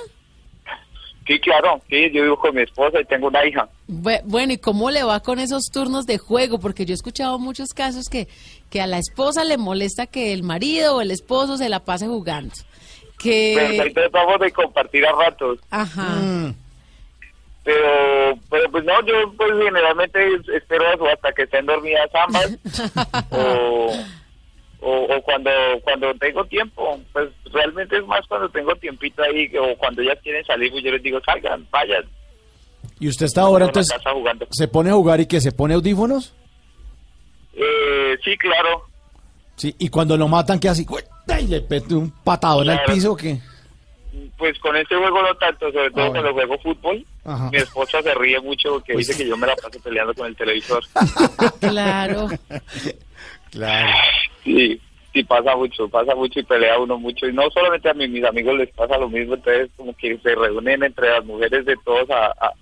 Sí, 1.26 1.40
claro, 1.40 1.80
sí, 1.88 2.10
yo 2.12 2.22
vivo 2.22 2.38
con 2.38 2.54
mi 2.54 2.60
esposa 2.62 3.00
y 3.00 3.04
tengo 3.06 3.26
una 3.28 3.44
hija. 3.46 3.66
Bue- 3.88 4.20
Bueno, 4.26 4.52
¿y 4.52 4.58
cómo 4.58 4.90
le 4.90 5.02
va 5.02 5.20
con 5.20 5.38
esos 5.40 5.70
turnos 5.72 6.04
de 6.06 6.18
juego? 6.18 6.60
Porque 6.60 6.84
yo 6.84 6.92
he 6.92 6.94
escuchado 6.94 7.38
muchos 7.38 7.70
casos 7.70 8.08
que, 8.10 8.28
que 8.70 8.80
a 8.82 8.86
la 8.86 8.98
esposa 8.98 9.42
le 9.44 9.56
molesta 9.56 10.06
que 10.06 10.32
el 10.34 10.42
marido 10.44 10.96
o 10.96 11.00
el 11.00 11.10
esposo 11.10 11.56
se 11.56 11.68
la 11.70 11.80
pase 11.80 12.06
jugando. 12.06 12.54
Pero 13.24 13.66
ahí 13.66 13.78
Que... 13.78 13.90
tratamos 13.90 14.38
de 14.38 14.52
compartir 14.52 15.04
a 15.06 15.12
ratos. 15.12 15.58
Ajá. 15.70 16.20
Pero, 17.66 18.38
pero 18.48 18.70
pues 18.70 18.84
no, 18.84 19.04
yo 19.04 19.32
pues 19.36 19.50
generalmente 19.60 20.20
espero 20.56 20.84
eso 20.94 21.04
hasta 21.08 21.32
que 21.32 21.42
estén 21.42 21.66
dormidas 21.66 22.08
ambas 22.14 22.56
o, 23.32 23.92
o, 24.82 25.16
o 25.16 25.22
cuando 25.22 25.50
cuando 25.82 26.14
tengo 26.14 26.44
tiempo, 26.44 27.00
pues 27.12 27.28
realmente 27.52 27.96
es 27.98 28.06
más 28.06 28.24
cuando 28.28 28.48
tengo 28.50 28.72
tiempito 28.76 29.20
ahí 29.24 29.50
o 29.58 29.76
cuando 29.78 30.00
ellas 30.00 30.18
quieren 30.22 30.44
salir, 30.44 30.70
pues 30.70 30.84
yo 30.84 30.92
les 30.92 31.02
digo 31.02 31.18
salgan, 31.26 31.66
vayan. 31.72 32.04
¿Y 33.00 33.08
usted 33.08 33.26
está 33.26 33.40
ahora 33.40 33.64
entonces 33.66 33.92
se 34.52 34.68
pone 34.68 34.90
a 34.90 34.94
jugar 34.94 35.18
y 35.20 35.26
que 35.26 35.40
se 35.40 35.50
pone 35.50 35.74
audífonos? 35.74 36.34
Eh, 37.52 38.16
sí, 38.24 38.36
claro. 38.38 38.84
Sí, 39.56 39.74
y 39.78 39.88
cuando 39.88 40.16
lo 40.16 40.28
matan, 40.28 40.60
¿qué 40.60 40.68
hace? 40.68 40.86
¡Uy! 40.88 41.02
Y 41.40 41.46
le 41.48 41.62
pete 41.62 41.94
un 41.96 42.10
patadón 42.22 42.70
al 42.70 42.76
Claro. 42.76 42.92
piso, 42.94 43.12
¿o 43.12 43.16
¿qué? 43.16 43.38
Pues 44.38 44.58
con 44.58 44.76
este 44.76 44.94
juego 44.96 45.22
no 45.22 45.34
tanto, 45.36 45.70
sobre 45.72 45.90
todo 45.90 46.04
Ah, 46.04 46.08
bueno. 46.08 46.12
cuando 46.12 46.32
juego 46.34 46.58
fútbol. 46.62 47.04
Ajá. 47.24 47.50
Mi 47.50 47.58
esposa 47.58 48.02
se 48.02 48.14
ríe 48.14 48.40
mucho 48.40 48.70
porque 48.72 48.92
Pues- 48.92 49.06
dice 49.08 49.22
que 49.22 49.28
yo 49.28 49.36
me 49.36 49.46
la 49.46 49.56
paso 49.56 49.80
peleando 49.82 50.14
con 50.14 50.26
el 50.26 50.36
televisor. 50.36 50.84
Claro. 51.60 52.28
Claro. 53.50 53.88
Sí, 54.44 54.80
sí 55.12 55.24
pasa 55.24 55.56
mucho, 55.56 55.88
pasa 55.88 56.14
mucho 56.14 56.40
y 56.40 56.42
pelea 56.44 56.78
uno 56.78 56.98
mucho. 56.98 57.26
Y 57.26 57.32
no 57.32 57.50
solamente 57.50 57.88
a 57.88 57.94
mí, 57.94 58.06
mis 58.08 58.24
amigos 58.24 58.56
les 58.58 58.70
pasa 58.70 58.98
lo 58.98 59.08
mismo, 59.08 59.34
entonces 59.34 59.70
como 59.76 59.94
que 59.96 60.18
se 60.18 60.34
reúnen 60.34 60.82
entre 60.82 61.10
las 61.10 61.24
mujeres 61.24 61.64
de 61.64 61.76
todos 61.84 62.08
a, 62.10 62.26
a, 62.26 62.52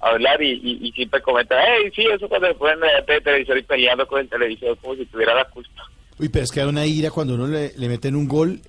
a 0.00 0.08
hablar 0.10 0.40
y, 0.42 0.52
y, 0.52 0.78
y 0.88 0.92
siempre 0.92 1.20
comentan, 1.22 1.58
hey, 1.66 1.90
sí, 1.94 2.06
eso 2.06 2.28
cuando 2.28 2.48
se 2.48 2.54
ponen 2.54 2.80
delante 2.80 3.12
del 3.14 3.22
televisor 3.22 3.58
y 3.58 3.62
peleando 3.62 4.06
con 4.06 4.20
el 4.20 4.28
televisor 4.28 4.76
como 4.78 4.94
si 4.94 5.06
tuviera 5.06 5.34
la 5.34 5.44
culpa. 5.46 5.82
Uy, 6.18 6.28
pero 6.28 6.44
es 6.44 6.52
que 6.52 6.60
hay 6.60 6.68
una 6.68 6.86
ira 6.86 7.10
cuando 7.10 7.34
uno 7.34 7.48
le, 7.48 7.72
le 7.76 7.88
meten 7.88 8.14
un 8.14 8.28
gol 8.28 8.60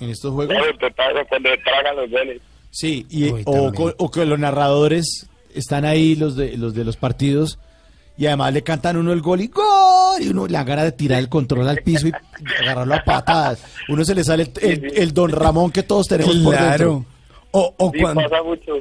en 0.00 0.10
estos 0.10 0.32
juegos. 0.32 0.54
Cuando 0.54 0.78
te 0.78 0.90
tragan- 0.92 1.26
cuando 1.28 1.48
te 1.50 1.58
tragan 1.58 1.96
los 1.96 2.10
goles. 2.10 2.40
Sí, 2.70 3.06
y, 3.08 3.30
Uy, 3.30 3.42
o, 3.46 3.72
o 3.98 4.10
que 4.10 4.26
los 4.26 4.38
narradores 4.38 5.28
están 5.54 5.84
ahí, 5.84 6.14
los 6.16 6.36
de 6.36 6.56
los 6.58 6.74
de 6.74 6.84
los 6.84 6.96
partidos, 6.96 7.58
y 8.18 8.26
además 8.26 8.52
le 8.52 8.62
cantan 8.62 8.96
uno 8.96 9.12
el 9.12 9.20
gol 9.22 9.40
y 9.40 9.46
¡gol! 9.48 10.20
Y 10.22 10.28
uno 10.28 10.46
le 10.46 10.62
gana 10.64 10.84
de 10.84 10.92
tirar 10.92 11.18
el 11.18 11.28
control 11.28 11.68
al 11.68 11.78
piso 11.78 12.08
y 12.08 12.12
agarrarlo 12.62 12.94
a 12.94 13.04
patadas. 13.04 13.62
Uno 13.88 14.04
se 14.04 14.14
le 14.14 14.24
sale 14.24 14.50
el, 14.62 14.70
el- 14.84 14.92
el 14.98 15.14
don 15.14 15.30
Ramón 15.30 15.70
que 15.70 15.82
todos 15.82 16.06
tenemos 16.08 16.36
por 16.36 16.54
Claro. 16.54 16.68
dentro. 16.70 17.04
O, 17.52 17.74
o 17.78 17.90
Sí, 17.92 18.00
cuando, 18.00 18.22
pasa 18.28 18.42
mucho. 18.42 18.72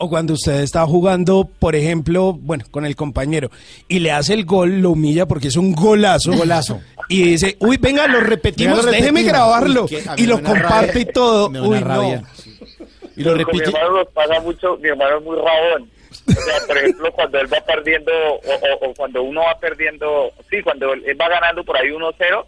O 0.00 0.08
cuando 0.08 0.32
usted 0.34 0.60
está 0.62 0.86
jugando, 0.86 1.48
por 1.58 1.76
ejemplo, 1.76 2.32
bueno, 2.32 2.64
con 2.70 2.84
el 2.86 2.96
compañero, 2.96 3.50
y 3.88 3.98
le 4.00 4.10
hace 4.12 4.34
el 4.34 4.44
gol, 4.44 4.80
lo 4.80 4.90
humilla 4.90 5.26
porque 5.26 5.48
es 5.48 5.56
un 5.56 5.72
golazo. 5.72 6.32
Golazo. 6.32 6.80
Y 7.08 7.22
dice, 7.24 7.56
uy, 7.60 7.76
venga, 7.76 8.06
lo 8.06 8.20
repetimos, 8.20 8.78
Venga, 8.78 8.86
lo 8.86 8.92
déjeme 8.92 9.20
repetimos. 9.20 9.32
grabarlo. 9.32 9.82
Uy, 9.84 9.88
qué- 9.88 10.02
y 10.16 10.26
lo 10.26 10.36
comparte 10.42 10.86
rabia. 10.88 11.00
y 11.02 11.04
todo. 11.06 11.48
Uy, 11.48 11.78
rabia. 11.80 12.22
no. 12.22 12.26
Y 13.16 13.22
lo 13.22 13.34
repite. 13.34 13.66
Mi 13.68 13.74
hermano 13.74 13.96
nos 13.98 14.08
pasa 14.08 14.40
mucho, 14.40 14.76
mi 14.78 14.88
hermano 14.88 15.18
es 15.18 15.24
muy 15.24 15.36
rabón. 15.36 15.90
O 16.26 16.32
sea, 16.32 16.66
por 16.66 16.78
ejemplo, 16.78 17.12
cuando 17.12 17.38
él 17.40 17.52
va 17.52 17.60
perdiendo, 17.60 18.12
o, 18.12 18.38
o- 18.38 18.90
o 18.90 18.94
cuando 18.94 19.22
uno 19.22 19.42
va 19.42 19.58
perdiendo, 19.58 20.30
sí, 20.50 20.62
cuando 20.62 20.92
él 20.92 21.16
va 21.20 21.28
ganando 21.28 21.64
por 21.64 21.76
ahí 21.76 21.88
1-0, 21.90 22.46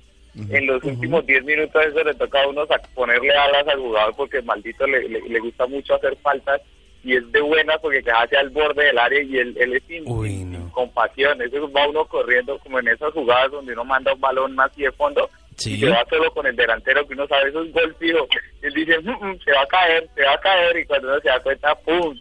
en 0.51 0.67
los 0.67 0.83
últimos 0.85 1.27
10 1.27 1.45
minutos 1.45 1.83
eso 1.87 2.03
le 2.03 2.15
toca 2.15 2.43
a 2.43 2.49
uno 2.49 2.67
sac- 2.67 2.87
ponerle 2.95 3.37
alas 3.37 3.69
al 3.69 3.79
jugador 3.81 4.15
porque 4.17 4.41
maldito 4.41 4.87
le, 4.87 5.07
le, 5.09 5.21
le 5.29 5.41
gusta 5.41 5.67
mucho 5.67 5.95
hacer 5.95 6.17
faltas 6.23 6.61
y 7.05 7.17
es 7.17 7.33
de 7.33 7.41
buena 7.41 7.77
porque 7.79 8.03
queda 8.03 8.23
hacia 8.23 8.41
el 8.41 8.51
borde 8.51 8.85
del 8.85 8.99
área 8.99 9.23
y 9.23 9.37
él, 9.39 9.57
él 9.59 9.75
es 9.75 9.83
sin, 9.89 10.05
sin 10.05 10.69
compasión. 10.71 11.41
Eso 11.43 11.71
va 11.73 11.89
uno 11.89 12.05
corriendo 12.07 12.59
como 12.61 12.79
en 12.79 12.89
esas 12.89 13.13
jugadas 13.13 13.51
donde 13.51 13.73
uno 13.73 13.85
manda 13.85 14.13
un 14.15 14.21
balón 14.21 14.55
más 14.55 14.71
y 14.77 14.83
de 14.83 14.93
fondo 14.93 15.29
Sí. 15.57 15.75
y 15.75 15.81
se 15.81 15.89
va 15.91 16.05
solo 16.09 16.33
con 16.33 16.47
el 16.47 16.57
delantero 16.57 17.07
que 17.07 17.13
uno 17.15 17.27
sabe 17.27 17.51
eso 17.51 17.63
es 17.63 17.73
gol 17.73 17.95
fijo. 17.99 18.27
Y 18.63 18.67
él 18.67 18.73
dice, 18.75 18.99
"Mm, 19.01 19.11
mm, 19.11 19.39
se 19.45 19.53
va 19.53 19.63
a 19.63 19.67
caer, 19.67 20.09
se 20.15 20.23
va 20.25 20.33
a 20.35 20.41
caer 20.41 20.77
y 20.79 20.87
cuando 20.87 21.09
uno 21.09 21.21
se 21.21 21.29
da 21.29 21.41
cuenta, 21.41 21.75
¡pum! 21.77 22.19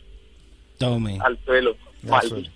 Tome. 0.77 1.17
al 1.23 1.37
suelo. 1.45 1.75
Al 2.03 2.09
Maldito. 2.09 2.51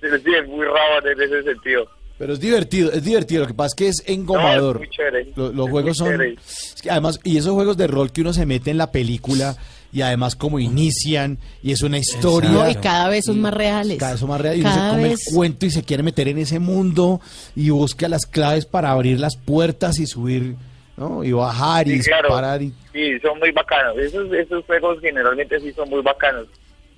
Pero 0.00 0.18
sí, 0.24 0.34
es 0.34 0.48
muy 0.48 0.64
raro 0.66 1.08
en 1.10 1.20
ese 1.20 1.42
sentido. 1.42 1.88
Pero 2.18 2.32
es 2.32 2.40
divertido, 2.40 2.90
es 2.90 3.04
divertido. 3.04 3.42
Lo 3.42 3.46
que 3.46 3.54
pasa 3.54 3.66
es 3.68 3.74
que 3.74 3.88
es 3.88 4.02
engomador. 4.08 4.76
No, 4.78 4.82
es 4.82 4.88
muy 4.88 4.96
chévere. 4.96 5.26
Lo- 5.36 5.52
los 5.52 5.66
Es 5.66 5.70
juegos 5.70 5.84
muy 5.84 5.94
son. 5.94 6.08
chévere. 6.08 6.32
es 6.34 6.82
que 6.82 6.90
además, 6.90 7.20
y 7.22 7.38
esos 7.38 7.52
juegos 7.52 7.76
de 7.76 7.86
rol 7.86 8.10
que 8.12 8.22
uno 8.22 8.32
se 8.32 8.44
mete 8.46 8.70
en 8.72 8.78
la 8.78 8.90
película 8.90 9.56
y 9.92 10.02
además 10.02 10.36
como 10.36 10.58
inician 10.58 11.38
y 11.62 11.72
es 11.72 11.82
una 11.82 11.98
historia. 11.98 12.50
No, 12.50 12.70
y 12.70 12.74
cada 12.76 13.08
vez 13.08 13.24
son 13.26 13.40
más 13.40 13.54
reales. 13.54 13.98
Cada 13.98 14.12
vez 14.12 14.20
son 14.20 14.28
más 14.28 14.40
reales 14.40 14.58
y 14.58 14.60
uno 14.62 14.70
se 14.72 14.78
Cada 14.78 14.90
come 14.90 15.02
vez- 15.08 15.26
el 15.28 15.34
cuento 15.34 15.66
y 15.66 15.70
se 15.70 15.82
quiere 15.82 16.02
meter 16.02 16.28
en 16.28 16.38
ese 16.38 16.58
mundo 16.58 17.20
y 17.56 17.70
busca 17.70 18.08
las 18.08 18.26
claves 18.26 18.66
para 18.66 18.90
abrir 18.90 19.18
las 19.18 19.36
puertas 19.36 19.98
y 19.98 20.06
subir, 20.06 20.56
¿no? 20.96 21.24
Y 21.24 21.32
bajar 21.32 21.88
y 21.88 22.00
claro. 22.00 22.28
disparar. 22.28 22.62
Y... 22.62 22.72
Sí, 22.92 23.18
son 23.20 23.38
muy 23.38 23.50
bacanos. 23.52 23.96
Esos, 23.98 24.32
esos 24.32 24.64
juegos 24.66 24.98
generalmente 25.00 25.58
sí 25.60 25.72
son 25.72 25.88
muy 25.88 26.02
bacanos. 26.02 26.46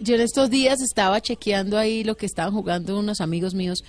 Yo 0.03 0.15
en 0.15 0.23
estos 0.23 0.49
días 0.49 0.81
estaba 0.81 1.21
chequeando 1.21 1.77
ahí 1.77 2.05
lo 2.05 2.17
que 2.17 2.25
estaban 2.25 2.55
jugando 2.55 2.99
unos 2.99 3.21
amigos 3.21 3.53
míos 3.55 3.85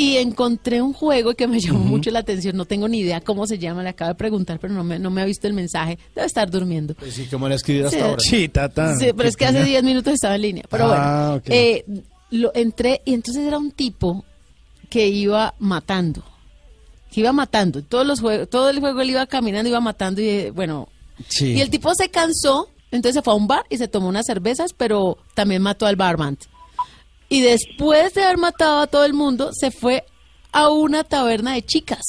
y 0.00 0.16
encontré 0.18 0.80
un 0.80 0.92
juego 0.92 1.34
que 1.34 1.46
me 1.48 1.58
llamó 1.60 1.80
mucho 1.80 2.10
la 2.10 2.20
atención. 2.20 2.56
No 2.56 2.64
tengo 2.66 2.86
ni 2.88 3.00
idea 3.00 3.20
cómo 3.20 3.46
se 3.46 3.58
llama, 3.58 3.82
le 3.82 3.88
acabo 3.88 4.10
de 4.10 4.14
preguntar, 4.14 4.58
pero 4.60 4.72
no 4.74 4.84
me, 4.84 4.98
no 4.98 5.10
me 5.10 5.22
ha 5.22 5.24
visto 5.24 5.46
el 5.46 5.54
mensaje. 5.54 5.98
Debe 6.14 6.26
estar 6.26 6.48
durmiendo. 6.50 6.94
Pues 6.94 7.14
sí, 7.14 7.26
¿cómo 7.30 7.48
le 7.48 7.56
escribir 7.56 7.86
hasta 7.86 7.96
Sí. 7.98 8.02
ahora? 8.04 8.20
Sí, 8.20 8.48
tata. 8.48 8.94
Sí, 8.96 9.06
pero 9.16 9.28
es 9.28 9.36
que 9.36 9.46
hace 9.46 9.64
10 9.64 9.82
minutos 9.82 10.14
estaba 10.14 10.36
en 10.36 10.42
línea. 10.42 10.64
Pero 10.70 10.84
Ah, 10.92 11.28
bueno, 11.30 11.34
ok. 11.36 11.44
eh, 11.48 11.84
lo 12.30 12.52
entré 12.54 13.02
y 13.04 13.14
entonces 13.14 13.46
era 13.46 13.58
un 13.58 13.70
tipo 13.72 14.24
que 14.88 15.08
iba 15.08 15.54
matando. 15.58 16.22
Que 17.10 17.20
iba 17.20 17.32
matando. 17.32 17.82
Todos 17.82 18.06
los 18.06 18.20
juegos, 18.20 18.48
todo 18.50 18.70
el 18.70 18.80
juego 18.80 19.00
él 19.00 19.10
iba 19.10 19.26
caminando, 19.26 19.68
iba 19.68 19.80
matando 19.80 20.20
y 20.20 20.50
bueno. 20.50 20.88
Sí. 21.28 21.54
Y 21.54 21.60
el 21.60 21.70
tipo 21.70 21.92
se 21.94 22.10
cansó, 22.10 22.68
entonces 22.92 23.14
se 23.16 23.22
fue 23.22 23.32
a 23.32 23.36
un 23.36 23.48
bar 23.48 23.64
y 23.70 23.78
se 23.78 23.88
tomó 23.88 24.08
unas 24.08 24.26
cervezas, 24.26 24.72
pero 24.76 25.18
también 25.34 25.60
mató 25.62 25.86
al 25.86 25.96
barman. 25.96 26.38
Y 27.28 27.40
después 27.42 28.14
de 28.14 28.22
haber 28.24 28.38
matado 28.38 28.80
a 28.80 28.86
todo 28.86 29.04
el 29.04 29.14
mundo, 29.14 29.50
se 29.52 29.70
fue 29.70 30.04
a 30.52 30.70
una 30.70 31.04
taberna 31.04 31.52
de 31.54 31.62
chicas. 31.62 32.02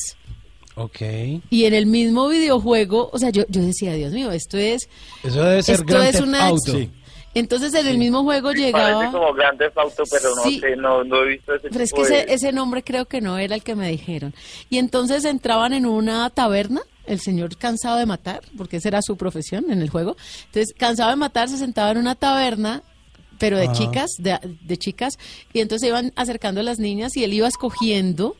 Ok. 0.76 1.02
Y 1.50 1.66
en 1.66 1.74
el 1.74 1.86
mismo 1.88 2.30
videojuego, 2.30 3.10
o 3.12 3.20
sea, 3.20 3.30
yo, 3.32 3.44
yo 3.50 3.62
decía, 3.62 3.94
Dios 3.94 4.14
mío, 4.14 4.32
esto 4.32 4.58
es... 4.58 4.88
Eso 5.24 5.44
debe 5.44 5.62
ser 5.62 5.76
esto 5.82 6.02
es 6.02 6.22
una 6.22 6.48
Auto. 6.48 6.72
Sí. 6.72 6.90
Entonces 7.36 7.74
en 7.76 7.86
el 7.86 7.98
mismo 7.98 8.24
juego 8.24 8.48
Parece 8.48 8.66
llegaba... 8.66 9.12
como 9.12 9.34
Grande 9.34 9.66
Auto, 9.76 10.04
pero 10.10 10.36
no 10.36 10.44
Sí. 10.44 10.60
sé, 10.62 10.76
no, 10.78 11.04
no 11.04 11.24
he 11.24 11.28
visto 11.30 11.54
ese 11.54 11.70
Pero 11.70 11.84
es 11.84 11.92
que 11.92 12.02
de... 12.06 12.20
ese, 12.22 12.34
ese 12.34 12.52
nombre 12.54 12.82
creo 12.84 13.06
que 13.06 13.20
no 13.22 13.38
era 13.38 13.56
el 13.56 13.62
que 13.64 13.76
me 13.76 13.90
dijeron. 13.90 14.34
Y 14.70 14.78
entonces 14.78 15.26
entraban 15.26 15.74
en 15.74 15.86
una 15.86 16.30
taberna, 16.30 16.82
el 17.06 17.20
señor 17.20 17.58
cansado 17.58 17.98
de 17.98 18.06
matar, 18.06 18.42
porque 18.58 18.78
esa 18.78 18.88
era 18.88 19.02
su 19.02 19.18
profesión 19.18 19.70
en 19.70 19.82
el 19.82 19.90
juego. 19.90 20.16
Entonces, 20.46 20.74
cansado 20.78 21.10
de 21.10 21.18
matar, 21.18 21.50
se 21.50 21.58
sentaba 21.58 21.92
en 21.92 21.98
una 21.98 22.16
taberna 22.16 22.84
pero 23.40 23.58
de 23.58 23.72
chicas, 23.72 24.12
de, 24.20 24.38
de 24.62 24.78
chicas, 24.78 25.18
y 25.54 25.62
entonces 25.62 25.88
iban 25.90 26.14
acercando 26.16 26.60
a 26.62 26.64
las 26.64 26.78
niñas 26.78 27.18
y 27.18 27.24
él 27.24 27.34
iba 27.34 27.48
escogiendo 27.48 28.36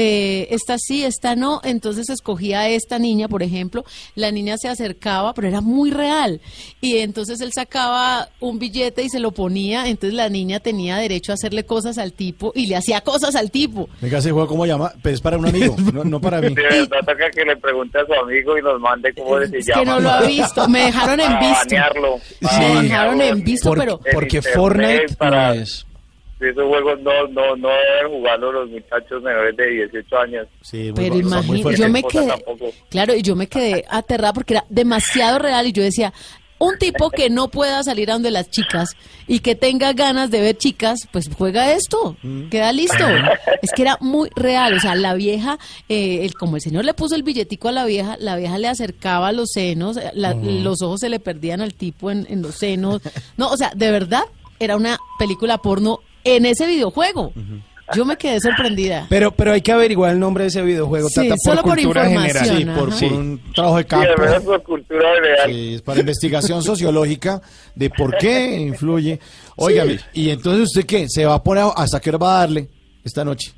eh, 0.00 0.46
esta 0.52 0.76
sí, 0.78 1.02
esta 1.04 1.34
no, 1.34 1.60
entonces 1.64 2.08
escogía 2.08 2.60
a 2.60 2.68
esta 2.68 3.00
niña, 3.00 3.26
por 3.26 3.42
ejemplo, 3.42 3.84
la 4.14 4.30
niña 4.30 4.56
se 4.56 4.68
acercaba, 4.68 5.34
pero 5.34 5.48
era 5.48 5.60
muy 5.60 5.90
real, 5.90 6.40
y 6.80 6.98
entonces 6.98 7.40
él 7.40 7.50
sacaba 7.52 8.28
un 8.38 8.60
billete 8.60 9.02
y 9.02 9.08
se 9.08 9.18
lo 9.18 9.32
ponía, 9.32 9.88
entonces 9.88 10.14
la 10.14 10.28
niña 10.28 10.60
tenía 10.60 10.96
derecho 10.98 11.32
a 11.32 11.34
hacerle 11.34 11.64
cosas 11.64 11.98
al 11.98 12.12
tipo 12.12 12.52
y 12.54 12.66
le 12.66 12.76
hacía 12.76 13.00
cosas 13.00 13.34
al 13.34 13.50
tipo. 13.50 13.88
Venga, 14.00 14.18
ese 14.18 14.30
juego, 14.30 14.46
¿cómo 14.46 14.66
llama? 14.66 14.92
Pues 15.02 15.14
es 15.14 15.20
para 15.20 15.36
un 15.36 15.46
amigo, 15.46 15.74
no, 15.92 16.04
no 16.04 16.20
para 16.20 16.40
mí. 16.40 16.54
De 16.54 16.62
verdad 16.62 16.98
toca 17.00 17.30
que 17.34 17.44
le 17.44 17.56
pregunte 17.56 17.98
a 17.98 18.06
su 18.06 18.12
amigo 18.14 18.56
y 18.56 18.62
nos 18.62 18.80
mande 18.80 19.12
cómo 19.14 19.38
se 19.40 19.58
Es 19.58 19.66
llama. 19.66 19.80
que 19.80 19.86
no 19.86 20.00
lo 20.00 20.10
ha 20.10 20.20
visto, 20.22 20.68
me 20.68 20.84
dejaron 20.84 21.18
en 21.20 21.26
Para 21.32 21.40
visto. 21.40 21.64
banearlo, 21.64 22.20
para 22.40 22.58
Me 22.58 22.82
dejaron 22.82 23.20
en 23.20 23.42
visto, 23.44 23.72
pero... 23.74 24.00
porque 24.12 24.42
Fortnite 24.42 25.14
para- 25.18 25.54
no 25.54 25.60
Esos 26.40 26.64
juegos 26.68 27.00
no, 27.00 27.26
no, 27.28 27.56
no 27.56 27.68
deben 27.68 28.16
jugarlo 28.18 28.52
los 28.52 28.70
muchachos 28.70 29.22
menores 29.22 29.56
de 29.56 29.66
18 29.70 30.18
años. 30.18 30.46
Sí, 30.62 30.92
Pero 30.94 31.16
imagínate, 31.16 31.76
yo 31.76 31.88
me 31.88 32.02
quedé, 32.04 32.28
Tampoco. 32.28 32.70
claro, 32.90 33.14
y 33.14 33.22
yo 33.22 33.34
me 33.34 33.48
quedé 33.48 33.84
aterrada 33.88 34.32
porque 34.32 34.54
era 34.54 34.64
demasiado 34.68 35.40
real 35.40 35.66
y 35.66 35.72
yo 35.72 35.82
decía, 35.82 36.12
un 36.60 36.76
tipo 36.78 37.10
que 37.10 37.30
no 37.30 37.48
pueda 37.48 37.82
salir 37.84 38.10
a 38.10 38.14
donde 38.14 38.30
las 38.32 38.50
chicas 38.50 38.96
y 39.28 39.40
que 39.40 39.54
tenga 39.54 39.92
ganas 39.92 40.30
de 40.30 40.40
ver 40.40 40.56
chicas, 40.56 41.06
pues 41.12 41.28
juega 41.36 41.72
esto, 41.72 42.16
queda 42.50 42.72
listo. 42.72 43.04
Es 43.62 43.70
que 43.72 43.82
era 43.82 43.96
muy 44.00 44.28
real, 44.34 44.74
o 44.74 44.80
sea, 44.80 44.94
la 44.96 45.14
vieja, 45.14 45.58
eh, 45.88 46.24
el, 46.24 46.34
como 46.34 46.56
el 46.56 46.62
señor 46.62 46.84
le 46.84 46.94
puso 46.94 47.14
el 47.14 47.22
billetico 47.24 47.68
a 47.68 47.72
la 47.72 47.84
vieja, 47.84 48.16
la 48.18 48.36
vieja 48.36 48.58
le 48.58 48.66
acercaba 48.68 49.30
los 49.32 49.50
senos, 49.52 49.96
eh, 49.98 50.10
la- 50.14 50.34
los 50.34 50.82
ojos 50.82 50.98
se 51.00 51.08
le 51.08 51.20
perdían 51.20 51.60
al 51.60 51.74
tipo 51.74 52.10
en, 52.10 52.26
en 52.28 52.42
los 52.42 52.56
senos. 52.56 53.02
No, 53.36 53.48
o 53.50 53.56
sea, 53.56 53.70
de 53.74 53.90
verdad, 53.92 54.22
era 54.60 54.76
una 54.76 54.98
película 55.18 55.58
porno 55.58 56.00
en 56.36 56.46
ese 56.46 56.66
videojuego. 56.66 57.32
Yo 57.94 58.04
me 58.04 58.16
quedé 58.18 58.38
sorprendida. 58.38 59.06
Pero, 59.08 59.30
pero 59.30 59.52
hay 59.52 59.62
que 59.62 59.72
averiguar 59.72 60.12
el 60.12 60.18
nombre 60.20 60.44
de 60.44 60.48
ese 60.48 60.60
videojuego, 60.60 61.08
Sí, 61.08 61.26
Tata, 61.26 61.36
solo 61.42 61.62
por 61.62 61.74
cultura 61.76 62.04
general. 62.04 62.46
Sí, 62.46 62.64
por, 62.66 62.90
por 62.90 63.12
un 63.14 63.40
trabajo 63.54 63.76
de 63.78 63.82
Sí, 63.82 63.88
campo. 63.88 64.44
por 64.44 64.62
cultura 64.62 65.14
general. 65.14 65.50
Sí, 65.50 65.74
es 65.76 65.82
para 65.82 66.00
investigación 66.00 66.62
sociológica 66.62 67.40
de 67.74 67.88
por 67.88 68.14
qué 68.18 68.58
influye. 68.58 69.18
Oiga, 69.56 69.86
y 70.12 70.28
entonces 70.28 70.64
usted 70.64 70.84
qué, 70.84 71.08
se 71.08 71.24
va 71.24 71.34
a 71.34 71.42
poner 71.42 71.64
a- 71.64 71.68
hasta 71.68 71.98
qué 71.98 72.10
hora 72.10 72.18
va 72.18 72.36
a 72.36 72.38
darle 72.40 72.68
esta 73.04 73.24
noche. 73.24 73.52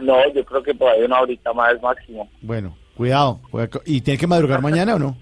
No, 0.00 0.14
yo 0.34 0.44
creo 0.44 0.62
que 0.62 0.74
por 0.74 0.90
ahí 0.90 1.02
una 1.02 1.20
horita 1.20 1.52
más 1.52 1.80
máximo. 1.80 2.28
Bueno, 2.42 2.76
cuidado. 2.96 3.40
¿Y 3.86 4.00
tiene 4.00 4.18
que 4.18 4.26
madrugar 4.26 4.60
mañana 4.60 4.96
o 4.96 4.98
no? 4.98 5.16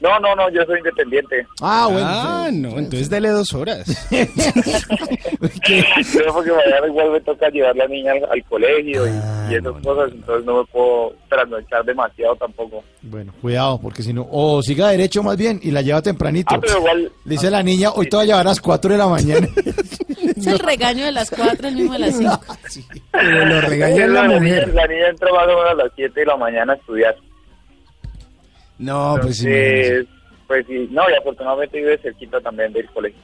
No, 0.00 0.20
no, 0.20 0.32
no, 0.36 0.48
yo 0.50 0.62
soy 0.64 0.78
independiente. 0.78 1.44
Ah, 1.60 1.88
bueno. 1.90 2.06
Ah, 2.08 2.50
no, 2.52 2.78
entonces 2.78 3.10
dele 3.10 3.30
dos 3.30 3.52
horas. 3.52 3.84
Pero 4.10 4.28
porque 6.32 6.50
mañana 6.52 6.86
igual 6.86 7.10
me 7.12 7.20
toca 7.20 7.48
llevar 7.48 7.76
la 7.76 7.86
niña 7.86 8.12
al, 8.12 8.24
al 8.30 8.44
colegio 8.44 9.06
y, 9.06 9.10
Ah, 9.10 9.48
y 9.50 9.54
esas 9.56 9.72
cosas, 9.82 10.12
entonces 10.12 10.44
no 10.44 10.58
me 10.58 10.64
puedo 10.66 11.14
trasnochar 11.28 11.84
demasiado 11.84 12.36
tampoco. 12.36 12.84
Bueno, 13.02 13.32
cuidado, 13.40 13.80
porque 13.80 14.02
si 14.02 14.12
no, 14.12 14.26
o 14.30 14.62
siga 14.62 14.88
derecho 14.88 15.22
más 15.22 15.36
bien 15.36 15.60
y 15.62 15.70
la 15.70 15.82
lleva 15.82 16.02
tempranito. 16.02 16.54
Ah, 16.54 16.58
pero 16.60 16.78
igual- 16.78 17.12
Le 17.24 17.30
dice 17.32 17.48
a 17.48 17.50
la 17.50 17.62
niña, 17.62 17.90
hoy 17.92 18.08
te 18.08 18.16
va 18.16 18.22
a 18.22 18.26
llevar 18.26 18.46
a 18.46 18.50
las 18.50 18.60
4 18.60 18.92
de 18.92 18.98
la 18.98 19.08
mañana. 19.08 19.48
Es 20.38 20.46
el 20.46 20.58
regaño 20.60 21.04
de 21.04 21.10
las 21.10 21.30
cuatro, 21.30 21.66
el 21.66 21.74
mismo 21.74 21.94
de 21.94 21.98
las 21.98 22.16
cinco. 22.16 22.40
Pero 23.10 23.44
lo 23.46 23.60
regaña 23.62 24.06
la 24.06 24.22
niña- 24.28 24.38
mujer. 24.40 24.74
La 24.74 24.86
niña 24.86 25.08
entra 25.08 25.32
más 25.32 25.44
o 25.44 25.48
menos 25.48 25.70
a 25.70 25.74
las 25.74 25.92
7 25.96 26.20
de 26.20 26.26
la 26.26 26.36
mañana 26.36 26.74
a 26.74 26.76
estudiar. 26.76 27.16
No, 28.78 29.16
pues 29.20 29.38
sí. 29.38 29.46
Entonces, 29.48 30.06
pues 30.46 30.66
sí, 30.66 30.88
no, 30.90 31.02
y 31.10 31.14
afortunadamente 31.14 31.78
vive 31.78 31.98
cerquita 31.98 32.40
también 32.40 32.72
del 32.72 32.86
colegio. 32.90 33.20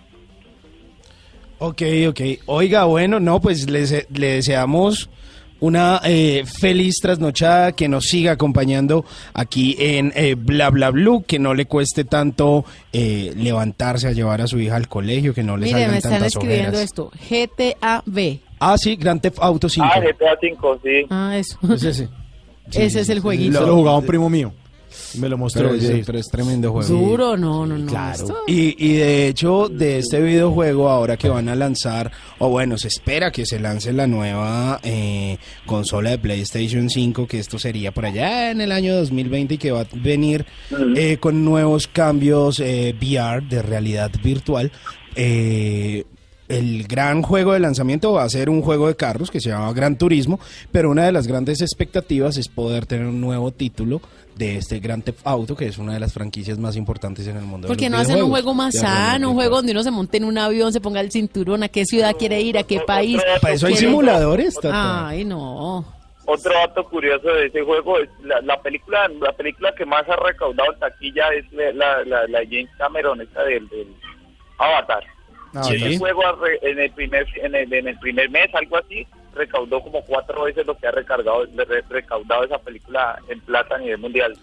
Ok, 1.59 1.83
ok. 2.09 2.21
Oiga, 2.47 2.85
bueno, 2.85 3.21
no, 3.21 3.41
pues 3.41 3.71
le, 3.71 4.07
le 4.13 4.27
deseamos 4.35 5.09
una 5.61 6.01
eh, 6.05 6.45
feliz 6.45 6.97
trasnochada 7.01 7.73
que 7.73 7.89
nos 7.89 8.05
siga 8.07 8.33
acompañando 8.33 9.05
aquí 9.33 9.77
en 9.79 10.13
eh, 10.15 10.35
Bla 10.35 10.69
Bla 10.71 10.91
Blue, 10.91 11.25
que 11.27 11.39
no 11.39 11.55
le 11.55 11.65
cueste 11.67 12.05
tanto 12.05 12.65
eh, 12.93 13.33
levantarse 13.37 14.09
a 14.09 14.13
llevar 14.13 14.41
a 14.43 14.47
su 14.47 14.59
hija 14.59 14.77
al 14.77 14.89
colegio, 14.89 15.33
que 15.33 15.43
no 15.43 15.57
le 15.57 15.67
Mire, 15.67 15.73
salgan 15.79 15.91
me 15.93 15.97
están 15.99 16.13
tantas 16.13 16.29
escribiendo 16.35 16.69
ojeras. 16.71 16.85
esto. 16.85 17.11
GTAB. 17.31 18.39
Ah, 18.59 18.77
sí, 18.77 18.97
Grand 18.97 19.21
Theft 19.23 19.39
Auto 19.41 19.69
5. 19.69 19.87
Ah, 19.91 20.01
GTA 20.01 20.37
5, 20.41 20.81
sí. 20.83 21.07
Ah, 21.09 21.37
eso. 21.39 21.59
Es 21.73 21.85
ese. 21.85 22.09
Ese 22.73 23.01
es 23.01 23.09
el 23.11 23.21
jueguito. 23.21 23.61
Lo 23.61 23.75
jugaba 23.75 23.99
un 23.99 24.07
primo 24.07 24.29
mío. 24.31 24.51
Me 25.19 25.29
lo 25.29 25.39
mostró. 25.39 25.69
Pero, 25.69 25.81
sí. 25.81 25.87
sí, 25.87 26.03
pero 26.05 26.19
es 26.19 26.29
tremendo 26.29 26.73
juego. 26.73 26.89
Duro, 26.89 27.37
no, 27.37 27.67
no, 27.67 27.79
no. 27.79 27.87
Claro. 27.87 28.43
Y, 28.47 28.75
y 28.85 28.95
de 28.95 29.29
hecho, 29.29 29.69
de 29.69 29.99
este 29.99 30.21
videojuego, 30.21 30.89
ahora 30.89 31.17
que 31.17 31.29
van 31.29 31.49
a 31.49 31.55
lanzar, 31.55 32.11
o 32.39 32.49
bueno, 32.49 32.79
se 32.79 32.89
espera 32.89 33.31
que 33.31 33.47
se 33.47 33.59
lance 33.61 33.93
la 33.93 34.07
nueva 34.07 34.81
eh, 34.83 35.39
consola 35.67 36.11
de 36.11 36.19
PlayStation 36.19 36.89
5, 36.91 37.27
que 37.27 37.39
esto 37.39 37.59
sería 37.59 37.93
por 37.93 38.07
allá 38.07 38.51
en 38.51 38.61
el 38.61 38.73
año 38.73 38.95
2020 38.97 39.55
y 39.55 39.59
que 39.59 39.71
va 39.71 39.83
a 39.83 39.87
venir 39.95 40.47
eh, 40.97 41.19
con 41.19 41.45
nuevos 41.45 41.87
cambios 41.87 42.61
eh, 42.61 42.95
VR 43.01 43.47
de 43.49 43.63
realidad 43.63 44.11
virtual. 44.23 44.73
Eh, 45.17 46.05
el 46.49 46.87
gran 46.87 47.23
juego 47.23 47.55
de 47.55 47.61
lanzamiento 47.61 48.13
va 48.13 48.25
a 48.25 48.29
ser 48.29 48.51
un 48.51 48.61
juego 48.61 48.89
de 48.89 48.97
carros 48.97 49.31
que 49.31 49.41
se 49.41 49.49
llama 49.49 49.73
Gran 49.73 49.97
Turismo, 49.97 50.39
pero 50.71 50.91
una 50.91 51.05
de 51.05 51.13
las 51.13 51.27
grandes 51.27 51.63
expectativas 51.63 52.37
es 52.37 52.49
poder 52.49 52.85
tener 52.85 53.07
un 53.07 53.21
nuevo 53.21 53.51
título 53.51 54.03
de 54.37 54.57
este 54.57 54.81
Gran 54.81 55.03
Theft 55.03 55.21
Auto, 55.25 55.55
que 55.55 55.67
es 55.67 55.79
una 55.79 55.95
de 55.95 56.01
las 56.01 56.13
franquicias 56.13 56.59
más 56.59 56.77
importantes 56.77 57.27
en 57.29 57.37
el 57.37 57.45
mundo. 57.45 57.69
Porque 57.69 57.89
no 57.89 57.99
hacen 57.99 58.23
un 58.23 58.31
juego 58.31 58.53
más 58.55 58.75
sano, 58.75 59.31
un 59.31 59.35
juego 59.37 59.57
donde 59.57 59.73
uno 59.73 59.83
se 59.83 59.91
monte 59.91 60.17
en 60.17 60.25
un 60.25 60.39
avión, 60.39 60.73
se 60.73 60.81
ponga 60.81 61.01
el 61.01 61.11
cinturón, 61.11 61.63
a 61.63 61.69
qué 61.69 61.85
ciudad 61.85 62.15
quiere 62.19 62.41
ir, 62.41 62.59
a 62.59 62.65
qué 62.65 62.81
país. 62.81 63.23
Para 63.41 63.55
eso 63.55 63.67
hay 63.67 63.77
simuladores, 63.77 64.55
Tata. 64.55 65.09
Ay, 65.09 65.25
no. 65.25 65.85
Otro 66.27 66.53
dato 66.55 66.83
curioso 66.89 67.29
de 67.29 67.47
ese 67.47 67.61
juego 67.63 67.99
es 67.99 68.09
la, 68.23 68.41
la 68.41 68.59
película 68.63 69.07
la 69.21 69.33
película 69.33 69.75
que 69.77 69.85
más 69.85 70.09
ha 70.09 70.17
recaudado 70.17 70.73
en 70.73 70.79
taquilla 70.81 71.29
es 71.35 71.45
la, 71.53 71.71
la, 71.73 72.05
la, 72.05 72.27
la 72.29 72.39
de 72.41 72.47
James 72.47 72.71
Cameron, 72.79 73.21
esta 73.21 73.45
del, 73.45 73.69
del 73.69 73.89
Avatar. 74.59 75.05
Ah, 75.53 75.63
y 75.71 75.79
sí. 75.79 75.85
ese 75.85 75.99
juego 75.99 76.27
ha 76.27 76.33
re- 76.33 76.59
en 76.63 76.79
el 76.79 76.91
primer 76.93 77.27
en 77.43 77.55
el, 77.55 77.71
en 77.73 77.89
el 77.89 77.99
primer 77.99 78.31
mes, 78.31 78.49
algo 78.55 78.79
así, 78.79 79.07
recaudó 79.35 79.81
como 79.83 80.03
cuatro 80.03 80.45
veces 80.45 80.67
lo 80.67 80.77
que 80.77 80.87
ha 80.87 80.91
recargado, 80.91 81.45
re- 81.57 81.85
recaudado 81.89 82.45
esa 82.45 82.59
película 82.59 83.19
en 83.29 83.41
plata 83.41 83.75
a 83.77 83.79
nivel 83.79 83.99
mundial. 83.99 84.37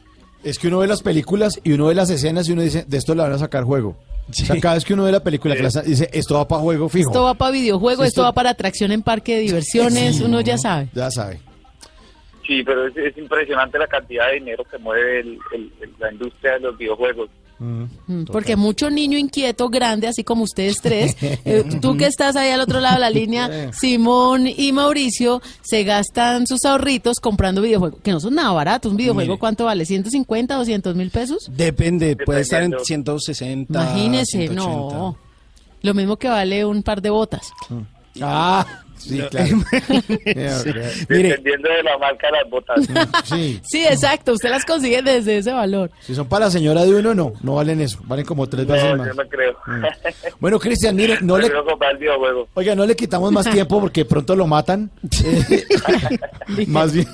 Es 0.43 0.57
que 0.57 0.67
uno 0.67 0.79
ve 0.79 0.87
las 0.87 1.01
películas 1.03 1.59
y 1.63 1.73
uno 1.73 1.87
ve 1.87 1.95
las 1.95 2.09
escenas 2.09 2.47
y 2.49 2.53
uno 2.53 2.61
dice, 2.63 2.83
de 2.87 2.97
esto 2.97 3.13
le 3.15 3.21
van 3.21 3.31
a 3.33 3.37
sacar 3.37 3.63
juego. 3.63 3.95
O 4.29 4.33
sea, 4.33 4.55
cada 4.61 4.75
vez 4.75 4.85
que 4.85 4.93
uno 4.93 5.03
ve 5.03 5.11
la 5.11 5.19
película, 5.23 5.55
que 5.55 5.63
la 5.63 5.69
dice, 5.81 6.09
esto 6.13 6.35
va 6.35 6.47
para 6.47 6.61
juego 6.61 6.87
fijo. 6.89 7.09
Esto 7.09 7.23
va 7.23 7.33
para 7.33 7.51
videojuego, 7.51 8.03
Sí, 8.03 8.07
esto 8.07 8.21
esto- 8.21 8.23
va 8.23 8.33
para 8.33 8.49
atracción 8.51 8.91
en 8.91 9.01
parque 9.03 9.35
de 9.35 9.41
diversiones, 9.41 10.17
Sí, 10.17 10.23
uno 10.23 10.41
ya 10.41 10.57
sabe. 10.57 10.87
Ya 10.93 11.11
sabe. 11.11 11.39
Sí, 12.47 12.63
pero 12.63 12.87
es, 12.87 12.97
es 12.97 13.17
impresionante 13.17 13.77
la 13.77 13.87
cantidad 13.87 14.27
de 14.27 14.33
dinero 14.35 14.63
que 14.69 14.77
mueve 14.77 15.19
el- 15.21 15.39
el- 15.53 15.71
el- 15.81 15.93
la 15.99 16.11
industria 16.11 16.53
de 16.53 16.59
los 16.61 16.77
videojuegos. 16.77 17.29
Mm, 17.61 18.23
Porque 18.31 18.55
mucho 18.55 18.89
niño 18.89 19.19
inquieto, 19.19 19.69
grande, 19.69 20.07
así 20.07 20.23
como 20.23 20.43
ustedes 20.43 20.81
tres, 20.81 21.15
eh, 21.21 21.63
tú 21.79 21.95
que 21.95 22.07
estás 22.07 22.35
ahí 22.35 22.49
al 22.49 22.59
otro 22.61 22.79
lado 22.79 22.95
de 22.95 23.01
la 23.01 23.09
línea, 23.11 23.71
Simón 23.73 24.47
y 24.47 24.71
Mauricio, 24.71 25.41
se 25.61 25.83
gastan 25.83 26.47
sus 26.47 26.65
ahorritos 26.65 27.19
comprando 27.19 27.61
videojuegos, 27.61 28.01
que 28.01 28.11
no 28.11 28.19
son 28.19 28.33
nada 28.33 28.51
baratos. 28.51 28.89
¿Un 28.91 28.97
videojuego 28.97 29.33
Mire. 29.33 29.39
cuánto 29.39 29.65
vale? 29.65 29.83
¿150, 29.85 30.47
200 30.57 30.95
mil 30.95 31.11
pesos? 31.11 31.51
Depende, 31.55 32.15
puede 32.15 32.41
estar 32.41 32.63
en 32.63 32.71
Dependiendo. 32.71 33.21
160. 33.21 33.73
Imagínese, 33.83 34.37
180. 34.47 34.55
no. 34.55 35.17
Lo 35.83 35.93
mismo 35.93 36.17
que 36.17 36.29
vale 36.29 36.65
un 36.65 36.81
par 36.83 37.01
de 37.01 37.09
botas. 37.11 37.51
Ah, 38.21 38.65
sí, 39.01 39.21
claro. 39.29 39.57
Mire, 41.09 41.29
Dependiendo 41.29 41.69
de 41.69 41.83
la 41.83 41.97
marca 41.97 42.27
de 42.27 42.33
las 42.33 42.49
botas. 42.49 42.87
Sí. 43.25 43.59
Sí, 43.63 43.85
exacto, 43.85 44.33
usted 44.33 44.49
las 44.49 44.65
consigue 44.65 45.01
desde 45.01 45.37
ese 45.37 45.51
valor. 45.51 45.91
Si 46.01 46.15
son 46.15 46.27
para 46.27 46.45
la 46.45 46.51
señora 46.51 46.83
de 46.83 46.93
uno, 46.95 47.13
no, 47.13 47.33
no 47.41 47.55
valen 47.55 47.81
eso. 47.81 47.99
Valen 48.05 48.25
como 48.25 48.47
tres 48.47 48.65
veces 48.67 48.91
No, 48.91 48.97
más. 48.97 49.07
yo 49.07 49.13
no 49.13 49.29
creo. 49.29 49.57
Bueno, 50.39 50.59
Cristian, 50.59 50.95
mire, 50.95 51.17
no 51.21 51.37
le, 51.37 51.43
Prefiero 51.47 51.65
comprar 51.65 51.91
el 51.93 51.97
videojuego. 51.97 52.47
oiga, 52.53 52.75
no 52.75 52.85
le 52.85 52.95
quitamos 52.95 53.31
más 53.31 53.49
tiempo 53.49 53.79
porque 53.79 54.05
pronto 54.05 54.35
lo 54.35 54.47
matan. 54.47 54.91
Más 56.67 56.91
bien, 56.93 57.07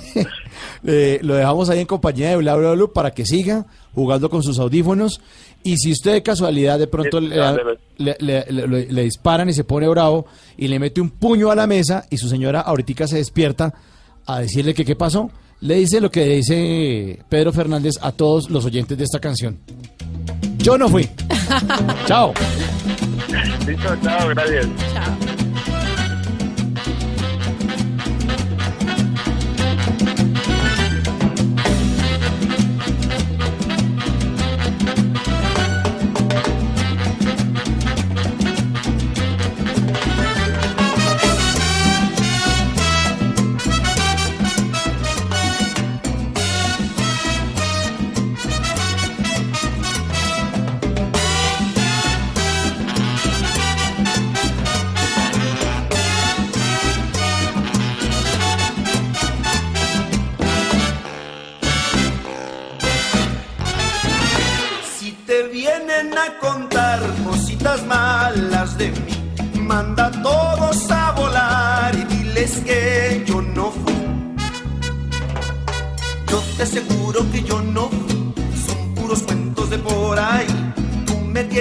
eh, 0.85 1.19
lo 1.22 1.35
dejamos 1.35 1.69
ahí 1.69 1.80
en 1.80 1.85
compañía 1.85 2.30
de 2.30 2.38
Bla 2.38 2.56
Bla 2.56 2.72
Bla 2.74 2.88
para 2.88 3.11
que 3.11 3.25
siga 3.25 3.66
jugando 3.93 4.30
con 4.30 4.43
sus 4.43 4.59
audífonos. 4.59 5.22
Y 5.64 5.77
si 5.77 5.92
usted 5.92 6.14
de 6.14 6.24
casualidad 6.24 6.80
de 6.80 6.88
pronto 6.88 7.19
le, 7.19 7.36
le- 7.98 8.16
le- 8.19 8.45
le- 8.50 8.68
le- 8.68 8.86
le 8.92 9.03
disparan 9.03 9.50
y 9.50 9.53
se 9.53 9.64
pone 9.64 9.88
bravo 9.88 10.26
y 10.58 10.68
le 10.68 10.80
mete 10.80 11.02
un 11.02 11.10
puño 11.10 11.52
a 11.52 11.56
la 11.56 11.68
mesa 11.68 12.06
y 12.10 12.18
su 12.18 12.30
señora 12.30 12.61
ahorita 12.61 13.08
se 13.08 13.18
despierta 13.18 13.74
a 14.26 14.40
decirle 14.40 14.74
que 14.74 14.86
qué 14.86 14.95
pasó, 14.95 15.30
le 15.61 15.76
dice 15.76 16.00
lo 16.00 16.10
que 16.11 16.24
dice 16.26 17.19
Pedro 17.30 17.52
Fernández 17.52 17.95
a 18.02 18.11
todos 18.11 18.50
los 18.50 18.64
oyentes 18.66 18.98
de 18.98 19.03
esta 19.03 19.19
canción. 19.19 19.58
Yo 20.60 20.77
no 20.77 20.88
fui. 20.90 21.10
Chao. 22.06 22.34
Listo, 23.68 23.95
chao, 24.03 24.30
gracias. 24.30 24.68
Si 25.36 25.36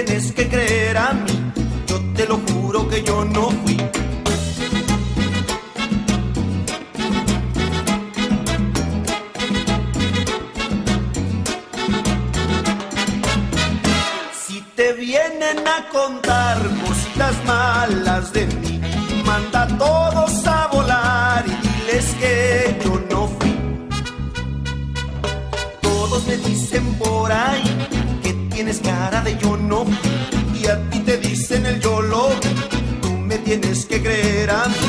tienes 0.05 0.31
que 0.31 0.47
creer 0.47 0.95
a 0.95 1.11
mí, 1.13 1.51
yo 1.87 1.99
te 2.15 2.27
lo 2.27 2.37
juro 2.37 2.87
que 2.87 3.01
yo 3.01 3.25
no 3.25 3.49
tienes 33.59 33.85
que 33.85 34.01
creer 34.01 34.49
a 34.49 34.67
mí. 34.67 34.86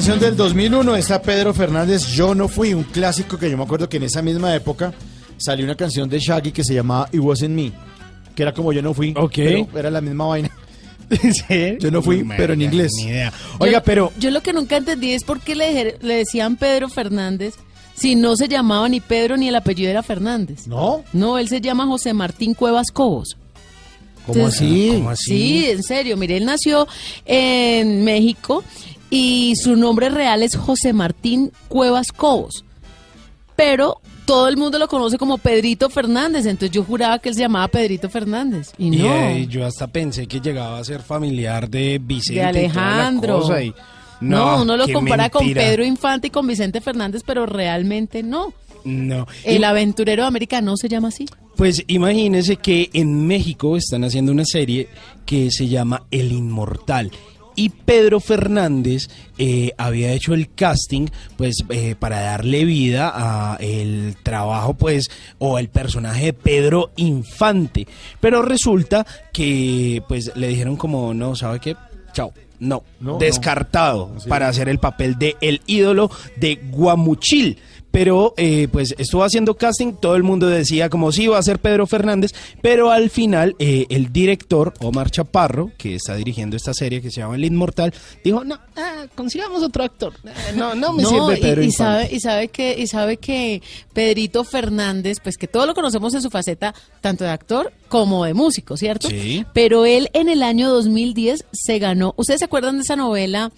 Canción 0.00 0.18
del 0.18 0.34
2001 0.34 0.96
está 0.96 1.20
Pedro 1.20 1.52
Fernández, 1.52 2.06
Yo 2.06 2.34
no 2.34 2.48
fui, 2.48 2.72
un 2.72 2.84
clásico 2.84 3.36
que 3.36 3.50
yo 3.50 3.58
me 3.58 3.64
acuerdo 3.64 3.86
que 3.86 3.98
en 3.98 4.04
esa 4.04 4.22
misma 4.22 4.54
época 4.54 4.94
salió 5.36 5.66
una 5.66 5.74
canción 5.74 6.08
de 6.08 6.18
Shaggy 6.18 6.52
que 6.52 6.64
se 6.64 6.72
llamaba 6.72 7.06
It 7.12 7.20
Wasn't 7.20 7.50
Me, 7.50 7.70
que 8.34 8.42
era 8.42 8.54
como 8.54 8.72
Yo 8.72 8.80
no 8.80 8.94
fui, 8.94 9.12
pero 9.12 9.68
era 9.78 9.90
la 9.90 10.00
misma 10.00 10.24
vaina. 10.24 10.50
Yo 11.78 11.90
no 11.90 12.00
fui, 12.00 12.24
pero 12.34 12.54
en 12.54 12.62
inglés. 12.62 12.92
ni 12.96 13.08
idea. 13.10 13.30
Oiga, 13.58 13.80
Yo- 13.80 13.84
pero 13.84 14.10
Yo 14.18 14.30
lo 14.30 14.40
que 14.40 14.54
nunca 14.54 14.78
entendí 14.78 15.12
es 15.12 15.22
por 15.22 15.40
qué 15.40 15.54
le 15.54 15.98
decían 16.00 16.56
Pedro 16.56 16.88
Fernández 16.88 17.56
si 17.94 18.14
no 18.14 18.36
se 18.36 18.48
llamaba 18.48 18.88
ni 18.88 19.00
Pedro 19.00 19.36
ni 19.36 19.48
el 19.48 19.54
apellido 19.54 19.90
era 19.90 20.02
Fernández. 20.02 20.66
¿No? 20.66 21.04
No, 21.12 21.36
él 21.36 21.50
se 21.50 21.60
llama 21.60 21.84
José 21.84 22.14
Martín 22.14 22.54
Cuevas 22.54 22.90
Cobos. 22.90 23.36
¿Cómo 24.26 24.46
así? 24.46 24.92
¿Cómo 24.94 25.10
así? 25.10 25.24
Sí, 25.30 25.66
en 25.70 25.82
serio. 25.82 26.16
Mire, 26.16 26.36
él 26.38 26.44
nació 26.46 26.86
en 27.26 28.04
México 28.04 28.62
y 29.10 29.54
su 29.56 29.76
nombre 29.76 30.08
real 30.08 30.42
es 30.42 30.56
José 30.56 30.92
Martín 30.92 31.52
Cuevas 31.68 32.12
Cobos. 32.12 32.64
Pero 33.56 34.00
todo 34.24 34.48
el 34.48 34.56
mundo 34.56 34.78
lo 34.78 34.88
conoce 34.88 35.18
como 35.18 35.36
Pedrito 35.38 35.90
Fernández. 35.90 36.46
Entonces 36.46 36.70
yo 36.70 36.84
juraba 36.84 37.18
que 37.18 37.28
él 37.30 37.34
se 37.34 37.40
llamaba 37.42 37.68
Pedrito 37.68 38.08
Fernández. 38.08 38.72
Y 38.78 38.86
Y, 38.86 38.90
no. 39.02 39.12
eh, 39.12 39.46
yo 39.48 39.66
hasta 39.66 39.86
pensé 39.88 40.26
que 40.26 40.40
llegaba 40.40 40.78
a 40.78 40.84
ser 40.84 41.02
familiar 41.02 41.68
de 41.68 42.00
Vicente. 42.02 42.40
de 42.40 42.46
Alejandro. 42.46 43.60
y- 43.60 43.74
no, 44.20 44.62
uno 44.62 44.76
lo 44.76 44.86
compara 44.92 45.30
con. 45.30 45.50
Pedro 45.52 45.82
Infante 45.84 46.26
y 46.26 46.30
con 46.30 46.46
Vicente 46.46 46.80
Fernández, 46.80 47.22
pero 47.26 47.46
realmente 47.46 48.22
no. 48.22 48.52
No. 48.84 49.26
El 49.44 49.64
aventurero 49.64 50.22
de 50.22 50.28
América 50.28 50.60
no 50.60 50.76
se 50.76 50.88
llama 50.88 51.08
así. 51.08 51.26
Pues 51.56 51.82
imagínense 51.86 52.56
que 52.56 52.88
en 52.94 53.26
México 53.26 53.76
están 53.76 54.04
haciendo 54.04 54.30
una 54.32 54.44
serie 54.44 54.88
que 55.26 55.50
se 55.50 55.68
llama 55.68 56.04
El 56.10 56.32
Inmortal. 56.32 57.10
Y 57.60 57.68
Pedro 57.68 58.20
Fernández 58.20 59.10
eh, 59.36 59.72
había 59.76 60.12
hecho 60.12 60.32
el 60.32 60.50
casting 60.54 61.08
pues 61.36 61.62
eh, 61.68 61.94
para 61.94 62.22
darle 62.22 62.64
vida 62.64 63.12
a 63.14 63.58
el 63.60 64.16
trabajo 64.22 64.72
pues 64.72 65.10
o 65.36 65.58
el 65.58 65.68
personaje 65.68 66.24
de 66.24 66.32
Pedro 66.32 66.90
Infante. 66.96 67.86
Pero 68.18 68.40
resulta 68.40 69.06
que 69.30 70.02
pues 70.08 70.34
le 70.36 70.48
dijeron 70.48 70.78
como 70.78 71.12
no, 71.12 71.36
¿sabe 71.36 71.60
qué? 71.60 71.76
Chao. 72.14 72.32
No, 72.60 72.82
No, 72.98 73.18
descartado 73.18 74.10
no. 74.14 74.20
Para 74.26 74.48
hacer 74.48 74.70
el 74.70 74.78
papel 74.78 75.18
de 75.18 75.36
el 75.42 75.60
ídolo 75.66 76.10
de 76.36 76.60
Guamuchil. 76.70 77.58
Pero 77.90 78.34
eh, 78.36 78.68
pues 78.70 78.94
estuvo 78.98 79.24
haciendo 79.24 79.54
casting, 79.56 79.94
todo 79.94 80.14
el 80.16 80.22
mundo 80.22 80.46
decía 80.46 80.88
como 80.88 81.10
si 81.12 81.24
iba 81.24 81.38
a 81.38 81.42
ser 81.42 81.58
Pedro 81.58 81.86
Fernández, 81.86 82.32
pero 82.62 82.90
al 82.90 83.10
final 83.10 83.56
eh, 83.58 83.86
el 83.90 84.12
director 84.12 84.72
Omar 84.80 85.10
Chaparro, 85.10 85.72
que 85.76 85.96
está 85.96 86.14
dirigiendo 86.14 86.56
esta 86.56 86.72
serie 86.72 87.02
que 87.02 87.10
se 87.10 87.20
llama 87.20 87.34
El 87.36 87.44
Inmortal, 87.44 87.92
dijo, 88.22 88.44
no, 88.44 88.58
ah, 88.76 89.06
consigamos 89.14 89.62
otro 89.62 89.82
actor. 89.82 90.12
Eh, 90.24 90.52
no, 90.56 90.74
no 90.74 90.92
me 90.92 91.04
sirve 91.04 91.38
y- 91.38 91.40
Pedro 91.40 91.62
y, 91.62 91.66
Infante". 91.66 92.02
sabe, 92.04 92.14
y 92.14 92.20
sabe 92.20 92.48
que 92.48 92.76
y 92.78 92.86
sabe 92.86 93.16
que 93.16 93.62
Pedrito 93.92 94.44
Fernández, 94.44 95.18
pues 95.22 95.36
que 95.36 95.48
todos 95.48 95.66
lo 95.66 95.74
conocemos 95.74 96.14
en 96.14 96.22
su 96.22 96.30
faceta 96.30 96.74
tanto 97.00 97.24
de 97.24 97.30
actor 97.30 97.72
como 97.88 98.24
de 98.24 98.34
músico, 98.34 98.76
¿cierto? 98.76 99.08
Sí. 99.08 99.44
Pero 99.52 99.84
él 99.84 100.08
en 100.12 100.28
el 100.28 100.42
año 100.44 100.70
2010 100.70 101.44
se 101.52 101.78
ganó. 101.80 102.14
¿Ustedes 102.16 102.38
se 102.38 102.44
acuerdan 102.44 102.76
de 102.76 102.82
esa 102.82 102.94
novela 102.94 103.50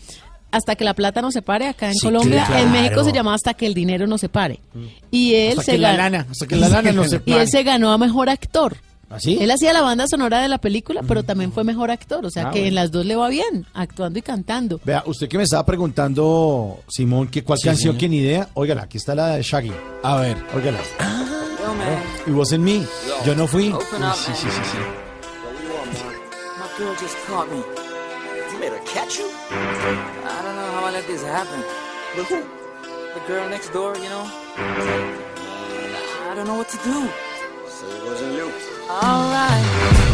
Hasta 0.52 0.76
que 0.76 0.84
la 0.84 0.94
plata 0.94 1.20
nos 1.22 1.34
separe 1.34 1.66
acá 1.66 1.89
en 1.89 1.94
Sí, 1.94 2.00
Colombia? 2.06 2.44
claro. 2.47 2.62
En 2.64 2.70
México 2.72 3.02
se 3.05 3.12
llamaba 3.12 3.34
Hasta 3.34 3.55
que 3.55 3.66
el 3.66 3.74
dinero 3.74 4.06
nos 4.06 4.20
separe. 4.20 4.60
Y 5.10 5.34
él 5.34 5.52
Hasta 5.58 5.62
se 5.62 5.72
que 5.72 5.78
la 5.78 5.94
lana, 5.97 6.26
hasta 6.31 6.47
que 6.47 6.56
la 6.56 6.68
lana 6.68 6.92
nos 6.92 7.06
Y 7.08 7.10
separe. 7.10 7.42
él 7.42 7.48
se 7.48 7.62
ganó 7.64 7.90
a 7.92 7.98
mejor 7.98 8.28
actor. 8.31 8.76
¿Así? 9.10 9.36
Él 9.40 9.50
hacía 9.50 9.74
la 9.74 9.82
banda 9.82 10.06
sonora 10.08 10.40
de 10.40 10.48
la 10.48 10.56
película, 10.56 11.02
pero 11.06 11.22
también 11.22 11.52
fue 11.52 11.64
mejor 11.64 11.90
actor. 11.90 12.24
O 12.24 12.31
sea 12.31 12.44
Ah, 12.44 12.50
que 12.50 12.60
bueno. 12.60 12.68
en 12.68 12.74
las 12.76 12.90
dos 12.90 13.05
le 13.05 13.14
va 13.14 13.28
bien, 13.28 13.66
actuando 13.74 14.18
y 14.18 14.22
cantando. 14.22 14.81
Vea, 14.84 15.02
usted 15.05 15.28
que 15.28 15.36
me 15.36 15.44
estaba 15.44 15.66
preguntando, 15.66 16.81
Simón, 16.89 17.28
que 17.28 17.44
cuál 17.44 17.58
Sí, 17.58 17.64
canción, 17.68 17.98
que 17.98 18.08
ni 18.08 18.18
idea. 18.18 18.48
Óigala, 18.55 18.84
aquí 18.84 18.97
está 18.97 19.14
la 19.14 19.36
de 19.36 19.42
Shaggy. 19.42 19.72
A 20.02 20.16
ver. 20.16 20.36
Óigala. 20.55 20.78
Yo, 20.98 21.74
man. 21.74 21.89
It 22.26 22.34
wasn't 22.34 22.64
me. 22.64 22.82
Yo 23.26 23.34
no 23.34 23.47
fui. 23.47 23.68
Up, 23.70 23.82
sí, 24.14 24.32
sí, 24.34 24.47
sí, 24.48 24.62
sí. 24.70 24.78
Catch 28.86 29.19
you? 29.19 29.28
I 29.51 30.41
don't 30.43 30.57
know 30.57 30.70
how 30.73 30.85
I 30.85 30.91
let 30.93 31.07
this 31.07 31.23
happen. 31.23 31.62
But 32.17 32.25
who? 32.27 32.44
The 33.15 33.20
girl 33.27 33.49
next 33.49 33.70
door, 33.73 33.97
you 33.97 34.09
know? 34.09 34.25
I 34.57 36.33
don't 36.35 36.47
know 36.47 36.57
what 36.57 36.69
to 36.69 36.77
do. 36.78 37.09
So 37.69 37.86
it 37.86 38.05
wasn't 38.05 38.35
you. 38.35 38.52
Alright. 38.91 40.11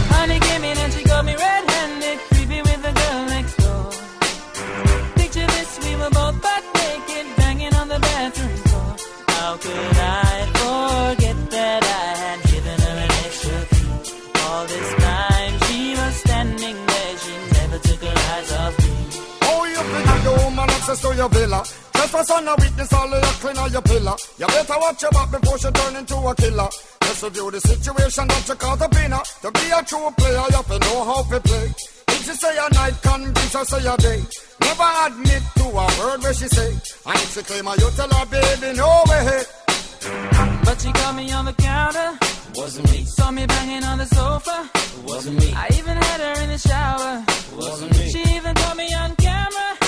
Access 20.88 21.10
to 21.10 21.16
your 21.16 21.28
villa? 21.28 21.62
Just 21.92 22.10
for 22.10 22.24
son 22.24 22.48
of 22.48 22.58
witness 22.58 22.92
all 22.92 23.12
of 23.12 23.22
your 23.22 23.32
clean 23.42 23.58
on 23.58 23.72
your 23.72 23.82
pillar. 23.82 24.16
You 24.38 24.46
better 24.46 24.74
watch 24.78 25.02
your 25.02 25.10
back 25.10 25.30
before 25.30 25.58
she 25.58 25.70
turn 25.70 25.96
into 25.96 26.16
a 26.16 26.34
killer. 26.34 26.68
Just 27.02 27.22
review 27.22 27.50
the 27.50 27.60
situation 27.60 28.28
that 28.28 28.48
you 28.48 28.54
caught 28.54 28.80
up 28.80 28.96
in. 28.96 29.10
To 29.10 29.50
be 29.52 29.66
a 29.68 29.82
true 29.84 30.10
player, 30.16 30.44
you 30.48 30.56
have 30.56 30.66
to 30.66 30.78
know 30.78 31.04
how 31.04 31.22
to 31.22 31.40
play. 31.40 31.68
If 32.08 32.24
she 32.24 32.32
say 32.32 32.56
a 32.56 32.72
night, 32.72 32.96
convince 33.02 33.52
her 33.52 33.64
say 33.64 33.84
a 33.86 33.96
day. 33.98 34.20
Never 34.60 34.90
admit 35.06 35.42
to 35.56 35.64
a 35.68 35.86
word 36.00 36.22
where 36.22 36.34
she 36.34 36.48
say. 36.48 36.72
And 36.72 37.16
if 37.20 37.34
she 37.34 37.42
claim 37.42 37.66
her, 37.66 37.76
you 37.76 37.90
tell 37.92 38.08
her, 38.08 38.26
baby, 38.26 38.76
no 38.76 39.02
way. 39.08 39.42
But 40.64 40.80
she 40.80 40.92
caught 40.92 41.16
me 41.16 41.30
on 41.32 41.44
the 41.44 41.52
counter. 41.52 42.18
Wasn't 42.54 42.90
me. 42.90 43.04
Saw 43.04 43.30
me 43.30 43.44
banging 43.46 43.84
on 43.84 43.98
the 43.98 44.06
sofa. 44.06 44.70
Wasn't 45.04 45.38
me. 45.38 45.52
I 45.54 45.68
even 45.76 45.96
had 45.96 46.20
her 46.20 46.42
in 46.44 46.48
the 46.48 46.58
shower. 46.58 47.24
Wasn't 47.56 47.92
me. 47.92 48.08
She 48.08 48.20
even 48.36 48.54
caught 48.54 48.76
me 48.76 48.94
on 48.94 49.14
camera. 49.16 49.87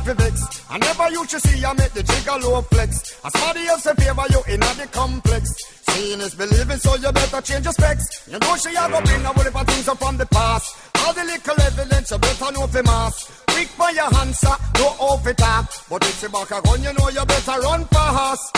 a 0.00 0.14
vex. 0.14 0.64
I 0.70 0.78
never 0.78 1.10
used 1.10 1.30
to 1.30 1.40
see 1.40 1.58
you 1.58 1.74
make 1.74 1.92
the 1.92 2.02
jigger 2.02 2.38
low 2.42 2.62
flex. 2.62 3.20
As 3.24 3.32
somebody 3.32 3.66
else 3.66 3.86
in 3.86 3.96
favor 3.96 4.24
you 4.30 4.40
in 4.52 4.60
the 4.60 4.88
complex. 4.90 5.54
Seeing 5.88 6.20
is 6.20 6.34
believing, 6.34 6.78
so 6.78 6.96
you 6.96 7.12
better 7.12 7.40
change 7.40 7.64
your 7.64 7.72
specs. 7.72 8.28
You 8.30 8.38
know 8.38 8.56
she 8.56 8.74
have 8.74 8.92
up 8.92 9.08
in 9.08 9.24
a 9.24 9.28
whole 9.28 9.64
things 9.64 9.88
up 9.88 9.98
from 9.98 10.16
the 10.16 10.26
past. 10.26 10.93
All 11.04 11.12
the 11.12 11.24
little 11.24 11.60
evidence 11.60 12.10
you 12.10 12.18
better 12.18 12.52
know 12.52 12.66
for 12.66 12.82
mass. 12.82 13.42
Quick 13.48 13.68
for 13.68 13.90
your 13.90 14.14
answer, 14.20 14.54
no 14.78 14.86
off 14.98 15.26
it 15.26 15.42
up. 15.42 15.66
But 15.90 16.02
if 16.04 16.20
she 16.20 16.28
back 16.28 16.50
a 16.50 16.62
gun, 16.62 16.82
you 16.82 16.92
know 16.94 17.08
you 17.10 17.24
better 17.26 17.60
run 17.60 17.84
fast. 17.86 18.52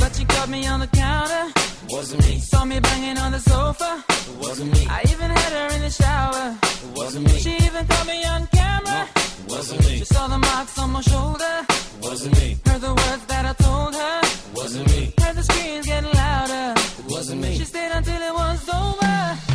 But 0.00 0.16
she 0.16 0.24
caught 0.24 0.48
me 0.48 0.66
on 0.66 0.80
the 0.80 0.86
counter. 0.86 1.52
Wasn't 1.90 2.26
me. 2.26 2.38
Saw 2.38 2.64
me 2.64 2.80
banging 2.80 3.18
on 3.18 3.32
the 3.32 3.40
sofa. 3.40 4.02
Wasn't 4.40 4.72
me. 4.72 4.86
I 4.88 5.02
even 5.12 5.30
had 5.30 5.52
her 5.52 5.76
in 5.76 5.82
the 5.82 5.90
shower. 5.90 6.56
Wasn't 6.96 7.26
me. 7.26 7.38
She 7.38 7.54
even 7.56 7.86
caught 7.86 8.06
me 8.06 8.24
on 8.24 8.46
camera. 8.46 9.08
Wasn't 9.48 9.80
me. 9.84 9.98
She 9.98 10.04
saw 10.04 10.28
the 10.28 10.38
marks 10.38 10.78
on 10.78 10.90
my 10.90 11.02
shoulder. 11.02 11.66
Wasn't 12.00 12.34
me. 12.40 12.56
Heard 12.64 12.80
the 12.80 12.94
words 12.94 13.24
that 13.26 13.44
I 13.44 13.52
told 13.62 13.94
her. 13.94 14.20
Wasn't 14.54 14.86
me. 14.88 15.12
Heard 15.20 15.36
the 15.36 15.42
screams 15.42 15.86
getting 15.86 16.12
louder. 16.12 16.80
Wasn't 17.08 17.40
me. 17.42 17.58
She 17.58 17.64
stayed 17.64 17.92
until 17.92 18.22
it 18.22 18.34
was 18.34 18.68
over. 18.70 19.51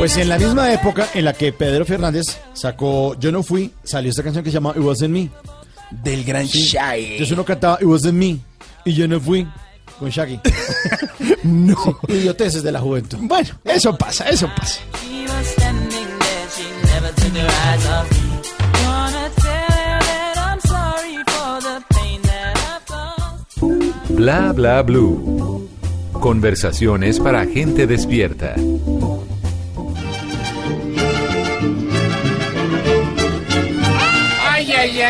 Pues 0.00 0.16
en 0.16 0.30
la 0.30 0.38
misma 0.38 0.72
época 0.72 1.10
en 1.12 1.26
la 1.26 1.34
que 1.34 1.52
Pedro 1.52 1.84
Fernández 1.84 2.38
sacó 2.54 3.14
Yo 3.20 3.30
no 3.30 3.42
fui, 3.42 3.70
salió 3.84 4.08
esta 4.08 4.22
canción 4.22 4.42
que 4.42 4.48
se 4.48 4.54
llama 4.54 4.72
It 4.74 4.82
Wasn't 4.82 5.10
Me. 5.10 5.28
Del 5.90 6.24
gran 6.24 6.46
Shaggy. 6.46 7.04
Entonces 7.04 7.32
uno 7.32 7.44
cantaba 7.44 7.76
It 7.82 7.86
Wasn't 7.86 8.14
Me 8.14 8.38
y 8.86 8.94
yo 8.94 9.06
no 9.06 9.20
fui 9.20 9.46
con 9.98 10.08
Shaggy. 10.08 10.40
no. 11.42 11.98
idioteces 12.08 12.62
de 12.62 12.72
la 12.72 12.80
juventud. 12.80 13.18
Bueno, 13.20 13.50
eso 13.62 13.94
pasa, 13.98 14.26
eso 14.30 14.48
pasa. 14.56 14.80
Bla 24.08 24.52
bla 24.52 24.80
blue. 24.80 25.68
Conversaciones 26.14 27.20
para 27.20 27.44
gente 27.44 27.86
despierta. 27.86 28.54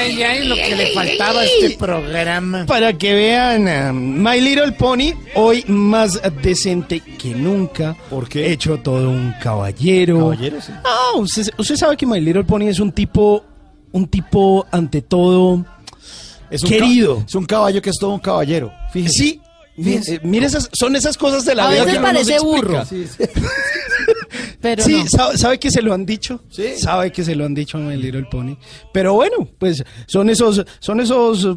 Ay, 0.00 0.22
ay, 0.22 0.48
lo 0.48 0.54
que 0.54 0.74
le 0.76 0.92
faltaba 0.94 1.40
a 1.40 1.44
este 1.44 1.76
programa. 1.76 2.64
Para 2.66 2.96
que 2.96 3.12
vean, 3.14 3.68
ah, 3.68 3.92
My 3.92 4.40
Little 4.40 4.72
Pony, 4.72 5.12
hoy 5.34 5.64
más 5.68 6.20
decente 6.42 7.00
que 7.00 7.34
nunca. 7.34 7.96
qué? 8.28 8.50
Hecho 8.52 8.78
todo 8.78 9.10
un 9.10 9.34
caballero. 9.42 10.18
Caballero, 10.30 10.60
sí. 10.60 10.72
Ah, 10.84 11.18
usted, 11.18 11.48
usted 11.58 11.76
sabe 11.76 11.96
que 11.96 12.06
My 12.06 12.20
Little 12.20 12.44
Pony 12.44 12.68
es 12.68 12.80
un 12.80 12.92
tipo, 12.92 13.44
un 13.92 14.06
tipo 14.08 14.66
ante 14.70 15.02
todo 15.02 15.64
Es 16.50 16.62
un 16.62 16.70
querido. 16.70 17.22
es 17.26 17.34
un 17.34 17.44
caballo 17.44 17.82
que 17.82 17.90
es 17.90 17.96
todo 17.98 18.10
un 18.14 18.20
caballero. 18.20 18.72
Fíjese. 18.92 19.12
Sí, 19.14 19.24
Fíjese. 19.24 19.49
Eh, 19.86 20.20
mire 20.22 20.46
esas, 20.46 20.68
son 20.72 20.96
esas 20.96 21.16
cosas 21.16 21.44
de 21.44 21.54
la 21.54 21.66
A 21.66 21.70
vida 21.70 21.84
veces 21.84 21.94
que 21.94 22.00
no 22.00 22.06
parece 22.06 22.32
explica. 22.34 22.56
burro. 22.56 22.84
Sí, 22.84 23.06
sí. 23.06 23.24
Pero 24.60 24.84
sí, 24.84 25.02
no. 25.04 25.08
sabe, 25.08 25.38
sabe 25.38 25.58
que 25.58 25.70
se 25.70 25.82
lo 25.82 25.94
han 25.94 26.04
dicho. 26.06 26.42
Sí. 26.50 26.76
Sabe 26.76 27.10
que 27.12 27.24
se 27.24 27.34
lo 27.34 27.44
han 27.44 27.54
dicho 27.54 27.78
a 27.78 27.80
My 27.80 27.96
Little 27.96 28.26
Pony. 28.30 28.56
Pero 28.92 29.14
bueno, 29.14 29.48
pues 29.58 29.82
son 30.06 30.28
esos, 30.30 30.64
son 30.80 31.00
esos 31.00 31.56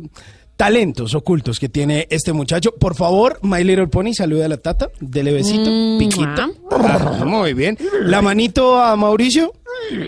talentos 0.55 1.13
ocultos 1.15 1.59
que 1.59 1.67
tiene 1.69 2.07
este 2.09 2.31
muchacho. 2.31 2.73
Por 2.75 2.95
favor, 2.95 3.39
My 3.41 3.63
Little 3.63 3.87
Pony, 3.87 4.13
saluda 4.13 4.45
a 4.45 4.49
la 4.49 4.57
tata. 4.57 4.89
Dele 4.99 5.31
besito, 5.33 5.69
Mm, 5.69 5.97
piquito. 5.99 6.53
Ah, 6.71 7.23
muy 7.25 7.53
bien. 7.53 7.77
La 8.03 8.21
manito 8.21 8.79
a 8.79 8.95
Mauricio. 8.95 9.53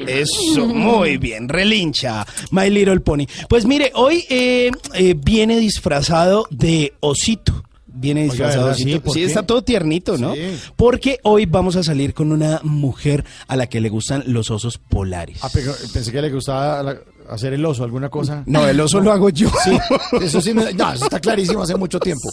Eso, 0.08 0.66
muy 0.68 1.18
bien, 1.18 1.50
relincha, 1.50 2.26
My 2.52 2.70
Little 2.70 3.00
Pony. 3.02 3.26
Pues 3.50 3.66
mire, 3.66 3.92
hoy 3.96 4.24
eh, 4.30 4.72
eh, 4.94 5.16
viene 5.18 5.58
disfrazado 5.58 6.46
de 6.50 6.94
osito. 7.02 7.64
Viene 7.98 8.24
disfrazado. 8.24 8.74
Sí, 8.74 8.84
osito. 8.84 9.02
¿por 9.04 9.14
Sí, 9.14 9.24
está 9.24 9.44
todo 9.44 9.64
tiernito, 9.64 10.18
¿no? 10.18 10.34
Sí. 10.36 10.42
Porque 10.76 11.20
hoy 11.24 11.46
vamos 11.46 11.76
a 11.78 11.84
salir 11.84 12.14
con 12.14 12.32
una 12.32 12.60
mujer 12.64 13.24
a 13.48 13.56
la 13.56 13.68
que 13.68 13.80
le 13.82 13.90
gustan 13.90 14.24
los 14.28 14.52
osos 14.52 14.78
polares. 14.78 15.40
Ah, 15.42 15.50
pero 15.54 15.74
pensé 15.94 16.12
que 16.12 16.22
le 16.22 16.30
gustaba 16.32 16.84
la- 16.84 16.98
hacer 17.30 17.54
el 17.54 17.66
oso, 17.66 17.84
alguna 17.84 18.10
cosa. 18.10 18.44
No, 18.46 18.68
el 18.68 18.80
oso 18.80 19.00
lo 19.00 19.12
hago 19.12 19.30
yo. 19.30 19.50
Sí, 19.64 19.78
eso 20.22 20.42
sí, 20.42 20.54
me- 20.54 20.74
no, 20.74 20.94
eso 20.94 21.06
está 21.06 21.20
clarísimo 21.20 21.62
hace 21.64 21.76
mucho 21.76 22.00
tiempo. 22.00 22.30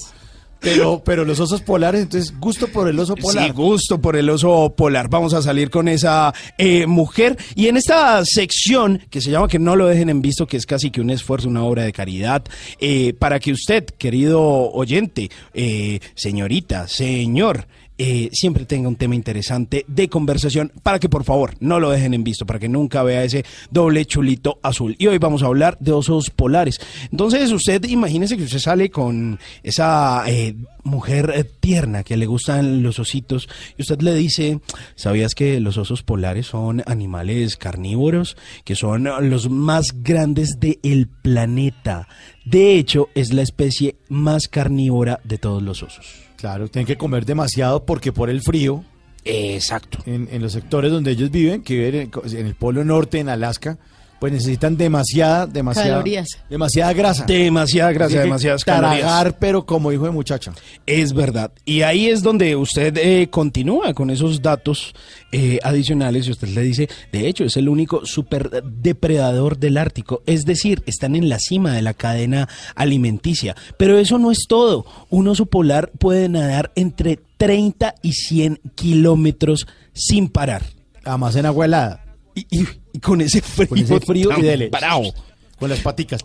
Pero, 0.62 1.02
pero 1.04 1.24
los 1.24 1.40
osos 1.40 1.60
polares, 1.60 2.02
entonces, 2.02 2.32
gusto 2.38 2.68
por 2.68 2.88
el 2.88 2.98
oso 2.98 3.16
polar. 3.16 3.46
Sí, 3.46 3.50
gusto 3.50 4.00
por 4.00 4.16
el 4.16 4.30
oso 4.30 4.72
polar. 4.76 5.08
Vamos 5.08 5.34
a 5.34 5.42
salir 5.42 5.70
con 5.70 5.88
esa 5.88 6.32
eh, 6.56 6.86
mujer. 6.86 7.36
Y 7.54 7.66
en 7.66 7.76
esta 7.76 8.24
sección 8.24 9.00
que 9.10 9.20
se 9.20 9.30
llama 9.30 9.48
Que 9.48 9.58
no 9.58 9.76
lo 9.76 9.86
dejen 9.86 10.08
en 10.08 10.22
visto, 10.22 10.46
que 10.46 10.56
es 10.56 10.66
casi 10.66 10.90
que 10.90 11.00
un 11.00 11.10
esfuerzo, 11.10 11.48
una 11.48 11.64
obra 11.64 11.82
de 11.82 11.92
caridad, 11.92 12.44
eh, 12.78 13.12
para 13.18 13.40
que 13.40 13.52
usted, 13.52 13.84
querido 13.98 14.40
oyente, 14.40 15.30
eh, 15.52 15.98
señorita, 16.14 16.86
señor, 16.86 17.66
eh, 18.04 18.30
siempre 18.32 18.66
tenga 18.66 18.88
un 18.88 18.96
tema 18.96 19.14
interesante 19.14 19.84
de 19.86 20.08
conversación 20.08 20.72
para 20.82 20.98
que 20.98 21.08
por 21.08 21.22
favor 21.22 21.54
no 21.60 21.78
lo 21.78 21.88
dejen 21.88 22.14
en 22.14 22.24
visto, 22.24 22.44
para 22.44 22.58
que 22.58 22.68
nunca 22.68 23.04
vea 23.04 23.22
ese 23.22 23.44
doble 23.70 24.04
chulito 24.06 24.58
azul. 24.60 24.96
Y 24.98 25.06
hoy 25.06 25.18
vamos 25.18 25.44
a 25.44 25.46
hablar 25.46 25.78
de 25.78 25.92
osos 25.92 26.28
polares. 26.30 26.80
Entonces 27.12 27.52
usted 27.52 27.84
imagínese 27.84 28.36
que 28.36 28.42
usted 28.42 28.58
sale 28.58 28.90
con 28.90 29.38
esa 29.62 30.24
eh, 30.26 30.56
mujer 30.82 31.32
eh, 31.32 31.44
tierna 31.44 32.02
que 32.02 32.16
le 32.16 32.26
gustan 32.26 32.82
los 32.82 32.98
ositos 32.98 33.48
y 33.78 33.82
usted 33.82 34.00
le 34.02 34.14
dice, 34.14 34.58
¿sabías 34.96 35.36
que 35.36 35.60
los 35.60 35.76
osos 35.76 36.02
polares 36.02 36.48
son 36.48 36.82
animales 36.86 37.56
carnívoros? 37.56 38.36
Que 38.64 38.74
son 38.74 39.04
los 39.30 39.48
más 39.48 40.02
grandes 40.02 40.58
del 40.58 41.06
planeta. 41.06 42.08
De 42.44 42.74
hecho, 42.74 43.10
es 43.14 43.32
la 43.32 43.42
especie 43.42 43.94
más 44.08 44.48
carnívora 44.48 45.20
de 45.22 45.38
todos 45.38 45.62
los 45.62 45.84
osos. 45.84 46.21
Claro, 46.42 46.66
tienen 46.66 46.88
que 46.88 46.96
comer 46.96 47.24
demasiado 47.24 47.86
porque 47.86 48.10
por 48.10 48.28
el 48.28 48.42
frío, 48.42 48.84
Exacto. 49.24 49.98
en, 50.06 50.28
en 50.32 50.42
los 50.42 50.50
sectores 50.50 50.90
donde 50.90 51.12
ellos 51.12 51.30
viven, 51.30 51.62
que 51.62 51.74
viven 51.76 52.10
en, 52.24 52.36
en 52.36 52.46
el 52.48 52.56
Polo 52.56 52.84
Norte, 52.84 53.20
en 53.20 53.28
Alaska, 53.28 53.78
pues 54.22 54.32
necesitan 54.32 54.76
demasiada, 54.76 55.48
demasiada, 55.48 55.88
Calorías. 55.94 56.38
demasiada 56.48 56.92
grasa. 56.92 57.24
Demasiada 57.24 57.90
grasa, 57.90 58.14
que 58.14 58.20
demasiadas 58.20 58.64
tragar, 58.64 59.00
calorías. 59.00 59.34
pero 59.40 59.66
como 59.66 59.90
hijo 59.90 60.04
de 60.04 60.12
muchacha. 60.12 60.52
Es 60.86 61.12
verdad. 61.12 61.50
Y 61.64 61.82
ahí 61.82 62.06
es 62.06 62.22
donde 62.22 62.54
usted 62.54 62.96
eh, 62.98 63.30
continúa 63.30 63.92
con 63.94 64.10
esos 64.10 64.40
datos 64.40 64.94
eh, 65.32 65.58
adicionales 65.64 66.28
y 66.28 66.30
usted 66.30 66.46
le 66.50 66.60
dice, 66.60 66.88
de 67.10 67.26
hecho, 67.26 67.42
es 67.42 67.56
el 67.56 67.68
único 67.68 68.06
super 68.06 68.62
depredador 68.62 69.58
del 69.58 69.76
Ártico. 69.76 70.22
Es 70.24 70.44
decir, 70.44 70.84
están 70.86 71.16
en 71.16 71.28
la 71.28 71.40
cima 71.40 71.72
de 71.72 71.82
la 71.82 71.92
cadena 71.92 72.48
alimenticia. 72.76 73.56
Pero 73.76 73.98
eso 73.98 74.18
no 74.18 74.30
es 74.30 74.46
todo. 74.46 74.86
Un 75.10 75.26
oso 75.26 75.46
polar 75.46 75.90
puede 75.98 76.28
nadar 76.28 76.70
entre 76.76 77.18
30 77.38 77.96
y 78.02 78.12
100 78.12 78.60
kilómetros 78.76 79.66
sin 79.94 80.28
parar. 80.28 80.62
Además 81.02 81.34
en 81.34 81.46
agua 81.46 81.64
helada. 81.64 82.11
Y, 82.34 82.46
y- 82.50 82.66
y 82.94 82.98
con 82.98 83.20
ese 83.20 83.40
frío, 83.42 83.68
Con 83.68 83.78
ese 83.78 84.00
frío 84.00 84.30
y 84.30 84.34
tan 84.34 84.42
dele. 84.42 84.68
bravo. 84.70 85.12
Con 85.58 85.70
las 85.70 85.80
paticas. 85.80 86.22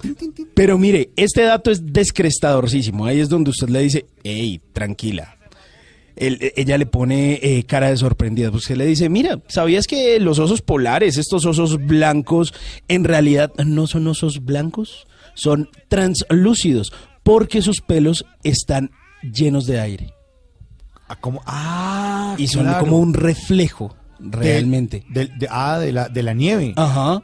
Pero 0.55 0.77
mire, 0.79 1.11
este 1.15 1.43
dato 1.43 1.69
es 1.69 1.93
descrestadorcísimo. 1.93 3.05
Ahí 3.05 3.19
es 3.19 3.29
donde 3.29 3.51
usted 3.51 3.69
le 3.69 3.81
dice, 3.81 4.05
hey, 4.23 4.59
tranquila. 4.73 5.35
Él- 6.15 6.51
ella 6.55 6.77
le 6.79 6.87
pone 6.87 7.39
eh, 7.43 7.63
cara 7.65 7.89
de 7.91 7.97
sorprendida. 7.97 8.49
Usted 8.49 8.75
le 8.77 8.85
dice, 8.87 9.09
mira, 9.09 9.39
¿sabías 9.47 9.85
que 9.85 10.19
los 10.19 10.39
osos 10.39 10.61
polares, 10.63 11.17
estos 11.17 11.45
osos 11.45 11.77
blancos, 11.85 12.53
en 12.87 13.03
realidad 13.03 13.51
no 13.63 13.85
son 13.85 14.07
osos 14.07 14.43
blancos? 14.43 15.05
Son 15.35 15.69
translúcidos 15.89 16.91
porque 17.21 17.61
sus 17.61 17.81
pelos 17.81 18.25
están 18.43 18.89
llenos 19.21 19.67
de 19.67 19.79
aire. 19.79 20.13
Ah, 21.07 21.15
como, 21.19 21.41
ah, 21.45 22.33
Y 22.39 22.47
son 22.47 22.63
claro. 22.63 22.79
como 22.79 22.97
un 22.97 23.13
reflejo, 23.13 23.95
realmente. 24.19 25.03
de- 25.09 25.27
de- 25.27 25.47
ah, 25.49 25.79
de 25.79 25.91
la, 25.91 26.09
de 26.09 26.23
la 26.23 26.33
nieve. 26.33 26.73
Ajá. 26.75 27.21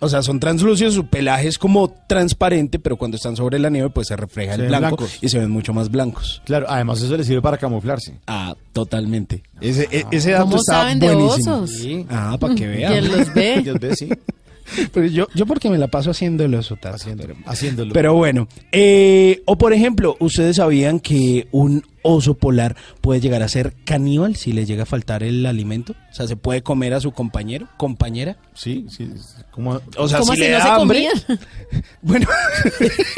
O 0.00 0.08
sea, 0.08 0.22
son 0.22 0.38
translúcidos, 0.38 0.94
su 0.94 1.08
pelaje 1.08 1.48
es 1.48 1.58
como 1.58 1.88
transparente, 2.06 2.78
pero 2.78 2.96
cuando 2.96 3.16
están 3.16 3.34
sobre 3.34 3.58
la 3.58 3.68
nieve, 3.68 3.90
pues 3.90 4.06
se 4.06 4.14
refleja 4.16 4.54
Se 4.54 4.62
el 4.62 4.68
blanco 4.68 4.96
blancos. 4.96 5.18
y 5.20 5.28
se 5.28 5.40
ven 5.40 5.50
mucho 5.50 5.74
más 5.74 5.90
blancos. 5.90 6.40
Claro, 6.44 6.66
además 6.68 7.02
eso 7.02 7.16
le 7.16 7.24
sirve 7.24 7.42
para 7.42 7.58
camuflarse. 7.58 8.16
Ah, 8.28 8.54
totalmente. 8.72 9.42
Ese, 9.60 9.88
e- 9.90 10.06
ese 10.12 10.30
dato 10.30 10.44
¿Cómo 10.44 10.56
está 10.58 10.72
saben 10.82 11.00
de 11.00 11.12
buenísimo. 11.14 11.56
osos? 11.56 11.70
Sí. 11.78 12.06
Ah, 12.08 12.36
para 12.38 12.54
que 12.54 12.66
vean. 12.68 12.92
¿Quién 12.92 13.08
los 13.18 13.34
ve? 13.34 13.60
Dios 13.62 13.80
ve, 13.80 13.96
sí. 13.96 14.08
Pero 14.92 15.06
yo, 15.06 15.26
yo 15.34 15.46
porque 15.46 15.70
me 15.70 15.78
la 15.78 15.88
paso 15.88 16.10
oso, 16.10 16.76
Tato. 16.76 16.96
Haciéndolo. 16.96 17.34
haciéndolo. 17.46 17.92
Pero 17.92 18.14
bueno, 18.14 18.48
eh, 18.72 19.42
o 19.46 19.56
por 19.58 19.72
ejemplo, 19.72 20.16
¿ustedes 20.20 20.56
sabían 20.56 21.00
que 21.00 21.48
un 21.52 21.84
oso 22.02 22.34
polar 22.34 22.76
puede 23.00 23.20
llegar 23.20 23.42
a 23.42 23.48
ser 23.48 23.74
caníbal 23.84 24.36
si 24.36 24.52
le 24.52 24.64
llega 24.66 24.84
a 24.84 24.86
faltar 24.86 25.22
el 25.22 25.44
alimento? 25.46 25.94
O 26.10 26.14
sea, 26.14 26.26
¿se 26.26 26.36
puede 26.36 26.62
comer 26.62 26.94
a 26.94 27.00
su 27.00 27.12
compañero, 27.12 27.68
compañera? 27.76 28.36
sí, 28.54 28.86
sí. 28.88 29.10
Como, 29.50 29.80
O 29.96 30.08
sea, 30.08 30.20
¿Cómo 30.20 30.34
si 30.34 30.42
así 30.42 30.50
le 30.50 30.50
no 30.52 30.58
da 30.58 30.64
se 30.64 30.70
hambre, 30.70 31.08
bueno, 32.02 32.26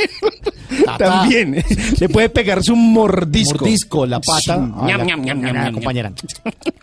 también 0.98 1.62
le 1.98 2.08
puede 2.08 2.28
pegar 2.30 2.62
su 2.62 2.76
mordisco. 2.76 3.58
mordisco, 3.60 4.06
la 4.06 4.20
pata. 4.20 4.40
Sí. 4.40 4.50
a 4.50 4.86
la- 4.96 5.04
Ñam, 5.04 5.06
ñam, 5.06 5.22
ñam, 5.22 5.38
a 5.38 5.42
la 5.46 5.52
ñam, 5.52 5.64
ñam. 5.64 5.74
compañera. 5.74 6.12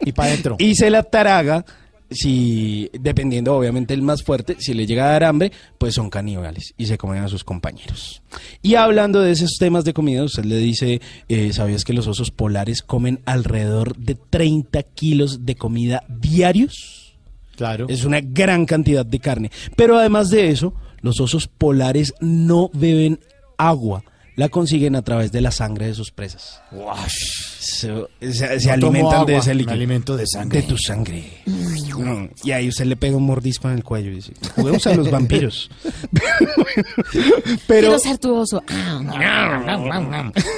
Y 0.01 0.11
para 0.11 0.29
adentro. 0.29 0.55
Y 0.59 0.75
se 0.75 0.89
la 0.89 1.03
taraga, 1.03 1.65
si, 2.09 2.89
dependiendo 2.93 3.55
obviamente 3.55 3.93
el 3.93 4.01
más 4.01 4.23
fuerte, 4.23 4.55
si 4.59 4.73
le 4.73 4.85
llega 4.85 5.05
a 5.05 5.11
dar 5.11 5.23
hambre, 5.25 5.51
pues 5.77 5.95
son 5.95 6.09
caníbales 6.09 6.73
y 6.77 6.85
se 6.85 6.97
comen 6.97 7.23
a 7.23 7.27
sus 7.27 7.43
compañeros. 7.43 8.21
Y 8.61 8.75
hablando 8.75 9.21
de 9.21 9.31
esos 9.31 9.57
temas 9.59 9.83
de 9.83 9.93
comida, 9.93 10.23
usted 10.23 10.45
le 10.45 10.57
dice, 10.57 11.01
eh, 11.27 11.51
¿sabías 11.53 11.83
que 11.83 11.93
los 11.93 12.07
osos 12.07 12.31
polares 12.31 12.81
comen 12.81 13.19
alrededor 13.25 13.95
de 13.97 14.15
30 14.15 14.83
kilos 14.83 15.45
de 15.45 15.55
comida 15.55 16.03
diarios? 16.07 17.17
Claro. 17.55 17.87
Es 17.89 18.05
una 18.05 18.21
gran 18.21 18.65
cantidad 18.65 19.05
de 19.05 19.19
carne. 19.19 19.51
Pero 19.75 19.97
además 19.97 20.29
de 20.29 20.49
eso, 20.49 20.73
los 21.01 21.19
osos 21.19 21.47
polares 21.47 22.13
no 22.19 22.69
beben 22.73 23.19
agua. 23.57 24.03
La 24.37 24.49
consiguen 24.49 24.95
a 24.95 25.01
través 25.01 25.31
de 25.31 25.41
la 25.41 25.49
sangre 25.51 25.87
de 25.87 25.93
sus 25.95 26.11
presas. 26.11 26.61
Se, 27.09 27.91
se- 28.21 28.59
se 28.59 28.77
No 28.77 28.79
tomo 28.79 28.91
alimentan 29.09 29.25
de 29.25 29.35
ese 29.37 29.49
me 29.49 29.55
líquido. 29.55 29.73
alimento 29.73 30.15
de 30.15 30.27
sangre. 30.27 30.61
De 30.61 30.67
tu 30.67 30.77
sangre. 30.77 31.23
Mm, 31.47 32.25
Y 32.43 32.51
ahí 32.51 32.69
usted 32.69 32.85
le 32.85 32.95
pega 32.95 33.17
un 33.17 33.23
mordisco 33.23 33.67
en 33.67 33.75
el 33.77 33.83
cuello 33.83 34.11
y 34.11 34.15
dice, 34.15 34.33
juguemos 34.55 34.85
a 34.87 34.93
los 34.95 35.09
vampiros. 35.11 35.69
Pero, 37.67 37.87
Quiero 37.87 37.99
ser 37.99 38.17
tu 38.19 38.35
oso. 38.35 38.63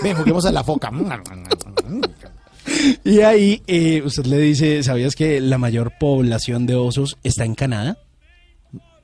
Ven, 0.04 0.16
juguemos 0.16 0.46
a 0.46 0.52
la 0.52 0.64
foca. 0.64 0.92
y 3.06 3.22
ahí 3.22 3.62
eh, 3.68 4.02
usted 4.04 4.26
le 4.26 4.38
dice, 4.40 4.84
¿sabías 4.84 5.16
que 5.16 5.40
la 5.40 5.58
mayor 5.58 5.94
población 6.00 6.66
de 6.66 6.76
osos 6.76 7.18
está 7.24 7.46
en 7.46 7.56
Canadá? 7.56 7.98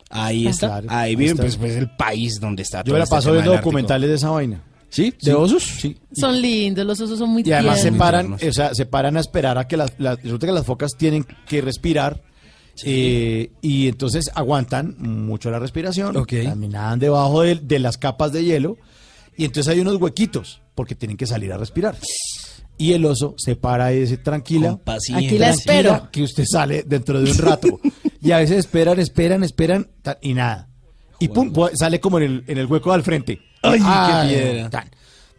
Ahí 0.10 0.48
está, 0.48 0.68
Claro, 0.68 0.88
ahí 0.90 1.16
viven, 1.16 1.32
está. 1.34 1.44
pues, 1.44 1.58
pues 1.58 1.76
el 1.76 1.90
país 1.96 2.40
donde 2.40 2.64
está. 2.64 2.80
Yo 2.80 2.84
todo 2.86 2.94
me 2.94 3.00
la 3.00 3.06
paso 3.06 3.32
viendo 3.32 3.52
documentales 3.52 4.10
de 4.10 4.16
esa 4.16 4.30
vaina. 4.30 4.62
¿Sí? 4.90 5.10
¿De 5.12 5.18
Sí. 5.20 5.32
osos? 5.32 5.64
Sí. 5.64 5.98
Son 6.16 6.40
lindos, 6.42 6.86
los 6.86 7.00
osos 7.02 7.20
son 7.20 7.30
muy 7.32 7.44
Y 7.46 7.52
además 7.52 7.82
se 7.82 7.92
paran, 7.92 8.34
o 8.34 8.54
sea, 8.54 8.74
se 8.74 8.86
paran 8.86 9.18
a 9.18 9.20
esperar 9.20 9.58
a 9.58 9.68
que 9.68 9.76
las, 9.76 9.92
las- 9.98 10.22
resulta 10.24 10.48
que 10.48 10.54
las 10.54 10.66
focas 10.66 10.92
tienen 10.98 11.26
que 11.48 11.60
respirar 11.60 12.22
eh, 12.84 13.52
y 13.62 13.88
entonces 13.88 14.30
aguantan 14.36 14.96
mucho 15.00 15.50
la 15.50 15.60
respiración, 15.60 16.16
Ok. 16.18 16.34
caminaban 16.44 17.00
debajo 17.00 17.42
de, 17.42 17.56
de 17.56 17.80
las 17.80 17.98
capas 17.98 18.32
de 18.32 18.44
hielo 18.44 18.78
y 19.38 19.46
entonces 19.46 19.74
hay 19.74 19.80
unos 19.80 19.96
huequitos 19.96 20.62
porque 20.76 20.96
tienen 20.96 21.18
que 21.18 21.26
salir 21.26 21.52
a 21.52 21.58
respirar. 21.58 21.96
Y 22.78 22.92
el 22.94 23.06
oso 23.06 23.36
se 23.38 23.56
para 23.56 23.94
y 23.94 24.02
dice, 24.02 24.18
tranquila. 24.18 24.78
Aquí 25.18 25.38
la 25.38 25.50
espero. 25.52 26.10
que 26.12 26.24
usted 26.24 26.44
sale 26.46 26.84
dentro 26.86 27.22
de 27.22 27.32
un 27.32 27.38
rato. 27.38 27.80
y 28.22 28.32
a 28.32 28.38
veces 28.38 28.58
esperan, 28.60 29.00
esperan, 29.00 29.44
esperan 29.44 29.88
y 30.22 30.34
nada. 30.34 30.68
Y 31.20 31.30
pum, 31.30 31.54
pu- 31.54 31.72
sale 31.76 32.00
como 32.02 32.18
en 32.18 32.24
el, 32.24 32.44
en 32.48 32.58
el 32.58 32.66
hueco 32.66 32.92
al 32.92 33.04
frente. 33.04 33.40
Ay, 33.62 33.80
qué 33.80 34.28
piedra. 34.36 34.70
tan. 34.70 34.90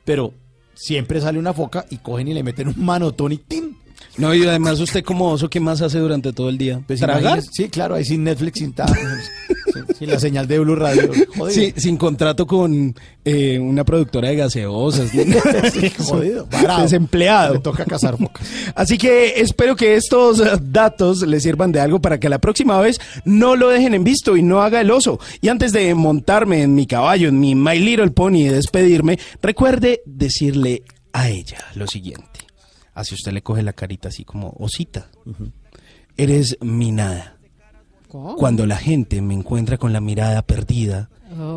Pero 0.05 0.33
siempre 0.75 1.21
sale 1.21 1.39
una 1.39 1.53
foca 1.53 1.85
y 1.91 1.99
cogen 1.99 2.29
y 2.29 2.35
le 2.35 2.43
meten 2.43 2.69
un 2.69 2.85
manotón 2.85 3.33
y 3.33 3.37
¡tin! 3.39 3.77
No, 4.19 4.35
y 4.35 4.45
además 4.47 4.81
usted 4.81 5.05
como 5.05 5.31
oso, 5.31 5.51
¿qué 5.51 5.61
más 5.61 5.83
hace 5.83 5.99
durante 5.99 6.33
todo 6.33 6.49
el 6.49 6.57
día? 6.57 6.81
Pues 6.87 7.01
¿Tragar? 7.01 7.43
Sí, 7.43 7.69
claro, 7.69 7.95
ahí 7.97 8.05
sin 8.05 8.25
Netflix, 8.25 8.59
sin, 8.59 8.73
ta- 8.73 8.87
sin, 9.73 9.95
sin 9.97 10.11
la 10.11 10.19
señal 10.19 10.47
de 10.49 10.59
Blue 10.59 10.75
Radio. 10.75 11.11
Jodido. 11.37 11.51
Sí, 11.51 11.75
sin 11.77 11.97
contrato 11.99 12.47
con 12.47 12.95
eh, 13.25 13.59
una 13.59 13.85
productora 13.85 14.29
de 14.29 14.37
gaseosas. 14.37 15.11
Sí, 15.73 15.91
jodido. 15.99 16.49
Desempleado. 16.81 17.55
Le 17.55 17.61
toca 17.61 17.85
cazar 17.85 18.17
focas. 18.17 18.49
Así 18.75 18.97
que 18.97 19.41
espero 19.41 19.77
que 19.77 19.97
estos 19.97 20.43
datos 20.73 21.21
le 21.27 21.39
sirvan 21.41 21.73
de 21.73 21.81
algo 21.81 22.01
para 22.01 22.19
que 22.19 22.29
la 22.29 22.39
próxima 22.39 22.81
vez 22.81 22.99
no 23.25 23.55
lo 23.57 23.69
dejen 23.69 23.93
en 23.95 24.05
visto 24.05 24.37
y 24.37 24.43
no 24.43 24.63
haga 24.63 24.81
el 24.81 24.91
oso. 24.91 25.19
Y 25.43 25.49
antes 25.49 25.73
de 25.73 25.95
montarme 25.95 26.63
en 26.63 26.75
mi 26.75 26.87
caballo, 26.87 27.29
en 27.29 27.39
mi 27.39 27.55
My 27.55 27.79
Little 27.79 28.11
Pony 28.13 28.37
y 28.37 28.49
despedirme, 28.49 29.19
recuerde 29.43 30.01
decirle 30.07 30.83
a 31.13 31.29
ella 31.29 31.59
lo 31.75 31.87
siguiente. 31.87 32.36
Así 32.97 33.15
usted 33.15 33.31
le 33.33 33.43
coge 33.43 33.63
la 33.63 33.73
carita 33.75 34.09
así 34.09 34.25
como 34.25 34.57
osita. 34.59 35.07
Eres 36.17 36.57
mi 36.61 36.91
nada. 36.91 37.37
Cuando 38.09 38.67
la 38.67 38.77
gente 38.79 39.21
me 39.21 39.35
encuentra 39.35 39.77
con 39.79 39.93
la 39.93 40.01
mirada 40.01 40.43
perdida 40.43 41.11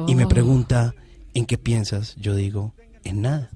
y 0.08 0.14
me 0.16 0.26
Oh. 0.26 0.30
pregunta 0.30 0.94
en 1.34 1.46
qué 1.46 1.58
piensas, 1.58 2.16
yo 2.18 2.36
digo 2.36 2.74
en 3.04 3.22
nada, 3.22 3.50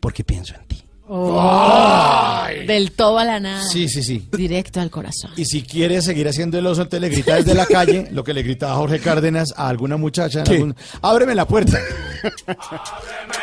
porque 0.00 0.24
pienso 0.24 0.54
en 0.56 0.66
ti. 0.66 0.82
Oh, 1.12 2.44
Del 2.66 2.92
todo 2.92 3.18
a 3.18 3.24
la 3.24 3.38
nada. 3.40 3.62
Sí, 3.68 3.88
sí, 3.88 4.02
sí. 4.02 4.28
Directo 4.32 4.80
al 4.80 4.90
corazón. 4.90 5.30
Y 5.36 5.44
si 5.44 5.62
quiere 5.62 6.02
seguir 6.02 6.28
haciendo 6.28 6.58
el 6.58 6.66
oso, 6.66 6.82
entonces 6.82 7.00
le 7.08 7.14
grita 7.14 7.34
desde 7.36 7.54
la 7.54 7.66
calle 7.66 8.08
lo 8.12 8.22
que 8.24 8.32
le 8.34 8.42
gritaba 8.42 8.74
Jorge 8.76 8.98
Cárdenas 9.00 9.52
a 9.56 9.68
alguna 9.68 9.96
muchacha. 9.96 10.40
en 10.40 10.44
¿Qué? 10.44 10.54
algún- 10.54 10.76
Ábreme 11.02 11.34
la 11.34 11.46
puerta. 11.46 11.78
Ábreme 12.46 13.34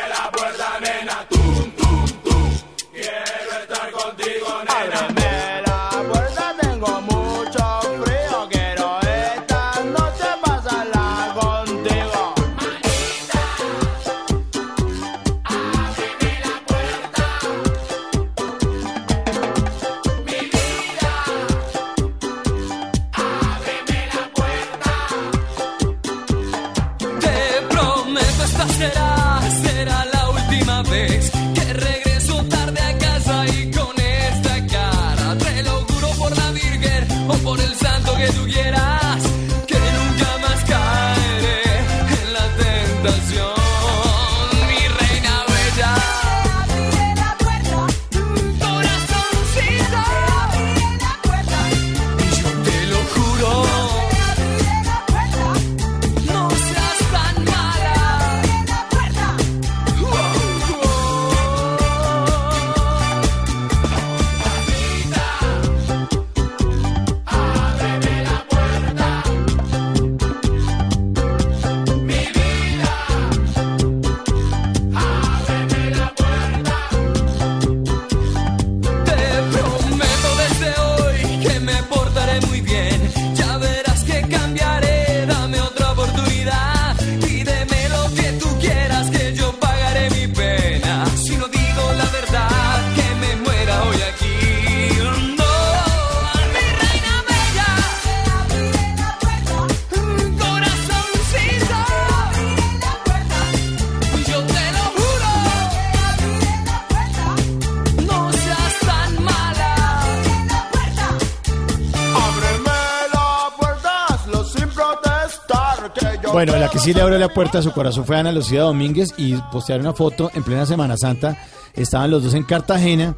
Bueno, 116.37 116.55
la 116.55 116.69
que 116.69 116.77
sí 116.77 116.93
le 116.93 117.01
abrió 117.01 117.17
la 117.17 117.29
puerta 117.29 117.57
a 117.57 117.61
su 117.63 117.71
corazón 117.71 118.05
fue 118.05 118.15
Ana 118.15 118.31
Lucía 118.31 118.61
Domínguez 118.61 119.11
y 119.17 119.33
postearon 119.51 119.87
una 119.87 119.95
foto 119.95 120.29
en 120.35 120.43
plena 120.43 120.67
Semana 120.67 120.95
Santa. 120.95 121.35
Estaban 121.73 122.11
los 122.11 122.23
dos 122.23 122.35
en 122.35 122.43
Cartagena 122.43 123.15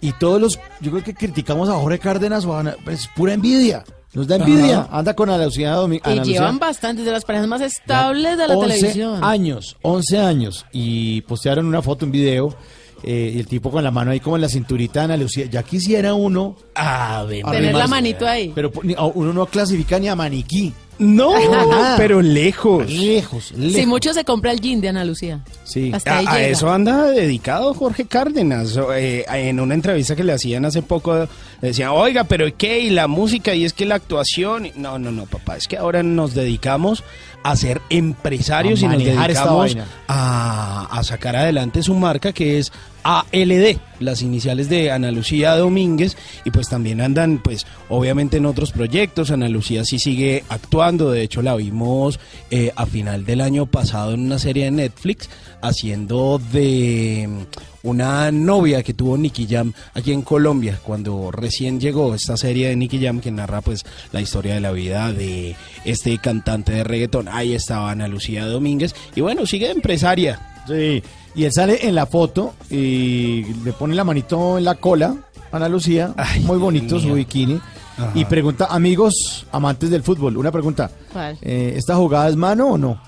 y 0.00 0.12
todos 0.12 0.40
los, 0.40 0.58
yo 0.80 0.90
creo 0.90 1.04
que 1.04 1.12
criticamos 1.12 1.68
a 1.68 1.74
Jorge 1.74 1.98
Cárdenas 1.98 2.46
o 2.46 2.54
a 2.54 2.60
Ana, 2.60 2.74
pues 2.82 3.10
pura 3.14 3.34
envidia. 3.34 3.84
Nos 4.14 4.26
da 4.26 4.36
envidia. 4.36 4.80
Ajá. 4.80 4.98
Anda 4.98 5.12
con 5.12 5.28
Ana 5.28 5.44
Lucía 5.44 5.72
Domínguez. 5.74 6.26
Y 6.26 6.32
llevan 6.32 6.58
bastantes 6.58 7.04
de 7.04 7.12
las 7.12 7.26
parejas 7.26 7.46
más 7.46 7.60
estables 7.60 8.38
de 8.38 8.48
la 8.48 8.56
11 8.56 8.74
televisión. 8.74 9.22
años, 9.22 9.76
11 9.82 10.18
años. 10.18 10.64
Y 10.72 11.20
postearon 11.20 11.66
una 11.66 11.82
foto, 11.82 12.06
un 12.06 12.12
video. 12.12 12.56
eh, 13.02 13.32
y 13.34 13.38
el 13.38 13.48
tipo 13.48 13.70
con 13.70 13.84
la 13.84 13.90
mano 13.90 14.12
ahí 14.12 14.20
como 14.20 14.36
en 14.36 14.42
la 14.42 14.48
cinturita 14.48 15.00
de 15.00 15.04
Ana 15.04 15.16
Lucía. 15.18 15.44
Ya 15.44 15.62
quisiera 15.62 16.14
uno. 16.14 16.56
A 16.74 17.22
ver, 17.24 17.44
Tener 17.44 17.74
la 17.74 17.86
manito 17.86 18.26
ahí. 18.26 18.50
Pero 18.54 18.72
uno 19.14 19.34
no 19.34 19.44
clasifica 19.44 19.98
ni 19.98 20.08
a 20.08 20.16
maniquí. 20.16 20.72
No, 21.02 21.32
pero 21.96 22.22
lejos. 22.22 22.88
Lejos, 22.90 23.52
lejos. 23.52 23.74
Si 23.74 23.86
mucho 23.86 24.14
se 24.14 24.24
compra 24.24 24.52
el 24.52 24.60
jean 24.60 24.80
de 24.80 24.88
Ana 24.88 25.04
Lucía. 25.04 25.40
Sí. 25.64 25.90
Hasta 25.92 26.18
ahí 26.18 26.26
a, 26.26 26.30
a 26.30 26.34
llega. 26.36 26.48
eso 26.48 26.70
anda 26.70 27.10
dedicado 27.10 27.74
Jorge 27.74 28.06
Cárdenas. 28.06 28.78
Eh, 28.94 29.24
en 29.28 29.58
una 29.58 29.74
entrevista 29.74 30.14
que 30.14 30.22
le 30.22 30.32
hacían 30.32 30.64
hace 30.64 30.82
poco, 30.82 31.28
le 31.60 31.68
decían, 31.68 31.90
oiga, 31.90 32.24
pero 32.24 32.46
¿qué? 32.56 32.80
Y 32.80 32.90
la 32.90 33.08
música, 33.08 33.54
y 33.54 33.64
es 33.64 33.72
que 33.72 33.84
la 33.84 33.96
actuación. 33.96 34.70
No, 34.76 34.98
no, 34.98 35.10
no, 35.10 35.26
papá, 35.26 35.56
es 35.56 35.66
que 35.66 35.76
ahora 35.76 36.02
nos 36.02 36.34
dedicamos 36.34 37.02
a 37.42 37.56
ser 37.56 37.80
empresarios 37.90 38.82
A 38.82 38.86
y 38.86 38.88
nos 38.88 39.04
dedicamos 39.04 39.76
a, 40.06 40.88
a 40.90 41.02
sacar 41.02 41.34
adelante 41.34 41.82
su 41.82 41.94
marca 41.94 42.32
que 42.32 42.58
es 42.60 42.72
ALD, 43.02 43.78
las 44.00 44.22
iniciales 44.22 44.68
de 44.68 44.90
Ana 44.90 45.10
Lucía 45.10 45.56
Domínguez, 45.56 46.16
y 46.44 46.50
pues 46.50 46.68
también 46.68 47.00
andan, 47.00 47.38
pues, 47.42 47.66
obviamente 47.88 48.36
en 48.36 48.46
otros 48.46 48.72
proyectos. 48.72 49.30
Ana 49.30 49.48
Lucía 49.48 49.84
sí 49.84 49.98
sigue 49.98 50.44
actuando, 50.48 51.10
de 51.10 51.22
hecho 51.22 51.42
la 51.42 51.56
vimos 51.56 52.20
eh, 52.50 52.72
a 52.76 52.86
final 52.86 53.24
del 53.24 53.40
año 53.40 53.66
pasado 53.66 54.12
en 54.12 54.20
una 54.20 54.38
serie 54.38 54.64
de 54.64 54.70
Netflix 54.70 55.28
haciendo 55.62 56.40
de 56.52 57.28
mm, 57.28 57.88
una 57.88 58.30
novia 58.30 58.82
que 58.82 58.94
tuvo 58.94 59.16
Nicky 59.16 59.46
Jam 59.48 59.72
aquí 59.94 60.12
en 60.12 60.22
Colombia 60.22 60.78
cuando 60.82 61.30
recién 61.30 61.80
llegó 61.80 62.14
esta 62.14 62.36
serie 62.36 62.68
de 62.68 62.76
Nicky 62.76 63.02
Jam 63.02 63.20
que 63.20 63.30
narra 63.30 63.60
pues 63.60 63.84
la 64.12 64.20
historia 64.20 64.54
de 64.54 64.60
la 64.60 64.72
vida 64.72 65.12
de 65.12 65.56
este 65.84 66.18
cantante 66.18 66.72
de 66.72 66.84
reggaetón. 66.84 67.28
Ahí 67.28 67.54
estaba 67.54 67.90
Ana 67.90 68.08
Lucía 68.08 68.46
Domínguez 68.46 68.94
y 69.14 69.20
bueno, 69.20 69.46
sigue 69.46 69.70
empresaria. 69.70 70.51
Sí, 70.66 71.02
y 71.34 71.44
él 71.44 71.52
sale 71.52 71.86
en 71.86 71.94
la 71.94 72.06
foto 72.06 72.54
y 72.70 73.42
le 73.64 73.72
pone 73.72 73.94
la 73.94 74.04
manito 74.04 74.58
en 74.58 74.64
la 74.64 74.74
cola 74.76 75.14
a 75.50 75.56
Ana 75.56 75.68
Lucía, 75.68 76.14
muy 76.42 76.56
bonito 76.58 76.98
su 77.00 77.12
bikini, 77.14 77.60
Ajá. 77.98 78.10
y 78.14 78.24
pregunta, 78.24 78.66
amigos 78.70 79.46
amantes 79.52 79.90
del 79.90 80.02
fútbol, 80.02 80.36
una 80.36 80.50
pregunta, 80.52 80.90
¿Cuál? 81.12 81.36
eh, 81.42 81.74
¿esta 81.76 81.96
jugada 81.96 82.28
es 82.28 82.36
mano 82.36 82.68
o 82.68 82.78
no? 82.78 83.00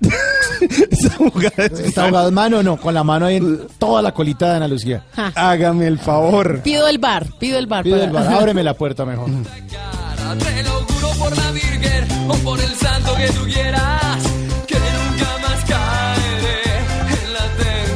¿Esta 0.90 1.10
jugada 1.16 1.52
es 1.64 1.72
¿Esta 1.80 2.06
jugada 2.08 2.26
es 2.26 2.32
mano 2.32 2.58
o 2.58 2.62
no? 2.62 2.76
Con 2.76 2.94
la 2.94 3.02
mano 3.04 3.26
ahí 3.26 3.36
en 3.36 3.66
toda 3.78 4.00
la 4.02 4.12
colita 4.12 4.50
de 4.50 4.56
Ana 4.56 4.68
Lucía. 4.68 5.04
Ja. 5.14 5.32
Hágame 5.34 5.86
el 5.86 5.98
favor. 5.98 6.60
Pido 6.62 6.86
el 6.88 6.98
bar, 6.98 7.26
pido 7.38 7.58
el 7.58 7.66
bar. 7.66 7.84
Para- 7.88 8.04
el 8.04 8.10
bar, 8.10 8.26
ábreme 8.34 8.62
la 8.62 8.74
puerta 8.74 9.04
mejor. 9.04 9.26
Te 9.28 10.62
lo 10.62 10.70
juro 10.70 11.08
por 11.18 11.36
la 11.36 11.50
Virgen 11.52 12.30
o 12.30 12.34
por 12.44 12.60
el 12.60 12.74
santo 12.76 13.14
que 13.16 13.26
tú 13.28 13.44
quieras, 13.44 14.22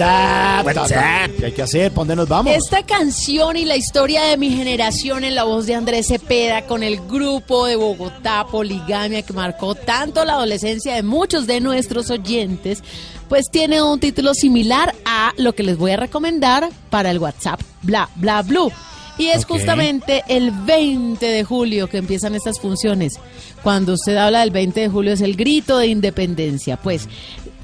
WhatsApp. 0.00 1.30
¿Qué 1.38 1.46
hay 1.46 1.52
que 1.52 1.62
hacer? 1.62 1.90
¿Para 1.90 2.00
dónde 2.00 2.16
nos 2.16 2.28
vamos? 2.28 2.52
Esta 2.54 2.84
canción 2.84 3.56
y 3.56 3.64
la 3.64 3.76
historia 3.76 4.24
de 4.24 4.36
mi 4.36 4.50
generación 4.50 5.24
en 5.24 5.34
la 5.34 5.44
voz 5.44 5.66
de 5.66 5.74
Andrés 5.74 6.08
Cepeda 6.08 6.66
con 6.66 6.82
el 6.82 7.00
grupo 7.06 7.66
de 7.66 7.76
Bogotá 7.76 8.46
Poligamia 8.50 9.22
que 9.22 9.32
marcó 9.32 9.74
tanto 9.74 10.24
la 10.24 10.34
adolescencia 10.34 10.94
de 10.94 11.02
muchos 11.02 11.46
de 11.46 11.60
nuestros 11.60 12.10
oyentes, 12.10 12.82
pues 13.28 13.50
tiene 13.50 13.82
un 13.82 13.98
título 13.98 14.34
similar 14.34 14.94
a 15.04 15.32
lo 15.38 15.54
que 15.54 15.62
les 15.62 15.78
voy 15.78 15.92
a 15.92 15.96
recomendar 15.96 16.68
para 16.90 17.10
el 17.10 17.18
WhatsApp 17.18 17.60
Bla 17.82 18.08
Bla 18.16 18.42
Blue. 18.42 18.70
Y 19.18 19.28
es 19.28 19.46
justamente 19.46 20.22
el 20.28 20.50
20 20.50 21.24
de 21.24 21.42
julio 21.42 21.88
que 21.88 21.96
empiezan 21.96 22.34
estas 22.34 22.60
funciones. 22.60 23.18
Cuando 23.62 23.94
usted 23.94 24.14
habla 24.16 24.40
del 24.40 24.50
20 24.50 24.78
de 24.78 24.88
julio 24.90 25.14
es 25.14 25.22
el 25.22 25.36
grito 25.36 25.78
de 25.78 25.86
independencia. 25.86 26.76
Pues 26.76 27.08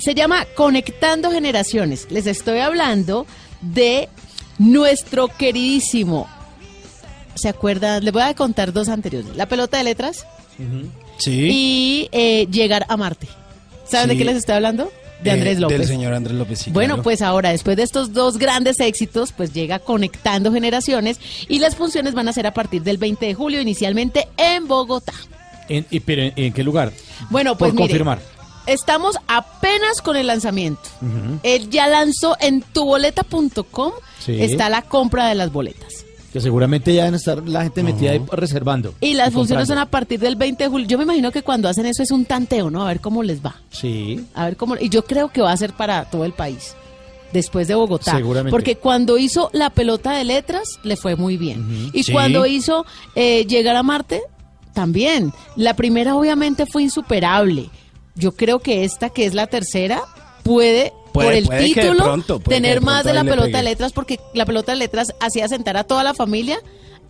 se 0.03 0.15
llama 0.15 0.47
Conectando 0.57 1.31
Generaciones. 1.31 2.07
Les 2.11 2.27
estoy 2.27 2.59
hablando 2.59 3.27
de 3.61 4.09
nuestro 4.59 5.29
queridísimo. 5.29 6.29
¿Se 7.35 7.49
acuerdan? 7.49 8.05
Les 8.05 8.13
voy 8.13 8.23
a 8.23 8.35
contar 8.35 8.73
dos 8.73 8.89
anteriores. 8.89 9.35
La 9.37 9.47
pelota 9.47 9.79
de 9.79 9.85
letras 9.85 10.27
Sí. 11.19 11.49
y 11.51 12.09
eh, 12.13 12.47
Llegar 12.51 12.85
a 12.89 12.97
Marte. 12.97 13.29
¿Saben 13.85 14.09
de 14.09 14.17
qué 14.17 14.25
les 14.25 14.37
estoy 14.37 14.57
hablando? 14.57 14.91
De 15.23 15.31
Eh, 15.31 15.33
Andrés 15.35 15.61
López. 15.61 15.79
Del 15.79 15.87
señor 15.87 16.15
Andrés 16.15 16.37
López. 16.37 16.59
sí, 16.59 16.71
Bueno, 16.71 16.95
claro. 16.95 17.03
pues 17.05 17.23
ahora, 17.23 17.51
después 17.51 17.77
de 17.77 17.85
estos 17.85 18.13
dos 18.13 18.39
grandes 18.39 18.81
éxitos, 18.81 19.33
pues 19.33 19.53
llega 19.53 19.79
Conectando 19.79 20.53
Generaciones 20.53 21.21
y 21.49 21.61
las 21.61 21.77
funciones 21.77 22.15
van 22.15 22.29
a 22.29 22.33
ser 22.33 22.47
a 22.47 22.53
partir 22.55 22.83
del 22.83 22.99
20 22.99 23.27
de 23.27 23.35
julio, 23.35 23.61
inicialmente 23.61 24.27
en 24.37 24.67
Bogotá. 24.67 25.13
En, 25.69 25.87
y, 25.91 26.01
pero 26.01 26.23
¿en, 26.23 26.33
en 26.37 26.53
qué 26.53 26.65
lugar? 26.65 26.93
Bueno, 27.31 27.57
pues 27.57 27.71
Por 27.71 27.77
mire, 27.77 27.89
confirmar. 27.89 28.19
Estamos 28.67 29.17
apenas 29.29 30.01
con 30.03 30.17
el 30.17 30.27
lanzamiento. 30.27 30.83
Él 31.43 31.71
ya 31.71 31.87
lanzó 31.89 32.37
en 32.41 32.63
tuboleta.com, 32.63 33.93
Sí. 34.19 34.41
está 34.43 34.69
la 34.69 34.83
compra 34.83 35.27
de 35.29 35.35
las 35.35 35.53
boletas. 35.53 36.05
Que 36.33 36.41
seguramente 36.41 36.95
ya 36.95 37.03
deben 37.05 37.17
estar 37.17 37.47
la 37.47 37.63
gente 37.65 37.83
metida 37.83 38.13
ahí 38.13 38.23
reservando. 38.31 38.95
Y 39.03 39.13
las 39.15 39.33
funciones 39.35 39.69
son 39.69 39.77
a 39.79 39.87
partir 39.91 40.19
del 40.19 40.37
20 40.37 40.65
de 40.65 40.71
julio. 40.71 40.87
Yo 40.87 40.97
me 40.97 41.05
imagino 41.05 41.31
que 41.31 41.43
cuando 41.43 41.69
hacen 41.69 41.85
eso 41.85 42.03
es 42.03 42.11
un 42.11 42.25
tanteo, 42.25 42.71
¿no? 42.71 42.83
A 42.83 42.89
ver 42.89 43.01
cómo 43.01 43.23
les 43.23 43.45
va. 43.45 43.57
Sí. 43.71 44.25
A 44.33 44.47
ver 44.47 44.57
cómo. 44.57 44.77
Y 44.81 44.89
yo 44.89 45.05
creo 45.05 45.29
que 45.29 45.43
va 45.43 45.53
a 45.53 45.57
ser 45.59 45.75
para 45.75 46.07
todo 46.07 46.25
el 46.25 46.33
país. 46.33 46.75
Después 47.35 47.69
de 47.69 47.75
Bogotá. 47.75 48.13
Seguramente. 48.17 48.51
Porque 48.51 48.77
cuando 48.77 49.19
hizo 49.19 49.51
la 49.53 49.69
pelota 49.71 50.13
de 50.13 50.25
letras, 50.25 50.79
le 50.85 50.97
fue 50.97 51.17
muy 51.17 51.37
bien. 51.37 51.91
Y 51.93 52.03
Sí. 52.05 52.13
cuando 52.13 52.47
hizo 52.47 52.87
eh, 53.15 53.45
Llegar 53.47 53.77
a 53.77 53.83
Marte, 53.83 54.23
también. 54.73 55.35
La 55.57 55.75
primera, 55.77 56.15
obviamente, 56.17 56.65
fue 56.67 56.83
insuperable. 56.83 57.69
Yo 58.15 58.33
creo 58.33 58.59
que 58.61 58.85
esta, 58.85 59.11
que 59.11 59.25
es 59.27 59.35
la 59.35 59.47
tercera, 59.47 60.03
puede. 60.43 60.93
Puede- 61.13 61.27
por 61.27 61.35
el 61.35 61.45
puede 61.45 61.59
que 61.75 61.81
de 61.83 61.89
título, 61.89 62.05
pronto, 62.05 62.41
tener 62.41 62.81
de 62.81 62.87
más 62.87 63.05
de 63.05 63.13
la 63.13 63.23
pelota 63.23 63.43
pegue. 63.45 63.57
de 63.59 63.63
letras, 63.65 63.93
porque 63.93 64.19
la 64.33 64.47
pelota 64.47 64.73
de 64.73 64.79
letras 64.79 65.15
hacía 65.21 65.47
sentar 65.47 65.77
a 65.77 65.85
toda 65.85 66.03
la 66.05 66.15
familia 66.15 66.59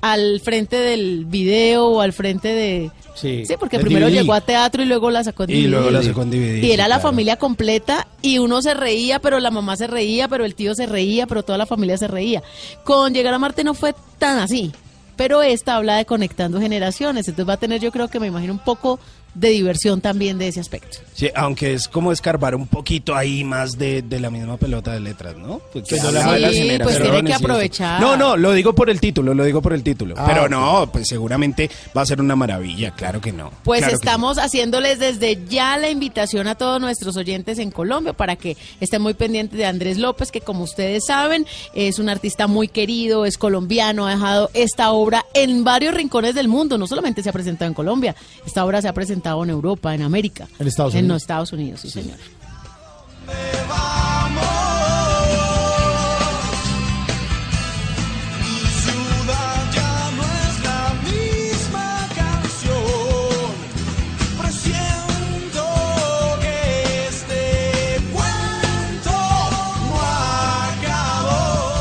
al 0.01 0.41
frente 0.41 0.75
del 0.77 1.25
video 1.27 1.87
o 1.87 2.01
al 2.01 2.13
frente 2.13 2.49
de, 2.49 2.91
Sí. 3.15 3.45
Sí, 3.47 3.55
porque 3.61 3.79
primero 3.79 4.07
DVD. 4.07 4.15
llegó 4.23 4.33
a 4.35 4.41
teatro 4.41 4.83
y 4.83 4.87
luego 4.87 5.11
la 5.11 5.23
sacó 5.23 5.45
en 5.45 5.51
Y 5.51 5.63
luego 5.69 5.91
la 5.93 6.03
sacó 6.03 6.23
en 6.23 6.31
DVD, 6.31 6.59
Y 6.65 6.73
era 6.73 6.85
sí, 6.85 6.89
la 6.89 6.97
claro. 6.97 7.03
familia 7.03 7.37
completa 7.37 8.09
y 8.23 8.39
uno 8.39 8.61
se 8.63 8.75
reía, 8.75 9.21
pero 9.21 9.39
la 9.39 9.51
mamá 9.53 9.77
se 9.77 9.87
reía, 9.87 10.27
pero 10.27 10.45
el 10.45 10.57
tío 10.57 10.75
se 10.75 10.87
reía, 10.87 11.27
pero 11.29 11.45
toda 11.45 11.59
la 11.59 11.67
familia 11.67 11.97
se 11.99 12.09
reía. 12.09 12.43
Con 12.85 13.13
Llegar 13.15 13.35
a 13.35 13.39
Marte 13.39 13.63
no 13.63 13.75
fue 13.75 13.95
tan 14.19 14.39
así, 14.39 14.73
pero 15.15 15.43
esta 15.43 15.77
habla 15.77 15.97
de 15.99 16.07
conectando 16.07 16.59
generaciones, 16.59 17.29
entonces 17.29 17.49
va 17.49 17.53
a 17.55 17.59
tener 17.59 17.81
yo 17.81 17.93
creo 17.93 18.09
que 18.09 18.19
me 18.19 18.27
imagino 18.27 18.53
un 18.55 18.59
poco 18.65 18.99
de 19.35 19.49
diversión 19.51 20.01
también 20.01 20.39
de 20.39 20.49
ese 20.49 20.61
aspecto. 20.61 20.99
Sí, 21.15 21.31
aunque 21.35 21.75
es 21.75 21.89
como 21.89 22.13
escarbar 22.13 22.55
un 22.55 22.67
poquito 22.67 23.15
ahí 23.15 23.45
más 23.45 23.79
de, 23.79 24.03
de 24.03 24.21
la 24.21 24.31
misma 24.31 24.57
pelota 24.57 24.93
de 24.93 25.01
letras, 25.01 25.37
¿no? 25.37 25.61
Porque 25.73 25.97
Sí, 25.99 26.07
hablaba 26.07 26.35
de 26.35 26.41
las 26.41 26.83
pues 26.83 27.01
tiene 27.01 27.23
que 27.25 27.35
aprovechar. 27.35 28.01
No, 28.01 28.17
no, 28.17 28.37
lo 28.37 28.53
digo 28.53 28.75
por 28.75 28.91
el 28.91 29.01
título, 29.01 29.33
lo 29.35 29.45
digo 29.45 29.63
por 29.63 29.73
el 29.73 29.83
título. 29.83 30.15
Ah, 30.19 30.25
Pero 30.27 30.49
no, 30.49 30.89
pues 30.93 31.09
seguramente 31.09 31.71
va 31.97 32.03
a 32.03 32.07
ser 32.07 32.21
una 32.21 32.37
maravilla, 32.37 32.91
claro 32.93 33.21
que 33.21 33.33
no. 33.33 33.51
Pues 33.65 33.81
Claro 33.81 33.93
que 33.93 33.97
sí. 33.99 34.01
estamos 34.05 34.39
haciéndoles 34.39 34.99
desde 34.99 35.39
ya 35.49 35.77
la 35.79 35.89
invitación 35.91 36.47
a 36.47 36.55
todos 36.55 36.81
nuestros 36.81 37.17
oyentes 37.17 37.59
en 37.59 37.71
Colombia 37.71 38.13
para 38.13 38.37
que 38.37 38.57
estén 38.81 39.01
muy 39.03 39.15
pendientes 39.15 39.59
de 39.59 39.65
Andrés 39.67 39.99
López, 39.99 40.31
que 40.31 40.41
como 40.41 40.65
ustedes 40.65 41.05
saben 41.07 41.47
es 41.75 41.99
un 41.99 42.09
artista 42.09 42.47
muy 42.47 42.69
querido, 42.69 43.25
es 43.25 43.39
colombiano, 43.39 44.07
ha 44.07 44.11
dejado 44.11 44.51
esta 44.55 44.91
obra 44.93 45.25
en 45.35 45.65
varios 45.65 45.95
rincones 45.95 46.35
del 46.35 46.49
mundo, 46.49 46.77
no 46.79 46.87
solamente 46.87 47.23
se 47.23 47.31
ha 47.31 47.33
presentado 47.33 47.69
en 47.69 47.75
Colombia, 47.75 48.15
esta 48.47 48.65
obra 48.65 48.83
se 48.83 48.89
ha 48.89 48.93
presentado 48.93 49.22
cantado 49.23 49.45
en 49.45 49.51
Europa, 49.51 49.95
en 49.95 50.03
América. 50.03 50.49
En 50.59 50.67
Estados 50.67 50.95
Unidos. 50.95 51.05
En 51.05 51.09
los 51.09 51.23
Estados 51.23 51.53
Unidos, 51.53 51.81
sí, 51.81 51.91
sí. 51.91 52.03
señor. 52.03 52.19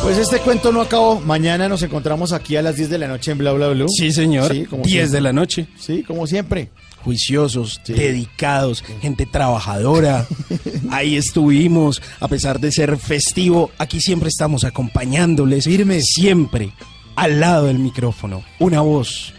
Pues 0.03 0.17
este 0.17 0.39
cuento 0.39 0.73
no 0.73 0.81
acabó. 0.81 1.21
Mañana 1.21 1.69
nos 1.69 1.83
encontramos 1.83 2.33
aquí 2.33 2.57
a 2.57 2.61
las 2.61 2.75
10 2.75 2.89
de 2.89 2.97
la 2.97 3.07
noche 3.07 3.31
en 3.31 3.37
Bla 3.37 3.53
Bla 3.53 3.69
Blue. 3.69 3.87
Sí, 3.87 4.11
señor. 4.11 4.51
Sí, 4.51 4.65
como 4.65 4.83
10 4.83 4.93
siempre. 4.93 5.15
de 5.15 5.21
la 5.21 5.31
noche. 5.31 5.67
Sí, 5.79 6.03
como 6.03 6.27
siempre. 6.27 6.69
Juiciosos, 7.03 7.81
dedicados, 7.85 8.83
gente 9.01 9.25
trabajadora. 9.25 10.27
Ahí 10.91 11.15
estuvimos, 11.15 12.01
a 12.19 12.27
pesar 12.27 12.59
de 12.59 12.71
ser 12.71 12.97
festivo, 12.97 13.71
aquí 13.77 13.99
siempre 13.99 14.29
estamos 14.29 14.63
acompañándoles. 14.63 15.65
Firme. 15.65 16.01
Siempre 16.01 16.73
al 17.15 17.39
lado 17.39 17.65
del 17.67 17.79
micrófono. 17.79 18.43
Una 18.59 18.81
voz 18.81 19.33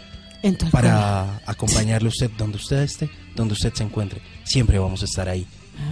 para 0.71 1.41
acompañarle 1.45 2.07
a 2.07 2.09
usted 2.09 2.29
donde 2.37 2.57
usted 2.57 2.81
esté, 2.83 3.09
donde 3.35 3.53
usted 3.53 3.73
se 3.73 3.83
encuentre. 3.83 4.21
Siempre 4.43 4.77
vamos 4.77 5.01
a 5.01 5.05
estar 5.05 5.29
ahí. 5.29 5.45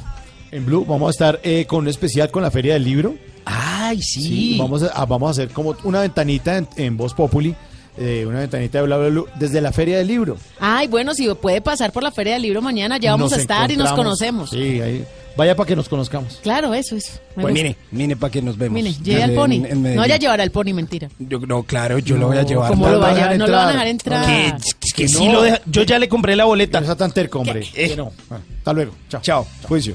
En 0.50 0.66
Blue 0.66 0.84
vamos 0.84 1.06
a 1.08 1.10
estar 1.10 1.38
eh, 1.44 1.64
con 1.66 1.80
un 1.80 1.88
especial 1.88 2.30
con 2.30 2.42
la 2.42 2.50
Feria 2.50 2.72
del 2.74 2.82
Libro. 2.82 3.14
Ay, 3.44 4.02
sí. 4.02 4.56
vamos, 4.58 4.82
a, 4.82 4.88
ah, 4.88 5.06
vamos 5.06 5.28
a 5.28 5.30
hacer 5.30 5.50
como 5.54 5.76
una 5.84 6.00
ventanita 6.00 6.56
en, 6.58 6.66
en 6.76 6.96
Voz 6.96 7.14
Populi, 7.14 7.54
eh, 7.96 8.26
una 8.26 8.40
ventanita 8.40 8.78
de 8.78 8.84
bla, 8.84 8.96
bla, 8.98 9.08
bla, 9.08 9.22
desde 9.38 9.60
la 9.60 9.70
Feria 9.72 9.98
del 9.98 10.08
Libro. 10.08 10.36
Ay, 10.58 10.88
bueno, 10.88 11.14
si 11.14 11.32
puede 11.34 11.60
pasar 11.60 11.92
por 11.92 12.02
la 12.02 12.10
Feria 12.10 12.32
del 12.34 12.42
Libro 12.42 12.60
mañana, 12.60 12.98
ya 12.98 13.12
vamos 13.12 13.30
Nos 13.30 13.38
a 13.38 13.42
estar 13.42 13.70
y 13.70 13.76
nos 13.76 13.92
conocemos. 13.92 14.50
Sí, 14.50 14.80
ahí. 14.80 15.06
Vaya 15.38 15.54
para 15.54 15.68
que 15.68 15.76
nos 15.76 15.88
conozcamos. 15.88 16.40
Claro, 16.42 16.74
eso 16.74 16.96
es. 16.96 17.20
Pues 17.36 17.54
mire, 17.54 17.76
mire 17.92 18.16
para 18.16 18.28
que 18.28 18.42
nos 18.42 18.58
vemos. 18.58 18.74
Mire, 18.74 18.92
lleve 19.04 19.22
al 19.22 19.34
pony. 19.34 19.52
en 19.52 19.62
no 19.62 19.76
Medellín. 19.76 19.96
vaya 20.00 20.14
a 20.16 20.18
llevar 20.18 20.40
al 20.40 20.50
pony, 20.50 20.74
mentira. 20.74 21.08
Yo, 21.16 21.38
no, 21.38 21.62
claro, 21.62 22.00
yo 22.00 22.16
lo 22.16 22.26
voy 22.26 22.38
a 22.38 22.42
llevar. 22.42 22.68
¿Cómo 22.70 22.88
lo 22.88 22.98
va 22.98 23.10
a 23.10 23.14
llevar? 23.14 23.38
No 23.38 23.46
lo 23.46 23.52
van 23.52 23.68
a 23.68 23.70
dejar 23.70 23.86
entrar. 23.86 24.26
Que, 24.26 24.52
que 24.96 25.06
sí 25.06 25.28
lo 25.30 25.42
deja. 25.42 25.60
Yo 25.66 25.84
ya 25.84 26.00
le 26.00 26.08
compré 26.08 26.34
la 26.34 26.44
boleta. 26.44 26.80
No 26.80 26.86
sea 26.86 26.96
tan 26.96 27.12
terco, 27.12 27.38
hombre. 27.38 27.60
Eh. 27.76 27.90
Que 27.90 27.96
no. 27.96 28.10
Bueno, 28.28 28.44
hasta 28.58 28.72
luego. 28.72 28.92
Chao. 29.08 29.20
Chao. 29.22 29.46
Juicio. 29.62 29.94